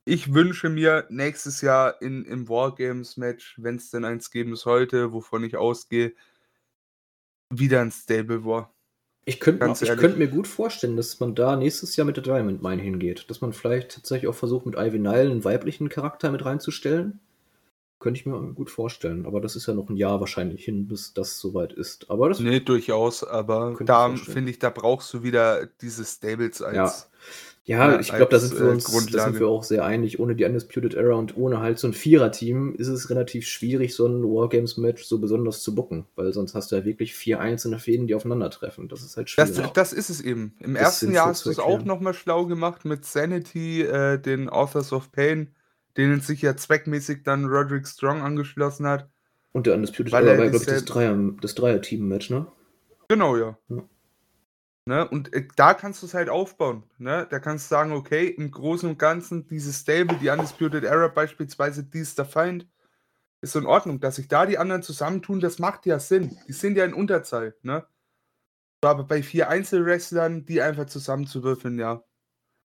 ich 0.10 0.34
wünsche 0.34 0.70
mir 0.70 1.06
nächstes 1.10 1.62
Jahr 1.62 2.02
in, 2.02 2.26
im 2.26 2.50
Wargames-Match, 2.50 3.56
wenn 3.60 3.76
es 3.76 3.92
denn 3.92 4.06
eins 4.06 4.32
geben 4.32 4.56
sollte, 4.56 5.14
wovon 5.14 5.44
ich 5.44 5.56
ausgehe, 5.56 6.14
wieder 7.50 7.82
ein 7.82 7.92
Stable 7.92 8.44
War. 8.44 8.74
Ich 9.26 9.40
könnte 9.40 9.68
könnt 9.96 10.18
mir 10.18 10.28
gut 10.28 10.48
vorstellen, 10.48 10.98
dass 10.98 11.20
man 11.20 11.36
da 11.36 11.56
nächstes 11.56 11.96
Jahr 11.96 12.06
mit 12.06 12.18
der 12.18 12.24
Diamond 12.24 12.64
Mine 12.64 12.82
hingeht. 12.82 13.30
Dass 13.30 13.42
man 13.42 13.54
vielleicht 13.54 13.92
tatsächlich 13.92 14.28
auch 14.28 14.36
versucht, 14.36 14.66
mit 14.66 14.76
Ivy 14.76 14.98
Nile 14.98 15.30
einen 15.30 15.44
weiblichen 15.44 15.90
Charakter 15.90 16.32
mit 16.32 16.44
reinzustellen. 16.44 17.20
Könnte 18.00 18.20
ich 18.20 18.26
mir 18.26 18.40
gut 18.54 18.72
vorstellen. 18.72 19.28
Aber 19.28 19.42
das 19.42 19.56
ist 19.56 19.68
ja 19.68 19.76
noch 19.76 19.90
ein 19.90 19.98
Jahr 19.98 20.20
wahrscheinlich 20.20 20.66
hin, 20.66 20.88
bis 20.88 21.14
das 21.14 21.38
soweit 21.38 21.74
ist. 21.74 22.10
Aber 22.10 22.30
das 22.30 22.40
nee, 22.40 22.60
durchaus. 22.60 23.24
Aber 23.24 23.78
da 23.82 24.16
finde 24.16 24.50
ich, 24.50 24.58
da 24.58 24.72
brauchst 24.72 25.14
du 25.14 25.22
wieder 25.22 25.68
diese 25.82 26.06
Stables 26.06 26.64
als. 26.64 26.76
Ja. 26.76 26.94
Ja, 27.70 27.92
ja 27.92 28.00
ich 28.00 28.08
glaube, 28.08 28.32
da 28.32 28.40
sind 28.40 28.60
wir 28.60 28.66
äh, 28.66 28.72
uns 28.72 28.86
da 29.12 29.26
sind 29.26 29.40
wir 29.40 29.48
auch 29.48 29.64
sehr 29.64 29.86
einig. 29.86 30.20
Ohne 30.20 30.36
die 30.36 30.44
Undisputed 30.44 30.96
Era 30.96 31.14
und 31.14 31.38
ohne 31.38 31.60
halt 31.60 31.78
so 31.78 31.86
ein 31.86 31.94
Vierer-Team 31.94 32.74
ist 32.74 32.88
es 32.88 33.12
relativ 33.12 33.46
schwierig, 33.48 33.94
so 33.94 34.08
ein 34.08 34.24
Wargames-Match 34.24 35.04
so 35.04 35.20
besonders 35.20 35.62
zu 35.62 35.76
bucken, 35.76 36.08
weil 36.16 36.34
sonst 36.34 36.56
hast 36.56 36.72
du 36.72 36.78
ja 36.78 36.84
wirklich 36.84 37.14
vier 37.14 37.40
einzelne 37.40 37.78
Fäden, 37.78 38.08
die 38.08 38.16
aufeinandertreffen. 38.16 38.88
Das 38.88 39.04
ist 39.04 39.18
halt 39.18 39.30
schwierig. 39.30 39.56
Das, 39.56 39.74
das 39.74 39.94
ist 39.94 40.10
es 40.10 40.20
eben. 40.20 40.56
Im 40.60 40.74
das 40.74 40.82
ersten 40.82 41.14
Jahr 41.14 41.28
hast 41.28 41.46
du 41.46 41.52
es 41.52 41.60
auch 41.60 41.86
nochmal 41.86 42.16
schlau 42.16 42.48
gemacht 42.48 42.86
mit 42.86 43.06
Sanity, 43.06 43.84
äh, 43.84 44.18
den 44.18 44.50
Authors 44.50 44.92
of 44.92 45.12
Pain, 45.12 45.52
denen 45.96 46.22
sich 46.22 46.42
ja 46.42 46.58
zweckmäßig 46.58 47.20
dann 47.24 47.46
Roderick 47.46 47.88
Strong 47.88 48.24
angeschlossen 48.24 48.88
hat. 48.88 49.08
Und 49.52 49.68
der 49.68 49.76
Undisputed 49.76 50.12
Era 50.12 50.26
war, 50.26 50.50
glaube 50.50 50.58
ich, 50.58 50.66
das 50.66 51.54
Dreier-Team-Match, 51.54 52.32
ne? 52.32 52.48
Genau, 53.10 53.38
ja. 53.38 53.60
ja. 53.70 53.84
Ne? 54.90 55.08
Und 55.08 55.32
äh, 55.36 55.48
da 55.56 55.76
kannst 55.76 56.02
du 56.02 56.08
es 56.08 56.16
halt 56.16 56.30
aufbauen. 56.30 56.82
Ne? 56.98 57.28
Da 57.30 57.38
kannst 57.38 57.70
du 57.70 57.76
sagen, 57.76 57.92
okay, 57.92 58.26
im 58.26 58.50
Großen 58.50 58.90
und 58.90 58.98
Ganzen, 58.98 59.48
dieses 59.48 59.82
Stable, 59.82 60.18
die 60.18 60.30
Undisputed 60.30 60.84
Era 60.84 61.10
beispielsweise, 61.10 61.84
die 61.84 62.00
ist 62.00 62.18
der 62.18 62.26
Feind, 62.26 62.68
ist 63.40 63.56
in 63.56 63.68
Ordnung. 63.68 64.00
Dass 64.00 64.16
sich 64.16 64.28
da 64.28 64.48
die 64.48 64.58
anderen 64.58 64.82
zusammentun, 64.82 65.42
das 65.42 65.60
macht 65.60 65.86
ja 65.86 66.00
Sinn. 66.00 66.36
Die 66.48 66.54
sind 66.54 66.76
ja 66.76 66.86
in 66.86 66.96
Unterzahl. 66.96 67.56
Ne? 67.62 67.86
Aber 68.82 69.04
bei 69.04 69.22
vier 69.22 69.48
Einzelwrestlern, 69.50 70.48
die 70.48 70.60
einfach 70.60 70.88
zusammenzuwürfeln, 70.88 71.78
ja, 71.78 72.04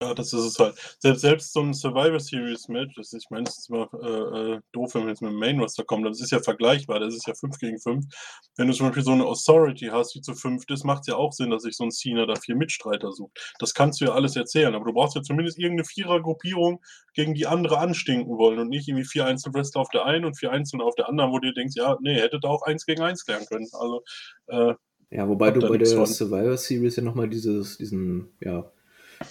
ja, 0.03 0.13
das 0.13 0.33
ist 0.33 0.43
es 0.43 0.59
halt. 0.59 0.75
Selbst, 0.99 1.21
selbst 1.21 1.53
so 1.53 1.61
ein 1.61 1.73
Survivor 1.73 2.19
Series 2.19 2.67
Match, 2.67 2.95
das 2.95 3.13
ist, 3.13 3.23
ich 3.23 3.29
meine, 3.29 3.43
es 3.47 3.57
ist 3.57 3.69
immer 3.69 3.89
äh, 3.93 4.53
äh, 4.55 4.59
doof, 4.71 4.95
wenn 4.95 5.03
wir 5.03 5.09
jetzt 5.09 5.21
mit 5.21 5.31
dem 5.31 5.39
Main 5.39 5.59
Roster 5.59 5.83
kommen, 5.83 6.03
das 6.03 6.21
ist 6.21 6.31
ja 6.31 6.39
vergleichbar, 6.39 6.99
das 6.99 7.15
ist 7.15 7.27
ja 7.27 7.33
5 7.33 7.57
gegen 7.59 7.79
5. 7.79 8.05
Wenn 8.57 8.67
du 8.67 8.73
zum 8.73 8.87
Beispiel 8.87 9.03
so 9.03 9.11
eine 9.11 9.25
Authority 9.25 9.87
hast, 9.91 10.13
die 10.15 10.21
zu 10.21 10.35
fünft 10.35 10.69
ist, 10.71 10.83
macht 10.83 11.01
es 11.01 11.07
ja 11.07 11.15
auch 11.15 11.31
Sinn, 11.31 11.49
dass 11.49 11.63
sich 11.63 11.75
so 11.75 11.85
ein 11.85 11.91
Cena 11.91 12.25
da 12.25 12.35
vier 12.35 12.55
Mitstreiter 12.55 13.11
sucht. 13.11 13.55
Das 13.59 13.73
kannst 13.73 14.01
du 14.01 14.05
ja 14.05 14.11
alles 14.11 14.35
erzählen, 14.35 14.75
aber 14.75 14.85
du 14.85 14.93
brauchst 14.93 15.15
ja 15.15 15.21
zumindest 15.21 15.57
irgendeine 15.57 15.85
Vierergruppierung, 15.85 16.81
gegen 17.13 17.33
die 17.33 17.45
andere 17.45 17.77
anstinken 17.77 18.37
wollen 18.37 18.59
und 18.59 18.69
nicht 18.69 18.87
irgendwie 18.87 19.05
vier 19.05 19.25
Einzelwrestler 19.25 19.81
auf 19.81 19.89
der 19.89 20.05
einen 20.05 20.25
und 20.25 20.37
vier 20.37 20.51
Einzelne 20.51 20.83
auf 20.83 20.95
der 20.95 21.07
anderen, 21.09 21.31
wo 21.31 21.39
du 21.39 21.47
dir 21.47 21.53
denkst, 21.53 21.75
ja, 21.75 21.97
nee, 22.01 22.19
hätte 22.19 22.39
da 22.39 22.47
auch 22.47 22.63
eins 22.63 22.85
gegen 22.85 23.01
eins 23.03 23.25
klären 23.25 23.45
können. 23.45 23.67
Also, 23.71 24.03
äh, 24.47 24.73
ja, 25.11 25.27
wobei 25.29 25.51
du 25.51 25.59
bei 25.61 25.77
der 25.77 25.87
Survivor 25.87 26.57
Series 26.57 26.95
ja 26.95 27.03
nochmal 27.03 27.29
dieses, 27.29 27.77
diesen, 27.77 28.35
ja, 28.41 28.71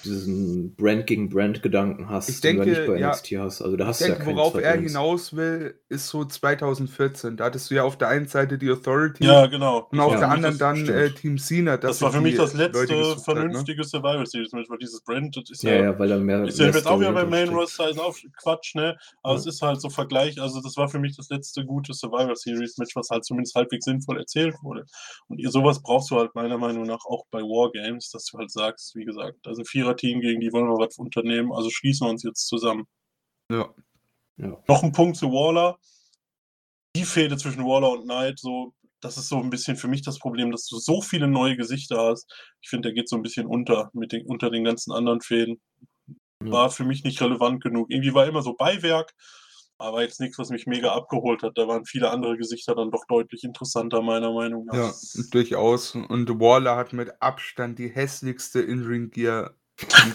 diesen 0.04 0.74
Brand 0.76 1.06
gegen 1.06 1.28
Brand 1.28 1.62
Gedanken 1.62 2.08
hast, 2.08 2.28
ich 2.28 2.40
denke, 2.40 2.64
den 2.64 2.74
du 2.74 2.80
nicht 2.80 2.88
bei 2.88 2.98
ja, 2.98 3.10
NXT 3.10 3.32
hast. 3.38 3.62
Also 3.62 3.76
da 3.76 3.86
hast 3.86 4.00
ich 4.00 4.08
denke, 4.08 4.30
ja 4.30 4.36
worauf 4.36 4.54
er 4.54 4.80
hinaus 4.80 5.34
will, 5.34 5.74
ist 5.88 6.08
so 6.08 6.24
2014. 6.24 7.36
Da 7.36 7.44
hattest 7.44 7.70
du 7.70 7.74
ja 7.74 7.84
auf 7.84 7.96
der 7.96 8.08
einen 8.08 8.26
Seite 8.26 8.58
die 8.58 8.70
Authority 8.70 9.24
ja, 9.24 9.46
genau. 9.46 9.88
und 9.90 10.00
auf 10.00 10.12
ja, 10.12 10.18
der 10.20 10.30
anderen 10.30 10.58
dann 10.58 10.88
äh, 10.88 11.10
Team 11.10 11.38
Cena. 11.38 11.76
Das, 11.76 11.98
das 11.98 12.02
war 12.02 12.12
für 12.12 12.20
mich 12.20 12.36
das 12.36 12.54
letzte 12.54 12.94
ne? 12.94 13.16
vernünftige 13.22 13.82
ne? 13.82 13.86
Survival 13.86 14.26
Series 14.26 14.52
Match, 14.52 14.70
weil 14.70 14.78
dieses 14.78 15.02
Brand, 15.02 15.36
das 15.36 15.50
ist 15.50 15.62
ja, 15.62 15.74
ja, 15.74 15.82
ja 15.84 15.98
weil 15.98 16.08
da 16.08 16.18
mehr. 16.18 16.44
Ist 16.44 16.58
ja 16.58 16.66
jetzt 16.66 16.86
auch 16.86 16.98
wieder 16.98 17.12
beim 17.12 17.30
Main 17.30 17.50
Roster, 17.50 17.88
ist 17.88 18.00
auch 18.00 18.16
Quatsch, 18.42 18.74
ne? 18.74 18.96
Aber 19.22 19.36
es 19.36 19.46
ist 19.46 19.62
halt 19.62 19.80
so 19.80 19.90
Vergleich. 19.90 20.40
Also 20.40 20.60
das 20.60 20.76
war 20.76 20.88
für 20.88 20.98
mich 20.98 21.16
das 21.16 21.28
letzte 21.28 21.64
gute 21.64 21.94
Survival 21.94 22.36
Series 22.36 22.78
Match, 22.78 22.96
was 22.96 23.10
halt 23.10 23.24
zumindest 23.24 23.54
halbwegs 23.54 23.84
sinnvoll 23.84 24.18
erzählt 24.18 24.54
wurde. 24.62 24.84
Und 25.28 25.40
sowas 25.50 25.82
brauchst 25.82 26.10
du 26.10 26.18
halt 26.18 26.34
meiner 26.34 26.58
Meinung 26.58 26.84
nach 26.84 27.04
auch 27.04 27.26
bei 27.30 27.40
Wargames, 27.40 28.10
dass 28.10 28.26
du 28.26 28.38
halt 28.38 28.50
sagst, 28.50 28.94
wie 28.94 29.04
gesagt, 29.04 29.46
also 29.46 29.64
Vierer-Team 29.72 30.20
gegen 30.20 30.40
die 30.40 30.52
wollen 30.52 30.68
wir 30.68 30.78
was 30.78 30.98
unternehmen, 30.98 31.52
also 31.52 31.70
schließen 31.70 32.06
wir 32.06 32.10
uns 32.10 32.22
jetzt 32.22 32.46
zusammen. 32.46 32.86
Ja. 33.50 33.74
ja. 34.36 34.62
Noch 34.68 34.82
ein 34.82 34.92
Punkt 34.92 35.16
zu 35.16 35.30
Waller. 35.30 35.78
Die 36.94 37.04
Fehde 37.04 37.36
zwischen 37.38 37.64
Waller 37.64 37.92
und 37.92 38.04
Knight, 38.04 38.38
so, 38.38 38.74
das 39.00 39.16
ist 39.16 39.28
so 39.28 39.38
ein 39.38 39.50
bisschen 39.50 39.76
für 39.76 39.88
mich 39.88 40.02
das 40.02 40.18
Problem, 40.18 40.50
dass 40.50 40.66
du 40.66 40.78
so 40.78 41.00
viele 41.00 41.26
neue 41.26 41.56
Gesichter 41.56 41.98
hast. 41.98 42.30
Ich 42.60 42.68
finde, 42.68 42.88
der 42.88 42.94
geht 42.94 43.08
so 43.08 43.16
ein 43.16 43.22
bisschen 43.22 43.46
unter 43.46 43.90
mit 43.94 44.12
den, 44.12 44.26
unter 44.26 44.50
den 44.50 44.64
ganzen 44.64 44.92
anderen 44.92 45.20
Fäden. 45.20 45.60
War 46.40 46.70
für 46.70 46.84
mich 46.84 47.04
nicht 47.04 47.20
relevant 47.20 47.62
genug. 47.62 47.88
Irgendwie 47.90 48.14
war 48.14 48.26
immer 48.26 48.42
so 48.42 48.54
Beiwerk, 48.54 49.14
aber 49.78 50.02
jetzt 50.02 50.20
nichts, 50.20 50.38
was 50.38 50.50
mich 50.50 50.66
mega 50.66 50.92
abgeholt 50.92 51.42
hat. 51.42 51.56
Da 51.56 51.68
waren 51.68 51.84
viele 51.84 52.10
andere 52.10 52.36
Gesichter 52.36 52.74
dann 52.74 52.90
doch 52.90 53.04
deutlich 53.06 53.44
interessanter, 53.44 54.02
meiner 54.02 54.32
Meinung 54.32 54.66
nach. 54.66 54.74
Ja, 54.74 54.92
durchaus. 55.30 55.94
Und 55.94 56.28
Waller 56.40 56.76
hat 56.76 56.92
mit 56.92 57.10
Abstand 57.20 57.78
die 57.78 57.88
hässlichste 57.88 58.60
In-Ring-Gear 58.60 59.54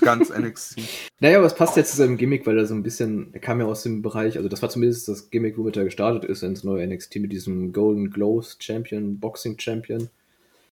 ganz 0.01 0.29
NXT. 0.29 0.81
Naja, 1.19 1.39
aber 1.39 1.47
es 1.47 1.55
passt 1.55 1.75
jetzt 1.77 1.91
zu 1.91 1.97
seinem 1.97 2.17
Gimmick, 2.17 2.45
weil 2.45 2.57
er 2.59 2.67
so 2.67 2.75
ein 2.75 2.83
bisschen, 2.83 3.33
er 3.33 3.39
kam 3.39 3.59
ja 3.59 3.65
aus 3.65 3.81
dem 3.81 4.03
Bereich, 4.03 4.37
also 4.37 4.49
das 4.49 4.61
war 4.61 4.69
zumindest 4.69 5.07
das 5.07 5.31
Gimmick, 5.31 5.57
womit 5.57 5.75
er 5.75 5.83
gestartet 5.83 6.25
ist 6.25 6.43
ins 6.43 6.63
neue 6.63 6.85
NXT 6.85 7.15
mit 7.15 7.31
diesem 7.31 7.73
Golden 7.73 8.11
Glows 8.11 8.57
Champion, 8.59 9.19
Boxing 9.19 9.57
Champion 9.59 10.09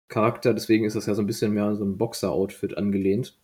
Charakter. 0.09 0.53
Deswegen 0.53 0.83
ist 0.83 0.97
das 0.97 1.05
ja 1.05 1.15
so 1.15 1.21
ein 1.21 1.27
bisschen 1.27 1.53
mehr 1.53 1.75
so 1.77 1.85
ein 1.85 1.97
Boxer-Outfit 1.97 2.77
angelehnt. 2.77 3.37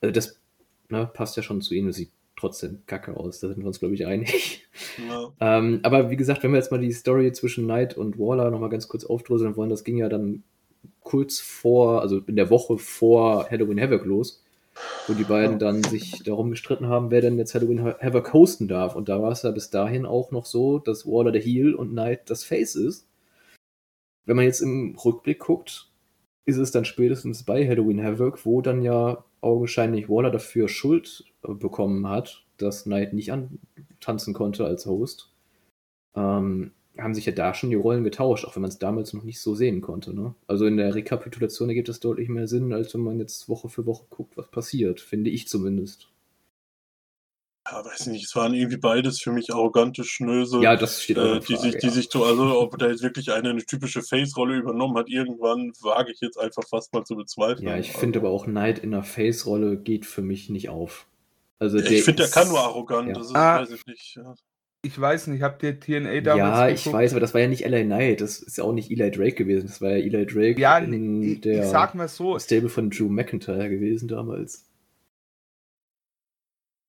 Also 0.00 0.12
das 0.12 0.40
ne, 0.88 1.08
passt 1.12 1.36
ja 1.36 1.44
schon 1.44 1.60
zu 1.60 1.74
ihm, 1.74 1.92
sieht 1.92 2.10
trotzdem 2.36 2.82
kacke 2.86 3.16
aus, 3.16 3.38
da 3.38 3.48
sind 3.48 3.60
wir 3.60 3.68
uns, 3.68 3.78
glaube 3.78 3.94
ich, 3.94 4.06
einig. 4.06 4.66
Ja. 5.08 5.32
ähm, 5.58 5.80
aber 5.84 6.10
wie 6.10 6.16
gesagt, 6.16 6.42
wenn 6.42 6.50
wir 6.50 6.58
jetzt 6.58 6.72
mal 6.72 6.80
die 6.80 6.92
Story 6.92 7.32
zwischen 7.32 7.64
Knight 7.64 7.96
und 7.96 8.18
Waller 8.18 8.50
nochmal 8.50 8.70
ganz 8.70 8.88
kurz 8.88 9.04
aufdröseln 9.04 9.56
wollen, 9.56 9.70
das 9.70 9.84
ging 9.84 9.98
ja 9.98 10.08
dann 10.08 10.42
kurz 11.00 11.38
vor, 11.38 12.02
also 12.02 12.18
in 12.26 12.34
der 12.34 12.50
Woche 12.50 12.76
vor 12.76 13.48
Halloween 13.48 13.80
Havoc 13.80 14.04
los 14.04 14.43
wo 15.06 15.14
die 15.14 15.24
beiden 15.24 15.58
dann 15.58 15.82
sich 15.82 16.22
darum 16.24 16.50
gestritten 16.50 16.88
haben, 16.88 17.10
wer 17.10 17.20
denn 17.20 17.38
jetzt 17.38 17.54
Halloween 17.54 17.84
Havoc 17.84 18.32
hosten 18.32 18.68
darf. 18.68 18.96
Und 18.96 19.08
da 19.08 19.22
war 19.22 19.32
es 19.32 19.42
ja 19.42 19.50
bis 19.50 19.70
dahin 19.70 20.06
auch 20.06 20.30
noch 20.30 20.46
so, 20.46 20.78
dass 20.78 21.06
Waller 21.06 21.32
der 21.32 21.42
Heel 21.42 21.74
und 21.74 21.90
Knight 21.90 22.30
das 22.30 22.44
Face 22.44 22.74
ist. 22.74 23.08
Wenn 24.26 24.36
man 24.36 24.46
jetzt 24.46 24.60
im 24.60 24.96
Rückblick 24.96 25.40
guckt, 25.40 25.90
ist 26.46 26.56
es 26.56 26.70
dann 26.70 26.84
spätestens 26.84 27.44
bei 27.44 27.66
Halloween 27.66 28.02
Havoc, 28.02 28.44
wo 28.44 28.60
dann 28.60 28.82
ja 28.82 29.24
augenscheinlich 29.40 30.08
Waller 30.08 30.30
dafür 30.30 30.68
Schuld 30.68 31.24
äh, 31.42 31.52
bekommen 31.52 32.08
hat, 32.08 32.44
dass 32.56 32.84
Knight 32.84 33.12
nicht 33.12 33.32
antanzen 33.32 34.34
konnte 34.34 34.64
als 34.64 34.86
Host. 34.86 35.32
Ähm, 36.16 36.72
haben 36.98 37.14
sich 37.14 37.26
ja 37.26 37.32
da 37.32 37.54
schon 37.54 37.70
die 37.70 37.76
Rollen 37.76 38.04
getauscht, 38.04 38.44
auch 38.44 38.54
wenn 38.54 38.62
man 38.62 38.70
es 38.70 38.78
damals 38.78 39.12
noch 39.12 39.24
nicht 39.24 39.40
so 39.40 39.54
sehen 39.54 39.80
konnte. 39.80 40.14
Ne? 40.14 40.34
Also 40.46 40.66
in 40.66 40.76
der 40.76 40.94
Rekapitulation 40.94 41.68
ergibt 41.68 41.88
es 41.88 42.00
deutlich 42.00 42.28
mehr 42.28 42.46
Sinn, 42.46 42.72
als 42.72 42.94
wenn 42.94 43.00
man 43.00 43.18
jetzt 43.18 43.48
Woche 43.48 43.68
für 43.68 43.86
Woche 43.86 44.06
guckt, 44.10 44.36
was 44.36 44.48
passiert, 44.50 45.00
finde 45.00 45.30
ich 45.30 45.48
zumindest. 45.48 46.08
Ja, 47.66 47.82
weiß 47.82 48.08
nicht, 48.08 48.26
es 48.26 48.36
waren 48.36 48.52
irgendwie 48.52 48.76
beides 48.76 49.20
für 49.20 49.32
mich 49.32 49.52
arrogante 49.52 50.04
Schnöse. 50.04 50.60
Ja, 50.60 50.76
das 50.76 51.02
steht 51.02 51.18
auch 51.18 51.36
äh, 51.36 51.40
die, 51.40 51.54
Frage, 51.54 51.70
sich, 51.70 51.80
die 51.80 51.88
sich 51.88 52.08
so, 52.10 52.22
also 52.24 52.60
ob 52.60 52.78
da 52.78 52.88
jetzt 52.88 53.02
wirklich 53.02 53.32
eine, 53.32 53.50
eine 53.50 53.64
typische 53.64 54.02
Face-Rolle 54.02 54.58
übernommen 54.58 54.96
hat, 54.98 55.08
irgendwann 55.08 55.72
wage 55.80 56.12
ich 56.12 56.20
jetzt 56.20 56.38
einfach 56.38 56.62
fast 56.68 56.92
mal 56.92 57.04
zu 57.04 57.16
bezweifeln. 57.16 57.66
Ja, 57.66 57.78
ich 57.78 57.92
finde 57.92 58.18
aber 58.18 58.28
auch 58.28 58.46
Neid 58.46 58.80
in 58.80 58.92
einer 58.92 59.02
Face-Rolle 59.02 59.78
geht 59.78 60.04
für 60.04 60.20
mich 60.20 60.50
nicht 60.50 60.68
auf. 60.68 61.06
Also 61.58 61.78
ich 61.78 62.04
finde, 62.04 62.24
der 62.24 62.30
kann 62.30 62.48
nur 62.48 62.60
arrogant. 62.60 63.08
Ja. 63.08 63.14
Das 63.14 63.26
ist, 63.28 63.34
ah, 63.34 63.60
weiß 63.60 63.70
ich 63.70 63.86
nicht. 63.86 64.16
Ja. 64.16 64.34
Ich 64.84 65.00
weiß 65.00 65.28
nicht, 65.28 65.42
habt 65.42 65.62
ihr 65.62 65.80
TNA 65.80 66.20
damals 66.20 66.36
Ja, 66.36 66.68
ich 66.68 66.92
weiß, 66.92 67.12
aber 67.12 67.20
das 67.20 67.32
war 67.32 67.40
ja 67.40 67.48
nicht 67.48 67.64
LA 67.64 67.84
Knight. 67.84 68.20
Das 68.20 68.38
ist 68.38 68.58
ja 68.58 68.64
auch 68.64 68.72
nicht 68.74 68.90
Eli 68.90 69.10
Drake 69.10 69.34
gewesen. 69.34 69.66
Das 69.66 69.80
war 69.80 69.92
ja 69.92 69.96
Eli 69.96 70.26
Drake 70.26 70.60
ja, 70.60 70.76
in 70.76 71.22
ich, 71.22 71.40
der 71.40 71.64
ich 71.64 71.70
sag 71.70 71.94
mal 71.94 72.06
so. 72.06 72.38
Stable 72.38 72.68
von 72.68 72.90
Drew 72.90 73.08
McIntyre 73.08 73.70
gewesen 73.70 74.08
damals. 74.08 74.68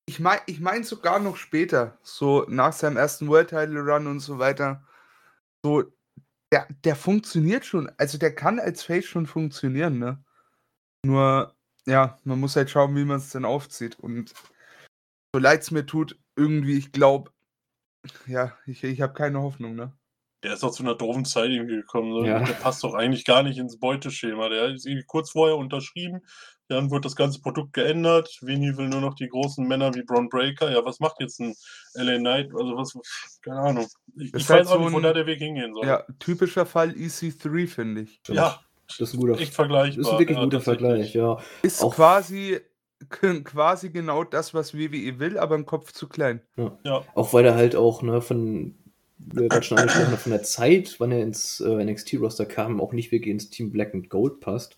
Ich 0.07 0.19
meine 0.19 0.41
ich 0.45 0.59
mein 0.59 0.83
sogar 0.83 1.19
noch 1.19 1.37
später, 1.37 1.97
so 2.03 2.45
nach 2.49 2.73
seinem 2.73 2.97
ersten 2.97 3.29
World 3.29 3.51
Title 3.51 3.79
Run 3.79 4.07
und 4.07 4.19
so 4.19 4.39
weiter. 4.39 4.85
So, 5.63 5.85
der, 6.51 6.67
der 6.83 6.97
funktioniert 6.97 7.65
schon. 7.65 7.89
Also 7.95 8.17
der 8.17 8.35
kann 8.35 8.59
als 8.59 8.83
Face 8.83 9.05
schon 9.05 9.25
funktionieren, 9.25 9.99
ne? 9.99 10.21
Nur, 11.05 11.55
ja, 11.85 12.19
man 12.25 12.41
muss 12.41 12.57
halt 12.57 12.69
schauen, 12.69 12.93
wie 12.97 13.05
man 13.05 13.17
es 13.17 13.29
dann 13.29 13.45
aufzieht. 13.45 13.97
Und 14.01 14.33
so 15.33 15.39
leid 15.39 15.61
es 15.61 15.71
mir 15.71 15.85
tut, 15.85 16.19
irgendwie, 16.35 16.77
ich 16.77 16.91
glaube, 16.91 17.31
ja, 18.27 18.53
ich, 18.65 18.83
ich 18.83 19.01
habe 19.01 19.13
keine 19.13 19.41
Hoffnung, 19.41 19.75
ne? 19.75 19.91
Der 20.43 20.53
ist 20.53 20.61
doch 20.61 20.71
zu 20.71 20.83
einer 20.83 20.95
doofen 20.95 21.25
Zeit 21.25 21.49
irgendwie 21.49 21.77
gekommen. 21.77 22.21
Ne? 22.21 22.27
Ja. 22.27 22.39
Der 22.39 22.53
passt 22.53 22.83
doch 22.83 22.93
eigentlich 22.93 23.25
gar 23.25 23.41
nicht 23.41 23.57
ins 23.57 23.79
Beuteschema. 23.79 24.47
Der 24.49 24.65
ist 24.75 24.85
irgendwie 24.85 25.05
kurz 25.07 25.31
vorher 25.31 25.57
unterschrieben, 25.57 26.21
dann 26.67 26.91
wird 26.91 27.05
das 27.05 27.15
ganze 27.15 27.41
Produkt 27.41 27.73
geändert. 27.73 28.29
Vinny 28.41 28.75
will 28.77 28.87
nur 28.87 29.01
noch 29.01 29.15
die 29.15 29.27
großen 29.27 29.67
Männer 29.67 29.93
wie 29.93 30.03
Braun 30.03 30.29
Breaker. 30.29 30.71
Ja, 30.71 30.83
was 30.83 30.99
macht 30.99 31.19
jetzt 31.19 31.39
ein 31.39 31.55
LA 31.93 32.17
Knight? 32.17 32.51
Also 32.55 32.75
was, 32.75 32.93
keine 33.41 33.59
Ahnung. 33.59 33.87
Ich, 34.17 34.33
ich 34.33 34.49
halt 34.49 34.61
weiß 34.61 34.71
auch 34.71 34.79
nicht, 34.79 34.93
wo 34.93 34.99
da 34.99 35.13
der 35.13 35.25
Weg 35.25 35.39
hingehen 35.39 35.73
soll. 35.73 35.85
Ja, 35.85 36.03
typischer 36.19 36.65
Fall 36.65 36.91
EC3, 36.91 37.67
finde 37.67 38.01
ich. 38.01 38.19
Ja, 38.27 38.59
das 38.87 38.99
ist 39.01 39.13
ein 39.13 39.19
guter 39.19 39.39
echt 39.39 39.53
vergleichbar. 39.53 40.03
Das 40.03 40.13
ist 40.13 40.19
wirklich 40.19 40.37
ein 40.37 40.43
guter 40.43 40.61
Vergleich, 40.61 41.13
ja. 41.13 41.37
Ist 41.61 41.83
auch 41.83 41.95
quasi 41.95 42.59
quasi 43.09 43.89
genau 43.89 44.23
das, 44.23 44.53
was 44.53 44.73
WWE 44.73 45.19
will, 45.19 45.37
aber 45.37 45.55
im 45.55 45.65
Kopf 45.65 45.91
zu 45.91 46.07
klein. 46.07 46.41
Ja. 46.57 46.77
ja. 46.83 47.03
Auch 47.13 47.33
weil 47.33 47.45
er 47.45 47.55
halt 47.55 47.75
auch 47.75 48.01
ne, 48.01 48.21
von, 48.21 48.75
wir 49.17 49.49
gerade 49.49 49.63
schon 49.63 49.77
angesprochen 49.77 50.17
von 50.17 50.31
der 50.31 50.43
Zeit, 50.43 50.95
wann 50.99 51.11
er 51.11 51.21
ins 51.21 51.59
äh, 51.61 51.83
NXT-Roster 51.83 52.45
kam, 52.45 52.81
auch 52.81 52.93
nicht 52.93 53.11
wirklich 53.11 53.31
ins 53.31 53.49
Team 53.49 53.71
Black 53.71 53.93
and 53.93 54.09
Gold 54.09 54.39
passt. 54.39 54.77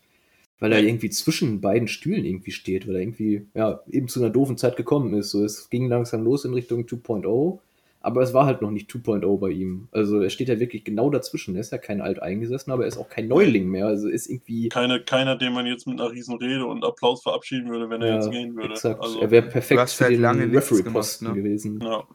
Weil 0.59 0.73
er 0.73 0.79
irgendwie 0.79 1.11
zwischen 1.11 1.61
beiden 1.61 1.87
Stühlen 1.87 2.25
irgendwie 2.25 2.49
steht, 2.49 2.87
weil 2.87 2.95
er 2.95 3.01
irgendwie, 3.01 3.45
ja, 3.53 3.81
eben 3.91 4.07
zu 4.07 4.19
einer 4.19 4.31
doofen 4.31 4.57
Zeit 4.57 4.75
gekommen 4.75 5.13
ist. 5.13 5.29
So, 5.29 5.43
es 5.43 5.69
ging 5.69 5.87
langsam 5.87 6.23
los 6.23 6.45
in 6.45 6.53
Richtung 6.55 6.81
2.0 6.81 7.59
aber 8.07 8.21
es 8.21 8.33
war 8.33 8.45
halt 8.45 8.61
noch 8.61 8.71
nicht 8.71 8.89
2.0 8.89 9.37
bei 9.37 9.49
ihm. 9.49 9.89
Also 9.91 10.21
er 10.21 10.29
steht 10.29 10.47
ja 10.47 10.57
wirklich 10.61 10.85
genau 10.85 11.09
dazwischen. 11.09 11.55
Er 11.55 11.59
ist 11.59 11.73
ja 11.73 11.77
kein 11.77 11.99
alteingesessen, 11.99 12.71
aber 12.71 12.83
er 12.83 12.87
ist 12.87 12.97
auch 12.97 13.09
kein 13.09 13.27
Neuling 13.27 13.67
mehr. 13.67 13.87
Also 13.87 14.07
ist 14.07 14.29
irgendwie. 14.29 14.69
Keine, 14.69 15.03
keiner, 15.03 15.35
den 15.35 15.51
man 15.51 15.65
jetzt 15.65 15.87
mit 15.87 15.99
einer 15.99 16.09
riesen 16.09 16.37
Rede 16.37 16.65
und 16.65 16.85
Applaus 16.85 17.21
verabschieden 17.21 17.69
würde, 17.69 17.89
wenn 17.89 18.01
er 18.01 18.07
ja, 18.07 18.15
jetzt 18.15 18.31
gehen 18.31 18.55
würde. 18.55 18.75
Exakt. 18.75 19.03
Also, 19.03 19.19
er 19.19 19.29
wäre 19.29 19.49
perfekt 19.49 19.89
für 19.89 20.09
den 20.09 20.23
Referee-Posten 20.23 21.27
ne? 21.27 21.33
gewesen. 21.33 21.81
Ja. 21.81 22.07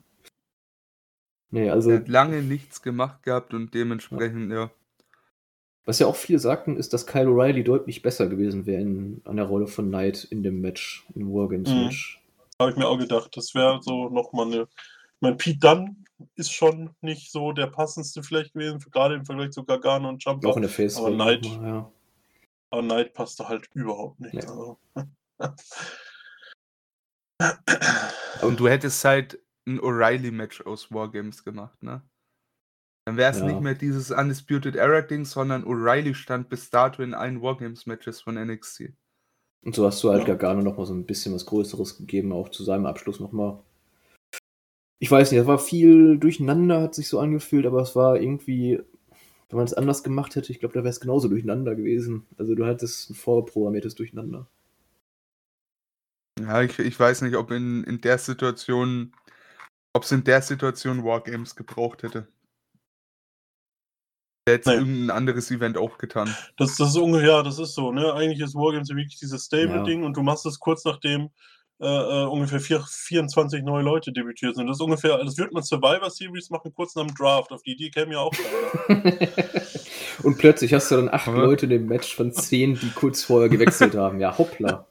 Nee, 1.50 1.68
also. 1.68 1.90
Er 1.90 1.98
hat 1.98 2.08
lange 2.08 2.40
nichts 2.40 2.80
gemacht 2.80 3.22
gehabt 3.22 3.52
und 3.52 3.74
dementsprechend, 3.74 4.50
ja. 4.50 4.60
ja. 4.60 4.70
Was 5.84 5.98
ja 5.98 6.06
auch 6.06 6.16
viele 6.16 6.38
sagten, 6.38 6.78
ist, 6.78 6.94
dass 6.94 7.06
Kyle 7.06 7.26
O'Reilly 7.26 7.64
deutlich 7.64 8.00
besser 8.00 8.28
gewesen 8.28 8.64
wäre 8.64 8.80
an 8.80 9.36
der 9.36 9.44
Rolle 9.44 9.66
von 9.66 9.88
Knight 9.88 10.24
in 10.24 10.42
dem 10.42 10.62
Match, 10.62 11.04
im 11.14 11.34
Wargames-Match. 11.34 12.18
Mhm. 12.18 12.58
Habe 12.58 12.70
ich 12.70 12.76
mir 12.78 12.88
auch 12.88 12.98
gedacht. 12.98 13.36
Das 13.36 13.54
wäre 13.54 13.80
so 13.82 14.08
nochmal 14.08 14.46
eine 14.46 14.68
mein 15.22 15.36
Pete 15.36 15.60
Dunn 15.60 16.04
ist 16.34 16.52
schon 16.52 16.94
nicht 17.00 17.32
so 17.32 17.52
der 17.52 17.68
passendste 17.68 18.22
vielleicht 18.22 18.52
gewesen, 18.52 18.78
gerade 18.90 19.14
im 19.14 19.24
Vergleich 19.24 19.52
zu 19.52 19.64
Gargano 19.64 20.08
und 20.08 20.22
Jumper. 20.22 20.48
Auch 20.48 20.56
in 20.56 20.62
der 20.62 20.70
Face 20.70 20.96
aber 20.96 21.12
Knight, 21.12 21.46
ja. 21.46 21.90
aber 22.70 22.82
Knight 22.82 23.14
passte 23.14 23.48
halt 23.48 23.68
überhaupt 23.72 24.20
nicht. 24.20 24.34
Nee. 24.34 24.42
Also. 24.42 24.78
und 28.42 28.60
du 28.60 28.68
hättest 28.68 29.04
halt 29.04 29.40
ein 29.66 29.80
O'Reilly-Match 29.80 30.62
aus 30.62 30.92
Wargames 30.92 31.44
gemacht, 31.44 31.82
ne? 31.82 32.02
Dann 33.04 33.16
wäre 33.16 33.32
es 33.32 33.38
ja. 33.38 33.46
nicht 33.46 33.60
mehr 33.60 33.74
dieses 33.74 34.10
Undisputed 34.10 34.76
Era-Ding, 34.76 35.24
sondern 35.24 35.64
O'Reilly 35.64 36.14
stand 36.14 36.48
bis 36.48 36.70
dato 36.70 37.02
in 37.02 37.14
allen 37.14 37.42
Wargames-Matches 37.42 38.22
von 38.22 38.34
NXT. 38.34 38.92
Und 39.64 39.74
so 39.74 39.86
hast 39.86 40.02
du 40.02 40.10
halt 40.10 40.20
ja. 40.20 40.34
Gargano 40.34 40.62
nochmal 40.62 40.86
so 40.86 40.94
ein 40.94 41.06
bisschen 41.06 41.34
was 41.34 41.46
Größeres 41.46 41.96
gegeben, 41.98 42.32
auch 42.32 42.48
zu 42.48 42.64
seinem 42.64 42.86
Abschluss 42.86 43.20
nochmal 43.20 43.62
ich 45.02 45.10
weiß 45.10 45.32
nicht, 45.32 45.40
es 45.40 45.48
war 45.48 45.58
viel 45.58 46.16
durcheinander, 46.16 46.80
hat 46.80 46.94
sich 46.94 47.08
so 47.08 47.18
angefühlt, 47.18 47.66
aber 47.66 47.82
es 47.82 47.96
war 47.96 48.20
irgendwie, 48.20 48.80
wenn 49.48 49.56
man 49.56 49.64
es 49.64 49.74
anders 49.74 50.04
gemacht 50.04 50.36
hätte, 50.36 50.52
ich 50.52 50.60
glaube, 50.60 50.74
da 50.74 50.84
wäre 50.84 50.90
es 50.90 51.00
genauso 51.00 51.26
durcheinander 51.26 51.74
gewesen. 51.74 52.24
Also 52.38 52.54
du 52.54 52.64
hattest 52.64 53.10
ein 53.10 53.14
vorprogrammiertes 53.14 53.96
Durcheinander. 53.96 54.46
Ja, 56.40 56.62
ich, 56.62 56.78
ich 56.78 57.00
weiß 57.00 57.22
nicht, 57.22 57.34
ob 57.34 57.50
in, 57.50 57.82
in 57.82 58.00
der 58.00 58.16
Situation, 58.16 59.12
ob 59.92 60.04
es 60.04 60.12
in 60.12 60.22
der 60.22 60.40
Situation 60.40 61.02
Wargames 61.02 61.56
gebraucht 61.56 62.04
hätte. 62.04 62.28
Hätte 64.48 64.70
nee. 64.70 64.76
irgendein 64.76 65.16
anderes 65.16 65.50
Event 65.50 65.78
auch 65.78 65.98
getan. 65.98 66.32
Das, 66.58 66.76
das 66.76 66.90
ist 66.90 66.96
ungefähr, 66.96 67.28
ja, 67.28 67.42
das 67.42 67.58
ist 67.58 67.74
so, 67.74 67.90
ne? 67.90 68.14
Eigentlich 68.14 68.38
ist 68.38 68.54
Wargames 68.54 68.88
wirklich 68.90 69.18
dieses 69.18 69.46
Stable-Ding 69.46 70.02
ja. 70.02 70.06
und 70.06 70.16
du 70.16 70.22
machst 70.22 70.46
es 70.46 70.60
kurz 70.60 70.84
nachdem 70.84 71.30
äh, 71.80 71.86
äh, 71.86 72.24
ungefähr 72.26 72.60
vier, 72.60 72.84
24 72.86 73.62
neue 73.62 73.82
Leute 73.82 74.12
debütiert 74.12 74.54
sind. 74.54 74.66
Das 74.66 74.76
ist 74.76 74.80
ungefähr, 74.80 75.18
das 75.18 75.36
wird 75.36 75.52
man 75.52 75.62
Survivor 75.62 76.10
Series 76.10 76.50
machen, 76.50 76.72
kurz 76.74 76.94
nach 76.94 77.06
dem 77.06 77.14
Draft. 77.14 77.50
Auf 77.50 77.62
die 77.62 77.72
Idee 77.72 77.90
käme 77.90 78.12
ja 78.12 78.20
auch 78.20 78.32
keiner. 78.32 79.08
Und 80.22 80.38
plötzlich 80.38 80.72
hast 80.74 80.90
du 80.90 80.96
dann 80.96 81.08
acht 81.08 81.26
Leute 81.26 81.66
in 81.66 81.70
dem 81.70 81.86
Match 81.86 82.14
von 82.14 82.32
zehn, 82.32 82.74
die 82.74 82.90
kurz 82.90 83.24
vorher 83.24 83.48
gewechselt 83.48 83.96
haben. 83.96 84.20
Ja, 84.20 84.36
hoppla. 84.36 84.86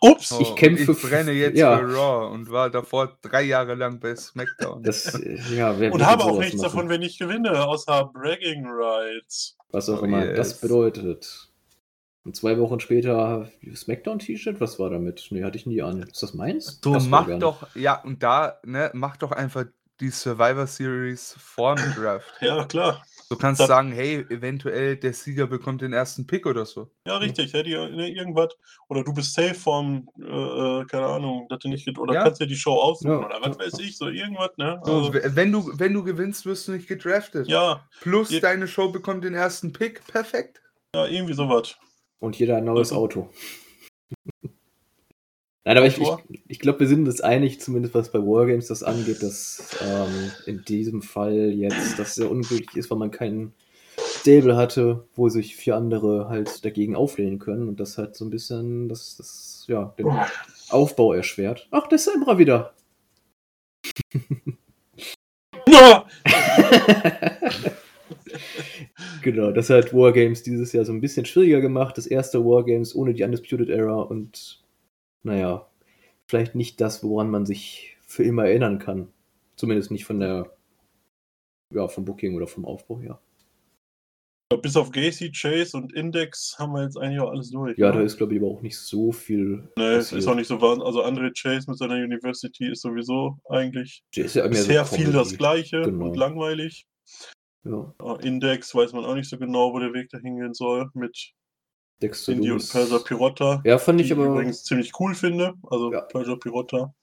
Ups! 0.00 0.32
Oh, 0.32 0.40
ich 0.40 0.54
kämpfe. 0.54 0.92
Ich 0.92 1.02
brenne 1.02 1.32
jetzt 1.32 1.58
ja. 1.58 1.78
für 1.78 1.94
Raw 1.94 2.32
und 2.32 2.50
war 2.50 2.68
davor 2.70 3.18
drei 3.22 3.42
Jahre 3.42 3.74
lang 3.74 3.98
bei 4.00 4.14
SmackDown. 4.14 4.82
Das, 4.82 5.18
ja, 5.50 5.78
wer 5.80 5.92
und 5.92 6.04
habe 6.04 6.24
auch 6.24 6.38
nichts 6.38 6.56
machen? 6.56 6.64
davon, 6.64 6.88
wenn 6.90 7.02
ich 7.02 7.18
gewinne, 7.18 7.66
außer 7.66 8.10
Bragging 8.12 8.66
Rights. 8.66 9.56
Was 9.70 9.88
auch 9.88 10.02
oh, 10.02 10.04
immer 10.04 10.24
yes. 10.24 10.36
das 10.36 10.60
bedeutet. 10.60 11.47
Und 12.28 12.36
zwei 12.36 12.58
Wochen 12.58 12.78
später 12.78 13.48
Smackdown-T-Shirt, 13.74 14.60
was 14.60 14.78
war 14.78 14.90
damit? 14.90 15.28
Nee, 15.30 15.44
hatte 15.44 15.56
ich 15.56 15.64
nie 15.64 15.80
an. 15.80 16.02
Ist 16.02 16.22
das 16.22 16.34
meins? 16.34 16.78
So, 16.84 16.92
mach 17.08 17.26
doch, 17.38 17.74
ja, 17.74 18.02
und 18.02 18.22
da, 18.22 18.60
ne, 18.66 18.90
mach 18.92 19.16
doch 19.16 19.32
einfach 19.32 19.64
die 19.98 20.10
Survivor 20.10 20.66
Series 20.66 21.34
vor 21.38 21.76
dem 21.76 21.90
Draft. 21.96 22.30
ja, 22.42 22.66
klar. 22.66 23.02
Du 23.30 23.36
kannst 23.36 23.62
das 23.62 23.68
sagen, 23.68 23.92
hey, 23.92 24.26
eventuell 24.28 24.98
der 24.98 25.14
Sieger 25.14 25.46
bekommt 25.46 25.80
den 25.80 25.94
ersten 25.94 26.26
Pick 26.26 26.44
oder 26.44 26.66
so. 26.66 26.90
Ja, 27.06 27.16
richtig. 27.16 27.52
Ja, 27.52 27.62
die, 27.62 27.70
ne, 27.70 28.10
irgendwas. 28.10 28.54
Oder 28.90 29.04
du 29.04 29.14
bist 29.14 29.32
safe 29.32 29.54
vom, 29.54 30.06
äh, 30.18 30.24
äh 30.24 30.84
keine 30.84 31.06
Ahnung, 31.06 31.46
dass 31.48 31.60
du 31.60 31.70
nicht, 31.70 31.98
oder 31.98 32.12
ja. 32.12 32.24
kannst 32.24 32.42
dir 32.42 32.46
die 32.46 32.56
Show 32.56 32.74
aussuchen 32.74 33.22
ja. 33.22 33.24
oder 33.24 33.38
was 33.40 33.58
weiß 33.58 33.78
ich, 33.78 33.96
so 33.96 34.08
irgendwas, 34.08 34.50
ne? 34.58 34.78
Also, 34.82 35.04
so, 35.04 35.14
wenn, 35.14 35.50
du, 35.50 35.72
wenn 35.78 35.94
du 35.94 36.04
gewinnst, 36.04 36.44
wirst 36.44 36.68
du 36.68 36.72
nicht 36.72 36.88
gedraftet. 36.88 37.48
Ja. 37.48 37.88
Plus 38.02 38.28
Je 38.28 38.40
deine 38.40 38.68
Show 38.68 38.90
bekommt 38.90 39.24
den 39.24 39.32
ersten 39.32 39.72
Pick. 39.72 40.06
Perfekt. 40.06 40.60
Ja, 40.94 41.06
irgendwie 41.06 41.32
sowas. 41.34 41.78
Und 42.20 42.38
jeder 42.38 42.56
ein 42.56 42.64
neues 42.64 42.92
Auto. 42.92 43.28
Nein, 45.64 45.76
aber 45.76 45.86
ich, 45.86 45.98
ich, 45.98 46.08
ich 46.48 46.58
glaube, 46.60 46.80
wir 46.80 46.88
sind 46.88 47.06
uns 47.06 47.20
einig, 47.20 47.60
zumindest 47.60 47.94
was 47.94 48.10
bei 48.10 48.20
Wargames 48.20 48.68
das 48.68 48.82
angeht, 48.82 49.22
dass 49.22 49.76
ähm, 49.82 50.30
in 50.46 50.64
diesem 50.64 51.02
Fall 51.02 51.52
jetzt 51.52 51.98
das 51.98 52.14
sehr 52.14 52.30
unglücklich 52.30 52.74
ist, 52.74 52.90
weil 52.90 52.96
man 52.96 53.10
keinen 53.10 53.52
Stable 53.98 54.56
hatte, 54.56 55.06
wo 55.14 55.28
sich 55.28 55.56
vier 55.56 55.76
andere 55.76 56.30
halt 56.30 56.64
dagegen 56.64 56.96
auflehnen 56.96 57.38
können 57.38 57.68
und 57.68 57.80
das 57.80 57.98
halt 57.98 58.16
so 58.16 58.24
ein 58.24 58.30
bisschen 58.30 58.88
das, 58.88 59.16
das 59.16 59.66
ja, 59.68 59.94
den 59.98 60.08
Aufbau 60.70 61.12
erschwert. 61.12 61.68
Ach, 61.70 61.86
das 61.86 62.06
ist 62.06 62.14
Emra 62.14 62.38
wieder. 62.38 62.72
Ja! 68.98 69.04
Genau, 69.22 69.52
das 69.52 69.70
hat 69.70 69.94
Wargames 69.94 70.42
dieses 70.42 70.72
Jahr 70.72 70.84
so 70.84 70.92
ein 70.92 71.00
bisschen 71.00 71.24
schwieriger 71.24 71.60
gemacht. 71.60 71.96
Das 71.96 72.06
erste 72.06 72.44
Wargames 72.44 72.94
ohne 72.94 73.14
die 73.14 73.22
Undisputed 73.22 73.68
Era 73.68 74.00
und 74.00 74.62
naja, 75.22 75.66
vielleicht 76.26 76.54
nicht 76.54 76.80
das, 76.80 77.02
woran 77.02 77.30
man 77.30 77.46
sich 77.46 77.96
für 78.06 78.24
immer 78.24 78.46
erinnern 78.46 78.78
kann. 78.78 79.08
Zumindest 79.56 79.90
nicht 79.90 80.04
von 80.04 80.20
der, 80.20 80.50
ja, 81.74 81.88
vom 81.88 82.04
Booking 82.04 82.36
oder 82.36 82.46
vom 82.46 82.64
Aufbau 82.64 83.00
her. 83.00 83.20
Bis 84.62 84.76
auf 84.76 84.90
Gacy, 84.90 85.30
Chase 85.30 85.76
und 85.76 85.92
Index 85.92 86.56
haben 86.58 86.72
wir 86.72 86.82
jetzt 86.82 86.96
eigentlich 86.96 87.20
auch 87.20 87.30
alles 87.30 87.50
durch. 87.50 87.76
Ja, 87.76 87.90
ne? 87.90 87.98
da 87.98 88.02
ist, 88.02 88.16
glaube 88.16 88.34
ich, 88.34 88.40
aber 88.40 88.50
auch 88.50 88.62
nicht 88.62 88.78
so 88.78 89.12
viel. 89.12 89.68
Nee, 89.76 89.96
passiert. 89.96 90.20
ist 90.20 90.26
auch 90.26 90.34
nicht 90.34 90.46
so 90.46 90.58
wahr. 90.62 90.82
Also, 90.82 91.04
André 91.04 91.30
Chase 91.38 91.68
mit 91.68 91.76
seiner 91.76 91.96
University 91.96 92.70
ist 92.70 92.80
sowieso 92.80 93.36
eigentlich 93.50 94.02
ja 94.14 94.48
bisher 94.48 94.86
so 94.86 94.96
viel 94.96 95.12
das 95.12 95.36
Gleiche 95.36 95.82
genau. 95.82 96.06
und 96.06 96.16
langweilig. 96.16 96.86
Ja. 97.64 97.92
Index 98.20 98.74
weiß 98.74 98.92
man 98.92 99.04
auch 99.04 99.14
nicht 99.14 99.28
so 99.28 99.38
genau, 99.38 99.72
wo 99.72 99.78
der 99.78 99.92
Weg 99.92 100.08
dahin 100.10 100.38
gehen 100.38 100.54
soll 100.54 100.90
mit 100.94 101.34
Dexter 102.00 102.32
Indy 102.32 102.52
und 102.52 102.70
Persa 102.70 102.98
Pirotta. 102.98 103.60
Ja, 103.64 103.78
fand 103.78 104.00
ich 104.00 104.12
aber. 104.12 104.24
Ich 104.24 104.28
übrigens 104.28 104.64
ziemlich 104.64 104.92
cool 105.00 105.14
finde. 105.14 105.54
Also 105.68 105.92
ja. 105.92 106.02
Persa 106.02 106.36
Pirotta. 106.36 106.94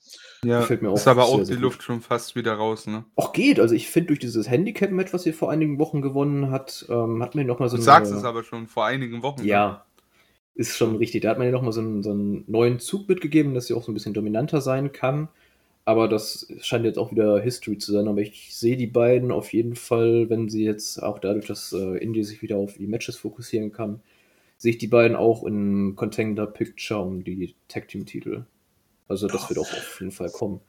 Ja, 0.44 0.62
Gefällt 0.62 0.82
mir 0.82 0.90
auch 0.90 0.96
ist 0.96 1.08
aber 1.08 1.26
auch 1.26 1.44
die 1.44 1.54
Luft 1.54 1.84
schon 1.84 2.02
fast 2.02 2.36
wieder 2.36 2.54
raus, 2.54 2.88
ne? 2.88 3.04
Auch 3.16 3.34
geht. 3.34 3.60
Also 3.60 3.76
ich 3.76 3.90
finde 3.90 4.08
durch 4.08 4.20
dieses 4.20 4.50
Handicap-Match, 4.50 5.14
was 5.14 5.24
sie 5.24 5.34
vor 5.34 5.52
einigen 5.52 5.80
Wochen 5.80 6.02
gewonnen 6.02 6.50
hat, 6.50 6.86
ähm, 6.90 7.22
hat 7.22 7.36
mir 7.36 7.44
nochmal 7.44 7.68
so. 7.68 7.76
Du 7.76 7.82
eine... 7.82 7.86
sagst 7.86 8.14
es 8.14 8.24
aber 8.24 8.44
schon 8.44 8.68
vor 8.68 8.86
einigen 8.86 9.22
Wochen. 9.22 9.44
Ja. 9.44 9.86
ist 10.54 10.78
schon 10.78 10.96
richtig. 10.96 11.24
Da 11.24 11.32
hat 11.32 11.40
man 11.40 11.48
ja 11.48 11.52
nochmal 11.52 11.74
so 11.74 11.82
einen, 11.82 12.02
so 12.02 12.12
einen 12.12 12.46
neuen 12.48 12.80
Zug 12.80 13.10
mitgegeben, 13.10 13.54
dass 13.54 13.68
sie 13.68 13.74
auch 13.74 13.84
so 13.84 13.92
ein 13.92 13.96
bisschen 13.96 14.14
dominanter 14.14 14.62
sein 14.62 14.94
kann. 14.94 15.28
Aber 15.86 16.08
das 16.08 16.48
scheint 16.62 16.84
jetzt 16.84 16.98
auch 16.98 17.12
wieder 17.12 17.40
History 17.40 17.78
zu 17.78 17.92
sein. 17.92 18.08
Aber 18.08 18.20
ich 18.20 18.56
sehe 18.56 18.76
die 18.76 18.88
beiden 18.88 19.32
auf 19.32 19.54
jeden 19.54 19.76
Fall, 19.76 20.30
wenn 20.30 20.50
sie 20.50 20.66
jetzt 20.66 21.02
auch 21.02 21.20
dadurch, 21.20 21.46
dass 21.46 21.74
äh, 21.74 21.98
Indie 21.98 22.24
sich 22.24 22.42
wieder 22.42 22.58
auf 22.58 22.74
die 22.74 22.88
Matches 22.88 23.18
fokussieren 23.18 23.72
kann, 23.72 24.02
sehe 24.58 24.72
ich 24.72 24.78
die 24.80 24.88
beiden 24.88 25.16
auch 25.16 25.44
in 25.44 25.96
Contender 25.96 26.48
Picture 26.48 27.00
um 27.02 27.24
die 27.24 27.56
Tag 27.68 27.88
Team 27.88 28.06
Titel. 28.06 28.46
Also 29.08 29.28
das 29.28 29.48
wird 29.50 29.60
auch 29.60 29.72
auf 29.72 30.00
jeden 30.00 30.12
Fall 30.12 30.32
kommen. 30.32 30.60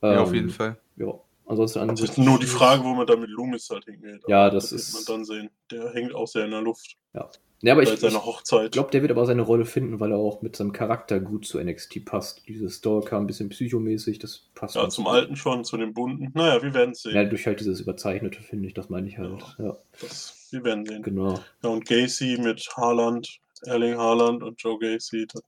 Ja, 0.00 0.14
ähm, 0.14 0.18
auf 0.20 0.34
jeden 0.34 0.50
Fall. 0.50 0.78
Ja. 0.96 1.12
Ansonsten 1.46 1.80
an 1.80 1.88
das 1.88 2.00
ist 2.00 2.16
nur 2.16 2.38
die 2.38 2.46
Frage, 2.46 2.82
wo 2.84 2.94
man 2.94 3.06
da 3.06 3.16
mit 3.16 3.28
Loomis 3.28 3.68
halt 3.68 3.84
hingeht. 3.84 4.22
Ja, 4.26 4.48
das, 4.48 4.70
das 4.70 4.80
ist. 4.80 4.94
man 4.94 5.04
dann 5.04 5.24
sehen. 5.26 5.50
Der 5.70 5.92
hängt 5.92 6.14
auch 6.14 6.26
sehr 6.26 6.46
in 6.46 6.52
der 6.52 6.62
Luft. 6.62 6.96
Ja. 7.12 7.28
Ja, 7.64 7.72
aber 7.72 7.82
ich, 7.82 7.90
Hochzeit. 7.90 8.66
ich 8.66 8.70
glaube, 8.72 8.90
der 8.90 9.00
wird 9.00 9.10
aber 9.10 9.24
seine 9.24 9.40
Rolle 9.40 9.64
finden, 9.64 9.98
weil 9.98 10.12
er 10.12 10.18
auch 10.18 10.42
mit 10.42 10.54
seinem 10.54 10.72
Charakter 10.72 11.18
gut 11.18 11.46
zu 11.46 11.58
NXT 11.58 12.04
passt. 12.04 12.46
Dieses 12.46 12.76
Stalker, 12.76 13.16
ein 13.16 13.26
bisschen 13.26 13.48
psychomäßig, 13.48 14.18
das 14.18 14.50
passt. 14.54 14.74
Ja, 14.74 14.86
zum 14.90 15.04
gut. 15.04 15.14
Alten 15.14 15.34
schon, 15.34 15.64
zu 15.64 15.78
dem 15.78 15.94
Bunten. 15.94 16.30
Naja, 16.34 16.62
wir 16.62 16.74
werden 16.74 16.90
es 16.90 17.02
sehen. 17.02 17.14
Ja, 17.14 17.24
durch 17.24 17.46
halt 17.46 17.60
dieses 17.60 17.80
Überzeichnete, 17.80 18.42
finde 18.42 18.68
ich, 18.68 18.74
das 18.74 18.90
meine 18.90 19.08
ich 19.08 19.16
halt. 19.16 19.42
Ja, 19.58 19.64
ja. 19.64 19.76
Das, 19.98 20.48
wir 20.50 20.62
werden 20.62 20.84
sehen. 20.84 21.02
Genau. 21.02 21.40
Ja, 21.62 21.70
und 21.70 21.86
Gacy 21.86 22.38
mit 22.38 22.68
Haaland, 22.76 23.38
Erling 23.62 23.96
Haaland 23.96 24.42
und 24.42 24.60
Joe 24.60 24.78
Gacy, 24.78 25.26
das. 25.32 25.42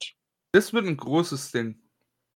Das 0.52 0.72
wird 0.72 0.86
ein 0.86 0.96
großes 0.96 1.52
Ding. 1.52 1.76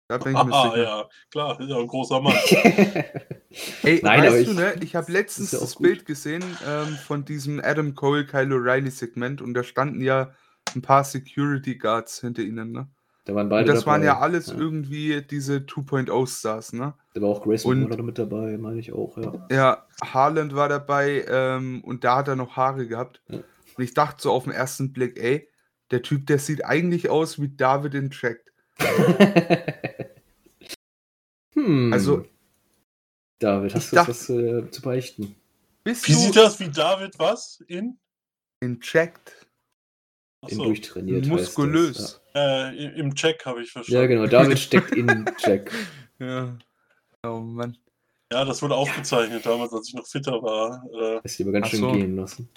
Da 0.08 0.16
bin 0.16 0.34
ich 0.34 0.42
mir 0.42 0.54
ah, 0.54 0.70
sicher. 0.70 0.82
ja, 0.82 1.08
klar, 1.30 1.60
ist 1.60 1.68
ja 1.68 1.76
ein 1.76 1.86
großer 1.86 2.20
Mann. 2.20 2.34
Ey, 3.82 4.00
Nein, 4.02 4.22
weißt 4.22 4.34
du, 4.34 4.40
ich, 4.40 4.56
ne, 4.56 4.74
ich 4.80 4.96
habe 4.96 5.12
letztens 5.12 5.52
ja 5.52 5.60
das. 5.60 5.76
Bild 5.76 6.06
gesehen 6.06 6.42
ähm, 6.66 6.96
von 7.06 7.26
diesem 7.26 7.60
Adam 7.62 7.94
Cole, 7.94 8.24
Kyle 8.24 8.54
O'Reilly 8.54 8.90
Segment 8.90 9.42
und 9.42 9.52
da 9.52 9.62
standen 9.62 10.00
ja 10.00 10.32
ein 10.74 10.80
paar 10.80 11.04
Security 11.04 11.76
Guards 11.76 12.20
hinter 12.20 12.42
ihnen, 12.42 12.72
ne? 12.72 12.88
Da 13.26 13.34
waren 13.34 13.50
beide 13.50 13.68
und 13.68 13.76
das 13.76 13.84
dabei. 13.84 13.92
waren 13.92 14.04
ja 14.04 14.18
alles 14.20 14.46
ja. 14.46 14.54
irgendwie 14.56 15.20
diese 15.20 15.58
2.0 15.58 16.26
Stars, 16.26 16.72
ne? 16.72 16.94
Da 17.12 17.20
war 17.20 17.28
auch 17.28 17.42
Grayson 17.42 17.90
Waller 17.90 18.02
mit 18.02 18.18
dabei, 18.18 18.56
meine 18.56 18.80
ich 18.80 18.94
auch, 18.94 19.18
ja. 19.18 19.46
Ja, 19.50 19.86
Harland 20.02 20.54
war 20.54 20.70
dabei 20.70 21.26
ähm, 21.28 21.82
und 21.84 22.04
da 22.04 22.16
hat 22.16 22.28
er 22.28 22.36
noch 22.36 22.56
Haare 22.56 22.86
gehabt. 22.86 23.20
Ja. 23.28 23.40
Und 23.76 23.84
ich 23.84 23.92
dachte 23.92 24.22
so 24.22 24.32
auf 24.32 24.44
den 24.44 24.54
ersten 24.54 24.94
Blick, 24.94 25.18
ey, 25.18 25.50
der 25.90 26.00
Typ, 26.00 26.26
der 26.26 26.38
sieht 26.38 26.64
eigentlich 26.64 27.10
aus 27.10 27.38
wie 27.38 27.54
David 27.54 27.94
in 27.94 28.10
Tracked. 28.10 28.47
hm. 31.54 31.92
Also. 31.92 32.24
David, 33.40 33.74
hast 33.74 33.92
du 33.92 33.96
dachte, 33.96 34.10
was 34.10 34.30
äh, 34.30 34.70
zu 34.70 34.82
beichten? 34.82 35.34
Wie 35.84 35.94
sieht 35.94 36.36
das 36.36 36.58
wie 36.60 36.68
David 36.68 37.18
was? 37.18 37.62
In? 37.68 37.98
In 38.60 38.80
Checked. 38.80 39.46
In 40.46 40.58
durchtrainiert. 40.58 41.26
Muskulös. 41.26 41.96
Das, 41.96 42.22
ja. 42.34 42.68
äh, 42.70 42.98
Im 42.98 43.14
Check 43.14 43.44
habe 43.46 43.62
ich 43.62 43.72
verstanden. 43.72 44.00
Ja, 44.00 44.06
genau. 44.06 44.26
David 44.26 44.58
steckt 44.58 44.92
in 44.92 45.24
Check. 45.38 45.72
ja. 46.18 46.56
Oh 47.24 47.40
Mann. 47.40 47.76
Ja, 48.32 48.44
das 48.44 48.60
wurde 48.60 48.74
aufgezeichnet 48.74 49.46
damals, 49.46 49.72
als 49.72 49.88
ich 49.88 49.94
noch 49.94 50.06
fitter 50.06 50.42
war. 50.42 50.84
Äh, 50.92 51.20
Hast 51.24 51.38
du 51.38 51.44
aber 51.44 51.52
ganz 51.52 51.68
schön 51.68 51.80
so. 51.80 51.92
gehen 51.92 52.16
lassen. 52.16 52.48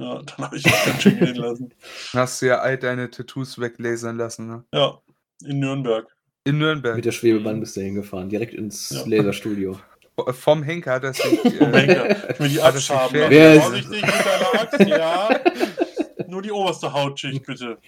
Ja, 0.00 0.22
dann 0.22 0.38
habe 0.38 0.56
ich 0.56 0.64
mich 0.64 0.84
ganz 0.84 1.02
schön 1.02 1.18
gehen 1.18 1.36
lassen. 1.36 1.74
Hast 2.12 2.42
du 2.42 2.46
ja 2.46 2.58
all 2.58 2.76
deine 2.76 3.10
Tattoos 3.10 3.60
weglasern 3.60 4.16
lassen, 4.16 4.48
ne? 4.48 4.64
Ja, 4.74 5.00
in 5.42 5.58
Nürnberg. 5.58 6.06
In 6.44 6.58
Nürnberg. 6.58 6.96
Mit 6.96 7.04
der 7.04 7.12
Schwebebahn 7.12 7.60
bist 7.60 7.76
du 7.76 7.80
hingefahren, 7.80 8.28
direkt 8.28 8.54
ins 8.54 8.90
ja. 8.90 9.04
Laserstudio. 9.06 9.78
Vom 10.28 10.62
Henker, 10.62 11.00
das 11.00 11.18
ich. 11.18 11.44
Äh, 11.44 11.50
Vom 11.58 11.72
Henker. 11.72 12.34
Mir 12.38 12.48
die 12.48 12.60
abschaben. 12.60 13.14
Wer 13.28 13.54
ist 13.54 13.62
Vorsichtig 13.62 14.02
mit 14.02 14.14
der 14.14 14.60
Axt, 14.60 14.80
ja. 14.80 15.40
Nur 16.28 16.42
die 16.42 16.52
oberste 16.52 16.92
Hautschicht, 16.92 17.44
bitte. 17.44 17.78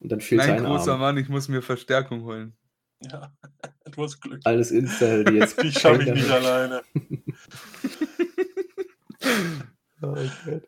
Und 0.00 0.12
dann 0.12 0.20
fehlt 0.20 0.42
Nein, 0.42 0.64
großer 0.64 0.92
Arm. 0.92 1.00
Mann, 1.00 1.16
ich 1.16 1.28
muss 1.28 1.48
mir 1.48 1.62
Verstärkung 1.62 2.24
holen. 2.24 2.54
Ja, 3.00 3.32
du 3.90 4.02
hast 4.02 4.20
Glück. 4.20 4.40
Alles 4.44 4.70
Insta, 4.70 5.24
die 5.24 5.34
jetzt. 5.34 5.62
Die 5.62 5.72
schaffe 5.72 6.02
ich 6.02 6.12
nicht 6.12 6.30
alleine. 6.30 6.82
oh 10.02 10.14
Gott. 10.46 10.62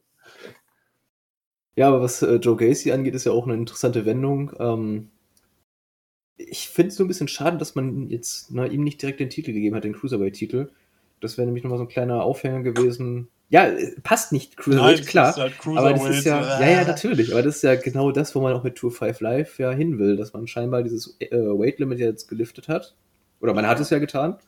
Ja, 1.77 1.89
aber 1.89 2.03
was 2.03 2.23
äh, 2.23 2.37
Joe 2.37 2.57
Gacy 2.57 2.93
angeht, 2.93 3.15
ist 3.15 3.25
ja 3.25 3.33
auch 3.33 3.45
eine 3.47 3.55
interessante 3.55 4.07
Wendung. 4.07 4.53
Ähm, 4.59 5.11
ich 6.48 6.68
finde 6.68 6.89
es 6.89 6.97
so 6.97 7.05
ein 7.05 7.09
bisschen 7.09 7.28
schade, 7.28 7.59
dass 7.59 7.74
man 7.74 8.09
jetzt 8.10 8.52
na, 8.52 8.66
ihm 8.66 8.85
nicht 8.85 9.02
direkt 9.02 9.20
den 9.20 9.31
Titel 9.31 9.52
gegeben 9.52 9.77
hat, 9.77 9.85
den 9.85 9.94
Cruiserweight-Titel. 9.94 10.70
Das 11.20 11.39
wäre 11.39 11.47
nämlich 11.47 11.64
nochmal 11.64 11.78
so 11.78 11.85
ein 11.85 11.89
kleiner 11.89 12.23
Aufhänger 12.23 12.62
gewesen. 12.62 13.28
Ja, 13.48 13.70
passt 14.02 14.32
nicht, 14.32 14.56
Cruiserweight, 14.56 14.98
Nein, 14.98 15.06
klar. 15.06 15.36
Halt 15.36 15.55
aber 15.64 15.93
das 15.93 16.18
ist 16.18 16.24
ja, 16.24 16.60
ja, 16.60 16.68
ja, 16.68 16.85
natürlich. 16.85 17.32
Aber 17.32 17.43
das 17.43 17.56
ist 17.56 17.62
ja 17.62 17.74
genau 17.77 18.10
das, 18.10 18.35
wo 18.35 18.40
man 18.40 18.52
auch 18.52 18.64
mit 18.64 18.74
Tour 18.74 18.90
5 18.90 19.20
Live 19.20 19.59
ja 19.59 19.70
hin 19.70 19.98
will, 19.98 20.16
dass 20.16 20.32
man 20.32 20.47
scheinbar 20.47 20.82
dieses 20.82 21.16
äh, 21.20 21.31
Weight 21.31 21.78
Limit 21.78 21.98
jetzt 21.98 22.28
geliftet 22.28 22.68
hat. 22.68 22.94
Oder 23.40 23.55
man 23.55 23.66
hat 23.66 23.81
es 23.81 23.90
ja 23.90 23.98
getan. 23.98 24.39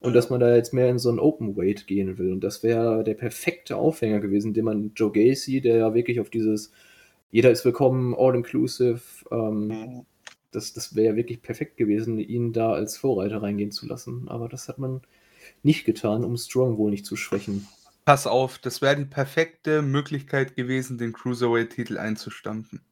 Und 0.00 0.12
dass 0.12 0.28
man 0.28 0.38
da 0.38 0.54
jetzt 0.54 0.74
mehr 0.74 0.90
in 0.90 0.98
so 0.98 1.10
ein 1.10 1.18
Open 1.18 1.56
Weight 1.56 1.86
gehen 1.86 2.18
will. 2.18 2.32
Und 2.32 2.44
das 2.44 2.62
wäre 2.62 3.02
der 3.04 3.14
perfekte 3.14 3.76
Aufhänger 3.76 4.20
gewesen, 4.20 4.52
den 4.52 4.66
man 4.66 4.92
Joe 4.94 5.10
Gacy, 5.10 5.62
der 5.62 5.76
ja 5.78 5.94
wirklich 5.94 6.20
auf 6.20 6.28
dieses 6.28 6.72
jeder 7.34 7.50
ist 7.50 7.64
willkommen, 7.64 8.14
all-inclusive, 8.14 9.00
ähm, 9.32 9.66
mhm. 9.66 10.06
Das, 10.54 10.72
das 10.72 10.94
wäre 10.94 11.08
ja 11.08 11.16
wirklich 11.16 11.42
perfekt 11.42 11.76
gewesen, 11.76 12.18
ihn 12.18 12.52
da 12.52 12.72
als 12.72 12.96
Vorreiter 12.96 13.42
reingehen 13.42 13.72
zu 13.72 13.86
lassen. 13.86 14.28
Aber 14.28 14.48
das 14.48 14.68
hat 14.68 14.78
man 14.78 15.02
nicht 15.62 15.84
getan, 15.84 16.24
um 16.24 16.36
Strong 16.36 16.78
wohl 16.78 16.90
nicht 16.90 17.06
zu 17.06 17.16
schwächen. 17.16 17.66
Pass 18.04 18.26
auf, 18.26 18.58
das 18.58 18.82
wäre 18.82 18.96
die 18.96 19.04
perfekte 19.04 19.82
Möglichkeit 19.82 20.56
gewesen, 20.56 20.98
den 20.98 21.12
Cruiserweight-Titel 21.12 21.98
einzustampfen. 21.98 22.82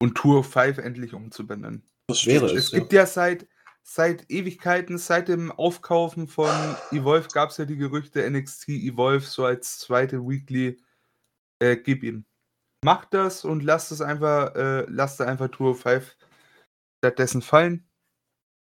Und 0.00 0.16
Tour 0.16 0.44
5 0.44 0.78
endlich 0.78 1.14
umzubenennen. 1.14 1.82
Das 2.08 2.26
wäre 2.26 2.46
es. 2.46 2.52
Es 2.52 2.70
gibt 2.72 2.92
ja, 2.92 3.00
ja 3.00 3.06
seit 3.06 3.46
seit 3.90 4.30
Ewigkeiten, 4.30 4.98
seit 4.98 5.28
dem 5.28 5.50
Aufkaufen 5.50 6.28
von 6.28 6.50
Evolve 6.90 7.28
gab 7.32 7.50
es 7.50 7.56
ja 7.56 7.64
die 7.64 7.78
Gerüchte, 7.78 8.28
NXT 8.28 8.68
Evolve 8.68 9.24
so 9.24 9.46
als 9.46 9.78
zweite 9.78 10.20
Weekly, 10.20 10.78
äh, 11.58 11.76
gib 11.76 12.02
ihm. 12.02 12.26
Macht 12.84 13.14
das 13.14 13.46
und 13.46 13.64
lasst 13.64 13.90
es 13.90 14.02
einfach, 14.02 14.54
äh, 14.54 14.84
lasst 14.88 15.22
einfach 15.22 15.48
Tour 15.48 15.74
5 15.74 16.16
stattdessen 16.98 17.42
fallen. 17.42 17.84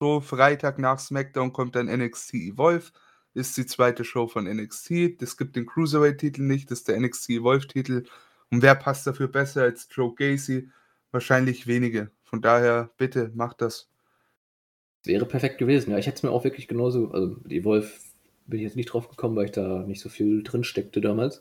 So, 0.01 0.21
Freitag 0.21 0.79
nach 0.79 0.99
SmackDown 0.99 1.53
kommt 1.53 1.77
dann 1.77 1.87
NXT 1.87 2.35
Evolve, 2.35 2.91
ist 3.33 3.57
die 3.57 3.67
zweite 3.67 4.05
Show 4.05 4.27
von 4.27 4.45
NXT. 4.45 5.21
Das 5.21 5.37
gibt 5.37 5.57
den 5.57 5.67
Cruiserweight-Titel 5.67 6.43
nicht, 6.43 6.71
das 6.71 6.81
ist 6.81 6.89
der 6.89 7.01
NXT 7.01 7.31
Evolve-Titel. 7.31 8.05
Und 8.51 8.63
wer 8.63 8.75
passt 8.75 9.07
dafür 9.07 9.29
besser 9.29 9.63
als 9.63 9.89
Joe 9.91 10.15
Gacy? 10.15 10.69
Wahrscheinlich 11.11 11.67
wenige. 11.67 12.11
Von 12.25 12.43
daher, 12.43 12.91
bitte, 12.97 13.31
macht 13.35 13.61
das. 13.61 13.89
Wäre 15.05 15.27
perfekt 15.27 15.59
gewesen. 15.59 15.91
Ja, 15.91 15.99
ich 15.99 16.07
hätte 16.07 16.17
es 16.17 16.23
mir 16.23 16.31
auch 16.31 16.45
wirklich 16.45 16.67
genauso, 16.67 17.11
also 17.11 17.37
die 17.45 17.65
Wolf 17.65 18.01
bin 18.47 18.59
ich 18.59 18.65
jetzt 18.65 18.77
nicht 18.77 18.87
drauf 18.87 19.09
gekommen, 19.09 19.37
weil 19.37 19.47
ich 19.47 19.53
da 19.53 19.85
nicht 19.87 20.01
so 20.01 20.09
viel 20.09 20.43
drin 20.43 20.65
steckte 20.65 21.01
damals. 21.01 21.41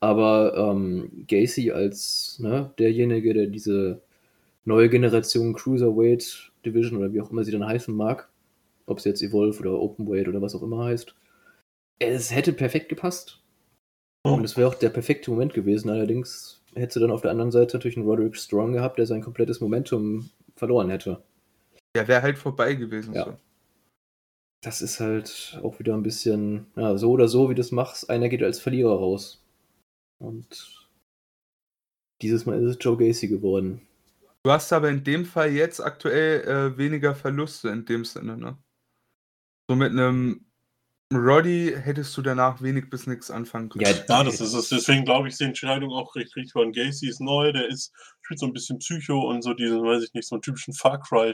Aber 0.00 0.54
ähm, 0.56 1.24
Gacy 1.28 1.70
als 1.70 2.38
ne, 2.38 2.72
derjenige, 2.78 3.32
der 3.32 3.46
diese 3.46 4.02
neue 4.64 4.88
Generation 4.88 5.54
Cruiserweight 5.54 6.52
Division 6.64 6.98
oder 6.98 7.12
wie 7.12 7.20
auch 7.20 7.30
immer 7.30 7.44
sie 7.44 7.52
dann 7.52 7.66
heißen 7.66 7.94
mag, 7.94 8.30
ob 8.86 8.98
es 8.98 9.04
jetzt 9.04 9.22
Evolve 9.22 9.60
oder 9.60 9.78
Openweight 9.80 10.28
oder 10.28 10.42
was 10.42 10.54
auch 10.54 10.62
immer 10.62 10.84
heißt, 10.84 11.14
es 11.98 12.34
hätte 12.34 12.52
perfekt 12.52 12.88
gepasst. 12.88 13.40
Oh. 14.24 14.32
Und 14.34 14.44
es 14.44 14.56
wäre 14.56 14.68
auch 14.68 14.74
der 14.74 14.88
perfekte 14.88 15.30
Moment 15.30 15.54
gewesen. 15.54 15.90
Allerdings 15.90 16.62
hätte 16.74 17.00
dann 17.00 17.10
auf 17.10 17.20
der 17.20 17.30
anderen 17.30 17.50
Seite 17.50 17.76
natürlich 17.76 17.96
einen 17.96 18.06
Roderick 18.06 18.36
Strong 18.36 18.72
gehabt, 18.72 18.98
der 18.98 19.06
sein 19.06 19.22
komplettes 19.22 19.60
Momentum 19.60 20.30
verloren 20.56 20.90
hätte. 20.90 21.22
Ja, 21.96 22.08
wäre 22.08 22.22
halt 22.22 22.38
vorbei 22.38 22.74
gewesen. 22.74 23.14
Ja. 23.14 23.24
So. 23.26 23.36
Das 24.62 24.80
ist 24.80 24.98
halt 24.98 25.60
auch 25.62 25.78
wieder 25.78 25.94
ein 25.94 26.02
bisschen, 26.02 26.66
ja, 26.74 26.96
so 26.96 27.10
oder 27.10 27.28
so, 27.28 27.50
wie 27.50 27.54
du 27.54 27.60
es 27.60 27.70
machst, 27.70 28.08
einer 28.08 28.30
geht 28.30 28.42
als 28.42 28.58
Verlierer 28.60 28.96
raus. 28.96 29.42
Und 30.18 30.88
dieses 32.22 32.46
Mal 32.46 32.58
ist 32.62 32.70
es 32.70 32.78
Joe 32.80 32.96
Gacy 32.96 33.28
geworden. 33.28 33.82
Du 34.44 34.52
hast 34.52 34.72
aber 34.74 34.90
in 34.90 35.02
dem 35.02 35.24
Fall 35.24 35.52
jetzt 35.52 35.80
aktuell 35.80 36.42
äh, 36.42 36.76
weniger 36.76 37.14
Verluste 37.14 37.70
in 37.70 37.86
dem 37.86 38.04
Sinne, 38.04 38.36
ne? 38.36 38.58
So 39.68 39.74
mit 39.74 39.92
einem 39.92 40.44
Roddy 41.10 41.72
hättest 41.74 42.14
du 42.16 42.22
danach 42.22 42.60
wenig 42.60 42.90
bis 42.90 43.06
nichts 43.06 43.30
anfangen 43.30 43.70
können. 43.70 43.84
Ja, 43.84 43.92
ja 43.92 44.24
das 44.24 44.40
ist 44.40 44.52
es. 44.52 44.68
Deswegen 44.68 45.04
glaube 45.04 45.28
ich, 45.28 45.32
ist 45.32 45.40
die 45.40 45.44
Entscheidung 45.44 45.90
auch 45.92 46.14
recht 46.14 46.34
richtig. 46.36 46.54
Weil 46.54 46.72
Gacy 46.72 47.08
ist 47.08 47.20
neu, 47.20 47.52
der 47.52 47.68
ist, 47.68 47.92
spielt 48.22 48.40
so 48.40 48.46
ein 48.46 48.52
bisschen 48.52 48.78
Psycho 48.78 49.30
und 49.30 49.42
so 49.42 49.54
diesen, 49.54 49.82
weiß 49.82 50.02
ich 50.02 50.12
nicht, 50.12 50.28
so 50.28 50.34
einen 50.34 50.42
typischen 50.42 50.74
Far 50.74 51.00
Cry 51.00 51.32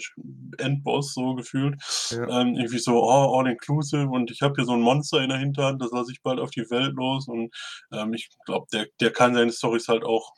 Endboss 0.58 1.14
so 1.14 1.34
gefühlt. 1.34 1.80
Ja. 2.10 2.40
Ähm, 2.40 2.54
irgendwie 2.54 2.78
so, 2.78 3.02
oh, 3.02 3.38
all 3.38 3.50
inclusive 3.50 4.08
und 4.08 4.30
ich 4.30 4.42
habe 4.42 4.54
hier 4.56 4.66
so 4.66 4.72
ein 4.72 4.82
Monster 4.82 5.20
in 5.22 5.30
der 5.30 5.38
Hinterhand, 5.38 5.82
das 5.82 5.90
lasse 5.92 6.12
ich 6.12 6.22
bald 6.22 6.38
auf 6.38 6.50
die 6.50 6.68
Welt 6.70 6.94
los 6.94 7.26
und 7.26 7.52
ähm, 7.92 8.12
ich 8.12 8.28
glaube, 8.44 8.66
der, 8.72 8.86
der 9.00 9.12
kann 9.12 9.34
seine 9.34 9.52
Storys 9.52 9.88
halt 9.88 10.04
auch 10.04 10.32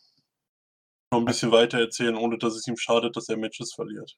noch 1.13 1.21
ein 1.21 1.27
bisschen 1.27 1.53
weiter 1.53 1.79
erzählen, 1.79 2.17
ohne 2.17 2.39
dass 2.39 2.55
es 2.57 2.67
ihm 2.67 2.77
schadet, 2.77 3.17
dass 3.17 3.29
er 3.29 3.37
Matches 3.37 3.73
verliert. 3.75 4.17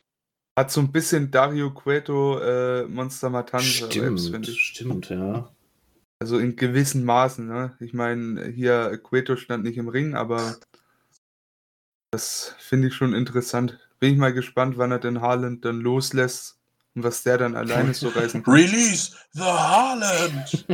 Hat 0.58 0.70
so 0.70 0.80
ein 0.80 0.92
bisschen 0.92 1.30
Dario 1.30 1.72
Cueto 1.74 2.38
äh, 2.40 2.86
Monster 2.86 3.28
Matanza 3.30 3.90
Stimmt, 3.90 4.20
finde 4.20 4.50
ich. 4.50 4.60
stimmt, 4.60 5.10
ja. 5.10 5.50
Also 6.20 6.38
in 6.38 6.56
gewissen 6.56 7.04
Maßen, 7.04 7.46
ne? 7.46 7.76
Ich 7.80 7.92
meine, 7.92 8.46
hier 8.48 8.96
Cueto 8.98 9.36
stand 9.36 9.64
nicht 9.64 9.76
im 9.76 9.88
Ring, 9.88 10.14
aber 10.14 10.56
Das 12.12 12.54
finde 12.58 12.88
ich 12.88 12.94
schon 12.94 13.14
interessant. 13.14 13.78
Bin 13.98 14.12
ich 14.12 14.18
mal 14.18 14.32
gespannt, 14.32 14.78
wann 14.78 14.92
er 14.92 15.00
den 15.00 15.20
Haaland 15.20 15.64
dann 15.64 15.80
loslässt 15.80 16.58
und 16.94 17.02
was 17.02 17.22
der 17.22 17.38
dann 17.38 17.56
alleine 17.56 17.92
so 17.94 18.08
reißen 18.08 18.42
kann. 18.44 18.54
Release 18.54 19.12
the 19.32 19.40
Haaland! 19.40 20.66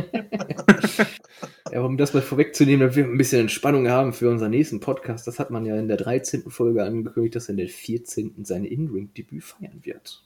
ja, 1.71 1.81
um 1.81 1.97
das 1.97 2.13
mal 2.13 2.21
vorwegzunehmen, 2.21 2.81
damit 2.81 2.95
wir 2.95 3.05
ein 3.05 3.17
bisschen 3.17 3.41
Entspannung 3.41 3.89
haben 3.89 4.13
für 4.13 4.29
unseren 4.29 4.51
nächsten 4.51 4.79
Podcast, 4.79 5.27
das 5.27 5.39
hat 5.39 5.49
man 5.49 5.65
ja 5.65 5.75
in 5.77 5.87
der 5.87 5.97
13. 5.97 6.49
Folge 6.51 6.83
angekündigt, 6.83 7.35
dass 7.35 7.47
er 7.47 7.51
in 7.51 7.57
der 7.57 7.69
14. 7.69 8.45
sein 8.45 8.65
In-Ring-Debüt 8.65 9.43
feiern 9.43 9.79
wird. 9.83 10.23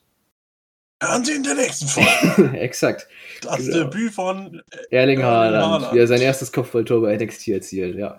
Hören 1.02 1.26
Sie 1.26 1.34
in 1.34 1.44
der 1.44 1.56
nächsten 1.56 1.88
Folge. 1.88 2.58
Exakt. 2.58 3.08
Das 3.42 3.58
genau. 3.58 3.86
Debüt 3.86 4.14
von 4.14 4.62
Erling 4.90 5.24
Haaland, 5.24 5.66
Haaland, 5.66 5.94
wie 5.94 6.00
er 6.00 6.08
sein 6.08 6.22
erstes 6.22 6.52
Kopfballtor 6.52 7.02
bei 7.02 7.16
NXT 7.18 7.50
erzielt, 7.50 7.98
ja. 7.98 8.18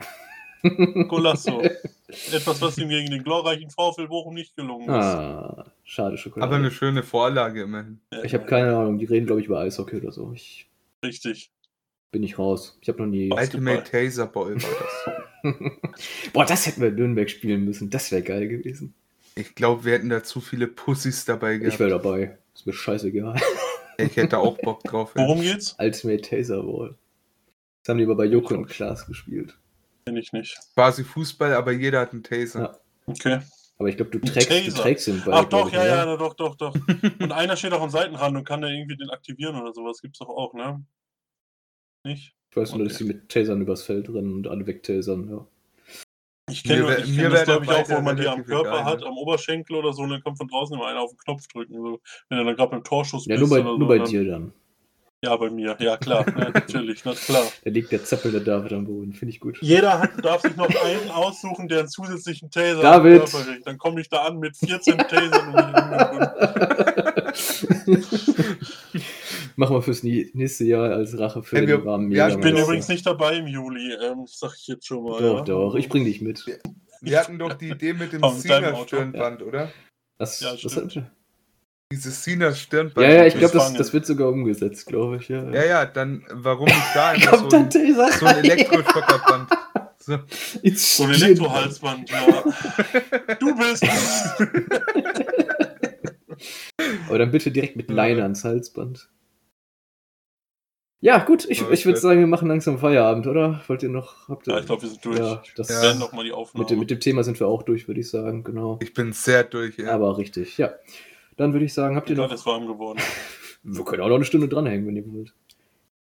Golasso. 1.08 1.62
Etwas, 2.32 2.62
was 2.62 2.78
ihm 2.78 2.88
gegen 2.88 3.10
den 3.10 3.24
glorreichen 3.24 3.70
VfL 3.70 4.06
Bochum 4.06 4.34
nicht 4.34 4.56
gelungen 4.56 4.84
ist. 4.84 4.90
Ah, 4.90 5.66
schade 5.84 6.16
Schokolade. 6.16 6.48
Aber 6.48 6.56
eine 6.56 6.70
schöne 6.70 7.02
Vorlage 7.02 7.62
immerhin. 7.62 8.00
Ich 8.22 8.32
habe 8.32 8.46
keine 8.46 8.76
Ahnung, 8.76 8.98
die 8.98 9.06
reden, 9.06 9.26
glaube 9.26 9.40
ich, 9.40 9.48
über 9.48 9.60
Eishockey 9.60 9.96
oder 9.96 10.12
so. 10.12 10.32
Ich 10.32 10.66
Richtig. 11.04 11.50
Bin 12.10 12.22
ich 12.22 12.38
raus. 12.38 12.78
Ich 12.80 12.88
habe 12.88 13.02
noch 13.02 13.08
nie. 13.08 13.30
Ultimate 13.32 13.84
Taser 13.84 14.26
Ball 14.26 14.56
war 14.62 14.70
das. 15.42 15.54
Boah, 16.32 16.44
das 16.44 16.66
hätten 16.66 16.80
wir 16.80 16.88
in 16.88 16.94
Nürnberg 16.94 17.28
spielen 17.30 17.64
müssen. 17.64 17.90
Das 17.90 18.10
wäre 18.10 18.22
geil 18.22 18.48
gewesen. 18.48 18.94
Ich 19.34 19.54
glaube, 19.54 19.84
wir 19.84 19.92
hätten 19.92 20.08
da 20.08 20.22
zu 20.22 20.40
viele 20.40 20.66
Pussys 20.66 21.24
dabei 21.24 21.58
gehabt. 21.58 21.74
Ich 21.74 21.80
wäre 21.80 21.90
dabei. 21.90 22.38
Ist 22.54 22.66
mir 22.66 22.72
scheißegal. 22.72 23.36
Ich 23.98 24.16
hätte 24.16 24.38
auch 24.38 24.58
Bock 24.58 24.82
drauf. 24.84 25.12
Worum 25.14 25.40
geht's? 25.40 25.76
Ultimate 25.78 26.22
Taser 26.22 26.62
Ball. 26.62 26.94
Das 27.82 27.90
haben 27.90 27.98
die 27.98 28.04
aber 28.04 28.16
bei 28.16 28.24
Joko 28.24 28.54
und 28.54 28.66
Klaas 28.66 29.06
gespielt. 29.06 29.56
Kenn 30.06 30.16
ich 30.16 30.32
nicht. 30.32 30.56
Quasi 30.74 31.02
Fußball, 31.02 31.54
aber 31.54 31.72
jeder 31.72 32.00
hat 32.00 32.12
einen 32.12 32.22
Taser. 32.22 32.60
Ja. 32.60 32.78
Okay. 33.06 33.40
Aber 33.78 33.88
ich 33.88 33.96
glaube, 33.96 34.12
du 34.12 34.20
trägst, 34.20 34.68
du 34.68 34.72
trägst 34.72 35.06
den 35.08 35.22
Ball. 35.22 35.34
Ach 35.34 35.44
doch, 35.46 35.70
ja, 35.72 35.84
ja, 35.84 36.06
ja, 36.06 36.16
doch, 36.16 36.34
doch, 36.34 36.54
doch. 36.54 36.74
und 37.20 37.32
einer 37.32 37.56
steht 37.56 37.72
auch 37.72 37.82
am 37.82 37.90
Seitenrand 37.90 38.36
und 38.36 38.44
kann 38.44 38.62
da 38.62 38.68
irgendwie 38.68 38.96
den 38.96 39.10
aktivieren 39.10 39.60
oder 39.60 39.74
sowas. 39.74 40.00
Gibt's 40.00 40.20
doch 40.20 40.28
auch, 40.28 40.54
ne? 40.54 40.82
Nicht? 42.04 42.34
Ich 42.50 42.56
weiß 42.56 42.70
okay. 42.70 42.78
nur, 42.78 42.88
dass 42.88 42.98
die 42.98 43.04
mit 43.04 43.28
Tasern 43.28 43.60
übers 43.60 43.82
Feld 43.82 44.08
rennen 44.08 44.32
und 44.32 44.46
alle 44.46 44.66
wegtasern, 44.66 45.28
ja. 45.28 45.46
Ich 46.48 46.62
kenne 46.62 46.86
kenn 47.02 47.30
das, 47.32 47.44
glaube 47.44 47.64
ich, 47.64 47.70
auch, 47.70 47.88
wo 47.88 48.00
man 48.00 48.16
die 48.16 48.28
am 48.28 48.44
Körper 48.44 48.84
hat, 48.84 49.00
ne? 49.00 49.06
am 49.06 49.18
Oberschenkel 49.18 49.74
oder 49.74 49.92
so, 49.92 50.02
und 50.02 50.10
dann 50.10 50.22
kommt 50.22 50.38
von 50.38 50.46
draußen 50.46 50.76
immer 50.76 50.86
einer 50.86 51.00
auf 51.00 51.10
den 51.10 51.18
Knopf 51.18 51.48
drücken. 51.48 51.74
So. 51.74 52.00
Wenn 52.28 52.38
er 52.38 52.44
dann 52.44 52.54
gerade 52.54 52.70
beim 52.70 52.84
Torschuss 52.84 53.26
ja, 53.26 53.36
bist. 53.36 53.50
Ja, 53.50 53.62
nur 53.62 53.64
bei, 53.64 53.78
nur 53.78 53.88
bei 53.88 53.98
dir 53.98 54.24
dann. 54.24 54.52
Ja, 55.26 55.36
bei 55.36 55.50
mir, 55.50 55.76
ja 55.80 55.96
klar, 55.96 56.24
ja, 56.38 56.50
natürlich, 56.54 57.04
na 57.04 57.12
klar. 57.12 57.42
Da 57.64 57.70
liegt 57.70 57.90
der 57.90 58.04
zappelnde 58.04 58.40
David 58.40 58.72
am 58.72 58.84
Boden, 58.84 59.12
finde 59.12 59.34
ich 59.34 59.40
gut. 59.40 59.58
Jeder 59.60 59.98
hat, 59.98 60.24
darf 60.24 60.42
sich 60.42 60.54
noch 60.54 60.68
einen 60.68 61.10
aussuchen, 61.10 61.66
der 61.66 61.80
einen 61.80 61.88
zusätzlichen 61.88 62.48
Taser 62.48 62.80
David. 62.80 63.24
Dann 63.64 63.76
komme 63.76 64.00
ich 64.00 64.08
da 64.08 64.22
an 64.22 64.38
mit 64.38 64.56
14 64.56 64.98
Tasern 64.98 65.52
und 65.52 65.56
Machen 69.56 69.76
wir 69.76 69.82
fürs 69.82 70.04
nächste 70.04 70.64
Jahr 70.64 70.92
als 70.92 71.18
Rache 71.18 71.42
für 71.42 71.56
hey, 71.56 71.66
den 71.66 71.84
warmen 71.84 72.12
Ja, 72.12 72.28
ich 72.28 72.38
bin 72.38 72.56
übrigens 72.56 72.86
nicht 72.86 73.04
dabei 73.04 73.38
im 73.38 73.48
Juli, 73.48 73.94
ähm, 73.94 74.26
sag 74.26 74.54
ich 74.56 74.68
jetzt 74.68 74.86
schon 74.86 75.02
mal. 75.02 75.20
Doch, 75.20 75.38
ja. 75.38 75.44
doch, 75.44 75.74
ich 75.74 75.88
bring 75.88 76.04
dich 76.04 76.20
mit. 76.20 76.46
Wir, 76.46 76.60
wir 77.00 77.18
hatten 77.18 77.36
doch 77.36 77.54
die 77.54 77.70
Idee 77.70 77.94
mit 77.94 78.12
dem 78.12 78.22
Cena-Stirnband, 78.22 79.40
ja. 79.40 79.46
oder? 79.46 79.72
Das, 80.18 80.38
ja, 80.40 80.54
das 80.54 80.76
hat, 80.76 81.02
dieses 81.92 82.24
Sinas 82.24 82.60
Stirnband. 82.60 83.06
Ja, 83.06 83.14
ja, 83.14 83.26
ich 83.26 83.36
glaube, 83.38 83.54
das, 83.54 83.74
das 83.74 83.92
wird 83.92 84.06
sogar 84.06 84.28
umgesetzt, 84.28 84.86
glaube 84.86 85.18
ich. 85.18 85.28
Ja, 85.28 85.48
ja, 85.50 85.64
ja, 85.64 85.84
dann 85.86 86.24
warum 86.30 86.66
nicht 86.66 86.94
da 86.94 87.10
einfach 87.10 87.48
so, 87.48 87.56
ein, 87.56 87.70
so 87.70 88.26
ein 88.26 88.44
Elektroschockerband? 88.44 89.50
So. 89.98 90.18
so 90.74 91.04
ein 91.04 91.10
Elektrohalsband, 91.10 92.10
ja. 92.10 93.34
du 93.40 93.56
bist 93.56 93.84
Aber 97.08 97.18
dann 97.18 97.30
bitte 97.30 97.50
direkt 97.50 97.76
mit 97.76 97.90
Leine 97.90 98.22
ans 98.22 98.44
Halsband. 98.44 99.08
Ja, 101.00 101.18
gut, 101.18 101.46
ich, 101.48 101.62
ich 101.70 101.86
würde 101.86 101.98
sagen, 101.98 102.20
wir 102.20 102.26
machen 102.26 102.48
langsam 102.48 102.78
Feierabend, 102.78 103.26
oder? 103.26 103.62
Wollt 103.66 103.82
ihr 103.82 103.88
noch? 103.88 104.28
Habt 104.28 104.46
ihr, 104.46 104.54
ja, 104.54 104.60
ich 104.60 104.66
glaube, 104.66 104.82
wir 104.82 104.88
sind 104.88 105.04
durch. 105.04 105.18
Ja, 105.18 105.42
das 105.56 105.68
ja. 105.68 105.94
noch 105.94 106.12
mal 106.12 106.24
die 106.24 106.32
Aufnahme. 106.32 106.68
Mit, 106.68 106.78
mit, 106.78 106.90
dem 106.90 107.00
Thema 107.00 107.22
sind 107.22 107.38
wir 107.38 107.46
auch 107.48 107.62
durch, 107.62 107.86
würde 107.86 108.00
ich 108.00 108.08
sagen, 108.08 108.44
genau. 108.44 108.78
Ich 108.82 108.94
bin 108.94 109.12
sehr 109.12 109.44
durch, 109.44 109.76
ja. 109.78 109.92
Aber 109.92 110.18
richtig, 110.18 110.58
ja. 110.58 110.72
Dann 111.36 111.52
würde 111.52 111.64
ich 111.66 111.74
sagen, 111.74 111.96
habt 111.96 112.08
ihr 112.10 112.16
noch. 112.16 112.32
ist 112.32 112.46
warm 112.46 112.66
geworden. 112.66 113.00
Wir 113.62 113.84
können 113.84 114.02
auch 114.02 114.08
noch 114.08 114.16
eine 114.16 114.24
Stunde 114.24 114.48
dranhängen, 114.48 114.86
wenn 114.86 114.96
ihr 114.96 115.12
wollt. 115.12 115.34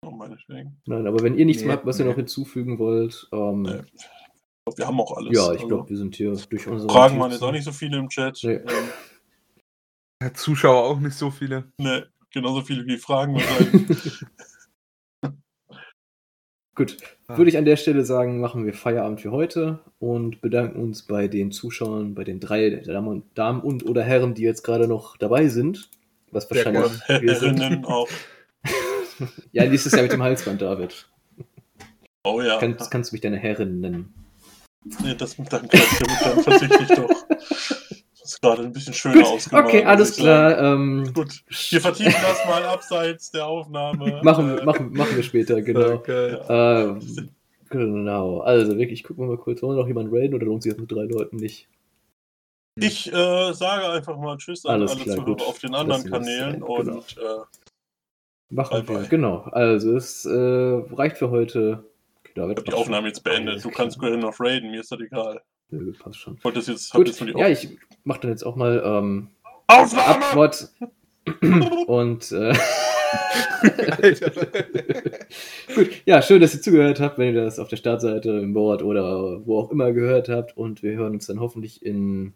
Oh, 0.04 0.10
meinetwegen. 0.10 0.76
Nein, 0.86 1.06
aber 1.06 1.22
wenn 1.22 1.38
ihr 1.38 1.46
nichts 1.46 1.62
nee, 1.62 1.68
mehr 1.68 1.76
habt, 1.76 1.86
was 1.86 1.98
nee. 1.98 2.04
ihr 2.04 2.08
noch 2.08 2.16
hinzufügen 2.16 2.78
wollt. 2.80 3.28
Ähm, 3.32 3.62
nee. 3.62 3.82
Ich 3.94 4.64
glaube, 4.64 4.78
wir 4.78 4.86
haben 4.88 5.00
auch 5.00 5.16
alles. 5.16 5.36
Ja, 5.36 5.52
ich 5.52 5.60
glaube, 5.60 5.82
also, 5.82 5.88
wir 5.90 5.96
sind 5.96 6.16
hier 6.16 6.32
durch 6.32 6.66
unsere. 6.66 6.92
Fragen 6.92 7.20
waren 7.20 7.30
jetzt 7.30 7.42
auch 7.42 7.52
nicht 7.52 7.64
so 7.64 7.70
viele 7.70 7.98
im 7.98 8.08
Chat. 8.08 8.40
Nee. 8.42 8.60
Ähm, 10.20 10.34
Zuschauer 10.34 10.84
auch 10.84 10.98
nicht 10.98 11.16
so 11.16 11.30
viele. 11.30 11.72
Ne, 11.78 12.08
genauso 12.30 12.62
viele 12.62 12.84
wie 12.86 12.96
Fragen. 12.96 13.40
Gut. 16.74 16.96
Würde 17.36 17.50
ich 17.50 17.58
an 17.58 17.64
der 17.64 17.76
Stelle 17.76 18.04
sagen, 18.04 18.40
machen 18.40 18.64
wir 18.64 18.74
Feierabend 18.74 19.20
für 19.20 19.30
heute 19.30 19.80
und 19.98 20.40
bedanken 20.40 20.80
uns 20.80 21.02
bei 21.02 21.28
den 21.28 21.52
Zuschauern, 21.52 22.14
bei 22.14 22.24
den 22.24 22.40
drei 22.40 22.70
Damen, 22.70 23.22
Damen 23.34 23.60
und 23.60 23.88
oder 23.88 24.02
Herren, 24.02 24.34
die 24.34 24.42
jetzt 24.42 24.62
gerade 24.62 24.88
noch 24.88 25.16
dabei 25.16 25.48
sind. 25.48 25.90
Was 26.30 26.50
wahrscheinlich 26.50 26.90
ja, 27.08 27.20
wir 27.20 27.34
sind. 27.34 27.86
auch. 27.86 28.08
ja, 29.52 29.66
nächstes 29.66 29.92
Jahr 29.92 30.02
mit 30.02 30.12
dem 30.12 30.22
Halsband, 30.22 30.62
David. 30.62 31.08
Oh 32.24 32.40
ja. 32.40 32.58
Kann, 32.58 32.76
kannst 32.90 33.10
du 33.10 33.14
mich 33.14 33.20
deine 33.20 33.36
Herrin 33.36 33.80
nennen? 33.80 34.14
Nee, 35.02 35.14
das 35.14 35.38
mit 35.38 35.52
deinem 35.52 35.68
dann 35.68 36.42
verzichte 36.42 36.82
ich 36.82 36.88
doch. 36.88 37.26
Ist 38.32 38.40
gerade 38.40 38.62
ein 38.62 38.72
bisschen 38.72 38.94
schöner 38.94 39.28
ausgemacht. 39.28 39.66
Okay, 39.66 39.84
alles 39.84 40.16
klar. 40.16 40.58
Ähm, 40.58 41.12
Gut, 41.12 41.44
wir 41.70 41.80
vertiefen 41.82 42.14
das 42.22 42.44
mal 42.46 42.64
abseits 42.64 43.30
der 43.30 43.46
Aufnahme. 43.46 44.20
machen, 44.24 44.64
machen, 44.64 44.92
machen 44.94 45.16
wir 45.16 45.22
später, 45.22 45.60
genau. 45.60 45.96
Okay. 45.96 46.38
Ähm, 46.48 47.30
genau, 47.68 48.40
also 48.40 48.78
wirklich, 48.78 49.04
gucken 49.04 49.24
wir 49.24 49.36
mal 49.36 49.36
kurz. 49.36 49.62
Wollen 49.62 49.76
wir 49.76 49.82
noch 49.82 49.88
jemanden 49.88 50.16
raiden 50.16 50.34
oder 50.34 50.46
lohnt 50.46 50.62
sich 50.62 50.72
das 50.72 50.80
mit 50.80 50.90
drei 50.90 51.02
Leuten 51.02 51.36
nicht? 51.36 51.68
Ich 52.76 53.12
äh, 53.12 53.52
sage 53.52 53.90
einfach 53.90 54.16
mal 54.16 54.38
Tschüss 54.38 54.64
an 54.64 54.80
alles 54.80 54.92
alle 54.92 55.02
klar, 55.02 55.16
Zuhörer 55.16 55.46
auf 55.46 55.58
den 55.58 55.74
anderen 55.74 56.10
Kanälen 56.10 56.54
genau. 56.54 56.78
und 56.78 57.18
äh, 57.18 57.44
machen 58.48 58.88
wir. 58.88 59.02
Genau, 59.10 59.40
also 59.52 59.94
es 59.94 60.24
äh, 60.24 60.30
reicht 60.94 61.18
für 61.18 61.28
heute. 61.28 61.84
Okay, 62.34 62.54
die 62.66 62.72
Aufnahme 62.72 63.08
jetzt 63.08 63.22
beendet. 63.22 63.62
Du 63.62 63.70
kannst 63.70 64.00
gerne 64.00 64.16
noch 64.16 64.40
raiden, 64.40 64.70
mir 64.70 64.80
ist 64.80 64.90
das 64.90 65.00
egal. 65.00 65.42
Nö, 65.72 65.92
passt 65.98 66.18
schon. 66.18 66.38
Wollte 66.42 66.58
das 66.58 66.68
jetzt, 66.68 66.92
Gut, 66.92 67.08
jetzt 67.08 67.20
ja, 67.20 67.48
ich 67.48 67.78
mach 68.04 68.18
dann 68.18 68.30
jetzt 68.30 68.44
auch 68.44 68.56
mal 68.56 68.82
ähm, 68.84 69.28
Aufnahme! 69.66 70.26
Abwort 70.26 70.68
und 71.86 72.30
äh, 72.32 72.52
Gut, 75.74 75.90
ja, 76.04 76.20
schön, 76.20 76.42
dass 76.42 76.54
ihr 76.54 76.60
zugehört 76.60 77.00
habt, 77.00 77.16
wenn 77.16 77.34
ihr 77.34 77.42
das 77.42 77.58
auf 77.58 77.68
der 77.68 77.78
Startseite 77.78 78.32
im 78.32 78.52
Board 78.52 78.82
oder 78.82 79.46
wo 79.46 79.60
auch 79.60 79.70
immer 79.70 79.92
gehört 79.92 80.28
habt 80.28 80.54
und 80.56 80.82
wir 80.82 80.92
hören 80.92 81.14
uns 81.14 81.26
dann 81.26 81.40
hoffentlich 81.40 81.82
in 81.84 82.34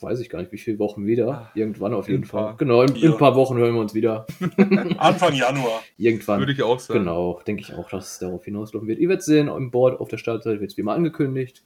weiß 0.00 0.20
ich 0.20 0.28
gar 0.28 0.40
nicht, 0.40 0.52
wie 0.52 0.58
viele 0.58 0.78
Wochen 0.78 1.06
wieder. 1.06 1.28
Ah, 1.28 1.50
Irgendwann 1.54 1.94
auf 1.94 2.08
jeden 2.08 2.24
Fall. 2.24 2.54
Genau, 2.58 2.82
in, 2.82 2.94
in, 2.96 3.12
ein 3.12 3.18
paar 3.18 3.34
Wochen 3.34 3.56
hören 3.56 3.74
wir 3.74 3.80
uns 3.80 3.94
wieder. 3.94 4.26
Anfang 4.98 5.34
Januar. 5.34 5.82
Irgendwann. 5.96 6.40
Würde 6.40 6.52
ich 6.52 6.62
auch 6.62 6.78
sagen. 6.78 7.00
Genau, 7.00 7.40
denke 7.46 7.62
ich 7.62 7.74
auch, 7.74 7.88
dass 7.88 8.12
es 8.12 8.18
darauf 8.18 8.44
hinauslaufen 8.44 8.88
wird. 8.88 8.98
Ihr 8.98 9.08
werdet 9.08 9.24
sehen, 9.24 9.48
im 9.48 9.70
Board 9.70 9.98
auf 10.00 10.08
der 10.08 10.18
Startseite 10.18 10.60
wird 10.60 10.70
es 10.70 10.76
wie 10.76 10.82
immer 10.82 10.94
angekündigt. 10.94 11.62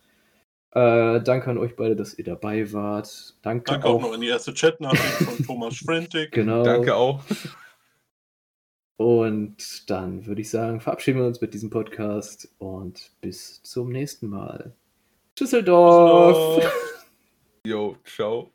Äh, 0.73 1.21
danke 1.23 1.51
an 1.51 1.59
euch 1.59 1.75
beide, 1.75 1.97
dass 1.97 2.17
ihr 2.17 2.25
dabei 2.25 2.73
wart. 2.73 3.35
Danke, 3.43 3.65
danke 3.65 3.87
auch, 3.89 3.97
auch 3.97 4.03
noch 4.03 4.13
an 4.13 4.21
die 4.21 4.29
erste 4.29 4.55
Chatnachricht 4.55 5.03
von 5.03 5.45
Thomas 5.47 5.79
Frentig. 5.79 6.31
Genau. 6.31 6.63
Danke 6.63 6.95
auch. 6.95 7.21
Und 8.97 9.91
dann 9.91 10.27
würde 10.27 10.43
ich 10.43 10.51
sagen, 10.51 10.81
verabschieden 10.81 11.19
wir 11.19 11.27
uns 11.27 11.41
mit 11.41 11.55
diesem 11.55 11.71
Podcast 11.71 12.55
und 12.59 13.13
bis 13.21 13.63
zum 13.63 13.91
nächsten 13.91 14.29
Mal. 14.29 14.75
Tschüsseldorf. 15.35 16.71
Yo, 17.67 17.97
ciao. 18.05 18.51